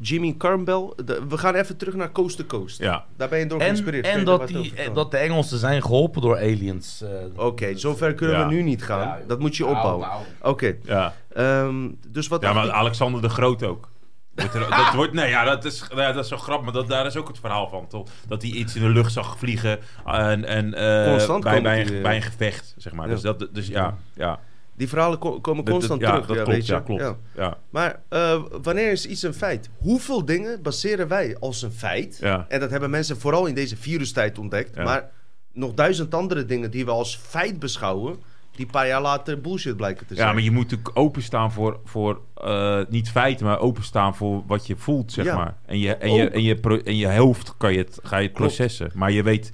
Jimmy 0.00 0.34
Carmbell... 0.38 0.92
de- 1.04 1.22
we 1.28 1.38
gaan 1.38 1.54
even 1.54 1.76
terug 1.76 1.94
naar 1.94 2.12
Coast 2.12 2.36
to 2.36 2.44
Coast. 2.44 2.78
Ja. 2.78 3.04
Daar 3.16 3.28
ben 3.28 3.38
je 3.38 3.46
door 3.46 3.58
En, 3.58 3.64
geïnspireerd. 3.64 4.06
En 4.06 4.24
daar 4.24 4.38
dat, 4.38 4.48
die, 4.48 4.72
dat 4.94 5.10
de 5.10 5.16
Engelsen 5.16 5.58
zijn 5.58 5.82
geholpen 5.82 6.22
door 6.22 6.36
aliens. 6.36 7.02
eh, 7.02 7.08
Oké, 7.46 7.76
zover 7.78 8.14
kunnen 8.14 8.36
Ja. 8.38 8.48
we 8.48 8.54
nu 8.54 8.62
niet 8.62 8.82
gaan. 8.84 9.18
Dat 9.26 9.38
moet 9.38 9.56
je 9.56 9.62
Nou, 9.64 9.76
opbouwen. 9.76 10.08
nou. 10.08 10.22
Oké, 10.42 10.76
Ja. 10.82 11.14
ehm, 11.32 11.88
dus 12.08 12.28
wat... 12.28 12.42
ja, 12.42 12.52
maar 12.52 12.64
ik- 12.64 12.70
Alexander 12.70 13.22
de 13.22 13.28
Groot 13.28 13.62
ook. 13.62 13.88
Er- 14.34 14.50
dat 14.70 14.94
wordt, 14.94 15.12
nee, 15.12 15.28
ja, 15.28 15.44
dat 15.44 15.64
is, 15.64 15.84
ja, 15.94 16.12
dat 16.12 16.22
is 16.24 16.30
zo 16.30 16.36
grappig, 16.36 16.64
maar 16.64 16.74
dat, 16.74 16.88
daar 16.88 17.06
is 17.06 17.16
ook 17.16 17.28
het 17.28 17.38
verhaal 17.38 17.68
van, 17.68 17.86
toch? 17.88 18.08
Dat 18.28 18.42
hij 18.42 18.50
iets 18.50 18.74
in 18.76 18.82
de 18.82 18.88
lucht 18.88 19.12
zag 19.12 19.38
vliegen 19.38 19.78
en, 20.06 20.44
en 20.44 20.74
eh, 20.74 21.10
Constant 21.10 21.44
bij, 21.44 21.62
bij, 21.62 21.80
een, 21.80 21.94
eh, 21.96 22.02
bij 22.02 22.16
een 22.16 22.22
gevecht, 22.22 22.74
zeg 22.76 22.92
maar. 22.92 23.06
Ja. 23.08 23.12
Dus, 23.12 23.22
dat, 23.22 23.48
dus 23.52 23.66
ja, 23.66 23.96
ja. 24.14 24.38
Die 24.76 24.88
verhalen 24.88 25.18
ko- 25.18 25.40
komen 25.40 25.64
constant 25.64 26.00
dat- 26.00 26.08
ja, 26.10 26.20
terug. 26.20 26.26
dat 26.26 26.36
ja, 26.36 26.42
klopt, 26.42 26.56
weet 26.56 26.66
je? 26.66 26.72
ja, 26.72 26.80
klopt. 26.80 27.18
Ja. 27.36 27.58
Maar 27.70 28.02
eh, 28.08 28.42
wanneer 28.62 28.90
is 28.92 29.06
iets 29.06 29.22
een 29.22 29.34
feit? 29.34 29.70
Hoeveel 29.78 30.24
dingen 30.24 30.62
baseren 30.62 31.08
wij 31.08 31.36
als 31.40 31.62
een 31.62 31.72
feit? 31.72 32.18
Ja. 32.20 32.46
En 32.48 32.60
dat 32.60 32.70
hebben 32.70 32.90
mensen 32.90 33.20
vooral 33.20 33.46
in 33.46 33.54
deze 33.54 33.76
virustijd 33.76 34.38
ontdekt. 34.38 34.76
Ja. 34.76 34.82
Maar 34.82 35.10
nog 35.52 35.74
duizend 35.74 36.14
andere 36.14 36.44
dingen 36.44 36.70
die 36.70 36.84
we 36.84 36.90
als 36.90 37.16
feit 37.22 37.58
beschouwen... 37.58 38.16
die 38.50 38.64
een 38.66 38.70
paar 38.72 38.86
jaar 38.86 39.02
later 39.02 39.40
bullshit 39.40 39.76
blijken 39.76 40.06
te 40.06 40.14
zijn. 40.14 40.26
Ja, 40.26 40.32
maar 40.34 40.42
je 40.42 40.50
moet 40.50 40.62
natuurlijk 40.62 40.98
openstaan 40.98 41.52
voor, 41.52 41.80
voor 41.84 42.20
eh, 42.34 42.80
niet 42.88 43.10
feiten, 43.10 43.46
maar 43.46 43.58
openstaan 43.60 44.14
voor 44.16 44.42
wat 44.46 44.66
je 44.66 44.76
voelt, 44.76 45.12
zeg 45.12 45.24
Ja. 45.24 45.36
maar. 45.36 45.56
En 45.66 45.78
je, 45.78 45.94
en 45.94 46.14
je, 46.14 46.30
en 46.30 46.42
je, 46.42 46.82
en 46.84 46.96
je 46.96 47.16
hoofd 47.16 47.54
kan 47.56 47.72
je 47.72 47.78
het, 47.78 47.98
ga 48.02 48.16
je 48.16 48.24
het 48.26 48.32
processen. 48.36 48.90
Maar 48.94 49.10
je 49.12 49.22
weet, 49.22 49.52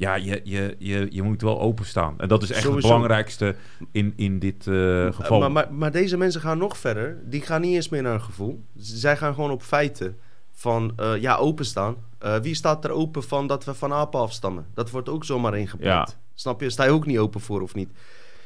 ja, 0.00 0.14
je, 0.14 0.40
je, 0.44 0.74
je, 0.78 1.06
je 1.10 1.22
moet 1.22 1.42
wel 1.42 1.60
openstaan. 1.60 2.14
En 2.18 2.28
dat 2.28 2.42
is 2.42 2.50
echt 2.50 2.62
Sowieso. 2.62 2.88
het 2.88 2.96
belangrijkste 2.96 3.54
in, 3.92 4.12
in 4.16 4.38
dit 4.38 4.66
Eh, 4.66 5.12
geval. 5.12 5.38
Maar, 5.38 5.52
maar, 5.52 5.72
maar 5.74 5.90
deze 5.92 6.16
mensen 6.16 6.40
gaan 6.40 6.58
nog 6.58 6.78
verder. 6.78 7.18
Die 7.24 7.40
gaan 7.40 7.60
niet 7.60 7.74
eens 7.74 7.88
meer 7.88 8.02
naar 8.02 8.14
een 8.14 8.20
gevoel. 8.20 8.64
Zij 8.76 9.16
gaan 9.16 9.34
gewoon 9.34 9.50
op 9.50 9.62
feiten. 9.62 10.18
Van, 10.52 10.92
eh, 10.96 11.16
ja, 11.20 11.36
openstaan. 11.36 11.96
Wie 12.42 12.54
staat 12.54 12.84
er 12.84 12.90
open 12.90 13.22
van 13.22 13.46
dat 13.46 13.64
we 13.64 13.74
van 13.74 13.92
apen 13.92 14.20
afstammen? 14.20 14.66
Dat 14.74 14.90
wordt 14.90 15.08
ook 15.08 15.24
zomaar 15.24 15.58
ingepland. 15.58 16.08
Ja. 16.10 16.16
Snap 16.34 16.60
je? 16.60 16.70
Sta 16.70 16.84
je 16.84 16.90
ook 16.90 17.06
niet 17.06 17.18
open 17.18 17.40
voor 17.40 17.60
of 17.62 17.74
niet? 17.74 17.90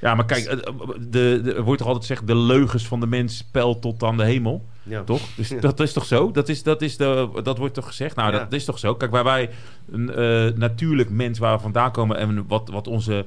Ja, 0.05 0.15
maar 0.15 0.25
kijk, 0.25 0.45
eh, 0.45 0.57
de, 1.01 1.41
de, 1.43 1.53
er 1.55 1.63
wordt 1.63 1.79
toch 1.79 1.89
altijd 1.91 2.07
gezegd... 2.07 2.27
de 2.27 2.37
leugens 2.37 2.87
van 2.87 3.01
de 3.01 3.07
mens 3.07 3.45
pijlt 3.53 3.83
tot 3.83 4.03
aan 4.03 4.17
de 4.17 4.25
hemel. 4.25 4.65
Ja. 4.83 5.03
Toch? 5.03 5.21
Dus 5.37 5.49
Ja. 5.49 5.61
dat 5.61 5.81
is 5.81 5.93
toch 5.93 6.05
zo? 6.05 6.31
Dat, 6.31 6.49
is, 6.49 6.63
dat, 6.63 6.83
is 6.83 6.97
de, 6.97 7.29
dat 7.43 7.59
wordt 7.59 7.75
toch 7.75 7.87
gezegd? 7.87 8.17
Nou, 8.17 8.33
Ja. 8.33 8.39
dat 8.39 8.53
is 8.53 8.65
toch 8.65 8.79
zo? 8.79 8.95
Kijk, 8.95 9.11
waar 9.11 9.25
wij 9.25 9.51
een 9.91 10.11
eh, 10.15 10.57
natuurlijk 10.57 11.11
mens 11.11 11.39
waar 11.39 11.57
we 11.57 11.63
vandaan 11.63 11.93
komen... 11.93 12.17
en 12.17 12.45
wat, 12.49 12.69
wat 12.69 12.87
onze 12.89 13.25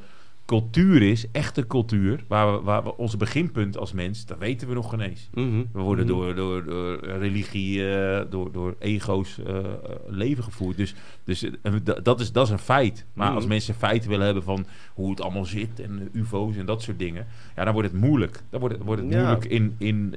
cultuur 0.47 1.01
is, 1.01 1.25
echte 1.31 1.67
cultuur... 1.67 2.23
waar, 2.27 2.53
we, 2.57 2.61
waar 2.63 2.83
we 2.83 2.97
onze 2.97 3.17
beginpunt 3.17 3.77
als 3.77 3.91
mens, 3.91 4.25
dat 4.25 4.37
weten 4.37 4.67
we 4.67 4.73
nog 4.73 4.89
geen 4.89 4.99
eens. 5.01 5.29
Mhm. 5.33 5.63
We 5.73 5.79
worden 5.81 6.05
Mhm. 6.05 6.13
door, 6.15 6.35
door, 6.35 6.63
door 6.65 6.99
religie, 7.05 7.89
eh, 7.95 8.21
door, 8.29 8.51
door 8.51 8.75
ego's 8.79 9.39
eh, 9.47 9.57
leven 10.07 10.43
gevoerd. 10.43 10.77
Dus, 10.77 10.95
dus 11.23 11.43
eh, 11.43 11.73
dat, 12.03 12.19
is, 12.19 12.31
dat 12.31 12.45
is 12.45 12.51
een 12.51 12.59
feit. 12.59 13.05
Maar 13.13 13.27
Mhm. 13.27 13.35
als 13.35 13.45
mensen 13.45 13.73
feiten 13.75 14.09
willen 14.09 14.25
hebben 14.25 14.43
van 14.43 14.65
hoe 14.93 15.09
het 15.09 15.21
allemaal 15.21 15.45
zit 15.45 15.79
en 15.79 16.09
ufo's 16.13 16.55
en 16.55 16.65
dat 16.65 16.81
soort 16.81 16.99
dingen, 16.99 17.27
ja, 17.55 17.63
dan 17.63 17.73
wordt 17.73 17.91
het 17.91 18.01
moeilijk. 18.01 18.41
Dan 18.49 18.59
wordt 18.59 18.75
het, 18.75 18.83
wordt 18.83 19.01
het 19.01 19.11
Ja. 19.11 19.17
moeilijk 19.17 19.45
in, 19.45 19.75
in 19.77 20.15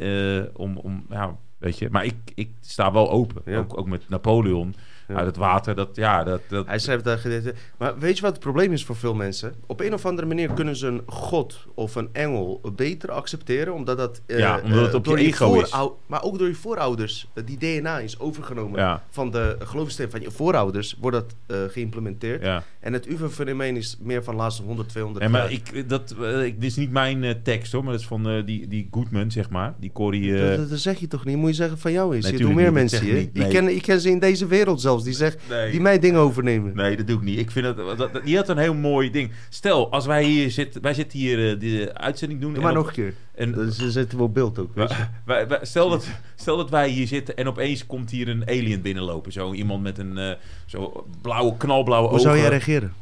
om, 0.55 0.77
om, 0.77 1.05
ja, 1.11 1.37
weet 1.59 1.79
je. 1.79 1.89
Maar 1.91 2.05
ik, 2.05 2.15
ik 2.35 2.49
sta 2.61 2.93
wel 2.93 3.11
open. 3.11 3.43
Ja. 3.45 3.59
Ook, 3.59 3.79
ook 3.79 3.89
met 3.89 4.09
Napoleon 4.09 4.75
Ja. 5.11 5.17
uit 5.17 5.27
het 5.27 5.37
water. 5.37 5.75
Dat, 5.75 5.89
ja, 5.97 6.25
dat, 6.25 6.41
dat, 6.49 6.67
Hij 6.67 6.79
schrijft 6.79 7.05
daar 7.05 7.19
gedeten. 7.19 7.55
Maar 7.79 7.99
weet 7.99 8.17
je 8.17 8.23
wat 8.23 8.31
het 8.33 8.41
probleem 8.41 8.73
is 8.73 8.85
voor 8.85 8.97
veel 8.97 9.15
mensen? 9.15 9.55
Op 9.67 9.81
een 9.81 9.95
of 9.95 10.07
andere 10.07 10.27
manier 10.27 10.53
kunnen 10.53 10.77
ze 10.77 10.87
een 10.87 11.03
god 11.07 11.67
of 11.75 11.95
een 11.95 12.09
engel 12.13 12.61
beter 12.77 13.11
accepteren, 13.11 13.75
omdat 13.75 13.97
dat. 13.97 14.21
eh, 14.27 14.39
Ja, 14.39 14.61
omdat 14.65 14.81
het 14.81 14.89
eh, 14.89 14.95
op 14.95 15.07
je 15.07 15.17
ego 15.25 15.61
is. 15.61 15.75
Maar 16.07 16.23
ook 16.23 16.39
door 16.39 16.49
je 16.49 16.55
voorouders. 16.55 17.29
eh, 17.35 17.45
die 17.47 17.59
DNA 17.59 17.99
is 17.99 18.19
overgenomen 18.19 18.81
Ja. 18.81 19.03
van 19.11 19.31
de 19.31 19.57
geloofsteen 19.59 20.11
van 20.11 20.21
je 20.21 20.31
voorouders, 20.31 20.97
wordt 21.01 21.17
dat 21.17 21.35
geïmplementeerd. 21.73 22.43
ja. 22.43 22.63
En 22.81 22.93
het 22.93 23.07
UFO-fenomeen 23.07 23.77
is 23.77 23.97
meer 24.01 24.25
van 24.25 24.35
de 24.35 24.41
laatste 24.41 24.63
100, 24.63 24.89
200 24.89 25.25
En 25.25 25.31
maar 25.31 25.41
jaar. 25.53 25.53
ik, 25.53 25.89
dat, 25.89 26.15
ik, 26.45 26.61
dit 26.61 26.71
is 26.71 26.77
niet 26.77 26.91
mijn 26.91 27.41
tekst 27.43 27.73
hoor, 27.73 27.83
maar 27.83 27.93
dat 27.93 28.01
is 28.01 28.07
van 28.07 28.43
die, 28.45 28.69
die 28.69 28.89
Goodman, 28.91 29.31
zeg 29.31 29.51
maar. 29.51 29.75
Die 29.81 29.93
Corrie... 29.93 30.37
dat, 30.37 30.57
dat- 30.57 30.71
dat 30.71 30.79
zeg 30.79 30.99
je 31.01 31.07
toch 31.07 31.25
niet? 31.25 31.37
Moet 31.37 31.49
je 31.49 31.55
zeggen 31.55 31.79
van 31.79 31.93
jou 31.93 32.17
is. 32.17 32.25
Je 32.25 32.31
Nee, 32.31 32.31
doet 32.41 32.41
tuurlijk 32.49 32.61
meer 32.61 32.73
mensen 32.83 33.01
hier. 33.05 33.17
Ik, 33.17 33.49
ken, 33.49 33.69
ik 33.75 33.83
ken 33.83 34.01
ze 34.01 34.11
in 34.11 34.19
deze 34.19 34.47
wereld 34.47 34.81
zelfs 34.81 35.00
zelfs. 35.03 35.19
Die 35.19 35.29
zegt, 35.29 35.49
Nee. 35.49 35.71
die 35.71 35.81
mij 35.81 35.99
dingen 35.99 36.21
overnemen. 36.21 36.75
Nee, 36.77 36.97
dat 36.97 37.07
doe 37.07 37.17
ik 37.17 37.23
niet. 37.23 37.39
Ik 37.39 37.51
vind 37.51 37.65
dat, 37.65 37.77
dat, 37.77 37.99
dat- 38.13 38.25
die 38.25 38.37
had 38.37 38.49
een 38.49 38.59
heel 38.59 38.75
mooi 38.75 39.11
ding. 39.11 39.31
Stel, 39.49 39.91
als 39.93 40.07
wij 40.07 40.25
hier 40.25 40.51
zitten, 40.51 40.83
wij 40.83 40.95
zitten 40.95 41.19
hier 41.19 41.51
eh, 41.53 41.61
de 41.61 41.91
uitzending 41.95 42.41
doen. 42.41 42.49
Doe 42.55 42.59
en 42.63 42.69
maar 42.69 42.77
op- 42.79 42.87
nog 42.87 42.97
een 42.97 43.03
keer. 43.03 43.15
En, 43.35 43.53
Dan 43.53 43.71
zetten 43.73 44.19
we 44.19 44.25
op 44.25 44.35
beeld 44.35 44.59
ook. 44.59 44.75
weet 44.75 44.91
je. 44.91 45.07
wij- 45.25 45.49
wij- 45.49 45.59
stel, 45.63 45.89
dat, 45.91 46.09
stel 46.35 46.57
dat 46.57 46.71
wij 46.71 46.89
hier 46.89 47.07
zitten 47.07 47.37
en 47.37 47.47
opeens 47.49 47.87
komt 47.87 48.11
hier 48.11 48.29
een 48.29 48.43
alien 48.49 48.81
binnenlopen. 48.83 49.33
Zo 49.33 49.53
iemand 49.53 49.83
met 49.83 49.99
een 49.99 50.19
eh, 50.19 50.31
zo 50.67 51.07
blauwe, 51.23 51.57
knalblauwe 51.57 52.09
Hoe 52.09 52.19
ogen. 52.19 52.29
zou 52.31 52.39
jij 52.41 52.49
reageren? 52.49 52.93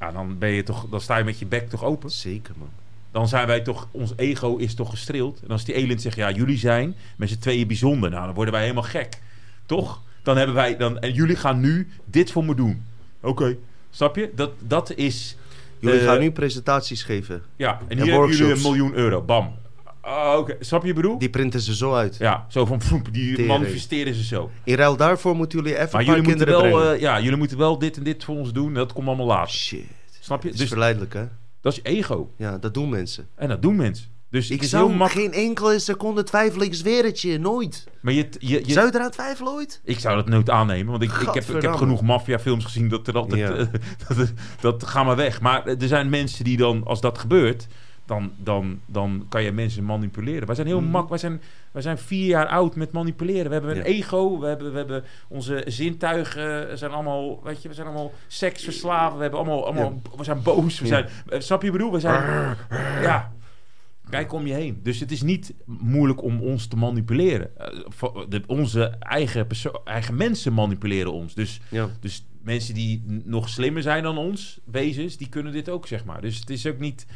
Ja, 0.00 0.12
dan, 0.12 0.38
ben 0.38 0.50
je 0.50 0.62
toch, 0.62 0.86
dan 0.90 1.00
sta 1.00 1.16
je 1.16 1.24
met 1.24 1.38
je 1.38 1.46
bek 1.46 1.68
toch 1.68 1.84
open. 1.84 2.10
Zeker, 2.10 2.54
man. 2.58 2.68
Dan 3.10 3.28
zijn 3.28 3.46
wij 3.46 3.60
toch, 3.60 3.88
ons 3.90 4.12
ego 4.16 4.56
is 4.56 4.74
toch 4.74 4.90
gestreeld. 4.90 5.40
En 5.44 5.48
als 5.50 5.64
die 5.64 5.74
aliens 5.76 6.02
zeggen, 6.02 6.22
ja, 6.22 6.30
jullie 6.30 6.58
zijn 6.58 6.94
met 7.16 7.28
z'n 7.28 7.38
tweeën 7.38 7.66
bijzonder. 7.66 8.10
Nou, 8.10 8.24
dan 8.26 8.34
worden 8.34 8.52
wij 8.52 8.62
helemaal 8.62 8.82
gek. 8.82 9.18
Toch? 9.66 10.02
Dan 10.28 10.36
hebben 10.36 10.54
wij, 10.56 10.76
dan, 10.76 10.98
en 10.98 11.12
jullie 11.12 11.36
gaan 11.36 11.60
nu 11.60 11.88
dit 12.04 12.30
voor 12.32 12.44
me 12.44 12.54
doen. 12.54 12.82
Oké. 13.20 13.56
Snap 13.90 14.16
je? 14.16 14.30
Dat, 14.34 14.50
dat 14.58 14.92
is, 14.94 15.36
Jullie 15.78 16.00
Eh, 16.00 16.06
gaan 16.06 16.20
nu 16.20 16.30
presentaties 16.30 17.02
geven. 17.02 17.42
ja. 17.56 17.78
En 17.88 17.98
En 17.98 18.02
hier 18.02 18.12
hebben 18.12 18.28
jullie 18.28 18.42
een 18.42 18.48
workshops. 18.48 18.62
miljoen 18.76 18.94
euro. 18.94 19.22
Bam. 19.22 19.54
Ah, 20.00 20.38
Oké. 20.38 20.56
Snap 20.60 20.84
je 20.84 20.92
bedoel? 20.92 21.18
Die 21.18 21.28
printen 21.30 21.60
ze 21.60 21.74
zo 21.76 21.94
uit. 21.94 22.16
Ja, 22.18 22.46
zo 22.48 22.64
van, 22.66 22.80
die 23.12 23.46
manifesteren 23.46 24.14
ze 24.14 24.24
zo. 24.24 24.50
In 24.64 24.74
ruil 24.74 24.96
daarvoor 24.96 25.36
moeten 25.36 25.58
jullie 25.58 25.76
even 25.78 25.88
Maar 25.92 26.04
jullie 26.04 26.22
moeten, 26.22 26.46
wel, 26.46 26.82
eh, 26.92 27.00
ja, 27.00 27.20
jullie 27.20 27.36
moeten 27.38 27.58
wel 27.58 27.78
dit 27.78 27.96
en 27.96 28.02
dit 28.02 28.24
voor 28.24 28.36
ons 28.36 28.52
doen. 28.52 28.74
Dat 28.74 28.92
komt 28.92 29.06
allemaal 29.06 29.26
later. 29.26 29.52
Shit. 29.54 29.84
Snap 30.20 30.40
je? 30.42 30.44
Het 30.46 30.54
is 30.54 30.60
Dus 30.60 30.68
verleidelijk, 30.70 31.12
hè? 31.14 31.24
dat 31.60 31.72
is 31.72 31.80
ego. 31.82 32.32
Ja, 32.36 32.58
dat 32.58 32.74
doen 32.74 32.88
mensen. 32.88 33.28
En 33.34 33.48
dat 33.48 33.62
doen 33.62 33.76
mensen. 33.76 34.06
Dus 34.30 34.46
Ik 34.50 34.54
het 34.54 34.64
is 34.64 34.70
zou 34.70 34.86
heel 34.88 34.96
makkelijk. 34.96 35.34
geen 35.34 35.44
enkele 35.46 35.78
seconde 35.78 36.22
twijfelen. 36.22 36.66
Ik 36.66 36.74
zweer 36.74 37.04
het 37.04 37.20
je, 37.20 37.38
nooit. 37.38 37.86
Maar 38.00 38.12
je, 38.12 38.28
je, 38.38 38.66
je, 38.66 38.72
Zou 38.72 38.86
je 38.86 38.94
eraan 38.94 39.10
twijfelen 39.10 39.52
ooit? 39.52 39.80
Ik 39.84 39.98
zou 39.98 40.16
dat 40.16 40.28
nooit 40.28 40.50
aannemen, 40.50 40.90
want 40.90 41.02
ik, 41.02 41.12
ik, 41.12 41.34
heb, 41.34 41.44
ik 41.56 41.62
heb 41.62 41.74
genoeg 41.74 42.02
maffiafilms 42.02 42.64
gezien 42.64 42.88
dat 42.88 43.06
er 43.06 43.14
altijd... 43.16 43.40
Ja. 43.40 43.54
eh, 43.56 43.66
dat, 44.16 44.32
dat 44.60 44.84
ga 44.86 45.04
maar 45.04 45.16
weg. 45.16 45.40
Maar 45.40 45.66
er 45.66 45.88
zijn 45.88 46.08
mensen 46.08 46.44
die 46.44 46.56
dan, 46.56 46.84
als 46.84 47.00
dat 47.00 47.18
gebeurt, 47.18 47.66
dan, 48.06 48.32
dan, 48.36 48.80
dan 48.86 49.26
kan 49.28 49.42
je 49.42 49.52
mensen 49.52 49.84
manipuleren. 49.84 50.46
Wij 50.46 50.54
zijn 50.54 50.66
heel 50.66 50.80
Mhm. 50.80 50.90
mak, 50.90 51.08
wij 51.08 51.18
zijn, 51.18 51.40
wij 51.72 51.82
zijn 51.82 51.98
vier 51.98 52.26
jaar 52.26 52.46
oud 52.46 52.76
met 52.76 52.92
manipuleren. 52.92 53.46
We 53.46 53.52
hebben 53.52 53.70
een 53.70 53.76
Ja. 53.76 53.82
ego, 53.82 54.38
we 54.40 54.46
hebben, 54.46 54.70
we 54.72 54.78
hebben 54.78 55.04
onze 55.28 55.64
zintuigen 55.66 56.78
zijn 56.78 56.90
allemaal, 56.90 57.40
weet 57.42 57.62
je, 57.62 57.68
we 57.68 57.74
zijn 57.74 57.86
allemaal 57.86 58.12
seksverslaven. 58.26 59.16
We 59.16 59.22
hebben 59.22 59.40
allemaal, 59.40 59.64
allemaal 59.66 60.00
we 60.16 60.24
zijn 60.24 60.42
boos. 60.42 60.78
We 60.80 60.86
Ja. 60.86 60.90
zijn, 60.90 61.08
eh, 61.28 61.40
snap 61.40 61.62
je 61.62 61.70
wat 61.70 61.76
ik 61.80 61.84
bedoel? 61.84 61.92
We 61.92 62.00
zijn, 62.00 62.56
ja. 63.02 63.32
Kijk 64.10 64.32
om 64.32 64.46
je 64.46 64.54
heen. 64.54 64.80
Dus 64.82 65.00
het 65.00 65.10
is 65.12 65.22
niet 65.22 65.54
moeilijk 65.64 66.22
om 66.22 66.40
ons 66.40 66.66
te 66.66 66.76
manipuleren. 66.76 67.56
Eh, 67.56 68.10
de, 68.28 68.42
onze 68.46 68.82
eigen, 68.98 69.46
eigen 69.84 70.16
mensen 70.16 70.52
manipuleren 70.52 71.12
ons. 71.12 71.34
Dus, 71.34 71.60
Ja. 71.70 71.88
dus 72.00 72.26
mensen 72.42 72.74
die 72.74 73.02
nog 73.24 73.48
slimmer 73.48 73.82
zijn 73.82 74.02
dan 74.02 74.18
ons, 74.18 74.60
wezens, 74.64 75.16
die 75.16 75.28
kunnen 75.28 75.52
dit 75.52 75.68
ook, 75.68 75.86
zeg 75.86 76.04
maar. 76.04 76.20
Dus 76.20 76.38
het 76.38 76.50
is 76.50 76.66
ook 76.66 76.78
niet 76.78 77.06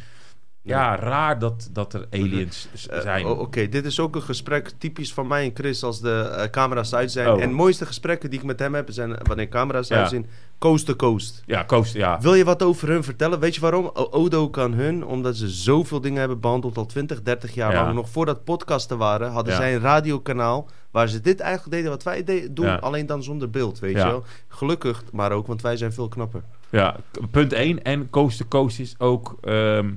ja, 0.65 0.97
raar 0.97 1.39
dat, 1.39 1.69
dat 1.73 1.95
er 1.95 2.07
aliens 2.11 2.69
Eh, 2.91 3.01
zijn. 3.01 3.27
Oké, 3.27 3.69
dit 3.69 3.85
is 3.85 4.01
ook 4.01 4.15
een 4.15 4.23
gesprek 4.23 4.71
typisch 4.79 5.13
van 5.13 5.27
mij 5.27 5.45
en 5.45 5.51
Chris 5.55 5.83
als 5.83 6.01
de 6.01 6.33
eh, 6.37 6.51
camera's 6.51 6.95
uit 6.95 7.13
zijn. 7.13 7.29
Oh. 7.31 7.43
En 7.43 7.49
de 7.49 7.55
mooiste 7.55 7.87
gesprekken 7.87 8.31
die 8.31 8.39
ik 8.39 8.45
met 8.45 8.59
hem 8.59 8.75
heb 8.75 8.89
zijn 8.91 9.17
wanneer 9.23 9.49
camera's 9.49 9.89
Ja. 9.89 9.97
uit 10.01 10.09
zijn. 10.09 10.27
Coast 10.59 10.87
to 10.87 10.95
coast. 10.97 11.43
Ja, 11.47 11.63
Koos, 11.63 11.93
ja. 11.93 12.21
Wil 12.21 12.35
je 12.35 12.45
wat 12.45 12.63
over 12.63 12.89
hun 12.89 13.05
vertellen? 13.05 13.39
Weet 13.41 13.55
je 13.55 13.61
waarom? 13.61 13.91
Odo 13.95 14.49
kan 14.51 14.73
hun, 14.73 15.05
omdat 15.05 15.37
ze 15.37 15.49
zoveel 15.49 16.01
dingen 16.01 16.19
hebben 16.19 16.41
behandeld 16.41 16.77
al 16.77 16.87
20, 16.87 17.23
30 17.23 17.55
jaar 17.55 17.73
Ja. 17.73 17.83
lang. 17.83 17.95
Nog 17.95 18.09
voordat 18.09 18.45
podcasten 18.45 18.99
waren, 18.99 19.31
hadden 19.31 19.53
Ja. 19.53 19.59
zij 19.59 19.75
een 19.75 19.81
radiokanaal 19.81 20.69
waar 20.91 21.09
ze 21.09 21.21
dit 21.21 21.41
eigenlijk 21.41 21.77
deden 21.77 21.91
wat 21.91 22.03
wij 22.03 22.25
de- 22.25 22.49
doen, 22.53 22.81
alleen 22.81 23.07
dan 23.07 23.23
zonder 23.23 23.51
beeld, 23.51 23.79
weet 23.79 23.97
je 23.97 24.03
wel. 24.05 24.25
Gelukkig, 24.49 25.03
maar 25.13 25.33
ook, 25.33 25.47
want 25.47 25.63
wij 25.63 25.77
zijn 25.77 25.93
veel 25.93 26.09
knapper. 26.09 26.43
Ja, 26.71 26.97
punt 27.31 27.53
1. 27.53 27.83
En 27.83 28.11
Coast 28.11 28.39
to 28.39 28.45
Coast 28.49 28.79
is 28.79 28.95
ook... 28.99 29.37
ehm, 29.41 29.91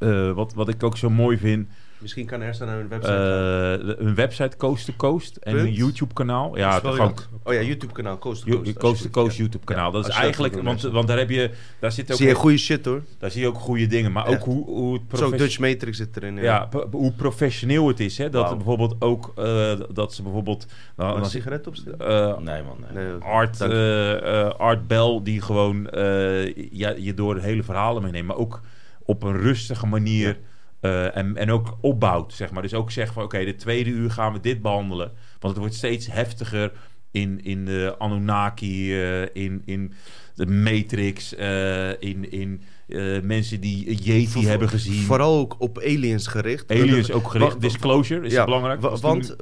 eh, 0.00 0.32
wat, 0.32 0.54
wat 0.54 0.68
ik 0.68 0.82
ook 0.82 0.96
zo 0.96 1.10
mooi 1.10 1.38
vind... 1.38 1.68
Misschien 1.98 2.26
kan 2.26 2.40
er 2.40 2.54
staan 2.54 2.66
naar 2.66 2.76
hun 2.76 2.88
website. 2.88 3.12
eh, 3.12 3.86
de- 3.86 3.96
een 3.98 4.14
website 4.14 4.56
Coast 4.56 4.84
to 4.86 4.92
Coast. 4.96 5.36
En 5.36 5.52
Punt? 5.54 5.66
een 5.66 5.72
YouTube 5.72 6.14
kanaal. 6.14 6.56
Ja, 6.56 6.74
je 6.74 6.80
gewoon 6.80 6.96
dat? 6.98 7.28
Oh 7.44 7.52
ja, 7.54 7.60
YouTube 7.60 7.92
kanaal, 7.92 8.18
Coast 8.18 8.42
to 8.42 8.48
You- 8.50 8.62
Coast. 8.62 8.78
Coast 8.78 9.02
to 9.02 9.08
Coast 9.08 9.36
ja. 9.36 9.42
YouTube 9.42 9.64
kanaal. 9.64 9.86
Ja, 9.86 9.90
dat 9.92 10.08
is 10.08 10.14
dat 10.14 10.22
eigenlijk, 10.22 10.62
want, 10.62 10.82
want 10.82 11.08
daar 11.08 11.18
heb 11.18 11.30
je, 11.30 11.50
daar 11.80 11.92
zit 11.92 12.10
ook, 12.10 12.16
Zie 12.16 12.26
je 12.28 12.34
goede 12.34 12.56
shit 12.56 12.84
hoor. 12.84 13.02
daar 13.18 13.30
zie 13.30 13.40
je 13.40 13.46
ook 13.46 13.56
goede 13.58 13.86
dingen, 13.86 14.12
maar 14.12 14.26
ook 14.26 14.42
hoe, 14.42 14.64
hoe 14.64 14.92
het 15.08 15.18
Zo, 15.18 15.30
Dutch 15.30 15.58
Matrix 15.58 15.96
zit 15.96 16.16
erin. 16.16 16.36
ja, 16.36 16.68
hoe 16.90 17.12
professioneel 17.12 17.88
het 17.88 18.00
is, 18.00 18.18
hè? 18.18 18.30
Dat 18.30 18.56
bijvoorbeeld 18.56 18.96
ook, 18.98 19.32
eh, 19.36 19.72
dat 19.92 20.14
ze 20.14 20.22
bijvoorbeeld, 20.22 20.66
nou, 20.96 21.18
een 21.18 21.24
sigaret 21.24 21.66
opsteken? 21.66 21.98
Nee, 22.44 22.58
eh, 22.58 22.66
man. 22.66 22.76
Nee. 22.94 23.04
Nee, 23.04 23.14
Art, 23.14 23.60
eh, 23.60 24.40
eh, 24.46 24.50
Art 24.54 24.86
Bell 24.86 25.20
die 25.22 25.40
gewoon 25.40 25.90
eh, 25.90 26.54
ja, 26.70 26.94
je 26.98 27.14
door 27.14 27.34
de 27.34 27.40
hele 27.40 27.62
verhalen 27.62 28.02
meeneemt, 28.02 28.26
maar 28.26 28.36
ook 28.36 28.60
op 29.04 29.22
een 29.22 29.36
rustige 29.36 29.86
manier 29.86 30.38
eh, 30.80 31.16
en, 31.16 31.36
en 31.36 31.50
ook 31.50 31.76
opbouwt, 31.80 32.32
zeg 32.34 32.50
maar. 32.50 32.62
Dus 32.62 32.74
ook 32.74 32.90
zegt 32.90 33.12
van, 33.12 33.22
oké, 33.22 33.44
de 33.44 33.54
tweede 33.54 33.90
uur 33.90 34.10
gaan 34.10 34.32
we 34.32 34.40
dit 34.40 34.62
behandelen, 34.62 35.12
want 35.38 35.52
het 35.52 35.56
wordt 35.56 35.74
steeds 35.74 36.06
heftiger 36.06 36.72
in, 37.10 37.44
in 37.44 37.64
de 37.64 37.94
Anunnaki, 37.98 39.02
eh, 39.02 39.22
in, 39.22 39.62
in 39.64 39.92
de 40.34 40.46
Matrix, 40.46 41.34
eh, 41.34 41.88
in, 41.88 42.30
in 42.30 42.62
mensen 43.22 43.60
die 43.60 43.94
Yeti 43.94 44.46
hebben 44.46 44.68
gezien. 44.68 45.02
Vooral 45.02 45.38
ook 45.38 45.56
op 45.58 45.78
aliens 45.78 46.26
gericht. 46.26 46.70
Aliens 46.70 47.12
ook 47.12 47.30
gericht. 47.30 47.60
Disclosure 47.60 48.26
is 48.26 48.32
ja, 48.32 48.44
belangrijk. 48.44 48.80
want 48.80 49.36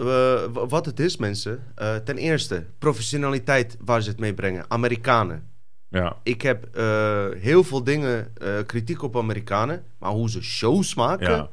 wat 0.53 0.87
het 0.87 1.01
is, 1.01 1.17
mensen. 1.17 1.62
ten 2.05 2.17
eerste, 2.17 2.67
professionaliteit 2.78 3.77
waar 3.85 4.03
ze 4.03 4.09
het 4.09 4.20
mee 4.20 4.35
brengen. 4.35 4.65
Amerikanen. 4.69 5.43
Ja, 5.91 6.17
Ik 6.23 6.42
heb 6.42 6.65
eh, 6.75 7.26
heel 7.36 7.65
veel 7.65 7.84
dingen 7.84 8.31
eh, 8.36 8.52
kritiek 8.67 9.02
op 9.02 9.17
Amerikanen. 9.17 9.84
Maar 9.99 10.10
hoe 10.10 10.31
ze 10.31 10.42
shows 10.42 10.94
maken. 10.94 11.31
ja, 11.31 11.49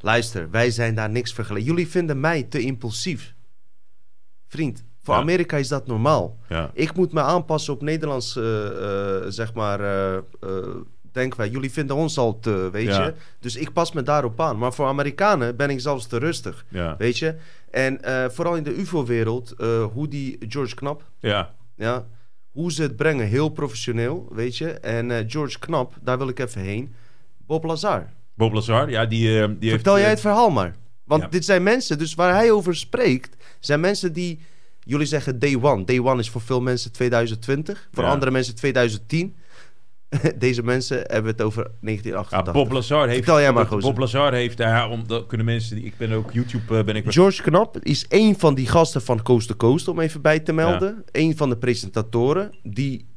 Luister, 0.00 0.50
wij 0.50 0.70
zijn 0.70 0.94
daar 0.94 1.10
niks 1.10 1.32
vergeleken. 1.32 1.66
Jullie 1.68 1.88
vinden 1.88 2.20
mij 2.20 2.42
te 2.42 2.60
impulsief. 2.60 3.34
Vriend, 4.48 4.84
voor 5.02 5.14
Ja. 5.14 5.20
Amerika 5.20 5.56
is 5.56 5.68
dat 5.68 5.86
normaal. 5.86 6.38
ja, 6.48 6.70
Ik 6.74 6.94
moet 6.94 7.12
me 7.12 7.20
aanpassen 7.20 7.72
op 7.72 7.82
Nederlands, 7.82 8.36
eh, 8.36 8.42
zeg 9.28 9.54
maar, 9.54 9.78
denken 11.12 11.38
wij. 11.38 11.48
Jullie 11.48 11.70
vinden 11.72 11.96
ons 11.96 12.18
al 12.18 12.38
te, 12.38 12.68
weet 12.72 12.86
je. 12.86 13.14
Dus 13.40 13.56
ik 13.56 13.72
pas 13.72 13.92
me 13.92 14.02
daarop 14.02 14.40
aan. 14.40 14.58
Maar 14.58 14.72
voor 14.72 14.86
Amerikanen 14.86 15.56
ben 15.56 15.70
ik 15.70 15.80
zelfs 15.80 16.06
te 16.06 16.18
rustig, 16.18 16.64
weet 16.98 17.18
je. 17.18 17.34
En 17.70 18.00
vooral 18.32 18.56
in 18.56 18.62
de 18.62 18.74
UFO-wereld, 18.80 19.54
hoe 19.92 20.08
die 20.08 20.36
George 20.48 20.74
Knap, 20.74 21.02
ja, 21.18 21.54
ja, 21.76 22.06
hoe 22.56 22.72
ze 22.72 22.82
het 22.82 22.96
brengen, 22.96 23.26
heel 23.26 23.48
professioneel, 23.48 24.28
weet 24.32 24.56
je. 24.56 24.70
En 24.70 25.10
eh, 25.10 25.24
George 25.26 25.58
Knap, 25.58 25.94
daar 26.02 26.18
wil 26.18 26.28
ik 26.28 26.38
even 26.38 26.60
heen. 26.60 26.94
Bob 27.46 27.64
Lazar. 27.64 28.06
Bob 28.34 28.52
Lazar, 28.52 28.90
ja, 28.90 29.06
die, 29.06 29.40
eh, 29.42 29.48
die 29.58 29.70
Vertel 29.70 29.94
heeft, 29.94 30.04
jij 30.04 30.04
eh, 30.04 30.10
het 30.10 30.20
verhaal 30.20 30.50
maar. 30.50 30.74
Want 31.04 31.22
Ja. 31.22 31.28
dit 31.28 31.44
zijn 31.44 31.62
mensen, 31.62 31.98
dus 31.98 32.14
waar 32.14 32.34
hij 32.34 32.50
over 32.50 32.76
spreekt, 32.76 33.36
zijn 33.60 33.80
mensen 33.80 34.12
die... 34.12 34.40
Jullie 34.80 35.06
zeggen 35.06 35.38
day 35.38 35.58
one. 35.62 35.84
Day 35.84 35.98
one 35.98 36.20
is 36.20 36.30
voor 36.30 36.40
veel 36.40 36.60
mensen 36.60 36.92
2020. 36.92 37.88
Voor 37.92 38.04
Ja. 38.04 38.10
andere 38.10 38.30
mensen 38.30 38.54
2010. 38.54 39.36
Deze 40.38 40.62
mensen 40.62 40.96
hebben 41.06 41.32
het 41.32 41.42
over 41.42 41.62
Ja, 41.62 41.70
1988. 41.80 42.52
Bob 42.52 42.72
Lazar 42.72 43.04
heeft. 43.08 43.16
Vertel 43.24 43.40
jij 43.40 43.52
maar. 43.52 43.68
Bob 43.78 43.98
Lazar 43.98 44.32
heeft. 44.32 44.58
Ja, 44.58 44.88
om, 44.88 45.06
dat 45.06 45.26
kunnen 45.26 45.46
mensen. 45.46 45.76
die- 45.76 45.84
Ik 45.84 45.96
ben 45.96 46.12
ook 46.12 46.32
YouTube. 46.32 46.78
eh, 46.78 46.84
ben 46.84 46.96
ik. 46.96 47.12
George 47.12 47.42
Knap 47.42 47.78
is 47.82 48.04
een 48.08 48.38
van 48.38 48.54
die 48.54 48.66
gasten 48.68 49.02
van 49.02 49.22
Coast 49.22 49.48
to 49.48 49.54
Coast, 49.54 49.88
om 49.88 50.00
even 50.00 50.20
bij 50.22 50.40
te 50.40 50.52
melden. 50.52 51.04
Een 51.12 51.36
van 51.36 51.48
de 51.48 51.56
presentatoren 51.58 52.52
die 52.62 53.08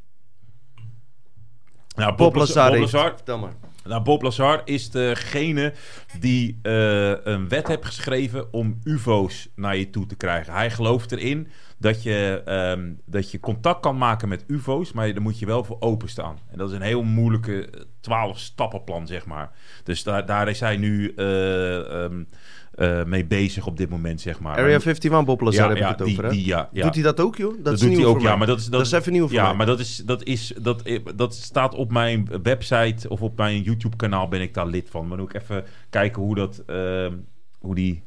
Nou, 1.95 2.16
Bob, 2.16 2.35
Lazar 2.35 2.69
Bob 2.69 2.80
heeft. 2.80 2.92
Lazar, 2.93 3.16
Vertel 3.16 3.38
maar. 3.40 3.53
nou, 3.84 4.03
Bob 4.03 4.22
Lazar 4.22 4.61
is 4.66 4.90
degene 4.92 5.74
die 6.19 6.59
eh, 6.61 7.09
een 7.24 7.48
wet 7.48 7.68
heeft 7.68 7.85
geschreven 7.85 8.53
om 8.53 8.80
UFO's 8.84 9.48
naar 9.56 9.77
je 9.77 9.90
toe 9.90 10.06
te 10.06 10.16
krijgen. 10.16 10.53
Hij 10.53 10.72
gelooft 10.72 11.11
erin 11.11 11.48
dat 11.80 12.03
je, 12.03 12.41
ehm, 12.45 12.93
dat 13.06 13.32
je 13.32 13.40
contact 13.40 13.82
kan 13.82 13.98
maken 13.98 14.30
met 14.30 14.43
UFO's, 14.48 14.91
maar 14.91 15.14
daar 15.14 15.22
moet 15.22 15.40
je 15.40 15.45
wel 15.45 15.64
voor 15.64 15.77
openstaan. 15.80 16.38
En 16.51 16.58
dat 16.58 16.69
is 16.69 16.75
een 16.75 16.82
heel 16.82 17.03
moeilijke 17.03 17.69
12-stappenplan, 18.01 19.08
zeg 19.08 19.25
maar. 19.25 19.51
Dus 19.83 20.03
daar, 20.03 20.25
daar 20.25 20.49
is 20.49 20.59
hij 20.59 20.77
nu 20.77 21.14
eh, 21.16 22.03
ehm, 22.03 22.24
eh, 22.72 23.03
mee 23.03 23.25
bezig 23.25 23.67
op 23.67 23.77
dit 23.77 23.90
moment, 23.90 24.22
zeg 24.22 24.40
maar. 24.40 24.58
Area 24.58 24.80
51, 24.80 25.24
Bob 25.24 25.41
Lazar 25.41 25.64
ja, 25.64 25.67
heb 25.67 25.77
ik 25.77 25.83
ja, 25.83 25.90
het 25.90 25.98
die, 25.98 26.17
over, 26.17 26.30
die, 26.30 26.45
ja, 26.45 26.69
ja. 26.72 26.83
Doet 26.83 26.93
hij 26.93 27.03
dat 27.03 27.19
ook, 27.19 27.38
joh? 27.38 27.56
Dat, 27.56 27.64
Dat, 27.64 27.74
is 27.74 27.80
doet 27.80 27.90
nieuw 27.90 27.99
hij 27.99 28.08
ook, 28.08 28.22
ja. 28.22 28.35
Maar 28.35 28.48
dat 28.48 28.59
is, 28.59 28.66
Dat 28.66 28.82
is 28.82 28.91
even 28.91 29.11
nieuw 29.11 29.27
voor 29.27 29.35
ja, 29.35 29.48
mij. 29.48 29.53
maar 29.53 29.66
dat, 29.66 29.80
is, 29.80 29.98
dat, 29.98 30.24
is, 30.24 30.53
dat, 30.61 30.83
dat 31.16 31.35
staat 31.35 31.75
op 31.75 31.91
mijn 31.91 32.30
website 32.43 33.09
of 33.09 33.22
op 33.22 33.38
mijn 33.38 33.61
YouTube-kanaal 33.61 34.27
ben 34.27 34.41
ik 34.41 34.53
daar 34.53 34.67
lid 34.67 34.90
van. 34.90 35.08
Maar 35.08 35.17
dan 35.17 35.25
moet 35.25 35.35
ik 35.35 35.41
even 35.41 35.64
kijken 35.90 36.22
hoe 36.22 36.35
dat, 36.35 36.64
ehm, 36.66 37.14
hoe 37.59 37.75
die, 37.75 38.03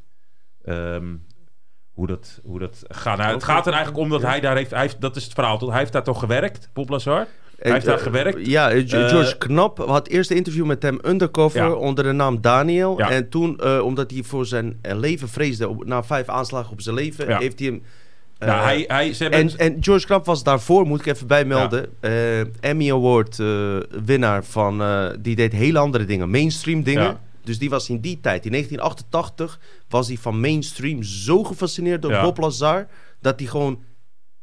hoe 1.95 2.07
dat, 2.07 2.41
hoe 2.45 2.59
dat 2.59 2.83
gaat. 2.89 3.19
Nou, 3.19 3.33
het 3.35 3.45
gaat 3.45 3.67
er 3.67 3.73
eigenlijk 3.73 4.03
om 4.05 4.11
dat 4.11 4.23
hij 4.23 4.41
daar 4.41 4.57
heeft, 4.57 4.71
hij 4.71 4.81
heeft, 4.81 5.01
dat 5.01 5.17
is 5.17 5.25
het 5.25 5.33
verhaal? 5.33 5.69
Hij 5.71 5.79
heeft 5.79 5.93
daar 5.93 6.03
toch 6.05 6.19
gewerkt, 6.19 6.69
Bob 6.73 6.89
Lazar? 6.89 7.27
Hij 7.59 7.73
heeft 7.73 7.85
daar 7.87 7.97
eh, 7.97 8.03
gewerkt. 8.03 8.47
Ja, 8.47 8.71
eh, 8.71 8.93
Eh, 8.93 9.09
George 9.09 9.39
Knap 9.39 9.79
had 9.79 10.09
eerst 10.09 10.31
een 10.31 10.37
interview 10.37 10.67
met 10.67 10.83
hem 10.83 10.99
undercover 11.07 11.61
Ja. 11.61 11.73
onder 11.73 12.05
de 12.05 12.13
naam 12.13 12.41
Daniel. 12.41 12.99
Ja. 12.99 13.11
En 13.11 13.29
toen, 13.29 13.59
eh, 13.59 13.81
omdat 13.85 14.11
hij 14.11 14.23
voor 14.23 14.47
zijn 14.47 14.79
leven 14.83 15.29
vreesde, 15.29 15.69
op, 15.69 15.85
na 15.85 16.03
vijf 16.05 16.29
aanslagen 16.29 16.73
op 16.73 16.81
zijn 16.81 16.95
leven, 16.95 17.29
Ja. 17.29 17.39
heeft 17.39 17.59
hij 17.59 17.69
hem 17.69 17.83
Nou, 18.39 18.63
hij, 18.63 18.85
hij, 18.87 19.13
ze 19.13 19.23
hebben... 19.23 19.41
en, 19.41 19.59
en 19.59 19.77
George 19.81 20.07
Knapp 20.07 20.27
was 20.27 20.43
daarvoor, 20.43 20.87
moet 20.87 21.01
ik 21.01 21.07
even 21.07 21.27
bijmelden, 21.27 21.87
eh, 22.01 22.41
Emmy 22.65 22.91
Award 22.93 23.39
eh, 23.39 23.77
winnaar 24.05 24.45
van, 24.45 24.83
eh, 24.83 25.07
die 25.19 25.37
deed 25.37 25.53
hele 25.53 25.79
andere 25.79 26.05
dingen, 26.05 26.31
mainstream 26.31 26.83
dingen. 26.83 27.19
Dus 27.45 27.59
die 27.59 27.71
was 27.71 27.89
in 27.89 28.01
die 28.01 28.21
tijd, 28.21 28.45
in 28.45 28.51
1988, 28.51 29.61
was 29.89 30.09
hij 30.09 30.17
van 30.17 30.41
mainstream 30.41 31.03
zo 31.03 31.45
gefascineerd 31.45 32.03
door 32.03 32.11
Ja. 32.11 32.23
Bob 32.23 32.39
Lazar, 32.39 32.87
dat 33.21 33.39
hij 33.39 33.49
gewoon, 33.49 33.83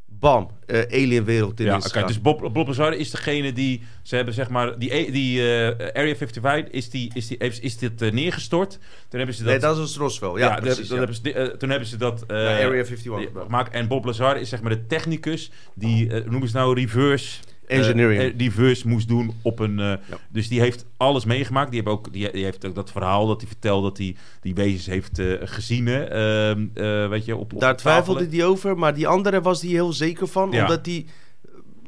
bam, 0.06 0.50
eh 0.66 0.82
alien 1.03 1.24
wereld 1.24 1.60
in 1.60 1.66
ja, 1.66 1.76
is 1.78 1.92
dus 1.92 2.22
Bob, 2.22 2.53
Bob 2.53 2.68
Lazar 2.68 2.94
is 2.94 3.11
degene 3.11 3.53
die... 3.53 3.84
Ze 4.03 4.16
hebben 4.16 4.34
zeg 4.34 4.50
maar... 4.50 4.80
Die, 4.80 5.11
die 5.11 5.40
eh, 5.40 6.02
Area 6.02 6.16
55 6.16 6.74
is, 6.74 6.90
die, 6.90 7.11
is, 7.14 7.28
die, 7.28 7.38
is, 7.38 7.60
is 7.60 7.78
dit 7.78 8.02
eh, 8.02 8.11
neergestort. 8.11 8.69
Toen 9.10 9.18
hebben 9.18 9.36
ze 9.36 9.44
dat... 9.44 9.52
nee, 9.52 9.61
dat 9.61 9.78
was 9.78 9.98
Roswell, 9.98 10.30
ja, 10.30 10.38
ja, 10.38 10.56
precies. 10.60 10.90
ja. 10.90 10.95
Hebben 10.95 11.16
ze, 11.16 11.34
eh, 11.34 11.58
toen 11.58 11.69
hebben 11.69 11.88
ze 11.88 11.98
dat... 11.98 12.24
eh, 12.28 12.36
Area 12.38 12.69
51 12.72 13.03
die- 13.03 13.26
gebruikt. 13.26 13.50
gemaakt. 13.50 13.74
En 13.74 13.88
Bob 13.88 14.06
Lazar 14.06 14.40
is 14.40 14.50
zeg 14.50 14.61
maar 14.61 14.72
de 14.72 14.86
technicus 14.86 15.52
die, 15.76 16.10
eh, 16.14 16.30
noemen 16.30 16.48
ze 16.50 16.56
nou, 16.56 16.74
reverse... 16.80 17.40
eh, 17.69 17.77
Engineering. 17.77 18.22
eh, 18.22 18.38
reverse 18.45 18.88
moest 18.88 19.07
doen 19.07 19.31
op 19.41 19.59
een... 19.59 19.80
eh, 19.80 19.93
Dus 20.30 20.48
die 20.48 20.59
heeft 20.59 20.85
alles 20.98 21.25
meegemaakt. 21.25 21.72
Die, 21.72 21.75
hebben 21.81 21.93
ook, 21.98 22.14
die, 22.14 22.31
die 22.31 22.43
heeft 22.43 22.65
ook 22.65 22.75
dat 22.75 22.91
verhaal 22.91 23.27
dat 23.27 23.39
hij 23.41 23.48
vertelt 23.49 23.83
dat 23.83 23.98
hij 23.98 24.15
die 24.41 24.56
wezens 24.56 24.85
heeft 24.85 25.22
gezien. 25.49 25.88
Ehm, 25.88 26.65
eh, 26.73 27.07
weet 27.09 27.25
je, 27.25 27.35
op, 27.35 27.53
op 27.53 27.59
Daar 27.59 27.77
twijfelde 27.77 28.27
hij 28.31 28.45
over, 28.45 28.77
maar 28.77 28.93
die 28.93 29.07
andere 29.07 29.41
was 29.41 29.61
hij 29.61 29.69
heel 29.72 29.93
zeker 29.93 30.27
van, 30.27 30.51
Ja. 30.51 30.61
omdat 30.61 30.85
hij 30.85 31.06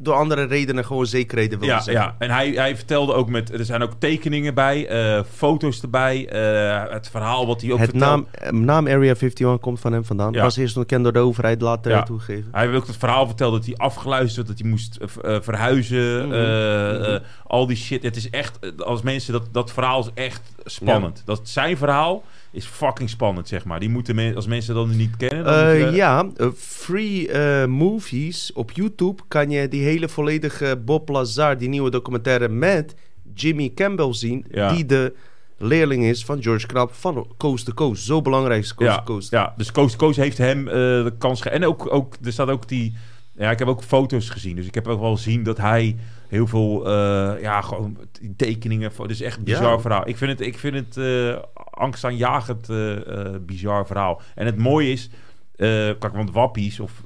door 0.02 0.14
andere 0.14 0.44
redenen 0.44 0.86
gewoon 0.86 1.06
zekerheden 1.06 1.60
wilde 1.60 1.74
Ja, 1.74 1.82
zeggen. 1.82 2.04
ja, 2.04 2.16
en 2.20 2.30
hij, 2.30 2.50
hij 2.52 2.76
vertelde 2.76 3.14
ook 3.14 3.30
met... 3.30 3.52
Er 3.54 3.66
zijn 3.66 3.82
ook 3.84 3.92
tekeningen 4.00 4.54
bij, 4.54 4.88
eh, 4.88 5.24
foto's 5.34 5.82
erbij. 5.82 6.30
eh, 6.30 6.94
het 6.94 7.10
verhaal 7.10 7.48
wat 7.48 7.62
hij 7.62 7.72
ook 7.72 7.80
Het 7.80 7.90
vertelt. 7.90 8.12
naam, 8.12 8.28
eh, 8.32 8.52
naam 8.52 8.88
Area 8.88 9.14
51 9.14 9.60
komt 9.60 9.80
van 9.80 9.94
hem 9.94 10.06
vandaan. 10.06 10.34
Ja. 10.34 10.42
Was 10.42 10.58
eerst 10.58 10.78
ontkend 10.78 11.04
door 11.04 11.14
de 11.14 11.20
overheid, 11.20 11.62
later 11.62 11.92
Ja. 11.92 12.04
toegegeven. 12.04 12.48
Hij 12.52 12.66
heeft 12.66 12.76
ook 12.78 12.88
het 12.88 12.98
verhaal 12.98 13.26
verteld 13.28 13.54
dat 13.54 13.66
hij 13.66 13.76
afgeluisterd, 13.76 14.48
dat 14.48 14.60
hij 14.60 14.70
moest 14.70 14.98
verhuizen, 15.42 16.28
Mhm. 16.28 17.20
al 17.48 17.66
die 17.68 17.78
shit. 17.78 18.04
Het 18.04 18.16
is 18.16 18.30
echt, 18.30 18.60
als 18.84 19.02
mensen, 19.02 19.34
dat, 19.34 19.44
dat 19.52 19.72
verhaal 19.72 20.00
is 20.00 20.10
echt 20.14 20.42
spannend. 20.66 21.22
Dat 21.26 21.40
zijn 21.44 21.78
verhaal 21.78 22.24
is 22.52 22.66
fucking 22.66 23.10
spannend, 23.10 23.48
zeg 23.48 23.66
maar. 23.66 23.80
Die 23.80 23.90
moeten 23.90 24.16
men, 24.16 24.36
als 24.36 24.48
mensen 24.48 24.76
dat 24.76 24.88
niet 24.88 25.18
kennen, 25.18 25.44
dan 25.44 25.54
Eh, 25.54 25.80
je- 25.80 25.96
ja, 25.96 26.30
eh, 26.38 26.48
free 26.58 27.28
eh, 27.32 27.66
movies 27.68 28.52
op 28.54 28.72
YouTube 28.72 29.22
kan 29.28 29.50
je 29.50 29.68
die 29.68 29.84
hele 29.84 30.10
volledige 30.10 30.82
Bob 30.86 31.10
Lazar, 31.10 31.58
die 31.58 31.70
nieuwe 31.70 31.90
documentaire 31.90 32.48
met 32.50 32.96
Jimmy 33.34 33.72
Campbell 33.76 34.14
zien, 34.14 34.46
Ja. 34.52 34.74
die 34.74 34.86
de 34.86 35.14
leerling 35.58 36.04
is 36.04 36.26
van 36.26 36.42
George 36.44 36.66
Knapp 36.68 36.94
van 36.94 37.28
Coast 37.38 37.66
to 37.66 37.74
Coast. 37.74 38.04
Zo 38.06 38.22
belangrijk 38.22 38.62
is 38.64 38.76
Coast 38.76 38.92
ja, 38.92 38.98
to 38.98 39.04
Coast. 39.04 39.32
ja, 39.32 39.54
dus 39.58 39.72
Coast 39.72 39.92
to 39.98 40.06
Coast 40.06 40.18
heeft 40.18 40.38
hem 40.38 40.66
de 40.66 41.14
kans 41.18 41.42
ge- 41.42 41.50
En 41.50 41.66
ook, 41.66 41.94
ook, 41.94 42.16
er 42.24 42.32
staat 42.32 42.50
ook 42.50 42.68
die... 42.68 42.94
Ja, 43.38 43.52
ik 43.52 43.60
heb 43.60 43.68
ook 43.68 43.84
foto's 43.84 44.30
gezien. 44.30 44.56
Dus 44.56 44.66
ik 44.66 44.76
heb 44.76 44.88
ook 44.88 45.00
wel 45.00 45.16
gezien 45.16 45.44
dat 45.44 45.58
hij 45.58 45.96
heel 46.32 46.48
veel... 46.48 46.86
eh, 46.88 47.42
ja, 47.42 47.62
gewoon 47.62 47.98
tekeningen... 48.36 48.92
Het 48.98 49.10
is 49.10 49.22
echt 49.22 49.38
een 49.38 49.44
bizar 49.44 49.72
Ja. 49.72 49.80
verhaal. 49.80 50.08
Ik 50.08 50.18
vind 50.18 50.32
het, 50.32 50.42
ik 50.48 50.58
vind 50.58 50.76
het 50.76 50.98
eh 50.98 51.44
angstaanjagend 51.72 52.70
eh, 52.70 52.96
bizar 53.42 53.86
verhaal. 53.86 54.22
En 54.36 54.46
het 54.46 54.58
mooie 54.58 54.92
is... 54.92 55.10
kijk, 55.56 56.14
want 56.14 56.32
wappies 56.32 56.80
of, 56.80 57.04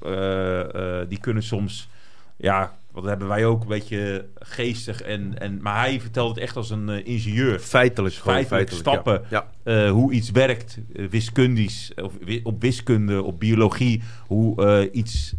die 1.07 1.19
kunnen 1.19 1.43
soms... 1.43 1.89
Ja, 2.37 2.77
wat 2.95 3.03
hebben 3.03 3.27
wij 3.27 3.45
ook 3.45 3.61
een 3.61 3.67
beetje 3.67 4.29
geestig. 4.35 5.01
En, 5.01 5.39
en, 5.39 5.61
maar 5.61 5.79
hij 5.79 6.01
vertelt 6.01 6.29
het 6.29 6.37
echt 6.43 6.55
als 6.55 6.69
een 6.69 6.89
eh, 6.89 7.05
ingenieur 7.05 7.59
Feitelijk, 7.59 8.15
gewoon 8.15 8.33
feitelijk 8.45 8.69
feitelijk, 8.69 8.87
stappen 8.87 9.25
Ja. 9.29 9.47
Ja. 9.63 9.85
eh, 9.85 9.91
hoe 9.91 10.11
iets 10.13 10.31
werkt, 10.31 10.77
eh, 10.95 11.05
wiskundisch, 11.07 11.91
of 12.01 12.13
op 12.43 12.61
wiskunde, 12.61 13.23
op 13.23 13.39
biologie, 13.39 14.01
hoe 14.27 14.89
iets 14.91 15.33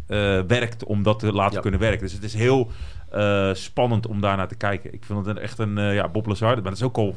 werkt 0.47 0.83
om 0.83 1.03
dat 1.03 1.19
te 1.19 1.33
laten 1.33 1.55
Ja. 1.55 1.61
kunnen 1.61 1.79
werken. 1.79 1.99
Dus 1.99 2.13
het 2.13 2.23
is 2.23 2.33
heel 2.33 2.71
spannend 3.53 4.07
om 4.07 4.21
daarnaar 4.21 4.47
te 4.47 4.55
kijken. 4.55 4.93
Ik 4.93 5.05
vind 5.05 5.25
het 5.25 5.37
echt 5.37 5.59
een, 5.59 5.75
ja, 5.93 6.09
Bob 6.09 6.25
Lazar, 6.25 6.53
maar 6.53 6.63
dat 6.63 6.73
is 6.73 6.83
ook 6.83 6.97
al 6.97 7.15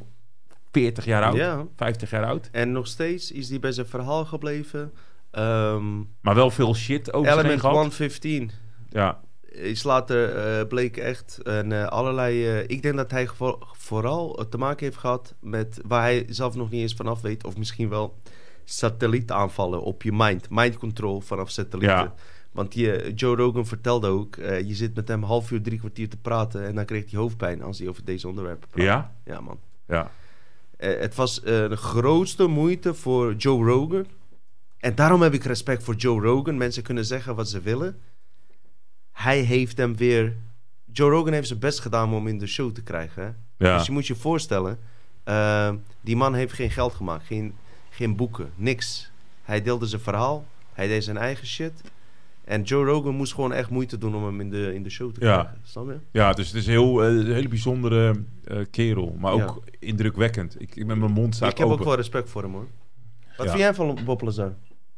40 0.72 1.04
jaar 1.04 1.22
oud, 1.22 1.36
Ja. 1.36 1.66
50 1.76 2.10
jaar 2.10 2.24
oud. 2.24 2.48
En 2.52 2.72
nog 2.72 2.86
steeds 2.86 3.32
is 3.32 3.48
hij 3.48 3.60
bij 3.60 3.72
zijn 3.72 3.86
verhaal 3.86 4.24
gebleven. 4.24 4.92
Ehm, 5.30 5.96
Maar 6.20 6.34
wel 6.34 6.50
veel 6.50 6.74
shit 6.74 7.12
over 7.12 7.32
Element 7.32 7.60
gehad. 7.60 7.74
115 7.76 8.50
Ja, 8.88 9.20
is 9.50 9.82
later 9.82 10.36
eh, 10.36 10.66
bleek 10.66 10.96
echt 10.96 11.38
een, 11.42 11.72
eh, 11.72 11.86
allerlei... 11.86 12.46
eh, 12.46 12.62
ik 12.66 12.82
denk 12.82 12.96
dat 12.96 13.10
hij 13.10 13.28
vooral 13.72 14.46
te 14.50 14.58
maken 14.58 14.84
heeft 14.84 14.98
gehad 14.98 15.34
met... 15.40 15.80
waar 15.86 16.02
hij 16.02 16.26
zelf 16.28 16.54
nog 16.54 16.70
niet 16.70 16.80
eens 16.80 16.94
vanaf 16.94 17.20
weet... 17.20 17.44
of 17.44 17.56
misschien 17.56 17.88
wel 17.88 18.16
satellietaanvallen 18.64 19.82
op 19.82 20.02
je 20.02 20.12
mind. 20.12 20.46
Mind 20.50 20.76
control 20.78 21.20
vanaf 21.20 21.50
satellieten. 21.50 21.96
Ja. 21.96 22.14
Want 22.52 22.72
die, 22.72 22.92
eh, 22.92 23.12
Joe 23.14 23.36
Rogan 23.36 23.66
vertelde 23.66 24.08
ook... 24.08 24.36
je 24.36 24.74
zit 24.74 24.94
met 24.94 25.08
hem 25.08 25.22
half 25.22 25.50
uur, 25.50 25.62
drie 25.62 25.78
kwartier 25.78 26.08
te 26.08 26.16
praten... 26.16 26.66
en 26.66 26.74
dan 26.74 26.84
kreeg 26.84 27.10
hij 27.10 27.20
hoofdpijn 27.20 27.62
als 27.62 27.78
hij 27.78 27.88
over 27.88 28.04
deze 28.04 28.28
onderwerpen 28.28 28.68
praat. 28.68 28.84
ja, 28.84 29.14
Ja, 29.24 29.40
man. 29.40 29.58
ja. 29.86 30.10
Het 30.76 31.14
was 31.14 31.40
de 31.40 31.76
grootste 31.76 32.46
moeite 32.46 32.94
voor 32.94 33.34
Joe 33.34 33.64
Rogan. 33.64 34.06
En 34.78 34.94
daarom 34.94 35.22
heb 35.22 35.34
ik 35.34 35.44
respect 35.44 35.82
voor 35.82 35.94
Joe 35.94 36.20
Rogan. 36.20 36.56
Mensen 36.56 36.82
kunnen 36.82 37.04
zeggen 37.04 37.34
wat 37.34 37.48
ze 37.48 37.60
willen. 37.60 38.00
Hij 39.22 39.38
heeft 39.40 39.76
hem 39.76 39.96
weer... 39.96 40.36
Joe 40.92 41.10
Rogan 41.10 41.32
heeft 41.32 41.46
zijn 41.46 41.58
best 41.58 41.80
gedaan 41.80 42.08
om 42.08 42.14
hem 42.14 42.26
in 42.26 42.38
de 42.38 42.46
show 42.46 42.72
te 42.72 42.82
krijgen. 42.82 43.36
Ja. 43.56 43.76
Dus 43.76 43.86
je 43.86 43.92
moet 43.92 44.06
je 44.06 44.14
voorstellen... 44.14 44.78
eh, 45.24 45.72
die 46.00 46.16
man 46.16 46.34
heeft 46.34 46.52
geen 46.52 46.70
geld 46.70 46.94
gemaakt. 46.94 47.26
Geen, 47.26 47.54
geen 47.90 48.16
boeken. 48.16 48.50
Niks. 48.54 49.10
Hij 49.42 49.62
deelde 49.62 49.86
zijn 49.86 50.00
verhaal. 50.00 50.44
Hij 50.72 50.86
deed 50.88 51.04
zijn 51.04 51.16
eigen 51.16 51.46
shit. 51.46 51.72
En 52.44 52.62
Joe 52.62 52.84
Rogan 52.84 53.14
moest 53.14 53.34
gewoon 53.34 53.52
echt 53.52 53.70
moeite 53.70 53.98
doen 53.98 54.14
om 54.14 54.24
hem 54.24 54.40
in 54.40 54.50
de, 54.50 54.74
in 54.74 54.82
de 54.82 54.90
show 54.90 55.12
te 55.12 55.20
Ja. 55.24 55.38
krijgen. 55.40 55.60
Snap 55.64 55.86
je? 55.88 55.96
Ja, 56.10 56.32
dus 56.32 56.46
het 56.46 56.56
is 56.56 56.66
heel, 56.66 57.02
eh, 57.02 57.08
een 57.08 57.32
hele 57.32 57.48
bijzondere 57.48 58.22
eh, 58.44 58.58
kerel. 58.70 59.16
Maar 59.18 59.32
ook 59.32 59.62
Ja. 59.64 59.72
indrukwekkend. 59.78 60.60
Ik, 60.60 60.76
ik 60.76 60.86
met 60.86 60.96
mijn 60.98 61.12
mond 61.12 61.34
staat 61.34 61.50
ik 61.50 61.58
heb 61.58 61.66
open. 61.66 61.78
ook 61.78 61.84
wel 61.84 61.94
respect 61.96 62.30
voor 62.30 62.42
hem 62.42 62.52
hoor. 62.52 62.66
Wat 63.36 63.46
Ja. 63.46 63.52
vind 63.52 63.58
jij 63.58 63.74
van 63.74 63.98
Bob 64.04 64.20
Lazar? 64.22 64.54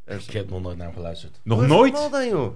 Ik 0.07 0.31
heb 0.31 0.51
nog 0.51 0.63
nooit 0.63 0.77
naar 0.77 0.87
hem 0.87 0.97
geluisterd. 0.97 1.41
Nog 1.43 1.57
Wat 1.59 1.67
is 1.67 1.73
nooit? 1.73 2.11
dan, 2.11 2.29
joh? 2.29 2.53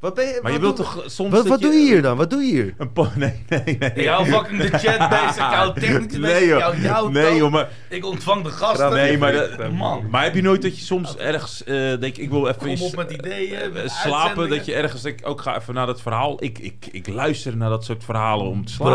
Wat 0.00 0.14
ben 0.14 0.26
je, 0.26 0.38
Maar 0.42 0.52
je 0.52 0.60
wilt 0.60 0.76
doe- 0.76 0.86
toch 0.86 1.02
soms... 1.06 1.42
Wat, 1.42 1.60
doe 1.60 1.72
je 1.72 1.80
hier 1.92 2.02
dan? 2.02 2.16
Wat 2.16 2.30
doe 2.30 2.42
je 2.42 2.50
hier? 2.52 2.74
Een 2.78 2.92
po- 2.92 3.08
nee, 3.16 3.44
nee, 3.48 3.78
nee. 3.94 4.08
Hou 4.08 4.26
fucking 4.26 4.60
de 4.62 4.78
chat 4.78 5.08
bezig, 5.08 5.72
technisch 5.88 6.18
bezig, 6.18 6.18
Nee, 6.20 6.42
ik 6.42 6.48
joh. 6.48 6.60
hou 6.62 6.80
jou 6.80 7.12
Nee, 7.12 7.36
joh, 7.36 7.52
maar... 7.52 7.68
Ik 7.88 8.04
ontvang 8.04 8.44
de 8.44 8.50
gasten. 8.50 8.90
Nee, 8.90 9.18
maar, 9.18 9.32
de- 9.32 9.68
Man, 9.72 10.06
maar 10.10 10.22
heb 10.22 10.34
je 10.34 10.42
nooit 10.42 10.62
dat 10.62 10.78
je 10.78 10.84
soms 10.84 11.16
ergens 11.16 11.64
eh 11.64 11.74
denk 12.00 12.16
ik 12.16 12.30
wil 12.30 12.46
even 12.46 12.58
kom 12.58 12.68
eens, 12.68 12.80
op 12.82 12.96
met 12.96 13.08
eh, 13.10 13.16
ideeën, 13.16 13.54
eh, 13.60 13.72
met 13.72 13.90
slapen 13.90 14.48
dat 14.48 14.64
je 14.66 14.74
ergens 14.74 15.02
denk 15.02 15.20
ik 15.20 15.28
ook 15.28 15.40
ga 15.40 15.56
even 15.58 15.74
naar 15.74 15.86
dat 15.86 16.00
verhaal. 16.00 16.42
Ik, 16.44 16.58
ik, 16.58 16.88
ik 16.92 17.08
luister 17.08 17.56
naar 17.56 17.70
dat 17.70 17.84
soort 17.84 18.04
verhalen 18.04 18.46
om 18.46 18.64
te 18.64 18.72
slapen. 18.72 18.94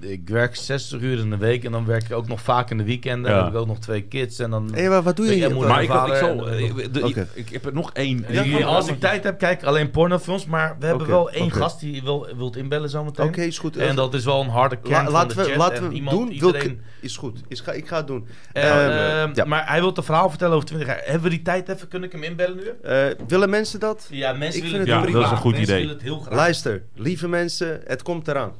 Bro, 0.00 0.08
ik 0.10 0.28
werk 0.28 0.56
60 0.56 1.00
uur 1.00 1.18
in 1.18 1.30
de 1.30 1.36
week 1.36 1.64
en 1.64 1.72
dan 1.72 1.86
werk 1.86 2.02
ik 2.04 2.12
ook 2.12 2.28
nog 2.28 2.40
vaak 2.40 2.70
in 2.70 2.78
de 2.78 2.84
weekenden. 2.84 3.30
Ja. 3.30 3.36
Dan 3.36 3.44
heb 3.44 3.54
ik 3.54 3.60
ook 3.60 3.66
nog 3.66 3.78
twee 3.78 4.02
kids 4.02 4.38
en 4.38 4.50
dan... 4.50 4.70
Hey, 4.74 4.88
maar 4.88 5.02
wat 5.02 5.16
doe 5.16 5.26
je 5.26 5.34
Ik 5.34 5.40
heb 5.42 5.52
hier? 5.52 5.66
maar 5.66 5.82
ik, 5.82 5.90
zal, 6.14 6.48
eh, 6.48 7.26
ik, 7.34 7.48
heb 7.48 7.66
er 7.66 7.72
nog 7.72 7.90
één. 7.92 8.26
Als 8.64 8.88
ik 8.88 9.00
tijd 9.00 9.24
heb, 9.24 9.38
kijk 9.38 9.64
alleen 9.64 9.90
pornofilms. 9.90 10.33
Maar 10.46 10.76
we 10.78 10.86
hebben 10.86 11.06
wel 11.06 11.30
één 11.30 11.50
gast 11.50 11.80
die 11.80 12.02
wil, 12.02 12.26
wilt 12.36 12.56
inbellen 12.56 12.90
zometeen. 12.90 13.26
Oké, 13.26 13.40
is 13.42 13.58
goed. 13.58 13.76
En 13.76 13.96
dat 13.96 14.14
is 14.14 14.24
wel 14.24 14.40
een 14.40 14.48
harde 14.48 14.76
kern 14.76 14.94
La- 14.94 15.02
van 15.04 15.12
laten 15.12 15.36
de 15.36 15.42
we, 15.50 15.56
laten 15.56 15.76
en 15.76 15.88
we 15.88 15.94
iemand, 15.94 16.16
doen. 16.18 16.30
Iedereen, 16.32 16.80
is 17.00 17.16
goed. 17.16 17.40
Is, 17.48 17.60
ga, 17.60 17.72
ik 17.72 17.88
ga 17.88 17.96
het 17.96 18.06
doen. 18.06 18.28
En, 18.52 18.62
Eh, 18.62 19.22
ehm, 19.22 19.30
ja. 19.34 19.44
Maar 19.44 19.68
hij 19.68 19.80
wil 19.80 19.92
het 19.94 20.04
verhaal 20.04 20.28
vertellen 20.28 20.54
over 20.54 20.66
20 20.66 20.88
jaar. 20.88 21.00
Hebben 21.04 21.22
we 21.22 21.28
die 21.28 21.42
tijd 21.42 21.68
even? 21.68 21.88
Kun 21.88 22.02
ik 22.04 22.12
hem 22.12 22.22
inbellen 22.22 22.56
nu? 22.56 22.62
Eh, 22.90 23.06
willen 23.28 23.50
mensen 23.50 23.80
dat? 23.80 24.06
Ja, 24.10 24.32
mensen 24.32 24.62
Ik 24.62 24.70
willen 24.70 24.86
vind 24.86 25.02
het 25.04 25.12
dat 25.12 25.24
is 25.24 25.30
een 25.30 25.36
goed 25.36 25.52
Mensen 25.52 25.62
idee. 25.74 25.76
willen 25.86 25.94
het 25.94 26.02
heel 26.04 26.18
graag. 26.18 26.34
Luister, 26.34 26.82
lieve 26.94 27.28
mensen, 27.28 27.80
het 27.84 28.02
komt 28.02 28.28
eraan. 28.28 28.52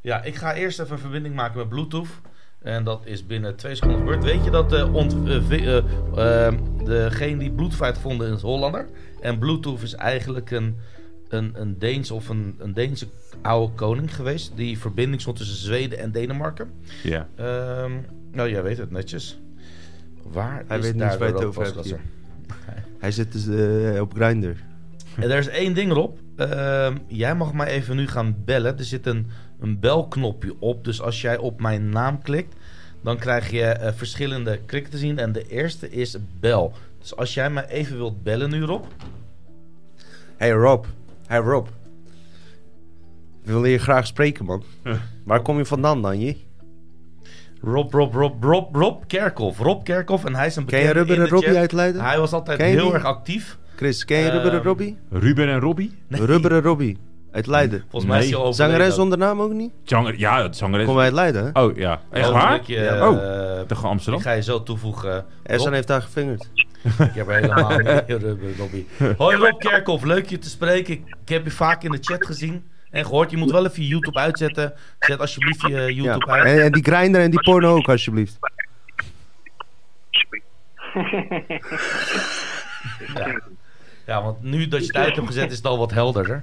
Ja, 0.00 0.22
ik 0.22 0.34
ga 0.36 0.54
eerst 0.54 0.80
even 0.80 0.92
een 0.92 0.98
verbinding 0.98 1.34
maken 1.34 1.58
met 1.58 1.68
Bluetooth. 1.68 2.08
En 2.62 2.84
dat 2.84 3.00
is 3.04 3.26
binnen 3.26 3.56
twee 3.56 3.74
seconden 3.74 3.98
gebeurd. 3.98 4.24
Weet 4.24 4.44
je 4.44 4.50
dat 4.50 4.70
de 4.70 4.88
ont, 4.92 5.16
eh, 5.28 5.36
vi- 5.48 5.66
eh, 5.66 6.46
eh, 6.46 6.54
degene 6.84 7.36
die 7.38 7.50
Bluetooth 7.50 7.80
heeft 7.80 7.94
gevonden 7.96 8.32
is 8.34 8.40
Hollander. 8.42 8.88
En 9.20 9.38
Bluetooth 9.38 9.82
is 9.82 9.94
eigenlijk 9.94 10.50
een, 10.50 10.76
een, 11.32 11.52
een 11.54 11.78
Deens 11.78 12.10
of 12.10 12.28
een, 12.28 12.54
een 12.58 12.74
Deense 12.74 13.06
oude 13.42 13.74
koning 13.74 14.14
geweest. 14.14 14.52
Die 14.54 14.78
verbinding 14.78 15.20
stond 15.20 15.36
tussen 15.36 15.56
Zweden 15.56 15.98
en 15.98 16.12
Denemarken. 16.12 16.70
Ja. 17.02 17.28
Ehm, 17.34 17.92
nou, 18.32 18.50
jij 18.50 18.62
weet 18.62 18.78
het 18.78 18.90
netjes. 18.90 19.38
Waar 20.22 20.64
Hij 20.66 20.78
is 20.78 20.84
weet 20.84 20.92
niet 20.92 21.02
daar 21.02 21.20
het 21.20 21.44
over? 21.44 21.98
Hij 22.98 23.10
zit 23.10 23.32
dus 23.32 23.48
eh, 23.48 24.00
op 24.00 24.14
Grindr. 24.14 24.52
En 25.16 25.30
er 25.30 25.38
is 25.38 25.48
één 25.48 25.74
ding 25.74 25.92
Rob. 25.92 26.16
Ehm, 26.36 26.96
jij 27.06 27.34
mag 27.34 27.52
mij 27.52 27.66
even 27.66 27.96
nu 27.96 28.06
gaan 28.06 28.36
bellen. 28.44 28.78
Er 28.78 28.84
zit 28.84 29.06
een, 29.06 29.26
een 29.60 29.80
belknopje 29.80 30.54
op. 30.58 30.84
Dus 30.84 31.00
als 31.00 31.20
jij 31.20 31.36
op 31.36 31.60
mijn 31.60 31.88
naam 31.88 32.22
klikt, 32.22 32.54
dan 33.00 33.18
krijg 33.18 33.50
je 33.50 33.62
eh, 33.62 33.92
verschillende 33.92 34.58
klikken 34.66 34.90
te 34.90 34.98
zien. 34.98 35.18
En 35.18 35.32
de 35.32 35.48
eerste 35.48 35.90
is 35.90 36.16
bel. 36.40 36.72
Dus 36.98 37.16
als 37.16 37.34
jij 37.34 37.50
mij 37.50 37.66
even 37.66 37.96
wilt 37.96 38.22
bellen 38.22 38.50
nu, 38.50 38.62
Rob. 38.62 38.84
Hey 40.36 40.50
Rob. 40.50 40.84
Hey 41.30 41.38
Rob. 41.38 41.66
We 43.44 43.52
willen 43.52 43.70
je 43.70 43.78
graag 43.78 44.06
spreken, 44.06 44.44
man. 44.44 44.62
Waar 45.24 45.42
kom 45.42 45.56
je 45.58 45.64
vandaan 45.64 46.02
dan, 46.02 46.20
je? 46.20 46.36
Rob, 47.62 47.92
Rob, 47.92 48.14
Rob, 48.14 48.44
Rob, 48.44 48.74
Rob 48.76 49.02
Kerkhoff. 49.06 49.58
Rob 49.58 49.84
Kerkhoff. 49.84 50.24
En 50.24 50.34
hij 50.34 50.46
is 50.46 50.56
een 50.56 50.64
Ken 50.64 50.78
je 50.80 50.84
bekende 50.86 51.08
Rubber 51.08 51.24
en 51.26 51.30
Robbie 51.30 51.58
uit 51.58 51.72
Leiden? 51.72 52.02
Hij 52.04 52.18
was 52.18 52.32
altijd 52.32 52.60
heel 52.60 52.84
die? 52.84 52.92
erg 52.92 53.04
actief. 53.04 53.58
Chris, 53.76 54.04
ken 54.04 54.18
je 54.18 54.30
Rubberen 54.30 54.58
Ehm, 54.58 54.66
Robbie? 54.66 54.96
Ruben 55.10 55.48
en 55.48 55.60
Robbie? 55.60 55.92
Rubberen 56.08 56.62
Robbie. 56.62 56.98
Uit 57.32 57.46
Leiden. 57.46 57.84
Volgens 57.90 58.10
mij 58.12 58.20
is 58.22 58.30
hij 58.30 58.38
al 58.38 58.52
Zangeres 58.52 58.94
zonder 58.94 59.18
naam 59.18 59.40
ook 59.40 59.52
niet? 59.52 59.72
Zanger, 59.84 60.18
ja, 60.18 60.42
het 60.42 60.56
zangeres. 60.56 60.80
Komen 60.86 60.96
wij 60.96 61.04
uit 61.04 61.14
Leiden, 61.14 61.44
hè? 61.52 61.62
Oh 61.62 61.76
ja, 61.76 62.00
echt 62.10 62.28
Oh, 62.28 62.32
waar? 62.32 62.60
Ja. 62.64 62.82
eh, 62.94 63.08
Oh. 63.08 63.60
Tegen 63.66 63.88
Amsterdam? 63.88 64.20
Ik 64.20 64.26
ga 64.26 64.32
je 64.32 64.42
zo 64.42 64.62
toevoegen. 64.62 65.24
Ersan 65.42 65.72
heeft 65.72 65.86
daar 65.86 66.02
gefingerd. 66.02 66.48
Ik 66.82 67.14
heb 67.14 67.28
er 67.28 67.34
helemaal 67.34 67.78
niet 67.78 68.02
Rubber 68.06 68.56
Robbie. 68.58 68.86
Hoi 69.16 69.36
Rob 69.36 69.58
Kerkhoff, 69.58 70.04
leuk 70.04 70.28
je 70.28 70.38
te 70.38 70.48
spreken. 70.48 70.94
Ik, 70.94 71.28
heb 71.28 71.44
je 71.44 71.50
vaak 71.50 71.82
in 71.82 71.90
de 71.90 71.98
chat 72.00 72.26
gezien 72.26 72.64
en 72.90 73.04
gehoord. 73.04 73.30
Je 73.30 73.36
moet 73.36 73.50
wel 73.50 73.66
even 73.66 73.82
je 73.82 73.88
YouTube 73.88 74.18
uitzetten. 74.18 74.72
Zet 74.98 75.20
alsjeblieft 75.20 75.60
je 75.60 75.68
Ja. 75.68 75.88
YouTube 75.88 76.26
uit. 76.30 76.44
En, 76.46 76.62
en 76.62 76.72
die 76.72 76.82
grinder 76.84 77.20
en 77.20 77.30
die 77.30 77.40
porno 77.40 77.76
ook, 77.76 77.88
alsjeblieft. 77.88 78.38
Ja. 83.14 83.40
ja, 84.06 84.22
want 84.22 84.42
nu 84.42 84.68
dat 84.68 84.80
je 84.80 84.86
het 84.86 84.96
uit 84.96 85.14
hebt 85.14 85.26
gezet 85.26 85.50
is 85.50 85.56
het 85.56 85.66
al 85.66 85.78
wat 85.78 85.90
helderder. 85.90 86.42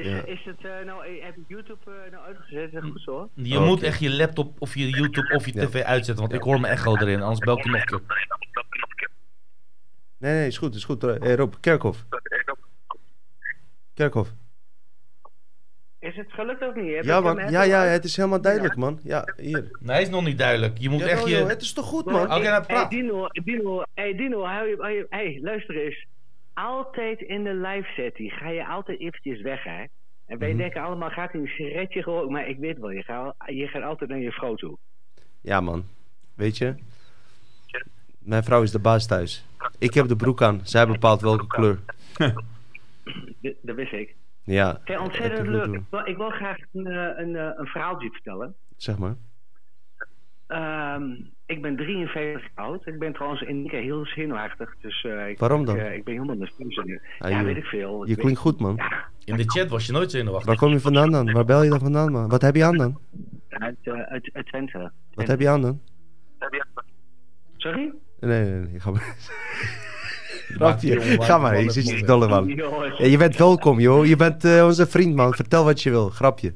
Is, 0.00 0.06
Ja. 0.06 0.24
is 0.24 0.44
het 0.44 0.64
eh, 0.64 0.84
nou, 0.86 1.06
eh, 1.06 1.24
heb 1.24 1.36
ik 1.36 1.42
YouTube 1.46 1.78
eh, 2.04 2.12
nou 2.12 2.24
uitgezet? 2.26 2.72
Dat 2.72 2.82
goed 2.82 3.00
zo? 3.00 3.30
Je 3.34 3.56
Oké. 3.56 3.66
moet 3.66 3.82
echt 3.82 4.00
je 4.00 4.10
laptop 4.10 4.60
of 4.60 4.74
je 4.74 4.88
YouTube 4.90 5.34
of 5.34 5.46
je 5.46 5.52
Ja. 5.54 5.66
tv 5.66 5.82
uitzetten, 5.82 6.24
want 6.24 6.32
ik 6.32 6.42
hoor 6.42 6.60
mijn 6.60 6.72
echo 6.72 6.96
erin. 6.96 7.20
Anders 7.22 7.38
bel 7.38 7.58
ik 7.58 7.64
je 7.64 7.70
nog 7.70 7.80
een 7.80 7.86
keer. 7.86 8.00
Nee, 10.18 10.32
nee, 10.34 10.46
is 10.46 10.58
goed, 10.58 10.74
is 10.74 10.84
goed. 10.84 11.02
Hey, 11.02 11.34
Rob, 11.34 11.54
Kerkhoff. 11.60 12.04
Kerkhoff. 13.94 14.32
Is 15.98 16.16
het 16.16 16.32
gelukt 16.32 16.62
of 16.68 16.74
niet? 16.74 16.94
Heb 16.94 17.04
Ja, 17.04 17.22
hem 17.22 17.36
man. 17.36 17.50
Ja, 17.50 17.62
ja, 17.62 17.82
het 17.82 18.04
is 18.04 18.16
helemaal 18.16 18.40
duidelijk, 18.40 18.76
man. 18.76 19.00
Ja, 19.02 19.24
hier. 19.36 19.52
Nee, 19.80 19.92
hij 19.94 20.02
is 20.02 20.08
nog 20.08 20.24
niet 20.24 20.38
duidelijk. 20.38 20.78
Je 20.78 20.88
moet 20.88 21.02
echt 21.02 21.20
joh, 21.20 21.28
je... 21.28 21.34
het 21.44 21.62
is 21.62 21.72
toch 21.72 21.86
goed, 21.86 22.04
man? 22.04 22.14
Oké, 22.22 22.28
nou 22.28 22.42
Hey 22.42 22.60
praat. 22.66 22.90
Dino, 22.90 23.26
Dino, 23.44 23.82
hey 23.94 24.14
Dino, 24.16 24.44
hou 24.44 24.68
je, 24.68 24.76
hou 24.78 24.90
je- 24.92 25.06
hey, 25.10 25.38
luister 25.42 25.76
eens. 25.76 26.06
Altijd 26.64 27.20
in 27.20 27.44
de 27.44 27.54
live 27.54 27.88
setting 27.96 28.32
ga 28.32 28.48
je 28.48 28.66
altijd 28.66 29.00
eventjes 29.00 29.40
weg, 29.40 29.64
hè? 29.64 29.84
En 30.26 30.38
wij 30.38 30.48
Mhm. 30.48 30.58
denken 30.58 30.82
allemaal, 30.82 31.10
gaat 31.10 31.32
hij 31.32 31.40
een 31.40 31.46
sigaretje 31.46 32.02
gewoon, 32.02 32.32
maar 32.32 32.48
ik 32.48 32.58
weet 32.58 32.78
wel, 32.78 32.90
je 32.90 33.02
gaat, 33.02 33.34
je 33.46 33.66
gaat 33.68 33.82
altijd 33.82 34.10
naar 34.10 34.18
je 34.18 34.32
vrouw 34.32 34.54
toe. 34.54 34.78
Ja, 35.40 35.60
man. 35.60 35.84
Weet 36.34 36.58
je? 36.58 36.74
Mijn 38.18 38.42
vrouw 38.44 38.62
is 38.62 38.70
de 38.70 38.78
baas 38.78 39.06
thuis. 39.06 39.44
Ik 39.78 39.94
heb 39.94 40.08
de 40.08 40.16
broek 40.16 40.42
aan. 40.42 40.60
Zij 40.62 40.86
bepaalt 40.86 41.20
welke 41.20 41.46
kleur. 41.46 41.78
Dat 43.62 43.76
wist 43.76 43.92
ik. 43.92 44.14
Ja. 44.44 44.80
Heb 44.84 45.00
ontzettend 45.00 45.48
leuk. 45.48 45.66
moeten 45.66 45.80
Ik 45.80 45.86
wil, 45.90 46.06
ik 46.06 46.16
wil 46.16 46.30
graag 46.30 46.56
een, 46.72 46.86
eh, 46.86 47.18
een, 47.24 47.36
eh, 47.36 47.50
een 47.56 47.66
verhaaltje 47.66 48.10
vertellen. 48.10 48.54
Zeg 48.76 48.98
maar. 48.98 49.16
Ehm, 50.46 51.16
ik 51.50 51.62
ben 51.62 51.76
43 51.76 52.42
jaar 52.42 52.50
oud. 52.54 52.86
Ik 52.86 52.98
ben 52.98 53.12
trouwens 53.12 53.42
in 53.42 53.48
één 53.48 53.68
keer 53.68 53.80
heel 53.80 54.06
zenuwachtig. 54.06 54.74
Dus, 54.80 55.04
eh, 55.04 55.28
ik, 55.28 55.38
Waarom 55.38 55.64
dan? 55.64 55.76
Ik, 55.76 55.82
eh, 55.82 55.94
ik 55.94 56.04
ben 56.04 56.14
helemaal 56.14 56.36
nerveus. 56.36 56.78
Ah, 57.18 57.30
ja, 57.30 57.36
joh. 57.36 57.44
weet 57.46 57.56
ik 57.56 57.64
veel. 57.64 58.02
Ik 58.02 58.08
Je 58.08 58.14
weet- 58.14 58.24
klinkt 58.24 58.40
goed, 58.40 58.60
man. 58.60 58.74
Ja, 58.76 59.04
In 59.24 59.36
de 59.36 59.44
chat 59.50 59.68
was 59.68 59.86
je 59.86 59.92
nooit 59.92 60.10
zenuwachtig. 60.10 60.46
Waar 60.46 60.56
kom 60.56 60.72
je 60.72 60.80
vandaan 60.80 61.10
dan? 61.10 61.32
Waar 61.32 61.44
bel 61.44 61.62
je 61.62 61.70
dan 61.70 61.78
vandaan, 61.78 62.12
man? 62.12 62.28
Wat 62.28 62.42
heb 62.42 62.54
je 62.56 62.64
aan 62.64 62.76
dan? 62.76 62.98
uit, 63.48 63.76
eh, 63.82 63.92
uit, 64.00 64.30
uit 64.32 64.46
Twente. 64.46 64.90
Wat 65.14 65.26
heb 65.26 65.40
je 65.40 65.48
aan 65.48 65.62
dan? 65.62 65.80
Sorry? 67.56 67.92
Nee, 68.20 68.44
nee, 68.44 68.60
nee. 68.60 68.80
Ga 68.80 68.90
maar. 68.90 69.16
Ga 71.26 71.38
maar. 71.38 71.62
Je 71.62 71.70
ziet 71.70 71.88
je 71.88 72.04
dolle 72.06 72.28
man. 72.28 72.48
Ja, 72.98 73.06
je 73.06 73.16
bent 73.18 73.36
welkom, 73.36 73.80
joh. 73.80 74.06
Je 74.06 74.16
bent 74.16 74.44
eh, 74.44 74.64
onze 74.64 74.86
vriend, 74.86 75.14
man. 75.14 75.34
Vertel 75.34 75.64
wat 75.64 75.82
je 75.82 75.90
wil. 75.90 76.08
Grapje. 76.08 76.54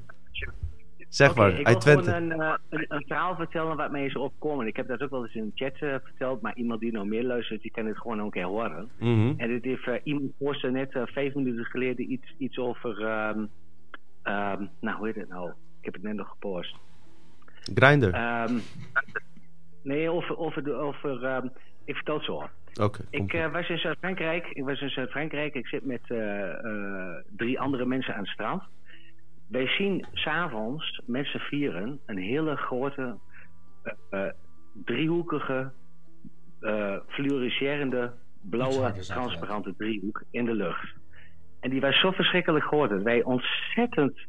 Zeg 1.15 1.35
maar. 1.35 1.49
ik 1.51 1.57
wil 1.57 1.67
Uit 1.67 1.81
Twente. 1.81 2.11
gewoon 2.11 2.31
een, 2.31 2.41
eh, 2.41 2.55
een, 2.69 2.85
een 2.89 3.05
verhaal 3.07 3.35
vertellen 3.37 3.77
wat 3.77 3.91
mij 3.91 4.05
is 4.05 4.17
opkomen. 4.17 4.67
Ik 4.67 4.77
heb 4.77 4.89
dat 4.89 5.03
ook 5.03 5.11
wel 5.11 5.23
eens 5.25 5.35
in 5.35 5.53
de 5.55 5.65
chat 5.65 5.75
eh, 5.81 5.95
verteld, 6.05 6.41
maar 6.41 6.57
iemand 6.57 6.81
die 6.81 6.93
nou 6.93 7.07
meer 7.07 7.25
luistert, 7.25 7.63
die 7.63 7.71
kan 7.71 7.87
het 7.87 7.99
gewoon 7.99 8.19
ook 8.19 8.25
een 8.25 8.31
keer 8.31 8.45
horen. 8.45 8.89
Mhm. 8.99 9.33
En 9.37 9.49
dit 9.49 9.65
heeft 9.65 9.87
eh, 9.87 9.95
iemand 10.03 10.33
postte 10.39 10.71
net 10.71 10.93
eh, 10.95 11.03
vijf 11.07 11.35
minuten 11.35 11.65
geleden 11.65 12.13
iets, 12.13 12.35
iets 12.39 12.59
over, 12.59 13.01
ehm, 13.05 13.45
ehm, 14.23 14.65
nou 14.81 14.97
hoe 14.97 15.07
heet 15.07 15.15
het 15.15 15.29
nou? 15.29 15.49
Ik 15.79 15.85
heb 15.85 15.95
het 15.95 16.03
net 16.03 16.15
nog 16.15 16.29
gepost. 16.29 16.77
Grinder. 17.75 18.13
Ehm, 18.13 18.55
nee, 19.83 20.11
over, 20.11 20.39
over, 20.39 20.77
over 20.79 21.43
ik 21.85 21.95
vertel 21.95 22.15
het 22.15 22.25
zo. 22.25 22.49
Oké. 22.83 23.05
Ik 23.11 23.29
kom. 23.29 23.29
eh, 23.29 23.53
was 23.53 23.69
in 23.69 23.79
Zuid-Frankrijk. 23.79 24.47
Ik 24.47 24.65
was 24.65 24.81
in 24.81 24.91
Zuid-Frankrijk. 24.91 25.55
Ik 25.55 25.67
zit 25.67 25.85
met 25.85 26.03
drie 27.37 27.61
andere 27.61 27.85
mensen 27.87 28.15
aan 28.15 28.21
het 28.21 28.29
strand. 28.29 28.63
Wij 29.49 29.67
zien 29.67 30.07
s'avonds 30.13 31.03
met 31.07 31.27
z'n 31.27 31.39
vieren 31.39 32.01
een 32.07 32.19
hele 32.19 32.57
grote, 32.57 33.19
eh, 33.83 33.93
eh, 34.11 34.33
driehoekige, 34.85 35.73
eh 36.61 36.97
fluoriserende, 37.07 38.13
blauwe, 38.43 38.93
transparante 38.93 39.75
driehoek 39.77 40.23
in 40.31 40.45
de 40.45 40.55
lucht. 40.55 40.95
En 41.61 41.71
die 41.71 41.81
was 41.81 42.01
zo 42.01 42.11
verschrikkelijk 42.11 42.65
groot 42.65 42.91
dat 42.91 43.03
wij 43.03 43.23
ontzettend 43.23 44.27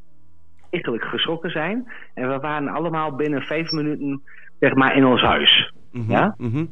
eigenlijk 0.69 1.03
geschrokken 1.03 1.49
zijn. 1.49 1.91
En 2.13 2.29
we 2.29 2.39
waren 2.39 2.67
allemaal 2.67 3.15
binnen 3.15 3.41
vijf 3.41 3.71
minuten 3.71 4.21
zeg 4.59 4.73
maar 4.73 4.95
in 4.95 5.05
ons 5.05 5.21
huis. 5.21 5.73
Mhm, 5.91 6.11
ja? 6.11 6.35
mhm. 6.37 6.65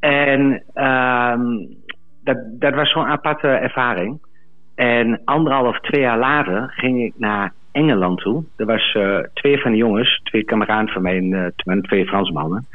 En 0.00 0.64
ehm, 0.72 1.66
dat, 2.24 2.38
dat 2.60 2.74
was 2.74 2.90
zo'n 2.90 3.06
aparte 3.06 3.48
ervaring. 3.48 4.25
En 4.76 5.20
anderhalf, 5.24 5.80
twee 5.80 6.00
jaar 6.00 6.18
later 6.18 6.72
ging 6.76 7.02
ik 7.02 7.12
naar 7.16 7.52
Engeland 7.72 8.18
toe. 8.18 8.44
Er 8.56 8.66
was 8.66 8.92
eh, 8.94 9.18
twee 9.32 9.60
van 9.60 9.70
de 9.70 9.76
jongens, 9.76 10.20
twee 10.22 10.44
kameraden 10.44 10.88
van 10.88 11.02
mij, 11.02 11.16
en, 11.16 11.54
eh, 11.64 11.76
twee- 11.80 12.06
Fransmannen. 12.06 12.66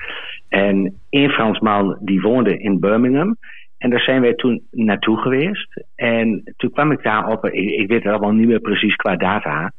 En 0.49 0.99
één 1.09 1.29
Fransman 1.29 1.97
die 1.99 2.21
woonde 2.21 2.57
in 2.57 2.79
Birmingham. 2.79 3.35
En 3.77 3.89
daar 3.89 3.99
zijn 3.99 4.21
wij 4.21 4.33
toen 4.33 4.61
naartoe 4.71 5.17
geweest. 5.17 5.85
En 5.95 6.53
toen 6.57 6.71
kwam 6.71 6.91
ik 6.91 7.03
daar 7.03 7.27
op, 7.27 7.45
ik, 7.45 7.69
ik 7.69 7.87
weet 7.87 8.03
het 8.03 8.13
allemaal 8.13 8.31
niet 8.31 8.47
meer 8.47 8.59
precies 8.59 8.95
qua 8.95 9.15
data. 9.15 9.71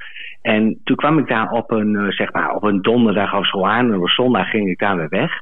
En 0.43 0.81
toen 0.85 0.97
kwam 0.97 1.19
ik 1.19 1.29
daar 1.29 1.51
op 1.51 1.71
een, 1.71 1.97
eh, 1.97 2.09
zeg 2.09 2.33
maar, 2.33 2.55
op 2.55 2.63
een 2.63 2.83
donderdag 2.83 3.35
of 3.35 3.49
zo 3.49 3.65
aan. 3.65 3.93
En 3.93 4.01
zondag 4.05 4.51
ging 4.51 4.69
ik 4.69 4.79
daar 4.79 4.97
weer 4.97 5.09
weg. 5.09 5.41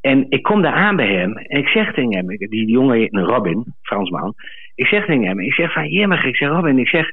En 0.00 0.26
ik 0.28 0.42
kom 0.42 0.62
daar 0.62 0.72
aan 0.72 0.96
bij 0.96 1.14
hem 1.14 1.36
en 1.36 1.58
ik 1.58 1.68
zeg 1.68 1.92
tegen 1.94 2.14
hem, 2.14 2.26
die 2.26 2.70
jongen 2.70 2.96
heet 2.96 3.14
Robin, 3.16 3.74
Fransman. 3.82 4.34
Ik 4.74 4.86
zeg 4.86 5.04
tegen 5.06 5.24
hem, 5.24 5.40
ik 5.40 5.52
zeg 5.54 5.72
van 5.72 5.88
jemig, 5.88 6.24
ik 6.24 6.36
zeg 6.36 6.48
Robin, 6.48 6.78
ik 6.78 6.88
zeg, 6.88 7.10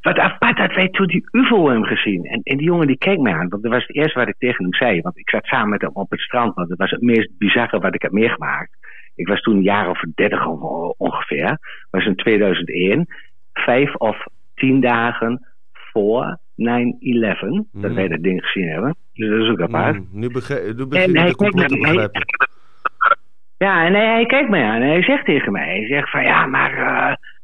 wat 0.00 0.18
apart 0.18 0.56
dat 0.56 0.74
wij 0.74 0.88
toen 0.88 1.06
die 1.06 1.28
UFO 1.30 1.68
hebben 1.68 1.86
gezien. 1.86 2.24
En, 2.24 2.40
en 2.42 2.56
die 2.56 2.66
jongen 2.66 2.86
die 2.86 2.98
keek 2.98 3.18
mij 3.18 3.32
aan, 3.32 3.48
want 3.48 3.62
dat 3.62 3.72
was 3.72 3.86
het 3.86 3.96
eerste 3.96 4.18
wat 4.18 4.28
ik 4.28 4.38
tegen 4.38 4.64
hem 4.64 4.74
zei. 4.74 5.00
Want 5.00 5.18
ik 5.18 5.30
zat 5.30 5.44
samen 5.46 5.68
met 5.68 5.80
hem 5.80 5.90
op 5.92 6.10
het 6.10 6.20
strand, 6.20 6.54
want 6.54 6.68
dat 6.68 6.78
was 6.78 6.90
het 6.90 7.00
meest 7.02 7.38
bizarre 7.38 7.78
wat 7.78 7.94
ik 7.94 8.02
heb 8.02 8.12
meegemaakt. 8.12 8.70
Ik 9.14 9.28
was 9.28 9.40
toen 9.40 9.56
een 9.56 9.62
jaar 9.62 9.90
of 9.90 10.00
dertig 10.14 10.46
on- 10.46 10.94
ongeveer. 10.96 11.46
Dat 11.46 11.58
was 11.90 12.04
in 12.06 12.16
2001. 12.16 13.06
Vijf 13.52 13.94
of 13.94 14.26
tien 14.54 14.80
dagen 14.80 15.46
voor 15.72 16.38
9-11, 16.54 17.66
dat 17.72 17.82
Mhm. 17.82 17.94
wij 17.94 18.08
dat 18.08 18.22
ding 18.22 18.44
gezien 18.44 18.68
hebben. 18.68 18.96
Dus 19.16 19.28
dat 19.30 19.40
is 19.40 19.48
ook 19.48 19.60
apart. 19.60 19.94
Mm, 19.94 20.08
nu 20.12 20.30
begrijp 20.30 20.76
nu 20.76 20.82
En 20.82 20.88
begin 20.88 21.16
ik 21.16 21.26
de 21.26 21.36
complot 21.36 21.68
te 21.68 21.78
begrijpen. 21.78 22.24
Ja, 23.58 23.84
en 23.84 23.94
hij, 23.94 24.06
hij 24.06 24.26
kijkt 24.26 24.50
mij 24.50 24.64
aan 24.64 24.80
en 24.80 24.88
hij 24.88 25.02
zegt 25.02 25.24
tegen 25.24 25.52
mij, 25.52 25.66
hij 25.66 25.86
zegt 25.86 26.10
van 26.10 26.22
ja, 26.22 26.46
maar 26.46 26.70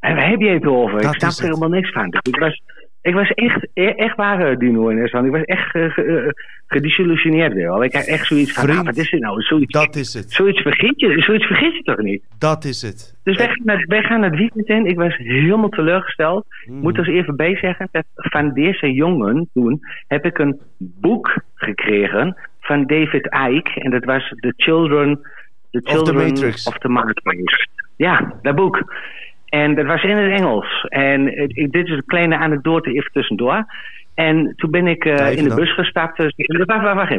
en 0.02 0.14
waar 0.14 0.28
heb 0.28 0.40
je 0.40 0.48
het 0.48 0.66
over? 0.66 1.02
Dat 1.02 1.14
ik 1.14 1.20
snap 1.20 1.32
er 1.32 1.44
helemaal 1.44 1.68
niks 1.68 1.92
van. 1.92 2.10
Dus 2.10 2.20
ik 2.22 2.38
was, 2.38 2.62
ik 3.02 3.14
was 3.14 3.30
echt, 3.30 3.66
e- 3.74 3.84
echt 3.86 4.16
waar, 4.16 4.46
eh, 4.50 4.58
Dino 4.58 4.88
in 4.88 4.98
Estland. 4.98 5.26
Ik 5.26 5.32
was 5.32 5.42
echt 5.42 5.74
weer. 7.52 7.68
al. 7.68 7.84
Ik 7.84 7.92
had 7.92 8.06
echt 8.06 8.26
zoiets 8.26 8.52
van, 8.52 8.62
Vriend, 8.64 8.78
ah, 8.78 8.84
wat 8.84 8.96
is 8.96 9.10
dit 9.10 9.20
nou? 9.20 9.40
Zoiets, 9.42 9.72
Dat 9.72 9.96
is 9.96 10.14
het. 10.14 10.30
zoiets, 10.32 10.60
vergeet 10.60 11.00
je, 11.00 11.22
zoiets 11.22 11.46
vergeet 11.46 11.74
je 11.76 11.82
toch 11.82 11.98
niet? 11.98 12.22
Dat 12.38 12.64
is 12.64 12.82
het. 12.82 13.20
Dus 13.22 13.36
wij 13.36 13.46
gaan, 13.46 13.60
naar, 13.64 13.84
wij 13.88 14.02
gaan 14.02 14.22
het 14.22 14.36
weekend 14.36 14.66
in. 14.68 14.86
Ik 14.86 14.96
was 14.96 15.16
helemaal 15.16 15.68
teleurgesteld. 15.68 16.46
Ik 16.64 16.72
moet 16.72 16.98
er 16.98 17.08
eens 17.08 17.16
even 17.18 17.36
bij 17.36 17.56
zeggen 17.56 17.88
dat 17.92 18.04
van 18.14 18.52
deze 18.52 18.92
jongen 18.92 19.48
toen 19.52 19.80
heb 20.06 20.24
ik 20.24 20.38
een 20.38 20.60
boek 20.78 21.34
gekregen 21.54 22.36
van 22.60 22.86
David 22.86 23.24
Icke. 23.50 23.80
En 23.80 23.90
dat 23.90 24.04
was 24.04 24.28
The 24.28 24.52
Children, 24.56 25.20
the 25.70 25.80
the 25.80 25.90
Children 25.90 26.16
Matrix. 26.16 26.66
of 26.66 26.78
the 26.78 26.88
Matrix. 26.88 27.68
Ja, 27.96 28.34
dat 28.42 28.54
boek. 28.54 28.94
En 29.60 29.74
dat 29.74 29.86
was 29.86 30.02
in 30.02 30.16
het 30.16 30.38
Engels. 30.40 30.86
En 30.88 31.26
het- 31.26 31.56
ik- 31.56 31.72
dit 31.72 31.86
is 31.86 31.90
een 31.92 32.04
kleine 32.06 32.36
anekdote 32.36 32.92
even 32.92 33.10
tussendoor. 33.12 33.64
En 34.14 34.52
toen 34.56 34.70
ben 34.70 34.86
ik 34.86 35.04
eh, 35.04 35.16
Ja, 35.16 35.26
in 35.26 35.42
de 35.42 35.48
dan. 35.48 35.56
bus 35.58 35.74
gestapt. 35.74 36.16
Dus, 36.16 36.32
wacht, 36.66 36.82
wacht, 36.82 36.94
wacht. 36.94 37.10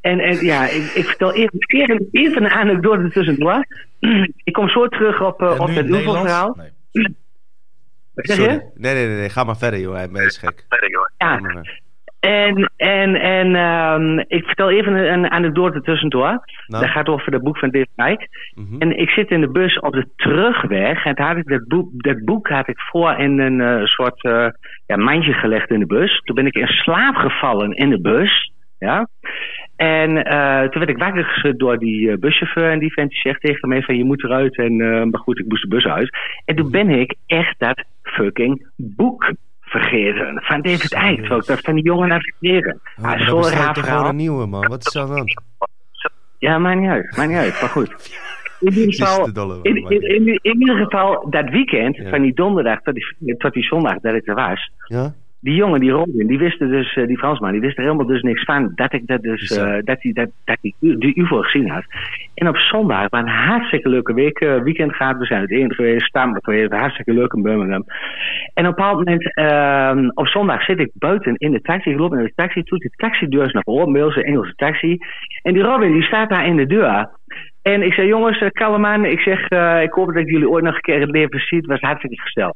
En, 0.00 0.18
en 0.20 0.44
ja, 0.44 0.64
ik, 0.64 0.82
ik 0.94 1.04
vertel 1.04 1.32
even, 1.32 1.58
even, 1.66 2.08
even 2.10 2.44
een 2.44 2.50
anekdote 2.50 3.10
tussendoor. 3.10 3.64
ik 4.44 4.52
kom 4.52 4.68
zo 4.68 4.86
terug 4.88 5.22
op, 5.22 5.42
eh, 5.42 5.50
En 5.50 5.60
op 5.60 5.68
nu 5.68 5.74
het 5.74 5.88
UFO-verhaal. 5.88 6.56
Nee. 6.58 6.68
Wat 8.14 8.26
zeg 8.26 8.36
Sorry. 8.36 8.52
je? 8.52 8.70
Nee, 8.74 8.94
nee, 8.94 9.06
nee, 9.06 9.16
nee. 9.16 9.28
Ga 9.28 9.44
maar 9.44 9.56
verder, 9.56 9.80
joh. 9.80 9.94
Hij 9.94 10.24
is 10.24 10.38
gek. 10.38 10.64
Ja, 10.68 10.76
Ga 11.34 11.40
maar 11.40 11.52
verder. 11.52 11.80
En, 12.20 12.70
en, 12.76 13.14
en 13.14 13.54
ehm, 13.54 14.18
ik 14.18 14.44
vertel 14.44 14.70
even 14.70 14.94
een, 14.94 15.12
een 15.12 15.30
anekdote 15.30 15.80
tussendoor. 15.80 16.44
Nou? 16.66 16.84
Dat 16.84 16.90
gaat 16.90 17.08
over 17.08 17.32
het 17.32 17.42
boek 17.42 17.58
van 17.58 17.70
David 17.70 17.88
Icke. 17.96 18.28
Mhm. 18.54 18.80
En 18.80 18.98
ik 18.98 19.10
zit 19.10 19.30
in 19.30 19.40
de 19.40 19.50
bus 19.50 19.78
op 19.78 19.92
de 19.92 20.08
terugweg. 20.16 21.04
En 21.04 21.22
had 21.22 21.36
ik 21.36 21.48
dat, 21.48 21.68
boek, 21.68 22.02
dat 22.02 22.24
boek 22.24 22.48
had 22.48 22.68
ik 22.68 22.80
voor 22.80 23.18
in 23.18 23.38
een 23.38 23.60
eh, 23.60 23.84
soort 23.84 24.24
eh, 24.24 24.46
ja, 24.86 24.96
mandje 24.96 25.32
gelegd 25.32 25.70
in 25.70 25.78
de 25.78 25.86
bus. 25.86 26.20
Toen 26.24 26.34
ben 26.34 26.46
ik 26.46 26.54
in 26.54 26.66
slaap 26.66 27.14
gevallen 27.14 27.72
in 27.72 27.90
de 27.90 28.00
bus. 28.00 28.52
Ja. 28.78 29.08
En 29.76 30.24
eh, 30.24 30.60
toen 30.60 30.78
werd 30.78 30.88
ik 30.88 30.98
wakker 30.98 31.24
geschud 31.24 31.58
door 31.58 31.78
die 31.78 32.18
buschauffeur. 32.18 32.70
En 32.70 32.78
die 32.78 32.92
vent 32.92 33.10
die 33.10 33.20
zegt 33.20 33.40
tegen 33.40 33.68
mij 33.68 33.82
van 33.82 33.96
je 33.96 34.04
moet 34.04 34.24
eruit. 34.24 34.56
En, 34.56 34.76
maar 35.10 35.20
goed, 35.20 35.38
ik 35.38 35.48
moest 35.48 35.62
de 35.62 35.68
bus 35.68 35.86
uit. 35.86 36.18
En 36.44 36.56
toen 36.56 36.70
ben 36.70 36.88
ik 36.88 37.14
echt 37.26 37.54
dat 37.58 37.84
fucking 38.02 38.66
boek 38.76 39.32
vergeten. 39.70 40.42
Van 40.42 40.62
David 40.62 40.92
Icke. 40.92 41.34
Ik 41.36 41.46
dat 41.46 41.60
van 41.60 41.74
die 41.74 41.84
jongen 41.84 42.08
naar. 42.08 42.34
Oh, 42.40 42.50
Ah, 42.56 43.02
maar 43.04 43.18
dan 43.26 43.36
bestel 43.36 43.50
je 43.50 43.64
raar 43.64 43.74
toch 43.74 43.88
gewoon 43.88 44.06
een 44.06 44.16
nieuwe, 44.16 44.46
man. 44.46 44.68
Wat 44.68 44.86
is 44.86 44.92
de 44.92 44.98
hand? 44.98 45.42
Ja, 46.38 46.58
maakt 46.58 46.80
niet 46.80 46.88
uit. 46.90 47.16
Maakt 47.16 47.28
niet 47.28 47.38
uit. 47.38 47.60
Maar 47.60 47.70
goed. 47.70 47.90
In 48.60 48.72
ieder 48.72 48.94
geval, 48.94 49.26
in, 49.62 49.76
in, 49.76 50.02
in, 50.02 50.26
in 50.42 50.60
ieder 50.60 50.76
geval 50.76 51.30
dat 51.30 51.48
weekend, 51.50 51.96
Ja. 51.96 52.10
van 52.10 52.22
die 52.22 52.34
donderdag 52.34 52.80
tot 52.82 52.94
die, 52.94 53.36
tot 53.36 53.52
die 53.52 53.62
zondag 53.62 53.98
dat 54.00 54.14
ik 54.14 54.26
er 54.28 54.34
was. 54.34 54.70
Ja? 54.84 55.14
Die 55.42 55.54
jongen, 55.54 55.80
die 55.80 55.90
Robin, 55.90 56.26
die 56.26 56.38
wist 56.38 56.60
er 56.60 56.68
dus, 56.68 56.94
eh, 56.96 57.06
die 57.06 57.18
Fransman, 57.18 57.52
die 57.52 57.60
wist 57.60 57.76
er 57.78 57.84
helemaal 57.84 58.06
dus 58.06 58.22
niks 58.22 58.44
van. 58.44 58.72
Dat 58.74 58.92
ik 58.92 59.06
dat 59.06 59.22
dus, 59.22 59.56
eh, 59.56 59.78
dat 59.84 60.02
hij 60.02 60.12
dat, 60.12 60.30
dat 60.44 60.56
die, 60.60 60.74
U- 60.80 60.98
die 60.98 61.18
UFO 61.20 61.40
gezien 61.40 61.70
had. 61.70 61.84
En 62.34 62.48
op 62.48 62.56
zondag, 62.56 63.06
een 63.10 63.28
hartstikke 63.28 63.88
leuke 63.88 64.14
week, 64.14 64.40
eh, 64.40 64.62
weekend 64.62 64.94
gehad. 64.94 65.18
We 65.18 65.24
zijn 65.24 65.40
het 65.40 65.50
één 65.50 65.74
geweest, 65.74 66.06
stammen 66.06 66.44
geweest, 66.44 66.72
hartstikke 66.72 67.12
leuk 67.12 67.32
in 67.32 67.42
Birmingham. 67.42 67.84
En 68.54 68.66
op 68.66 68.78
een 68.78 68.84
bepaald 68.84 68.96
moment, 68.96 69.34
ehm, 69.34 70.08
op 70.14 70.26
zondag 70.26 70.64
zit 70.64 70.78
ik 70.78 70.90
buiten 70.94 71.34
in 71.36 71.52
de 71.52 71.60
taxi. 71.60 71.90
Ik 71.90 71.98
loop 71.98 72.12
naar 72.12 72.24
de 72.24 72.32
taxi 72.34 72.62
toe, 72.62 72.78
de 72.78 72.90
taxideur 72.96 73.44
is 73.44 73.52
naar 73.52 73.92
bij 73.92 74.02
onze 74.02 74.24
Engelse 74.24 74.54
taxi. 74.56 74.98
En 75.42 75.52
die 75.52 75.62
Robin, 75.62 75.92
die 75.92 76.02
staat 76.02 76.28
daar 76.30 76.46
in 76.46 76.56
de 76.56 76.66
deur. 76.66 77.10
En 77.62 77.82
ik 77.82 77.92
zei, 77.92 78.06
jongens, 78.06 78.44
kalm 78.52 78.86
aan. 78.86 79.04
Ik 79.04 79.20
zeg, 79.20 79.48
ik 79.82 79.92
hoop 79.92 80.06
dat 80.06 80.16
ik 80.16 80.30
jullie 80.30 80.48
ooit 80.48 80.64
nog 80.64 80.74
een 80.74 80.80
keer 80.80 80.94
in 80.94 81.00
het 81.00 81.10
leven 81.10 81.40
zie. 81.40 81.58
Het 81.58 81.66
was 81.66 81.80
hartstikke 81.80 82.20
gezellig. 82.20 82.54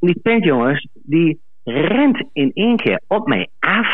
En 0.00 0.06
die 0.06 0.20
tent, 0.22 0.44
jongens, 0.44 0.88
die 0.92 1.38
rent 1.64 2.24
in 2.32 2.50
één 2.54 2.76
keer 2.76 3.00
op 3.06 3.26
mij 3.26 3.48
af. 3.58 3.86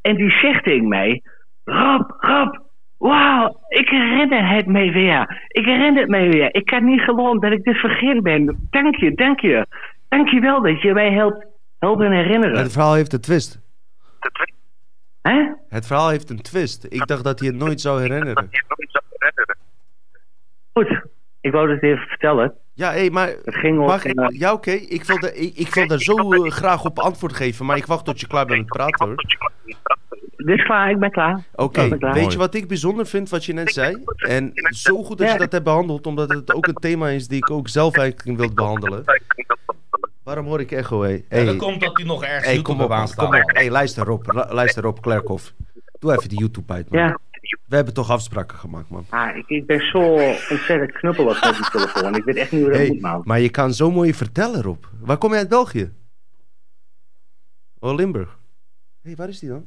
En 0.00 0.16
die 0.16 0.30
zegt 0.30 0.64
tegen 0.64 0.88
mij: 0.88 1.22
Rob, 1.64 2.10
Rob, 2.18 2.58
wauw, 2.98 3.60
ik 3.68 3.88
herinner 3.88 4.48
het 4.48 4.66
mij 4.66 4.92
weer. 4.92 5.46
Ik 5.48 5.64
herinner 5.64 6.00
het 6.00 6.10
mij 6.10 6.28
weer. 6.28 6.54
Ik 6.54 6.64
kan 6.64 6.84
niet 6.84 7.00
geloven 7.00 7.40
dat 7.40 7.52
ik 7.52 7.64
dit 7.64 7.76
vergeten 7.76 8.22
ben. 8.22 8.68
Dank 8.70 8.96
je, 8.96 9.14
dank 9.14 9.40
je. 9.40 9.66
Dank 10.08 10.28
je 10.28 10.40
wel 10.40 10.62
dat 10.62 10.82
je 10.82 10.92
mij 10.92 11.12
helpt, 11.12 11.46
helpen 11.78 12.12
herinneren. 12.12 12.58
Het 12.58 12.72
verhaal 12.72 12.94
heeft 12.94 13.12
een 13.12 13.20
twist. 13.20 13.60
Hè? 15.22 15.52
Het 15.68 15.86
verhaal 15.86 16.08
heeft 16.08 16.30
een 16.30 16.42
twist. 16.42 16.84
Ik 16.84 17.06
dacht 17.06 17.24
dat 17.24 17.38
hij 17.38 17.48
het 17.48 17.56
nooit 17.56 17.80
zou 17.80 18.00
herinneren. 18.00 18.50
Goed, 20.72 21.02
ik 21.40 21.52
wou 21.52 21.70
het 21.70 21.82
even 21.82 22.06
vertellen. 22.06 22.54
Ja, 22.74 22.92
hé, 22.92 23.10
maar... 23.10 23.28
Het 23.44 23.54
ging 23.54 23.78
om, 23.78 23.86
Mag 23.86 24.04
eh, 24.04 24.38
ja, 24.38 24.52
oké. 24.52 24.70
Ik, 24.70 25.04
wil 25.04 25.18
daar- 25.20 25.34
ik, 25.34 25.56
ik 25.56 25.74
wil 25.74 25.86
daar 25.86 26.00
zo 26.00 26.32
eh, 26.32 26.50
graag 26.50 26.84
op 26.84 26.98
antwoord 26.98 27.32
geven, 27.32 27.66
maar 27.66 27.76
ik 27.76 27.86
wacht 27.86 28.04
tot 28.04 28.20
je 28.20 28.26
klaar 28.26 28.46
bent 28.46 28.58
met 28.58 28.68
praten, 28.68 29.06
hoor. 29.06 29.24
Dit 30.36 30.58
is 30.58 30.64
klaar, 30.64 30.90
ik 30.90 30.98
ben 30.98 31.10
klaar. 31.10 31.42
Oké, 31.54 31.88
weet 31.98 32.32
je 32.32 32.38
wat 32.38 32.54
ik 32.54 32.68
bijzonder 32.68 33.06
vind, 33.06 33.28
wat 33.28 33.44
je 33.44 33.52
net 33.52 33.72
zei? 33.72 34.02
En 34.16 34.52
zo 34.68 35.02
goed 35.04 35.18
dat 35.18 35.32
je 35.32 35.38
dat 35.38 35.52
hebt 35.52 35.64
behandeld, 35.64 36.06
omdat 36.06 36.28
het 36.28 36.54
ook 36.54 36.66
een 36.66 36.74
thema 36.74 37.08
is 37.08 37.28
die 37.28 37.36
ik 37.36 37.50
ook 37.50 37.68
zelf 37.68 37.96
eigenlijk 37.96 38.38
wil 38.38 38.52
behandelen. 38.54 39.04
Waarom 40.22 40.46
hoor 40.46 40.60
ik 40.60 40.72
echo, 40.72 41.02
hé? 41.02 41.22
Hey, 41.28 41.44
dat 41.44 41.56
komt 41.56 41.80
dat 41.80 41.96
hij 41.96 42.06
nog 42.06 42.24
ergens 42.24 42.44
hey, 42.44 42.54
YouTube 42.54 42.76
kom 42.76 42.84
op, 42.84 43.08
op 43.08 43.14
kom 43.16 43.26
op. 43.34 43.50
Hey, 43.54 43.70
luister 43.70 44.06
lu- 44.08 44.44
luister 44.54 44.82
Rob 44.82 44.98
Klerkhoff. 45.00 45.52
Doe 45.98 46.12
even 46.12 46.28
die 46.28 46.38
YouTube 46.38 46.72
uit, 46.72 46.90
man. 46.90 47.00
Ja. 47.00 47.18
We 47.66 47.76
hebben 47.76 47.94
toch 47.94 48.10
afspraken 48.10 48.58
gemaakt, 48.58 48.88
man. 48.88 49.06
Ah, 49.08 49.36
ik, 49.36 49.48
ik 49.48 49.66
ben 49.66 49.80
zo 49.80 49.98
ontzettend 50.50 50.92
knuppelig 50.92 51.44
met 51.44 51.54
die 51.56 51.70
telefoon. 51.70 52.14
Ik 52.14 52.24
weet 52.24 52.36
echt 52.36 52.52
niet 52.52 52.60
hoe 52.60 52.70
dat 52.70 52.78
Hey, 52.80 52.88
moet, 52.88 53.00
man. 53.00 53.22
maar 53.24 53.40
je 53.40 53.48
kan 53.50 53.74
zo 53.74 53.90
mooi 53.90 54.14
vertellen, 54.14 54.62
Rob. 54.62 54.84
Waar 55.00 55.16
kom 55.18 55.30
je 55.32 55.36
uit 55.36 55.48
België? 55.48 55.92
Oh, 57.78 57.94
Limburg. 57.94 58.28
Hé, 59.02 59.08
hey, 59.08 59.16
waar 59.16 59.28
is 59.28 59.38
die 59.38 59.48
dan? 59.48 59.64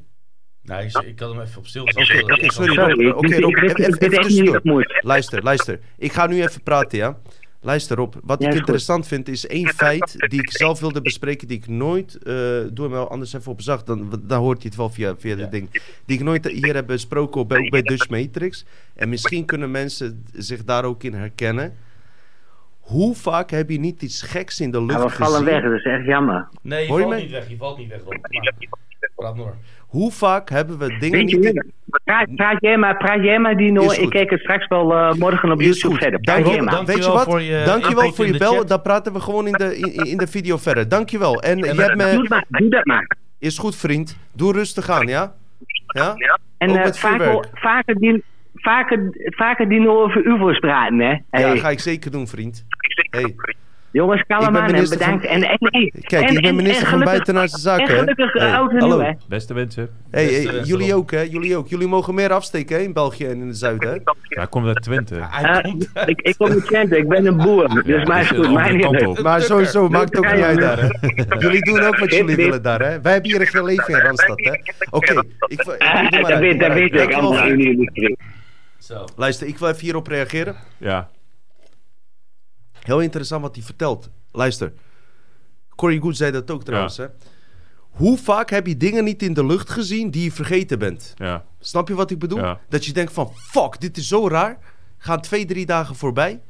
Nee, 0.61 0.85
ik, 0.85 0.97
ik 0.97 1.19
had 1.19 1.31
hem 1.31 1.41
even 1.41 1.57
op 1.57 1.67
stil 1.67 1.81
Oké, 1.81 1.99
oké, 2.23 2.51
sorry 2.51 3.09
Oké, 3.09 3.35
ik, 3.35 3.39
Rob, 3.41 3.55
ik, 3.55 3.63
even, 3.63 3.69
ik 3.69 3.79
even, 3.79 4.01
even 4.11 4.21
tussendoor. 4.21 4.59
moet. 4.63 4.99
Luister, 5.01 5.43
luister. 5.43 5.79
Ik 5.97 6.11
ga 6.13 6.27
nu 6.27 6.41
even 6.41 6.63
praten, 6.63 6.97
ja? 6.97 7.17
Luister 7.67 7.97
Rob, 7.97 8.13
wat 8.23 8.39
Ja, 8.39 8.45
ik 8.45 8.51
goed. 8.51 8.59
interessant 8.59 9.07
vind 9.07 9.27
is 9.27 9.47
één 9.47 9.67
feit 9.67 10.15
die 10.29 10.39
ik 10.39 10.51
zelf 10.51 10.79
wilde 10.79 11.01
bespreken, 11.01 11.47
die 11.47 11.57
ik 11.57 11.67
nooit, 11.67 12.15
eh 12.23 12.33
doe 12.73 12.85
hem 12.85 12.89
wel 12.91 13.09
anders 13.09 13.33
even 13.33 13.51
op 13.51 13.61
zag, 13.61 13.83
dan, 13.83 14.21
dan 14.23 14.39
hoort 14.39 14.57
hij 14.57 14.65
het 14.67 14.75
wel 14.75 14.89
via, 14.89 15.15
via 15.17 15.35
dit 15.35 15.51
ding, 15.51 15.81
die 16.05 16.17
ik 16.17 16.23
nooit 16.23 16.47
hier 16.47 16.75
heb 16.75 16.87
besproken, 16.87 17.41
op, 17.41 17.53
ook 17.53 17.69
bij 17.69 17.81
Dutch 17.81 18.09
Matrix. 18.09 18.65
En 18.95 19.09
misschien 19.09 19.45
kunnen 19.45 19.71
mensen 19.71 20.23
zich 20.33 20.63
daar 20.63 20.83
ook 20.85 21.03
in 21.03 21.13
herkennen. 21.13 21.73
Hoe 22.79 23.15
vaak 23.15 23.49
heb 23.51 23.69
je 23.69 23.79
niet 23.79 24.01
iets 24.01 24.21
geks 24.21 24.59
in 24.59 24.71
de 24.71 24.81
lucht 24.83 24.99
Ja, 24.99 25.05
we 25.05 25.09
vallen 25.11 25.37
gezien? 25.39 25.45
weg, 25.53 25.63
dat 25.63 25.71
is 25.71 25.83
echt 25.83 26.05
jammer. 26.05 26.47
Nee, 26.61 26.81
je 26.81 26.87
Hoor 26.87 26.97
je 26.99 27.03
valt 27.05 27.15
mij? 27.15 27.23
niet 27.23 27.31
weg. 27.33 27.49
Je 27.49 27.57
valt 27.57 27.77
niet 27.77 27.89
weg. 27.89 27.99
Rob. 28.03 28.11
Maar, 28.29 28.53
praat. 29.17 29.55
Hoe 29.87 30.11
vaak 30.11 30.49
hebben 30.49 30.77
we 30.77 30.97
dingen 30.99 31.25
niet... 31.25 31.45
in- 31.45 31.71
praat, 32.03 32.35
praat 32.35 32.57
jij 32.59 32.77
maar, 32.77 32.97
praat 32.97 33.23
jij 33.23 33.39
maar 33.39 33.57
Dino. 33.57 33.91
Ik 33.91 34.09
kijk 34.09 34.29
het 34.29 34.39
straks 34.39 34.67
wel 34.67 34.93
eh, 34.93 35.13
morgen 35.13 35.51
op 35.51 35.61
YouTube 35.61 35.95
verder. 35.95 36.19
Praat 36.19 36.35
Dank 36.35 36.47
jij 36.47 36.55
je, 36.55 36.61
maar. 36.61 36.73
dank- 36.73 36.87
weet 36.87 36.95
je 36.95 37.01
Dankjewel 37.01 37.25
wat? 37.25 37.33
voor 37.33 37.41
je 37.41 37.63
Dankjewel 37.65 38.13
voor 38.13 38.25
je 38.25 38.31
de 38.31 38.37
bel. 38.37 38.65
Dan 38.65 38.81
praten 38.81 39.13
we 39.13 39.19
gewoon 39.19 39.47
in 39.47 39.53
de, 39.53 39.77
in, 39.77 40.05
in 40.05 40.17
de 40.17 40.27
video 40.27 40.57
verder. 40.57 40.89
Dankjewel. 40.89 41.41
En 41.41 41.57
je 41.57 41.65
hebt 41.65 41.77
Doe, 41.99 42.21
me... 42.21 42.25
maar, 42.29 42.45
doe 42.47 42.69
dat 42.69 42.85
maar. 42.85 43.15
Is 43.39 43.57
goed, 43.57 43.75
vriend. 43.75 44.17
Doe 44.33 44.53
rustig 44.53 44.89
aan, 44.89 45.07
ja? 45.07 45.35
Ja? 45.87 46.15
En 46.57 46.69
eh, 46.69 46.91
vaker, 46.91 47.49
vaker, 47.53 47.95
die, 47.95 48.23
vaker, 48.53 49.09
vaker 49.25 49.69
Dino 49.69 50.03
over 50.03 50.25
UFO's 50.25 50.59
praten, 50.59 50.99
hè? 50.99 51.39
Ja, 51.39 51.55
ga 51.55 51.69
ik 51.69 51.79
zeker 51.79 52.11
doen, 52.11 52.27
vriend. 52.27 52.65
Hey. 53.09 53.35
Jongens, 53.91 54.23
kalm 54.27 54.57
aan 54.57 54.73
en 54.73 54.89
bedankt. 54.89 55.25
van- 55.25 55.33
En, 55.35 55.43
en, 55.43 55.57
nee, 55.59 55.91
Kijk, 56.01 56.23
en, 56.29 56.35
ik 56.35 56.41
ben 56.41 56.49
en- 56.49 56.55
minister 56.55 56.83
en 56.83 56.89
van 56.89 57.03
Buitenlandse 57.03 57.59
Zaken, 57.59 57.85
En 57.87 57.91
hè? 57.93 57.97
gelukkig 57.99 58.33
Hey, 58.33 58.51
oud 58.53 58.71
en 58.71 58.79
hallo. 58.79 58.95
nieuw, 58.97 59.05
hè? 59.05 59.11
Beste 59.27 59.53
wensen. 59.53 59.89
Hey, 60.11 60.25
Beste 60.25 60.49
hey, 60.51 60.61
jullie 60.63 60.95
ook, 60.95 61.11
hè? 61.11 61.21
Jullie 61.21 61.57
ook. 61.57 61.67
Jullie 61.67 61.87
mogen 61.87 62.15
meer 62.15 62.31
afsteken, 62.33 62.75
hè? 62.77 62.81
In 62.83 62.93
België 62.93 63.25
en 63.25 63.39
in 63.41 63.47
het 63.47 63.57
zuiden, 63.57 63.89
hè? 63.89 63.97
Hij 64.21 64.47
komt 64.47 64.67
uit 64.67 64.81
Twente. 64.81 65.15
Eh, 65.15 66.05
ik, 66.05 66.21
ik 66.21 66.35
kom 66.37 66.49
uit 66.51 66.65
Twente, 66.65 66.97
ik 66.97 67.07
ben 67.07 67.25
een 67.25 67.37
boer. 67.37 67.83
Dus 67.83 68.05
maar 68.05 68.21
is 68.21 68.27
dus 68.29 68.37
goed, 68.37 68.45
de 68.47 68.53
mij 68.53 68.83
andere 68.85 69.05
niet. 69.07 69.21
Maar 69.21 69.41
sowieso, 69.41 69.89
maakt 69.89 70.17
ook 70.17 70.23
Ja, 70.23 70.31
niet 70.31 70.39
ja, 70.39 70.45
uit 70.47 70.59
ja. 70.59 70.75
daar, 70.75 70.79
hè? 70.79 71.39
Jullie 71.45 71.61
doen 71.61 71.81
ook 71.81 71.97
wat 71.97 72.13
jullie 72.13 72.35
willen 72.35 72.61
daar, 72.61 72.79
hè? 72.79 73.01
Wij 73.01 73.11
hebben 73.13 73.31
hier 73.31 73.55
een 73.55 73.63
leven 73.65 73.93
in 73.93 73.99
Randstad, 73.99 74.39
hè? 74.39 74.51
Oké, 74.89 75.13
dat 75.13 75.25
weet, 76.39 76.61
ik. 77.93 78.17
Luister, 79.15 79.47
ik 79.47 79.57
wil 79.57 79.67
even 79.69 79.81
hierop 79.81 80.07
reageren. 80.07 80.55
Ja. 80.77 81.09
Heel 82.87 82.99
interessant 83.01 83.41
wat 83.41 83.55
hij 83.55 83.63
vertelt. 83.63 84.09
Luister. 84.31 84.73
Corey 85.75 85.99
Good 85.99 86.17
zei 86.17 86.31
dat 86.31 86.51
ook 86.51 86.63
trouwens, 86.63 86.97
hè? 86.97 87.05
Hoe 87.79 88.17
vaak 88.17 88.49
heb 88.49 88.67
je 88.67 88.77
dingen 88.77 89.03
niet 89.03 89.23
in 89.23 89.33
de 89.33 89.45
lucht 89.45 89.69
gezien 89.69 90.11
die 90.11 90.23
je 90.23 90.31
vergeten 90.31 90.79
bent? 90.79 91.13
Ja. 91.15 91.45
Snap 91.59 91.87
je 91.87 91.93
wat 91.95 92.11
ik 92.11 92.19
bedoel? 92.19 92.39
Ja. 92.39 92.59
Dat 92.69 92.85
je 92.85 92.93
denkt 92.93 93.13
van, 93.13 93.31
fuck, 93.35 93.79
dit 93.81 93.97
is 93.97 94.07
zo 94.07 94.27
raar. 94.27 94.57
Gaan 94.97 95.21
twee, 95.21 95.45
drie 95.45 95.65
dagen 95.65 95.95
voorbij. 95.95 96.41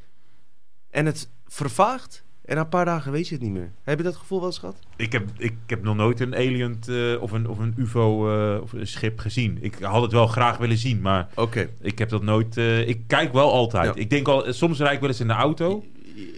En 0.90 1.06
het 1.06 1.30
vervaagt. 1.48 2.24
En 2.46 2.56
na 2.56 2.62
een 2.62 2.70
paar 2.70 2.86
dagen 2.86 3.12
weet 3.12 3.28
je 3.28 3.34
het 3.34 3.44
niet 3.44 3.52
meer. 3.52 3.72
Heb 3.84 3.98
je 3.98 4.04
dat 4.04 4.16
gevoel 4.16 4.38
wel 4.40 4.48
eens 4.48 4.58
gehad? 4.58 4.80
Ik 4.96 5.12
heb, 5.12 5.30
ik 5.38 5.56
heb 5.68 5.84
nog 5.84 5.96
nooit 5.96 6.20
een 6.20 6.36
alien 6.36 6.80
eh, 6.88 7.22
of, 7.22 7.32
een, 7.32 7.48
of 7.50 7.58
een 7.58 7.74
UFO 7.78 8.30
eh, 8.56 8.62
of 8.62 8.74
een 8.74 8.88
schip 8.88 9.20
gezien. 9.20 9.58
Ik 9.62 9.76
had 9.82 10.02
het 10.02 10.12
wel 10.12 10.28
graag 10.28 10.58
willen 10.58 10.78
zien, 10.78 11.02
maar 11.02 11.28
Oké. 11.36 11.70
ik 11.82 12.00
heb 12.00 12.10
dat 12.10 12.24
nooit. 12.24 12.58
eh, 12.58 12.88
ik 12.88 13.02
kijk 13.08 13.34
wel 13.34 13.52
altijd. 13.52 13.96
Ja. 13.96 14.02
Ik 14.02 14.10
denk 14.10 14.28
al, 14.28 14.54
soms 14.54 14.80
rijd 14.80 14.94
ik 14.94 15.00
wel 15.00 15.10
eens 15.10 15.20
in 15.20 15.28
de 15.28 15.34
auto. 15.34 15.84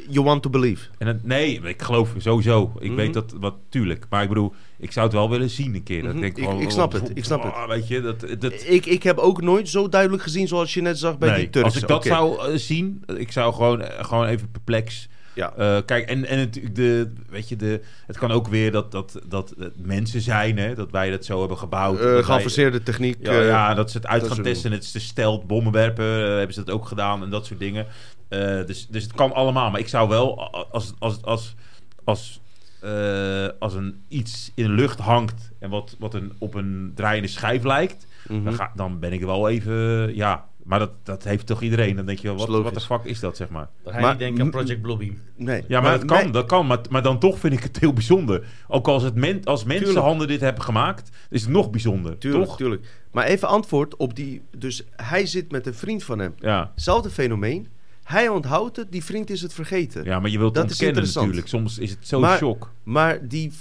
You 0.09 0.25
want 0.25 0.41
to 0.41 0.49
believe. 0.49 0.85
En 0.97 1.07
het- 1.07 1.23
nee, 1.25 1.59
ik 1.63 1.81
geloof 1.81 2.13
sowieso. 2.17 2.71
Ik 2.79 2.87
Mhm. 2.87 2.95
weet 2.95 3.13
dat 3.13 3.33
wat 3.39 3.55
tuurlijk. 3.69 4.05
Maar 4.09 4.21
ik 4.23 4.29
bedoel, 4.29 4.53
ik 4.77 4.91
zou 4.91 5.05
het 5.05 5.15
wel 5.15 5.29
willen 5.29 5.49
zien 5.49 5.75
een 5.75 5.83
keer. 5.83 6.03
Dat 6.03 6.13
Mhm. 6.13 6.23
ik, 6.23 6.35
denk 6.35 6.61
Ik- 6.61 6.69
snap 6.71 6.93
oh, 6.93 7.01
het, 7.01 7.11
ik 7.13 7.23
snap 7.23 7.43
het. 7.43 7.53
ah, 7.53 7.67
Weet 7.67 7.87
je, 7.87 8.01
dat, 8.01 8.25
dat, 8.39 8.53
Ik, 8.67 8.85
ik 8.85 9.03
heb 9.03 9.17
ook 9.17 9.41
nooit 9.41 9.69
zo 9.69 9.89
duidelijk 9.89 10.23
gezien 10.23 10.47
zoals 10.47 10.73
je 10.73 10.81
net 10.81 10.99
zag 10.99 11.17
bij 11.17 11.29
nee, 11.29 11.39
die 11.39 11.49
Turks. 11.49 11.67
als 11.73 11.81
ik 11.81 11.87
dat 11.87 12.03
zou 12.05 12.51
eh, 12.51 12.57
zien, 12.57 13.03
ik 13.17 13.31
zou 13.31 13.53
gewoon, 13.53 13.81
eh, 13.81 14.03
gewoon 14.05 14.25
even 14.25 14.51
perplex. 14.51 15.07
Ja. 15.39 15.53
Eh, 15.57 15.77
kijk, 15.85 16.09
en, 16.09 16.25
en 16.25 16.39
het, 16.39 16.61
de, 16.73 17.11
weet 17.29 17.49
je, 17.49 17.55
de, 17.55 17.81
het 18.05 18.17
kan 18.17 18.31
ook 18.31 18.47
weer 18.47 18.71
dat, 18.71 18.91
dat, 18.91 19.19
dat 19.27 19.55
mensen 19.75 20.21
zijn, 20.21 20.57
hè, 20.57 20.75
dat 20.75 20.91
wij 20.91 21.09
dat 21.09 21.25
zo 21.25 21.39
hebben 21.39 21.57
gebouwd. 21.57 21.99
Uh, 21.99 22.03
wij- 22.03 22.23
geavanceerde 22.23 22.83
techniek. 22.83 23.17
ja, 23.21 23.31
eh, 23.31 23.47
ja, 23.47 23.73
dat 23.73 23.91
ze 23.91 23.97
het 23.97 24.07
uit 24.07 24.27
gaan 24.27 24.43
testen. 24.43 24.71
Het 24.71 24.83
is 24.83 24.91
de 24.91 24.99
stelt, 24.99 25.47
bommen 25.47 25.71
werpen, 25.71 26.05
eh, 26.05 26.37
hebben 26.37 26.53
ze 26.53 26.63
dat 26.63 26.75
ook 26.75 26.85
gedaan 26.85 27.23
en 27.23 27.29
dat 27.29 27.45
soort 27.45 27.59
dingen. 27.59 27.85
Dus, 28.65 28.87
dus 28.87 29.03
het 29.03 29.13
kan 29.13 29.33
allemaal. 29.33 29.71
Maar 29.71 29.79
ik 29.79 29.87
zou 29.87 30.09
wel, 30.09 30.53
als, 30.71 30.93
als, 30.99 31.21
als, 31.21 31.55
als, 32.03 32.41
eh, 32.81 33.47
als 33.59 33.73
een 33.73 34.03
iets 34.07 34.51
in 34.55 34.63
de 34.63 34.71
lucht 34.71 34.99
hangt 34.99 35.51
en 35.59 35.69
wat, 35.69 35.95
wat 35.99 36.13
een, 36.13 36.33
op 36.37 36.53
een 36.53 36.91
draaiende 36.95 37.27
schijf 37.27 37.63
lijkt, 37.63 38.07
mhm. 38.27 38.43
dan, 38.43 38.53
ga, 38.53 38.71
dan 38.75 38.99
ben 38.99 39.13
ik 39.13 39.21
wel 39.21 39.49
even, 39.49 40.15
ja. 40.15 40.48
Maar 40.63 40.79
dat, 40.79 40.91
dat 41.03 41.23
heeft 41.23 41.45
toch 41.45 41.61
iedereen? 41.61 41.95
Dan 41.95 42.05
denk 42.05 42.19
je 42.19 42.35
wel, 42.35 42.61
wat, 42.63 42.73
de 42.73 42.79
fuck 42.79 43.03
is 43.03 43.19
dat, 43.19 43.37
zeg 43.37 43.49
maar? 43.49 43.69
Dan 43.83 43.91
ga 43.93 43.99
je 43.99 44.05
Maar- 44.05 44.11
niet 44.13 44.19
denken 44.23 44.43
aan 44.43 44.49
Project 44.49 44.81
Bluebeam. 44.81 45.17
Nee. 45.35 45.63
Ja, 45.67 45.81
maar, 45.81 45.91
dat 45.97 46.05
kan, 46.05 46.23
nee, 46.23 46.31
dat 46.31 46.45
kan. 46.45 46.67
Maar, 46.67 46.79
maar 46.89 47.01
dan 47.03 47.19
toch 47.19 47.39
vind 47.39 47.53
ik 47.53 47.63
het 47.63 47.79
heel 47.79 47.93
bijzonder. 47.93 48.47
Ook 48.67 48.87
als, 48.87 49.03
het 49.03 49.15
men, 49.15 49.43
als 49.43 49.63
mensenhanden 49.63 50.27
dit 50.27 50.39
hebben 50.41 50.63
gemaakt, 50.63 51.09
is 51.29 51.41
het 51.41 51.49
nog 51.51 51.69
bijzonder. 51.69 52.17
Tuurlijk, 52.17 52.45
toch? 52.45 52.57
tuurlijk. 52.57 52.87
Maar 53.11 53.25
even 53.25 53.47
antwoord 53.47 53.95
op 53.95 54.15
die... 54.15 54.41
Dus 54.57 54.83
hij 54.95 55.25
zit 55.25 55.51
met 55.51 55.67
een 55.67 55.73
vriend 55.73 56.03
van 56.03 56.19
hem. 56.19 56.33
Ja. 56.39 56.71
Zelfde 56.75 57.09
fenomeen. 57.09 57.67
Hij 58.03 58.27
onthoudt 58.27 58.75
het, 58.75 58.91
die 58.91 59.03
vriend 59.03 59.29
is 59.29 59.41
het 59.41 59.53
vergeten. 59.53 60.03
ja, 60.03 60.19
maar 60.19 60.29
je 60.29 60.37
wilt 60.37 60.53
Dat 60.53 60.63
is 60.65 60.69
ontkennen 60.71 60.95
interessant. 61.03 61.25
natuurlijk. 61.35 61.53
Soms 61.55 61.77
is 61.77 61.89
het 61.89 62.07
zo 62.07 62.19
Maar- 62.19 62.37
shock. 62.37 62.71
Maar 62.83 63.27
die 63.27 63.51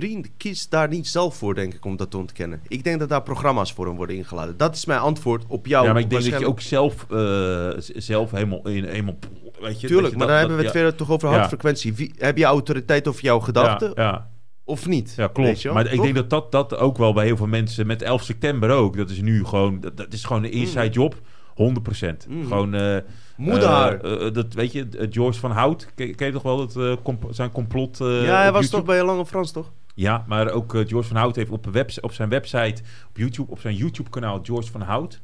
vriend 0.00 0.28
kiest 0.36 0.70
daar 0.70 0.88
niet 0.88 1.08
zelf 1.08 1.36
voor, 1.36 1.54
denk 1.54 1.74
ik, 1.74 1.84
om 1.84 1.96
dat 1.96 2.10
te 2.10 2.16
ontkennen. 2.16 2.60
Ik 2.68 2.84
denk 2.84 2.98
dat 2.98 3.08
daar 3.08 3.22
programma's 3.22 3.72
voor 3.72 3.86
hem 3.86 3.96
worden 3.96 4.16
ingeladen. 4.16 4.56
Dat 4.56 4.74
is 4.74 4.84
mijn 4.84 5.00
antwoord 5.00 5.44
op 5.48 5.66
jou. 5.66 5.86
ja, 5.86 5.92
maar 5.92 6.02
ik 6.02 6.10
denk 6.10 6.30
dat 6.30 6.40
je 6.40 6.46
ook 6.46 6.60
zelf, 6.60 7.06
eh, 7.10 7.70
zelf 7.96 8.30
helemaal, 8.30 8.68
in, 8.68 8.84
helemaal 8.84 9.18
weet 9.60 9.80
je, 9.80 9.86
Tuurlijk, 9.86 10.12
je 10.12 10.18
maar 10.18 10.26
dat- 10.26 10.28
dan 10.28 10.36
hebben 10.38 10.56
we 10.56 10.62
het 10.62 10.72
verder 10.72 10.94
toch 10.94 11.10
over 11.10 11.28
hartfrequentie. 11.28 11.94
Wie, 11.94 12.12
heb 12.18 12.36
je 12.38 12.44
autoriteit 12.44 13.08
over 13.08 13.22
jouw 13.22 13.40
gedachten 13.40 13.92
Ja, 13.94 14.02
ja, 14.02 14.30
of 14.64 14.86
niet? 14.86 15.14
ja, 15.16 15.26
klopt. 15.26 15.62
wel? 15.62 15.74
Maar 15.74 15.92
ik 15.92 16.02
denk 16.02 16.14
dat, 16.14 16.30
dat 16.30 16.52
dat 16.52 16.76
ook 16.76 16.96
wel 16.98 17.12
bij 17.12 17.24
heel 17.26 17.36
veel 17.36 17.46
mensen 17.46 17.86
met 17.86 18.02
11 18.02 18.22
september 18.22 18.70
ook. 18.70 18.96
Dat 18.96 19.10
is 19.10 19.20
nu 19.20 19.44
gewoon, 19.44 19.80
dat, 19.80 19.96
dat 19.96 20.12
is 20.12 20.24
gewoon 20.24 20.44
een 20.44 20.52
inside 20.52 20.88
job. 20.88 21.14
100%. 21.54 22.26
Mm. 22.28 22.42
Gewoon, 22.46 22.74
eh 22.74 22.96
Moeder 23.36 24.00
eh, 24.04 24.32
dat 24.32 24.52
weet 24.54 24.72
je, 24.72 25.06
George 25.10 25.38
van 25.40 25.50
Hout. 25.50 25.88
Ken, 25.94 26.14
ken 26.14 26.26
je 26.26 26.32
toch 26.32 26.42
wel 26.42 26.66
dat, 26.66 27.00
comp- 27.02 27.26
zijn 27.30 27.52
complot? 27.52 27.96
ja, 27.98 28.04
hij 28.06 28.52
was 28.52 28.60
YouTube? 28.60 28.68
toch 28.70 28.84
bij 28.84 29.04
Lange 29.04 29.26
Frans, 29.26 29.50
toch? 29.52 29.72
Ja, 29.96 30.24
maar 30.26 30.50
ook 30.50 30.74
eh, 30.74 30.80
George 30.86 31.08
van 31.08 31.16
Hout 31.16 31.36
heeft 31.36 31.50
op, 31.50 31.66
webs- 31.66 32.00
op 32.00 32.12
zijn 32.12 32.28
website, 32.28 32.82
op 33.08 33.16
YouTube, 33.16 33.50
op 33.50 33.60
zijn 33.60 33.74
YouTube-kanaal 33.74 34.40
George 34.42 34.70
van 34.70 34.80
Hout, 34.80 35.20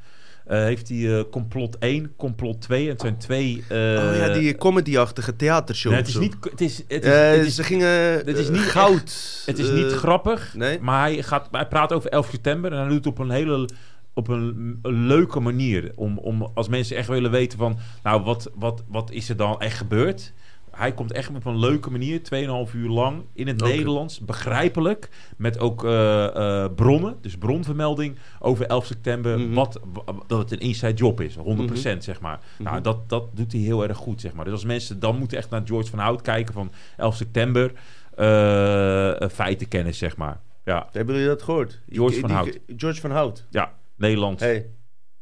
eh, 0.47 0.59
heeft 0.59 0.89
hij 0.89 1.19
eh, 1.19 1.25
complot 1.31 1.79
1, 1.79 2.13
complot 2.17 2.61
2. 2.61 2.85
En 2.85 2.91
het 2.91 3.01
zijn 3.01 3.17
twee. 3.17 3.65
oh 3.71 4.17
ja, 4.17 4.33
die 4.33 4.57
comedy-achtige 4.57 5.37
theatershow. 5.37 5.93
nee, 5.93 6.01
het 6.01 6.09
is 6.11 6.19
niet. 6.19 6.37
Het 6.41 6.61
is, 6.61 6.79
het 6.89 7.05
is, 7.05 7.11
het 7.13 7.47
is, 7.47 7.55
ze 7.55 7.65
gingen 7.65 7.89
het 8.25 8.39
is 8.39 8.49
niet 8.49 8.61
goud. 8.61 9.43
het 9.47 9.59
is 9.59 9.71
niet 9.71 9.93
grappig, 9.93 10.55
nee? 10.55 10.81
maar 10.81 11.01
hij, 11.01 11.23
gaat, 11.23 11.49
hij 11.51 11.67
praat 11.67 11.93
over 11.93 12.11
11 12.11 12.29
september 12.31 12.73
en 12.73 12.79
hij 12.79 12.89
doet 12.89 12.97
het 12.97 13.07
op 13.07 13.19
een 13.19 13.31
hele 13.31 13.69
op 14.15 14.29
een, 14.29 14.79
een 14.83 15.07
leuke 15.07 15.41
manier. 15.41 15.93
Om, 15.95 16.19
om 16.19 16.51
als 16.55 16.69
mensen 16.69 16.97
echt 16.97 17.09
willen 17.09 17.31
weten 17.31 17.59
van, 17.59 17.79
nou, 18.03 18.23
wat, 18.23 18.51
wat, 18.55 18.83
wat 18.89 19.11
is 19.11 19.29
er 19.29 19.37
dan 19.37 19.61
echt 19.61 19.77
gebeurd? 19.77 20.33
Hij 20.77 20.93
komt 20.95 21.13
echt 21.13 21.29
op 21.35 21.45
een 21.45 21.59
leuke 21.59 21.91
manier, 21.91 22.21
2,5 22.69 22.75
uur 22.75 22.89
lang, 22.89 23.23
in 23.33 23.47
het. 23.47 23.61
Nederlands, 23.61 24.21
begrijpelijk. 24.21 25.09
Met 25.37 25.59
ook 25.59 25.85
eh, 25.85 26.25
eh, 26.65 26.71
bronnen, 26.75 27.17
dus 27.21 27.37
bronvermelding 27.37 28.17
over 28.39 28.67
11 28.67 28.87
september. 28.87 29.39
Mhm. 29.39 29.55
wat, 29.55 29.81
wa- 29.93 30.15
dat 30.27 30.39
het 30.39 30.53
een 30.53 30.61
inside 30.61 30.95
job 30.95 31.21
is, 31.21 31.37
100% 31.37 32.05
zeg 32.05 32.21
maar. 32.21 32.41
Nou, 32.59 32.75
Mhm. 32.75 32.83
dat, 32.85 33.09
dat 33.09 33.25
doet 33.37 33.53
hij 33.53 33.61
heel 33.61 33.83
erg 33.83 33.97
goed, 33.97 34.21
zeg 34.21 34.33
maar. 34.33 34.45
Dus 34.45 34.55
als 34.55 34.65
mensen 34.65 34.99
dan 35.01 35.19
moeten 35.19 35.39
echt 35.39 35.51
naar 35.51 35.63
George 35.65 35.91
van 35.91 35.99
Hout 35.99 36.23
kijken 36.23 36.55
van 36.55 36.73
11 36.97 37.17
september, 37.17 37.73
eh, 38.17 39.29
feitenkennis, 39.29 39.99
zeg 39.99 40.17
maar. 40.17 40.41
Ja, 40.65 40.89
Hebben 40.93 41.15
jullie 41.15 41.29
dat 41.31 41.43
gehoord? 41.43 41.81
George 41.89 42.11
Die- 42.13 42.21
van 42.21 42.29
die- 42.29 42.39
Hout. 42.39 42.59
George 42.77 43.01
van 43.01 43.11
Hout. 43.11 43.47
ja, 43.51 43.73
Nederlands. 43.97 44.43
Hey, 44.43 44.67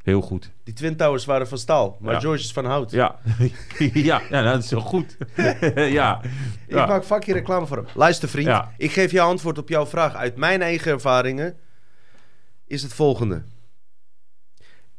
Heel 0.02 0.20
goed. 0.20 0.50
die 0.64 0.74
Twin 0.74 0.96
Towers 0.96 1.24
waren 1.24 1.48
van 1.48 1.58
staal, 1.58 1.96
maar 2.00 2.14
Ja. 2.14 2.20
George 2.20 2.42
is 2.42 2.52
van 2.52 2.64
Hout. 2.64 2.90
Ja, 2.90 3.18
ja, 3.78 4.22
ja 4.30 4.42
dat 4.42 4.64
is 4.64 4.70
heel 4.70 4.80
goed. 4.80 5.16
ja. 5.74 6.20
Ik 6.66 6.74
ja. 6.74 6.86
maak 6.86 7.04
vakje 7.04 7.32
reclame 7.32 7.66
voor 7.66 7.76
hem. 7.76 7.86
Luister 7.94 8.28
vriend, 8.28 8.46
Ja. 8.46 8.74
ik 8.76 8.92
geef 8.92 9.10
jou 9.10 9.30
antwoord 9.30 9.58
op 9.58 9.68
jouw 9.68 9.86
vraag. 9.86 10.14
Uit 10.14 10.36
mijn 10.36 10.62
eigen 10.62 10.92
ervaringen 10.92 11.56
is 12.66 12.82
het 12.82 12.92
volgende. 12.92 13.42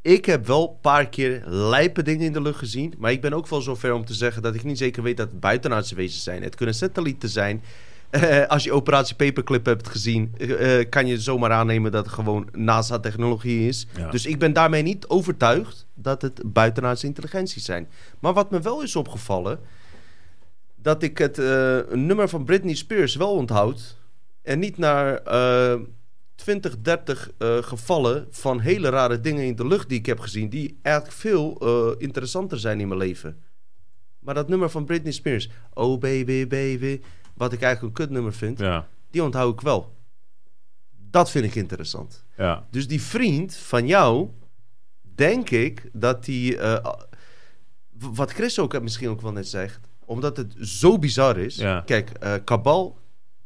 Ik 0.01 0.25
heb 0.25 0.47
wel 0.47 0.69
een 0.69 0.79
paar 0.81 1.07
keer 1.09 1.43
lijpe 1.45 2.03
dingen 2.03 2.25
in 2.25 2.33
de 2.33 2.41
lucht 2.41 2.59
gezien. 2.59 2.93
Maar 2.97 3.11
ik 3.11 3.21
ben 3.21 3.33
ook 3.33 3.47
wel 3.47 3.61
zover 3.61 3.93
om 3.93 4.05
te 4.05 4.13
zeggen 4.13 4.41
dat 4.41 4.55
ik 4.55 4.63
niet 4.63 4.77
zeker 4.77 5.03
weet 5.03 5.17
dat 5.17 5.29
het 5.31 5.39
buitenaardse 5.39 5.95
wezens 5.95 6.23
zijn. 6.23 6.43
Het 6.43 6.55
kunnen 6.55 6.75
satellieten 6.75 7.29
zijn. 7.29 7.63
Eh, 8.11 8.47
als 8.47 8.63
je 8.63 8.73
Operatie 8.73 9.15
Paperclip 9.15 9.65
hebt 9.65 9.87
gezien, 9.87 10.33
eh, 10.37 10.79
eh, 10.79 10.89
kan 10.89 11.07
je 11.07 11.19
zomaar 11.19 11.51
aannemen 11.51 11.91
dat 11.91 12.05
het 12.05 12.13
gewoon 12.13 12.49
NASA-technologie 12.51 13.67
is. 13.67 13.87
Ja. 13.97 14.09
Dus 14.09 14.25
ik 14.25 14.39
ben 14.39 14.53
daarmee 14.53 14.81
niet 14.81 15.07
overtuigd 15.07 15.87
dat 15.93 16.21
het 16.21 16.41
buitenaardse 16.45 17.05
intelligenties 17.05 17.65
zijn. 17.65 17.89
Maar 18.19 18.33
wat 18.33 18.51
me 18.51 18.61
wel 18.61 18.81
is 18.81 18.95
opgevallen, 18.95 19.59
dat 20.75 21.03
ik 21.03 21.17
het 21.17 21.37
nummer 21.95 22.29
van 22.29 22.43
Britney 22.43 22.75
Spears 22.75 23.15
wel 23.15 23.31
onthoud. 23.31 23.97
En 24.41 24.59
niet 24.59 24.77
naar 24.77 25.15
eh 25.15 25.79
20, 26.41 26.81
30 26.81 27.31
eh, 27.37 27.57
gevallen 27.57 28.27
van 28.29 28.59
hele 28.59 28.89
rare 28.89 29.21
dingen 29.21 29.45
in 29.45 29.55
de 29.55 29.67
lucht 29.67 29.89
die 29.89 29.97
ik 29.97 30.05
heb 30.05 30.19
gezien. 30.19 30.49
Die 30.49 30.79
eigenlijk 30.81 31.15
veel 31.17 31.57
interessanter 31.97 32.59
zijn 32.59 32.79
in 32.79 32.87
mijn 32.87 32.99
leven. 32.99 33.41
Maar 34.19 34.33
dat 34.33 34.49
nummer 34.49 34.69
van 34.69 34.85
Britney 34.85 35.11
Spears, 35.11 35.49
Oh 35.73 35.99
baby 35.99 36.47
baby, 36.47 37.01
wat 37.41 37.53
ik 37.53 37.61
eigenlijk 37.61 37.97
een 37.97 38.05
kutnummer 38.05 38.33
vind, 38.33 38.59
Ja, 38.59 38.87
die 39.11 39.23
onthoud 39.23 39.53
ik 39.53 39.61
wel. 39.61 39.95
Dat 41.09 41.31
vind 41.31 41.45
ik 41.45 41.55
interessant. 41.55 42.23
ja. 42.37 42.65
Dus 42.71 42.87
die 42.87 43.01
vriend 43.01 43.55
van 43.55 43.87
jou, 43.87 44.29
denk 45.15 45.49
ik 45.49 45.89
dat 45.93 46.25
die. 46.25 46.57
eh, 46.57 46.85
wat 47.99 48.31
Chris 48.31 48.59
ook 48.59 48.81
misschien 48.81 49.09
ook 49.09 49.21
wel 49.21 49.31
net 49.31 49.47
zegt, 49.47 49.79
omdat 50.05 50.37
het 50.37 50.55
zo 50.59 50.99
bizar 50.99 51.37
is. 51.37 51.55
Ja. 51.55 51.81
Kijk, 51.85 52.09
eh 52.09 52.33
kabal, 52.43 52.97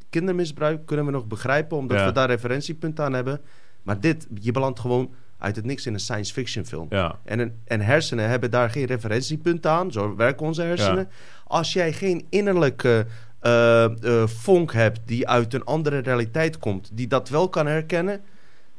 kindermisbruik 0.10 0.86
kunnen 0.86 1.06
we 1.06 1.12
nog 1.12 1.28
begrijpen, 1.28 1.78
omdat 1.78 1.98
Ja. 1.98 2.06
we 2.06 2.12
daar 2.12 2.28
referentiepunten 2.30 3.06
aan 3.06 3.14
hebben. 3.14 3.42
Maar 3.84 4.00
dit, 4.00 4.28
je 4.42 4.52
belandt 4.52 4.80
gewoon 4.80 5.14
uit 5.38 5.56
het 5.56 5.66
niks 5.66 5.86
in 5.86 5.94
een 5.94 6.00
science 6.00 6.34
fiction 6.34 6.66
film. 6.66 6.88
ja. 6.90 7.20
En, 7.24 7.40
een- 7.40 7.62
en 7.66 7.82
hersenen 7.82 8.30
hebben 8.30 8.52
daar 8.52 8.70
geen 8.70 8.86
referentiepunten 8.86 9.72
aan. 9.72 9.92
Zo 9.92 10.16
werken 10.16 10.46
onze 10.46 10.62
hersenen. 10.62 11.10
Als 11.44 11.74
jij 11.74 11.94
geen 11.94 12.26
innerlijke 12.30 13.06
eh, 13.46 13.84
eh, 14.22 14.28
vonk 14.28 14.74
hebt 14.74 15.00
die 15.06 15.28
uit 15.28 15.54
een 15.54 15.64
andere 15.64 15.98
realiteit 15.98 16.58
komt, 16.58 16.90
die 16.94 17.08
dat 17.08 17.30
wel 17.30 17.50
kan 17.50 17.66
herkennen, 17.68 18.22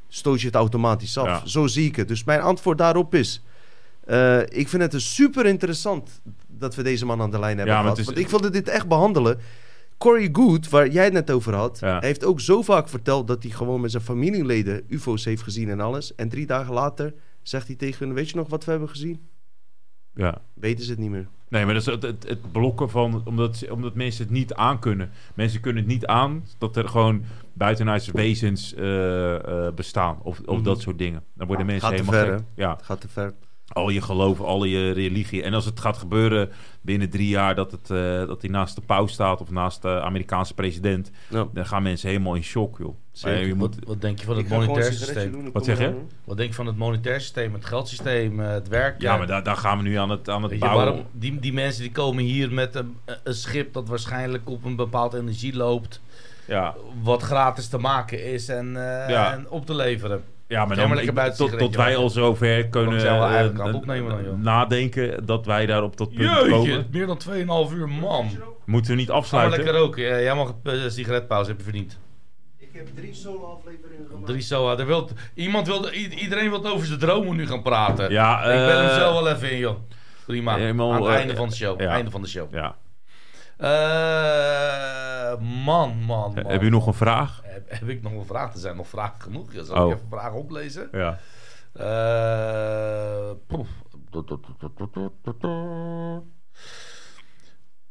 stoot 0.09 0.41
je 0.41 0.47
het 0.47 0.55
automatisch 0.57 1.19
af. 1.19 1.27
Ja. 1.27 1.47
Zo 1.47 1.67
zie 1.67 1.86
ik 1.86 1.97
het. 1.97 2.09
Dus 2.09 2.25
mijn 2.25 2.41
antwoord 2.41 2.78
daarop 2.78 3.15
is: 3.15 3.43
eh, 4.05 4.41
ik 4.41 4.69
vind 4.69 4.83
het 4.83 4.95
een 4.95 5.01
super 5.01 5.47
interessant 5.47 6.20
dat 6.47 6.75
we 6.75 6.83
deze 6.83 7.07
man 7.07 7.20
aan 7.20 7.31
de 7.31 7.39
lijn 7.39 7.57
hebben 7.57 7.75
Ja, 7.75 7.81
gehad. 7.81 7.99
is- 7.99 8.05
Want 8.05 8.19
ik 8.19 8.28
wilde 8.28 8.51
dit 8.51 8.69
echt 8.69 8.89
behandelen. 8.89 9.39
Corey 9.99 10.28
Good, 10.33 10.69
waar 10.69 10.89
jij 10.89 11.05
het 11.05 11.12
net 11.12 11.31
over 11.31 11.55
had, 11.55 11.78
Ja. 11.81 11.99
heeft 12.01 12.25
ook 12.25 12.41
zo 12.41 12.62
vaak 12.62 12.89
verteld 12.89 13.27
dat 13.27 13.43
hij 13.43 13.53
gewoon 13.53 13.81
met 13.81 13.91
zijn 13.91 14.03
familieleden 14.03 14.83
UFO's 14.89 15.25
heeft 15.25 15.43
gezien 15.43 15.70
en 15.70 15.81
alles. 15.81 16.15
En 16.15 16.28
drie 16.28 16.47
dagen 16.47 16.75
later 16.75 17.15
zegt 17.43 17.67
hij 17.67 17.77
tegen 17.77 18.07
hun: 18.07 18.15
Weet 18.15 18.31
je 18.31 18.36
nog 18.36 18.49
wat 18.49 18.65
we 18.65 18.70
hebben 18.70 18.89
gezien? 18.89 19.28
Ja. 20.17 20.39
Weten 20.55 20.85
ze 20.85 20.91
het 20.91 21.01
niet 21.01 21.11
meer. 21.11 21.27
Nee, 21.49 21.65
maar 21.65 21.75
dat 21.75 21.86
is 21.86 21.93
het, 21.93 22.03
het, 22.03 22.28
het 22.28 22.53
blokken 22.53 22.91
van... 22.91 23.23
Omdat, 23.25 23.65
omdat 23.70 23.95
mensen 23.95 24.23
het 24.25 24.33
niet 24.33 24.55
aankunnen. 24.55 25.11
Mensen 25.35 25.61
kunnen 25.61 25.83
het 25.83 25.93
niet 25.93 26.07
aan 26.07 26.45
dat 26.59 26.77
er 26.77 26.89
gewoon 26.89 27.23
buitenaardse 27.53 28.12
wezens 28.12 28.75
eh, 28.75 29.67
eh, 29.67 29.75
bestaan. 29.75 30.19
Of, 30.23 30.41
of 30.47 30.55
Mhm. 30.57 30.65
dat 30.65 30.81
soort 30.81 30.99
dingen. 30.99 31.23
Dan 31.35 31.47
worden 31.47 31.67
mensen 31.67 31.89
Gaat 31.89 31.97
te 31.97 32.05
helemaal 32.05 32.27
ver, 32.27 32.39
gek. 32.39 32.47
Ja, 32.55 32.70
Het 32.70 32.83
gaat 32.83 33.01
te 33.01 33.09
ver. 33.09 33.33
Al 33.76 33.88
je 33.88 34.00
geloof, 34.00 34.40
al 34.40 34.64
je 34.64 34.90
religie. 34.92 35.42
En 35.42 35.55
als 35.55 35.64
het 35.64 35.80
gaat 35.80 35.96
gebeuren 35.96 36.50
binnen 36.80 37.10
drie 37.10 37.28
jaar 37.28 37.55
dat, 37.55 37.70
het, 37.70 37.90
eh, 37.90 38.26
dat 38.26 38.40
hij 38.42 38.50
naast 38.50 38.74
de 38.74 38.80
paus 38.80 39.12
staat... 39.12 39.40
of 39.40 39.50
naast 39.50 39.82
de 39.82 40.00
Amerikaanse 40.00 40.55
president... 40.55 41.10
Ja. 41.28 41.46
dan 41.52 41.66
gaan 41.66 41.82
mensen 41.82 42.08
helemaal 42.08 42.34
in 42.34 42.42
shock, 42.44 42.78
joh. 42.78 42.94
Zeker. 43.12 43.38
Maar 43.38 43.46
je 43.46 43.55
moet, 43.55 43.74
Wat, 43.74 43.84
wat 43.88 44.00
denk 44.00 44.18
je 44.18 44.24
van 44.26 44.36
het 44.36 44.48
monetair 44.48 44.92
systeem? 44.92 45.32
doen, 45.32 45.52
Wat 45.52 45.64
zeg 45.64 45.78
je? 45.78 45.94
Wat 46.24 46.36
denk 46.36 46.48
je 46.48 46.55
van 46.55 46.66
het 46.66 46.76
monetair 46.76 47.20
systeem, 47.20 47.52
het 47.52 47.64
geldsysteem, 47.64 48.40
eh, 48.40 48.48
het 48.50 48.68
werk? 48.68 49.00
ja, 49.00 49.16
maar 49.16 49.26
daar, 49.26 49.42
daar 49.42 49.56
gaan 49.56 49.76
we 49.78 49.82
nu 49.82 49.94
aan 49.96 50.10
het, 50.10 50.28
aan 50.28 50.42
het 50.42 50.52
je, 50.52 50.58
bouwen. 50.58 50.84
waarom, 50.84 51.05
die, 51.12 51.38
die 51.40 51.52
mensen 51.52 51.82
die 51.82 51.92
komen 51.92 52.24
hier 52.24 52.52
met 52.52 52.74
een, 52.74 52.96
een 53.24 53.34
schip 53.34 53.72
dat 53.72 53.88
waarschijnlijk 53.88 54.48
op 54.50 54.64
een 54.64 54.76
bepaald 54.76 55.14
energie 55.14 55.56
loopt, 55.56 56.00
Ja, 56.46 56.74
wat 57.02 57.22
gratis 57.22 57.68
te 57.68 57.78
maken 57.78 58.24
is 58.24 58.48
en, 58.48 58.66
eh, 58.76 59.08
Ja. 59.08 59.32
en 59.32 59.50
op 59.50 59.66
te 59.66 59.74
leveren. 59.74 60.22
Ja, 60.49 60.65
maar 60.65 60.76
dan 60.76 60.99
ik- 60.99 61.15
buiten 61.15 61.58
tot, 61.58 61.76
wij 61.76 61.97
al 61.97 62.10
zover 62.10 62.68
kunnen 62.68 63.00
zijn 63.00 63.18
we 63.18 63.25
eh, 63.25 63.31
eigenlijk 63.31 63.60
aan 63.60 63.66
het 63.66 63.76
opnemen 63.76 64.10
dan, 64.10 64.25
joh. 64.25 64.39
nadenken 64.39 65.26
dat 65.26 65.47
wij 65.47 65.66
daar 65.66 65.83
op 65.83 65.97
dat 65.97 66.08
punt 66.08 66.20
Jeetje, 66.31 66.50
komen. 66.50 66.86
meer 66.91 67.07
dan 67.07 67.18
2,5 67.68 67.73
uur, 67.75 67.89
man. 67.89 68.31
Moeten 68.65 68.91
we 68.91 68.97
niet 68.97 69.07
Ga 69.07 69.12
maar 69.12 69.20
afsluiten? 69.23 69.58
lekker 69.65 69.81
roken. 69.81 70.02
Ja, 70.02 70.20
jij 70.20 70.34
mag 70.34 70.55
een 70.62 70.73
eh, 70.83 70.89
sigaretpauze, 70.91 71.49
heb 71.49 71.58
je 71.58 71.65
verdiend. 71.65 71.99
Ik 72.58 72.68
heb 72.73 72.86
drie 72.94 73.15
solo-afleveringen 73.15 74.07
gemaakt. 74.10 74.26
Drie. 74.26 74.55
Er 74.78 74.86
wil, 74.86 75.08
iemand 75.34 75.66
wil, 75.66 75.89
iedereen 75.92 76.50
wil 76.50 76.66
over 76.66 76.86
zijn 76.86 76.99
dromen 76.99 77.36
nu 77.36 77.47
gaan 77.47 77.62
praten. 77.62 78.10
Ja, 78.10 78.39
Ik 78.42 78.66
ben 78.66 78.76
hem 78.76 78.89
eh, 78.89 78.94
zo 78.97 79.12
wel 79.12 79.28
even 79.28 79.50
in, 79.50 79.58
joh. 79.58 79.76
Prima. 80.26 80.57
helemaal, 80.57 80.92
Aan 80.92 81.02
het 81.02 81.15
einde 81.15 81.36
van 81.36 81.49
de 81.49 81.55
show. 81.55 81.81
ja. 81.81 81.89
Einde 81.91 82.10
van 82.10 82.23
de 82.23 82.28
show. 82.28 82.55
Ja. 82.55 82.76
Eh, 83.57 85.35
man, 85.65 85.97
man, 86.05 86.33
man. 86.35 86.36
Heb 86.47 86.62
je 86.62 86.70
nog 86.70 86.86
een 86.86 86.94
vraag? 86.94 87.41
Heb, 87.44 87.70
heb 87.70 87.89
ik 87.89 88.02
nog 88.02 88.12
een 88.12 88.26
vraag? 88.26 88.52
Er 88.52 88.59
zijn 88.59 88.76
nog 88.76 88.89
vragen 88.89 89.20
genoeg. 89.20 89.52
Ja, 89.52 89.62
Zal 89.62 89.76
Oh. 89.85 89.91
ik 89.91 89.97
even 89.97 90.09
vragen 90.10 90.39
oplezen? 90.39 90.89
Ja. 90.93 91.18
Eh. 91.73 93.31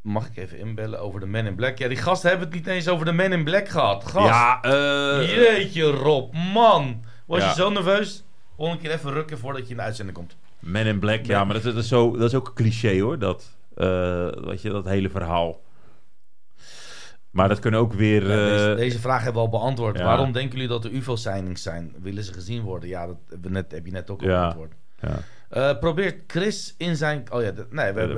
Mag 0.01 0.27
ik 0.27 0.37
even 0.37 0.59
inbellen 0.59 0.99
over 0.99 1.19
de 1.19 1.25
Men 1.25 1.45
in 1.45 1.55
Black? 1.55 1.77
Ja, 1.77 1.87
die 1.87 1.97
gasten 1.97 2.29
hebben 2.29 2.47
het 2.47 2.55
niet 2.57 2.67
eens 2.67 2.87
over 2.87 3.05
de 3.05 3.11
Men 3.11 3.31
in 3.33 3.43
Black 3.43 3.67
gehad. 3.69 4.05
Gast. 4.07 4.27
Ja, 4.27 4.61
eh, 4.61 5.35
Jeetje, 5.35 5.83
Rob. 5.83 6.33
Man. 6.53 7.03
Was 7.25 7.39
Ja. 7.39 7.47
je 7.47 7.53
zo 7.53 7.69
nerveus? 7.69 8.23
Volgende 8.55 8.81
keer 8.81 8.91
even 8.91 9.11
rukken 9.11 9.37
voordat 9.37 9.63
je 9.63 9.69
in 9.69 9.75
de 9.77 9.81
uitzending 9.83 10.17
komt. 10.17 10.37
Men 10.59 10.85
in 10.85 10.99
Black, 10.99 11.25
ja, 11.25 11.43
maar 11.43 11.53
dat, 11.53 11.63
dat 11.63 11.75
is, 11.75 11.87
zo, 11.87 12.11
dat 12.17 12.27
is 12.29 12.35
ook 12.35 12.47
een 12.47 12.53
cliché 12.53 12.99
hoor, 13.01 13.19
dat, 13.19 13.54
weet 14.45 14.61
je, 14.61 14.69
dat 14.69 14.85
hele 14.85 15.09
verhaal. 15.09 15.63
Maar 17.29 17.49
dat 17.49 17.59
kunnen 17.59 17.79
ook 17.79 17.93
weer... 17.93 18.21
Ja, 18.29 18.49
deze, 18.49 18.69
eh, 18.71 18.75
deze 18.77 18.99
vraag 18.99 19.23
hebben 19.23 19.41
we 19.41 19.47
al 19.47 19.59
beantwoord. 19.59 19.97
ja. 19.97 20.03
Waarom 20.03 20.31
denken 20.31 20.51
jullie 20.51 20.67
dat 20.67 20.85
er 20.85 20.91
UFO-signings 20.91 21.61
zijn? 21.61 21.93
Willen 22.01 22.23
ze 22.23 22.33
gezien 22.33 22.61
worden? 22.61 22.89
Ja, 22.89 23.05
dat 23.07 23.17
we 23.41 23.49
net, 23.49 23.71
heb 23.71 23.85
je 23.85 23.91
net 23.91 24.09
ook 24.09 24.21
al 24.21 24.27
Ja. 24.27 24.39
beantwoord. 24.39 24.73
Eh, 25.49 25.79
probeert 25.79 26.31
Chris 26.31 26.75
in 26.77 26.95
zijn... 26.95 27.25
Oh 27.31 27.41
ja, 27.43 27.51
nee, 27.69 27.91
we 27.93 27.99
hebben 27.99 28.17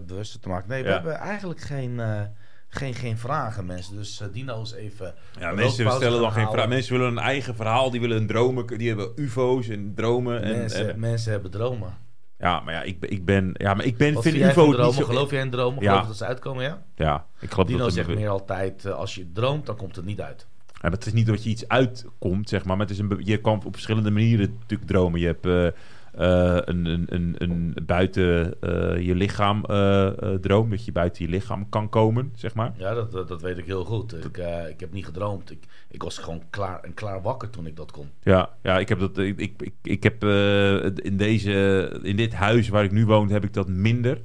uh, 0.00 0.06
bewuster 0.06 0.40
te 0.40 0.48
maken. 0.48 0.68
Nee, 0.68 0.82
we 0.82 0.88
hebben 0.90 1.14
eigenlijk 1.14 1.60
geen, 1.60 2.00
eh, 2.00 2.20
geen, 2.68 2.94
geen 2.94 3.18
vragen, 3.18 3.66
mensen. 3.66 3.96
Dus 3.96 4.20
eh, 4.20 4.26
Dino 4.32 4.62
is 4.62 4.72
even... 4.72 5.14
Ja, 5.38 5.52
mensen 5.52 5.92
stellen 5.92 6.20
dan 6.20 6.32
geen 6.32 6.50
vraag. 6.50 6.68
Mensen 6.68 6.92
willen 6.92 7.08
een 7.10 7.18
eigen 7.18 7.54
verhaal, 7.54 7.90
die 7.90 8.00
willen 8.00 8.16
een 8.16 8.26
dromen, 8.26 8.66
die 8.66 8.88
hebben 8.88 9.12
ufo's 9.16 9.68
en 9.68 9.92
dromen. 9.94 10.42
En, 10.42 10.56
Mensen, 10.56 10.88
en- 10.90 11.00
mensen 11.00 11.32
hebben 11.32 11.50
dromen. 11.50 11.96
Ja, 12.38 12.60
maar 12.60 12.74
ja, 12.74 12.82
ik, 12.82 13.00
ben- 13.00 13.10
ik 13.10 13.24
ben, 13.24 13.50
ja, 13.54 13.74
maar 13.74 13.84
ik 13.84 13.96
ben, 13.96 14.14
Wat 14.14 14.22
vind 14.22 14.36
jij 14.36 14.52
dromen? 14.52 14.92
zo... 14.92 15.04
Geloof 15.04 15.30
jij 15.30 15.40
in 15.40 15.50
dromen? 15.50 15.82
Ja. 15.82 15.90
Geloof 15.92 16.06
dat 16.06 16.16
ze 16.16 16.24
uitkomen, 16.24 16.64
ja? 16.64 16.82
Ja, 16.96 17.26
ik 17.40 17.50
geloof 17.50 17.66
Dino 17.68 17.78
dat 17.78 17.92
zegt 17.92 18.06
het- 18.08 18.16
meer 18.18 18.28
altijd, 18.28 18.84
eh, 18.84 18.92
als 18.94 19.14
je 19.14 19.32
droomt, 19.32 19.66
dan 19.66 19.76
komt 19.76 19.96
het 19.96 20.04
niet 20.04 20.20
uit. 20.20 20.46
Ja, 20.82 20.90
dat 20.90 21.06
is 21.06 21.12
niet 21.12 21.26
dat 21.26 21.44
je 21.44 21.50
iets 21.50 21.68
uitkomt, 21.68 22.48
zeg 22.48 22.64
maar. 22.64 22.76
maar 22.76 22.86
het 22.86 22.94
is 22.94 23.02
een, 23.02 23.20
je 23.24 23.36
kan 23.40 23.62
op 23.64 23.72
verschillende 23.72 24.10
manieren 24.10 24.56
natuurlijk 24.60 24.90
dromen. 24.90 25.20
Je 25.20 25.26
hebt 25.26 25.46
eh, 25.46 25.66
een, 26.12 26.86
een, 26.86 27.06
een, 27.08 27.34
een 27.38 27.74
buiten 27.86 28.60
eh, 28.60 29.00
je 29.06 29.14
lichaam 29.14 29.64
eh, 29.64 30.06
eh, 30.06 30.40
droom. 30.40 30.70
Dat 30.70 30.84
je 30.84 30.92
buiten 30.92 31.24
je 31.24 31.30
lichaam 31.30 31.68
kan 31.68 31.88
komen, 31.88 32.32
zeg 32.34 32.54
maar. 32.54 32.72
Ja, 32.76 32.94
dat, 32.94 33.12
dat, 33.12 33.28
dat 33.28 33.42
weet 33.42 33.58
ik 33.58 33.64
heel 33.64 33.84
goed. 33.84 34.24
Ik, 34.24 34.38
eh, 34.38 34.68
ik 34.68 34.80
heb 34.80 34.92
niet 34.92 35.04
gedroomd. 35.04 35.50
Ik, 35.50 35.64
ik 35.90 36.02
was 36.02 36.18
gewoon 36.18 36.42
klaar 36.50 36.80
en 36.80 36.94
klaar 36.94 37.22
wakker 37.22 37.50
toen 37.50 37.66
ik 37.66 37.76
dat 37.76 37.92
kon. 37.92 38.08
Ja, 38.22 38.50
ja 38.62 38.78
ik 38.78 38.88
heb 38.88 38.98
dat. 38.98 39.18
Ik, 39.18 39.38
ik, 39.38 39.62
ik, 39.62 39.74
ik 39.82 40.02
heb 40.02 40.22
eh, 40.24 40.84
in, 40.84 41.16
deze, 41.16 41.98
in 42.02 42.16
dit 42.16 42.34
huis 42.34 42.68
waar 42.68 42.84
ik 42.84 42.92
nu 42.92 43.06
woon, 43.06 43.30
heb 43.30 43.44
ik 43.44 43.52
dat 43.52 43.68
minder. 43.68 44.20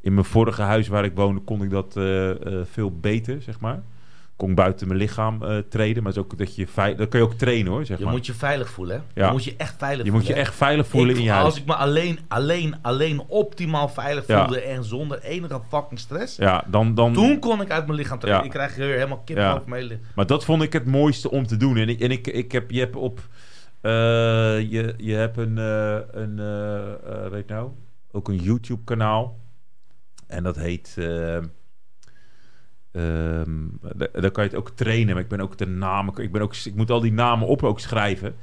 In 0.00 0.14
mijn 0.14 0.26
vorige 0.26 0.62
huis 0.62 0.88
waar 0.88 1.04
ik 1.04 1.14
woonde, 1.14 1.40
kon 1.40 1.62
ik 1.62 1.70
dat 1.70 1.96
eh, 1.96 2.30
eh, 2.30 2.64
veel 2.64 2.98
beter, 2.98 3.42
zeg 3.42 3.60
maar. 3.60 3.82
Kon 4.40 4.54
buiten 4.54 4.86
mijn 4.86 4.98
lichaam 5.00 5.42
eh, 5.42 5.58
treden. 5.68 6.02
Maar 6.02 6.12
het 6.12 6.20
is 6.24 6.28
ook 6.30 6.38
dat 6.38 6.54
je 6.56 6.66
veilig. 6.66 6.98
Dat 6.98 7.08
kun 7.08 7.18
je 7.18 7.24
ook 7.24 7.34
trainen 7.34 7.72
hoor, 7.72 7.84
zeg 7.84 7.98
Je 7.98 8.04
maar. 8.04 8.12
moet 8.12 8.26
je 8.26 8.32
veilig 8.34 8.70
voelen, 8.70 8.96
hè? 8.96 9.20
Ja. 9.20 9.26
Je 9.26 9.32
moet 9.32 9.44
je 9.44 9.54
echt 9.56 9.74
veilig 9.78 10.04
je 10.06 10.10
moet 10.12 10.20
je 10.20 10.26
voelen. 10.26 10.44
echt 10.44 10.54
veilig 10.54 10.86
voelen 10.86 11.10
Ik- 11.10 11.16
in 11.16 11.22
je 11.22 11.30
huis. 11.30 11.44
Als 11.44 11.56
ik 11.56 11.66
me 11.66 11.74
alleen, 11.74 12.18
alleen, 12.28 12.74
alleen 12.82 13.22
optimaal 13.28 13.88
veilig 13.88 14.26
Ja. 14.26 14.38
voelde 14.44 14.60
en 14.60 14.84
zonder 14.84 15.22
enige 15.22 15.60
fucking 15.68 16.00
stress... 16.00 16.36
Ja, 16.36 16.64
dan, 16.66 16.94
dan, 16.94 17.12
Toen 17.12 17.38
kon 17.38 17.60
ik 17.60 17.70
uit 17.70 17.86
mijn 17.86 17.98
lichaam 17.98 18.18
treden. 18.18 18.38
Ja. 18.38 18.44
Ik 18.44 18.50
krijg 18.50 18.76
weer 18.76 18.94
helemaal 18.94 19.22
kip 19.24 19.38
over 19.38 19.62
mijn 19.66 19.82
hele... 19.82 19.98
Maar 20.14 20.26
dat 20.26 20.44
vond 20.44 20.62
ik 20.62 20.72
het 20.72 20.86
mooiste 20.86 21.30
om 21.30 21.46
te 21.46 21.56
doen. 21.56 21.76
En 21.76 21.88
ik, 21.88 22.00
en 22.00 22.10
ik, 22.10 22.26
ik 22.26 22.52
heb, 22.52 22.70
je 22.70 22.78
hebt 22.80 22.96
op. 22.96 23.20
eh, 23.80 23.90
je, 24.70 24.94
je 24.96 25.14
hebt 25.14 25.36
een. 25.36 25.58
eh, 25.58 25.96
een 26.22 26.40
weet 27.30 27.48
nou? 27.48 27.70
Ook 28.12 28.28
een 28.28 28.36
YouTube-kanaal. 28.36 29.38
En 30.26 30.42
dat 30.42 30.56
heet. 30.56 30.96
Eh, 32.92 33.40
ehm, 33.40 33.50
da- 33.96 34.08
daar 34.20 34.30
kan 34.30 34.44
je 34.44 34.50
het 34.50 34.58
ook 34.58 34.70
trainen. 34.74 35.14
Maar 35.14 35.22
ik 35.22 35.28
ben 35.28 35.40
ook 35.40 35.58
de 35.58 35.66
namen. 35.66 36.14
Ik, 36.22 36.32
ben 36.32 36.42
ook, 36.42 36.54
ik 36.56 36.74
moet 36.74 36.90
al 36.90 37.00
die 37.00 37.12
namen 37.12 37.46
op 37.48 37.62
ook 37.62 37.80
schrijven. 37.80 38.34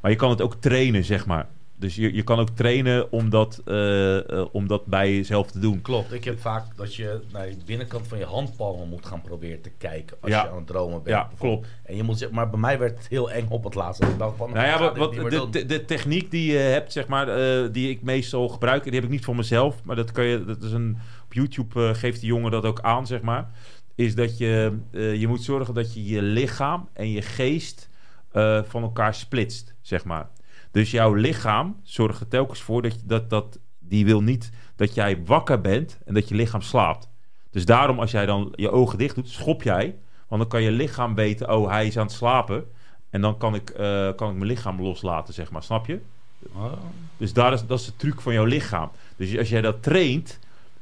Maar 0.00 0.10
je 0.10 0.16
kan 0.16 0.30
het 0.30 0.40
ook 0.42 0.54
trainen, 0.54 1.04
zeg 1.04 1.26
maar. 1.26 1.46
Dus 1.76 1.94
je, 1.94 2.14
je 2.14 2.22
kan 2.22 2.38
ook 2.38 2.48
trainen 2.50 3.12
om 3.12 3.30
dat, 3.30 3.62
eh, 3.64 4.30
eh, 4.38 4.46
om 4.52 4.68
dat 4.68 4.86
bij 4.86 5.14
jezelf 5.14 5.50
te 5.50 5.58
doen. 5.58 5.82
Klopt, 5.82 6.12
ik 6.12 6.24
heb 6.24 6.40
vaak 6.40 6.64
dat 6.76 6.94
je 6.94 7.20
naar 7.32 7.46
de 7.48 7.56
binnenkant 7.66 8.06
van 8.06 8.18
je 8.18 8.24
handpalmen 8.24 8.88
moet 8.88 9.06
gaan 9.06 9.20
proberen 9.20 9.60
te 9.60 9.70
kijken 9.78 10.16
als 10.20 10.30
Ja. 10.30 10.42
je 10.42 10.50
aan 10.50 10.56
het 10.56 10.66
dromen 10.66 11.02
bent. 11.02 11.16
Ja, 11.16 11.30
klopt. 11.38 11.68
En 11.84 11.96
je 11.96 12.02
moet 12.02 12.30
maar 12.30 12.50
bij 12.50 12.60
mij 12.60 12.78
werd 12.78 12.98
het 12.98 13.08
heel 13.08 13.30
eng 13.30 13.46
op 13.48 13.64
het 13.64 13.74
laatste. 13.74 14.06
Ik 14.06 14.18
dacht 14.18 14.36
van, 14.36 14.52
Nou 14.52 14.66
ja, 14.66 14.94
wat, 14.98 15.12
de, 15.12 15.46
de, 15.50 15.66
de 15.66 15.84
techniek 15.84 16.30
die 16.30 16.52
je 16.52 16.58
hebt, 16.58 16.92
zeg 16.92 17.06
maar, 17.06 17.28
eh, 17.28 17.68
die 17.72 17.90
ik 17.90 18.02
meestal 18.02 18.48
gebruik, 18.48 18.82
die 18.84 18.92
heb 18.94 19.04
ik 19.04 19.10
niet 19.10 19.24
voor 19.24 19.36
mezelf, 19.36 19.84
maar 19.84 19.96
dat 19.96 20.12
kan 20.12 20.24
je, 20.24 20.44
dat 20.44 20.62
is 20.62 20.72
een, 20.72 20.98
op 21.24 21.32
YouTube 21.32 21.94
geeft 21.94 22.20
die 22.20 22.28
jongen 22.28 22.50
dat 22.50 22.64
ook 22.64 22.80
aan, 22.80 23.06
zeg 23.06 23.20
maar, 23.20 23.48
is 24.00 24.14
dat 24.14 24.38
je, 24.38 24.78
eh, 24.90 25.14
je 25.14 25.28
moet 25.28 25.42
zorgen 25.42 25.74
dat 25.74 25.94
je 25.94 26.04
je 26.04 26.22
lichaam 26.22 26.88
en 26.92 27.10
je 27.10 27.22
geest 27.22 27.88
eh, 28.32 28.62
van 28.62 28.82
elkaar 28.82 29.14
splitst, 29.14 29.74
zeg 29.80 30.04
maar. 30.04 30.28
Dus 30.70 30.90
jouw 30.90 31.14
lichaam 31.14 31.80
zorgt 31.82 32.20
er 32.20 32.28
telkens 32.28 32.60
voor 32.62 32.82
dat, 32.82 32.96
dat, 33.04 33.30
dat 33.30 33.58
die 33.78 34.04
wil 34.04 34.22
niet 34.22 34.50
dat 34.76 34.94
jij 34.94 35.24
wakker 35.24 35.60
bent 35.60 35.98
en 36.04 36.14
dat 36.14 36.28
je 36.28 36.34
lichaam 36.34 36.60
slaapt. 36.60 37.08
Dus 37.50 37.64
daarom, 37.64 37.98
als 37.98 38.10
jij 38.10 38.26
dan 38.26 38.52
je 38.54 38.70
ogen 38.70 38.98
dicht 38.98 39.14
doet, 39.14 39.28
schop 39.28 39.62
jij. 39.62 39.96
Want 40.28 40.40
dan 40.40 40.50
kan 40.50 40.62
je 40.62 40.70
lichaam 40.70 41.14
weten, 41.14 41.54
oh, 41.54 41.70
hij 41.70 41.86
is 41.86 41.96
aan 41.96 42.06
het 42.06 42.14
slapen. 42.14 42.64
En 43.10 43.20
dan 43.20 43.38
kan 43.38 43.54
ik, 43.54 43.70
eh, 43.70 44.14
kan 44.16 44.30
ik 44.30 44.36
mijn 44.36 44.50
lichaam 44.50 44.82
loslaten, 44.82 45.34
zeg 45.34 45.50
maar. 45.50 45.62
Snap 45.62 45.86
je? 45.86 46.00
Oh. 46.52 46.72
Dus 47.16 47.32
daar 47.32 47.52
is, 47.52 47.66
dat 47.66 47.78
is 47.78 47.86
de 47.86 47.96
truc 47.96 48.20
van 48.20 48.32
jouw 48.32 48.44
lichaam. 48.44 48.90
Dus 49.16 49.38
als 49.38 49.48
jij 49.48 49.60
dat 49.60 49.82
traint, 49.82 50.38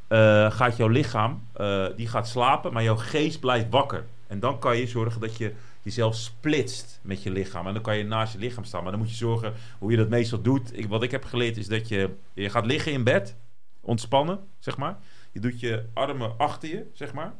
eh, 0.09 0.51
gaat 0.51 0.77
jouw 0.77 0.89
lichaam, 0.89 1.43
eh, 1.53 1.87
die 1.97 2.09
gaat 2.09 2.29
slapen, 2.29 2.73
maar 2.73 2.83
jouw 2.83 2.97
geest 2.97 3.41
blijft 3.41 3.71
wakker. 3.71 4.05
En 4.27 4.41
dan 4.41 4.59
kan 4.59 4.77
je 4.77 4.87
zorgen 4.87 5.21
dat 5.21 5.37
je 5.37 5.53
jezelf 5.83 6.15
splitst 6.15 7.01
met 7.03 7.23
je 7.23 7.31
lichaam. 7.31 7.67
En 7.67 7.73
dan 7.73 7.83
kan 7.83 7.97
je 7.97 8.05
naast 8.05 8.33
je 8.33 8.39
lichaam 8.39 8.65
staan. 8.65 8.83
Maar 8.83 8.91
dan 8.91 9.01
moet 9.01 9.11
je 9.11 9.17
zorgen 9.17 9.53
hoe 9.79 9.91
je 9.91 9.97
dat 9.97 10.09
meestal 10.09 10.43
doet. 10.43 10.79
Ik, 10.79 10.89
wat 10.89 11.03
ik 11.03 11.11
heb 11.11 11.25
geleerd 11.25 11.57
is 11.57 11.67
dat 11.69 11.89
je, 11.89 12.11
je 12.35 12.51
gaat 12.51 12.67
liggen 12.67 12.93
in 12.93 13.05
bed, 13.05 13.37
ontspannen, 13.81 14.39
zeg 14.59 14.77
maar. 14.77 14.99
Je 15.33 15.41
doet 15.41 15.61
je 15.61 15.85
armen 15.95 16.39
achter 16.39 16.69
je, 16.69 16.87
zeg 16.93 17.13
maar. 17.13 17.33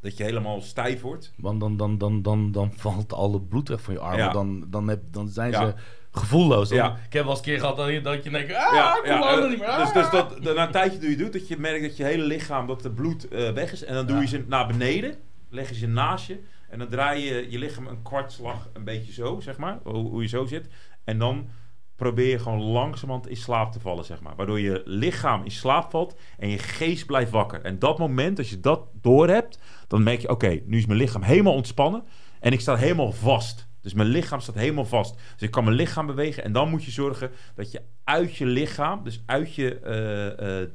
Dat 0.00 0.16
je 0.16 0.24
helemaal 0.24 0.60
stijf 0.60 1.00
wordt. 1.00 1.32
Want 1.36 1.60
dan, 1.60 1.76
dan, 1.76 1.98
dan, 1.98 2.22
dan, 2.22 2.52
dan 2.52 2.72
valt 2.76 3.12
al 3.12 3.32
het 3.32 3.48
bloed 3.48 3.68
weg 3.68 3.80
van 3.80 3.94
je 3.94 4.00
armen. 4.00 4.24
Ja. 4.24 4.32
Dan, 4.32 4.64
dan, 4.68 4.88
heb, 4.88 5.02
dan 5.10 5.28
zijn 5.28 5.50
Ja. 5.50 5.66
ze 5.66 5.74
gevoelloos. 6.18 6.68
Ja. 6.68 6.96
Ik 7.06 7.12
heb 7.12 7.22
wel 7.22 7.30
eens 7.30 7.38
een 7.38 7.44
keer 7.44 7.58
gehad 7.60 7.76
dat 7.76 7.88
je, 7.88 8.00
dat 8.00 8.24
je 8.24 8.30
denkt... 8.30 8.54
Ah, 8.54 8.96
ik 9.04 9.10
kom 9.10 9.22
eh, 9.22 9.48
niet 9.48 9.58
meer. 9.58 9.66
Dus, 9.66 9.88
ah. 9.88 9.94
dus 9.94 10.10
dat, 10.10 10.42
dat- 10.42 10.56
na 10.56 10.66
een 10.66 10.72
tijdje 10.72 10.98
doe 10.98 11.10
je 11.10 11.16
doet, 11.16 11.32
dat 11.32 11.48
je 11.48 11.56
merkt 11.58 11.82
dat 11.82 11.96
je 11.96 12.04
hele 12.04 12.24
lichaam, 12.24 12.66
dat 12.66 12.82
de 12.82 12.90
bloed 12.90 13.28
eh, 13.28 13.50
weg 13.50 13.72
is. 13.72 13.84
En 13.84 13.94
dan 13.94 14.06
doe 14.06 14.16
Ja. 14.16 14.22
je 14.22 14.28
ze 14.28 14.44
naar 14.48 14.66
beneden, 14.66 15.14
leg 15.50 15.68
je 15.68 15.74
ze 15.74 15.86
naast 15.86 16.26
je. 16.26 16.38
En 16.70 16.78
dan 16.78 16.88
draai 16.88 17.24
je 17.24 17.46
je 17.50 17.58
lichaam 17.58 17.86
een 17.86 18.02
kwartslag 18.02 18.68
een 18.72 18.84
beetje 18.84 19.12
zo, 19.12 19.40
zeg 19.40 19.56
maar. 19.56 19.78
Hoe, 19.84 19.94
hoe 20.10 20.22
je 20.22 20.28
zo 20.28 20.46
zit. 20.46 20.68
En 21.04 21.18
dan 21.18 21.48
probeer 21.96 22.28
je 22.30 22.38
gewoon 22.38 22.62
langzamerhand 22.62 23.28
in 23.28 23.36
slaap 23.36 23.72
te 23.72 23.80
vallen, 23.80 24.04
zeg 24.04 24.20
maar. 24.20 24.36
Waardoor 24.36 24.60
je 24.60 24.82
lichaam 24.84 25.44
in 25.44 25.50
slaap 25.50 25.90
valt 25.90 26.16
en 26.38 26.48
je 26.48 26.58
geest 26.58 27.06
blijft 27.06 27.30
wakker. 27.30 27.62
En 27.62 27.78
dat 27.78 27.98
moment, 27.98 28.38
als 28.38 28.50
je 28.50 28.60
dat 28.60 28.80
door 28.92 29.28
hebt, 29.28 29.58
dan 29.88 30.02
merk 30.02 30.20
je... 30.20 30.28
Oké, 30.28 30.60
nu 30.64 30.78
is 30.78 30.86
mijn 30.86 30.98
lichaam 30.98 31.22
helemaal 31.22 31.54
ontspannen 31.54 32.04
en 32.40 32.52
ik 32.52 32.60
sta 32.60 32.76
helemaal 32.76 33.12
vast. 33.12 33.65
Dus 33.86 33.94
mijn 33.94 34.08
lichaam 34.08 34.40
staat 34.40 34.54
helemaal 34.54 34.84
vast. 34.84 35.14
Dus 35.14 35.42
ik 35.42 35.50
kan 35.50 35.64
mijn 35.64 35.76
lichaam 35.76 36.06
bewegen. 36.06 36.44
En 36.44 36.52
dan 36.52 36.68
moet 36.70 36.84
je 36.84 36.90
zorgen 36.90 37.30
dat 37.54 37.72
je 37.72 37.82
uit 38.04 38.36
je 38.36 38.46
lichaam, 38.46 39.04
dus 39.04 39.22
uit 39.26 39.54
je 39.54 39.78
eh, 39.78 40.60
eh, 40.62 40.68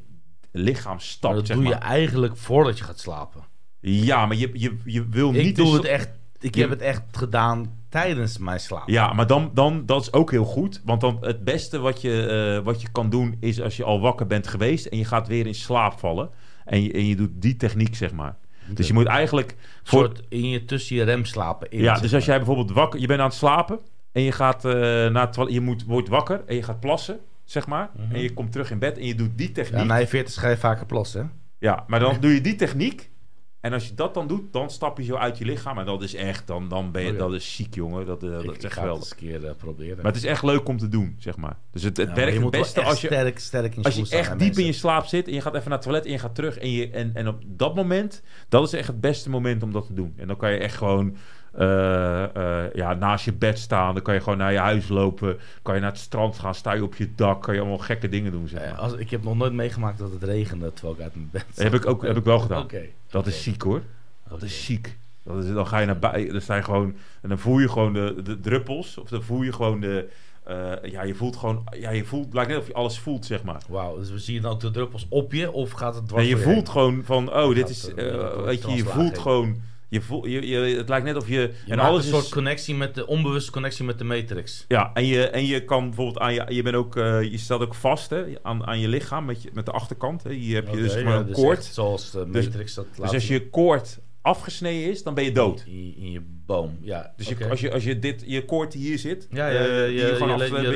lichaam 0.52 0.92
Maar 0.92 1.02
stapt, 1.02 1.36
dat 1.36 1.48
zeg 1.48 1.56
doe 1.56 1.66
maar. 1.66 1.74
je 1.74 1.80
eigenlijk 1.80 2.38
voordat 2.38 2.78
je 2.78 2.84
gaat 2.84 3.00
slapen. 3.00 3.42
Ja, 3.80 4.26
maar 4.26 4.38
je, 4.38 4.50
je, 4.54 4.78
je 4.86 5.08
wil 5.08 5.34
Ik 5.34 5.44
niet... 5.44 5.56
doe 5.56 5.68
in 5.68 5.74
het 5.74 5.86
echt... 5.86 6.10
Ik 6.40 6.56
Je- 6.56 6.62
heb 6.62 6.70
het 6.70 6.82
echt 6.82 7.02
gedaan 7.12 7.80
tijdens 7.90 8.38
mijn 8.38 8.60
slaap. 8.60 8.90
Ja, 8.90 9.14
maar 9.14 9.28
dan, 9.28 9.52
dan, 9.54 9.86
dat 9.86 10.02
is 10.02 10.14
ook 10.14 10.32
heel 10.32 10.46
goed. 10.46 10.82
Want 10.86 11.02
dan 11.02 11.18
het 11.22 11.44
beste 11.44 11.80
wat 11.80 12.02
je, 12.02 12.26
eh, 12.58 12.66
wat 12.66 12.82
je 12.82 12.92
kan 12.92 13.10
doen 13.10 13.36
is 13.40 13.62
als 13.62 13.78
je 13.78 13.84
al 13.84 14.00
wakker 14.00 14.28
bent 14.28 14.48
geweest 14.48 14.86
en 14.86 14.98
je 14.98 15.06
gaat 15.06 15.28
weer 15.28 15.48
in 15.48 15.56
slaap 15.56 16.00
vallen. 16.00 16.30
En 16.66 16.84
je, 16.84 16.92
en 16.94 17.06
je 17.06 17.16
doet 17.16 17.30
die 17.34 17.56
techniek, 17.56 17.96
zeg 17.96 18.12
maar. 18.12 18.38
Dus 18.74 18.88
je 18.88 18.94
moet 18.94 19.06
eigenlijk... 19.06 19.56
Voor, 19.84 20.00
soort 20.00 20.22
in 20.30 20.50
je, 20.50 20.66
tussen 20.66 20.96
je 20.96 21.04
remslapen 21.04 21.72
in. 21.72 21.82
ja, 21.82 22.00
dus 22.00 22.14
als 22.14 22.26
jij 22.26 22.38
bijvoorbeeld 22.38 22.72
wakker... 22.72 23.00
Je 23.00 23.08
bent 23.08 23.20
aan 23.20 23.26
het 23.26 23.36
slapen 23.36 23.80
en 24.12 24.22
je 24.22 24.32
gaat 24.32 24.66
eh, 24.66 24.74
naar 25.08 25.28
het 25.32 25.52
Je 25.52 25.62
moet, 25.62 25.86
wordt 25.86 26.10
wakker 26.10 26.42
en 26.46 26.56
je 26.56 26.64
gaat 26.64 26.80
plassen, 26.80 27.20
zeg 27.44 27.68
maar. 27.68 27.90
Mhm. 27.96 28.16
En 28.16 28.22
je 28.22 28.34
komt 28.34 28.52
terug 28.52 28.72
in 28.72 28.80
bed 28.80 28.98
en 28.98 29.06
je 29.06 29.16
doet 29.16 29.38
die 29.38 29.52
techniek. 29.52 29.80
Ja, 29.80 29.84
na 29.86 29.96
je 29.96 30.08
40 30.08 30.34
ga 30.34 30.50
je 30.50 30.58
vaker 30.58 30.86
plassen. 30.86 31.32
Ja, 31.58 31.84
maar 31.88 32.00
dan 32.00 32.18
doe 32.20 32.34
je 32.34 32.42
die 32.42 32.56
techniek. 32.56 33.11
En 33.62 33.74
als 33.74 33.88
je 33.88 33.94
dat 33.94 34.14
dan 34.14 34.28
doet, 34.28 34.54
dan 34.54 34.70
stap 34.70 34.98
je 34.98 35.04
zo 35.04 35.16
uit 35.16 35.38
je 35.38 35.46
lichaam. 35.46 35.78
En 35.78 35.86
dat 35.86 36.02
is 36.02 36.16
echt, 36.16 36.48
dan, 36.48 36.68
dan 36.68 36.92
ben 36.92 37.02
je, 37.02 37.08
Oh 37.08 37.14
ja. 37.14 37.20
dat 37.20 37.34
is 37.34 37.56
ziek, 37.56 37.76
jongen. 37.76 38.06
Dat, 38.06 38.24
eh, 38.24 38.30
dat 38.32 38.44
ik, 38.44 38.50
is 38.50 38.56
ik 38.56 38.64
echt 38.64 38.74
geweldig. 38.74 39.04
eens 39.04 39.12
een 39.12 39.18
keer 39.18 39.46
eh, 39.46 39.56
proberen. 39.56 39.96
Maar 39.96 40.06
het 40.06 40.16
is 40.16 40.26
echt 40.26 40.44
leuk 40.44 40.68
om 40.68 40.78
te 40.78 40.90
doen, 40.90 41.16
zeg 41.20 41.38
maar. 41.38 41.58
Dus 41.72 41.84
het, 41.84 41.98
het 41.98 42.10
Ja, 42.10 42.16
werkt 42.16 42.32
het 42.32 42.42
wel 42.42 42.50
beste 42.50 42.84
als 42.84 43.02
je, 43.02 43.08
sterk, 43.08 43.40
sterk 43.40 43.76
in 43.76 43.82
je 43.82 43.84
als 43.84 44.10
je 44.10 44.18
echt 44.18 44.40
diep 44.40 44.58
in 44.58 44.66
je 44.66 44.74
slaap 44.74 45.06
zit. 45.06 45.28
En 45.28 45.34
je 45.34 45.42
gaat 45.42 45.56
even 45.56 45.70
naar 45.70 45.78
het 45.78 45.88
toilet 45.88 46.06
en 46.06 46.12
je 46.12 46.20
gaat 46.20 46.36
terug. 46.36 46.58
En, 46.58 46.72
je, 46.72 46.90
en, 46.90 47.12
en 47.14 47.28
op 47.28 47.42
dat 47.46 47.76
moment, 47.76 48.22
dat 48.50 48.68
is 48.68 48.74
echt 48.74 48.88
het 48.88 49.02
beste 49.02 49.30
moment 49.30 49.64
om 49.64 49.72
dat 49.72 49.86
te 49.86 49.94
doen. 49.94 50.14
En 50.18 50.28
dan 50.28 50.38
kan 50.38 50.52
je 50.52 50.58
echt 50.58 50.76
gewoon 50.78 51.18
eh, 51.52 52.74
ja, 52.74 52.94
naast 52.94 53.26
je 53.26 53.34
bed 53.34 53.60
staan. 53.60 53.94
Dan 53.94 54.04
kan 54.04 54.14
je 54.14 54.22
gewoon 54.22 54.38
naar 54.38 54.52
je 54.52 54.60
huis 54.60 54.88
lopen. 54.88 55.40
Kan 55.62 55.76
je 55.76 55.82
naar 55.82 55.92
het 55.92 56.00
strand 56.00 56.40
gaan. 56.40 56.56
Sta 56.56 56.74
je 56.74 56.84
op 56.84 56.96
je 56.96 57.10
dak. 57.16 57.42
Kan 57.42 57.54
je 57.54 57.60
allemaal 57.60 57.78
gekke 57.78 58.10
dingen 58.10 58.32
doen, 58.32 58.48
zeg 58.48 58.60
maar. 58.60 58.74
als, 58.74 58.94
ik 58.94 59.10
heb 59.10 59.24
nog 59.24 59.36
nooit 59.36 59.54
meegemaakt 59.54 59.98
dat 59.98 60.12
het 60.12 60.24
regende 60.24 60.74
terwijl 60.74 60.96
ik 60.96 61.02
uit 61.02 61.16
mijn 61.16 61.30
bed 61.32 61.46
heb 61.56 61.74
ik 61.74 61.86
ook 61.86 62.02
heb 62.02 62.18
ik 62.18 62.24
wel 62.24 62.40
gedaan. 62.40 62.64
Oké. 62.64 62.86
Dat 63.12 63.28
is 63.28 63.44
ziek 63.44 63.62
hoor. 63.62 63.82
Dat 64.30 64.42
is 64.42 64.66
ziek. 64.66 64.98
Dat 65.24 65.44
is, 65.44 65.54
dan 65.54 65.68
ga 65.68 65.80
je 65.80 65.86
naar 65.86 66.00
buiten, 66.00 66.32
dan 66.32 66.42
sta 66.42 66.56
je 66.56 66.64
gewoon 66.64 66.96
en 67.22 67.30
dan 67.30 67.40
voel 67.40 67.60
je 67.60 67.70
gewoon 67.70 67.94
de, 67.94 68.22
de 68.24 68.40
druppels 68.40 68.98
of 68.98 69.10
dan 69.10 69.24
voel 69.24 69.42
je 69.42 69.54
gewoon 69.54 69.80
de, 69.80 70.10
eh, 70.44 70.72
ja 70.92 71.04
je 71.04 71.16
voelt 71.16 71.36
gewoon, 71.36 71.64
ja 71.80 71.90
je 71.90 72.06
voelt, 72.06 72.26
het 72.26 72.34
lijkt 72.34 72.50
net 72.50 72.60
of 72.60 72.68
je 72.68 72.74
alles 72.74 73.00
voelt 73.00 73.26
zeg 73.26 73.44
maar. 73.44 73.62
Wauw, 73.70 73.98
dus 73.98 74.12
we 74.12 74.20
zien 74.20 74.42
dan 74.42 74.52
ook 74.52 74.60
de 74.60 74.72
druppels 74.72 75.06
op 75.10 75.34
je 75.34 75.52
of 75.52 75.72
gaat 75.72 75.96
het 75.96 76.08
dwars 76.08 76.24
En 76.24 76.30
je 76.30 76.38
voelt 76.38 76.56
heen? 76.56 76.68
gewoon 76.68 77.02
van, 77.04 77.34
oh 77.34 77.56
dit 77.56 77.70
is, 77.70 77.94
eh, 77.94 78.12
door- 78.12 78.44
weet 78.44 78.62
je, 78.64 78.72
je 78.72 78.84
voelt 78.84 79.12
heen. 79.12 79.22
gewoon, 79.22 79.62
je 79.92 80.02
voelt, 80.02 80.26
je, 80.26 80.48
je, 80.48 80.58
het 80.78 80.90
lijkt 80.90 81.06
net 81.06 81.16
of 81.16 81.28
je, 81.28 81.52
Je 81.66 81.72
en 81.72 81.80
alles 81.80 82.04
een 82.06 82.12
soort 82.12 82.24
is, 82.24 82.30
connectie 82.30 82.76
met 82.76 82.96
de 82.96 83.08
onbewuste 83.08 83.52
connectie 83.52 83.86
met 83.86 83.98
de 83.98 84.04
matrix. 84.04 84.66
ja 84.68 84.92
en 84.94 85.06
je, 85.06 85.28
en 85.30 85.46
je 85.46 85.66
kan 85.66 85.86
bijvoorbeeld 85.86 86.20
aan 86.20 86.34
je, 86.34 86.46
je 86.50 86.62
bent 86.62 86.76
ook, 86.76 86.96
eh, 86.96 87.22
je 87.22 87.38
staat 87.38 87.62
ook 87.62 87.76
vast 87.76 88.10
hè, 88.10 88.24
aan, 88.42 88.66
aan 88.68 88.80
je 88.80 88.88
lichaam 88.88 89.26
met, 89.26 89.42
je, 89.44 89.50
met 89.54 89.66
de 89.66 89.72
achterkant, 89.72 90.24
hè. 90.24 90.32
hier 90.34 90.56
heb 90.56 90.70
je 90.74 90.82
dus 90.82 90.92
Oké, 90.94 91.04
maar 91.04 91.14
ja, 91.14 91.20
een 91.20 91.26
dus 91.26 91.36
koord. 91.36 91.64
zoals 91.64 92.12
de 92.12 92.30
Dus- 92.30 92.46
matrix 92.46 92.74
dat 92.74 92.86
Dus 92.90 92.98
laat 92.98 93.14
als 93.14 93.26
zien. 93.26 93.34
je 93.38 93.50
koord 93.50 94.00
afgesneden 94.22 94.90
is, 94.92 95.04
dan 95.04 95.14
ben 95.14 95.24
je 95.24 95.32
dood. 95.32 95.64
in, 95.68 95.94
in 95.98 96.12
je 96.12 96.22
boom, 96.46 96.78
ja. 96.82 97.14
Dus 97.18 97.28
je, 97.28 97.50
als, 97.50 97.60
je, 97.60 97.72
als 97.72 97.84
je 97.84 98.00
dit, 98.00 98.24
je 98.26 98.46
koord 98.46 98.74
hier 98.74 99.00
zit, 99.00 99.28
Ja, 99.32 99.48
ja, 99.48 99.54
ja, 99.62 99.68
eh, 99.68 99.88
je- 99.88 99.94
je 99.94 100.16
gewoon 100.16 100.28
le- 100.28 100.34
af- 100.34 100.42
je 100.44 100.52
ben 100.52 100.64
je 100.64 100.72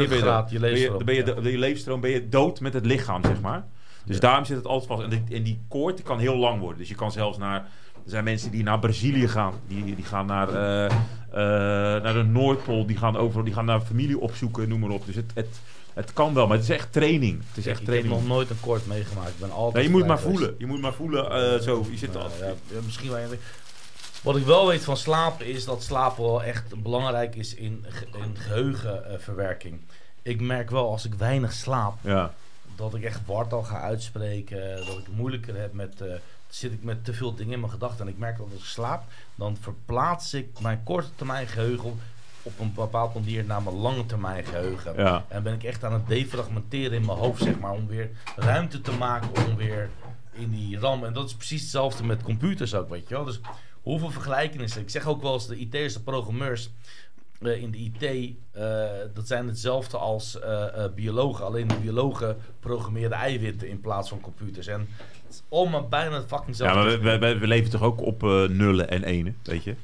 ben 0.59 0.59
leefstroom, 0.59 0.97
Dan 0.97 1.05
ben 1.05 1.15
je, 1.15 1.23
ja. 1.43 1.49
je 1.49 1.57
leefstroom 1.57 2.01
ben 2.01 2.11
je 2.11 2.29
dood 2.29 2.59
met 2.59 2.73
het 2.73 2.85
lichaam, 2.85 3.23
zeg 3.25 3.41
maar. 3.41 3.67
Dus 4.05 4.15
Ja. 4.15 4.21
daarom 4.21 4.45
zit 4.45 4.55
het 4.57 4.65
altijd 4.65 4.87
vast. 4.87 5.03
En 5.03 5.09
die, 5.09 5.37
en 5.37 5.43
die 5.43 5.59
koord 5.69 6.01
kan 6.03 6.19
heel 6.19 6.35
lang 6.37 6.59
worden. 6.59 6.77
Dus 6.77 6.89
je 6.89 6.95
kan 6.95 7.11
zelfs 7.11 7.37
naar 7.37 7.67
Er 8.05 8.11
zijn 8.11 8.23
mensen 8.23 8.51
die 8.51 8.63
naar 8.63 8.79
Brazilië 8.79 9.27
gaan. 9.27 9.53
Die, 9.67 9.95
die 9.95 10.05
gaan 10.05 10.25
naar, 10.25 10.49
eh, 10.49 10.85
eh, 10.85 12.03
naar 12.03 12.13
de 12.13 12.23
Noordpool. 12.23 12.85
Die 12.85 12.97
gaan, 12.97 13.17
overal, 13.17 13.43
die 13.43 13.53
gaan 13.53 13.65
naar 13.65 13.81
familie 13.81 14.19
opzoeken, 14.19 14.69
noem 14.69 14.79
maar 14.79 14.89
op. 14.89 15.05
Dus 15.05 15.15
het, 15.15 15.31
het, 15.33 15.59
het 15.93 16.13
kan 16.13 16.33
wel, 16.33 16.47
maar 16.47 16.57
het 16.57 16.65
is 16.69 16.75
echt 16.75 16.91
training. 16.93 17.37
Het 17.47 17.57
is 17.57 17.65
echt 17.65 17.79
ik 17.81 17.85
heb 17.87 17.95
training. 17.95 18.13
nog 18.13 18.27
nooit 18.27 18.49
een 18.49 18.59
kort 18.59 18.87
meegemaakt. 18.87 19.29
Ik 19.29 19.39
ben 19.39 19.51
altijd 19.51 19.73
Nee, 19.73 19.83
je 19.83 19.89
moet 19.99 20.07
maar 20.07 20.19
voelen. 20.19 20.55
Je 20.57 20.65
moet 20.65 20.81
maar 20.81 20.93
voelen. 20.93 21.31
eh, 21.31 21.59
zo, 21.61 21.85
je 21.91 21.97
zit 21.97 22.15
al. 22.15 22.29
ja, 22.39 22.45
ja, 22.45 22.79
misschien 22.85 23.09
wel. 23.11 23.19
Wat 24.23 24.35
ik 24.37 24.45
wel 24.45 24.67
weet 24.67 24.83
van 24.83 24.97
slapen 24.97 25.45
is 25.45 25.65
dat 25.65 25.83
slapen 25.83 26.23
wel 26.23 26.43
echt 26.43 26.81
belangrijk 26.83 27.35
is 27.35 27.55
in, 27.55 27.85
ge- 27.89 28.05
in 28.23 28.35
geheugenverwerking. 28.37 29.79
ik 30.21 30.41
merk 30.41 30.69
wel 30.69 30.89
als 30.91 31.05
ik 31.05 31.13
weinig 31.13 31.53
slaap, 31.53 31.97
Ja. 32.01 32.33
dat 32.75 32.95
ik 32.95 33.03
echt 33.03 33.19
wartaal 33.25 33.63
ga 33.63 33.79
uitspreken. 33.81 34.75
Dat 34.85 34.97
ik 34.97 35.07
moeilijker 35.15 35.55
heb 35.59 35.73
met. 35.73 36.03
Zit 36.55 36.71
ik 36.71 36.83
met 36.83 37.05
te 37.05 37.13
veel 37.13 37.35
dingen 37.35 37.53
in 37.53 37.59
mijn 37.59 37.71
gedachten. 37.71 38.05
En 38.05 38.11
ik 38.11 38.17
merk 38.17 38.37
dat 38.37 38.47
als 38.51 38.59
ik 38.59 38.65
slaap, 38.65 39.03
dan 39.35 39.57
verplaats 39.59 40.33
ik 40.33 40.59
mijn 40.59 40.83
korte 40.83 41.09
termijn 41.15 41.47
geheugen 41.47 41.99
op, 42.43 42.59
een 42.59 42.73
bepaald 42.73 43.13
manier 43.13 43.45
naar 43.45 43.61
mijn 43.61 43.75
lange 43.75 44.05
termijn 44.05 44.45
geheugen. 44.45 44.95
Ja. 44.95 45.25
En 45.27 45.43
ben 45.43 45.53
ik 45.53 45.63
echt 45.63 45.83
aan 45.83 45.93
het 45.93 46.07
defragmenteren 46.07 46.97
in 46.97 47.05
mijn 47.05 47.17
hoofd, 47.17 47.43
zeg 47.43 47.59
maar, 47.59 47.71
om 47.71 47.87
weer 47.87 48.09
ruimte 48.35 48.81
te 48.81 48.91
maken 48.91 49.45
om 49.47 49.55
weer 49.55 49.89
in 50.31 50.51
die 50.51 50.79
RAM. 50.79 51.03
En 51.03 51.13
dat 51.13 51.25
is 51.25 51.35
precies 51.35 51.61
hetzelfde 51.61 52.03
met 52.03 52.23
computers 52.23 52.73
ook, 52.73 52.89
weet 52.89 53.07
je 53.07 53.15
wel. 53.15 53.23
Dus 53.23 53.39
hoeveel 53.81 54.11
vergelijkenissen. 54.11 54.81
Ik 54.81 54.89
zeg 54.89 55.07
ook 55.07 55.21
wel 55.21 55.33
eens, 55.33 55.47
de 55.47 55.57
IT'ers, 55.57 55.93
de 55.93 55.99
programmeurs 55.99 56.69
eh, 57.41 57.61
in 57.61 57.71
de 57.71 57.77
IT, 57.77 58.35
eh, 58.51 58.85
dat 59.13 59.27
zijn 59.27 59.47
hetzelfde 59.47 59.97
als 59.97 60.39
eh, 60.39 60.85
biologen. 60.95 61.45
Alleen 61.45 61.67
de 61.67 61.79
biologen 61.79 62.37
programmeren 62.59 63.11
eiwitten 63.11 63.69
in 63.69 63.81
plaats 63.81 64.09
van 64.09 64.19
computers. 64.19 64.67
En 64.67 64.87
allemaal 65.49 65.87
bijna 65.87 66.15
het 66.15 66.25
fucking 66.27 66.57
Ja, 66.57 66.65
hetzelfde. 66.65 67.03
maar 67.03 67.19
we, 67.19 67.25
we, 67.33 67.37
we 67.39 67.47
leven 67.47 67.69
toch 67.71 67.81
ook 67.81 68.01
op 68.01 68.23
eh, 68.23 68.43
nullen 68.47 68.89
en 68.89 69.03
enen, 69.03 69.35
weet 69.43 69.63
je? 69.63 69.75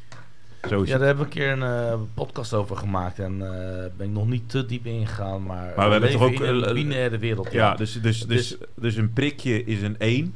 Zo 0.69 0.81
is 0.81 0.89
Ja, 0.89 0.97
daar 0.97 1.07
hebben 1.07 1.25
we 1.25 1.31
een 1.31 1.37
keer 1.37 1.51
een 1.51 1.91
eh, 1.91 1.99
podcast 2.13 2.53
over 2.53 2.77
gemaakt 2.77 3.19
en 3.19 3.41
eh 3.41 3.85
ben 3.97 4.07
ik 4.07 4.13
nog 4.13 4.27
niet 4.27 4.49
te 4.49 4.65
diep 4.65 4.85
ingegaan, 4.85 5.43
maar, 5.43 5.73
we 5.75 5.81
hebben 5.81 5.99
leven 6.01 6.19
toch 6.19 6.27
ook, 6.27 6.33
in 6.33 6.43
een 6.55 6.63
eh, 6.65 6.73
binaire 6.73 7.17
wereld. 7.17 7.51
Ja, 7.51 7.75
dus, 7.75 8.01
dus, 8.01 8.27
dus, 8.27 8.57
dus 8.75 8.95
een 8.95 9.13
prikje 9.13 9.63
is 9.63 9.81
een 9.81 9.95
1. 9.99 10.35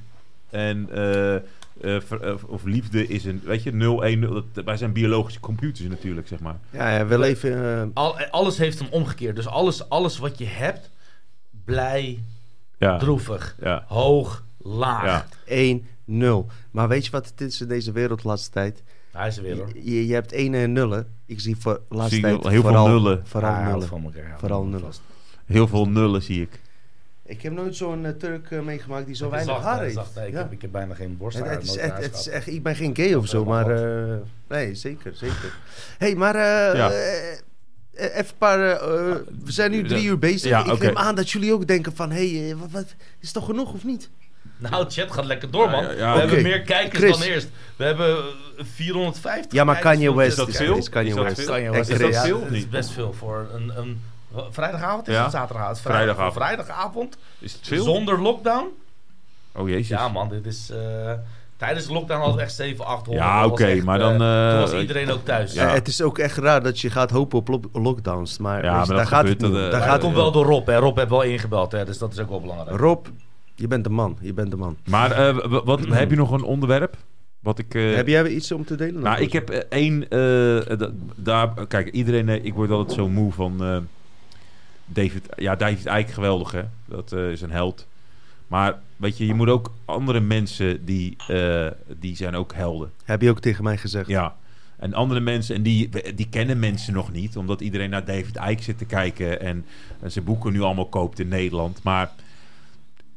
En 0.50 0.90
eh, 0.92 1.36
eh, 1.36 1.42
ver- 1.82 2.22
eh, 2.22 2.34
of 2.48 2.64
liefde 2.64 3.08
is 3.08 3.26
een, 3.26 3.42
weet 3.44 3.64
je, 3.64 3.72
0, 3.74 4.04
1, 4.06 4.20
0. 4.20 4.34
Dat- 4.54 4.66
Wij 4.66 4.78
zijn 4.78 4.94
biologische 4.94 5.40
computers 5.40 5.88
natuurlijk, 5.90 6.28
zeg 6.28 6.40
maar. 6.40 6.58
Ja, 6.70 6.96
ja, 6.98 7.06
we 7.06 7.20
leven... 7.20 7.80
eh, 7.82 7.88
Al, 7.94 8.20
alles 8.20 8.58
heeft 8.58 8.80
een 8.80 8.92
omgekeerd. 8.92 9.36
Dus 9.36 9.48
alles, 9.48 9.90
alles 9.90 10.18
wat 10.18 10.38
je 10.38 10.46
hebt, 10.46 10.90
blij, 11.66 12.20
Ja. 12.78 12.98
droevig, 12.98 13.56
Ja. 13.62 13.86
hoog, 13.88 14.44
laag. 14.66 15.04
Ja. 15.06 15.26
1, 15.46 15.86
0. 16.06 16.48
Maar 16.72 16.88
weet 16.88 17.06
je 17.06 17.12
wat 17.12 17.26
het 17.26 17.42
is 17.42 17.62
in 17.62 17.68
deze 17.68 17.92
wereld 17.92 18.22
de 18.22 18.28
laatste 18.28 18.50
tijd? 18.52 18.84
Hij 19.12 19.28
is 19.28 19.38
er 19.38 19.44
weer 19.44 19.58
hoor. 19.58 19.70
Je, 19.74 20.08
je 20.08 20.14
hebt 20.14 20.32
1 20.32 20.54
en 20.54 20.74
nullen. 20.74 21.08
Ik 21.26 21.40
zie 21.40 21.56
voor 21.56 21.82
de 21.90 21.96
laatste 21.96 22.16
Zie 22.16 22.24
tijd 22.24 22.48
heel 22.48 22.62
veel 22.62 22.88
nullen. 22.88 23.22
Vooral 23.28 23.64
nullen. 23.64 23.88
van 23.88 24.04
elkaar. 24.04 24.28
ja. 24.28 24.38
Vooral 24.40 24.64
nullen. 24.66 24.92
Heel 25.46 25.68
veel 25.68 25.90
nullen 25.90 26.22
zie 26.22 26.42
ik. 26.42 26.60
Ik 27.26 27.42
heb 27.42 27.54
nooit 27.54 27.76
zo'n 27.76 28.06
eh, 28.06 28.12
Turk 28.12 28.52
eh, 28.52 28.62
meegemaakt 28.62 29.06
die 29.06 29.16
zo 29.16 29.30
weinig 29.30 29.54
zacht, 29.54 29.66
haar 29.66 29.82
heeft. 29.82 29.94
zacht, 29.94 30.18
ik, 30.18 30.32
Ja. 30.32 30.38
heb, 30.38 30.52
ik 30.52 30.62
heb 30.62 30.72
bijna 30.72 30.94
geen 30.94 31.18
borst. 31.18 31.38
Het, 31.38 31.50
het 31.50 31.64
is 31.64 31.76
echt, 31.78 31.92
haar 31.92 32.02
het 32.02 32.14
is 32.14 32.24
gehad. 32.24 32.34
echt, 32.38 32.48
ik 32.48 32.64
ben 32.64 32.76
geen 32.76 32.96
gay 32.96 33.14
of 33.14 33.28
zo, 33.28 33.46
maar... 33.46 33.70
eh, 33.70 34.16
nee, 34.48 34.76
zeker, 34.76 35.16
zeker. 35.16 35.54
hey, 35.98 36.16
maar... 36.16 36.36
Ja. 36.78 36.92
even 36.92 38.18
een 38.18 38.26
paar... 38.38 38.58
we 39.44 39.52
zijn 39.52 39.72
nu 39.72 39.88
drie 39.88 40.06
uur 40.06 40.20
bezig. 40.20 40.50
Ja, 40.50 40.72
ik 40.72 40.80
neem 40.80 40.98
aan 40.98 41.16
dat 41.16 41.30
jullie 41.32 41.54
ook 41.54 41.68
denken 41.68 41.96
van... 41.96 42.12
Hé, 42.12 42.38
hey, 42.38 42.56
wat, 42.56 42.72
wat, 42.72 42.96
is 43.20 43.32
toch 43.32 43.46
genoeg 43.46 43.74
of 43.74 43.84
niet? 43.84 44.10
Nou, 44.58 44.86
chat 44.90 45.12
gaat 45.12 45.26
lekker 45.26 45.52
door, 45.52 45.70
man. 45.70 45.84
Ja, 45.84 45.92
ja, 45.92 45.98
ja. 45.98 46.14
We 46.14 46.20
hebben 46.20 46.42
meer 46.44 46.62
kijkers 46.62 47.00
Chris. 47.04 47.18
dan 47.18 47.28
eerst. 47.28 47.50
We 47.76 47.84
hebben 47.84 48.18
eh, 48.58 48.66
450 48.74 49.52
Ja, 49.52 49.64
maar 49.64 49.80
Kanye 49.80 50.16
West 50.16 50.38
dit 50.38 50.48
is 50.48 50.54
kanaal. 50.58 50.72
veel? 50.72 50.82
Is 50.82 50.90
Kanye 50.90 51.10
Is 51.10 51.16
dat 51.16 51.24
West. 51.26 51.40
Is 51.40 51.46
dat 52.16 52.24
veel? 52.26 52.44
Het 52.44 52.52
is 52.54 52.70
best 52.70 52.92
veel 52.92 53.14
voor 53.14 53.48
een... 53.54 53.72
een 53.78 54.02
vrijdagavond 54.52 55.08
is 55.08 55.14
Ja. 55.16 55.22
het 55.24 55.32
zaterdagavond? 55.32 55.80
Vrijdag, 55.80 56.04
Vrijdagavond. 56.16 56.34
Vrijdagavond. 56.44 57.18
Is 57.40 57.54
het 57.54 57.68
veel? 57.68 57.84
Zonder 57.84 58.22
lockdown? 58.22 58.68
Oh 59.56 59.70
jezus. 59.70 59.88
Ja 59.88 60.08
man, 60.08 60.30
dit 60.30 60.46
is... 60.46 60.70
eh, 60.70 61.12
tijdens 61.58 61.86
de 61.88 61.94
lockdown 61.94 62.20
hadden 62.20 62.38
we 62.38 62.42
echt 62.44 62.54
700, 62.56 62.98
800. 62.98 63.26
Ja, 63.28 63.42
Dat 63.42 63.52
oké, 63.52 63.76
maar 63.84 64.00
eh, 64.00 64.06
dan, 64.06 64.22
eh, 64.22 64.50
toen 64.52 64.60
was 64.60 64.74
iedereen 64.82 65.12
ook 65.12 65.26
thuis. 65.26 65.54
Ja. 65.54 65.68
Eh, 65.68 65.74
het 65.74 65.88
is 65.88 66.02
ook 66.02 66.18
echt 66.18 66.38
raar 66.38 66.64
dat 66.64 66.80
je 66.80 66.90
gaat 66.90 67.10
hopen 67.12 67.38
op 67.38 67.48
lo- 67.48 67.62
lockdowns. 67.82 68.38
Maar, 68.38 68.64
Ja, 68.64 68.86
daar 68.86 68.98
dat 68.98 69.08
gaat 69.08 69.28
het 69.28 69.42
niet. 69.42 69.52
dat, 69.52 69.52
eh, 69.52 69.56
Daar 69.58 69.72
Maar 69.72 69.80
gaat 69.80 69.84
dat 69.86 69.92
het 69.94 70.02
komt 70.02 70.16
wel 70.16 70.32
door 70.32 70.46
Rob. 70.46 70.68
Hè. 70.68 70.78
Rob 70.78 70.98
heeft 70.98 71.10
wel 71.10 71.22
ingebeld, 71.22 71.72
hè, 71.72 71.86
dus 71.86 71.98
dat 71.98 72.14
is 72.14 72.20
ook 72.20 72.30
wel 72.30 72.42
belangrijk. 72.42 72.80
Rob, 72.80 73.06
je 73.56 73.68
bent 73.68 73.84
de 73.84 73.90
man. 73.90 74.18
Je 74.22 74.34
bent 74.34 74.52
de 74.52 74.58
man. 74.58 74.78
Maar 74.90 75.12
eh, 75.12 75.64
wat, 75.66 75.86
heb 75.86 76.10
je 76.10 76.16
nog 76.16 76.32
een 76.32 76.44
onderwerp? 76.44 76.98
Wat 77.40 77.60
ik... 77.60 77.76
eh, 77.76 77.96
heb 77.96 78.08
jij 78.08 78.28
iets 78.28 78.52
om 78.52 78.66
te 78.66 78.76
delen? 78.76 79.02
Nou, 79.02 79.22
ik 79.22 79.32
heb 79.32 79.50
eh, 79.50 79.60
één. 79.70 80.06
da- 80.78 80.92
daar, 81.16 81.68
kijk, 81.68 81.90
iedereen. 81.90 82.46
ik 82.46 82.54
word 82.54 82.72
altijd 82.72 82.98
zo 82.98 83.10
moe 83.10 83.32
van. 83.32 83.86
David. 84.86 85.26
Ja, 85.36 85.56
David 85.56 85.86
Eijk, 85.86 86.10
geweldig 86.10 86.52
hè. 86.52 86.64
Dat 86.86 87.12
is 87.12 87.42
een 87.42 87.52
held. 87.52 87.88
Maar 88.48 88.80
weet 88.96 89.18
je, 89.18 89.26
je 89.26 89.34
moet 89.34 89.50
ook 89.50 89.72
andere 89.86 90.20
mensen 90.20 90.86
die. 90.86 91.16
die 92.00 92.16
zijn 92.16 92.36
ook 92.36 92.54
helden. 92.54 92.92
Heb 93.04 93.22
je 93.22 93.30
ook 93.30 93.40
tegen 93.40 93.64
mij 93.64 93.78
gezegd. 93.78 94.08
Ja. 94.08 94.36
En 94.78 94.94
andere 94.94 95.20
mensen, 95.20 95.56
en 95.56 95.62
die, 95.62 95.90
die 96.16 96.28
kennen 96.30 96.60
mensen 96.60 96.94
nog 96.94 97.12
niet, 97.12 97.38
omdat 97.38 97.62
iedereen 97.62 97.90
naar 97.90 98.06
David 98.06 98.40
Icke 98.50 98.64
zit 98.64 98.78
te 98.78 98.86
kijken 98.86 99.42
en, 99.42 99.66
en 100.02 100.12
zijn 100.12 100.26
boeken 100.26 100.54
nu 100.54 100.62
allemaal 100.62 100.90
koopt 100.90 101.20
in 101.20 101.28
Nederland. 101.28 101.84
Maar 101.84 102.12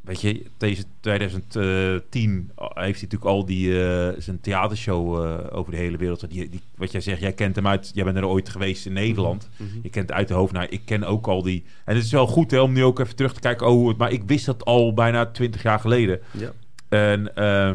weet 0.08 0.20
je, 0.20 0.46
deze 0.56 0.84
2010 1.00 2.50
heeft 2.56 2.74
hij 2.74 2.90
natuurlijk 2.90 3.24
al 3.24 3.44
die, 3.44 3.84
eh, 3.84 4.20
zijn 4.20 4.40
theatershow 4.40 5.24
eh, 5.24 5.56
over 5.56 5.72
de 5.72 5.78
hele 5.78 5.96
wereld. 5.96 6.30
Die, 6.30 6.48
die, 6.48 6.60
wat 6.76 6.92
jij 6.92 7.00
zegt, 7.00 7.20
jij 7.20 7.32
kent 7.32 7.56
hem 7.56 7.66
uit, 7.66 7.90
jij 7.94 8.04
bent 8.04 8.16
er 8.16 8.26
ooit 8.26 8.48
geweest 8.48 8.86
in 8.86 8.92
Nederland. 8.92 9.48
Mhm. 9.56 9.78
Je 9.82 9.88
kent 9.90 10.08
het 10.08 10.18
uit 10.18 10.28
de 10.28 10.34
hoofd. 10.34 10.52
Nou, 10.52 10.66
ik 10.68 10.82
ken 10.84 11.04
ook 11.04 11.26
al 11.26 11.42
die. 11.42 11.64
En 11.84 11.94
het 11.94 12.04
is 12.04 12.12
wel 12.12 12.26
goed 12.26 12.50
hè, 12.50 12.60
om 12.60 12.72
nu 12.72 12.84
ook 12.84 12.98
even 12.98 13.16
terug 13.16 13.32
te 13.34 13.40
kijken. 13.40 13.66
Oh, 13.66 13.98
maar 13.98 14.12
ik 14.12 14.22
wist 14.26 14.46
dat 14.46 14.64
al 14.64 14.94
bijna 14.94 15.26
20 15.26 15.62
jaar 15.62 15.80
geleden. 15.80 16.20
Ja. 16.30 16.52
En 16.88 17.34
eh, 17.34 17.72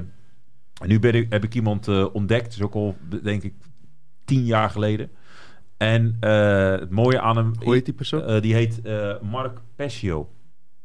nu 0.85 0.99
ben 0.99 1.13
ik, 1.13 1.25
heb 1.29 1.43
ik 1.43 1.55
iemand 1.55 2.11
ontdekt, 2.11 2.51
dus 2.51 2.61
ook 2.61 2.73
al 2.73 2.95
denk 3.23 3.43
ik 3.43 3.53
tien 4.25 4.45
jaar 4.45 4.69
geleden. 4.69 5.09
En 5.77 6.17
het 6.19 6.89
mooie 6.89 7.19
aan 7.21 7.37
hem, 7.37 7.53
Hoe 7.59 7.73
heet 7.73 7.85
die 7.85 7.93
persoon? 7.93 8.39
die 8.41 8.53
heet 8.53 8.81
Mark 9.21 9.57
Pescio. 9.75 10.29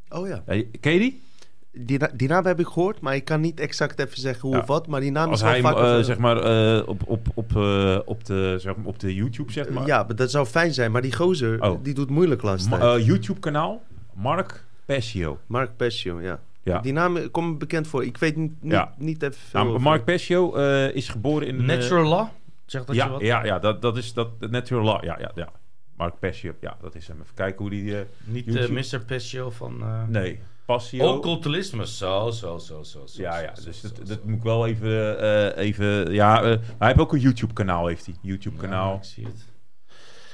oh 0.08 0.28
ja. 0.28 0.42
Ken 0.80 0.92
je 0.92 0.98
die? 0.98 1.26
Die, 1.72 1.98
na- 1.98 2.10
die 2.14 2.28
naam 2.28 2.46
heb 2.46 2.60
ik 2.60 2.66
gehoord, 2.66 3.00
maar 3.00 3.14
ik 3.14 3.24
kan 3.24 3.40
niet 3.40 3.60
exact 3.60 3.98
even 3.98 4.20
zeggen 4.20 4.40
hoe 4.48 4.52
Ja. 4.56 4.60
of 4.60 4.66
wat. 4.66 4.86
Maar 4.86 5.00
die 5.00 5.10
naam 5.10 5.28
Als 5.30 5.36
is 5.38 5.42
wel 5.42 5.52
hij 5.52 5.60
vaak... 5.60 5.76
eh, 5.76 5.98
zeg 6.04 6.18
maar 6.18 6.36
eh, 6.36 6.88
op, 6.88 7.02
op, 7.06 7.26
op, 7.34 7.56
eh, 7.56 7.98
op, 8.04 8.24
de, 8.24 8.54
zeg 8.58 8.76
maar, 8.76 8.86
op 8.86 8.98
de 8.98 9.14
YouTube 9.14 9.52
zeg 9.52 9.68
maar. 9.70 9.86
Ja, 9.86 10.02
maar 10.02 10.16
dat 10.16 10.30
zou 10.30 10.46
fijn 10.46 10.74
zijn. 10.74 10.92
Maar 10.92 11.02
die 11.02 11.14
gozer, 11.14 11.62
Oh. 11.62 11.78
die 11.84 11.94
doet 11.94 12.10
moeilijk 12.10 12.42
laatst 12.42 12.68
Ma- 12.70 12.78
tijd. 12.78 13.00
eh, 13.00 13.06
YouTube 13.06 13.40
kanaal 13.40 13.82
Mark 14.12 14.64
Pescio. 14.84 15.38
Mark 15.46 15.76
Pescio, 15.76 16.20
ja. 16.20 16.40
Ja. 16.62 16.78
Die 16.80 16.92
naam 16.92 17.30
komt 17.30 17.58
bekend 17.58 17.88
voor. 17.88 18.04
Ik 18.04 18.16
weet 18.16 18.36
niet, 18.36 18.52
niet, 18.62 18.72
Ja. 18.72 18.94
niet 18.98 19.22
even 19.22 19.34
veel 19.48 19.64
Nou, 19.64 19.78
Mark 19.80 20.04
Pescio 20.04 20.54
is 20.86 21.08
geboren 21.08 21.46
in... 21.48 21.64
Natural 21.64 22.08
Law? 22.08 22.26
Zegt 22.66 22.86
dat 22.86 22.96
je 22.96 23.02
ja, 23.02 23.10
wat? 23.10 23.20
ja, 23.20 23.44
ja, 23.44 23.58
dat, 23.58 23.82
dat 23.82 23.96
is 23.96 24.12
dat 24.12 24.28
Natural 24.40 24.84
Law. 24.84 25.04
Ja, 25.04 25.16
ja, 25.20 25.30
ja. 25.34 25.48
Mark 25.96 26.18
Pescio, 26.18 26.52
ja, 26.60 26.76
dat 26.80 26.94
is 26.94 27.08
hem. 27.08 27.16
Even 27.22 27.34
kijken 27.34 27.58
hoe 27.60 27.70
die... 27.70 27.94
Niet 28.24 28.44
YouTube. 28.44 28.72
Mr. 28.72 29.00
Pescio 29.06 29.50
van... 29.50 29.84
nee, 30.08 30.40
Passio. 30.68 31.14
Occultisme. 31.16 31.86
Zo, 31.86 32.30
zo, 32.30 32.58
zo, 32.58 32.82
zo. 32.82 33.06
zo 33.06 33.22
Ja, 33.22 33.38
ja, 33.38 33.52
dus 33.64 33.80
zo, 33.80 33.88
dat, 33.88 33.96
zo, 33.96 34.04
dat 34.04 34.18
zo. 34.18 34.22
moet 34.24 34.36
ik 34.36 34.42
wel 34.42 34.66
even... 34.66 35.18
eh, 35.20 35.64
even 35.64 36.12
ja, 36.12 36.42
eh, 36.42 36.56
hij 36.78 36.88
heeft 36.88 36.98
ook 36.98 37.12
een 37.12 37.20
YouTube-kanaal, 37.20 37.86
heeft 37.86 38.04
hij. 38.04 38.14
Ja, 38.14 38.28
YouTube-kanaal. 38.28 38.94
ik 38.96 39.04
zie 39.04 39.24
het. 39.24 39.46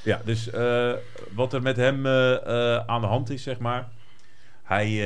Ja, 0.04 0.20
dus 0.24 0.50
eh, 0.50 0.92
wat 1.34 1.52
er 1.52 1.62
met 1.62 1.76
hem 1.76 2.06
aan 2.86 3.00
de 3.00 3.06
hand 3.06 3.30
is, 3.30 3.42
zeg 3.42 3.58
maar. 3.58 3.88
Hij 4.62 4.96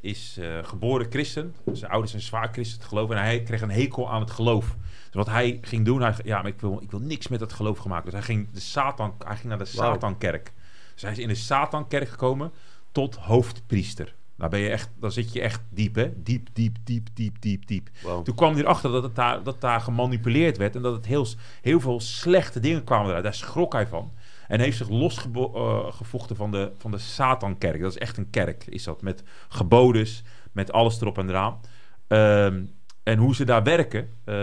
is 0.00 0.38
geboren 0.62 1.06
christen. 1.10 1.54
Zijn 1.72 1.90
ouders 1.90 2.10
zijn 2.10 2.22
zwaar 2.22 2.48
christen 2.52 2.82
geloof. 2.82 3.10
En 3.10 3.18
hij 3.18 3.42
kreeg 3.42 3.60
een 3.60 3.70
hekel 3.70 4.10
aan 4.10 4.20
het 4.20 4.30
geloof. 4.30 4.76
Dus 5.04 5.14
wat 5.14 5.26
hij 5.26 5.58
ging 5.62 5.84
doen, 5.84 6.02
hij, 6.02 6.14
ja, 6.24 6.36
maar 6.42 6.50
ik 6.50 6.60
wil, 6.60 6.78
ik 6.82 6.90
wil 6.90 7.00
niks 7.00 7.28
met 7.28 7.40
dat 7.40 7.52
geloof 7.52 7.84
maken. 7.84 8.04
Dus 8.04 8.14
hij 8.14 8.22
ging, 8.22 8.50
de 8.52 8.60
Satan, 8.60 9.14
hij 9.24 9.36
ging 9.36 9.48
naar 9.48 9.58
de 9.58 9.70
Wauw. 9.74 9.92
Satankerk. 9.92 10.52
Dus 10.92 11.02
hij 11.02 11.12
is 11.12 11.18
in 11.18 11.28
de 11.28 11.34
Satankerk 11.34 12.08
gekomen 12.08 12.52
tot 12.98 13.16
hoofdpriester. 13.16 14.14
Nou 14.36 14.50
ben 14.50 14.60
je 14.60 14.68
echt, 14.68 14.90
dan 15.00 15.12
zit 15.12 15.32
je 15.32 15.40
echt 15.40 15.62
diep, 15.70 15.94
hè? 15.94 16.22
Diep, 16.22 16.48
diep, 16.52 16.76
diep, 16.84 17.08
diep, 17.14 17.40
diep, 17.40 17.66
diep. 17.66 17.88
Toen 18.24 18.34
kwam 18.34 18.52
hij 18.52 18.62
erachter 18.62 18.90
dat 18.90 19.02
het 19.02 19.14
daar, 19.14 19.42
dat 19.42 19.60
daar 19.60 19.80
gemanipuleerd 19.80 20.56
werd 20.56 20.76
en 20.76 20.82
dat 20.82 20.94
het 20.94 21.06
heel, 21.06 21.26
heel 21.62 21.80
veel 21.80 22.00
slechte 22.00 22.60
dingen 22.60 22.84
kwamen 22.84 23.06
eruit. 23.06 23.24
Daar 23.24 23.34
schrok 23.34 23.72
hij 23.72 23.86
van. 23.86 24.12
En 24.48 24.60
heeft 24.60 24.76
zich 24.76 24.88
losgevochten 24.88 26.36
van 26.36 26.50
de, 26.50 26.70
van 26.78 26.90
de 26.90 26.98
Satankerk. 26.98 27.80
Dat 27.80 27.90
is 27.90 27.98
echt 27.98 28.16
een 28.16 28.30
kerk, 28.30 28.66
is 28.66 28.84
dat. 28.84 29.02
Met 29.02 29.22
gebodes, 29.48 30.22
met 30.52 30.72
alles 30.72 31.00
erop 31.00 31.18
en 31.18 31.28
eraan. 31.28 31.60
Ehm, 32.06 32.62
en 33.02 33.18
hoe 33.18 33.34
ze 33.34 33.44
daar 33.44 33.62
werken, 33.62 34.08
eh, 34.24 34.34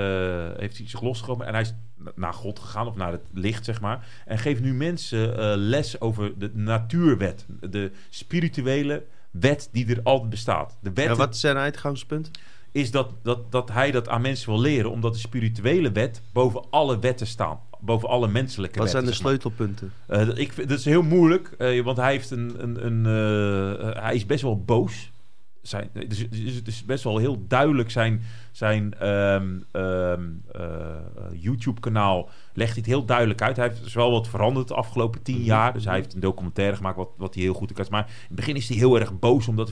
heeft 0.57 0.77
hij 0.77 0.87
zich 0.87 1.01
losgekomen. 1.01 1.47
En 1.47 1.53
hij 1.53 1.61
is 1.61 1.73
naar 2.15 2.33
God 2.33 2.59
gegaan, 2.59 2.87
of 2.87 2.95
naar 2.95 3.11
het 3.11 3.25
licht, 3.33 3.65
zeg 3.65 3.81
maar. 3.81 4.07
En 4.25 4.37
geeft 4.37 4.61
nu 4.61 4.73
mensen 4.73 5.37
eh, 5.37 5.53
les 5.55 6.01
over 6.01 6.31
de 6.39 6.51
natuurwet. 6.53 7.45
De 7.69 7.91
spirituele 8.09 9.03
wet 9.31 9.69
die 9.71 9.87
er 9.87 9.99
altijd 10.03 10.29
bestaat. 10.29 10.77
De 10.81 10.91
wet 10.93 11.07
En 11.07 11.15
wat 11.17 11.33
is 11.33 11.39
zijn 11.39 11.57
uitgangspunt? 11.57 12.31
is 12.71 12.91
dat, 12.91 13.11
dat, 13.23 13.51
dat 13.51 13.71
hij 13.71 13.91
dat 13.91 14.09
aan 14.09 14.21
mensen 14.21 14.49
wil 14.49 14.59
leren, 14.61 14.91
omdat 14.91 15.13
de 15.13 15.19
spirituele 15.19 15.91
wet 15.91 16.21
boven 16.33 16.63
alle 16.69 16.99
wetten 16.99 17.27
staat. 17.27 17.59
Boven 17.79 18.09
alle 18.09 18.27
menselijke 18.27 18.79
Wat 18.79 18.89
zijn 18.89 19.05
de 19.05 19.13
sleutelpunten? 19.13 19.91
Eh, 20.07 20.27
ik, 20.37 20.53
vind- 20.53 20.69
dat 20.69 20.79
is 20.79 20.85
heel 20.85 21.01
moeilijk, 21.01 21.51
eh, 21.57 21.83
want 21.83 21.97
hij, 21.97 22.11
heeft 22.11 22.31
een, 22.31 22.55
een, 22.57 22.85
een, 22.85 23.03
hij 24.03 24.15
is 24.15 24.25
best 24.25 24.41
wel 24.41 24.63
boos. 24.63 25.11
Zijn, 25.67 25.89
het 25.93 26.67
is 26.67 26.85
best 26.85 27.03
wel 27.03 27.17
heel 27.17 27.45
duidelijk 27.47 27.91
zijn, 27.91 28.21
zijn 28.51 28.93
ehm, 28.99 29.59
ehm, 29.71 30.23
eh, 30.51 30.63
YouTube-kanaal 31.33 32.29
legt 32.53 32.75
het 32.75 32.85
heel 32.85 33.05
duidelijk 33.05 33.41
uit. 33.41 33.55
Hij 33.55 33.67
heeft 33.67 33.83
dus 33.83 33.93
wel 33.93 34.11
wat 34.11 34.27
veranderd 34.27 34.67
de 34.67 34.73
afgelopen 34.73 35.21
tien 35.21 35.43
jaar. 35.43 35.73
Dus 35.73 35.85
hij 35.85 35.95
heeft 35.95 36.13
een 36.13 36.19
documentaire 36.19 36.75
gemaakt 36.75 36.97
wat, 36.97 37.09
wat 37.17 37.33
hij 37.33 37.43
heel 37.43 37.53
goed 37.53 37.71
kan. 37.71 37.85
Maar 37.89 38.05
in 38.07 38.13
het 38.27 38.35
begin 38.35 38.55
is 38.55 38.67
hij 38.67 38.77
heel 38.77 38.99
erg 38.99 39.19
boos 39.19 39.47
omdat 39.47 39.71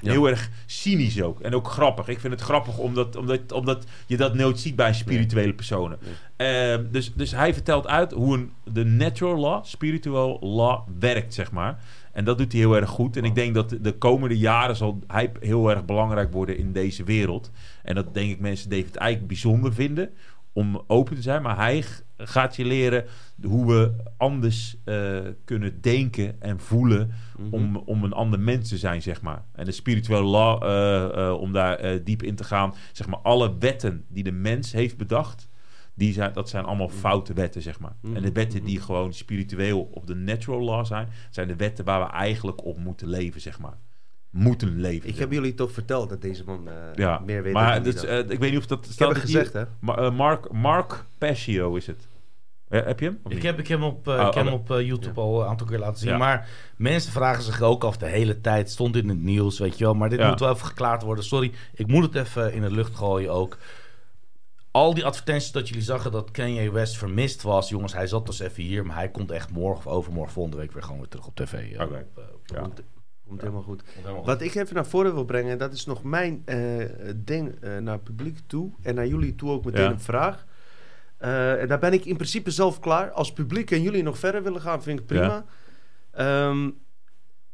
heel 0.00 0.28
erg 0.28 0.50
cynisch 0.66 1.22
ook 1.22 1.40
en 1.40 1.54
ook 1.54 1.68
grappig. 1.68 2.08
Ik 2.08 2.20
vind 2.20 2.32
het 2.32 2.42
grappig 2.42 2.78
omdat, 2.78 3.16
omdat, 3.16 3.52
omdat 3.52 3.84
je 4.06 4.16
dat 4.16 4.34
nooit 4.34 4.60
ziet 4.60 4.76
bij 4.76 4.88
een 4.88 4.94
spirituele 4.94 5.54
personen. 5.54 5.98
Ehm, 6.36 6.84
dus, 6.90 7.14
dus 7.14 7.30
hij 7.30 7.54
vertelt 7.54 7.86
uit 7.86 8.12
hoe 8.12 8.34
een, 8.36 8.52
de 8.72 8.84
natural 8.84 9.38
law, 9.38 9.64
spiritual 9.64 10.38
law 10.40 10.88
werkt, 10.98 11.34
zeg 11.34 11.50
maar. 11.50 11.78
En 12.18 12.24
dat 12.24 12.38
doet 12.38 12.52
hij 12.52 12.60
heel 12.60 12.76
erg 12.76 12.88
goed. 12.88 13.16
En 13.16 13.24
ik 13.24 13.34
denk 13.34 13.54
dat 13.54 13.68
de, 13.68 13.80
de 13.80 13.92
komende 13.92 14.38
jaren 14.38 14.76
zal 14.76 14.98
hij 15.06 15.32
heel 15.40 15.70
erg 15.70 15.84
belangrijk 15.84 16.32
worden 16.32 16.58
in 16.58 16.72
deze 16.72 17.04
wereld. 17.04 17.50
En 17.82 17.94
dat 17.94 18.14
denk 18.14 18.30
ik 18.30 18.40
mensen 18.40 18.70
David 18.70 18.96
Icke 18.96 19.24
bijzonder 19.26 19.74
vinden 19.74 20.10
om 20.52 20.82
open 20.86 21.14
te 21.14 21.22
zijn. 21.22 21.42
Maar 21.42 21.56
hij 21.56 21.84
gaat 22.16 22.56
je 22.56 22.64
leren 22.64 23.04
hoe 23.42 23.66
we 23.66 23.92
anders 24.16 24.76
eh, 24.84 25.18
kunnen 25.44 25.80
denken 25.80 26.40
en 26.40 26.60
voelen 26.60 27.10
om, 27.50 27.76
om 27.76 28.04
een 28.04 28.12
ander 28.12 28.40
mens 28.40 28.68
te 28.68 28.78
zijn, 28.78 29.02
zeg 29.02 29.22
maar. 29.22 29.44
En 29.52 29.64
de 29.64 29.72
spirituele 29.72 30.26
law, 30.26 30.62
eh, 30.62 31.26
eh, 31.26 31.40
om 31.40 31.52
daar 31.52 32.04
diep 32.04 32.22
in 32.22 32.34
te 32.34 32.44
gaan, 32.44 32.74
zeg 32.92 33.06
maar, 33.06 33.18
alle 33.18 33.58
wetten 33.58 34.04
die 34.08 34.24
de 34.24 34.32
mens 34.32 34.72
heeft 34.72 34.96
bedacht, 34.96 35.48
die 35.98 36.12
zijn, 36.12 36.32
dat 36.32 36.48
zijn 36.48 36.64
allemaal 36.64 36.88
foute 36.88 37.32
wetten, 37.32 37.62
zeg 37.62 37.80
maar. 37.80 37.92
En 38.14 38.22
de 38.22 38.32
wetten 38.32 38.64
die 38.64 38.80
gewoon 38.80 39.12
spiritueel 39.12 39.88
op 39.92 40.06
de 40.06 40.14
natural 40.14 40.60
law 40.60 40.86
zijn, 40.86 41.08
zijn 41.30 41.48
de 41.48 41.56
wetten 41.56 41.84
waar 41.84 42.00
we 42.00 42.06
eigenlijk 42.12 42.64
op 42.64 42.78
moeten 42.78 43.08
leven, 43.08 43.40
zeg 43.40 43.58
maar. 43.58 43.78
Moeten 44.30 44.80
leven. 44.80 45.08
Ik 45.08 45.16
heb 45.18 45.32
jullie 45.32 45.54
toch 45.54 45.72
verteld 45.72 46.08
dat 46.08 46.22
deze 46.22 46.44
man 46.44 46.68
eh, 46.68 46.74
ja, 46.94 47.18
meer 47.26 47.42
weet 47.42 47.52
maar 47.52 47.74
dan 47.74 47.82
dus, 47.82 48.04
eh, 48.04 48.18
ik 48.18 48.38
weet 48.38 48.50
niet 48.50 48.58
of 48.58 48.66
dat... 48.66 48.86
Staat 48.90 49.12
hier? 49.12 49.20
gezegd, 49.20 49.52
hè? 49.52 49.64
Ma- 49.80 49.96
eh, 49.96 50.10
Mark, 50.16 50.52
Mark 50.52 51.04
Passio 51.18 51.74
is 51.74 51.86
het. 51.86 52.08
Heb 52.68 53.00
je 53.00 53.06
hem? 53.06 53.18
Ik 53.28 53.42
heb, 53.42 53.58
ik 53.58 53.68
heb 53.68 53.78
hem 53.78 53.88
op, 53.88 54.08
Oh, 54.08 54.14
ik 54.14 54.20
heb 54.34 54.34
hem 54.34 54.46
oh. 54.46 54.52
op 54.52 54.70
eh, 54.70 54.86
YouTube 54.86 55.20
al 55.20 55.42
een 55.42 55.48
aantal 55.48 55.66
keer 55.66 55.78
laten 55.78 55.98
zien. 55.98 56.10
Ja. 56.10 56.16
Maar 56.16 56.48
mensen 56.76 57.12
vragen 57.12 57.42
zich 57.42 57.62
ook 57.62 57.84
af 57.84 57.96
de 57.96 58.06
hele 58.06 58.40
tijd. 58.40 58.70
Stond 58.70 58.96
in 58.96 59.08
het 59.08 59.22
nieuws, 59.22 59.58
weet 59.58 59.78
je 59.78 59.84
wel. 59.84 59.94
Maar 59.94 60.08
dit 60.08 60.18
Ja. 60.18 60.28
moet 60.28 60.40
wel 60.40 60.52
even 60.54 60.66
geklaard 60.66 61.02
worden. 61.02 61.24
Sorry, 61.24 61.52
ik 61.74 61.86
moet 61.86 62.02
het 62.02 62.14
even 62.14 62.52
in 62.52 62.62
de 62.62 62.70
lucht 62.70 62.96
gooien 62.96 63.32
ook. 63.32 63.58
Al 64.78 64.94
die 64.94 65.04
advertenties 65.04 65.52
dat 65.52 65.68
jullie 65.68 65.82
zagen 65.84 66.12
dat 66.12 66.30
Kanye 66.30 66.70
West 66.70 66.96
vermist 66.96 67.42
was. 67.42 67.68
Jongens, 67.68 67.92
hij 67.92 68.06
zat 68.06 68.26
dus 68.26 68.38
even 68.38 68.62
hier. 68.62 68.86
Maar 68.86 68.96
hij 68.96 69.08
komt 69.10 69.30
echt 69.30 69.50
morgen 69.50 69.76
of 69.90 69.96
overmorgen 69.96 70.32
volgende 70.32 70.58
week 70.58 70.72
weer 70.72 70.82
gewoon 70.82 70.98
weer 70.98 71.08
terug 71.08 71.26
op 71.26 71.34
tv. 71.36 71.52
eh, 71.52 71.82
Oké. 71.82 71.94
eh, 72.16 72.22
Ja. 72.44 72.60
Komt, 72.60 72.82
komt 73.28 73.40
helemaal 73.40 73.62
goed. 73.62 73.82
komt 73.82 74.04
helemaal 74.06 74.24
Wat 74.24 74.40
ik 74.42 74.54
even 74.54 74.74
naar 74.74 74.86
voren 74.86 75.14
wil 75.14 75.24
brengen, 75.24 75.52
en 75.52 75.58
dat 75.58 75.72
is 75.72 75.86
nog 75.86 76.02
mijn 76.02 76.42
eh, 76.44 76.84
ding 77.16 77.54
eh, 77.60 77.76
naar 77.78 77.94
het 77.94 78.04
publiek 78.04 78.38
toe 78.46 78.70
en 78.82 78.94
naar 78.94 79.06
jullie 79.06 79.34
toe 79.34 79.50
ook 79.50 79.64
meteen 79.64 79.82
Ja. 79.82 79.90
een 79.90 80.00
vraag. 80.00 80.46
Eh, 81.16 81.60
en 81.60 81.68
daar 81.68 81.78
ben 81.78 81.92
ik 81.92 82.04
in 82.04 82.16
principe 82.16 82.50
zelf 82.50 82.80
klaar. 82.80 83.10
Als 83.10 83.32
publiek 83.32 83.70
en 83.70 83.82
jullie 83.82 84.02
nog 84.02 84.18
verder 84.18 84.42
willen 84.42 84.60
gaan, 84.60 84.82
vind 84.82 85.00
ik 85.00 85.06
prima. 85.06 85.44
Ehm, 86.10 86.70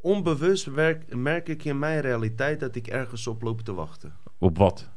onbewust 0.01 0.65
werk, 0.65 1.15
merk 1.15 1.49
ik 1.49 1.65
in 1.65 1.79
mijn 1.79 2.01
realiteit 2.01 2.61
dat 2.61 2.75
ik 2.75 2.87
ergens 2.87 3.27
op 3.27 3.43
loop 3.43 3.61
te 3.61 3.75
wachten. 3.75 4.17
Op 4.39 4.59
wat? 4.59 4.93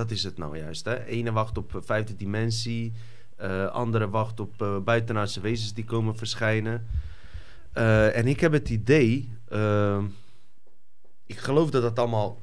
Dat 0.00 0.10
is 0.10 0.22
het 0.22 0.38
nou 0.38 0.58
juist. 0.58 0.84
Hè? 0.84 1.04
Ene 1.04 1.32
wacht 1.32 1.58
op 1.58 1.74
eh, 1.74 1.80
vijfde 1.84 2.16
dimensie. 2.16 2.92
eh, 3.36 3.66
andere 3.66 4.08
wacht 4.08 4.40
op 4.40 4.62
eh, 4.62 4.78
buitenaardse 4.78 5.40
wezens 5.40 5.74
die 5.74 5.84
komen 5.84 6.16
verschijnen. 6.16 6.86
En 7.72 8.26
ik 8.26 8.40
heb 8.40 8.52
het 8.52 8.70
idee... 8.70 9.32
ehm, 9.48 10.04
ik 11.26 11.38
geloof 11.38 11.70
dat 11.70 11.82
dat 11.82 11.98
allemaal 11.98 12.38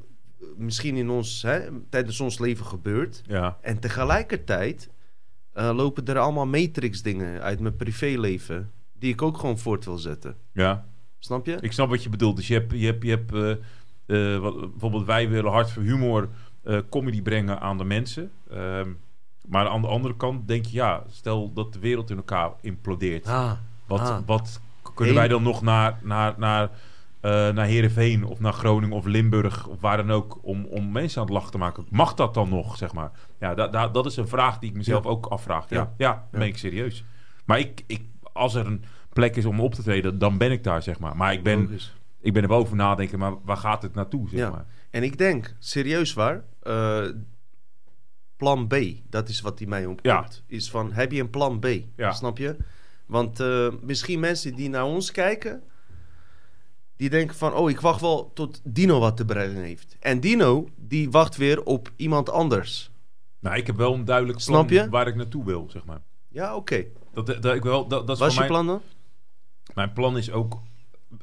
misschien 0.56 0.96
in 0.96 1.10
ons, 1.10 1.42
hè, 1.42 1.60
tijdens 1.90 2.20
ons 2.20 2.40
leven 2.40 2.66
gebeurt. 2.66 3.22
Ja. 3.26 3.58
En 3.62 3.80
tegelijkertijd 3.80 4.90
lopen 5.54 6.06
er 6.06 6.18
allemaal 6.18 6.46
matrix 6.48 7.02
dingen 7.02 7.42
uit 7.42 7.60
mijn 7.60 7.76
privéleven... 7.76 8.72
die 8.94 9.14
ik 9.14 9.22
ook 9.22 9.38
gewoon 9.38 9.58
voort 9.58 9.86
wil 9.86 9.98
zetten. 9.98 10.36
Ja. 10.52 10.86
Snap 11.20 11.46
je? 11.46 11.58
Ik 11.62 11.72
snap 11.72 11.90
wat 11.90 12.04
je 12.04 12.10
bedoelt. 12.10 12.36
Dus 12.36 12.48
je 12.48 12.54
hebt, 12.54 12.72
je 12.72 12.86
hebt, 12.86 13.04
je 13.04 13.10
hebt 13.10 13.60
bijvoorbeeld 14.06 15.06
wij 15.06 15.30
willen 15.30 15.52
hard 15.52 15.72
voor 15.72 15.84
humor 15.84 16.30
eh, 16.68 16.78
comedy 16.90 17.22
brengen 17.22 17.60
aan 17.60 17.78
de 17.78 17.84
mensen. 17.84 18.32
Ehm, 18.52 18.90
maar 19.48 19.68
aan 19.68 19.82
de 19.82 19.88
andere 19.88 20.16
kant 20.16 20.48
denk 20.48 20.66
je, 20.66 20.74
ja, 20.76 21.04
stel 21.10 21.54
dat 21.54 21.74
de 21.74 21.80
wereld 21.80 22.10
in 22.10 22.18
elkaar 22.18 22.52
implodeert. 22.62 23.28
Ah, 23.28 23.52
Wat, 23.88 24.00
ah. 24.00 24.18
wat 24.26 24.62
kunnen 24.96 25.16
wij 25.16 25.28
dan 25.28 25.44
nog 25.44 25.62
naar, 25.62 26.00
naar, 26.04 26.34
naar, 26.38 26.70
eh 27.22 27.32
naar 27.50 27.66
Heerenveen 27.66 28.24
of 28.26 28.40
naar 28.40 28.54
Groningen 28.54 28.96
of 28.98 29.06
Limburg 29.06 29.68
of 29.68 29.82
waar 29.82 29.98
dan 29.98 30.12
ook 30.12 30.40
om, 30.42 30.66
om 30.66 30.92
mensen 30.92 31.20
aan 31.22 31.26
het 31.28 31.36
lachen 31.36 31.52
te 31.52 31.58
maken? 31.58 31.86
Mag 31.90 32.14
dat 32.14 32.34
dan 32.34 32.50
nog, 32.50 32.78
zeg 32.78 32.94
maar? 32.94 33.12
Ja, 33.40 33.56
da, 33.56 33.68
da- 33.68 33.88
dat 33.88 34.06
is 34.06 34.18
een 34.18 34.28
vraag 34.28 34.60
die 34.60 34.70
ik 34.70 34.76
mezelf 34.76 35.04
Ja. 35.04 35.10
ook 35.10 35.26
afvraag. 35.26 35.70
Ja, 35.70 35.78
Ja. 35.78 35.94
ja, 35.98 36.14
dat 36.14 36.24
Ja. 36.32 36.38
ben 36.40 36.48
ik 36.48 36.58
serieus. 36.58 37.04
Maar 37.46 37.60
ik, 37.60 37.84
ik, 37.88 38.02
als 38.34 38.56
er 38.56 38.66
een 38.66 38.84
plek 39.14 39.36
is 39.36 39.46
om 39.46 39.60
op 39.60 39.74
te 39.74 39.84
treden, 39.84 40.20
dan 40.20 40.38
ben 40.38 40.52
ik 40.52 40.64
daar, 40.64 40.82
zeg 40.82 41.00
maar. 41.00 41.16
Maar 41.16 41.34
ik 41.34 41.44
ben, 41.44 41.60
logisch. 41.62 41.94
ik 42.22 42.34
ben 42.34 42.44
er 42.44 42.50
wel 42.50 42.58
over 42.60 42.76
nadenken, 42.76 43.20
maar 43.20 43.34
waar 43.44 43.58
gaat 43.58 43.82
het 43.82 43.94
naartoe, 43.96 44.30
zeg 44.30 44.52
maar? 44.52 44.66
En 44.90 45.04
ik 45.04 45.18
denk, 45.18 45.56
serieus 45.60 46.14
waar, 46.14 46.44
eh, 46.62 47.08
plan 48.38 48.68
B, 48.68 48.76
dat 49.10 49.30
is 49.30 49.42
wat 49.42 49.58
die 49.58 49.68
mij 49.68 49.86
opkomt. 49.86 50.44
Is 50.48 50.70
van, 50.70 50.94
heb 50.94 51.12
je 51.12 51.22
een 51.22 51.30
plan 51.30 51.60
B? 51.60 51.68
Ja. 51.96 52.12
Snap 52.12 52.38
je? 52.38 52.56
Want 53.06 53.40
eh, 53.40 53.68
misschien 53.82 54.20
mensen 54.20 54.56
die 54.56 54.70
naar 54.70 54.86
ons 54.86 55.12
kijken, 55.12 55.64
die 56.96 57.10
denken 57.10 57.36
van, 57.36 57.54
oh, 57.54 57.70
ik 57.70 57.80
wacht 57.80 58.02
wel 58.02 58.32
tot 58.34 58.62
Dino 58.64 59.00
wat 59.00 59.18
te 59.18 59.26
brengen 59.26 59.64
heeft. 59.64 59.96
En 60.00 60.20
Dino, 60.20 60.70
die 60.76 61.12
wacht 61.12 61.36
weer 61.38 61.64
op 61.64 61.92
iemand 61.96 62.30
anders. 62.30 62.92
Nou, 63.40 63.58
ik 63.58 63.68
heb 63.68 63.76
wel 63.76 63.94
een 63.94 64.06
duidelijk 64.06 64.44
plan 64.46 64.56
Snap 64.56 64.70
je? 64.70 64.90
waar 64.90 65.08
ik 65.08 65.16
naartoe 65.16 65.46
wil, 65.46 65.68
zeg 65.70 65.86
maar. 65.86 66.02
Ja, 66.28 66.56
oké. 66.56 66.86
Dat, 67.14 67.26
dat, 67.42 67.56
ik 67.56 67.64
wel, 67.64 67.88
dat, 67.88 68.08
dat 68.08 68.16
is 68.16 68.22
Wat 68.22 68.30
is 68.30 68.36
voor 68.36 68.44
je 68.44 68.52
mij... 68.52 68.62
plan 68.64 68.68
dan? 68.68 68.82
Mijn 69.74 69.94
plan 69.94 70.18
is 70.18 70.32
ook 70.32 70.62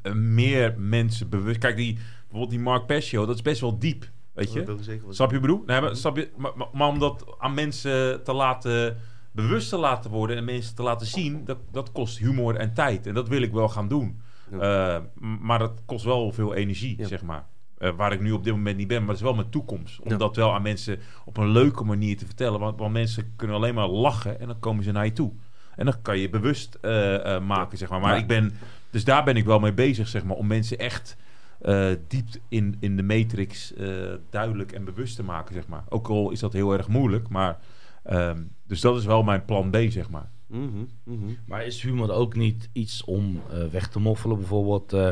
eh, 0.02 0.12
meer 0.12 0.74
mensen 0.78 1.28
bewust. 1.28 1.58
Kijk, 1.58 1.76
die, 1.76 1.98
bijvoorbeeld 2.34 2.50
die 2.50 2.72
Mark 2.72 2.86
Passio, 2.86 3.26
dat 3.26 3.34
is 3.34 3.42
best 3.42 3.60
wel 3.60 3.78
diep. 3.78 4.10
Weet 4.32 4.52
je? 4.52 4.62
Dat 4.62 4.78
zeker 4.80 5.14
Snap 5.14 5.30
je, 5.30 5.40
bedoel? 5.40 5.62
Nee, 5.66 5.80
maar, 5.80 5.96
snap 5.96 6.16
je? 6.16 6.30
Maar, 6.36 6.52
maar, 6.56 6.66
maar 6.72 6.88
om 6.88 6.98
dat 6.98 7.24
aan 7.38 7.54
mensen 7.54 8.22
te 8.24 8.32
laten 8.32 8.96
bewust 9.32 9.68
te 9.68 9.76
laten 9.76 10.10
worden 10.10 10.36
en 10.36 10.44
mensen 10.44 10.74
te 10.74 10.82
laten 10.82 11.06
zien, 11.06 11.44
dat, 11.44 11.58
dat 11.70 11.92
kost 11.92 12.18
humor 12.18 12.56
en 12.56 12.74
tijd. 12.74 13.06
En 13.06 13.14
dat 13.14 13.28
wil 13.28 13.42
ik 13.42 13.52
wel 13.52 13.68
gaan 13.68 13.88
doen. 13.88 14.20
Eh, 14.60 14.96
maar 15.40 15.58
dat 15.58 15.82
kost 15.86 16.04
wel 16.04 16.32
veel 16.32 16.54
energie, 16.54 16.94
Ja. 16.98 17.06
zeg 17.06 17.22
maar. 17.22 17.46
Eh, 17.78 17.90
waar 17.96 18.12
ik 18.12 18.20
nu 18.20 18.32
op 18.32 18.44
dit 18.44 18.52
moment 18.52 18.76
niet 18.76 18.88
ben, 18.88 18.98
maar 18.98 19.06
dat 19.06 19.16
is 19.16 19.22
wel 19.22 19.34
mijn 19.34 19.48
toekomst. 19.50 20.00
Om 20.00 20.10
Ja. 20.10 20.16
dat 20.16 20.36
wel 20.36 20.54
aan 20.54 20.62
mensen 20.62 20.98
op 21.24 21.36
een 21.36 21.48
leuke 21.50 21.84
manier 21.84 22.16
te 22.16 22.26
vertellen. 22.26 22.60
Want, 22.60 22.78
want 22.78 22.92
mensen 22.92 23.32
kunnen 23.36 23.56
alleen 23.56 23.74
maar 23.74 23.88
lachen 23.88 24.40
en 24.40 24.46
dan 24.46 24.58
komen 24.58 24.84
ze 24.84 24.92
naar 24.92 25.04
je 25.04 25.12
toe. 25.12 25.32
En 25.76 25.84
dan 25.84 26.02
kan 26.02 26.18
je 26.18 26.28
bewust 26.28 26.74
eh, 26.74 27.40
maken, 27.40 27.78
zeg 27.78 27.88
maar. 27.90 28.00
Maar 28.00 28.18
ik 28.18 28.26
ben, 28.26 28.52
dus 28.90 29.04
daar 29.04 29.24
ben 29.24 29.36
ik 29.36 29.44
wel 29.44 29.58
mee 29.58 29.72
bezig, 29.74 30.08
zeg 30.08 30.24
maar. 30.24 30.36
Om 30.36 30.46
mensen 30.46 30.78
echt 30.78 31.16
eh, 31.64 31.90
diep 32.08 32.26
in, 32.48 32.76
in 32.80 32.96
de 32.96 33.02
matrix 33.02 33.74
eh, 33.74 33.88
duidelijk 34.30 34.72
en 34.72 34.84
bewust 34.84 35.16
te 35.16 35.22
maken, 35.22 35.54
zeg 35.54 35.66
maar. 35.66 35.84
Ook 35.88 36.08
al 36.08 36.30
is 36.30 36.40
dat 36.40 36.52
heel 36.52 36.72
erg 36.72 36.88
moeilijk, 36.88 37.28
maar... 37.28 37.58
ehm, 38.02 38.42
dus 38.66 38.80
dat 38.80 38.96
is 38.96 39.04
wel 39.04 39.22
mijn 39.22 39.44
plan 39.44 39.70
B, 39.70 39.76
zeg 39.88 40.10
maar. 40.10 40.30
Mhm, 40.46 40.84
mhm. 41.04 41.32
Maar 41.46 41.66
is 41.66 41.82
humor 41.82 42.10
ook 42.10 42.34
niet 42.36 42.68
iets 42.72 43.04
om 43.04 43.42
eh, 43.50 43.66
weg 43.66 43.88
te 43.88 43.98
moffelen? 43.98 44.36
Bijvoorbeeld 44.36 44.92
eh, 44.92 45.10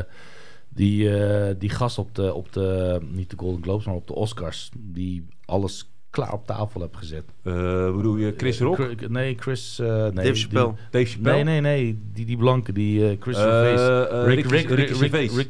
die, 0.69 1.17
eh, 1.17 1.55
die 1.59 1.69
gast 1.69 1.97
op 1.97 2.15
de, 2.15 2.33
op 2.33 2.53
de, 2.53 2.99
niet 3.11 3.29
de 3.29 3.37
Golden 3.37 3.63
Globes, 3.63 3.85
maar 3.85 3.95
op 3.95 4.07
de 4.07 4.15
Oscars, 4.15 4.71
die 4.77 5.25
alles 5.45 5.91
klaar 6.13 6.33
op 6.33 6.45
tafel 6.45 6.81
heeft 6.81 6.97
gezet. 6.97 7.23
Eh, 7.43 7.53
bedoel 7.95 8.15
je 8.17 8.33
Chris 8.37 8.59
Rock? 8.59 8.75
Chris- 8.75 9.07
nee, 9.09 9.35
Chris... 9.39 9.79
eh, 9.79 9.87
nee, 9.87 10.11
Dave 10.11 10.31
die- 10.31 10.41
Chappelle. 10.41 10.73
Dave 10.91 11.05
Chappelle? 11.05 11.43
Nee, 11.43 11.43
nee, 11.43 11.61
nee. 11.61 12.01
Die, 12.13 12.25
die 12.25 12.37
blanke, 12.37 12.71
die 12.71 13.09
eh, 13.09 13.15
Chris 13.19 13.35
Eh, 13.37 13.41
Gervais. 13.43 13.81
eh, 13.81 14.25
Rick, 14.25 14.45
Rick, 14.45 14.69
Rick, 14.69 14.95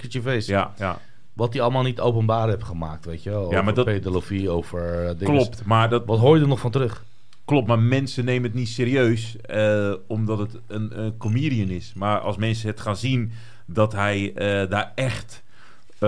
Gervais. 0.09 0.45
Ja, 0.45 0.73
ja. 0.77 0.99
Wat 1.33 1.51
die 1.51 1.61
allemaal 1.61 1.83
niet 1.83 1.99
openbaar 1.99 2.47
heeft 2.49 2.63
gemaakt, 2.63 3.05
weet 3.05 3.23
je 3.23 3.29
wel. 3.29 3.51
Ja, 3.51 3.61
maar 3.61 3.73
dat- 3.73 3.85
over 4.47 4.99
eh, 5.01 5.17
dingen. 5.17 5.33
Klopt, 5.35 5.65
maar 5.65 5.89
dat, 5.89 6.05
Wat 6.05 6.19
hoor 6.19 6.35
je 6.35 6.41
er 6.41 6.47
nog 6.47 6.59
van 6.59 6.71
terug? 6.71 7.03
Klopt, 7.45 7.67
maar 7.67 7.79
mensen 7.79 8.25
nemen 8.25 8.43
het 8.43 8.53
niet 8.53 8.67
serieus 8.67 9.35
eh, 9.41 9.93
omdat 10.07 10.37
het 10.39 10.59
een, 10.67 10.99
een 10.99 11.17
comedian 11.17 11.69
is. 11.69 11.93
Maar 11.95 12.19
als 12.19 12.37
mensen 12.37 12.67
het 12.69 12.79
gaan 12.81 12.97
zien 12.97 13.31
dat 13.65 13.93
hij 13.93 14.33
eh, 14.35 14.69
daar 14.69 14.91
echt 14.95 15.43
eh, 15.93 15.99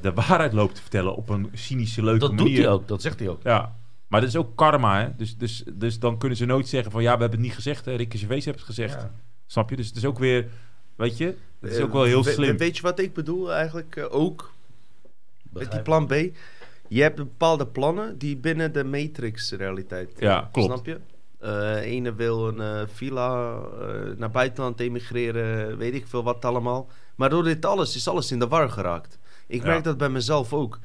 de 0.00 0.12
waarheid 0.14 0.52
loopt 0.52 0.74
te 0.74 0.80
vertellen 0.80 1.16
op 1.16 1.28
een 1.28 1.48
cynische, 1.52 2.02
leuke 2.04 2.18
Dat 2.18 2.32
manier. 2.32 2.46
doet 2.46 2.56
hij 2.64 2.68
ook, 2.68 2.88
dat 2.88 3.02
zegt 3.02 3.18
hij 3.18 3.28
ook. 3.28 3.40
Ja, 3.42 3.74
maar 4.08 4.20
dat 4.20 4.28
is 4.28 4.36
ook 4.36 4.56
karma, 4.56 5.00
hè. 5.02 5.08
Dus, 5.16 5.36
dus, 5.36 5.64
dus 5.72 5.98
dan 5.98 6.18
kunnen 6.18 6.38
ze 6.38 6.44
nooit 6.44 6.68
zeggen 6.68 6.92
van... 6.92 7.02
ja, 7.02 7.14
we 7.14 7.20
hebben 7.20 7.38
het 7.38 7.46
niet 7.48 7.54
gezegd, 7.56 7.84
hè. 7.84 7.94
Ricky 7.94 8.18
Gervais 8.18 8.44
heeft 8.44 8.58
het 8.58 8.66
gezegd. 8.66 8.94
Ja. 9.00 9.10
Snap 9.46 9.70
je? 9.70 9.76
Dus 9.76 9.86
het 9.86 9.96
is 9.96 10.04
ook 10.04 10.18
weer... 10.18 10.48
Weet 10.96 11.16
je? 11.18 11.34
Het 11.60 11.70
is 11.70 11.76
Eh, 11.78 11.84
ook 11.84 11.92
wel 11.92 12.02
heel 12.04 12.24
we- 12.24 12.30
slim. 12.32 12.56
Weet 12.56 12.76
je 12.76 12.82
wat 12.82 12.98
ik 12.98 13.12
bedoel 13.14 13.52
eigenlijk 13.52 13.96
eh, 13.96 14.04
ook? 14.14 14.52
Met 15.52 15.70
die 15.70 15.82
plan 15.82 16.06
B. 16.06 16.14
je 16.88 17.02
hebt 17.02 17.16
bepaalde 17.16 17.66
plannen 17.66 18.18
die 18.18 18.36
binnen 18.36 18.72
de 18.72 18.84
Matrix-realiteit. 18.84 20.12
Ja, 20.18 20.48
klopt. 20.52 20.72
Snap 20.72 20.86
je? 20.86 20.98
Eh 21.38 21.76
ene 21.80 22.14
wil 22.14 22.48
een 22.48 22.60
eh, 22.60 22.88
villa 22.94 23.58
eh, 23.80 24.16
naar 24.16 24.30
buitenland 24.30 24.80
emigreren, 24.80 25.76
weet 25.76 25.94
ik 25.94 26.06
veel 26.06 26.22
wat 26.22 26.44
allemaal. 26.44 26.88
Maar 27.14 27.30
door 27.30 27.44
dit 27.44 27.64
alles 27.64 27.96
is 27.96 28.08
alles 28.08 28.32
in 28.32 28.38
de 28.38 28.48
war 28.48 28.70
geraakt. 28.70 29.18
Ik 29.46 29.60
Ja. 29.62 29.66
merk 29.66 29.84
dat 29.84 29.96
bij 29.98 30.08
mezelf 30.08 30.52
ook. 30.52 30.78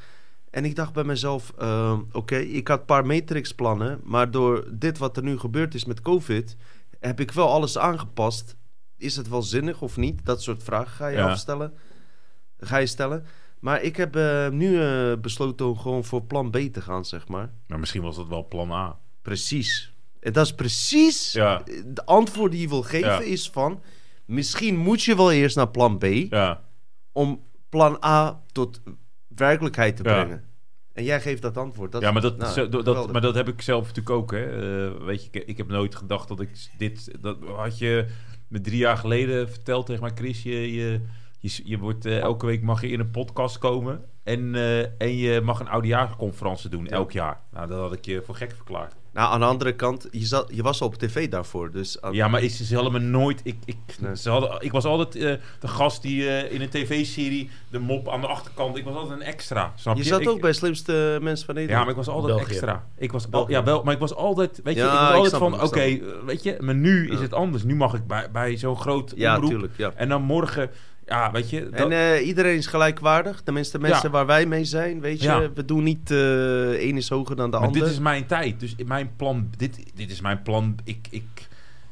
En 0.52 0.66
ik 0.66 0.76
dacht 0.76 0.94
bij 0.94 1.04
mezelf, 1.04 1.54
eh, 1.58 2.00
oké, 2.12 2.36
ik 2.38 2.68
had 2.68 2.80
een 2.80 2.86
paar 2.86 3.06
Matrix-plannen, 3.06 4.00
maar 4.04 4.32
door 4.32 4.68
dit 4.72 4.98
wat 4.98 5.18
er 5.18 5.24
nu 5.24 5.38
gebeurd 5.40 5.74
is 5.74 5.86
met 5.86 6.02
COVID, 6.02 6.56
heb 7.00 7.20
ik 7.20 7.32
wel 7.32 7.50
alles 7.50 7.78
aangepast. 7.78 8.56
Is 8.98 9.16
het 9.16 9.30
wel 9.30 9.42
zinnig 9.42 9.82
of 9.82 9.98
niet? 9.98 10.26
Dat 10.26 10.42
soort 10.42 10.64
vragen 10.64 10.92
ga 10.92 11.08
je 11.08 11.18
Ja. 11.18 11.30
afstellen. 11.30 11.74
Ga 12.58 12.78
je 12.78 12.86
stellen. 12.86 13.26
Maar 13.60 13.82
ik 13.82 13.96
heb 13.96 14.16
eh, 14.16 14.50
nu 14.50 14.82
eh, 14.82 15.14
besloten 15.22 15.66
om 15.66 15.78
gewoon 15.78 16.04
voor 16.04 16.24
plan 16.24 16.50
B 16.50 16.56
te 16.58 16.82
gaan, 16.82 17.06
zeg 17.06 17.28
maar. 17.28 17.54
Maar 17.68 17.80
misschien 17.80 18.02
was 18.02 18.16
dat 18.16 18.28
wel 18.28 18.48
plan 18.48 18.72
A. 18.72 19.00
Precies. 19.22 19.94
En 20.20 20.34
dat 20.34 20.46
is 20.46 20.54
precies 20.56 21.32
Ja. 21.32 21.62
de 21.86 22.06
antwoord 22.06 22.52
die 22.52 22.62
je 22.62 22.68
wil 22.68 22.82
geven 22.84 23.10
Ja. 23.10 23.20
is 23.20 23.50
van... 23.50 23.82
Misschien 24.26 24.78
moet 24.78 25.04
je 25.04 25.16
wel 25.16 25.32
eerst 25.32 25.56
naar 25.56 25.70
plan 25.70 25.98
B 25.98 26.04
Ja, 26.04 26.62
om 27.12 27.44
plan 27.70 27.98
A 28.06 28.42
tot 28.52 28.82
werkelijkheid 29.35 29.95
te 29.98 30.03
Ja. 30.03 30.22
brengen. 30.24 30.43
En 30.93 31.03
jij 31.03 31.22
geeft 31.22 31.42
dat 31.42 31.58
antwoord. 31.58 31.92
Dat, 31.92 32.01
ja 32.01 32.11
maar, 32.11 32.22
dat, 32.22 32.38
nou, 32.38 32.53
zo- 32.53 32.69
dat, 32.69 33.11
maar 33.11 33.22
dat 33.22 33.35
heb 33.35 33.48
ik 33.48 33.61
zelf 33.61 33.82
natuurlijk 33.82 34.10
ook. 34.16 34.32
Hè. 34.32 34.45
Eh, 34.45 35.03
weet 35.06 35.24
je, 35.24 35.30
ik, 35.32 35.43
ik 35.48 35.58
heb 35.58 35.68
nooit 35.68 35.95
gedacht 35.95 36.27
dat 36.27 36.40
ik 36.40 36.50
dit... 36.77 37.22
Dat 37.22 37.38
had 37.56 37.77
je 37.77 38.06
me 38.48 38.61
drie 38.61 38.77
jaar 38.77 38.98
geleden 38.98 39.50
verteld 39.50 39.85
tegen 39.85 40.01
mij, 40.03 40.11
Chris. 40.16 40.43
Je, 40.43 40.74
je, 40.74 41.01
je, 41.40 41.61
je 41.64 41.77
wordt, 41.77 42.06
eh, 42.06 42.19
elke 42.19 42.45
week 42.45 42.61
mag 42.61 42.82
je 42.82 42.88
in 42.90 43.00
een 43.00 43.11
podcast 43.11 43.58
komen. 43.58 44.06
En, 44.24 44.56
eh, 44.56 44.80
en 45.01 45.16
je 45.18 45.42
mag 45.42 45.60
een 45.60 45.69
oudejaarsconferentie 45.69 46.69
doen 46.69 46.88
elk 46.88 47.11
jaar. 47.11 47.40
Nou, 47.51 47.68
dat 47.68 47.80
had 47.80 47.93
ik 47.93 48.06
je 48.06 48.22
voor 48.26 48.35
gek 48.35 48.51
verklaard. 48.56 48.95
Nou, 49.14 49.34
aan 49.34 49.40
de 49.40 49.46
andere 49.46 49.76
kant, 49.76 50.08
je, 50.12 50.26
zat, 50.26 50.50
je 50.54 50.62
was 50.64 50.82
al 50.82 50.88
op 50.88 50.96
tv 50.96 51.30
daarvoor. 51.30 51.72
Dus 51.72 52.02
aan- 52.02 52.14
Ja, 52.14 52.28
maar 52.28 52.42
is, 52.44 52.62
ze 52.68 52.74
hadden 52.76 52.92
me 52.94 53.00
nooit... 53.00 53.42
Ik, 53.44 53.56
ik, 53.66 53.76
Nee. 54.00 54.16
ze 54.18 54.30
hadden, 54.30 54.58
ik 54.60 54.72
was 54.72 54.86
altijd 54.86 55.16
eh, 55.16 55.34
de 55.60 55.68
gast 55.68 56.02
die 56.02 56.28
eh, 56.30 56.52
in 56.54 56.62
een 56.62 56.70
tv-serie... 56.70 57.50
de 57.70 57.80
mop 57.80 58.10
aan 58.10 58.22
de 58.22 58.28
achterkant... 58.28 58.78
Ik 58.78 58.84
was 58.84 58.96
altijd 58.96 59.20
een 59.20 59.26
extra, 59.26 59.74
snap 59.76 59.96
je? 59.98 60.04
je 60.04 60.08
zat 60.10 60.22
Ik- 60.22 60.30
ook 60.30 60.42
bij 60.42 60.54
Slimste 60.54 61.18
Mensen 61.22 61.46
van 61.46 61.56
Ja, 61.56 61.62
Nederland. 61.62 61.86
maar 61.86 61.90
ik 61.98 62.06
was 62.06 62.16
altijd 62.16 62.36
België. 62.36 62.52
extra. 62.52 62.86
Ik 62.98 63.12
was 63.12 63.32
al, 63.32 63.50
ja, 63.50 63.64
wel, 63.64 63.84
maar 63.84 63.94
ik 63.94 64.00
was 64.00 64.14
altijd, 64.16 64.60
weet 64.64 64.76
je, 64.76 64.82
Ja, 64.82 64.94
ik 64.94 65.00
was 65.00 65.16
altijd 65.34 65.38
van, 65.38 65.62
oké, 65.62 65.80
eh, 65.82 66.00
weet 66.26 66.44
je, 66.44 66.58
maar 66.60 66.76
nu 66.76 67.08
is 67.10 67.16
Ja. 67.18 67.22
het 67.22 67.34
anders. 67.34 67.64
Nu 67.64 67.76
mag 67.76 67.94
ik 67.94 68.08
bij, 68.08 68.32
bij 68.32 68.58
zo'n 68.58 68.78
groot 68.78 69.14
Ja, 69.16 69.34
omroep. 69.36 69.50
tuurlijk. 69.50 69.74
Ja. 69.78 69.92
En 69.96 70.10
dan 70.10 70.22
morgen, 70.22 70.70
ja, 71.12 71.32
weet 71.32 71.50
je, 71.50 71.70
dat, 71.70 71.80
En 71.80 71.92
eh, 71.92 72.28
iedereen 72.28 72.58
is 72.58 72.68
gelijkwaardig. 72.68 73.42
Tenminste, 73.42 73.78
de 73.78 73.84
mensen 73.84 74.04
Ja. 74.08 74.10
waar 74.10 74.26
wij 74.26 74.46
mee 74.46 74.66
zijn, 74.66 75.00
weet 75.02 75.20
je. 75.22 75.28
Ja. 75.28 75.52
We 75.54 75.66
doen 75.66 75.84
niet 75.84 76.12
eh 76.12 76.70
één 76.72 76.98
is 76.98 77.10
hoger 77.10 77.36
dan 77.36 77.52
de 77.52 77.58
maar 77.58 77.68
ander. 77.68 77.82
dit 77.82 77.92
is 77.92 78.00
mijn 78.00 78.26
tijd. 78.26 78.60
Dus 78.60 78.76
mijn 78.86 79.12
plan, 79.16 79.50
dit, 79.58 79.80
dit 79.96 80.12
is 80.12 80.22
mijn 80.22 80.42
plan. 80.42 80.76
Ik, 80.84 81.08
ik, 81.10 81.24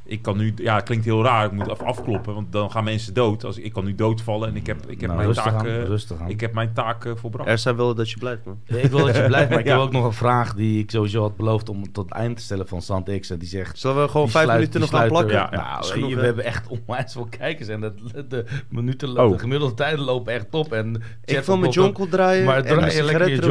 ik 0.09 0.21
kan 0.21 0.37
nu, 0.37 0.53
ja, 0.55 0.75
het 0.75 0.83
klinkt 0.83 1.05
heel 1.05 1.23
raar. 1.23 1.45
Ik 1.45 1.51
moet 1.51 1.69
af, 1.69 1.81
afkloppen, 1.81 2.33
want 2.33 2.51
dan 2.51 2.71
gaan 2.71 2.83
mensen 2.83 3.13
dood. 3.13 3.43
Als, 3.45 3.57
ik 3.57 3.73
kan 3.73 3.85
nu 3.85 3.95
doodvallen 3.95 4.49
en 4.49 4.55
ik 4.55 4.67
heb, 4.67 4.77
ik 4.81 4.89
heb 4.89 4.99
Nou, 4.99 5.13
mijn 5.13 5.25
rustig 5.27 5.43
taak, 5.43 5.53
aan, 5.59 5.65
eh, 5.67 5.83
rustig 5.83 6.19
aan. 6.19 6.29
ik 6.29 6.39
heb 6.41 6.53
mijn 6.53 6.73
taak 6.73 7.07
volbracht. 7.15 7.49
Er 7.49 7.57
zijn 7.57 7.75
wel 7.75 7.95
dat 7.95 8.09
je 8.09 8.17
blijft, 8.17 8.45
man. 8.45 8.59
Ja, 8.65 8.75
Ik 8.77 8.91
wil 8.91 9.05
dat 9.05 9.15
je 9.15 9.23
blijft, 9.33 9.49
maar 9.49 9.59
ik 9.59 9.65
Ja. 9.65 9.71
heb 9.71 9.81
ook 9.81 9.91
nog 9.91 10.05
een 10.05 10.13
vraag 10.13 10.53
die 10.53 10.79
ik 10.79 10.91
sowieso 10.91 11.21
had 11.21 11.35
beloofd 11.37 11.69
om 11.69 11.91
tot 11.91 12.09
het 12.09 12.13
eind 12.17 12.37
te 12.37 12.43
stellen 12.43 12.67
van 12.67 12.81
Sant 12.81 13.19
X. 13.19 13.29
En 13.29 13.37
die 13.39 13.47
zegt... 13.47 13.79
Zullen 13.79 14.01
we 14.01 14.07
gewoon 14.09 14.29
vijf 14.29 14.43
sluit- 14.45 14.59
minuten 14.59 14.79
nog 14.79 14.89
gaan 14.89 15.07
sluiten- 15.07 15.27
plakken? 15.37 15.57
Ja, 15.57 15.63
ja. 15.63 15.71
Nou, 15.79 15.85
genoeg, 15.91 16.13
we 16.19 16.25
hebben 16.25 16.43
echt 16.45 16.67
onwijs 16.67 17.11
veel 17.13 17.27
kijkers 17.39 17.67
en 17.67 17.81
de, 17.81 17.93
de 18.27 18.45
minuten 18.69 19.09
Oh. 19.09 19.15
lopen, 19.15 19.31
de 19.33 19.39
gemiddelde 19.39 19.73
tijden 19.73 19.99
lopen 20.05 20.33
echt 20.33 20.51
top. 20.51 20.73
En 20.73 21.01
Ik 21.25 21.39
wil 21.39 21.57
Blog- 21.57 21.73
Jonkel 21.73 22.07
draaien. 22.07 22.45
Maar 22.45 22.63
draai 22.63 22.95
je 22.95 23.03
lekker 23.03 23.29
je 23.29 23.41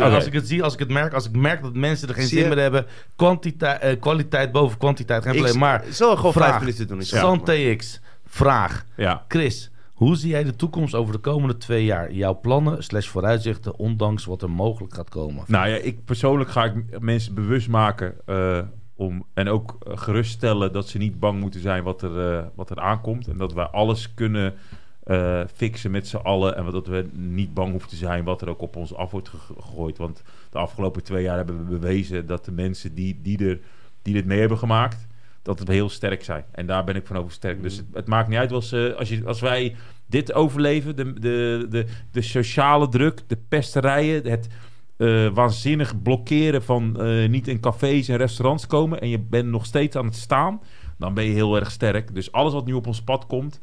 als 0.00 0.26
ik 0.26 0.32
het 0.32 0.48
zie, 0.48 0.62
als 0.62 0.72
ik 0.72 0.78
het 0.78 0.90
merk, 0.90 1.14
als 1.14 1.26
ik 1.28 1.36
merk 1.36 1.62
dat 1.62 1.74
mensen 1.74 2.08
er 2.08 2.14
geen 2.14 2.26
zin 2.26 2.48
meer 2.48 2.58
hebben, 2.58 2.86
kwantiteit, 3.16 3.80
eh, 3.80 4.00
kwaliteit 4.00 4.52
boven 4.52 4.78
kwantiteit, 4.78 5.22
geen 5.22 5.32
probleem. 5.32 5.58
Maar 5.58 5.81
zal 5.90 6.16
gewoon 6.16 6.32
vraag. 6.32 6.48
vijf 6.48 6.60
minuten 6.60 6.86
doen. 6.86 7.02
Sant. 7.02 7.46
TX, 7.46 8.00
vraag. 8.26 8.84
Ja. 8.96 9.24
Chris, 9.28 9.70
hoe 9.94 10.16
zie 10.16 10.30
jij 10.30 10.44
de 10.44 10.56
toekomst 10.56 10.94
over 10.94 11.12
de 11.12 11.18
komende 11.20 11.56
twee 11.56 11.84
jaar? 11.84 12.12
Jouw 12.12 12.40
plannen 12.40 12.84
slash 12.84 13.06
vooruitzichten, 13.08 13.78
ondanks 13.78 14.24
wat 14.24 14.42
er 14.42 14.50
mogelijk 14.50 14.94
gaat 14.94 15.08
komen. 15.08 15.44
Nou 15.46 15.68
ja, 15.68 15.76
ik 15.76 16.04
persoonlijk 16.04 16.50
ga 16.50 16.64
ik 16.64 17.00
mensen 17.00 17.34
bewust 17.34 17.68
maken 17.68 18.14
eh, 18.26 18.58
om, 18.94 19.24
en 19.34 19.48
ook 19.48 19.76
eh, 19.80 19.92
geruststellen 19.96 20.72
dat 20.72 20.88
ze 20.88 20.98
niet 20.98 21.18
bang 21.20 21.40
moeten 21.40 21.60
zijn 21.60 21.82
wat 21.82 22.02
er, 22.02 22.32
eh, 22.36 22.44
wat 22.54 22.70
er 22.70 22.80
aankomt. 22.80 23.28
En 23.28 23.36
dat 23.36 23.52
wij 23.52 23.64
alles 23.66 24.14
kunnen 24.14 24.54
eh, 25.02 25.40
fixen 25.54 25.90
met 25.90 26.08
z'n 26.08 26.16
allen. 26.16 26.56
En 26.56 26.70
dat 26.70 26.86
we 26.86 27.08
niet 27.12 27.54
bang 27.54 27.70
hoeven 27.70 27.88
te 27.88 27.96
zijn 27.96 28.24
wat 28.24 28.42
er 28.42 28.48
ook 28.48 28.60
op 28.60 28.76
ons 28.76 28.94
af 28.94 29.10
wordt 29.10 29.28
ge- 29.28 29.36
gegooid. 29.60 29.98
Want 29.98 30.22
de 30.50 30.58
afgelopen 30.58 31.02
twee 31.02 31.22
jaar 31.22 31.36
hebben 31.36 31.58
we 31.58 31.78
bewezen 31.78 32.26
dat 32.26 32.44
de 32.44 32.52
mensen 32.52 32.94
die, 32.94 33.18
die, 33.22 33.48
er, 33.48 33.60
die 34.02 34.14
dit 34.14 34.24
mee 34.26 34.40
hebben 34.40 34.58
gemaakt, 34.58 35.06
dat 35.42 35.60
we 35.60 35.72
heel 35.72 35.88
sterk 35.88 36.24
zijn. 36.24 36.44
En 36.52 36.66
daar 36.66 36.84
ben 36.84 36.96
ik 36.96 37.06
van 37.06 37.16
oversterkt. 37.16 37.62
Dus 37.62 37.76
het, 37.76 37.86
het 37.92 38.06
maakt 38.06 38.28
niet 38.28 38.38
uit 38.38 38.52
als, 38.52 38.74
als, 38.74 39.08
je, 39.08 39.22
als 39.24 39.40
wij 39.40 39.76
dit 40.06 40.32
overleven, 40.32 40.96
de, 40.96 41.12
de, 41.12 41.66
de, 41.68 41.86
de 42.10 42.22
sociale 42.22 42.88
druk, 42.88 43.22
de 43.26 43.38
pesterijen, 43.48 44.30
het 44.30 44.48
eh, 44.96 45.28
waanzinnig 45.28 46.02
blokkeren 46.02 46.62
van 46.62 47.00
eh, 47.00 47.28
niet 47.28 47.48
in 47.48 47.60
cafés 47.60 48.08
en 48.08 48.16
restaurants 48.16 48.66
komen 48.66 49.00
en 49.00 49.08
je 49.08 49.18
bent 49.18 49.48
nog 49.48 49.66
steeds 49.66 49.96
aan 49.96 50.04
het 50.04 50.16
staan, 50.16 50.60
dan 50.98 51.14
ben 51.14 51.24
je 51.24 51.32
heel 51.32 51.56
erg 51.56 51.70
sterk. 51.70 52.14
Dus 52.14 52.32
alles 52.32 52.52
wat 52.52 52.66
nu 52.66 52.72
op 52.72 52.86
ons 52.86 53.02
pad 53.02 53.26
komt, 53.26 53.60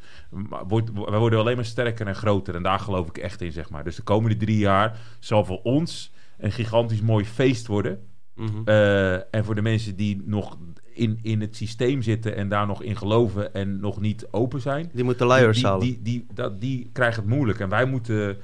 wordt, 0.67 0.91
wij 0.93 1.19
worden 1.19 1.39
alleen 1.39 1.55
maar 1.55 1.65
sterker 1.65 2.07
en 2.07 2.15
groter. 2.15 2.55
En 2.55 2.63
daar 2.63 2.79
geloof 2.79 3.07
ik 3.07 3.17
echt 3.17 3.41
in, 3.41 3.51
zeg 3.51 3.69
maar. 3.69 3.83
Dus 3.83 3.95
de 3.95 4.01
komende 4.01 4.37
drie 4.37 4.57
jaar 4.57 4.99
zal 5.19 5.45
voor 5.45 5.61
ons 5.61 6.13
een 6.37 6.51
gigantisch 6.51 7.01
mooi 7.01 7.25
feest 7.25 7.67
worden. 7.67 7.99
Mhm. 8.35 8.61
Eh, 8.65 9.13
en 9.13 9.45
voor 9.45 9.55
de 9.55 9.61
mensen 9.61 9.95
die 9.95 10.21
nog 10.25 10.57
in, 10.99 11.19
in 11.21 11.41
het 11.41 11.55
systeem 11.55 12.01
zitten 12.01 12.35
en 12.35 12.49
daar 12.49 12.67
nog 12.67 12.83
in 12.83 12.95
geloven 12.97 13.53
en 13.53 13.79
nog 13.79 14.01
niet 14.01 14.27
open 14.31 14.61
zijn, 14.61 14.89
Die 14.93 15.03
moeten 15.03 15.27
luiers 15.27 15.63
halen. 15.63 15.79
die, 15.79 15.99
die, 16.01 16.25
dat, 16.33 16.61
die 16.61 16.89
krijgen 16.93 17.21
het 17.23 17.31
moeilijk. 17.31 17.59
En 17.59 17.69
wij 17.69 17.85
moeten 17.85 18.37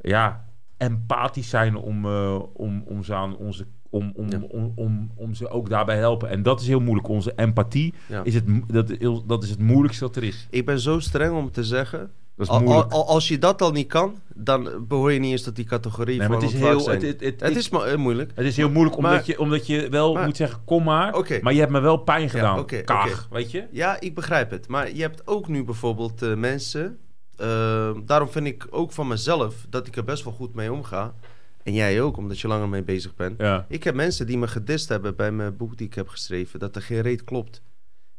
ja, 0.00 0.44
empathisch 0.76 1.48
zijn 1.48 1.76
om, 1.76 2.04
eh, 2.04 2.38
om, 2.52 2.82
om 2.86 3.04
ze 3.04 3.14
aan 3.14 3.36
onze. 3.36 3.66
Om, 3.92 4.12
om, 4.14 4.30
Ja. 4.30 4.40
om, 4.48 4.72
om, 4.74 5.10
om 5.14 5.34
ze 5.34 5.48
ook 5.48 5.68
daarbij 5.68 5.96
helpen. 5.96 6.28
En 6.28 6.42
dat 6.42 6.60
is 6.60 6.66
heel 6.66 6.80
moeilijk. 6.80 7.08
Onze 7.08 7.32
empathie 7.36 7.94
Ja. 8.08 8.24
is, 8.24 8.34
het, 8.34 8.44
dat, 8.66 8.90
is- 8.90 9.22
dat 9.26 9.42
is 9.42 9.50
het 9.50 9.58
moeilijkste 9.58 10.04
dat 10.04 10.16
er 10.16 10.22
is. 10.24 10.46
Ik 10.50 10.66
ben 10.66 10.80
zo 10.80 10.98
streng 10.98 11.34
om 11.36 11.50
te 11.50 11.64
zeggen... 11.64 12.10
Dat 12.46 12.48
is 12.48 12.54
al- 12.54 12.58
al- 12.60 12.72
moeilijk. 12.72 12.92
al- 12.92 13.08
als 13.08 13.28
je 13.28 13.38
dat 13.38 13.62
al 13.62 13.72
niet 13.72 13.88
kan, 13.88 14.20
dan 14.34 14.84
behoor 14.88 15.12
je 15.12 15.18
niet 15.18 15.30
eens 15.30 15.42
tot 15.42 15.56
die 15.56 15.64
categorie 15.64 16.18
Nee, 16.18 16.26
van 16.26 16.36
het 16.36 16.44
is 16.44 16.52
heel, 16.52 16.88
het, 16.88 17.02
het, 17.02 17.40
Het 17.40 17.56
is 17.56 17.68
eh, 17.68 17.94
moeilijk. 17.96 18.32
het 18.34 18.46
is 18.46 18.56
heel 18.56 18.70
moeilijk 18.70 18.96
omdat, 18.96 19.12
Maar- 19.12 19.22
je, 19.26 19.38
omdat 19.38 19.66
je 19.66 19.88
wel 19.88 20.12
maar- 20.14 20.24
moet 20.24 20.36
zeggen: 20.36 20.60
kom 20.64 20.82
maar. 20.84 21.38
Maar 21.42 21.52
je 21.52 21.58
hebt 21.60 21.72
me 21.72 21.80
wel 21.80 21.96
pijn 21.96 22.30
gedaan. 22.30 22.66
Kaag, 22.66 23.24
oké. 23.26 23.34
weet 23.34 23.50
je? 23.50 23.64
Ja, 23.70 24.00
ik 24.00 24.14
begrijp 24.14 24.50
het. 24.50 24.68
Maar 24.68 24.94
je 24.94 25.00
hebt 25.02 25.26
ook 25.26 25.48
nu 25.48 25.64
bijvoorbeeld 25.64 26.22
eh, 26.22 26.34
mensen... 26.34 26.98
eh, 27.36 27.90
daarom 28.04 28.28
vind 28.28 28.46
ik 28.46 28.66
ook 28.70 28.92
van 28.92 29.08
mezelf 29.08 29.54
dat 29.68 29.86
ik 29.86 29.96
er 29.96 30.04
best 30.04 30.24
wel 30.24 30.32
goed 30.32 30.54
mee 30.54 30.72
omga. 30.72 31.14
En 31.62 31.72
jij 31.74 32.02
ook, 32.02 32.16
omdat 32.16 32.40
je 32.40 32.48
langer 32.48 32.68
mee 32.68 32.82
bezig 32.82 33.14
bent. 33.14 33.40
Ja. 33.40 33.64
Ik 33.68 33.84
heb 33.84 33.94
mensen 33.94 34.26
die 34.26 34.38
me 34.38 34.48
gedist 34.48 34.88
hebben 34.88 35.16
bij 35.16 35.32
mijn 35.32 35.56
boek 35.56 35.76
die 35.76 35.86
ik 35.86 35.94
heb 35.94 36.08
geschreven... 36.08 36.58
dat 36.58 36.76
er 36.76 36.82
geen 36.82 37.00
reet 37.00 37.24
klopt. 37.24 37.62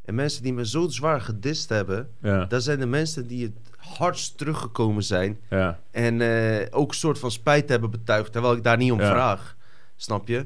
En 0.06 0.16
mensen 0.16 0.44
die 0.44 0.54
me 0.54 0.68
zo 0.68 0.88
zwaar 0.88 1.22
gedist 1.22 1.70
hebben... 1.70 2.10
Ja. 2.22 2.46
dat 2.46 2.64
zijn 2.64 2.80
de 2.80 2.86
mensen 2.86 3.28
die 3.28 3.44
het 3.44 3.54
hardst 3.98 4.38
teruggekomen 4.38 5.04
zijn... 5.04 5.40
Ja. 5.50 5.80
En 5.92 6.22
eh, 6.22 6.68
ook 6.72 6.90
een 6.90 6.96
soort 6.98 7.20
van 7.20 7.32
spijt 7.32 7.70
hebben 7.70 7.92
betuigd, 7.92 8.32
terwijl 8.32 8.56
ik 8.56 8.64
daar 8.64 8.78
niet 8.78 8.92
om 8.92 9.00
Ja. 9.00 9.10
vraag. 9.10 9.56
Snap 9.96 10.28
je? 10.28 10.46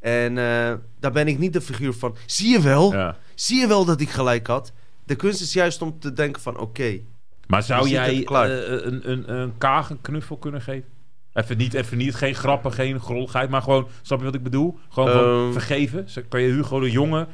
En 0.00 0.38
eh, 0.38 0.74
daar 1.00 1.12
ben 1.12 1.28
ik 1.28 1.38
niet 1.38 1.52
de 1.52 1.60
figuur 1.60 1.92
van. 1.92 2.16
Zie 2.26 2.48
je 2.48 2.60
wel? 2.60 3.14
Zie 3.34 3.58
je 3.60 3.66
wel 3.66 3.84
dat 3.84 4.00
ik 4.00 4.10
gelijk 4.10 4.46
had? 4.46 4.72
De 5.04 5.14
kunst 5.16 5.40
is 5.40 5.52
juist 5.52 5.82
om 5.82 5.98
te 5.98 6.12
denken 6.12 6.42
van 6.42 6.58
oké. 6.58 7.00
Maar 7.46 7.62
zou 7.62 7.88
jij 7.88 8.24
eh, 8.24 8.68
een, 8.84 9.10
een, 9.10 9.32
een 9.34 9.58
kaag 9.58 9.90
een 9.90 10.00
knuffel 10.00 10.36
kunnen 10.36 10.60
geven? 10.62 10.88
Even 11.32 11.56
niet, 11.56 11.74
even 11.74 11.96
niet, 11.98 12.14
geen 12.14 12.34
grappen, 12.34 12.72
geen 12.72 13.00
grolligheid, 13.00 13.50
maar 13.50 13.62
gewoon, 13.62 13.88
snap 14.02 14.18
je 14.18 14.24
wat 14.24 14.34
ik 14.34 14.42
bedoel? 14.42 14.78
Gewoon 14.88 15.10
van 15.10 15.24
Ehm. 15.44 15.52
vergeven. 15.52 16.06
Kan 16.28 16.40
je 16.40 16.52
Hugo 16.52 16.80
de 16.80 16.90
Jonge, 16.90 17.20
eh, 17.20 17.26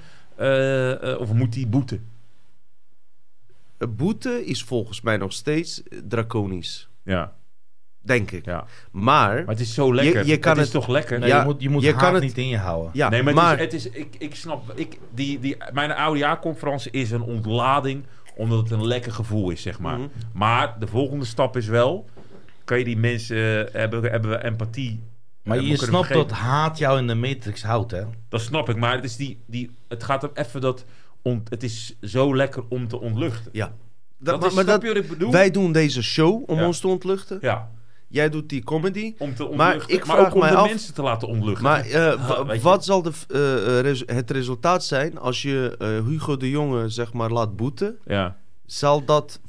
of 1.19 1.33
moet 1.33 1.55
hij 1.55 1.67
boeten? 1.69 2.07
een 3.79 3.97
boete 3.97 4.45
is 4.47 4.63
volgens 4.65 5.01
mij 5.01 5.17
nog 5.17 5.33
steeds 5.33 5.83
eh, 5.83 5.99
draconisch. 6.09 6.89
Ja, 7.03 7.33
Denk 8.01 8.31
ik. 8.31 8.45
ja. 8.45 8.65
Maar, 8.91 9.35
Maar 9.35 9.47
het 9.47 9.61
is 9.61 9.75
zo 9.75 9.95
lekker. 9.95 10.27
je 10.27 10.39
kan 10.39 10.51
het 10.57 10.67
is 10.67 10.73
het- 10.73 10.83
toch 10.83 10.89
lekker? 10.89 11.19
Nee, 11.19 11.29
Ja, 11.29 11.39
je 11.39 11.45
moet, 11.45 11.63
je 11.63 11.69
moet 11.69 11.83
je 11.83 11.93
haat 11.93 12.01
kan 12.03 12.15
het- 12.15 12.23
niet 12.23 12.39
in 12.39 12.49
je 12.49 12.57
houden. 12.59 12.91
ja, 12.95 13.09
nee, 13.09 13.23
maar, 13.23 13.35
maar 13.35 13.59
het 13.59 13.73
is, 13.73 13.85
het 13.85 13.95
is, 13.95 14.01
ik, 14.01 14.15
ik 14.19 14.35
snap, 14.35 14.73
ik, 14.79 14.99
die, 15.15 15.39
die, 15.39 15.57
mijn 15.73 15.91
oudejaarsconferentie 15.93 16.91
is 16.91 17.11
een 17.11 17.23
ontlading, 17.23 18.05
omdat 18.37 18.59
het 18.59 18.71
een 18.71 18.87
lekker 18.87 19.13
gevoel 19.13 19.51
is, 19.51 19.63
zeg 19.63 19.79
maar. 19.79 19.99
Mhm. 19.99 20.09
Maar 20.33 20.79
de 20.79 20.87
volgende 20.87 21.25
stap 21.25 21.57
is 21.57 21.67
wel, 21.67 22.09
kan 22.65 22.79
je 22.79 22.85
die 22.85 22.97
mensen, 22.97 23.67
eh, 23.67 23.73
hebben, 23.81 24.11
hebben 24.11 24.31
we 24.31 24.45
empathie 24.45 25.01
Maar 25.47 25.61
je 25.61 25.77
snapt 25.77 26.13
dat 26.13 26.31
haat 26.31 26.79
jou 26.79 26.99
in 26.99 27.07
de 27.07 27.15
Matrix 27.15 27.63
houdt, 27.63 27.91
hè? 27.91 28.03
Dat 28.29 28.41
snap 28.41 28.69
ik, 28.69 28.77
maar 28.77 28.95
het, 28.95 29.05
is 29.05 29.17
die, 29.17 29.43
die, 29.47 29.71
het 29.89 30.05
gaat 30.05 30.23
er 30.23 30.31
even 30.35 30.61
dat... 30.61 30.85
ont- 31.23 31.51
het 31.51 31.63
is 31.63 31.97
zo 32.01 32.37
lekker 32.37 32.65
om 32.69 32.89
te 32.89 33.01
ontluchten. 33.01 33.51
ja. 33.53 33.73
Dat, 34.19 34.41
maar- 34.41 34.49
is, 34.49 34.55
maar 34.55 34.65
snap 34.65 34.81
dat- 34.81 34.89
je 34.91 34.95
wat 34.97 35.05
ik 35.05 35.11
bedoel? 35.11 35.31
wij 35.33 35.51
doen 35.51 35.73
deze 35.73 36.03
show 36.03 36.51
om 36.51 36.59
Ja. 36.59 36.67
ons 36.67 36.81
te 36.81 36.89
ontluchten. 36.89 37.39
Ja, 37.41 37.71
jij 38.09 38.29
doet 38.31 38.49
die 38.49 38.65
comedy. 38.65 39.15
Om 39.19 39.35
te 39.35 39.43
Maar 39.43 39.51
ontluchten. 39.73 39.95
ik 39.97 40.07
Maar, 40.07 40.17
vraag 40.17 40.29
ook 40.29 40.35
om 40.35 40.41
mij 40.41 40.51
de 40.51 40.57
af- 40.57 40.69
mensen 40.69 40.95
te 40.95 41.03
laten 41.03 41.29
ontluchten. 41.29 41.63
Maar 41.65 41.85
eh, 41.87 42.61
wat 42.63 42.85
zal 42.85 43.03
de, 43.03 43.11
eh, 43.29 43.79
eh, 43.79 43.81
res- 43.81 44.03
het 44.07 44.31
resultaat 44.31 44.85
zijn 44.85 45.19
als 45.19 45.43
je 45.43 45.75
eh, 45.79 45.89
Hugo 46.07 46.37
de 46.37 46.51
Jonge 46.51 46.89
zeg 46.89 47.13
maar 47.13 47.31
laat 47.31 47.57
boeten? 47.57 47.99
ja. 48.05 48.37
Zal 48.67 49.05
dat 49.05 49.41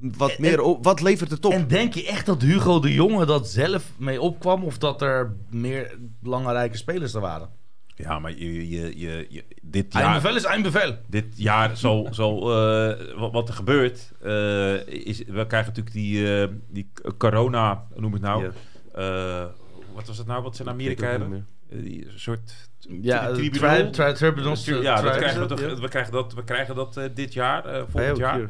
wat 0.00 0.30
En- 0.30 0.36
meer 0.40 0.60
op, 0.60 0.84
wat 0.84 1.00
levert 1.00 1.30
het 1.30 1.44
op? 1.44 1.52
En 1.52 1.68
denk 1.68 1.94
je 1.94 2.06
echt 2.06 2.26
dat 2.26 2.42
Hugo 2.42 2.80
de 2.80 2.94
Jonge 2.94 3.26
dat 3.26 3.48
zelf 3.48 3.90
mee 3.96 4.20
opkwam? 4.20 4.64
Of 4.64 4.78
dat 4.78 5.02
er 5.02 5.36
meer 5.50 5.98
belangrijke 6.20 6.76
spelers 6.76 7.14
er 7.14 7.20
waren? 7.20 7.48
ja, 7.98 8.18
maar 8.18 8.30
je, 8.30 8.68
je, 8.70 8.98
je, 8.98 9.26
je- 9.28 9.44
dit 9.62 9.92
Ja. 9.92 9.98
jaar... 10.00 10.08
Eindbevel 10.10 10.36
is 10.36 10.44
eindbevel. 10.44 10.96
Dit 11.06 11.26
jaar 11.34 11.76
zal, 11.76 12.08
zal 12.10 12.40
eh, 12.40 12.94
wat, 13.18 13.32
wat 13.32 13.48
er 13.48 13.54
gebeurt, 13.54 14.12
eh, 14.22 14.86
is, 14.86 15.18
we 15.18 15.46
krijgen 15.46 15.68
natuurlijk 15.74 15.92
die, 15.92 16.40
eh, 16.42 16.48
die 16.68 16.90
corona, 17.18 17.84
noem 17.94 18.14
ik 18.14 18.22
het 18.22 18.22
nou? 18.22 18.50
Eh, 18.94 19.44
wat 19.94 20.06
was 20.06 20.18
het 20.18 20.26
nou 20.26 20.42
wat 20.42 20.56
ze 20.56 20.62
in 20.62 20.68
Amerika 20.68 21.06
hebben? 21.08 21.46
die 21.70 22.06
soort 22.14 22.68
Ja, 22.78 23.26
tri- 23.32 23.34
tri- 23.34 23.50
tribunal? 23.50 23.90
tri- 23.90 24.12
Tri- 24.62 24.82
ja, 24.82 24.94
dat 25.00 25.10
tri- 25.12 25.18
krijgen 25.20 25.40
we, 25.40 25.46
toch, 25.46 25.60
we 25.80 25.88
krijgen 25.88 26.12
dat, 26.12 26.34
we 26.34 26.44
krijgen 26.44 26.74
dat 26.74 26.96
eh, 26.96 27.04
dit 27.14 27.32
jaar, 27.32 27.64
eh, 27.64 27.82
volgend 27.88 28.16
jaar. 28.16 28.40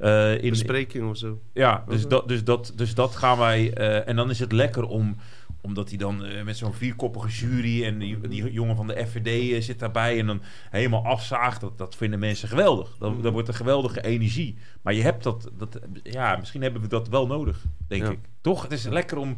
Eh, 0.00 0.42
in, 0.42 0.50
Bespreking 0.50 1.08
of 1.08 1.16
zo. 1.16 1.40
ja, 1.52 1.84
dus 1.88 2.06
dat, 2.08 2.28
dus, 2.28 2.44
dat, 2.44 2.72
dus 2.76 2.94
dat 2.94 3.16
gaan 3.16 3.38
wij. 3.38 3.72
eh, 3.72 4.08
en 4.08 4.16
dan 4.16 4.30
is 4.30 4.38
het 4.38 4.52
lekker 4.52 4.84
om 4.84 5.16
omdat 5.62 5.88
hij 5.88 5.98
dan 5.98 6.24
eh, 6.24 6.44
met 6.44 6.56
zo'n 6.56 6.72
vierkoppige 6.74 7.28
jury 7.28 7.84
en 7.84 7.98
die, 7.98 8.20
die 8.28 8.52
jongen 8.52 8.76
van 8.76 8.86
de 8.86 9.06
FVD 9.06 9.64
zit 9.64 9.78
daarbij 9.78 10.18
en 10.18 10.26
dan 10.26 10.42
helemaal 10.70 11.04
afzaagt. 11.04 11.60
Dat, 11.60 11.78
dat 11.78 11.96
vinden 11.96 12.18
mensen 12.18 12.48
geweldig. 12.48 12.96
Dan, 12.98 13.22
dan 13.22 13.32
wordt 13.32 13.48
er 13.48 13.54
geweldige 13.54 14.02
energie. 14.04 14.56
Maar 14.82 14.94
je 14.94 15.02
hebt 15.02 15.22
dat, 15.22 15.50
dat, 15.58 15.78
ja, 16.02 16.36
misschien 16.36 16.62
hebben 16.62 16.82
we 16.82 16.88
dat 16.88 17.08
wel 17.08 17.26
nodig, 17.26 17.64
denk 17.88 18.02
Ja. 18.02 18.10
ik. 18.10 18.18
Toch? 18.40 18.62
Het 18.62 18.72
is 18.72 18.84
lekker 18.86 19.18
om 19.18 19.36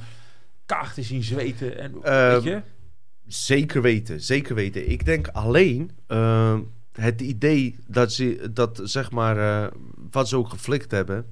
Kaag 0.66 0.94
te 0.94 1.02
zien 1.02 1.22
zweten. 1.22 1.78
En, 1.78 1.94
Ehm, 2.02 2.32
weet 2.32 2.42
je? 2.42 2.62
Zeker 3.26 3.82
weten, 3.82 4.20
zeker 4.20 4.54
weten. 4.54 4.90
Ik 4.90 5.04
denk 5.04 5.28
alleen 5.28 5.90
eh, 6.06 6.58
het 6.92 7.20
idee 7.20 7.76
dat 7.86 8.12
ze 8.12 8.50
dat 8.52 8.80
zeg 8.82 9.10
maar 9.10 9.38
eh, 9.38 9.70
wat 10.10 10.28
ze 10.28 10.36
ook 10.36 10.48
geflikt 10.48 10.90
hebben 10.90 11.26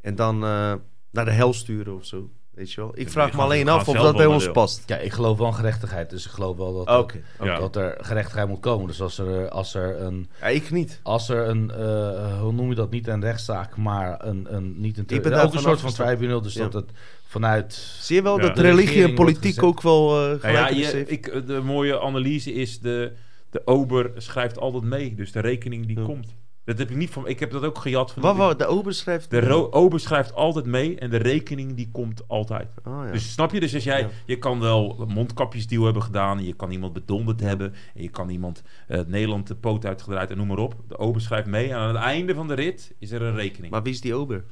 en 0.00 0.14
dan 0.14 0.34
eh, 0.34 0.74
naar 1.10 1.24
de 1.24 1.30
hel 1.30 1.52
sturen 1.52 1.94
of 1.94 2.04
zo. 2.04 2.30
Weet 2.54 2.72
je 2.72 2.80
wel? 2.80 2.92
Ik 2.94 3.10
vraag 3.10 3.32
me 3.32 3.42
alleen 3.42 3.68
af 3.68 3.88
of 3.88 3.96
dat 3.96 4.16
bij 4.16 4.24
wel 4.26 4.34
ons 4.34 4.50
past. 4.50 4.82
Ja, 4.86 4.96
ik 4.96 5.12
geloof 5.12 5.38
wel 5.38 5.46
in 5.46 5.54
gerechtigheid. 5.54 6.10
Dus 6.10 6.24
ik 6.24 6.30
geloof 6.30 6.56
wel 6.56 6.84
dat. 6.84 7.14
Ja. 7.42 7.58
dat 7.58 7.76
er 7.76 7.98
gerechtigheid 8.00 8.48
moet 8.48 8.60
komen. 8.60 8.86
Dus 8.86 9.00
als 9.00 9.18
er, 9.18 9.48
als 9.48 9.74
er 9.74 10.00
een... 10.00 10.28
Ja, 10.40 10.46
ik 10.46 10.70
niet. 10.70 11.00
Als 11.02 11.28
er 11.28 11.48
een, 11.48 11.70
eh, 11.70 12.40
hoe 12.40 12.52
noem 12.52 12.68
je 12.68 12.74
dat, 12.74 12.90
niet 12.90 13.06
een 13.06 13.20
rechtszaak, 13.20 13.76
maar 13.76 14.24
een, 14.24 14.54
een 14.54 14.80
niet 14.80 14.98
een, 14.98 15.04
Ik 15.08 15.22
ben 15.22 15.42
ook 15.42 15.54
een 15.54 15.60
soort 15.60 15.80
van 15.80 15.92
tribunal, 15.92 16.40
dus 16.40 16.54
Ja. 16.54 16.62
dat 16.62 16.72
het 16.72 16.90
vanuit 17.26 17.72
Zie 18.00 18.16
je 18.16 18.22
wel 18.22 18.40
Ja. 18.40 18.46
dat 18.46 18.58
religie 18.58 19.02
en 19.02 19.14
politiek 19.14 19.62
ook 19.62 19.82
wel 19.82 20.10
eh 20.10 20.26
Nou 20.26 20.38
gelijk 20.38 20.74
ja, 20.74 20.88
je, 20.88 21.06
ik, 21.06 21.46
de 21.46 21.60
mooie 21.60 22.00
analyse 22.00 22.52
is 22.52 22.80
de, 22.80 23.12
de 23.54 23.62
ober 23.66 24.10
schrijft 24.16 24.58
altijd 24.58 24.82
mee. 24.82 25.14
Dus 25.14 25.32
de 25.32 25.40
rekening 25.40 25.86
die 25.86 25.98
Ja. 25.98 26.04
komt. 26.04 26.34
Dat 26.64 26.78
heb 26.78 26.90
ik 26.90 26.96
niet 26.96 27.10
van. 27.10 27.28
Ik 27.28 27.40
heb 27.40 27.50
dat 27.50 27.62
ook 27.64 27.78
gejat 27.78 28.12
van. 28.12 28.22
Wat, 28.22 28.36
wat, 28.36 28.58
de 28.58 28.66
ober 28.66 28.94
schrijft... 28.94 29.30
De 29.30 29.72
ober 29.72 30.00
schrijft 30.00 30.34
altijd 30.34 30.66
mee 30.66 30.98
en 30.98 31.10
de 31.10 31.16
rekening 31.16 31.74
die 31.74 31.88
komt 31.92 32.28
altijd. 32.28 32.68
Oh, 32.84 33.02
ja. 33.06 33.12
Dus 33.12 33.32
snap 33.32 33.52
je? 33.52 33.60
Dus 33.60 33.74
als 33.74 33.84
jij, 33.84 34.00
Ja. 34.00 34.08
je 34.26 34.38
kan 34.38 34.60
wel 34.60 35.04
mondkapjesdeal 35.08 35.84
hebben 35.84 36.02
gedaan, 36.02 36.38
en 36.38 36.44
je 36.44 36.52
kan 36.54 36.70
iemand 36.70 36.92
bedonderd 36.92 37.40
hebben, 37.40 37.74
en 37.94 38.02
je 38.02 38.08
kan 38.08 38.28
iemand 38.28 38.62
eh, 38.88 39.00
Nederland 39.06 39.46
de 39.46 39.54
poot 39.54 39.86
uitgedraaid 39.86 40.30
en 40.30 40.36
noem 40.36 40.46
maar 40.46 40.58
op. 40.58 40.74
De 40.88 40.98
ober 40.98 41.20
schrijft 41.20 41.46
mee 41.46 41.68
en 41.68 41.76
aan 41.76 41.88
het 41.94 42.04
einde 42.04 42.34
van 42.34 42.48
de 42.48 42.54
rit 42.54 42.94
is 42.98 43.10
er 43.10 43.22
een 43.22 43.34
rekening. 43.36 43.72
Maar 43.72 43.82
wie 43.82 43.92
is 43.92 44.00
die 44.00 44.14
ober? 44.14 44.44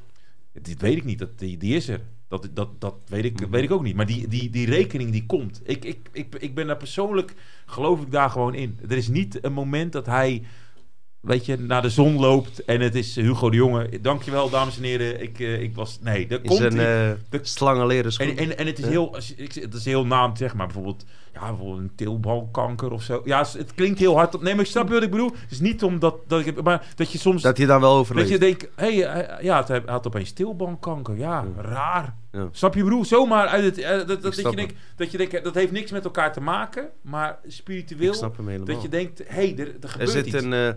Dit 0.53 0.81
weet 0.81 0.97
ik 0.97 1.05
niet, 1.05 1.19
dat, 1.19 1.39
die, 1.39 1.57
die 1.57 1.77
is 1.77 1.89
er. 1.89 2.01
Dat, 2.33 2.49
dat, 2.55 2.81
dat 2.81 2.95
weet, 3.07 3.25
ik, 3.25 3.41
Mhm. 3.41 3.51
weet 3.51 3.63
ik 3.63 3.71
ook 3.71 3.83
niet. 3.83 3.95
Maar 3.97 4.07
die, 4.07 4.29
die, 4.29 4.51
die 4.51 4.67
rekening 4.67 5.11
die 5.13 5.27
komt. 5.27 5.61
Ik, 5.65 5.85
ik, 5.85 6.09
ik, 6.13 6.35
ik 6.39 6.55
ben 6.55 6.67
daar 6.67 6.77
persoonlijk, 6.77 7.35
geloof 7.67 8.01
ik 8.01 8.11
daar 8.11 8.31
gewoon 8.31 8.55
in. 8.55 8.79
Er 8.89 8.97
is 8.97 9.09
niet 9.09 9.45
een 9.45 9.53
moment 9.53 9.93
dat 9.93 10.07
hij, 10.07 10.43
weet 11.21 11.47
je, 11.47 11.57
naar 11.57 11.83
de 11.83 11.91
zon 11.91 12.15
loopt 12.21 12.65
en 12.65 12.81
het 12.81 12.95
is 12.95 13.17
Hugo 13.17 13.51
de 13.51 13.57
Jonge. 13.57 14.01
Dankjewel, 14.01 14.51
dames 14.51 14.77
en 14.77 14.83
heren. 14.83 15.23
Ik, 15.23 15.41
eh, 15.41 15.61
ik 15.63 15.75
was, 15.75 15.99
nee, 16.01 16.27
komt 16.45 16.61
een 16.61 16.73
niet. 16.73 17.33
eh 17.33 17.41
slangenleren. 17.43 18.13
En, 18.17 18.37
en, 18.37 18.59
en 18.59 18.67
het 18.67 18.79
is 18.79 18.87
heel, 18.87 19.15
het 19.55 19.75
is 19.75 19.85
heel 19.85 20.07
naam 20.07 20.37
zeg 20.37 20.55
maar 20.55 20.67
bijvoorbeeld, 20.67 21.05
ja, 21.33 21.41
bijvoorbeeld 21.49 21.79
een 21.79 21.93
teelbalkanker 21.95 22.91
of 22.93 23.03
zo. 23.03 23.21
Ja, 23.25 23.39
het- 23.39 23.75
klinkt 23.75 23.99
heel 23.99 24.17
hard. 24.17 24.43
Nee, 24.43 24.55
maar 24.55 24.65
ik 24.65 24.71
snap 24.71 24.89
je 24.89 24.95
wat 24.95 25.03
ik 25.03 25.11
bedoel. 25.11 25.31
Het 25.33 25.51
is 25.51 25.61
niet 25.61 25.83
omdat 25.83 26.17
dat 26.27 26.47
ik, 26.47 26.63
maar 26.63 26.87
dat 26.95 27.13
je 27.13 27.19
soms 27.19 27.43
dat 27.43 27.57
hij 27.57 27.67
dan 27.67 27.81
wel 27.81 27.91
dat 27.91 27.99
overleeft. 28.01 28.29
je 28.31 28.39
denkt, 28.39 28.69
hé, 28.75 28.97
hey, 29.01 29.39
ja, 29.43 29.65
hij 29.67 29.83
had 29.87 30.07
opeens 30.07 30.33
teelbalkanker. 30.33 31.17
Ja, 31.17 31.45
raar. 31.57 32.15
Ja. 32.33 32.49
Snap 32.53 32.75
je, 32.75 32.85
bedoel? 32.85 33.05
Zomaar 33.05 33.47
uit 33.47 33.65
het, 33.65 33.79
eh, 33.79 33.91
dat, 33.91 34.09
dat, 34.09 34.23
dat, 34.23 34.37
je 34.37 34.57
denkt, 34.57 34.75
dat 34.97 35.11
je 35.11 35.17
denkt, 35.19 35.45
dat 35.45 35.55
heeft 35.55 35.73
niks 35.73 35.91
met 35.91 36.05
elkaar 36.05 36.33
te 36.33 36.41
maken, 36.41 36.89
maar 37.03 37.39
Ik 37.43 37.53
spiritueel, 37.53 38.15
snap 38.15 38.37
hem 38.37 38.47
helemaal. 38.49 38.67
dat 38.75 38.83
je 38.83 38.89
denkt, 38.89 39.19
hé, 39.19 39.25
hey, 39.35 39.55
er, 39.59 39.67
er 39.69 39.75
er 39.81 39.89
gebeurt 39.89 40.11
zit 40.11 40.27
iets. 40.27 40.43
een... 40.43 40.53
eh, 40.53 40.69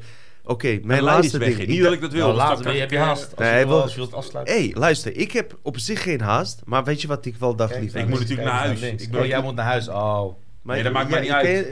Oké, 0.47 0.79
Mijn 0.83 1.03
laatste 1.03 1.37
weg. 1.37 1.55
ding. 1.57 1.69
Niet 1.69 1.83
dat 1.83 1.93
ik 1.93 2.01
dat 2.01 2.11
wil. 2.11 2.33
Nou, 2.33 2.49
dus 2.51 2.59
krijg 2.61 2.79
heb 2.79 2.89
je 2.89 2.95
ik, 2.95 3.01
eh, 3.01 3.07
haast. 3.07 3.23
Als, 3.23 3.39
Nee, 3.39 3.47
je, 3.47 3.53
hij 3.53 3.63
wil, 3.65 3.73
wil- 3.73 3.81
als 3.83 3.91
je 3.93 3.97
wilt 3.99 4.13
afsluiten. 4.13 4.55
Hé, 4.55 4.63
hey, 4.63 4.73
luister, 4.75 5.17
ik 5.17 5.31
heb 5.31 5.57
op 5.61 5.77
zich 5.79 6.03
geen 6.03 6.21
haast, 6.21 6.61
maar 6.65 6.83
weet 6.83 7.01
je 7.01 7.07
wat 7.07 7.25
ik 7.25 7.35
wel 7.35 7.55
dacht, 7.55 7.71
Kijk, 7.71 7.83
lief? 7.83 7.95
Ik 7.95 8.07
moet 8.07 8.19
natuurlijk 8.19 8.47
naar 8.47 8.57
huis. 8.59 8.81
Ik 8.81 9.11
ben- 9.11 9.27
jij 9.27 9.41
moet 9.41 9.55
naar 9.55 9.65
huis. 9.65 9.87
Oh. 9.87 10.35
Maar 10.65 10.75
Nee, 10.75 10.83
dat 10.83 10.93
maakt 10.93 11.09
mij 11.09 11.21
niet 11.21 11.31
uit. 11.31 11.67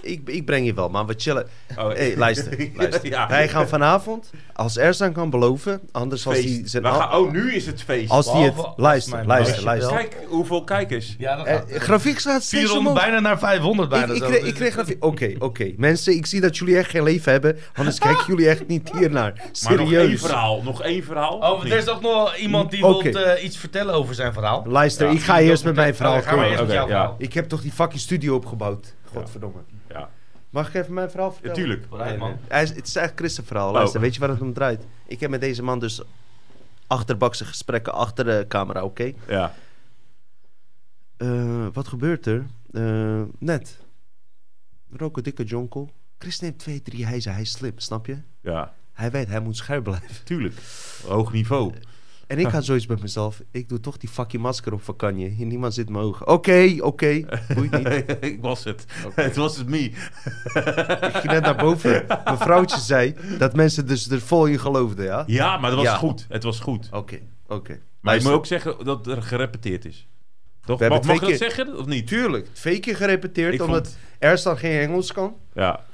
Ik, 0.00 0.20
ik 0.28 0.44
breng 0.44 0.66
je 0.66 0.74
wel, 0.74 0.88
maar 0.88 1.06
we 1.06 1.14
chillen. 1.16 1.46
Oh, 1.78 1.88
hey, 1.88 2.16
luister, 2.16 2.68
luister. 2.74 3.06
Ja. 3.06 3.28
Wij 3.28 3.48
gaan 3.48 3.68
vanavond, 3.68 4.30
als 4.52 4.76
Ersan 4.78 5.12
kan 5.12 5.30
beloven, 5.30 5.80
anders 5.92 6.26
als 6.26 6.34
hij 6.36 6.44
Feest. 6.44 6.70
zijn... 6.70 6.82
We 6.82 6.88
gaan, 6.88 7.14
oh, 7.14 7.30
nu 7.32 7.54
is 7.54 7.66
het 7.66 7.82
feest. 7.82 8.10
als 8.10 8.32
hij 8.32 8.42
het... 8.42 8.56
Als 8.56 8.66
Luister, 8.76 9.26
luister, 9.26 9.64
luister. 9.64 9.96
Kijk 9.96 10.16
hoeveel 10.28 10.64
kijkers. 10.64 11.14
Ja, 11.18 11.36
dat 11.36 11.46
Eh, 11.46 11.54
gaat. 11.56 11.70
grafiek 11.82 12.18
staat 12.18 12.42
steeds 12.42 12.62
400, 12.62 12.88
omhoog. 12.88 13.04
bijna 13.04 13.20
naar 13.28 13.38
500 13.38 13.88
bijna. 13.88 14.06
Ik, 14.12 14.22
ik, 14.22 14.22
kreeg, 14.28 14.42
ik 14.44 14.54
kreeg 14.54 14.72
grafiek... 14.72 15.04
Oké, 15.04 15.34
oké. 15.38 15.72
Mensen, 15.76 16.14
ik 16.16 16.26
zie 16.26 16.40
dat 16.40 16.56
jullie 16.56 16.76
echt 16.76 16.90
geen 16.90 17.02
leven 17.02 17.32
hebben, 17.32 17.58
anders 17.74 17.98
kijken 18.08 18.24
jullie 18.26 18.48
echt 18.48 18.66
niet 18.66 18.90
hiernaar. 18.98 19.32
Maar 19.62 19.76
nog 19.76 19.80
één 19.92 20.00
Serieus. 20.00 20.20
verhaal. 20.20 20.62
Nog 20.62 20.82
één 20.82 21.04
verhaal. 21.04 21.34
Oh, 21.38 21.64
er 21.64 21.76
is 21.76 21.88
ook 21.88 22.00
nog 22.00 22.36
iemand 22.36 22.70
die 22.70 22.80
wil 22.80 23.04
iets 23.42 23.56
vertellen 23.56 23.94
over 23.94 24.14
zijn 24.14 24.32
verhaal. 24.32 24.64
Luister, 24.66 25.06
Ja, 25.06 25.12
ik 25.12 25.20
ga 25.20 25.40
eerst 25.40 25.64
met 25.64 25.74
mijn 25.74 25.94
verhaal 25.94 26.20
komen. 26.20 27.14
Ik 27.18 27.32
heb 27.32 27.48
toch 27.48 27.60
die 27.62 27.72
fucking 27.72 28.00
studio 28.00 28.34
opgebouwd. 28.34 28.94
Godverdomme. 29.08 29.60
Ja. 29.88 30.10
Mag 30.50 30.68
ik 30.68 30.74
even 30.74 30.94
mijn 30.94 31.10
verhaal 31.10 31.28
Ja, 31.28 31.32
vertellen? 31.34 31.56
tuurlijk. 31.56 31.84
Vooruit, 31.88 32.18
man. 32.18 32.36
Hij 32.48 32.62
is, 32.62 32.68
het 32.68 32.86
is 32.86 32.96
eigenlijk 32.96 33.18
Chris' 33.34 33.46
verhaal. 33.46 33.72
Luister, 33.72 33.96
Oh. 33.98 34.02
weet 34.04 34.14
je 34.14 34.20
waar 34.20 34.28
het 34.28 34.40
om 34.40 34.52
draait? 34.52 34.84
Ik 35.06 35.20
heb 35.20 35.30
met 35.30 35.40
deze 35.40 35.62
man 35.62 35.78
dus 35.78 36.02
achterbakse 36.86 37.44
gesprekken 37.44 37.92
achter 37.92 38.24
de 38.24 38.44
camera, 38.48 38.84
oké? 38.84 39.12
Ja. 39.28 39.54
Eh, 41.16 41.66
wat 41.72 41.88
gebeurt 41.88 42.26
er? 42.26 42.46
Eh, 42.72 43.22
net. 43.38 43.78
Roken 44.90 45.22
dikke 45.22 45.44
jonkel. 45.44 45.90
Chris 46.18 46.40
neemt 46.40 46.58
twee, 46.58 46.82
drie 46.82 47.06
hijzen. 47.06 47.32
Hij 47.32 47.40
is 47.40 47.50
slim, 47.50 47.72
snap 47.76 48.06
je? 48.06 48.16
Ja. 48.40 48.74
Hij 48.92 49.10
weet, 49.10 49.28
hij 49.28 49.40
moet 49.40 49.56
scherp 49.56 49.84
blijven. 49.84 50.24
Tuurlijk. 50.24 50.54
Hoog 51.06 51.32
niveau. 51.32 51.72
En 52.28 52.38
ik 52.38 52.46
had 52.56 52.64
zoiets 52.64 52.86
bij 52.86 52.96
mezelf. 53.00 53.42
Ik 53.50 53.68
doe 53.68 53.80
toch 53.80 53.96
die 53.96 54.08
fucking 54.08 54.42
masker 54.42 54.72
op 54.72 54.82
vakantie. 54.82 55.28
Hier 55.28 55.46
niemand 55.46 55.74
zit 55.74 55.88
mijn 55.88 56.04
ogen. 56.04 56.26
Oké, 56.26 56.76
oké. 56.80 57.20
Boeit 57.54 57.70
niet. 57.70 58.16
ik 58.30 58.38
was 58.40 58.64
het. 58.64 58.84
Het 59.14 59.36
was 59.36 59.56
het 59.56 59.68
me. 59.68 59.78
Ik 59.78 59.94
ging 61.12 61.32
net 61.32 61.42
naar 61.42 61.56
boven. 61.56 62.04
Mijn 62.24 62.38
vrouwtje 62.38 62.80
zei 62.80 63.14
dat 63.38 63.54
mensen 63.54 63.86
dus 63.86 64.10
er 64.10 64.20
vol 64.20 64.46
in 64.46 64.58
geloofden, 64.58 65.04
ja? 65.04 65.24
Ja, 65.26 65.56
maar 65.56 65.70
dat 65.70 65.78
was 65.78 65.88
Ja. 65.88 65.96
goed. 65.96 66.26
Het 66.28 66.42
was 66.42 66.60
goed. 66.60 66.88
Oké, 66.92 67.18
oké. 67.46 67.72
Maar 67.72 67.80
Luister. 68.00 68.30
moet 68.30 68.38
ook 68.40 68.46
zeggen 68.46 68.84
dat 68.84 69.06
er 69.06 69.22
gerepeteerd 69.22 69.84
is. 69.84 70.08
Toch? 70.64 70.78
We 70.78 70.88
Mag, 70.88 71.02
mag 71.02 71.18
dat 71.20 71.36
zeggen 71.38 71.78
of 71.78 71.86
niet? 71.86 72.06
Tuurlijk, 72.06 72.46
twee 72.52 72.80
keer 72.80 72.96
gerepeteerd, 72.96 73.54
Ik 73.54 73.62
omdat 73.62 73.86
vond- 73.86 73.98
Ersan 74.18 74.58
geen 74.58 74.80
Engels 74.80 75.12
kan. 75.12 75.34
Ja. 75.54 75.84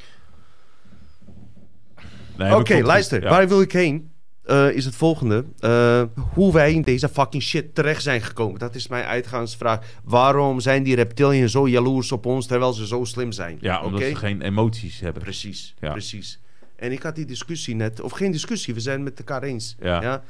Nee, 2.37 2.55
Oké, 2.57 2.81
luister. 2.83 3.23
Ja. 3.23 3.29
waar 3.31 3.49
wil 3.49 3.61
ik 3.61 3.73
heen? 3.73 4.11
Eh, 4.45 4.71
is 4.71 4.85
het 4.85 4.95
volgende. 4.95 5.45
Eh, 5.59 6.03
hoe 6.33 6.53
wij 6.53 6.73
in 6.73 6.83
deze 6.83 7.09
fucking 7.09 7.43
shit 7.43 7.75
terecht 7.75 8.03
zijn 8.03 8.21
gekomen. 8.23 8.59
Dat 8.59 8.75
is 8.75 8.87
mijn 8.89 9.05
uitgaansvraag. 9.05 9.87
Waarom 10.05 10.61
zijn 10.61 10.83
die 10.83 10.95
reptiliën 10.95 11.49
zo 11.49 11.69
jaloers 11.69 12.13
op 12.13 12.27
ons 12.27 12.47
terwijl 12.47 12.73
ze 12.73 12.87
zo 12.87 13.05
slim 13.05 13.33
zijn? 13.33 13.59
Ja, 13.61 13.83
omdat 13.85 14.01
ze 14.01 14.15
geen 14.15 14.43
emoties 14.43 15.01
hebben. 15.01 15.23
Precies, 15.23 15.75
Ja. 15.81 15.91
precies. 15.91 16.39
En 16.77 16.93
ik 16.93 17.03
had 17.03 17.15
die 17.15 17.25
discussie 17.25 17.75
net, 17.75 18.01
of 18.01 18.13
geen 18.13 18.33
discussie, 18.33 18.75
we 18.75 18.81
zijn 18.81 18.95
het 18.97 19.05
met 19.05 19.19
elkaar 19.19 19.43
eens. 19.43 19.77
Ja. 19.81 20.23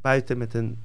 Buiten 0.00 0.38
met 0.38 0.54
een 0.54 0.78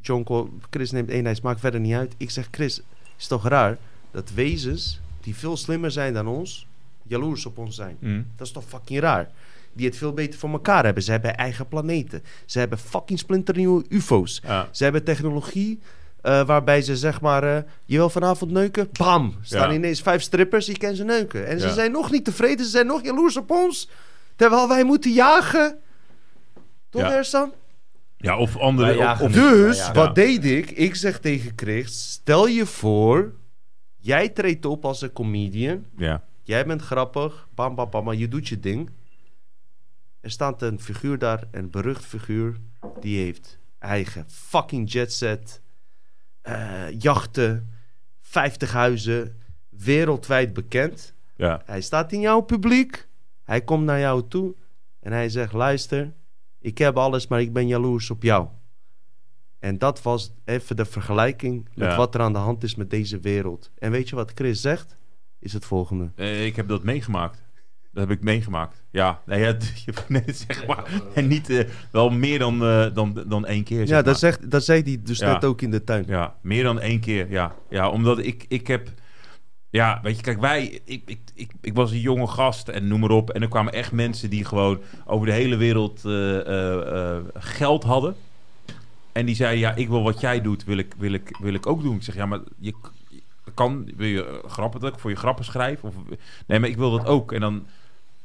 jonko, 0.00 0.50
Chris 0.70 0.90
neemt 0.90 1.10
ijs, 1.10 1.40
maakt 1.40 1.60
verder 1.60 1.80
niet 1.80 1.94
uit. 1.94 2.14
Ik 2.16 2.30
zeg, 2.30 2.48
Chris, 2.50 2.80
is 3.18 3.26
toch 3.26 3.48
raar 3.48 3.78
dat 4.10 4.30
wezens 4.34 5.00
die 5.20 5.34
veel 5.36 5.56
slimmer 5.56 5.90
zijn 5.90 6.14
dan 6.14 6.26
ons, 6.26 6.66
jaloers 7.02 7.46
op 7.46 7.58
ons 7.58 7.74
zijn? 7.76 7.96
Hm. 8.00 8.22
Dat 8.36 8.46
is 8.46 8.52
toch 8.52 8.64
fucking 8.64 9.00
raar? 9.00 9.30
Die 9.76 9.86
het 9.86 9.96
veel 9.96 10.12
beter 10.12 10.38
voor 10.38 10.50
elkaar 10.50 10.84
hebben. 10.84 11.02
Ze 11.02 11.10
hebben 11.10 11.36
eigen 11.36 11.68
planeten. 11.68 12.22
Ze 12.46 12.58
hebben 12.58 12.78
fucking 12.78 13.18
splinternieuwe 13.18 13.84
ufo's. 13.88 14.40
Ja. 14.44 14.68
Ze 14.70 14.84
hebben 14.84 15.04
technologie 15.04 15.80
eh, 16.22 16.46
waarbij 16.46 16.82
ze 16.82 16.96
zeg 16.96 17.20
maar... 17.20 17.42
eh, 17.56 17.62
je 17.84 17.96
wil 17.96 18.10
vanavond 18.10 18.50
neuken? 18.50 18.88
Bam! 18.92 19.34
Staan 19.42 19.68
Ja. 19.70 19.74
ineens 19.74 20.02
vijf 20.02 20.22
strippers, 20.22 20.66
je 20.66 20.78
kan 20.78 20.94
ze 20.94 21.04
neuken. 21.04 21.46
En 21.46 21.60
ze 21.60 21.70
zijn 21.72 21.92
nog 21.92 22.10
niet 22.10 22.24
tevreden, 22.24 22.64
ze 22.64 22.70
zijn 22.70 22.86
nog 22.86 23.02
jaloers 23.04 23.36
op 23.36 23.50
ons. 23.50 23.88
Terwijl 24.36 24.68
wij 24.68 24.84
moeten 24.84 25.12
jagen. 25.12 25.78
Toch, 26.90 27.02
Ja. 27.02 27.12
Ersan? 27.16 27.52
Ja, 28.16 28.36
of 28.38 28.56
andere... 28.58 29.10
Of-. 29.20 29.32
Dus, 29.32 29.76
Ja, 29.78 29.86
ja. 29.86 29.92
wat 29.92 30.14
deed 30.14 30.44
ik? 30.44 30.70
Ik 30.70 30.94
zeg 30.94 31.18
tegen 31.20 31.52
Chris, 31.56 32.10
stel 32.10 32.46
je 32.46 32.66
voor, 32.66 33.32
jij 33.96 34.28
treedt 34.28 34.64
op 34.64 34.84
als 34.84 35.02
een 35.02 35.12
comedian. 35.12 35.84
ja. 35.96 36.24
Jij 36.42 36.66
bent 36.66 36.82
grappig, 36.82 37.48
bam, 37.54 37.74
bam, 37.74 37.90
bam, 37.90 38.04
maar 38.04 38.14
je 38.14 38.28
doet 38.28 38.48
je 38.48 38.60
ding. 38.60 38.90
Er 40.26 40.32
staat 40.32 40.62
een 40.62 40.80
figuur 40.80 41.18
daar, 41.18 41.42
een 41.50 41.70
berucht 41.70 42.04
figuur, 42.04 42.56
die 43.00 43.18
heeft 43.18 43.58
eigen 43.78 44.24
fucking 44.28 44.92
jetset, 44.92 45.60
eh 46.42 46.84
jachten, 46.98 47.70
50 48.20 48.72
huizen, 48.72 49.40
wereldwijd 49.68 50.52
bekend. 50.52 51.14
Ja. 51.36 51.62
Hij 51.64 51.80
staat 51.80 52.12
in 52.12 52.20
jouw 52.20 52.40
publiek, 52.40 53.08
hij 53.42 53.60
komt 53.60 53.84
naar 53.84 53.98
jou 53.98 54.28
toe 54.28 54.54
en 55.00 55.12
hij 55.12 55.28
zegt, 55.28 55.52
luister, 55.52 56.12
ik 56.58 56.78
heb 56.78 56.96
alles, 56.96 57.26
maar 57.26 57.40
ik 57.40 57.52
ben 57.52 57.66
jaloers 57.66 58.10
op 58.10 58.22
jou. 58.22 58.48
En 59.58 59.78
dat 59.78 60.02
was 60.02 60.32
even 60.44 60.76
de 60.76 60.84
vergelijking 60.84 61.68
met 61.74 61.88
Ja. 61.88 61.96
wat 61.96 62.14
er 62.14 62.20
aan 62.20 62.32
de 62.32 62.38
hand 62.38 62.62
is 62.62 62.74
met 62.74 62.90
deze 62.90 63.20
wereld. 63.20 63.70
En 63.78 63.90
weet 63.90 64.08
je 64.08 64.16
wat 64.16 64.32
Chris 64.34 64.60
zegt? 64.60 64.96
Is 65.38 65.52
het 65.52 65.64
volgende. 65.64 66.10
Eh, 66.14 66.46
ik 66.46 66.56
heb 66.56 66.68
dat 66.68 66.82
meegemaakt. 66.82 67.44
Dat 67.96 68.08
heb 68.08 68.16
ik 68.18 68.24
meegemaakt. 68.24 68.82
Ja, 68.90 69.20
nee, 69.26 69.40
ja, 69.40 69.56
je 69.84 69.92
net 70.08 70.44
zeg 70.48 70.66
maar. 70.66 70.84
En 71.14 71.26
niet 71.26 71.50
eh, 71.50 71.68
wel 71.90 72.10
meer 72.10 72.38
dan, 72.38 72.62
eh, 72.64 72.86
dan, 72.94 73.24
dan 73.26 73.46
één 73.46 73.64
keer. 73.64 73.78
Zeg 73.78 73.88
Ja, 73.88 73.94
maar. 73.94 74.04
dat, 74.04 74.18
zegt, 74.18 74.50
dat 74.50 74.64
zei 74.64 74.82
hij 74.82 74.98
dus 75.02 75.18
Ja. 75.18 75.32
net 75.32 75.44
ook 75.44 75.62
in 75.62 75.70
de 75.70 75.84
tuin. 75.84 76.04
Ja, 76.06 76.34
meer 76.40 76.62
dan 76.62 76.80
één 76.80 77.00
keer. 77.00 77.30
Ja, 77.30 77.54
ja 77.70 77.88
omdat 77.90 78.18
ik, 78.18 78.44
ik 78.48 78.66
heb. 78.66 78.88
Ja, 79.70 80.00
weet 80.02 80.16
je, 80.16 80.22
kijk, 80.22 80.40
wij. 80.40 80.80
Ik, 80.84 81.02
ik, 81.06 81.18
ik, 81.34 81.50
ik 81.60 81.74
was 81.74 81.90
een 81.90 82.00
jonge 82.00 82.26
gast 82.26 82.68
en 82.68 82.88
noem 82.88 83.00
maar 83.00 83.10
op. 83.10 83.30
En 83.30 83.42
er 83.42 83.48
kwamen 83.48 83.72
echt 83.72 83.92
mensen 83.92 84.30
die 84.30 84.44
gewoon 84.44 84.80
over 85.04 85.26
de 85.26 85.32
hele 85.32 85.56
wereld 85.56 86.04
eh, 86.04 86.40
eh, 86.46 87.16
eh, 87.16 87.24
geld 87.34 87.82
hadden. 87.84 88.16
En 89.12 89.26
die 89.26 89.34
zeiden: 89.34 89.58
Ja, 89.58 89.74
ik 89.74 89.88
wil 89.88 90.02
wat 90.02 90.20
jij 90.20 90.40
doet, 90.40 90.64
wil 90.64 90.76
ik, 90.78 90.94
wil 90.98 91.12
ik, 91.12 91.36
wil 91.40 91.54
ik 91.54 91.66
ook 91.66 91.82
doen. 91.82 91.96
Ik 91.96 92.02
zeg: 92.02 92.14
Ja, 92.14 92.26
maar 92.26 92.40
je, 92.58 92.74
kan. 93.54 93.90
Wil 93.96 94.06
je 94.06 94.24
eh, 94.24 94.50
grappen 94.50 94.80
dat 94.80 94.92
ik 94.92 94.98
voor 94.98 95.10
je 95.10 95.16
grappen 95.16 95.44
schrijf? 95.44 95.84
Of, 95.84 95.94
nee, 96.46 96.58
maar 96.60 96.68
ik 96.68 96.76
wil 96.76 96.90
dat 96.90 97.06
ook. 97.06 97.32
En 97.32 97.40
dan 97.40 97.66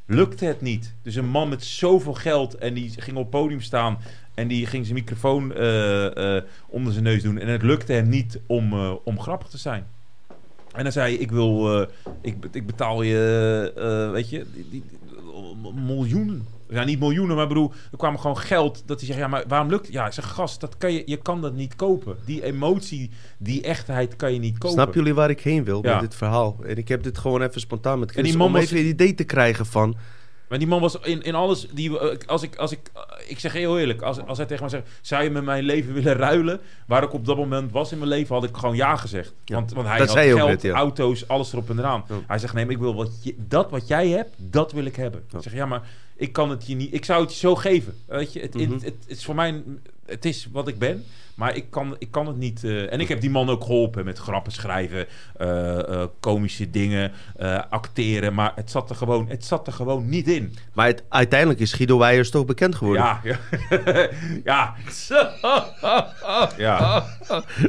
lukte 0.05 0.45
het 0.45 0.61
niet. 0.61 0.93
Dus 1.01 1.15
een 1.15 1.29
man 1.29 1.49
met 1.49 1.63
zoveel 1.63 2.13
geld 2.13 2.55
en 2.55 2.73
die 2.73 2.89
ging 3.01 3.17
op 3.17 3.21
het 3.23 3.31
podium 3.41 3.61
staan 3.61 3.97
en 4.33 4.47
die 4.47 4.65
ging 4.65 4.85
zijn 4.85 4.97
microfoon 4.97 5.53
eh, 5.53 6.35
eh, 6.37 6.43
onder 6.67 6.91
zijn 6.91 7.03
neus 7.03 7.23
doen 7.23 7.37
en 7.39 7.47
het 7.47 7.61
lukte 7.61 7.93
hem 7.93 8.09
niet 8.09 8.39
om, 8.45 8.73
eh, 8.73 8.93
om 9.03 9.19
grappig 9.19 9.47
te 9.47 9.57
zijn. 9.57 9.85
En 10.71 10.83
dan 10.83 10.91
zei 10.91 11.13
hij, 11.13 11.21
ik 11.23 11.31
wil, 11.31 11.81
ik, 12.21 12.35
ik 12.51 12.65
betaal 12.65 13.01
je, 13.01 14.09
weet 14.13 14.29
je, 14.29 14.45
die, 14.53 14.67
die- 14.69 14.83
miljoenen. 15.85 16.45
Ja, 16.71 16.83
niet 16.83 16.99
miljoenen, 16.99 17.35
maar 17.35 17.47
bedoel, 17.47 17.73
er 17.91 17.97
kwam 17.97 18.17
gewoon 18.17 18.37
geld 18.37 18.83
dat 18.85 18.97
hij 18.97 19.07
zegt, 19.07 19.19
ja, 19.19 19.27
maar 19.27 19.43
waarom 19.47 19.69
lukt 19.69 19.85
het? 19.85 19.93
Ja, 19.95 20.05
ik 20.05 20.13
zeg, 20.13 20.25
gast, 20.27 20.59
dat 20.61 20.77
kan 20.77 20.93
je, 20.93 21.03
je 21.05 21.17
kan 21.17 21.41
dat 21.41 21.53
niet 21.53 21.75
kopen. 21.75 22.15
Die 22.25 22.43
emotie, 22.43 23.09
die 23.37 23.61
echtheid 23.61 24.15
kan 24.15 24.33
je 24.33 24.39
niet 24.39 24.53
kopen. 24.57 24.69
Snappen 24.69 24.97
jullie 24.99 25.13
waar 25.13 25.29
ik 25.29 25.41
heen 25.41 25.63
wil 25.63 25.83
Ja. 25.85 25.91
met 25.91 26.01
dit 26.01 26.15
verhaal? 26.15 26.57
En 26.65 26.77
ik 26.77 26.87
heb 26.87 27.03
dit 27.03 27.17
gewoon 27.17 27.41
even 27.41 27.61
spontaan 27.61 27.99
met 27.99 28.11
Chris 28.11 28.23
die 28.23 28.37
man 28.37 28.47
om 28.47 28.53
was- 28.53 28.61
even 28.63 28.77
een 28.77 28.85
idee 28.85 29.13
te 29.15 29.23
krijgen 29.23 29.65
van... 29.65 29.95
Maar 30.49 30.59
die 30.59 30.67
man 30.69 30.81
was 30.81 30.97
in, 31.03 31.21
in 31.21 31.35
alles. 31.35 31.67
Die, 31.73 31.97
als 32.27 32.43
ik, 32.43 32.55
als 32.55 32.71
ik, 32.71 32.79
ik 33.27 33.39
zeg 33.39 33.53
heel 33.53 33.79
eerlijk, 33.79 34.01
als, 34.01 34.19
als 34.25 34.37
hij 34.37 34.47
tegen 34.47 34.63
mij 34.63 34.71
zegt: 34.71 34.87
Zou 35.01 35.23
je 35.23 35.29
met 35.29 35.43
mijn 35.43 35.63
leven 35.63 35.93
willen 35.93 36.13
ruilen? 36.15 36.59
Waar 36.87 37.03
ik 37.03 37.13
op 37.13 37.25
dat 37.25 37.37
moment 37.37 37.71
was 37.71 37.91
in 37.91 37.97
mijn 37.97 38.09
leven, 38.09 38.35
had 38.35 38.43
ik 38.43 38.55
gewoon 38.57 38.75
ja 38.75 38.95
gezegd. 38.95 39.33
Ja, 39.45 39.55
Want, 39.55 39.73
want 39.73 39.87
hij 39.87 39.97
had 39.97 40.09
geld, 40.11 40.47
net, 40.49 40.61
ja. 40.61 40.73
auto's, 40.73 41.27
alles 41.27 41.51
erop 41.53 41.69
en 41.69 41.79
eraan. 41.79 42.03
Ja. 42.09 42.15
Hij 42.27 42.37
zegt: 42.39 42.53
Nee, 42.53 42.65
maar 42.65 42.73
ik 42.73 42.79
wil 42.79 42.95
wat 42.95 43.23
je, 43.23 43.35
dat 43.47 43.69
wat 43.69 43.87
jij 43.87 44.07
hebt, 44.09 44.29
dat 44.37 44.71
wil 44.71 44.85
ik 44.85 44.95
hebben. 44.95 45.23
Ik 45.33 45.41
zeg: 45.41 45.53
Ja, 45.53 45.65
maar 45.65 45.81
ik 46.21 46.33
kan 46.33 46.49
het 46.49 46.67
je 46.67 46.75
niet. 46.75 46.93
Ik 46.93 47.05
zou 47.05 47.21
het 47.21 47.31
je 47.33 47.37
zo 47.39 47.55
geven. 47.55 47.93
Weet 48.07 48.33
je, 48.33 48.39
het, 48.39 48.53
Mhm. 48.53 48.71
het, 48.71 48.83
het, 48.83 48.93
het 49.07 49.17
is 49.17 49.25
voor 49.25 49.35
mij. 49.35 49.63
Het 50.05 50.25
is 50.25 50.47
wat 50.51 50.67
ik 50.67 50.79
ben. 50.79 51.03
Maar 51.35 51.55
ik 51.55 51.65
kan, 51.69 51.95
ik 51.99 52.11
kan 52.11 52.27
het 52.27 52.37
niet. 52.37 52.63
eh, 52.63 52.93
en 52.93 52.99
ik 52.99 53.07
heb 53.07 53.21
die 53.21 53.29
man 53.29 53.49
ook 53.49 53.63
geholpen 53.63 54.05
met 54.05 54.17
grappen 54.17 54.51
schrijven, 54.51 55.05
eh, 55.37 55.79
eh, 55.79 56.07
komische 56.19 56.69
dingen, 56.69 57.11
eh, 57.37 57.59
acteren. 57.69 58.33
Maar 58.33 58.51
het 58.55 58.71
zat, 58.71 58.89
er 58.89 58.95
gewoon, 58.95 59.25
het 59.29 59.45
zat 59.45 59.67
er 59.67 59.73
gewoon 59.73 60.09
niet 60.09 60.27
in. 60.27 60.55
Maar 60.73 60.85
het- 60.87 61.03
uiteindelijk 61.09 61.59
is 61.59 61.73
Guido 61.73 61.97
Weijers 61.97 62.29
toch 62.29 62.45
bekend 62.45 62.75
geworden. 62.75 63.03
Ja, 63.03 63.21
ja. 63.23 63.37
ja, 64.43 64.73
ja, 66.57 67.05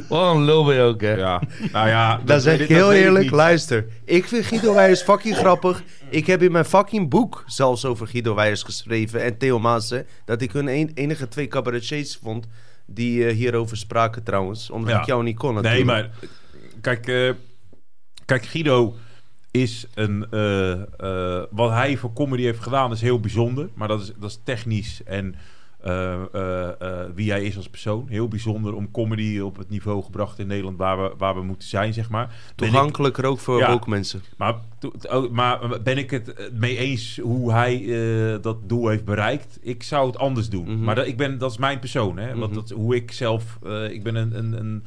Wat 0.07 0.35
een 0.35 0.43
lul 0.43 0.63
ben 0.65 0.75
je 0.75 0.81
ook, 0.81 1.01
hè? 1.01 1.13
ja. 1.13 1.41
Nou 1.71 1.87
ja, 1.87 2.19
Dan 2.25 2.39
zeg 2.39 2.59
ik 2.59 2.67
heel 2.67 2.93
eerlijk, 2.93 3.31
luister. 3.31 3.85
Ik 4.05 4.25
vind 4.25 4.45
Guido 4.45 4.73
Weijers 4.73 5.01
fucking 5.01 5.35
grappig. 5.35 5.83
Ik 6.09 6.27
heb 6.27 6.41
in 6.41 6.51
mijn 6.51 6.65
fucking 6.65 7.09
boek 7.09 7.43
zelfs 7.47 7.85
over 7.85 8.07
Guido 8.07 8.35
Weijers 8.35 8.42
geschreven 8.51 9.21
en 9.23 9.37
Theo 9.37 9.59
Maassen... 9.59 10.05
dat 10.25 10.41
ik 10.41 10.51
hun 10.51 10.67
een- 10.67 10.91
enige 10.93 11.27
twee 11.27 11.47
cabaretiers 11.47 12.19
vond 12.23 12.47
die 12.85 13.25
eh, 13.27 13.35
hierover 13.35 13.77
spraken 13.77 14.23
trouwens. 14.23 14.69
Omdat 14.69 14.93
Ja. 14.93 14.99
ik 14.99 15.05
jou 15.05 15.23
niet 15.23 15.37
kon 15.37 15.53
Nee, 15.53 15.63
natuurlijk. 15.63 15.87
maar 15.91 16.09
kijk, 16.81 17.07
eh, 17.07 17.31
kijk, 18.25 18.45
Guido 18.45 18.95
is 19.51 19.85
een. 19.93 20.27
eh, 20.31 21.41
wat 21.51 21.69
hij 21.71 21.97
voor 21.97 22.13
comedy 22.13 22.43
heeft 22.43 22.59
gedaan 22.63 22.91
is 22.91 23.01
heel 23.01 23.19
bijzonder. 23.19 23.69
Maar 23.73 23.87
dat 23.87 24.01
is, 24.01 24.11
dat 24.19 24.29
is 24.29 24.39
technisch 24.43 25.03
en 25.03 25.35
wie 27.15 27.31
hij 27.31 27.43
is 27.43 27.57
als 27.57 27.69
persoon. 27.69 28.05
Heel 28.09 28.27
bijzonder 28.27 28.75
om 28.75 28.91
comedy 28.91 29.39
op 29.39 29.57
het 29.57 29.69
niveau 29.69 30.03
gebracht 30.03 30.39
in 30.39 30.47
Nederland 30.47 30.77
waar 30.77 31.03
we, 31.03 31.13
waar 31.17 31.35
we 31.35 31.41
moeten 31.41 31.67
zijn, 31.67 31.93
zeg 31.93 32.09
maar. 32.09 32.23
Ik- 32.23 32.53
Toegankelijker 32.55 33.25
ook 33.25 33.39
voor 33.39 33.57
Ja. 33.57 33.79
mensen. 33.87 34.21
Maar, 34.37 34.55
to- 34.79 35.29
maar 35.31 35.81
ben 35.83 35.97
ik 35.97 36.11
het 36.11 36.33
eh, 36.33 36.45
mee 36.53 36.77
eens 36.77 37.19
hoe 37.23 37.51
hij 37.51 37.75
eh, 38.33 38.41
dat 38.41 38.57
doel 38.69 38.87
heeft 38.87 39.05
bereikt? 39.05 39.59
Ik 39.61 39.83
zou 39.83 40.07
het 40.07 40.17
anders 40.17 40.49
doen. 40.49 40.63
Mhm. 40.75 40.83
Maar 40.83 40.95
dat, 40.95 41.07
ik 41.07 41.17
ben, 41.17 41.37
dat 41.37 41.51
is 41.51 41.57
mijn 41.57 41.79
persoon. 41.79 42.17
Hè? 42.17 42.27
Want 42.35 42.51
Mhm. 42.51 42.53
dat, 42.59 42.69
hoe 42.69 42.95
ik 42.95 43.11
zelf... 43.11 43.57
eh, 43.63 43.89
ik 43.91 44.03
ben 44.03 44.15
een, 44.15 44.37
een, 44.37 44.53
een, 44.59 44.83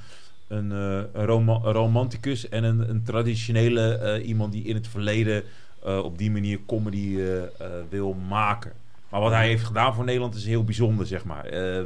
een, 0.49 0.73
eh, 0.73 1.21
een 1.21 1.27
roma- 1.27 1.61
een 1.65 1.73
romanticus 1.73 2.49
en 2.49 2.65
een, 2.65 2.91
een 2.91 3.03
traditionele 3.03 3.95
eh, 3.95 4.29
iemand 4.29 4.53
die 4.53 4.65
in 4.65 4.75
het 4.75 4.89
verleden 4.89 5.43
eh, 5.85 5.99
op 5.99 6.19
die 6.19 6.31
manier 6.31 6.59
comedy 6.67 7.17
eh, 7.17 7.43
eh, 7.43 7.49
wil 7.89 8.17
maken. 8.29 8.73
Maar 9.09 9.21
wat 9.21 9.33
hij 9.33 9.47
heeft 9.47 9.65
gedaan 9.65 9.95
voor 9.95 10.05
Nederland 10.05 10.35
is 10.35 10.47
heel 10.47 10.65
bijzonder, 10.65 11.07
zeg 11.07 11.25
maar. 11.25 11.45
Eh, 11.45 11.83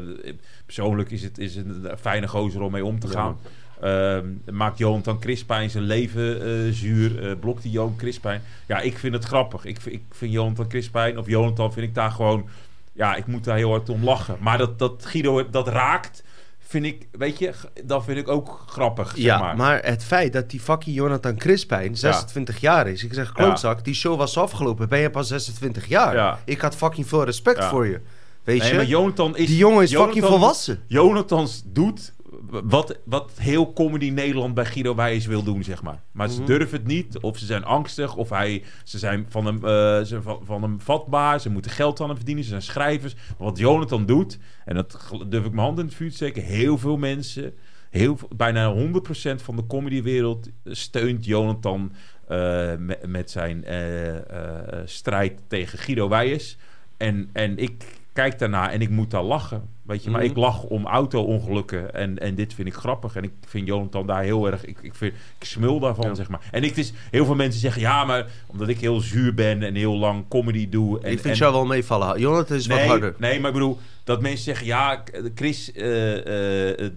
persoonlijk 0.67 1.11
is 1.11 1.23
het, 1.23 1.39
is 1.39 1.57
een 1.57 1.87
fijne 2.01 2.29
gozer 2.29 2.61
om 2.63 2.73
mee 2.73 2.85
om 2.85 2.99
te 2.99 3.09
gaan. 3.09 3.39
Ehm, 3.81 4.57
maakt 4.57 4.79
Jonathan 4.79 5.19
Crispijn 5.21 5.71
zijn 5.71 5.85
leven 5.85 6.43
eh, 6.43 6.73
zuur? 6.73 7.29
eh 7.31 7.37
blokt 7.41 7.63
hij 7.63 7.73
Johan 7.73 7.97
Crispijn? 7.97 8.43
Ja, 8.67 8.81
ik 8.81 8.99
vind 8.99 9.15
het 9.15 9.25
grappig. 9.25 9.65
Ik, 9.65 9.81
vind- 9.81 9.95
ik 9.95 10.03
vind 10.11 10.33
Jonathan 10.33 10.69
Crispijn, 10.69 11.19
of 11.19 11.27
Jonathan 11.27 11.73
vind 11.73 11.87
ik 11.87 11.95
daar 11.95 12.11
gewoon... 12.11 12.49
Ja, 12.93 13.15
ik 13.15 13.27
moet 13.27 13.45
daar 13.45 13.57
heel 13.57 13.71
hard 13.71 13.89
om 13.89 14.05
lachen. 14.05 14.37
Maar 14.41 14.59
dat, 14.59 14.79
dat 14.79 15.07
Guido 15.07 15.51
dat 15.51 15.69
raakt, 15.69 16.23
vind 16.71 16.85
ik, 16.85 17.09
weet 17.13 17.39
je, 17.39 17.53
dat 17.85 18.05
vind 18.05 18.19
ik 18.19 18.29
ook 18.29 18.65
grappig, 18.67 19.09
zeg 19.09 19.19
Ja, 19.25 19.39
maar. 19.39 19.57
maar. 19.57 19.81
het 19.85 20.05
feit 20.05 20.33
dat 20.33 20.51
die 20.51 20.61
fucking 20.61 20.97
Jonathan 20.97 21.37
Crispijn 21.37 21.97
26 21.97 22.61
jaar 22.61 22.89
is. 22.89 23.05
Ik 23.05 23.15
zeg, 23.15 23.33
klootzak, 23.33 23.85
die 23.85 23.95
show 23.95 24.17
was 24.19 24.39
afgelopen. 24.39 24.89
Ben 24.89 24.99
je 25.01 25.11
pas 25.11 25.29
26 25.29 25.87
jaar? 25.87 26.15
Ja. 26.15 26.39
Ik 26.45 26.61
had 26.61 26.77
fucking 26.77 27.09
veel 27.09 27.25
respect 27.25 27.65
voor 27.65 27.87
je. 27.87 28.01
Weet 28.45 28.59
Nee, 28.61 28.69
je? 28.71 28.75
maar 28.77 28.85
Jonathan 28.85 29.37
is... 29.37 29.47
die 29.47 29.57
jongen 29.57 29.83
is 29.83 29.91
fucking 29.91 30.15
Jonathan- 30.15 30.39
volwassen. 30.39 30.83
Jonathans 30.87 31.63
doet 31.67 32.13
wat, 32.51 32.99
wat 33.05 33.33
heel 33.37 33.73
comedy 33.73 34.11
Nederland 34.11 34.55
bij 34.55 34.65
Guido 34.65 34.95
Wijs 34.95 35.27
wil 35.27 35.43
doen, 35.43 35.65
zeg 35.65 35.83
maar. 35.83 36.03
Maar 36.13 36.29
ze 36.29 36.39
Mhm. 36.39 36.47
durven 36.47 36.79
het 36.79 36.87
niet, 36.87 37.19
of 37.19 37.39
ze 37.39 37.47
zijn 37.47 37.65
angstig, 37.65 38.17
of 38.17 38.29
hij, 38.29 38.63
ze 38.85 38.99
zijn 38.99 39.27
van 39.29 39.47
hem, 39.47 39.57
eh, 39.57 40.01
ze 40.05 40.23
van, 40.23 40.41
van 40.45 40.63
hem 40.63 40.81
vatbaar, 40.81 41.41
ze 41.41 41.51
moeten 41.51 41.71
geld 41.71 42.01
aan 42.01 42.07
hem 42.07 42.17
verdienen, 42.17 42.45
ze 42.45 42.51
zijn 42.51 42.63
schrijvers. 42.63 43.15
Maar 43.15 43.49
wat 43.49 43.59
Jonathan 43.59 44.07
doet, 44.07 44.39
en 44.65 44.75
dat 44.75 45.11
durf 45.29 45.45
ik 45.45 45.53
mijn 45.53 45.67
hand 45.67 45.79
in 45.79 45.85
het 45.85 45.95
vuur 45.95 46.09
te 46.11 46.17
steken, 46.17 46.43
heel 46.43 46.79
veel 46.79 46.97
mensen, 46.97 47.55
heel, 47.91 48.19
bijna 48.37 48.73
100% 48.73 49.43
van 49.43 49.57
de 49.57 49.67
comedywereld 49.67 50.49
steunt 50.65 51.25
Jonathan 51.25 51.93
eh, 52.29 52.73
met, 52.79 53.07
met 53.07 53.31
zijn 53.31 53.65
eh, 53.65 54.79
strijd 54.85 55.41
tegen 55.49 55.79
Guido 55.79 56.09
Wijers. 56.09 56.57
En, 56.97 57.31
en 57.33 57.59
ik 57.59 57.85
kijk 58.13 58.39
daarna 58.39 58.71
en 58.71 58.81
ik 58.81 58.91
moet 58.91 59.11
daar 59.11 59.23
lachen. 59.23 59.69
Weet 59.91 60.05
je, 60.05 60.11
maar 60.11 60.21
Mhm. 60.21 60.31
ik 60.31 60.37
lach 60.37 60.63
om 60.63 60.87
auto-ongelukken. 60.87 61.95
En, 61.95 62.19
en 62.19 62.35
dit 62.35 62.55
vind 62.55 62.69
ik 62.69 62.75
grappig. 62.75 63.17
En 63.17 63.23
ik 63.23 63.33
vind 63.47 63.67
Jonathan 63.67 64.07
daar 64.07 64.23
heel 64.23 64.47
erg. 64.51 64.65
Ik, 64.65 64.79
ik, 64.83 64.95
vind, 64.95 65.15
ik 65.39 65.47
smul 65.47 65.81
daarvan, 65.81 66.07
Ja. 66.07 66.15
zeg 66.15 66.29
maar. 66.29 66.41
En 66.51 66.65
ik, 66.65 66.77
is, 66.77 66.93
heel 67.11 67.25
veel 67.25 67.35
mensen 67.35 67.61
zeggen 67.61 67.81
ja, 67.81 68.05
maar 68.05 68.27
omdat 68.47 68.69
ik 68.69 68.79
heel 68.81 69.01
zuur 69.01 69.35
ben 69.35 69.63
en 69.63 69.75
heel 69.75 69.97
lang 69.97 70.25
comedy 70.29 70.69
doe. 70.69 71.01
En, 71.01 71.11
ik 71.11 71.19
vind 71.21 71.35
en, 71.35 71.41
jou 71.41 71.53
wel 71.53 71.67
meevallen. 71.67 72.21
Jonathan 72.21 72.57
is 72.57 72.67
wat 72.67 72.79
nee, 72.79 72.87
harder. 72.89 73.15
Nee, 73.19 73.39
maar 73.41 73.49
ik 73.49 73.55
bedoel 73.55 73.79
dat 74.05 74.21
mensen 74.21 74.45
zeggen 74.45 74.67
ja, 74.67 75.05
Chris 75.35 75.73
eh, 75.73 76.85
eh, 76.85 76.91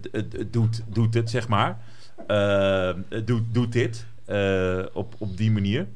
doet, 0.50 0.82
doet 0.86 1.14
het, 1.14 1.30
zeg 1.30 1.48
maar. 1.48 1.78
Eh, 2.26 2.90
doet, 3.24 3.42
doet 3.52 3.72
dit 3.72 4.06
op, 4.92 5.14
op 5.18 5.36
die 5.36 5.50
manier. 5.50 5.86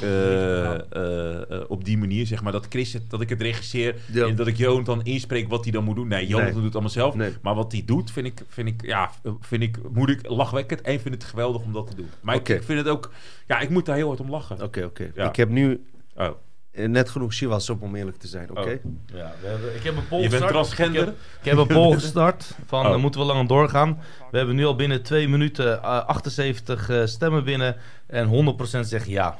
Eh, 0.00 0.74
eh, 0.74 1.50
eh, 1.50 1.60
op 1.68 1.84
die 1.84 1.98
manier, 1.98 2.26
zeg 2.26 2.42
maar, 2.42 2.52
dat 2.52 2.66
Chris 2.68 2.92
het, 2.92 3.10
dat 3.10 3.20
ik 3.20 3.28
het 3.28 3.40
regisseer 3.40 3.94
Ja. 4.12 4.26
en 4.26 4.36
dat 4.36 4.46
ik 4.46 4.56
Jonathan 4.56 5.02
inspreek 5.04 5.48
wat 5.48 5.62
hij 5.64 5.72
dan 5.72 5.84
moet 5.84 5.96
doen. 5.96 6.08
Nee, 6.08 6.26
Jonathan 6.26 6.44
Nee. 6.44 6.54
doet 6.54 6.64
het 6.64 6.72
allemaal 6.72 6.90
zelf. 6.92 7.14
Nee. 7.14 7.32
Maar 7.42 7.54
wat 7.54 7.72
hij 7.72 7.82
doet, 7.86 8.10
vind 8.10 8.26
ik, 8.26 8.42
vind 8.48 8.68
ik, 8.68 8.86
ja, 8.86 9.10
vind 9.40 9.62
ik 9.62 9.78
moeilijk, 9.92 10.28
lachwekkend 10.28 10.80
en 10.80 11.00
vind 11.00 11.14
het 11.14 11.24
geweldig 11.24 11.62
om 11.62 11.72
dat 11.72 11.86
te 11.86 11.96
doen. 11.96 12.08
Maar 12.20 12.34
ik- 12.34 12.46
vind 12.64 12.78
het 12.78 12.88
ook, 12.88 13.10
ja, 13.46 13.60
ik 13.60 13.70
moet 13.70 13.86
daar 13.86 13.96
heel 13.96 14.06
hard 14.08 14.20
om 14.20 14.30
lachen. 14.30 14.62
Oké, 14.62 14.84
oké. 14.84 15.10
Ja. 15.14 15.28
Ik 15.28 15.36
heb 15.36 15.48
nu 15.48 15.84
Oh. 16.16 16.28
net 16.72 17.10
genoeg 17.10 17.34
Chivas 17.34 17.70
op 17.70 17.82
om 17.82 17.94
eerlijk 17.96 18.16
te 18.16 18.26
zijn, 18.28 18.50
oké? 18.50 18.78
Ja, 19.06 19.32
we 19.40 19.46
hebben, 19.46 19.74
ik 19.74 19.82
heb 19.82 19.96
een 19.96 20.08
poll 20.08 20.22
Je 20.22 20.28
bent 20.28 20.42
gestart. 20.42 20.50
transgender? 20.52 21.00
Ik 21.02 21.06
heb, 21.06 21.16
ik 21.42 21.44
heb 21.50 21.58
een 21.58 21.66
poll 21.66 21.92
gestart 22.00 22.54
van 22.66 22.86
Oh. 22.86 22.96
moeten 22.96 23.20
we 23.20 23.26
langer 23.26 23.46
doorgaan. 23.46 23.98
We 24.30 24.36
hebben 24.36 24.56
nu 24.56 24.64
al 24.64 24.76
binnen 24.76 25.02
twee 25.02 25.28
minuten 25.28 25.82
eh, 25.82 26.04
78 26.06 26.88
eh, 26.88 27.06
stemmen 27.06 27.44
binnen 27.44 27.76
en 28.06 28.26
100% 28.28 28.86
zegt 28.88 29.06
ja. 29.06 29.38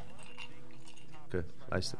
Luister. 1.70 1.98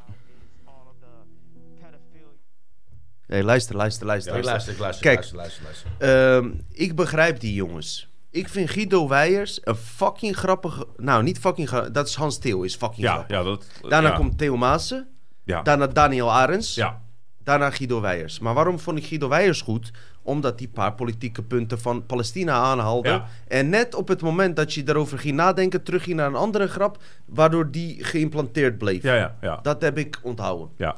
Nee, 3.27 3.43
luister, 3.43 3.75
luister, 3.75 4.05
luister. 4.05 4.33
Ja, 4.33 4.39
ik 4.39 4.45
luister. 4.45 4.73
ik 4.73 4.79
luister, 4.79 5.03
Kijk. 5.05 5.15
luister, 5.33 5.37
luister, 5.63 5.87
luister. 5.97 6.35
Ehm, 6.37 6.51
ik 6.71 6.95
begrijp 6.95 7.39
die 7.39 7.53
jongens. 7.53 8.07
Ik 8.29 8.49
vind 8.49 8.69
Guido 8.69 9.07
Weijers 9.07 9.59
een 9.63 9.75
fucking 9.75 10.35
grappige... 10.37 10.87
Nou, 10.97 11.23
niet 11.23 11.39
fucking 11.39 11.67
grappig. 11.67 11.91
Dat 11.91 12.07
is 12.07 12.15
Hans 12.15 12.37
Theo, 12.37 12.61
is 12.61 12.75
fucking 12.75 13.01
Ja, 13.01 13.13
grappig. 13.13 13.35
ja, 13.37 13.43
dat... 13.43 13.65
Daarna 13.89 14.09
ja, 14.09 14.15
komt 14.15 14.37
Theo 14.37 14.57
Maassen. 14.57 15.07
Ja, 15.43 15.61
Daarna 15.61 15.87
Daniel 15.87 16.31
Arends. 16.31 16.75
ja. 16.75 17.01
Daarna 17.43 17.69
Guido 17.69 18.01
Weijers. 18.01 18.39
Maar 18.39 18.53
waarom 18.53 18.79
vond 18.79 18.97
ik 18.97 19.05
Guido 19.05 19.27
Weijers 19.29 19.61
goed? 19.61 19.91
Omdat 20.23 20.57
die 20.57 20.67
paar 20.67 20.93
politieke 20.93 21.43
punten 21.43 21.79
van 21.79 22.05
Palestina 22.05 22.53
aanhaalde. 22.53 23.09
Ja. 23.09 23.27
En 23.47 23.69
net 23.69 23.95
op 23.95 24.07
het 24.07 24.21
moment 24.21 24.55
dat 24.55 24.73
je 24.73 24.83
daarover 24.83 25.19
ging 25.19 25.35
nadenken... 25.35 25.83
terugging 25.83 26.15
naar 26.15 26.27
een 26.27 26.35
andere 26.35 26.67
grap... 26.67 26.97
waardoor 27.25 27.71
die 27.71 28.03
geïmplanteerd 28.03 28.77
bleef. 28.77 29.03
Ja, 29.03 29.15
ja, 29.15 29.37
ja. 29.41 29.59
Dat 29.61 29.81
heb 29.81 29.97
ik 29.97 30.19
onthouden. 30.21 30.69
ja. 30.77 30.97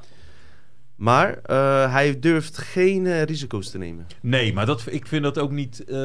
Maar 0.95 1.38
eh, 1.43 1.92
hij 1.92 2.19
durft 2.19 2.58
geen 2.58 3.06
eh, 3.06 3.24
risico's 3.24 3.69
te 3.69 3.77
nemen. 3.77 4.08
Nee, 4.22 4.53
maar 4.53 4.66
dat, 4.66 4.84
ik 4.90 5.08
vind 5.08 5.24
dat 5.24 5.38
ook 5.38 5.52
niet... 5.52 5.84
eh, 5.84 5.95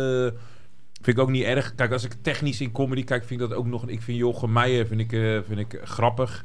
vind 1.03 1.17
ik 1.17 1.19
ook 1.19 1.31
niet 1.31 1.45
erg. 1.45 1.75
Kijk, 1.75 1.93
als 1.93 2.05
ik 2.05 2.13
technisch 2.23 2.61
in 2.61 2.73
comedy 2.73 3.05
kijk, 3.05 3.25
vind 3.25 3.41
ik 3.41 3.49
dat 3.49 3.59
ook 3.59 3.67
nog... 3.67 3.89
Ik 3.89 4.03
vind 4.03 4.19
Jochem 4.19 4.53
Meijer 4.53 4.87
vind 4.87 5.01
ik, 5.01 5.11
vind 5.47 5.59
ik 5.59 5.81
grappig. 5.85 6.45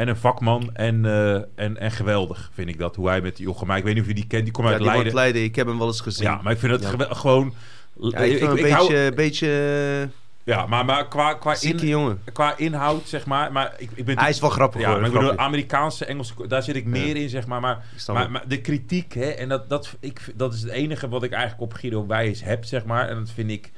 En 0.00 0.08
een 0.08 0.16
vakman. 0.16 0.70
En, 0.74 1.04
eh, 1.04 1.34
en, 1.54 1.76
en 1.78 1.90
geweldig 1.90 2.50
vind 2.54 2.68
ik 2.68 2.78
dat. 2.78 2.96
Hoe 2.96 3.08
hij 3.08 3.20
met 3.20 3.38
Jochem 3.38 3.66
Meijer... 3.66 3.78
Ik 3.78 3.84
weet 3.84 3.94
niet 3.94 4.02
of 4.02 4.08
je 4.08 4.14
die 4.20 4.26
kent. 4.26 4.44
Die 4.44 4.52
komt 4.52 4.66
Ja, 4.66 4.72
uit 4.72 4.82
die 4.82 4.90
Leiden. 4.92 5.14
Leiden. 5.14 5.42
Ik 5.42 5.56
heb 5.56 5.66
hem 5.66 5.78
wel 5.78 5.86
eens 5.86 6.00
gezien. 6.00 6.24
Ja, 6.24 6.40
maar 6.42 6.52
ik 6.52 6.58
vind 6.58 6.72
het 6.72 6.82
Ja. 6.98 7.14
gewoon... 7.14 7.54
Ja, 8.00 8.18
ik 8.18 8.40
een 8.40 8.56
ik 8.56 8.72
hou- 8.72 8.86
beetje, 8.88 9.12
beetje 9.14 10.08
ja, 10.44 10.66
maar, 10.66 10.84
maar 10.84 11.08
qua, 11.08 11.34
qua, 11.34 11.54
zieke 11.54 11.82
in, 11.82 11.88
jongen. 11.88 12.22
qua 12.32 12.56
inhoud, 12.56 13.08
zeg 13.08 13.26
maar... 13.26 13.52
maar 13.52 13.74
ik, 13.78 13.90
ik 13.94 14.04
ben 14.04 14.18
Hij 14.18 14.28
is 14.30 14.40
wel 14.40 14.50
grappig 14.50 14.80
Ja, 14.80 14.88
hoor. 14.90 14.96
maar 15.00 15.06
ik 15.08 15.12
bedoel. 15.14 15.36
Amerikaanse, 15.36 16.04
Engelse, 16.04 16.32
daar 16.48 16.62
zit 16.62 16.76
ik 16.76 16.84
meer 16.84 17.16
in, 17.16 17.28
zeg 17.28 17.46
maar. 17.46 17.60
Maar, 17.60 18.30
maar 18.30 18.42
de 18.48 18.60
kritiek, 18.60 19.14
hè, 19.14 19.28
en 19.30 19.48
dat, 19.48 19.68
dat, 19.68 19.96
ik, 20.00 20.20
dat 20.34 20.54
is 20.54 20.60
het 20.62 20.70
enige 20.70 21.08
wat 21.08 21.22
ik 21.22 21.30
eigenlijk 21.32 21.62
op 21.62 21.72
Guido 21.78 22.06
Wijs 22.06 22.44
heb, 22.44 22.64
zeg 22.64 22.84
maar. 22.84 23.08
En 23.08 23.16
dat 23.18 23.30
vind 23.30 23.50
ik, 23.50 23.70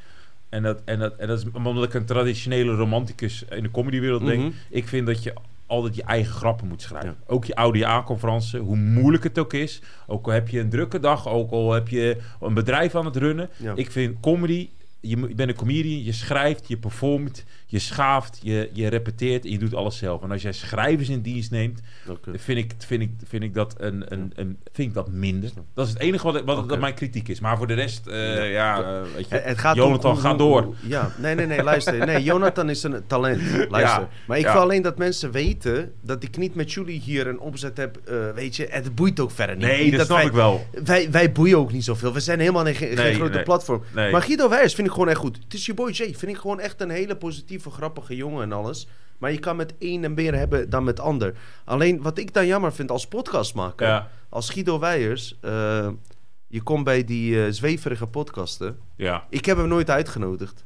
en 0.48 0.62
dat, 0.62 0.80
en 0.84 0.98
dat, 0.98 1.16
en 1.16 1.28
dat 1.28 1.38
is 1.38 1.44
omdat 1.52 1.84
ik 1.84 1.94
een 1.94 2.04
traditionele 2.04 2.74
romanticus 2.74 3.44
in 3.50 3.62
de 3.62 3.70
comedywereld 3.70 4.26
denk. 4.26 4.40
Mhm. 4.40 4.50
Ik 4.70 4.88
vind 4.88 5.06
dat 5.06 5.22
je 5.22 5.32
altijd 5.72 5.94
je 5.94 6.02
eigen 6.02 6.34
grappen 6.34 6.68
moet 6.68 6.82
schrijven. 6.82 7.16
Ook 7.26 7.44
je 7.44 7.54
oude 7.54 7.86
aanconferentie, 7.86 8.60
hoe 8.60 8.76
moeilijk 8.76 9.24
het 9.24 9.38
ook 9.38 9.52
is. 9.52 9.82
Ook 10.06 10.26
al 10.26 10.32
heb 10.32 10.48
je 10.48 10.60
een 10.60 10.68
drukke 10.68 11.00
dag, 11.00 11.28
ook 11.28 11.50
al 11.50 11.72
heb 11.72 11.88
je 11.88 12.16
een 12.40 12.54
bedrijf 12.54 12.94
aan 12.94 13.04
het 13.04 13.16
runnen. 13.16 13.50
Ja. 13.56 13.72
Ik 13.74 13.90
vind 13.90 14.20
comedy, 14.20 14.70
je, 15.02 15.16
je 15.28 15.34
bent 15.34 15.48
een 15.50 15.56
comedian, 15.56 16.04
je 16.04 16.12
schrijft, 16.12 16.68
je 16.68 16.76
performt, 16.76 17.44
je 17.66 17.78
schaaft, 17.78 18.38
je, 18.42 18.70
je 18.72 18.88
repeteert 18.88 19.44
en 19.44 19.50
je 19.50 19.58
doet 19.58 19.74
alles 19.74 19.96
zelf. 19.98 20.22
En 20.22 20.30
als 20.30 20.42
jij 20.42 20.52
schrijvers 20.52 21.08
in 21.08 21.20
dienst 21.20 21.50
neemt, 21.50 21.80
Oké. 22.08 22.38
vind 22.38 22.58
ik, 22.58 22.72
vind 22.86 23.02
ik, 23.02 23.10
vind 23.26 23.42
ik 23.42 23.54
dat 23.54 23.74
een, 23.78 24.04
een, 24.12 24.32
een 24.34 24.58
vind 24.72 24.88
ik 24.88 24.94
dat 24.94 25.10
minder. 25.10 25.50
Dat 25.74 25.86
is 25.86 25.92
het 25.92 26.02
enige 26.02 26.32
wat, 26.32 26.42
wat 26.44 26.68
dat 26.68 26.80
mijn 26.80 26.94
kritiek 26.94 27.28
is. 27.28 27.40
Maar 27.40 27.56
voor 27.56 27.66
de 27.66 27.74
rest, 27.74 28.06
eh, 28.06 28.52
ja, 28.52 28.82
eh, 28.82 29.00
weet 29.14 29.28
je, 29.28 29.34
Het, 29.34 29.58
gaat 29.58 29.76
Jonathan, 29.76 30.10
om 30.10 30.16
ga 30.16 30.34
door. 30.34 30.74
ja, 30.82 31.12
nee, 31.18 31.34
nee, 31.34 31.46
nee, 31.46 31.62
luister. 31.62 32.06
Nee, 32.06 32.22
Jonathan 32.32 32.70
is 32.70 32.82
een 32.82 33.06
talent. 33.06 33.40
Luister. 33.68 34.00
Ja, 34.00 34.08
maar 34.26 34.38
ik 34.38 34.44
ja. 34.44 34.52
wil 34.52 34.62
alleen 34.62 34.82
dat 34.82 34.98
mensen 34.98 35.30
weten 35.30 35.92
dat 36.00 36.22
ik 36.22 36.36
niet 36.36 36.54
met 36.54 36.72
jullie 36.72 37.00
hier 37.00 37.26
een 37.26 37.40
opzet 37.40 37.76
heb. 37.76 37.96
eh, 38.04 38.16
weet 38.34 38.56
je, 38.56 38.66
het 38.70 38.94
boeit 38.94 39.20
ook 39.20 39.30
verder 39.30 39.56
niet. 39.56 39.66
Nee, 39.66 39.84
Niet 39.84 39.96
dat 39.96 40.06
snap 40.06 40.16
wij, 40.16 40.26
ik 40.26 40.32
wel. 40.32 40.66
Wij, 40.84 41.10
wij 41.10 41.32
boeien 41.32 41.58
ook 41.58 41.72
niet 41.72 41.84
zoveel. 41.84 42.12
We 42.12 42.20
zijn 42.20 42.38
helemaal 42.40 42.64
geen, 42.64 42.74
geen 42.74 42.94
Nee, 42.94 43.14
grote 43.14 43.34
nee. 43.34 43.42
platform. 43.42 43.82
Nee. 43.94 44.12
Maar 44.12 44.22
Guido 44.22 44.48
Weijers 44.48 44.74
vind 44.74 44.86
ik 44.86 44.91
gewoon 44.92 45.08
echt 45.08 45.18
goed. 45.18 45.36
Het 45.44 45.54
is 45.54 45.66
je 45.66 45.74
boy 45.74 45.90
Jay. 45.90 46.14
Vind 46.14 46.32
ik 46.32 46.38
gewoon 46.38 46.60
echt 46.60 46.80
een 46.80 46.90
hele 46.90 47.16
positieve, 47.16 47.70
grappige 47.70 48.16
jongen 48.16 48.42
en 48.42 48.52
alles. 48.52 48.86
Maar 49.18 49.32
je 49.32 49.38
kan 49.38 49.56
met 49.56 49.74
één 49.78 50.04
en 50.04 50.14
meer 50.14 50.34
hebben 50.34 50.70
dan 50.70 50.84
met 50.84 51.00
ander. 51.00 51.34
Alleen 51.64 52.02
wat 52.02 52.18
ik 52.18 52.32
dan 52.34 52.46
jammer 52.46 52.72
vind 52.72 52.90
als 52.90 53.06
podcastmaker. 53.06 53.86
Ja, 53.86 54.10
Als 54.28 54.50
Guido 54.50 54.78
Weijers. 54.78 55.38
eh, 55.40 55.88
je 56.46 56.62
komt 56.62 56.84
bij 56.84 57.04
die 57.04 57.44
eh, 57.44 57.52
zweverige 57.52 58.06
podcasten. 58.06 58.78
ja. 58.96 59.26
Ik 59.30 59.44
heb 59.44 59.56
hem 59.56 59.68
nooit 59.68 59.90
uitgenodigd. 59.90 60.64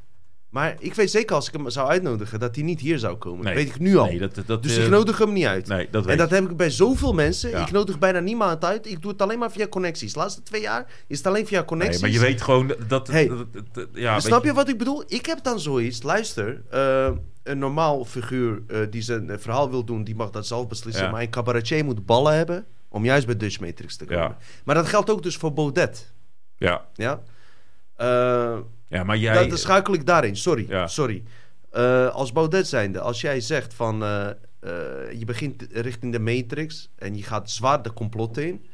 Maar 0.57 0.77
ik 0.79 0.95
weet 0.95 1.11
zeker 1.11 1.35
als 1.35 1.49
ik 1.49 1.53
hem 1.53 1.71
zou 1.71 1.89
uitnodigen 1.89 2.41
dat 2.41 2.55
hij 2.55 2.65
niet 2.65 2.81
hier 2.81 2.99
zou 2.99 3.17
komen. 3.17 3.45
Nee. 3.45 3.55
Dat 3.55 3.63
weet 3.63 3.75
ik 3.75 3.81
nu 3.81 3.97
al. 3.97 4.07
Nee, 4.07 4.19
dat, 4.19 4.43
dat, 4.47 4.63
dus 4.63 4.77
eh, 4.77 4.85
ik 4.85 4.91
nodig 4.91 5.19
hem 5.19 5.33
niet 5.33 5.45
uit. 5.45 5.67
Nee, 5.69 5.89
dat 5.91 6.05
weet 6.05 6.13
en 6.13 6.19
dat 6.19 6.31
heb 6.31 6.51
ik 6.51 6.57
bij 6.57 6.71
zoveel 6.71 7.13
mensen. 7.13 7.51
Ja. 7.51 7.61
Ik 7.61 7.71
nodig 7.71 7.99
bijna 7.99 8.21
niemand 8.21 8.65
uit. 8.65 8.87
Ik 8.87 9.03
doe 9.03 9.11
het 9.11 9.23
alleen 9.23 9.39
maar 9.39 9.51
via 9.51 9.67
connecties. 9.67 10.13
De 10.13 10.19
laatste 10.19 10.43
twee 10.43 10.61
jaar 10.61 10.87
is 11.07 11.19
het 11.19 11.27
alleen 11.27 11.47
via 11.47 11.65
connecties. 11.65 12.01
maar 12.01 12.11
je 12.11 12.19
weet 12.19 12.43
gewoon 12.43 12.75
dat... 12.89 13.09
Hey. 13.09 13.31
ja, 13.93 14.13
weet 14.13 14.23
Snap 14.23 14.45
je 14.45 14.53
wat 14.53 14.69
ik 14.69 14.79
bedoel? 14.79 15.05
Ik 15.07 15.27
heb 15.27 15.43
dan 15.43 15.61
zoiets. 15.61 16.03
Luister, 16.03 16.63
eh, 16.71 17.11
een 17.43 17.59
normaal 17.59 18.05
figuur 18.05 18.63
eh, 18.67 18.81
die 18.91 19.03
zijn 19.03 19.31
eh, 19.31 19.39
verhaal 19.39 19.71
wil 19.71 19.85
doen, 19.85 20.05
die 20.05 20.15
mag 20.15 20.31
dat 20.31 20.47
zelf 20.47 20.69
beslissen. 20.69 21.05
Ja. 21.05 21.11
Maar 21.11 21.23
een 21.23 21.31
cabaretier 21.31 21.85
moet 21.85 22.07
ballen 22.07 22.35
hebben 22.35 22.67
om 22.89 23.05
juist 23.05 23.27
bij 23.27 23.37
Dutch 23.37 23.61
Matrix 23.61 23.97
te 23.97 24.05
komen. 24.05 24.37
Maar 24.65 24.75
dat 24.75 24.87
geldt 24.87 25.11
ook 25.11 25.23
dus 25.23 25.37
voor 25.37 25.53
Baudet. 25.53 26.13
Ja, 26.57 26.87
Ja? 26.95 27.21
Ja 28.89 29.05
maar 29.05 29.17
jij... 29.17 29.35
Dat, 29.35 29.49
dan 29.49 29.59
schakel 29.59 29.95
ik 29.95 30.07
daarin, 30.07 30.37
sorry. 30.37 30.67
Ja. 30.69 30.87
sorry. 30.87 31.23
Eh, 31.71 32.09
als 32.09 32.33
Baudet 32.33 32.67
zijnde, 32.67 33.01
als 33.01 33.21
jij 33.21 33.41
zegt 33.41 33.75
van... 33.75 34.03
eh, 34.03 34.29
eh, 34.29 34.37
je 35.19 35.25
begint 35.25 35.67
richting 35.71 36.13
de 36.13 36.19
Matrix 36.19 36.93
en 36.97 37.17
je 37.17 37.23
gaat 37.23 37.51
zwaar 37.51 37.83
de 37.83 37.93
complot 37.93 38.39
in... 38.39 38.67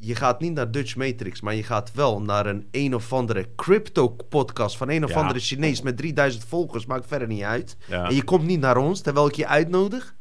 Je 0.00 0.14
gaat 0.14 0.40
niet 0.40 0.52
naar 0.52 0.70
Dutch 0.70 0.96
Matrix, 0.96 1.40
maar 1.40 1.54
je 1.54 1.62
gaat 1.62 1.92
wel 1.92 2.22
naar 2.22 2.46
een 2.46 2.68
een 2.70 2.94
of 2.94 3.12
andere 3.12 3.48
crypto-podcast... 3.56 4.76
van 4.76 4.90
een 4.90 5.04
of 5.04 5.10
Ja. 5.10 5.16
andere 5.20 5.38
Chinees 5.40 5.82
met 5.82 5.96
3000 5.96 6.44
volgers, 6.44 6.86
maakt 6.86 7.06
verder 7.06 7.28
niet 7.28 7.42
uit. 7.42 7.76
Ja. 7.86 8.08
En 8.08 8.14
je 8.14 8.24
komt 8.24 8.44
niet 8.44 8.60
naar 8.60 8.76
ons, 8.76 9.00
terwijl 9.00 9.26
ik 9.26 9.34
je 9.34 9.46
uitnodig... 9.46 10.14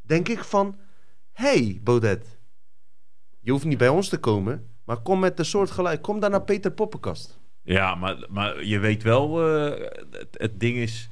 denk 0.00 0.28
ik 0.28 0.44
van... 0.44 0.76
hey, 1.32 1.80
Baudet. 1.82 2.38
Je 3.40 3.50
hoeft 3.50 3.64
niet 3.64 3.78
bij 3.78 3.88
ons 3.88 4.08
te 4.08 4.18
komen, 4.18 4.68
maar 4.84 5.00
kom 5.00 5.18
met 5.20 5.38
een 5.38 5.44
soort 5.44 5.70
gelijk. 5.70 6.02
Kom 6.02 6.20
dan 6.20 6.30
naar 6.30 6.42
Peter 6.42 6.70
Poppenkast. 6.72 7.40
Ja, 7.64 7.94
maar, 7.94 8.16
maar 8.30 8.64
je 8.64 8.78
weet 8.78 9.02
wel, 9.02 9.46
eh, 9.56 9.70
het, 10.10 10.28
het 10.36 10.60
ding 10.60 10.76
is. 10.76 11.08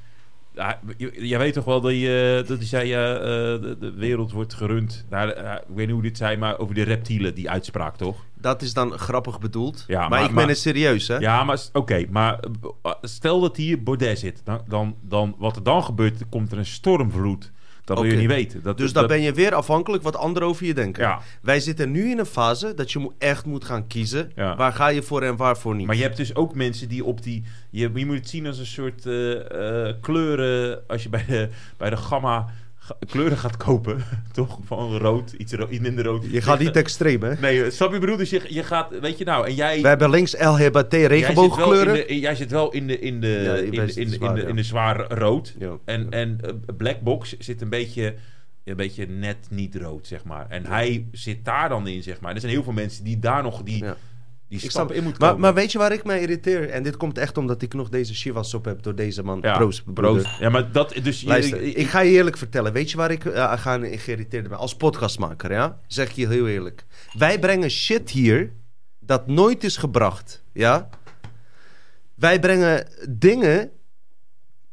ja, 0.55 0.81
je- 0.97 1.39
weet 1.39 1.53
toch 1.53 1.65
wel 1.65 1.81
dat, 1.81 1.93
je, 1.93 2.45
dat 2.47 2.59
hij 2.59 2.67
zei, 2.67 2.89
ja, 2.89 3.15
eh, 3.15 3.20
de, 3.62 3.77
de 3.81 3.93
wereld 3.93 4.33
wordt 4.33 4.55
gerund. 4.55 5.07
Nou, 5.11 5.31
eh, 5.31 5.53
ik 5.53 5.75
weet 5.75 5.85
niet 5.87 5.95
hoe 5.95 6.03
dit 6.03 6.17
zei, 6.17 6.37
maar 6.37 6.59
over 6.59 6.75
de 6.75 6.83
reptielen, 6.83 7.35
die 7.35 7.51
uitspraak 7.51 7.97
toch? 7.97 8.17
Dat 8.35 8.62
is 8.62 8.75
dan 8.75 8.99
grappig 8.99 9.39
bedoeld. 9.41 9.85
Ja, 9.87 10.01
maar, 10.01 10.09
maar- 10.09 10.29
ik 10.29 10.35
ben 10.35 10.49
het 10.49 10.59
serieus, 10.59 11.09
hè? 11.09 11.17
Ja, 11.17 11.45
maar 11.45 11.61
oké, 11.73 12.05
maar 12.11 12.39
eh, 12.83 12.93
stel 13.03 13.41
dat 13.41 13.57
hier 13.57 13.83
Baudet 13.83 14.19
zit, 14.19 14.41
dan, 14.45 14.61
dan, 14.69 14.97
dan, 15.01 15.35
wat 15.39 15.57
er 15.57 15.62
dan 15.62 15.85
gebeurt, 15.85 16.23
komt 16.29 16.53
er 16.53 16.59
een 16.59 16.67
stormvloed. 16.67 17.53
Dat 17.97 18.05
wil 18.05 18.12
je 18.12 18.19
niet 18.19 18.28
weten. 18.36 18.62
Dat, 18.62 18.78
Dus 18.78 18.93
dan 18.93 19.07
ben 19.07 19.20
je 19.20 19.33
weer 19.33 19.55
afhankelijk 19.55 20.02
wat 20.02 20.17
anderen 20.17 20.49
over 20.49 20.67
je 20.67 20.75
denken. 20.75 21.02
Ja. 21.02 21.20
Wij 21.43 21.60
zitten 21.60 21.91
nu 21.91 22.10
in 22.10 22.19
een 22.19 22.27
fase 22.27 22.75
dat 22.75 22.93
je 22.93 23.10
echt 23.19 23.44
moet 23.47 23.65
gaan 23.65 23.86
kiezen. 23.86 24.33
Ja. 24.35 24.57
Waar 24.57 24.73
ga 24.73 24.89
je 24.89 25.02
voor 25.02 25.23
en 25.23 25.36
waarvoor 25.36 25.75
niet. 25.75 25.86
Maar 25.86 25.97
je 25.97 26.02
hebt 26.02 26.17
dus 26.17 26.35
ook 26.35 26.55
mensen 26.55 26.89
die 26.89 27.05
op 27.05 27.23
die... 27.23 27.44
Je, 27.70 27.91
je 27.94 28.07
moet 28.07 28.17
het 28.17 28.28
zien 28.28 28.47
als 28.47 28.59
een 28.59 28.67
soort 28.67 29.07
eh, 29.07 29.89
eh, 29.89 29.94
kleuren... 30.01 30.83
Als 30.89 31.02
je 31.02 31.09
bij 31.09 31.25
de, 31.28 31.49
bij 31.77 31.91
de 31.91 31.97
gamma 31.97 32.39
ga- 32.41 32.52
kleuren 33.09 33.39
gaat 33.39 33.57
kopen, 33.57 34.05
toch? 34.33 34.59
Van 34.65 34.97
rood, 34.97 35.33
iets, 35.33 35.52
ro- 35.52 35.69
iets 35.70 35.81
minder 35.81 36.05
rood. 36.05 36.25
je 36.31 36.41
gaat 36.43 36.59
niet 36.59 36.77
extreem, 36.77 37.23
hè? 37.23 37.35
Nee, 37.41 37.70
snap 37.70 37.93
je 37.93 37.99
bedoel? 37.99 38.17
Dus 38.17 38.31
je, 38.31 38.43
je 38.49 38.62
gaat... 38.62 38.99
Weet 39.01 39.19
je 39.19 39.25
nou, 39.25 39.47
en 39.47 39.55
jij... 39.55 39.81
We 39.83 39.89
hebben 39.89 40.10
links 40.10 40.36
jij 41.02 41.02
in 41.02 41.09
regenboogkleuren. 41.09 41.94
de- 42.07 42.20
Jij 42.20 42.35
zit 42.35 42.51
wel 42.51 42.70
in 42.73 42.86
de, 42.86 42.99
in 42.99 43.20
de, 43.20 43.28
Ja, 43.28 43.55
in, 43.55 44.09
zwaar, 44.10 44.39
in, 44.39 44.44
de, 44.44 44.49
in 44.51 44.57
de 44.57 44.62
zware 44.62 45.02
rood. 45.15 45.55
Ja. 45.59 45.73
En, 45.85 46.10
en 46.10 46.39
eh, 46.44 46.51
Black 46.77 47.01
Box 47.01 47.39
zit 47.39 47.60
een 47.62 47.69
beetje, 47.70 48.15
een 48.65 48.77
beetje 48.77 49.07
net 49.07 49.36
niet 49.51 49.75
rood, 49.77 50.07
zeg 50.07 50.25
maar. 50.25 50.47
En 50.49 50.67
hij 50.67 51.07
zit 51.12 51.44
daar 51.44 51.69
dan 51.69 51.86
in, 51.86 52.02
zeg 52.02 52.20
maar. 52.20 52.35
Er 52.35 52.41
zijn 52.41 52.52
heel 52.52 52.62
veel 52.62 52.73
mensen 52.73 53.05
die 53.05 53.19
daar 53.19 53.43
nog 53.43 53.62
die. 53.62 53.85
Die 54.51 54.61
Ik 54.62 54.70
stap 54.70 54.93
in 54.93 55.03
maar, 55.05 55.12
komen. 55.12 55.41
maar 55.41 55.55
weet 55.55 55.73
je 55.73 55.79
waar 55.79 55.93
ik 55.93 56.05
mij 56.05 56.20
irriteer? 56.20 56.69
En 56.70 56.83
dit 56.83 56.97
komt 56.97 57.19
echt 57.19 57.39
omdat 57.39 57.62
ik 57.62 57.75
nog 57.75 57.89
deze 57.89 58.15
Shivas 58.15 58.55
op 58.55 58.65
heb 58.65 58.83
door 58.83 58.95
deze 58.95 59.23
man. 59.23 59.39
ja, 59.43 59.57
Proost. 59.57 59.83
Ja, 60.41 60.49
maar 60.51 60.73
dat... 60.73 60.95
Dus 61.03 61.23
Luister, 61.23 61.62
ik- 61.62 61.77
ik 61.77 61.87
ga 61.87 62.01
je 62.01 62.11
eerlijk 62.11 62.37
vertellen. 62.37 62.73
Weet 62.73 62.91
je 62.91 62.97
waar 62.97 63.11
ik 63.11 63.25
uh, 63.25 63.53
ga 63.53 63.79
geïrriteerd 63.79 64.49
ben? 64.49 64.59
Als 64.59 64.77
podcastmaker, 64.77 65.53
ja? 65.53 65.79
Zeg 65.87 66.09
ik 66.09 66.15
je 66.17 66.29
heel 66.29 66.49
eerlijk. 66.49 66.85
Wij 67.19 67.39
brengen 67.39 67.70
shit 67.70 68.11
hier 68.11 68.53
dat 68.99 69.27
nooit 69.27 69.65
is 69.65 69.77
gebracht, 69.77 70.43
ja? 70.53 70.89
Wij 72.15 72.41
brengen 72.41 72.89
dingen 73.09 73.70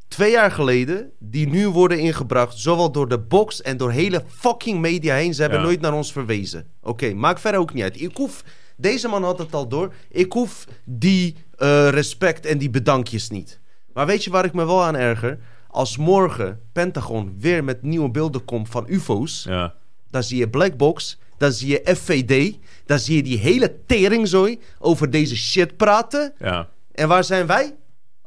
twee 0.08 0.32
jaar 0.32 0.52
geleden 0.52 1.12
die 1.20 1.48
nu 1.48 1.68
worden 1.70 2.00
ingebracht, 2.00 2.58
zowel 2.60 2.92
door 2.92 3.08
de 3.10 3.20
box 3.20 3.62
en 3.62 3.78
door 3.78 3.92
hele 3.92 4.24
fucking 4.28 4.80
media 4.80 5.16
heen. 5.16 5.34
Ze 5.34 5.42
hebben 5.42 5.60
Ja. 5.60 5.66
nooit 5.66 5.82
naar 5.82 5.94
ons 5.94 6.12
verwezen. 6.12 6.68
Oké, 6.82 7.14
maakt 7.14 7.40
verder 7.42 7.60
ook 7.60 7.74
niet 7.74 7.84
uit. 7.84 8.02
Ik 8.02 8.18
hoef, 8.18 8.44
deze 8.78 9.08
man 9.08 9.24
had 9.24 9.40
het 9.40 9.54
al 9.54 9.68
door. 9.68 9.94
Ik 10.10 10.32
hoef 10.32 10.68
die 10.86 11.36
eh, 11.58 11.90
respect 11.90 12.46
en 12.46 12.58
die 12.58 12.70
bedankjes 12.70 13.30
niet. 13.30 13.60
Maar 13.94 14.06
weet 14.06 14.24
je 14.24 14.30
waar 14.30 14.46
ik 14.46 14.54
me 14.54 14.66
wel 14.66 14.84
aan 14.84 14.96
erger? 14.96 15.40
Als 15.68 15.98
morgen 15.98 16.62
Pentagon 16.72 17.36
weer 17.40 17.64
met 17.64 17.84
nieuwe 17.84 18.10
beelden 18.10 18.46
komt 18.46 18.70
van 18.70 18.86
UFO's. 18.88 19.44
Ja. 19.44 19.74
dan 20.10 20.24
zie 20.24 20.38
je 20.38 20.50
Blackbox, 20.50 21.20
dan 21.38 21.52
zie 21.52 21.70
je 21.70 21.96
FVD, 21.96 22.58
dan 22.86 23.00
zie 23.00 23.16
je 23.16 23.24
die 23.24 23.38
hele 23.38 23.76
teringzooi 23.86 24.60
over 24.80 25.10
deze 25.10 25.36
shit 25.36 25.78
praten. 25.78 26.34
Ja. 26.40 26.70
En 26.92 27.08
waar 27.08 27.24
zijn 27.24 27.46
wij? 27.48 27.76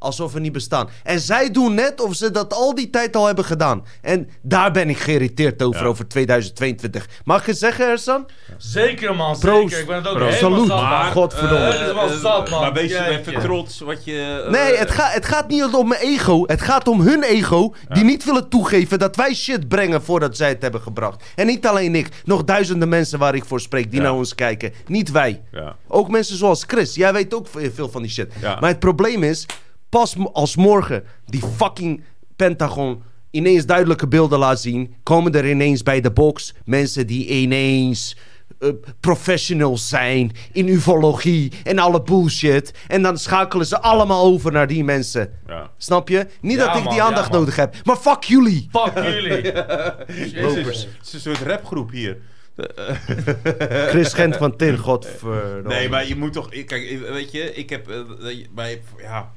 Alsof 0.01 0.33
we 0.33 0.39
niet 0.39 0.51
bestaan. 0.51 0.89
En 1.03 1.19
zij 1.19 1.51
doen 1.51 1.73
net 1.73 2.01
of 2.01 2.15
ze 2.15 2.31
dat 2.31 2.53
al 2.53 2.75
die 2.75 2.89
tijd 2.89 3.15
al 3.15 3.25
hebben 3.25 3.45
gedaan. 3.45 3.85
En 4.01 4.29
daar 4.41 4.71
ben 4.71 4.89
ik 4.89 4.97
geïrriteerd 4.97 5.63
over, 5.63 5.81
Ja. 5.81 5.87
over 5.87 6.07
2022. 6.07 7.07
Mag 7.23 7.39
ik 7.39 7.45
het 7.45 7.57
zeggen, 7.57 7.85
Ersan? 7.85 8.25
Zeker 8.57 9.15
man, 9.15 9.39
Proost. 9.39 9.61
zeker. 9.69 9.79
Ik 9.79 9.87
ben 9.87 9.95
het 9.95 10.07
ook 10.07 10.15
Proost. 10.17 10.33
helemaal 10.33 10.57
Salut. 10.57 10.71
zat, 10.71 10.81
man. 10.81 10.89
Maar, 10.89 11.11
godverdomme. 11.11 11.65
Het 11.65 11.87
is 11.87 11.93
wel 11.93 12.09
zat, 12.17 12.49
man. 12.49 12.61
Maar 12.61 12.73
wees 12.73 12.91
Jeetje. 12.91 13.19
even 13.19 13.39
trots 13.39 13.79
wat 13.79 14.05
je... 14.05 14.43
eh, 14.45 14.51
Nee, 14.51 14.75
het, 14.75 14.91
gaat 14.91 15.13
het 15.13 15.25
gaat 15.25 15.47
niet 15.47 15.63
om 15.63 15.87
mijn 15.87 16.01
ego. 16.01 16.43
Het 16.45 16.61
gaat 16.61 16.87
om 16.87 17.01
hun 17.01 17.23
ego. 17.23 17.73
Die 17.89 18.03
niet 18.03 18.23
willen 18.25 18.49
toegeven 18.49 18.99
dat 18.99 19.15
wij 19.15 19.33
shit 19.33 19.67
brengen 19.67 20.03
voordat 20.03 20.37
zij 20.37 20.49
het 20.49 20.61
hebben 20.61 20.81
gebracht. 20.81 21.23
En 21.35 21.45
niet 21.45 21.67
alleen 21.67 21.95
ik. 21.95 22.07
Nog 22.25 22.43
duizenden 22.43 22.89
mensen 22.89 23.19
waar 23.19 23.35
ik 23.35 23.45
voor 23.45 23.59
spreek 23.61 23.91
die 23.91 23.99
Ja. 23.99 24.05
naar 24.05 24.15
ons 24.15 24.35
kijken. 24.35 24.73
Niet 24.87 25.11
wij. 25.11 25.41
Ja. 25.51 25.75
Ook 25.87 26.09
mensen 26.09 26.37
zoals 26.37 26.63
Chris. 26.67 26.95
Jij 26.95 27.13
weet 27.13 27.33
ook 27.33 27.47
ve- 27.47 27.71
veel 27.73 27.89
van 27.89 28.01
die 28.01 28.11
shit. 28.11 28.33
Ja. 28.41 28.57
Maar 28.59 28.69
het 28.69 28.79
probleem 28.79 29.23
is, 29.23 29.45
pas 29.91 30.15
als 30.33 30.55
morgen 30.55 31.03
die 31.25 31.41
fucking 31.55 32.03
Pentagon 32.35 33.03
ineens 33.31 33.65
duidelijke 33.65 34.07
beelden 34.07 34.39
laat 34.39 34.59
zien, 34.59 34.93
komen 35.03 35.33
er 35.33 35.49
ineens 35.49 35.83
bij 35.83 36.01
de 36.01 36.11
box 36.11 36.53
mensen 36.65 37.07
die 37.07 37.27
ineens 37.27 38.17
eh, 38.59 38.69
professionals 38.99 39.89
zijn 39.89 40.31
in 40.51 40.67
ufologie 40.67 41.51
en 41.63 41.79
alle 41.79 42.01
bullshit. 42.01 42.73
En 42.87 43.01
dan 43.01 43.17
schakelen 43.17 43.65
ze 43.65 43.81
allemaal 43.81 44.23
over 44.23 44.51
naar 44.51 44.67
die 44.67 44.83
mensen. 44.83 45.33
Ja. 45.47 45.71
Snap 45.77 46.09
je? 46.09 46.27
Niet 46.41 46.57
Ja, 46.57 46.65
dat 46.65 46.75
ik 46.75 46.83
man, 46.83 46.93
die 46.93 47.01
aandacht 47.01 47.31
ja, 47.31 47.37
nodig 47.39 47.55
heb, 47.55 47.75
maar 47.83 47.97
fuck 47.97 48.23
jullie. 48.23 48.67
Fuck 48.71 49.03
jullie. 49.03 49.41
Het 49.51 50.87
is 51.03 51.13
een 51.13 51.19
soort 51.19 51.39
rapgroep 51.41 51.91
hier. 51.91 52.17
Chris 53.91 54.13
Gent 54.13 54.35
van 54.35 54.55
Tin, 54.55 54.77
godverdomme. 54.77 55.69
Nee, 55.69 55.89
maar 55.89 56.07
je 56.07 56.15
moet 56.15 56.33
toch... 56.33 56.49
Kijk, 56.49 56.99
weet 57.09 57.31
je, 57.31 57.53
ik 57.53 57.69
heb... 57.69 58.05
bij, 58.51 58.81
ja, 59.01 59.31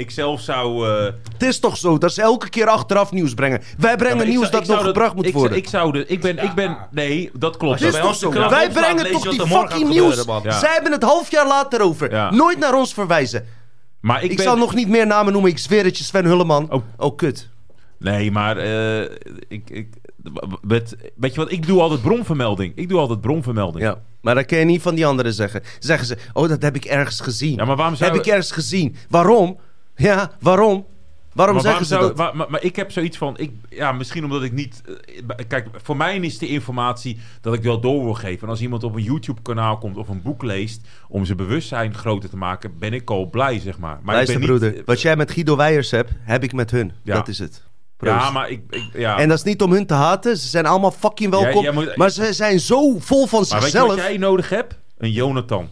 ik 0.00 0.10
zelf 0.10 0.40
zou... 0.40 0.88
eh, 0.88 1.04
Het 1.32 1.42
is 1.42 1.58
toch 1.58 1.76
zo 1.76 1.98
dat 1.98 2.12
ze 2.12 2.22
elke 2.22 2.48
keer 2.48 2.66
achteraf 2.66 3.12
nieuws 3.12 3.34
brengen. 3.34 3.62
Wij 3.78 3.96
brengen 3.96 4.16
maar 4.16 4.26
ik 4.26 4.30
nieuws 4.32 4.40
zou- 4.48 4.52
dat 4.52 4.60
ik 4.60 4.66
zou 4.66 4.78
nog 4.78 4.86
gebracht 4.88 5.14
moet 5.14 5.24
ik, 5.24 5.30
zou- 5.30 5.42
worden. 5.42 5.58
Ik 5.62 5.68
zou 5.68 5.92
de... 5.92 6.06
Ik 6.06 6.20
ben... 6.20 6.38
Ik 6.38 6.54
ben 6.54 6.76
nee, 6.90 7.30
dat 7.34 7.56
klopt. 7.56 7.78
Het 7.80 7.88
is 7.88 7.92
bij 7.92 8.00
toch 8.00 8.10
ons 8.10 8.18
de 8.20 8.24
zo? 8.26 8.30
krant 8.32 8.50
Wij 8.50 8.66
opslaat, 8.66 8.84
brengen 8.84 9.02
lees 9.02 9.12
toch 9.12 9.22
je 9.22 9.28
wat 9.28 9.38
die 9.38 9.42
er 9.46 9.48
morgen 9.50 9.68
fucking 9.70 9.86
gaat 9.88 9.98
nieuws. 10.02 10.16
gebeuren, 10.18 10.42
man. 10.42 10.52
Ja. 10.52 10.58
Zij 10.58 10.72
hebben 10.72 10.92
het 10.92 11.02
half 11.02 11.30
jaar 11.30 11.46
later 11.46 11.80
over. 11.82 12.10
Ja. 12.10 12.30
Nooit 12.30 12.58
naar 12.58 12.74
ons 12.74 12.92
verwijzen. 12.94 13.46
Maar 14.00 14.24
ik, 14.24 14.30
Ik, 14.30 14.36
ben... 14.36 14.44
zal 14.46 14.56
nog 14.56 14.74
niet 14.74 14.88
meer 14.88 15.06
namen 15.06 15.32
noemen. 15.32 15.50
Ik 15.50 15.58
zweer 15.58 15.84
het 15.84 15.98
je, 15.98 16.04
Sven 16.04 16.24
Hulleman. 16.24 16.66
Oh. 16.72 16.82
Oh, 16.96 17.16
kut. 17.16 17.48
Nee, 17.98 18.30
maar 18.30 18.56
eh, 18.56 19.00
ik, 19.48 19.70
ik, 19.70 19.88
met, 20.62 20.96
weet 21.16 21.34
je 21.34 21.40
wat, 21.40 21.50
ik 21.52 21.66
doe 21.66 21.80
altijd 21.80 22.02
bronvermelding. 22.02 22.72
Ik 22.76 22.88
doe 22.88 22.98
altijd 22.98 23.20
bronvermelding. 23.20 23.84
Ja. 23.84 23.98
Maar 24.20 24.34
dat 24.34 24.46
kan 24.46 24.58
je 24.58 24.64
niet 24.64 24.82
van 24.82 24.94
die 24.94 25.06
anderen 25.06 25.32
zeggen. 25.32 25.62
Zeggen 25.78 26.06
ze, 26.06 26.16
oh, 26.32 26.48
dat 26.48 26.62
heb 26.62 26.76
ik 26.76 26.84
ergens 26.84 27.20
gezien. 27.20 27.54
Ja, 27.56 27.64
maar 27.64 27.76
waarom 27.76 27.94
zou... 27.96 28.10
heb 28.10 28.20
ik 28.20 28.26
ergens 28.26 28.50
gezien. 28.50 28.96
Waarom? 29.08 29.58
Ja, 30.00 30.30
waarom? 30.40 30.86
Waarom 31.32 31.54
maar, 31.54 31.64
zeggen 31.64 31.86
ze 31.86 31.94
zou- 31.94 32.14
dat? 32.14 32.34
maar, 32.34 32.50
maar 32.50 32.62
ik 32.62 32.76
heb 32.76 32.90
zoiets 32.90 33.16
van, 33.16 33.38
ik, 33.38 33.52
ja, 33.68 33.92
misschien 33.92 34.24
omdat 34.24 34.42
ik 34.42 34.52
niet... 34.52 34.82
eh, 35.36 35.46
kijk, 35.48 35.68
voor 35.82 35.96
mij 35.96 36.16
is 36.16 36.38
de 36.38 36.48
informatie 36.48 37.20
dat 37.40 37.54
ik 37.54 37.62
wel 37.62 37.80
door 37.80 38.04
wil 38.04 38.14
geven. 38.14 38.42
En 38.42 38.48
als 38.48 38.60
iemand 38.60 38.84
op 38.84 38.94
een 38.94 39.02
YouTube-kanaal 39.02 39.78
komt 39.78 39.96
of 39.96 40.08
een 40.08 40.22
boek 40.22 40.42
leest... 40.42 40.88
om 41.08 41.24
zijn 41.24 41.36
bewustzijn 41.36 41.94
groter 41.94 42.30
te 42.30 42.36
maken, 42.36 42.78
ben 42.78 42.92
ik 42.92 43.10
al 43.10 43.26
blij, 43.26 43.58
zeg 43.60 43.78
maar. 43.78 43.98
maar 44.02 44.14
Luister, 44.14 44.40
ik 44.40 44.40
ben 44.40 44.50
niet, 44.50 44.60
broeder. 44.60 44.84
Wat 44.86 45.02
jij 45.02 45.16
met 45.16 45.30
Guido 45.30 45.56
Weijers 45.56 45.90
hebt, 45.90 46.12
heb 46.20 46.42
ik 46.42 46.52
met 46.52 46.70
hun. 46.70 46.92
Ja. 47.02 47.14
Dat 47.14 47.28
is 47.28 47.38
het. 47.38 47.62
Proost. 47.96 48.14
Ja, 48.14 48.30
maar 48.30 48.50
ik... 48.50 48.60
ik 48.70 48.90
ja. 48.92 49.18
En 49.18 49.28
dat 49.28 49.38
is 49.38 49.44
niet 49.44 49.62
om 49.62 49.72
hun 49.72 49.86
te 49.86 49.94
haten. 49.94 50.36
Ze 50.36 50.48
zijn 50.48 50.66
allemaal 50.66 50.90
fucking 50.90 51.30
welkom. 51.30 51.88
Maar 51.94 52.10
ze 52.10 52.32
zijn 52.32 52.60
zo 52.60 52.98
vol 52.98 53.26
van 53.26 53.40
maar 53.40 53.48
weet 53.48 53.50
je 53.50 53.78
zichzelf. 53.78 53.88
wat 53.88 53.98
jij 53.98 54.16
nodig 54.16 54.48
hebt? 54.48 54.78
Een 54.98 55.12
Jonathan. 55.12 55.68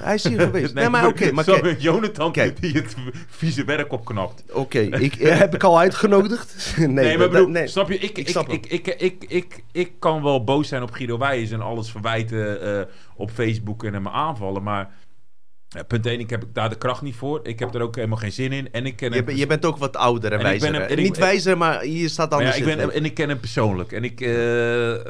Hij 0.00 0.14
is 0.14 0.28
hier 0.28 0.40
geweest. 0.50 0.74
Nee, 0.74 0.88
maar 0.88 1.06
oké. 1.12 1.32
maar 1.32 1.44
kijk, 1.44 1.64
een 1.64 1.76
Jonathan 1.78 2.32
Kijk. 2.32 2.60
die 2.60 2.72
het 2.72 2.94
vieze 3.28 3.64
werk 3.64 3.92
opknapt. 3.92 4.42
Oké, 4.52 4.78
ik 5.08 5.14
eh, 5.14 5.38
heb 5.38 5.54
ik 5.54 5.62
al 5.62 5.78
uitgenodigd? 5.78 6.74
nee, 6.76 6.88
Nee, 6.88 7.18
maar 7.18 7.28
bedoel, 7.28 7.48
nee. 7.48 7.66
snap 7.68 7.88
je? 7.88 7.94
Ik, 7.94 8.02
Ik 8.02 8.18
ik, 8.18 8.28
snap 8.28 8.48
ik, 8.48 8.66
ik, 8.66 8.86
ik, 8.86 9.24
ik, 9.28 9.62
ik, 9.72 9.92
kan 9.98 10.22
wel 10.22 10.44
boos 10.44 10.68
zijn 10.68 10.82
op 10.82 10.90
Guido 10.90 11.18
Wijs 11.18 11.50
en 11.50 11.60
alles 11.60 11.90
verwijten 11.90 12.62
eh, 12.78 12.86
op 13.16 13.30
Facebook 13.30 13.84
en 13.84 13.92
hem 13.92 14.08
aanvallen, 14.08 14.62
maar 14.62 14.90
eh, 15.74 15.80
punt 15.88 16.06
1, 16.06 16.20
ik 16.20 16.30
heb 16.30 16.44
daar 16.52 16.68
de 16.68 16.74
kracht 16.76 17.02
niet 17.02 17.14
voor. 17.14 17.40
Ik 17.42 17.58
heb 17.58 17.74
er 17.74 17.80
ook 17.80 17.94
helemaal 17.96 18.18
geen 18.18 18.32
zin 18.32 18.52
in. 18.52 18.72
En 18.72 18.86
ik 18.86 18.96
ken 18.96 19.08
Je, 19.10 19.16
hem, 19.16 19.24
ben- 19.24 19.36
je 19.36 19.46
bent 19.46 19.64
ook 19.64 19.76
wat 19.76 19.96
ouder 19.96 20.32
en, 20.32 20.42
wijzer. 20.42 20.74
hem- 20.74 20.88
ik- 20.90 20.96
Niet 20.98 21.18
wijzer, 21.18 21.58
maar 21.58 21.80
hier 21.80 22.08
staat 22.08 22.30
maar 22.30 22.38
ja, 22.40 22.44
anders 22.52 22.70
ik 22.70 22.76
ben, 22.76 22.90
en 22.92 23.04
ik 23.04 23.14
ken 23.14 23.28
hem 23.28 23.38
persoonlijk. 23.40 23.92
En 23.92 24.04
ik, 24.04 24.20
eh, 24.20 24.28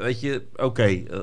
weet 0.03 0.19
je, 0.21 0.41
oké, 0.55 0.83
eh, 0.83 1.19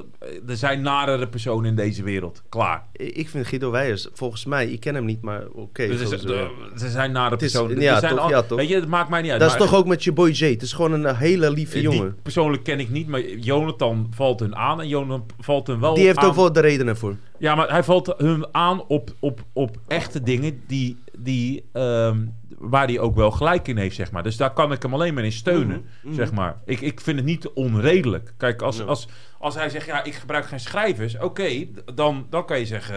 er 0.49 0.57
zijn 0.57 0.81
narere 0.83 1.28
personen 1.28 1.69
in 1.70 1.77
deze 1.77 2.02
wereld. 2.02 2.43
Klaar. 2.49 2.85
Ik 2.93 3.28
vind 3.28 3.47
Guido 3.47 3.70
Weijers, 3.70 4.09
volgens 4.12 4.44
mij, 4.44 4.67
ik 4.67 4.81
ken 4.81 4.94
hem 4.94 5.05
niet, 5.05 5.23
maar 5.23 5.43
oké. 5.52 5.86
Dus 5.86 6.01
er, 6.10 6.19
zijn- 6.19 6.33
ja. 6.35 6.49
er 6.83 6.89
zijn 6.91 7.12
nare 7.12 7.36
is- 7.36 7.41
personen. 7.52 7.81
ja, 7.81 7.94
Er 7.94 8.01
zijn 8.01 8.15
toch, 8.15 8.23
al- 8.25 8.31
ja, 8.31 8.43
toch. 8.43 8.59
Weet 8.59 8.69
je, 8.69 8.75
het 8.75 8.89
maakt 8.89 9.09
mij 9.10 9.23
niet 9.23 9.31
uit. 9.31 9.41
Dat 9.41 9.51
is 9.51 9.57
toch 9.57 9.75
ook 9.75 9.86
met 9.86 10.05
je 10.05 10.12
boy 10.12 10.31
Jay. 10.31 10.51
Het 10.51 10.62
is 10.62 10.73
gewoon 10.73 10.93
een 10.93 11.07
eh, 11.07 11.19
hele 11.19 11.51
lieve 11.51 11.77
Eh, 11.77 11.83
jongen. 11.83 12.17
Persoonlijk 12.23 12.62
ken 12.65 12.81
ik 12.81 12.91
niet, 12.91 13.09
maar 13.09 13.23
Jonathan 13.28 14.07
valt 14.15 14.41
hun 14.41 14.57
aan. 14.57 14.81
En 14.81 14.89
Jonathan 14.89 15.27
valt 15.39 15.67
hun 15.67 15.81
wel 15.81 15.94
Die 15.94 16.05
heeft 16.05 16.19
aan. 16.19 16.28
ook 16.28 16.35
wel 16.35 16.52
de 16.52 16.60
redenen 16.60 16.97
voor. 16.97 17.17
Ja, 17.39 17.55
maar 17.55 17.70
hij 17.70 17.83
valt 17.85 18.15
hun 18.17 18.47
aan 18.52 18.85
op, 18.86 19.10
op, 19.19 19.30
op 19.52 19.76
echte 19.86 20.23
dingen 20.23 20.62
die, 20.67 20.99
die, 21.18 21.68
ehm, 21.73 22.18
waar 22.59 22.86
hij 22.86 22.99
ook 22.99 23.15
wel 23.15 23.31
gelijk 23.31 23.68
in 23.68 23.76
heeft, 23.76 23.97
zeg 23.97 24.10
maar. 24.10 24.23
Dus 24.23 24.36
daar 24.36 24.52
kan 24.52 24.73
ik 24.73 24.83
hem 24.83 24.94
alleen 24.94 25.15
maar 25.15 25.25
in 25.25 25.33
steunen, 25.33 25.84
Mhm, 26.02 26.15
zeg 26.15 26.33
maar. 26.33 26.60
Ik, 26.65 26.81
ik 26.81 27.00
vind 27.00 27.17
het 27.17 27.26
niet 27.26 27.49
onredelijk. 27.49 28.34
Kijk, 28.36 28.62
als, 28.62 28.76
Ja. 28.76 28.84
als, 28.84 29.09
als 29.39 29.55
hij 29.55 29.68
zegt, 29.68 29.86
ja, 29.86 30.05
ik 30.05 30.15
gebruik 30.15 30.47
geen 30.47 30.60
schrijvers, 30.60 31.18
oké, 31.18 31.67
dan, 31.94 32.26
dan 32.31 32.47
kan 32.47 32.59
je 32.59 32.67
zeggen, 32.67 32.97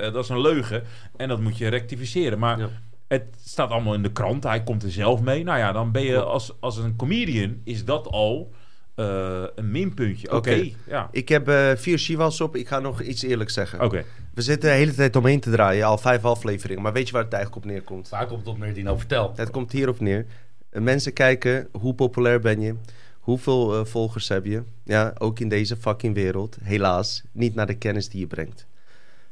eh, 0.00 0.12
dat 0.12 0.22
is 0.24 0.28
een 0.30 0.40
leugen. 0.40 0.82
En 1.16 1.28
dat 1.28 1.40
moet 1.40 1.58
je 1.58 1.68
rectificeren. 1.68 2.38
Maar 2.38 2.58
Ja. 2.58 2.68
het 3.08 3.36
staat 3.44 3.70
allemaal 3.70 3.94
in 3.94 4.02
de 4.02 4.12
krant, 4.12 4.44
hij 4.44 4.62
komt 4.62 4.82
er 4.82 4.90
zelf 4.90 5.20
mee. 5.20 5.44
Nou 5.44 5.58
ja, 5.58 5.72
dan 5.72 5.92
ben 5.92 6.02
je 6.02 6.22
als, 6.22 6.52
als 6.60 6.76
een 6.76 6.96
comedian, 6.96 7.60
is 7.64 7.84
dat 7.84 8.06
al 8.06 8.52
eh, 8.94 9.44
een 9.54 9.70
minpuntje. 9.70 10.32
Oké, 10.32 10.70
ja. 10.86 11.08
Ik 11.10 11.28
heb 11.28 11.48
eh, 11.48 11.70
vier 11.76 11.98
Shivas 11.98 12.40
op. 12.40 12.56
Ik 12.56 12.68
ga 12.68 12.78
nog 12.78 13.02
iets 13.02 13.22
eerlijks 13.22 13.54
zeggen. 13.54 13.80
Oké. 13.80 14.04
We 14.34 14.42
zitten 14.42 14.70
de 14.70 14.76
hele 14.76 14.94
tijd 14.94 15.16
omheen 15.16 15.40
te 15.40 15.50
draaien. 15.50 15.86
Al 15.86 15.98
vijf 15.98 16.24
afleveringen. 16.24 16.82
Maar 16.82 16.92
weet 16.92 17.06
je 17.06 17.12
waar 17.12 17.22
het 17.22 17.32
eigenlijk 17.32 17.64
op 17.64 17.70
neerkomt? 17.70 18.08
Waar 18.08 18.26
komt 18.26 18.40
het 18.40 18.48
op 18.48 18.58
neer, 18.58 18.74
Dino? 18.74 18.96
Vertel. 18.96 19.32
Het 19.36 19.50
komt 19.50 19.72
hierop 19.72 20.00
neer. 20.00 20.26
Eh, 20.70 20.82
Mensen 20.82 21.12
kijken, 21.12 21.68
hoe 21.72 21.94
populair 21.94 22.40
ben 22.40 22.60
je? 22.60 22.74
Hoeveel 23.20 23.74
eh, 23.74 23.84
volgers 23.84 24.28
heb 24.28 24.44
je? 24.44 24.62
Ja, 24.84 25.12
ook 25.18 25.40
in 25.40 25.48
deze 25.48 25.76
fucking 25.76 26.14
wereld. 26.14 26.56
Helaas, 26.62 27.22
niet 27.32 27.54
naar 27.54 27.66
de 27.66 27.78
kennis 27.78 28.08
die 28.08 28.20
je 28.20 28.26
brengt. 28.26 28.66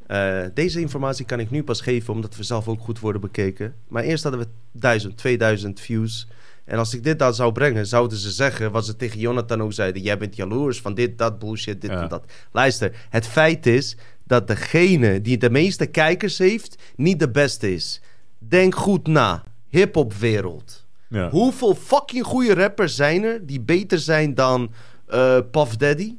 Eh, 0.07 0.45
deze 0.55 0.81
informatie 0.81 1.25
kan 1.25 1.41
ik 1.41 1.51
nu 1.51 1.63
pas 1.63 1.81
geven, 1.81 2.15
omdat 2.15 2.37
we 2.37 2.43
zelf 2.43 2.69
ook 2.69 2.81
goed 2.81 3.01
worden 3.01 3.21
bekeken. 3.21 3.75
Maar 3.89 4.03
eerst 4.03 4.23
hadden 4.23 4.41
we 4.41 4.49
1000, 4.73 5.17
2000 5.17 5.81
views. 5.81 6.29
En 6.65 6.79
als 6.79 6.95
ik 6.95 7.05
dit 7.05 7.19
dan 7.19 7.35
zou 7.35 7.53
brengen, 7.53 7.87
zouden 7.87 8.19
ze 8.19 8.31
zeggen 8.31 8.73
wat 8.73 8.87
ze 8.87 8.97
tegen 8.97 9.19
Jonathan 9.19 9.63
ook 9.63 9.73
zeiden. 9.73 10.03
Jij 10.03 10.19
bent 10.19 10.37
jaloers 10.37 10.81
van 10.81 10.95
dit, 10.95 11.19
dat, 11.19 11.39
bullshit, 11.39 11.81
dit 11.81 11.91
Ja. 11.91 12.03
en 12.03 12.09
dat. 12.09 12.25
Luister, 12.53 13.07
het 13.11 13.27
feit 13.27 13.67
is 13.67 13.97
dat 14.25 14.47
degene 14.47 15.21
die 15.21 15.39
de 15.39 15.51
meeste 15.51 15.87
kijkers 15.87 16.39
heeft, 16.39 16.83
niet 16.97 17.19
de 17.19 17.31
beste 17.31 17.75
is. 17.75 18.01
Denk 18.39 18.75
goed 18.75 19.07
na. 19.07 19.43
Hip-hop-wereld. 19.69 20.87
Ja. 21.09 21.31
Hoeveel 21.31 21.75
fucking 21.75 22.25
goede 22.25 22.55
rappers 22.55 22.95
zijn 22.97 23.23
er 23.23 23.47
die 23.47 23.61
beter 23.61 23.99
zijn 23.99 24.35
dan 24.35 24.73
eh 25.07 25.39
Puff 25.51 25.77
Daddy? 25.77 26.15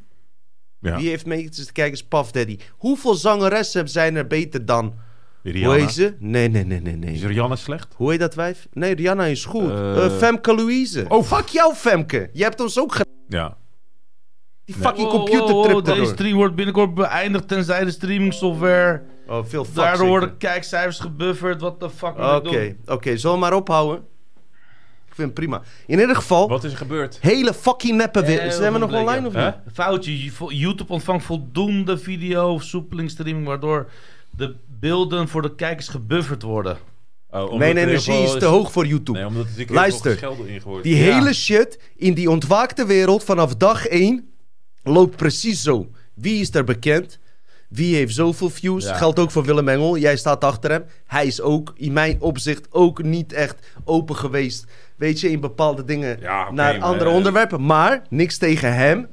Ja. 0.80 0.98
Wie 0.98 1.10
heeft 1.10 1.26
mee 1.26 1.50
te 1.50 1.72
kijken 1.72 1.94
is 1.94 2.04
Puff 2.04 2.32
Daddy. 2.32 2.58
Hoeveel 2.72 3.16
zangeressen 3.16 3.90
zijn 3.90 4.16
er 4.16 4.28
beter 4.28 4.66
dan... 4.66 4.94
Rihanna. 5.52 5.76
Hoe 5.76 5.84
heet 5.86 5.92
ze? 5.94 6.16
Nee, 6.20 6.48
nee, 6.48 6.64
nee, 6.66 6.80
nee, 6.82 7.14
Is 7.14 7.20
nee. 7.22 7.28
Rihanna 7.32 7.56
slecht? 7.56 7.94
Hoe 7.96 8.12
heet 8.12 8.20
dat 8.20 8.36
wijf? 8.36 8.68
Nee, 8.74 8.96
Rihanna 8.96 9.26
is 9.26 9.46
goed. 9.46 9.70
Eh. 9.70 10.06
Eh, 10.06 10.12
Femke 10.12 10.56
Louise. 10.56 11.06
Oh. 11.08 11.24
fuck 11.24 11.48
jou, 11.48 11.74
Femke. 11.74 12.30
Je 12.34 12.44
hebt 12.44 12.62
ons 12.62 12.80
ook 12.80 12.96
ge... 12.96 13.06
Ja. 13.28 13.58
Die 14.66 14.76
Nee. 14.76 14.86
fucking 14.86 15.08
Wow, 15.12 15.16
wow, 15.16 15.26
computertrip 15.30 15.86
wow, 15.86 15.86
Deze 15.86 16.12
stream 16.14 16.36
wordt 16.36 16.56
binnenkort 16.56 16.94
beëindigd 16.94 17.48
tenzij 17.48 17.84
de 17.86 17.92
streaming 17.92 18.34
software. 18.34 19.02
Oh, 19.28 19.46
veel 19.46 19.66
fuck 19.66 19.76
Daardoor 19.76 20.08
worden 20.08 20.38
kijkcijfers 20.38 21.00
gebufferd. 21.00 21.62
Wat 21.62 21.80
de 21.80 21.90
fuck 21.90 22.18
moet 22.18 22.26
Oké, 22.26 22.76
oké. 22.86 23.10
doen? 23.10 23.18
Zullen 23.18 23.36
we 23.36 23.42
maar 23.42 23.54
ophouden? 23.54 24.06
Ik 25.08 25.20
vind 25.20 25.28
het 25.28 25.34
prima. 25.40 25.62
In 25.88 26.00
ieder 26.00 26.16
geval, 26.16 26.48
Wat 26.50 26.64
is 26.64 26.72
er 26.72 26.78
gebeurd? 26.78 27.18
hele 27.22 27.54
fucking 27.54 27.98
neppe... 27.98 28.20
Eh, 28.20 28.26
weer. 28.28 28.52
Zijn 28.52 28.74
we 28.74 28.80
nog 28.80 28.94
online 28.94 29.28
of 29.28 29.34
niet? 29.34 29.74
Foutje. 29.74 30.32
YouTube 30.48 30.94
ontvangt 30.94 31.26
voldoende 31.26 31.98
video 31.98 32.60
soepelingstreaming 32.60 33.46
waardoor 33.48 33.90
de 34.30 34.56
beelden 34.84 35.28
voor 35.28 35.42
de 35.42 35.56
kijkers 35.56 35.88
gebufferd 35.88 36.42
worden. 36.42 36.78
Oh, 37.30 37.58
Mijn 37.58 37.78
er 37.78 37.88
energie 37.88 38.24
is 38.24 38.32
te 38.32 38.46
hoog 38.46 38.72
voor 38.72 38.86
YouTube. 38.86 39.18
Nee, 39.18 39.28
omdat 39.28 39.46
er 39.58 39.74
Luister. 39.74 40.30
Die 40.82 40.96
Ja. 40.96 41.14
hele 41.14 41.34
shit 41.34 41.80
in 41.96 42.14
die 42.14 42.30
ontwaakte 42.30 42.86
wereld 42.86 43.24
vanaf 43.24 43.56
dag 43.56 43.88
1 43.88 44.30
loopt 44.84 45.16
precies 45.16 45.62
zo. 45.62 45.88
Wie 46.14 46.42
is 46.42 46.54
er 46.54 46.64
bekend? 46.64 47.20
Wie 47.70 47.96
heeft 47.96 48.14
zoveel 48.16 48.50
views? 48.50 48.86
Ja. 48.86 48.94
Geldt 48.94 49.20
ook 49.20 49.32
voor 49.32 49.44
Willem 49.44 49.70
Engel. 49.70 49.98
Jij 49.98 50.18
staat 50.18 50.44
achter 50.44 50.72
hem. 50.72 50.84
Hij 51.06 51.26
is 51.26 51.42
ook 51.42 51.74
in 51.76 51.94
mijn 51.94 52.22
opzicht 52.22 52.68
ook 52.72 53.04
niet 53.04 53.34
echt 53.34 53.68
open 53.84 54.16
geweest. 54.16 54.66
Weet 54.96 55.20
je, 55.20 55.32
in 55.32 55.40
bepaalde 55.40 55.84
dingen 55.86 56.18
Ja, 56.20 56.52
naar 56.52 56.80
andere 56.80 57.10
eh, 57.10 57.16
onderwerpen. 57.16 57.66
Maar 57.66 58.02
niks 58.10 58.38
tegen 58.38 58.76
hem. 58.76 59.08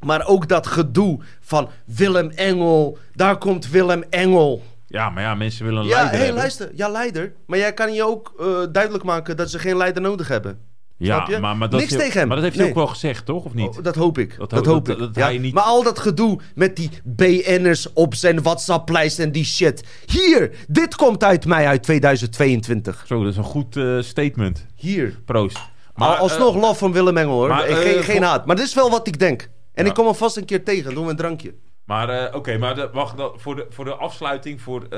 Maar 0.00 0.26
ook 0.26 0.48
dat 0.48 0.66
gedoe 0.66 1.20
van 1.40 1.68
Willem 1.84 2.30
Engel. 2.30 2.98
Daar 3.14 3.38
komt 3.38 3.70
Willem 3.70 4.04
Engel. 4.10 4.62
Ja, 4.92 5.10
maar 5.10 5.22
ja, 5.22 5.34
mensen 5.34 5.64
willen 5.64 5.80
een 5.82 5.86
Ja, 5.88 5.94
leider 5.94 6.12
hé, 6.18 6.18
hebben. 6.24 6.40
luister. 6.40 6.70
Ja, 6.74 6.88
leider. 6.88 7.32
Maar 7.46 7.58
jij 7.58 7.72
kan 7.74 7.92
je 7.92 8.04
ook 8.06 8.32
eh, 8.40 8.46
duidelijk 8.72 9.04
maken 9.04 9.36
dat 9.36 9.50
ze 9.50 9.58
geen 9.58 9.76
leider 9.76 10.02
nodig 10.02 10.28
hebben. 10.28 10.58
Snap 10.98 11.26
Ja, 11.28 11.34
je? 11.34 11.40
maar, 11.40 11.56
maar 11.56 11.70
dat 11.70 11.80
Niks 11.80 11.92
tegen 11.96 12.18
hem. 12.18 12.26
Maar 12.26 12.36
dat 12.36 12.44
heeft 12.44 12.56
hij 12.56 12.64
Nee. 12.66 12.74
ook 12.74 12.80
wel 12.84 12.90
gezegd, 12.92 13.26
toch? 13.26 13.44
Of 13.44 13.54
niet? 13.54 13.76
Oh, 13.78 13.82
dat 13.84 13.94
hoop 13.94 14.18
ik. 14.18 14.36
Dat 14.38 14.50
Dat, 14.50 14.66
ho- 14.66 14.72
hoop 14.72 14.84
dat- 14.86 14.94
ik. 14.96 15.02
dat 15.02 15.14
ja. 15.14 15.22
hij 15.22 15.38
niet- 15.38 15.54
Maar 15.54 15.62
al 15.62 15.82
dat 15.82 15.98
gedoe 15.98 16.40
met 16.54 16.76
die 16.76 16.90
BN'ers 17.04 17.92
op 17.92 18.14
zijn 18.14 18.42
WhatsApp-lijst 18.42 19.18
en 19.18 19.32
die 19.32 19.44
shit. 19.44 19.84
Hier, 20.06 20.50
dit 20.68 20.94
komt 20.96 21.24
uit 21.24 21.46
mij 21.46 21.66
uit 21.66 21.82
2022. 21.82 23.04
Zo, 23.06 23.22
dat 23.22 23.30
is 23.32 23.36
een 23.36 23.44
goed 23.44 23.76
eh, 23.76 24.00
statement. 24.00 24.66
Hier. 24.74 25.18
Proost. 25.24 25.58
Maar, 25.94 26.16
alsnog 26.16 26.54
lof 26.56 26.78
van 26.78 26.92
Willem 26.92 27.16
Engel 27.16 27.32
hoor. 27.34 27.48
maar, 27.48 27.62
geen, 27.62 28.02
geen 28.02 28.22
haat. 28.22 28.46
Maar 28.46 28.56
dit 28.56 28.64
is 28.66 28.74
wel 28.74 28.90
wat 28.90 29.06
ik 29.06 29.18
denk. 29.18 29.48
En 29.74 29.84
Ja. 29.84 29.90
ik 29.90 29.96
kom 29.96 30.06
er 30.06 30.14
vast 30.14 30.36
een 30.36 30.44
keer 30.44 30.64
tegen. 30.64 30.94
Doen 30.94 31.04
we 31.04 31.10
een 31.10 31.16
drankje. 31.16 31.54
Maar 31.84 32.08
eh, 32.08 32.34
oké, 32.34 32.58
maar 32.58 32.74
de, 32.74 32.88
wacht, 32.92 33.14
voor, 33.36 33.56
de, 33.56 33.66
voor 33.70 33.84
de 33.84 33.94
afsluiting, 33.94 34.60
voor 34.60 34.82
eh, 34.82 34.88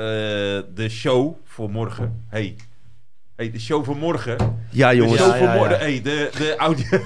de 0.73 0.85
show 0.89 1.35
voor 1.45 1.69
morgen. 1.69 2.25
Hey. 2.29 2.55
hey, 3.35 3.51
de 3.51 3.59
show 3.59 3.85
voor 3.85 3.97
morgen. 3.97 4.65
Ja 4.69 4.89
De 4.89 4.95
jongens. 4.95 5.17
show 5.21 5.27
Ja, 5.31 5.37
voor 5.37 5.47
ja, 5.47 5.53
ja. 5.53 5.59
morgen. 5.59 5.77
Hey, 5.79 6.01
de, 6.01 6.29
de 6.37 6.55
audio... 6.57 6.85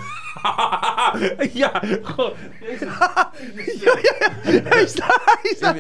ja, 1.54 1.82
god. 2.04 2.34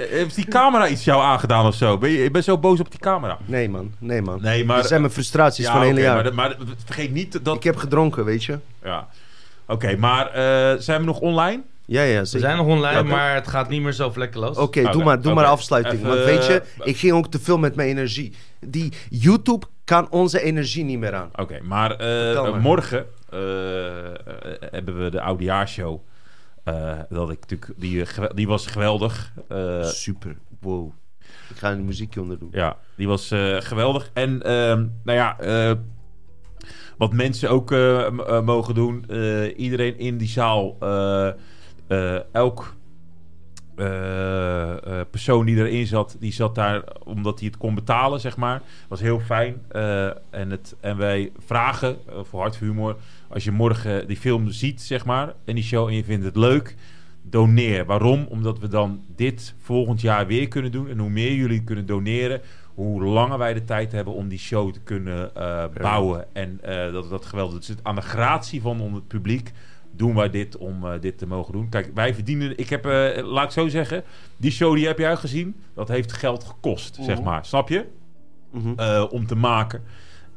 Heeft 0.10 0.36
die 0.36 0.46
camera 0.46 0.88
iets 0.88 1.04
jou 1.04 1.22
aangedaan 1.22 1.66
of 1.66 1.76
zo? 1.76 1.98
Ben 1.98 2.10
je, 2.10 2.24
ik 2.24 2.32
ben 2.32 2.44
zo 2.44 2.58
boos 2.58 2.80
op 2.80 2.92
die 2.92 3.00
camera. 3.00 3.38
Nee 3.46 3.70
man, 3.70 3.94
nee 4.00 4.22
man. 4.22 4.42
Nee, 4.42 4.66
maar- 4.66 4.78
Dat 4.78 4.88
zijn 4.88 5.02
mijn 5.02 5.14
frustraties 5.14 5.66
Ja, 5.66 5.72
van 5.72 5.80
het 5.82 5.90
hele 5.90 6.02
jaar. 6.02 6.14
maar, 6.16 6.24
de- 6.24 6.32
maar 6.32 6.56
vergeet 6.86 7.12
niet 7.12 7.46
dat... 7.46 7.56
Ik 7.56 7.64
heb 7.64 7.76
gedronken, 7.76 8.26
weet 8.26 8.44
je. 8.44 8.60
Ja. 8.84 9.08
Oké, 9.68 9.96
maar 9.96 10.28
eh, 10.28 10.80
zijn 10.80 11.00
we 11.00 11.06
nog 11.06 11.20
online? 11.20 11.62
Ja, 11.92 12.02
ja, 12.04 12.20
We 12.20 12.26
zeker. 12.26 12.48
zijn 12.48 12.58
nog 12.58 12.68
online, 12.68 12.98
Ja, 12.98 13.04
maar 13.04 13.34
het 13.36 13.48
gaat 13.48 13.70
niet 13.70 13.82
meer 13.82 13.92
zo 13.94 14.12
vlekkeloos. 14.12 14.58
Oké, 14.58 14.80
Oké, 14.82 14.92
doe 14.92 15.04
maar, 15.04 15.22
doe 15.22 15.34
maar 15.34 15.46
afsluiting. 15.46 15.96
Even, 15.96 16.08
Want 16.08 16.24
weet 16.24 16.46
je, 16.46 16.54
eh, 16.62 16.88
ik 16.88 16.98
ging 16.98 17.14
ook 17.14 17.28
te 17.32 17.40
veel 17.40 17.58
met 17.58 17.76
mijn 17.76 17.90
energie. 17.90 18.34
Die 18.60 18.94
YouTube 19.10 19.66
kan 19.84 20.10
onze 20.12 20.42
energie 20.42 20.84
niet 20.84 21.00
meer 21.00 21.14
aan. 21.16 21.30
Oké, 21.36 21.60
maar, 21.64 21.92
eh, 21.96 22.42
maar. 22.52 22.62
morgen 22.62 23.06
eh, 23.30 23.40
hebben 24.72 25.04
we 25.04 25.10
de 25.10 25.22
oudejaarshow. 25.22 26.00
Eh 26.64 26.94
dat 27.10 27.30
ik 27.32 27.40
natuurlijk, 27.40 27.72
die, 27.82 28.06
die 28.36 28.48
was 28.48 28.68
geweldig. 28.68 29.34
Eh, 29.48 29.84
Super. 29.84 30.36
Wow. 30.62 30.92
Ik 31.50 31.56
ga 31.58 31.72
een 31.72 31.86
muziekje 31.86 32.22
onder 32.22 32.40
doen. 32.40 32.50
ja, 32.52 32.78
die 32.96 33.08
was 33.08 33.32
eh, 33.32 33.56
geweldig. 33.60 34.10
En 34.14 34.42
ehm, 34.44 34.86
nou 35.04 35.18
ja, 35.18 35.40
eh, 35.40 35.72
wat 36.98 37.14
mensen 37.14 37.50
ook 37.50 37.70
m- 37.72 38.44
mogen 38.44 38.74
doen. 38.76 39.04
eh, 39.08 39.58
iedereen 39.60 39.98
in 40.00 40.18
die 40.18 40.28
zaal, 40.28 40.78
elk 42.32 42.76
eh, 43.76 45.00
eh, 45.00 45.06
persoon 45.10 45.46
die 45.46 45.56
erin 45.58 45.88
zat, 45.88 46.16
die 46.20 46.32
zat 46.34 46.56
daar 46.56 46.84
omdat 47.04 47.40
hij 47.40 47.48
het 47.48 47.58
kon 47.58 47.76
betalen, 47.76 48.20
zeg 48.20 48.38
maar. 48.38 48.62
Was 48.88 49.00
heel 49.00 49.20
fijn. 49.20 49.62
Eh, 49.68 50.06
en, 50.30 50.50
het, 50.50 50.76
en 50.80 50.98
wij 50.98 51.32
vragen 51.46 51.98
eh, 52.08 52.14
voor 52.14 52.24
voor 52.54 52.56
Humor, 52.60 52.96
als 53.28 53.44
je 53.44 53.52
morgen 53.52 54.08
die 54.08 54.18
film 54.18 54.50
ziet, 54.52 54.82
zeg 54.82 55.06
maar, 55.06 55.34
en 55.46 55.56
die 55.56 55.64
show 55.64 55.88
en 55.88 55.96
je 55.96 56.04
vindt 56.04 56.26
het 56.26 56.36
leuk, 56.36 56.76
doneer. 57.22 57.86
Waarom? 57.86 58.26
Omdat 58.30 58.60
we 58.60 58.68
dan 58.68 59.02
dit 59.16 59.54
volgend 59.62 60.02
jaar 60.02 60.28
weer 60.28 60.48
kunnen 60.48 60.72
doen. 60.72 60.90
En 60.90 60.98
hoe 61.00 61.10
meer 61.10 61.34
jullie 61.34 61.64
kunnen 61.64 61.86
doneren, 61.86 62.42
hoe 62.74 63.04
langer 63.04 63.38
wij 63.38 63.54
de 63.54 63.64
tijd 63.66 63.92
hebben 63.92 64.14
om 64.14 64.28
die 64.28 64.40
show 64.40 64.74
te 64.74 64.80
kunnen 64.80 65.36
eh, 65.36 65.64
bouwen. 65.82 66.26
En 66.34 66.60
eh, 66.62 66.92
dat 66.94 67.10
dat 67.10 67.26
geweldig. 67.26 67.58
Dus 67.58 67.68
het- 67.68 67.84
aan 67.84 67.96
de 67.96 68.02
gratie 68.02 68.62
van 68.62 68.94
het 68.94 69.08
publiek 69.08 69.52
doen 70.00 70.16
wij 70.16 70.30
dit 70.30 70.58
om 70.58 70.86
eh, 70.86 71.00
dit 71.02 71.18
te 71.18 71.28
mogen 71.28 71.54
doen. 71.54 71.70
Kijk, 71.70 71.92
wij 71.94 72.14
verdienen. 72.14 72.58
Ik 72.58 72.70
heb, 72.70 72.86
eh, 72.86 73.24
laat 73.26 73.44
ik 73.46 73.52
zo 73.52 73.68
zeggen, 73.68 74.04
die 74.38 74.52
show 74.52 74.76
die 74.76 74.88
heb 74.88 74.98
jij 74.98 75.16
gezien. 75.16 75.56
Dat 75.74 75.88
heeft 75.88 76.12
geld 76.14 76.44
gekost, 76.44 76.98
zeg 77.02 77.22
maar. 77.22 77.46
Snap 77.46 77.70
je? 77.70 77.86
Mhm. 78.52 78.74
Eh, 78.76 79.06
om 79.10 79.26
te 79.28 79.36
maken. 79.36 79.84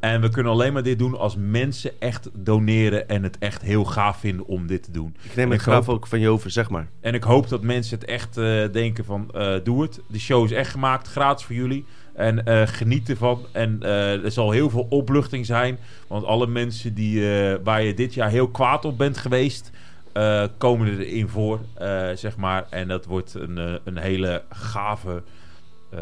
En 0.01 0.21
we 0.21 0.29
kunnen 0.29 0.53
alleen 0.53 0.73
maar 0.73 0.83
dit 0.83 0.99
doen 0.99 1.19
als 1.19 1.37
mensen 1.39 1.91
echt 2.01 2.29
doneren 2.35 3.09
en 3.09 3.23
het 3.23 3.39
echt 3.39 3.63
heel 3.63 3.85
gaaf 3.85 4.17
vinden 4.19 4.47
om 4.47 4.67
dit 4.67 4.83
te 4.83 4.91
doen. 4.91 5.17
Ik 5.23 5.37
neem 5.37 5.47
het 5.51 5.55
ik 5.59 5.63
graaf 5.63 5.87
hoop- 5.87 5.95
ook 5.95 6.07
van 6.07 6.21
je 6.21 6.29
over, 6.29 6.51
zeg 6.51 6.71
maar. 6.71 6.89
en 7.01 7.15
ik 7.15 7.23
hoop 7.23 7.49
dat 7.49 7.63
mensen 7.63 7.99
het 7.99 8.09
echt 8.09 8.35
denken 8.73 9.05
van 9.05 9.31
doe 9.63 9.83
het. 9.83 10.01
De 10.07 10.19
show 10.21 10.45
is 10.45 10.53
echt 10.53 10.71
gemaakt, 10.71 11.09
gratis 11.09 11.45
voor 11.45 11.55
jullie. 11.55 11.85
En 12.15 12.45
eh, 12.45 12.63
geniet 12.67 13.09
ervan. 13.09 13.47
En 13.53 13.79
eh, 13.83 14.25
er 14.25 14.31
zal 14.31 14.51
heel 14.51 14.71
veel 14.71 14.87
opluchting 14.89 15.47
zijn. 15.47 15.79
Want 16.07 16.25
alle 16.25 16.47
mensen 16.47 16.95
die, 16.95 17.31
eh, 17.51 17.59
waar 17.65 17.83
je 17.83 17.95
dit 17.95 18.15
jaar 18.15 18.31
heel 18.31 18.49
kwaad 18.49 18.85
op 18.85 18.99
bent 18.99 19.17
geweest... 19.19 19.71
eh, 20.13 20.45
komen 20.59 20.99
erin 20.99 21.29
voor, 21.29 21.61
eh, 21.75 22.09
zeg 22.15 22.37
maar. 22.37 22.67
En 22.71 22.89
dat 22.89 23.05
wordt 23.07 23.35
een, 23.35 23.81
een 23.85 23.97
hele 23.99 24.43
gave 24.51 25.23
eh, 25.91 26.01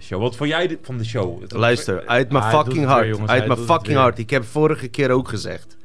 show. 0.00 0.20
Wat 0.20 0.36
vond 0.36 0.50
jij 0.50 0.78
van 0.82 0.98
de 0.98 1.04
show? 1.04 1.42
Luister, 1.48 2.06
uit 2.06 2.30
mijn 2.32 2.42
doet 2.50 2.52
fucking 2.52 2.84
hart. 2.86 3.28
uit 3.28 3.46
mijn 3.46 3.58
fucking 3.58 3.96
hart. 3.98 4.18
Ik 4.18 4.30
heb 4.30 4.44
vorige 4.44 4.88
keer 4.88 5.10
ook 5.10 5.28
gezegd. 5.28 5.76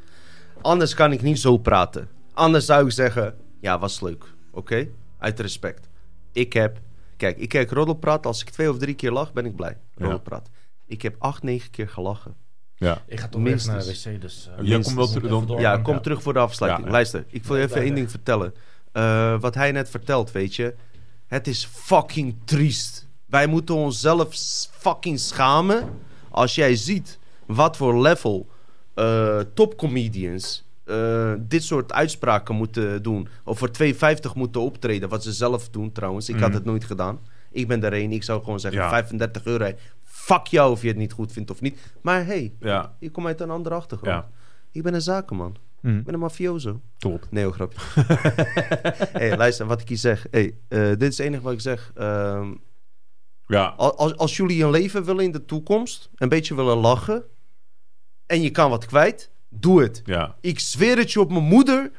Anders 0.62 0.94
kan 0.94 1.12
ik 1.12 1.22
niet 1.22 1.40
zo 1.40 1.58
praten. 1.58 2.08
Anders 2.34 2.66
zou 2.66 2.86
ik 2.86 2.92
zeggen, 2.92 3.36
ja, 3.60 3.80
was 3.80 4.02
leuk. 4.02 4.26
Oké? 4.52 4.88
Uit 5.20 5.40
respect. 5.40 5.90
Ik 6.32 6.54
heb... 6.54 6.78
Kijk, 7.18 7.38
ik 7.38 7.50
kijk 7.50 7.72
roddelpraat. 7.72 8.26
Als 8.26 8.42
ik 8.42 8.50
twee 8.50 8.70
of 8.70 8.78
drie 8.78 8.94
keer 8.96 9.12
lach, 9.12 9.34
ben 9.34 9.46
ik 9.46 9.56
blij. 9.56 9.78
Roddelpraat. 9.96 10.50
Ik 10.86 11.02
heb 11.02 11.16
acht, 11.20 11.44
negen 11.44 11.70
keer 11.72 11.90
gelachen. 11.90 12.36
Ja. 12.76 13.02
Ik 13.08 13.20
ga 13.20 13.28
toch 13.28 13.42
Minstens. 13.42 13.86
naar 13.86 13.94
de 13.96 14.12
wc, 14.16 14.22
dus... 14.22 14.48
eh, 14.48 14.54
Jij 14.56 14.64
minstens. 14.64 14.86
komt 14.96 14.96
wel 14.98 15.08
terug 15.30 15.48
dan-. 15.48 15.60
Ja, 15.60 15.78
kom 15.78 16.02
terug 16.02 16.22
voor 16.22 16.34
de 16.34 16.40
afsluiting. 16.40 16.82
Ja, 16.84 16.88
ja. 16.92 16.96
Luister, 16.98 17.26
ik 17.30 17.44
wil 17.44 17.56
je 17.58 17.64
even 17.64 17.82
één 17.82 17.96
ding 17.96 18.12
vertellen. 18.12 18.54
Eh, 18.92 19.40
wat 19.40 19.56
hij 19.56 19.72
net 19.72 19.90
vertelt, 19.90 20.32
weet 20.32 20.56
je. 20.56 20.76
Het 21.28 21.48
is 21.48 21.66
fucking 21.72 22.36
triest. 22.46 23.08
Wij 23.26 23.48
moeten 23.48 23.76
onszelf 23.76 24.36
fucking 24.72 25.20
schamen. 25.20 26.00
Als 26.30 26.56
jij 26.56 26.76
ziet 26.76 27.20
wat 27.46 27.78
voor 27.78 28.02
level 28.02 28.48
eh 28.94 29.40
topcomedians 29.54 30.64
eh, 30.88 31.34
dit 31.40 31.64
soort 31.64 31.94
uitspraken 31.94 32.56
moeten 32.56 33.04
doen. 33.04 33.28
Of 33.44 33.58
voor 33.58 33.72
2,50 33.72 34.34
moeten 34.36 34.62
optreden. 34.62 35.10
Wat 35.10 35.24
ze 35.24 35.34
zelf 35.34 35.70
doen 35.70 35.92
trouwens. 35.92 36.30
Ik 36.30 36.36
had 36.36 36.48
Mhm. 36.48 36.58
het 36.58 36.66
nooit 36.66 36.84
gedaan. 36.84 37.20
Ik 37.52 37.68
ben 37.68 37.84
er 37.84 37.94
één. 37.94 38.12
Ik 38.12 38.24
zou 38.24 38.44
gewoon 38.44 38.60
zeggen 38.60 38.82
Ja. 38.82 38.90
35 38.90 39.46
euro. 39.46 39.72
Fuck 40.04 40.48
jou 40.48 40.72
of 40.72 40.82
je 40.82 40.88
het 40.88 40.98
niet 40.98 41.12
goed 41.14 41.32
vindt 41.32 41.52
of 41.52 41.62
niet. 41.62 41.80
Maar 42.02 42.26
hey, 42.26 42.54
Ja. 42.60 42.96
je 43.00 43.10
komt 43.12 43.26
uit 43.28 43.42
een 43.42 43.50
andere 43.50 43.76
achtergrond. 43.76 44.12
Ja. 44.14 44.30
Ik 44.72 44.84
ben 44.84 44.94
een 44.94 45.02
zakenman. 45.02 45.56
Hm. 45.82 45.98
Ik 45.98 46.04
ben 46.04 46.14
een 46.14 46.20
mafioso. 46.20 46.82
Top. 46.98 47.28
Nee, 47.30 47.52
grapje. 47.52 47.80
hey, 49.20 49.38
luister, 49.38 49.66
wat 49.66 49.82
ik 49.82 49.88
hier 49.88 49.98
zeg. 49.98 50.26
Hey, 50.32 50.58
eh, 50.68 50.80
dit 50.88 51.02
is 51.02 51.18
het 51.18 51.28
enige 51.28 51.42
wat 51.44 51.54
ik 51.54 51.62
zeg. 51.62 51.92
Ehm, 51.96 52.54
Ja. 53.48 53.74
al- 53.78 53.98
als, 53.98 54.18
als 54.18 54.38
jullie 54.38 54.64
een 54.64 54.70
leven 54.72 55.04
willen 55.04 55.24
in 55.24 55.32
de 55.32 55.46
toekomst, 55.46 56.10
een 56.16 56.30
beetje 56.30 56.56
willen 56.56 56.78
lachen, 56.78 57.24
en 58.26 58.42
je 58.42 58.50
kan 58.52 58.70
wat 58.70 58.86
kwijt, 58.86 59.30
doe 59.60 59.82
het. 59.82 60.02
Ja. 60.06 60.36
Ik 60.42 60.60
zweer 60.60 60.98
het 60.98 61.12
je 61.12 61.20
op 61.20 61.32
mijn 61.32 61.44
moeder. 61.44 61.92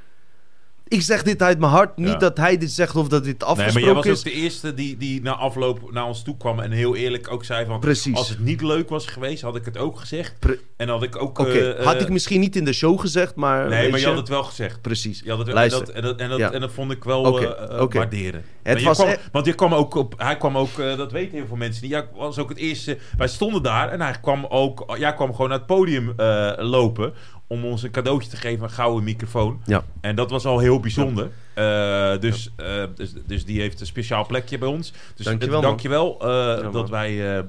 Ik 0.88 1.02
zeg 1.02 1.22
dit 1.22 1.42
uit 1.42 1.58
mijn 1.58 1.72
hart. 1.72 1.96
Niet 1.96 2.08
Ja. 2.08 2.16
dat 2.16 2.36
hij 2.36 2.58
dit 2.58 2.70
zegt 2.70 2.96
of 2.96 3.08
dat 3.08 3.24
dit 3.24 3.38
Nee, 3.40 3.48
maar 3.48 3.58
afgesproken 3.58 3.86
jij 3.86 3.94
was 3.94 4.06
is. 4.06 4.18
ook 4.18 4.24
de 4.24 4.32
eerste 4.32 4.74
die, 4.74 4.96
die 4.96 5.22
na 5.22 5.32
afloop 5.34 5.92
naar 5.92 6.04
ons 6.06 6.22
toe 6.22 6.36
kwam 6.36 6.60
en 6.60 6.70
heel 6.70 6.96
eerlijk 6.96 7.30
ook 7.32 7.44
zei 7.44 7.66
van... 7.66 7.80
Precies. 7.80 8.14
Als 8.16 8.28
het 8.28 8.38
niet 8.40 8.62
leuk 8.62 8.88
was 8.88 9.06
geweest, 9.06 9.42
had 9.42 9.56
ik 9.56 9.64
het 9.64 9.76
ook 9.78 9.98
gezegd. 10.00 10.34
Pre- 10.38 10.58
En 10.76 10.88
had 10.88 11.02
ik 11.02 11.16
ook... 11.22 11.38
Oké, 11.38 11.58
eh, 11.72 11.84
had 11.84 11.94
eh, 11.94 12.00
ik 12.00 12.08
misschien 12.08 12.40
niet 12.40 12.56
in 12.56 12.64
de 12.64 12.72
show 12.72 13.00
gezegd, 13.00 13.34
maar. 13.34 13.68
Nee, 13.68 13.90
maar 13.90 14.00
je 14.00 14.06
had 14.06 14.16
het 14.16 14.28
wel 14.28 14.42
gezegd. 14.42 14.80
Precies. 14.82 15.20
Je 15.24 15.30
had 15.30 15.38
het, 15.38 15.48
en, 15.48 15.68
dat, 15.68 15.88
en, 15.88 16.02
dat, 16.02 16.20
en, 16.20 16.28
dat, 16.28 16.38
Ja. 16.38 16.52
en 16.52 16.60
dat 16.60 16.72
vond 16.72 16.90
ik 16.92 17.04
wel 17.04 17.40
eh, 17.40 17.44
eh, 17.80 17.86
waarderen. 17.92 18.44
Het 18.62 18.74
Maar 18.76 18.84
was 18.84 18.96
kwam- 18.96 19.08
e- 19.08 19.16
Want 19.32 19.46
je 19.46 19.52
kwam 19.54 19.74
ook 19.74 19.94
op, 19.94 20.14
hij 20.16 20.36
kwam 20.36 20.56
ook, 20.58 20.78
eh, 20.78 20.96
dat 20.96 21.12
weten 21.12 21.36
heel 21.36 21.46
veel 21.46 21.56
mensen 21.56 21.82
niet. 21.82 21.90
Jij 21.92 22.06
was 22.14 22.38
ook 22.38 22.48
het 22.48 22.58
eerste. 22.58 22.98
Wij 23.16 23.28
stonden 23.28 23.62
daar 23.62 23.88
en 23.88 24.00
hij 24.00 24.14
kwam 24.22 24.46
ook, 24.48 24.94
jij 24.98 25.14
kwam 25.14 25.30
gewoon 25.32 25.48
naar 25.48 25.58
het 25.58 25.66
podium 25.66 26.12
eh, 26.16 26.52
lopen 26.56 27.12
om 27.48 27.64
ons 27.64 27.82
een 27.82 27.90
cadeautje 27.90 28.30
te 28.30 28.36
geven, 28.36 28.64
een 28.64 28.70
gouden 28.70 29.04
microfoon. 29.04 29.60
Ja. 29.64 29.84
En 30.00 30.16
dat 30.16 30.30
was 30.30 30.46
al 30.46 30.58
heel 30.58 30.80
bijzonder. 30.80 31.30
Eh, 31.54 32.18
dus, 32.20 32.52
eh, 32.56 32.84
dus, 32.94 33.12
dus 33.26 33.44
die 33.44 33.60
heeft 33.60 33.80
een 33.80 33.86
speciaal 33.86 34.26
plekje 34.26 34.58
bij 34.58 34.68
ons. 34.68 34.92
Dus 35.14 35.26
Dankjewel, 35.26 35.60
dankjewel 35.60 36.20
eh, 36.20 36.62
man. 36.62 36.72
dat 36.72 36.88
wij 36.88 37.44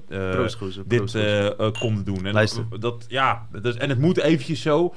dit 0.86 1.18
konden 1.80 2.04
doen. 2.04 2.26
En 2.26 2.34
Luister. 2.34 2.80
Dat, 2.80 3.06
ja, 3.08 3.48
dus, 3.62 3.76
en 3.76 3.90
het 3.90 4.00
moet 4.00 4.18
eventjes 4.18 4.62
zo. 4.62 4.94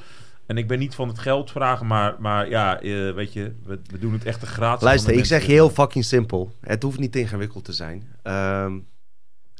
En 0.46 0.56
ik 0.56 0.68
ben 0.68 0.78
niet 0.78 0.94
van 0.94 1.08
het 1.08 1.18
geld 1.18 1.50
vragen, 1.50 1.86
maar, 1.86 2.16
maar 2.18 2.48
ja, 2.48 2.78
weet 3.14 3.32
je, 3.32 3.52
we, 3.64 3.80
we 3.86 3.98
doen 3.98 4.12
het 4.12 4.24
echt 4.24 4.40
te 4.40 4.46
gratis. 4.46 4.84
Luister, 4.84 5.12
ik 5.12 5.24
zeg 5.24 5.46
je 5.46 5.52
heel 5.52 5.70
fucking 5.70 6.04
simpel. 6.04 6.52
Het 6.60 6.82
hoeft 6.82 6.98
niet 6.98 7.16
ingewikkeld 7.16 7.64
te 7.64 7.72
zijn. 7.72 8.08
Ehm, 8.22 8.78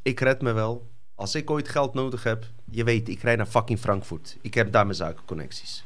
ik 0.02 0.20
red 0.20 0.42
me 0.42 0.52
wel. 0.52 0.90
Als 1.14 1.34
ik 1.34 1.50
ooit 1.50 1.68
geld 1.68 1.94
nodig 1.94 2.22
heb, 2.22 2.44
je 2.72 2.84
weet, 2.84 3.08
ik 3.08 3.22
rijd 3.22 3.36
naar 3.36 3.46
fucking 3.46 3.78
Frankfurt. 3.78 4.36
Ik 4.40 4.54
heb 4.54 4.72
daar 4.72 4.84
mijn 4.84 4.96
zakenconnecties. 4.96 5.84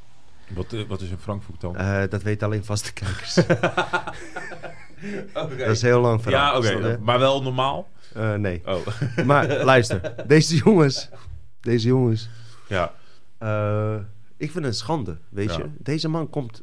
Wat, 0.49 0.73
eh, 0.73 0.81
wat 0.89 1.01
is 1.01 1.11
een 1.11 1.19
Frankfurt 1.19 1.61
dan? 1.61 1.77
Eh, 1.77 2.03
dat 2.11 2.23
weten 2.23 2.47
alleen 2.47 2.65
vaste 2.65 2.93
kijkers. 2.93 3.39
Oké. 5.35 5.57
Dat 5.57 5.69
is 5.69 5.83
een 5.83 5.89
heel 5.89 6.01
lang 6.01 6.23
verhaal. 6.23 6.63
Ja, 6.63 6.71
oké, 6.79 6.99
maar 7.03 7.19
wel 7.19 7.43
normaal. 7.43 7.89
Eh, 8.15 8.35
nee. 8.35 8.63
Oh, 8.67 8.87
Maar 9.25 9.65
luister, 9.65 10.15
deze 10.27 10.57
jongens, 10.57 11.09
deze 11.61 11.87
jongens, 11.89 12.29
ja. 12.69 12.93
eh, 13.39 13.95
ik 14.37 14.51
vind 14.51 14.55
het 14.55 14.65
een 14.65 14.75
schande, 14.75 15.19
weet 15.29 15.51
Ja. 15.51 15.57
je. 15.59 15.71
Deze 15.79 16.09
man 16.09 16.31
komt, 16.31 16.63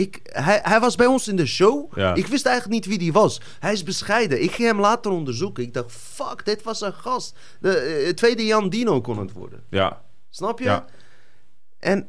Ik, 0.00 0.20
hij, 0.22 0.60
hij 0.62 0.80
was 0.80 0.96
bij 0.96 1.06
ons 1.06 1.28
in 1.28 1.36
de 1.36 1.46
show. 1.46 1.98
Ja. 1.98 2.14
Ik 2.14 2.26
wist 2.26 2.46
eigenlijk 2.46 2.74
niet 2.74 2.86
wie 2.86 2.98
die 2.98 3.12
was. 3.12 3.40
Hij 3.58 3.72
is 3.72 3.82
bescheiden. 3.82 4.42
Ik 4.42 4.52
ging 4.52 4.68
hem 4.68 4.80
later 4.80 5.10
onderzoeken. 5.10 5.62
Ik 5.62 5.74
dacht, 5.74 5.92
fuck, 5.92 6.44
dit 6.44 6.62
was 6.62 6.80
een 6.80 6.92
gast. 6.92 7.34
De 7.60 7.74
eh, 7.76 8.12
tweede 8.12 8.46
Jan 8.46 8.68
Dino 8.68 9.00
kon 9.00 9.18
het 9.18 9.32
worden. 9.32 9.62
Ja. 9.70 10.02
Snap 10.30 10.58
je? 10.58 10.64
Ja. 10.64 10.84
En 11.78 12.08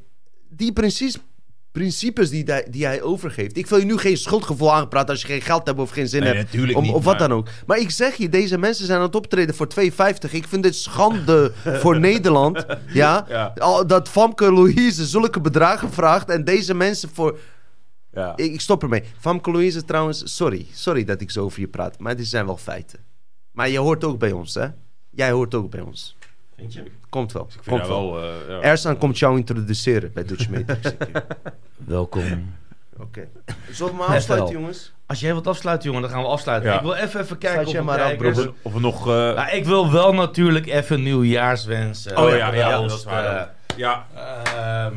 die 0.50 0.74
precies, 0.74 1.18
principes 1.72 2.30
die, 2.30 2.44
hij- 2.46 2.68
die 2.70 2.86
hij 2.86 3.02
overgeeft. 3.02 3.58
Ik 3.58 3.68
wil 3.68 3.78
je 3.78 3.86
nu 3.86 3.98
geen 3.98 4.18
schuldgevoel 4.18 4.74
aanpraten 4.74 5.10
als 5.10 5.22
je 5.22 5.28
geen 5.28 5.42
geld 5.42 5.68
hebt 5.68 5.80
of 5.80 5.90
geen 5.90 6.08
zin 6.08 6.22
Nee, 6.24 6.34
hebt. 6.34 6.44
natuurlijk 6.46 6.78
om, 6.78 6.84
niet, 6.84 6.94
of 6.94 7.04
wat 7.04 7.20
maar- 7.20 7.28
dan 7.28 7.38
ook. 7.38 7.48
Maar 7.66 7.78
ik 7.78 7.92
zeg 7.92 8.16
je, 8.16 8.30
deze 8.30 8.58
mensen 8.58 8.86
zijn 8.86 8.98
aan 8.98 9.06
het 9.06 9.16
optreden 9.16 9.56
voor 9.56 9.68
2,50. 9.68 10.32
Ik 10.32 10.48
vind 10.48 10.64
dit 10.64 10.76
schande 10.76 11.52
voor 11.82 12.00
Nederland. 12.00 12.66
Ja? 12.94 13.26
Ja. 13.30 13.54
Dat 13.84 14.10
Famke 14.10 14.52
Louise 14.54 15.06
zulke 15.06 15.42
bedragen 15.42 15.92
vraagt 15.94 16.30
en 16.30 16.44
deze 16.44 16.74
mensen 16.74 17.10
voor... 17.14 17.40
Ja. 18.14 18.34
Ik, 18.36 18.54
ik 18.54 18.62
stop 18.62 18.84
ermee. 18.84 19.04
Famke 19.20 19.52
Louise 19.52 19.86
trouwens, 19.86 20.36
sorry. 20.36 20.66
Sorry 20.74 21.04
dat 21.04 21.22
ik 21.22 21.32
zo 21.32 21.44
over 21.44 21.60
je 21.60 21.68
praat. 21.68 22.00
Maar 22.00 22.16
dit 22.16 22.28
zijn 22.28 22.46
wel 22.46 22.58
feiten. 22.58 23.00
Maar 23.52 23.70
je 23.70 23.80
hoort 23.80 24.04
ook 24.04 24.20
bij 24.20 24.32
ons, 24.32 24.54
hè? 24.54 24.68
Jij 25.10 25.32
hoort 25.32 25.56
ook 25.56 25.70
bij 25.70 25.82
ons. 25.82 26.16
Vind 26.58 26.74
je? 26.74 26.84
Komt 27.10 27.32
wel. 27.32 27.48
Vind 27.50 27.66
Komt 27.66 27.88
wel. 27.88 28.14
wel... 28.14 28.24
eh, 28.24 28.34
ja. 28.50 28.62
Ersan 28.62 28.98
komt 28.98 29.20
jou 29.20 29.38
introduceren 29.38 30.14
bij 30.14 30.24
Dutch 30.26 30.50
Matrix. 30.50 30.98
keer. 30.98 31.26
Welkom. 31.78 32.54
Oké. 33.00 33.28
Zullen 33.72 33.92
we 33.92 33.98
maar 33.98 34.08
afsluiten, 34.16 34.54
jongens? 34.54 34.94
Als 35.06 35.20
jij 35.20 35.32
wilt 35.32 35.48
afsluiten, 35.48 35.88
jongen, 35.88 36.02
dan 36.02 36.12
gaan 36.12 36.22
we 36.22 36.28
afsluiten. 36.28 36.70
Ja. 36.70 36.76
Ik 36.76 36.82
wil 36.82 36.94
even, 36.94 37.22
even 37.22 37.38
kijken 37.38 37.62
Sluit 37.68 37.80
of 37.80 37.86
maar 37.86 38.02
af, 38.02 38.08
kijkers- 38.08 38.38
bro. 38.38 38.48
Of, 38.50 38.56
of 38.62 38.74
we 38.74 38.80
nog... 38.80 39.00
eh, 39.08 39.14
Nou, 39.14 39.50
ik 39.50 39.66
wil 39.66 39.92
wel 39.92 40.14
natuurlijk 40.14 40.66
even 40.68 41.04
nieuwjaarswensen. 41.04 42.18
oh 42.18 42.30
ja, 42.30 42.80
dat 42.80 42.92
is 42.92 43.04
waar. 43.04 43.36
eh, 43.38 43.78
ja. 43.78 44.06
Ehm, 44.16 44.96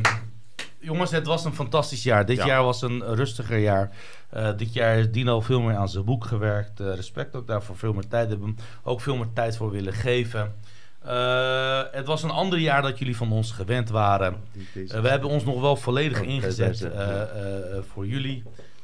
jongens, 0.85 1.11
het 1.11 1.27
was 1.27 1.45
een 1.45 1.55
fantastisch 1.55 2.03
jaar. 2.03 2.27
Dit 2.27 2.37
Ja. 2.37 2.47
jaar 2.47 2.63
was 2.63 2.83
een 2.83 3.15
rustiger 3.15 3.59
jaar. 3.59 3.91
Eh, 4.31 4.57
dit 4.57 4.73
jaar 4.73 4.95
heeft 4.95 5.13
Dino 5.13 5.41
veel 5.41 5.61
meer 5.61 5.77
aan 5.77 5.89
zijn 5.89 6.05
boek 6.05 6.25
gewerkt. 6.25 6.81
Eh, 6.81 6.95
respect 6.95 7.37
ook 7.37 7.47
daarvoor. 7.47 7.77
Veel 7.77 7.93
meer 7.93 8.09
tijd 8.09 8.29
hebben. 8.29 8.59
Ook 8.83 9.01
veel 9.01 9.17
meer 9.17 9.33
tijd 9.35 9.57
voor 9.57 9.71
willen 9.71 9.93
geven. 9.93 10.55
Eh, 11.05 11.83
het 11.93 12.07
was 12.07 12.23
een 12.23 12.31
ander 12.31 12.59
jaar 12.59 12.83
dat 12.83 12.99
jullie 12.99 13.17
van 13.17 13.33
ons 13.33 13.51
gewend 13.53 13.89
waren. 13.89 14.37
We 14.73 15.09
hebben 15.09 15.29
ons 15.31 15.45
nog 15.45 15.61
wel 15.61 15.77
volledig 15.77 16.21
Oh, 16.21 16.27
ingezet 16.27 16.89
voor 17.93 18.07
jullie. 18.07 18.43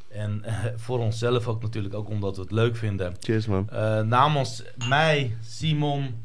En 0.08 0.44
voor 0.76 0.98
onszelf 0.98 1.46
ook 1.48 1.62
natuurlijk. 1.62 1.94
Ook 1.94 2.08
omdat 2.08 2.36
we 2.36 2.42
het 2.42 2.50
leuk 2.50 2.76
vinden. 2.76 3.14
Cheers, 3.20 3.46
man. 3.46 3.68
Namens 4.08 4.62
mij, 4.88 5.36
Simon, 5.46 6.24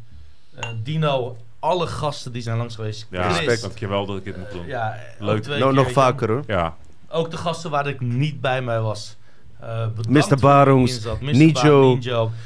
Dino, 0.84 1.38
alle 1.66 1.88
gasten 1.88 2.32
die 2.32 2.42
zijn 2.42 2.58
langs 2.58 2.76
geweest. 2.76 3.08
Ja, 3.10 3.30
Chris, 3.30 3.62
dankjewel 3.62 4.06
dat 4.06 4.18
ik 4.18 4.24
dit 4.24 4.38
mocht 4.38 4.52
doen. 4.52 4.66
ja, 4.68 4.96
Leuk. 5.20 5.48
Nou, 5.48 5.74
nog 5.74 5.92
vaker, 5.92 6.30
hoor. 6.30 6.44
Ja. 6.48 6.74
Ook 7.10 7.32
de 7.32 7.38
gasten 7.38 7.70
waar 7.72 7.88
ik 7.88 8.02
niet 8.02 8.42
bij 8.42 8.62
mij 8.62 8.80
was. 8.80 9.16
Eh 9.60 9.86
bedankt 9.96 10.30
Mr. 10.30 10.40
Barons. 10.40 11.08
Nijo. 11.20 11.98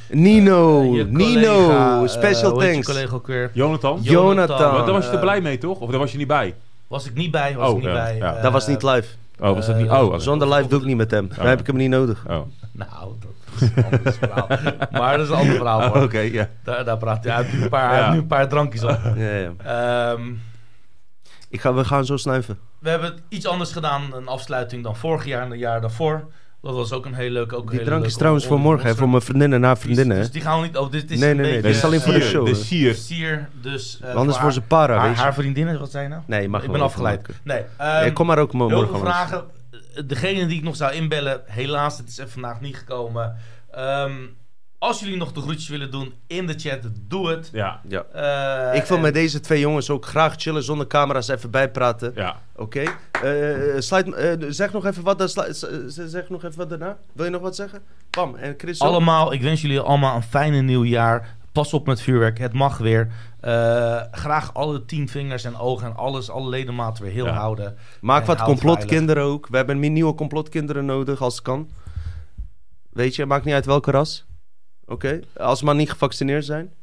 Nino, 0.09 0.81
Eh, 0.97 1.05
Nino, 1.05 1.65
collega, 1.65 2.01
eh, 2.01 2.07
special 2.07 2.51
thanks. 2.57 2.85
collega 2.87 3.15
ook 3.15 3.27
weer? 3.27 3.51
Jonathan? 3.53 3.99
Jo- 4.01 4.11
Jonathan. 4.11 4.57
Daar 4.85 4.91
was 4.91 5.05
je 5.05 5.11
er 5.11 5.19
blij 5.19 5.41
mee, 5.41 5.57
toch? 5.57 5.79
Of 5.79 5.89
daar 5.89 5.99
was 5.99 6.11
je 6.11 6.17
niet 6.17 6.27
bij? 6.27 6.55
Was 6.87 7.05
ik 7.05 7.13
niet 7.13 7.31
bij, 7.31 7.55
was 7.55 7.69
Oh, 7.69 7.77
ik 7.77 7.83
niet 7.83 7.93
ja, 7.93 8.03
bij. 8.03 8.15
ja. 8.17 8.41
Dat 8.41 8.51
was 8.51 8.67
niet 8.67 8.83
live. 8.83 9.07
Oh, 9.39 9.53
was 9.55 9.65
dat 9.65 9.75
niet? 9.77 9.87
eh, 9.87 10.01
Oh. 10.01 10.17
Zonder 10.19 10.47
live 10.53 10.67
doe 10.69 10.79
ik 10.79 10.85
niet 10.85 10.97
met 10.97 11.11
hem. 11.11 11.29
Daar 11.35 11.47
heb 11.47 11.59
ik 11.59 11.67
hem 11.67 11.75
niet 11.75 11.89
nodig. 11.89 12.23
Oh. 12.29 12.39
Nou, 12.79 13.13
dat 13.19 13.61
is 13.61 13.69
een 13.75 13.83
ander 13.83 14.13
verhaal. 14.21 14.47
maar 14.91 15.17
dat 15.17 15.25
is 15.25 15.31
een 15.31 15.37
ander 15.39 15.55
verhaal. 15.55 15.81
hoor. 15.81 16.03
Oké, 16.03 16.19
ja. 16.19 16.49
Daar, 16.63 16.85
daar 16.85 16.97
praat 16.97 17.23
hij. 17.23 17.33
Hij 17.33 17.43
heeft 17.43 17.55
nu 17.57 17.63
een 17.63 17.69
paar, 17.69 17.97
Ja. 17.99 18.11
nu 18.11 18.17
een 18.17 18.27
paar 18.27 18.47
drankjes 18.47 18.83
op. 18.83 18.99
ja, 19.15 19.35
ja. 19.35 19.51
Ehm, 20.11 20.21
Ik 21.49 21.61
ga, 21.61 21.73
we 21.73 21.85
gaan 21.85 22.05
zo 22.05 22.17
snuiven. 22.17 22.59
we 22.79 22.89
hebben 22.89 23.19
iets 23.29 23.47
anders 23.47 23.71
gedaan, 23.71 24.13
een 24.13 24.27
afsluiting 24.27 24.83
dan 24.83 24.95
vorig 24.95 25.25
jaar 25.25 25.41
en 25.43 25.49
het 25.51 25.59
jaar 25.59 25.81
daarvoor. 25.81 26.27
Dat 26.61 26.73
was 26.75 26.91
ook 26.91 27.05
een 27.05 27.13
hele 27.13 27.31
leuke. 27.31 27.55
Ook 27.55 27.71
Die 27.71 27.83
drank 27.83 28.05
is 28.05 28.15
trouwens 28.15 28.45
voor 28.45 28.59
morgen, 28.59 28.95
voor 28.95 29.09
mijn 29.09 29.21
vriendinnen 29.21 29.59
naar 29.61 29.77
vriendinnen. 29.77 30.17
Dus 30.17 30.25
hè. 30.25 30.31
die 30.31 30.41
gaan 30.41 30.59
we 30.61 30.65
niet. 30.65 30.77
Oh, 30.77 30.91
dit 30.91 31.11
is 31.11 31.19
Nee, 31.19 31.33
nee, 31.33 31.51
nee, 31.51 31.61
dit 31.61 31.75
is 31.75 31.83
alleen 31.83 32.01
voor 32.01 32.13
de 32.13 32.21
show. 32.21 32.45
De 32.45 32.55
sier. 32.55 32.95
Sier, 32.95 33.49
dus. 33.61 33.99
eh, 34.03 34.13
Anders 34.13 34.35
voor 34.35 34.43
haar- 34.45 34.53
ze 34.53 34.61
para, 34.61 34.97
haar, 34.97 35.09
je. 35.09 35.15
haar 35.15 35.33
vriendinnen, 35.33 35.79
wat 35.79 35.91
zei 35.91 36.03
je 36.03 36.09
nou? 36.09 36.21
Nee, 36.25 36.41
je 36.41 36.49
mag 36.49 36.63
ik 36.63 36.71
ben 36.71 36.81
afgeleid. 36.81 37.27
Nee, 37.43 37.61
ehm, 37.77 38.13
kom 38.13 38.25
maar 38.27 38.37
ook 38.37 38.51
heel 38.51 38.69
morgen 38.69 38.87
veel 38.87 38.99
vragen. 38.99 39.43
Degene 40.05 40.45
die 40.45 40.57
ik 40.57 40.63
nog 40.63 40.75
zou 40.75 40.93
inbellen, 40.93 41.41
helaas, 41.45 41.97
het 41.97 42.07
is 42.09 42.17
er 42.17 42.29
vandaag 42.29 42.61
niet 42.61 42.75
gekomen. 42.77 43.35
Ehm, 43.71 44.13
als 44.77 44.99
jullie 44.99 45.17
nog 45.17 45.31
de 45.31 45.41
groetjes 45.41 45.67
willen 45.67 45.91
doen 45.91 46.13
in 46.27 46.47
de 46.47 46.53
chat, 46.57 46.79
doe 47.07 47.29
het. 47.29 47.49
Ja. 47.53 47.81
Ja. 47.87 48.03
Eh, 48.71 48.77
Ik 48.79 48.83
wil 48.85 48.97
en- 48.97 49.03
met 49.03 49.13
deze 49.13 49.39
twee 49.39 49.59
jongens 49.59 49.89
ook 49.89 50.05
graag 50.05 50.33
chillen 50.37 50.63
zonder 50.63 50.87
camera's 50.87 51.27
even 51.27 51.51
bijpraten. 51.51 52.11
Ja. 52.15 52.41
Oké? 52.55 52.83
Eh, 53.21 53.75
eh, 53.75 53.81
sluit, 53.81 54.13
eh, 54.13 54.31
zeg 54.49 54.71
nog 54.73 54.85
even 54.85 55.03
wat, 55.03 55.31
zeg 55.87 56.29
nog 56.29 56.43
even 56.43 56.57
wat 56.57 56.69
daarna. 56.69 56.97
Wil 57.13 57.25
je 57.25 57.31
nog 57.31 57.41
wat 57.41 57.55
zeggen? 57.55 57.81
Pam 58.09 58.35
en 58.35 58.53
Chris 58.57 58.81
ook? 58.81 58.87
Allemaal, 58.87 59.33
ik 59.33 59.41
wens 59.41 59.61
jullie 59.61 59.79
allemaal 59.79 60.15
een 60.15 60.23
fijne 60.23 60.61
nieuwjaar. 60.61 61.37
Pas 61.51 61.73
op 61.73 61.85
met 61.87 62.01
vuurwerk, 62.01 62.37
het 62.37 62.53
mag 62.53 62.77
weer. 62.77 63.11
Eh, 63.39 64.01
graag 64.11 64.53
alle 64.53 64.85
tien 64.85 65.09
vingers 65.09 65.43
en 65.43 65.57
ogen 65.57 65.87
en 65.87 65.95
alles, 65.95 66.29
alle 66.29 66.49
ledematen 66.49 67.03
weer 67.03 67.11
heel 67.11 67.25
Ja. 67.25 67.33
houden. 67.33 67.77
Maak 68.01 68.25
wat 68.25 68.41
complotkinderen 68.41 69.23
ook. 69.23 69.47
We 69.47 69.57
hebben 69.57 69.79
meer 69.79 69.89
nieuwe 69.89 70.15
complotkinderen 70.15 70.85
nodig 70.85 71.21
als 71.21 71.33
het 71.35 71.43
kan. 71.43 71.69
Weet 72.89 73.15
je, 73.15 73.25
maakt 73.25 73.45
niet 73.45 73.53
uit 73.53 73.65
welke 73.65 73.91
ras. 73.91 74.25
Oké? 74.85 75.19
Als 75.37 75.59
ze 75.59 75.65
maar 75.65 75.75
niet 75.75 75.89
gevaccineerd 75.91 76.45
zijn. 76.45 76.73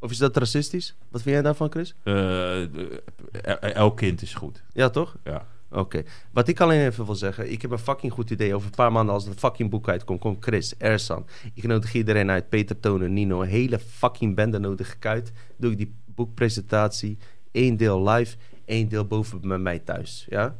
Of 0.00 0.10
is 0.10 0.18
dat 0.18 0.36
racistisch? 0.36 0.94
Wat 1.10 1.22
vind 1.22 1.34
jij 1.34 1.44
daarvan, 1.44 1.70
Chris? 1.70 1.94
Eh, 2.02 3.74
elk 3.74 3.96
kind 3.96 4.22
is 4.22 4.34
goed. 4.34 4.62
Ja, 4.72 4.88
toch? 4.90 5.16
Ja. 5.24 5.46
Oké. 5.72 6.02
Wat 6.32 6.48
ik 6.48 6.60
alleen 6.60 6.86
even 6.86 7.04
wil 7.04 7.14
zeggen. 7.14 7.52
Ik 7.52 7.62
heb 7.62 7.70
een 7.70 7.78
fucking 7.78 8.12
goed 8.12 8.30
idee. 8.30 8.54
Over 8.54 8.66
een 8.66 8.74
paar 8.74 8.92
maanden 8.92 9.14
als 9.14 9.24
het 9.24 9.38
fucking 9.38 9.70
boek 9.70 9.88
uitkomt. 9.88 10.20
Komt 10.20 10.44
Chris, 10.44 10.76
Ersan. 10.76 11.26
Ik 11.54 11.62
nodig 11.62 11.94
iedereen 11.94 12.30
uit. 12.30 12.48
Peter 12.48 12.80
Tonen, 12.80 13.12
Nino. 13.12 13.40
Hele 13.40 13.78
fucking 13.78 14.34
bende 14.34 14.58
nodig 14.58 14.94
ik 14.94 15.06
uit. 15.06 15.32
Doe 15.56 15.70
ik 15.70 15.76
die 15.76 15.94
boekpresentatie. 16.04 17.18
Eén 17.52 17.76
deel 17.76 18.08
live. 18.08 18.36
één 18.64 18.88
deel 18.88 19.06
boven 19.06 19.40
bij 19.40 19.58
mij 19.58 19.78
thuis. 19.78 20.26
Ja? 20.28 20.56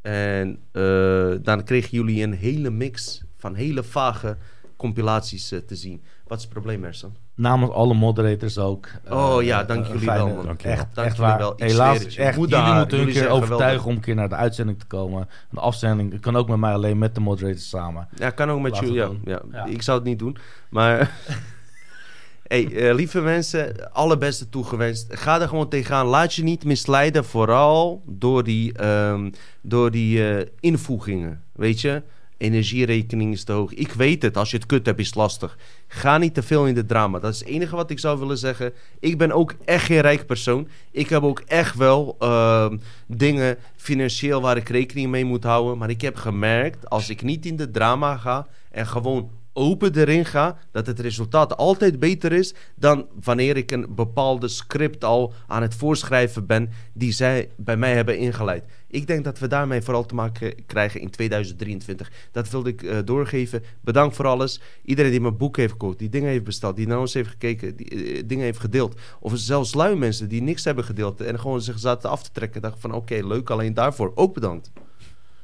En 0.00 0.58
eh, 0.72 1.34
dan 1.42 1.64
kregen 1.64 1.90
jullie 1.90 2.22
een 2.22 2.32
hele 2.32 2.70
mix 2.70 3.24
van 3.36 3.54
hele 3.54 3.82
vage 3.82 4.36
compilaties 4.76 5.52
eh, 5.52 5.58
te 5.58 5.76
zien. 5.76 6.02
Wat 6.26 6.38
is 6.38 6.44
het 6.44 6.52
probleem, 6.52 6.84
Ersan? 6.84 7.16
Namens 7.36 7.72
alle 7.72 7.94
moderators 7.94 8.58
ook. 8.58 8.88
Oh 9.10 9.40
Eh, 9.40 9.46
ja, 9.46 9.64
dank 9.64 9.80
een 9.84 9.86
jullie 9.92 10.06
fijne- 10.06 10.24
wel, 10.24 10.34
man. 10.34 10.44
Dank. 10.46 10.62
Echt, 10.62 10.86
Dank 10.94 11.16
waar. 11.16 11.38
wel. 11.38 11.52
Helaas, 11.56 12.16
echt, 12.16 12.36
Moeder, 12.36 12.58
jullie 12.58 12.74
moeten 12.74 12.92
een 12.98 13.04
jullie 13.04 13.20
keer 13.20 13.28
zijn 13.30 13.42
overtuigen 13.42 13.88
om 13.88 13.94
een 13.94 14.00
keer 14.00 14.14
naar 14.14 14.28
de 14.28 14.34
uitzending 14.34 14.78
te 14.78 14.86
komen. 14.86 15.28
De 15.50 15.60
afzending 15.60 16.20
kan 16.20 16.36
ook 16.36 16.48
met 16.48 16.58
mij 16.58 16.72
alleen 16.72 16.98
met 16.98 17.14
de 17.14 17.20
moderators 17.20 17.68
samen. 17.68 18.08
Ja, 18.16 18.30
kan 18.30 18.50
ook 18.50 18.60
met 18.60 18.78
jullie. 18.78 19.20
Ja. 19.24 19.64
Ik 19.66 19.82
zou 19.82 19.98
het 19.98 20.06
niet 20.06 20.18
doen. 20.18 20.36
Maar. 20.68 21.10
hey, 22.46 22.72
eh, 22.76 22.94
lieve 22.94 23.20
mensen, 23.20 23.92
alle 23.92 24.18
beste 24.18 24.48
toegewenst. 24.48 25.06
Ga 25.18 25.40
er 25.40 25.48
gewoon 25.48 25.68
tegenaan. 25.68 26.06
Laat 26.06 26.34
je 26.34 26.42
niet 26.42 26.64
misleiden, 26.64 27.24
vooral 27.24 28.02
door 28.06 28.44
die, 28.44 28.72
ehm, 28.72 29.30
door 29.60 29.90
die 29.90 30.28
eh, 30.36 30.46
invoegingen. 30.60 31.42
Weet 31.52 31.80
je? 31.80 32.02
Energierekening 32.36 33.32
is 33.32 33.44
te 33.44 33.52
hoog. 33.52 33.74
Ik 33.74 33.92
weet 33.92 34.22
het, 34.22 34.36
als 34.36 34.50
je 34.50 34.56
het 34.56 34.66
kut 34.66 34.86
hebt, 34.86 35.00
is 35.00 35.06
het 35.06 35.14
lastig. 35.14 35.58
Ga 35.86 36.18
niet 36.18 36.34
te 36.34 36.42
veel 36.42 36.66
in 36.66 36.74
de 36.74 36.86
drama. 36.86 37.18
Dat 37.18 37.32
is 37.32 37.38
het 37.38 37.48
enige 37.48 37.76
wat 37.76 37.90
ik 37.90 37.98
zou 37.98 38.18
willen 38.18 38.38
zeggen. 38.38 38.72
Ik 39.00 39.18
ben 39.18 39.32
ook 39.32 39.54
echt 39.64 39.84
geen 39.84 40.00
rijk 40.00 40.26
persoon. 40.26 40.68
Ik 40.90 41.08
heb 41.08 41.22
ook 41.22 41.42
echt 41.46 41.76
wel 41.76 42.16
ehm, 42.18 42.76
dingen 43.06 43.58
financieel 43.76 44.40
waar 44.40 44.56
ik 44.56 44.68
rekening 44.68 45.10
mee 45.10 45.24
moet 45.24 45.44
houden. 45.44 45.78
Maar 45.78 45.90
ik 45.90 46.00
heb 46.00 46.16
gemerkt, 46.16 46.90
als 46.90 47.08
ik 47.08 47.22
niet 47.22 47.46
in 47.46 47.56
de 47.56 47.70
drama 47.70 48.16
ga 48.16 48.46
en 48.70 48.86
gewoon 48.86 49.30
open 49.54 49.96
erin 49.96 50.24
ga, 50.24 50.58
dat 50.70 50.86
het 50.86 51.00
resultaat 51.00 51.56
altijd 51.56 51.98
beter 51.98 52.32
is 52.32 52.54
dan 52.76 53.06
wanneer 53.22 53.56
ik 53.56 53.70
een 53.70 53.86
bepaalde 53.94 54.48
script 54.48 55.04
al 55.04 55.32
aan 55.46 55.62
het 55.62 55.74
voorschrijven 55.74 56.46
ben 56.46 56.70
die 56.92 57.12
zij 57.12 57.50
bij 57.56 57.76
mij 57.76 57.94
hebben 57.94 58.18
ingeleid. 58.18 58.66
Ik 58.88 59.06
denk 59.06 59.24
dat 59.24 59.38
we 59.38 59.46
daarmee 59.46 59.82
vooral 59.82 60.06
te 60.06 60.14
maken 60.14 60.66
krijgen 60.66 61.00
in 61.00 61.10
2023. 61.10 62.12
Dat 62.32 62.50
wilde 62.50 62.70
ik 62.70 62.82
eh, 62.82 62.98
doorgeven. 63.04 63.62
Bedankt 63.80 64.16
voor 64.16 64.26
alles. 64.26 64.60
Iedereen 64.84 65.10
die 65.10 65.20
mijn 65.20 65.36
boek 65.36 65.56
heeft 65.56 65.72
gekocht, 65.72 65.98
die 65.98 66.08
dingen 66.08 66.30
heeft 66.30 66.44
besteld, 66.44 66.76
die 66.76 66.86
naar 66.86 66.98
ons 66.98 67.14
heeft 67.14 67.28
gekeken, 67.28 67.76
die 67.76 67.88
eh, 67.88 68.22
dingen 68.26 68.44
heeft 68.44 68.60
gedeeld. 68.60 69.00
Of 69.20 69.32
zelfs 69.34 69.74
lui 69.74 69.96
mensen 69.96 70.28
die 70.28 70.42
niks 70.42 70.64
hebben 70.64 70.84
gedeeld 70.84 71.20
en 71.20 71.40
gewoon 71.40 71.60
zich 71.60 71.78
zaten 71.78 72.10
af 72.10 72.22
te 72.22 72.30
trekken. 72.32 72.62
Dacht 72.62 72.80
van 72.80 72.92
oké, 72.92 73.26
leuk, 73.26 73.50
alleen 73.50 73.74
daarvoor 73.74 74.12
ook 74.14 74.34
bedankt. 74.34 74.70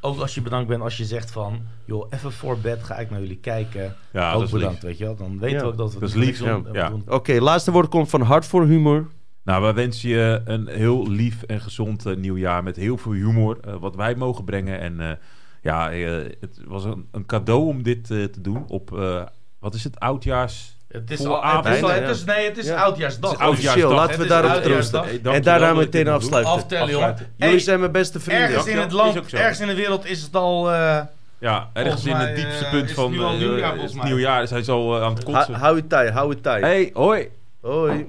Ook 0.01 0.19
als 0.21 0.35
je 0.35 0.43
bedankt 0.43 0.69
bent 0.69 0.83
als 0.83 0.97
je 0.97 1.05
zegt 1.05 1.31
van... 1.31 1.61
joh, 1.85 2.07
even 2.11 2.33
voor 2.33 2.59
bed 2.59 2.83
ga 2.83 2.99
ik 2.99 3.11
naar 3.11 3.21
jullie 3.21 3.37
kijken. 3.39 3.97
Ja, 4.13 4.33
ook 4.33 4.39
dat 4.39 4.47
is 4.49 4.55
bedankt, 4.55 4.75
lief. 4.75 4.83
weet 4.83 4.99
je 4.99 5.05
wel. 5.05 5.17
Dan 5.17 5.39
weten 5.39 5.57
Ja, 5.57 5.63
we 5.65 5.71
ook 5.71 5.77
dat 5.77 5.93
we 5.95 6.01
dat 6.01 6.09
is 6.09 6.15
lief, 6.15 6.39
doen. 6.39 6.67
ja. 6.73 6.73
Ja. 6.73 6.93
Oké, 7.07 7.33
laatste 7.41 7.71
woord 7.73 7.89
komt 7.89 8.11
van 8.11 8.21
Hart 8.23 8.47
voor 8.47 8.65
Humor. 8.67 9.07
Nou, 9.43 9.65
we 9.67 9.73
wensen 9.73 10.09
je 10.09 10.41
een 10.45 10.67
heel 10.69 11.09
lief 11.09 11.43
en 11.43 11.61
gezond 11.61 12.07
eh, 12.07 12.17
nieuwjaar 12.17 12.63
met 12.63 12.77
heel 12.77 12.97
veel 12.97 13.13
humor. 13.13 13.59
eh, 13.61 13.75
wat 13.81 13.97
wij 13.97 14.15
mogen 14.15 14.45
brengen. 14.45 14.81
En 14.81 15.01
eh, 15.01 15.11
ja, 15.63 15.91
het 16.41 16.61
was 16.67 16.85
een, 16.85 17.07
een 17.11 17.27
cadeau 17.27 17.67
om 17.67 17.83
dit 17.83 18.11
eh, 18.11 18.25
te 18.25 18.41
doen 18.41 18.65
op, 18.69 18.99
eh, 18.99 19.23
wat 19.59 19.75
is 19.75 19.85
het, 19.85 20.01
oudjaars... 20.01 20.79
Het 20.93 21.11
is, 21.11 21.25
al, 21.27 21.43
avond. 21.45 21.67
al- 21.67 21.89
Bijna, 21.89 22.07
het 22.07 22.17
is, 22.17 22.25
nee, 22.25 22.45
het 22.49 22.59
is 22.59 22.67
Ja. 22.67 22.83
oudjaarsdag. 22.83 23.31
Het 23.31 23.41
is 23.41 23.47
oudjaarsdag. 23.47 23.75
Officieel, 23.75 23.91
laten 23.93 24.19
we 24.21 24.27
daarop 24.27 24.63
troosten. 24.63 25.03
Hey, 25.05 25.21
En 25.35 25.43
daarna 25.43 25.75
meteen 25.75 26.09
afsluiten. 26.09 26.53
Aftellen, 26.53 26.91
jongen. 26.91 27.09
Afsluiten. 27.09 27.35
Jullie 27.37 27.59
zijn 27.59 27.81
mijn 27.81 27.93
beste 27.93 28.21
vrienden. 28.21 28.49
Ergens 28.49 28.67
in 28.67 28.79
het 28.79 28.93
land, 28.93 29.15
Is 29.15 29.21
ook 29.21 29.29
zo. 29.29 29.37
ergens 29.37 29.61
in 29.61 29.67
de 29.67 29.75
wereld 29.75 30.07
is 30.07 30.23
het 30.23 30.37
al... 30.37 30.71
eh, 30.73 31.01
Ja, 31.39 31.71
ergens 31.73 32.05
in 32.05 32.17
het 32.17 32.37
diepste 32.37 32.65
eh, 32.65 32.71
punt 32.71 32.89
is 32.89 32.95
van 32.95 33.05
het 33.05 33.13
nu 33.13 33.21
al 33.23 33.33
eh, 33.33 33.39
nieuwjaar, 33.39 33.63
het 33.69 33.73
volgens 33.73 33.95
mij. 33.95 34.05
nieuwjaar 34.05 34.43
is 34.43 34.51
hij 34.51 34.63
zo 34.63 35.01
aan 35.01 35.15
het 35.15 35.25
kotsen. 35.25 35.55
hou 35.55 35.77
het 35.77 35.89
taai, 35.89 36.11
hou 36.11 36.31
het 36.31 36.43
taai. 36.43 36.63
hey, 36.63 36.91
hoi. 36.95 37.29
Hoi. 37.61 38.07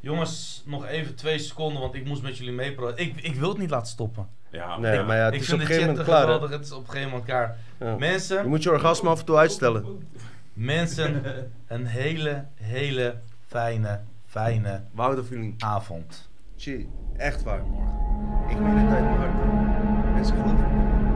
Jongens, 0.00 0.62
nog 0.66 0.86
even 0.86 1.14
twee 1.14 1.38
seconden, 1.38 1.80
want 1.82 1.94
ik 1.94 2.04
moest 2.06 2.22
met 2.22 2.38
jullie 2.38 2.52
meepraten. 2.52 2.98
Ik, 2.98 3.14
ik 3.20 3.34
wil 3.34 3.48
het 3.48 3.58
niet 3.58 3.70
laten 3.70 3.86
stoppen. 3.86 4.28
Ja, 4.50 4.78
Nee, 4.78 4.94
ja. 4.94 5.02
maar 5.02 5.16
ja, 5.16 5.24
het 5.24 5.34
ik 5.34 5.40
is 5.40 5.46
vind 5.46 5.56
op 5.56 5.60
een 5.62 5.66
gegeven 5.74 5.90
moment 5.90 6.08
klaar. 6.08 6.20
geweldig. 6.22 6.50
Het 6.50 6.64
is 6.64 6.72
op 6.72 6.78
een 6.80 6.86
gegeven 6.90 7.08
moment 7.10 7.28
klaar. 7.28 7.56
Ja. 7.80 7.90
Je 7.90 7.96
Mensen, 7.98 8.48
moet 8.48 8.62
je 8.62 8.70
orgasme 8.70 9.08
af 9.08 9.18
en 9.18 9.24
toe 9.24 9.36
uitstellen. 9.36 9.84
Mensen, 10.60 11.22
een 11.66 11.86
hele, 11.86 12.44
hele 12.54 13.16
fijne, 13.46 14.00
fijne 14.26 14.80
Wouter 14.92 15.52
avond. 15.58 16.28
Tje, 16.56 16.86
echt 17.16 17.42
waar 17.42 17.64
morgen. 17.64 17.98
Ik 18.48 18.60
meen 18.60 18.76
het 18.76 18.94
uit 18.94 19.04
mijn 19.04 19.16
hart. 19.16 20.14
Mensen 20.14 20.36
geloven 20.36 20.56
me. 20.56 21.09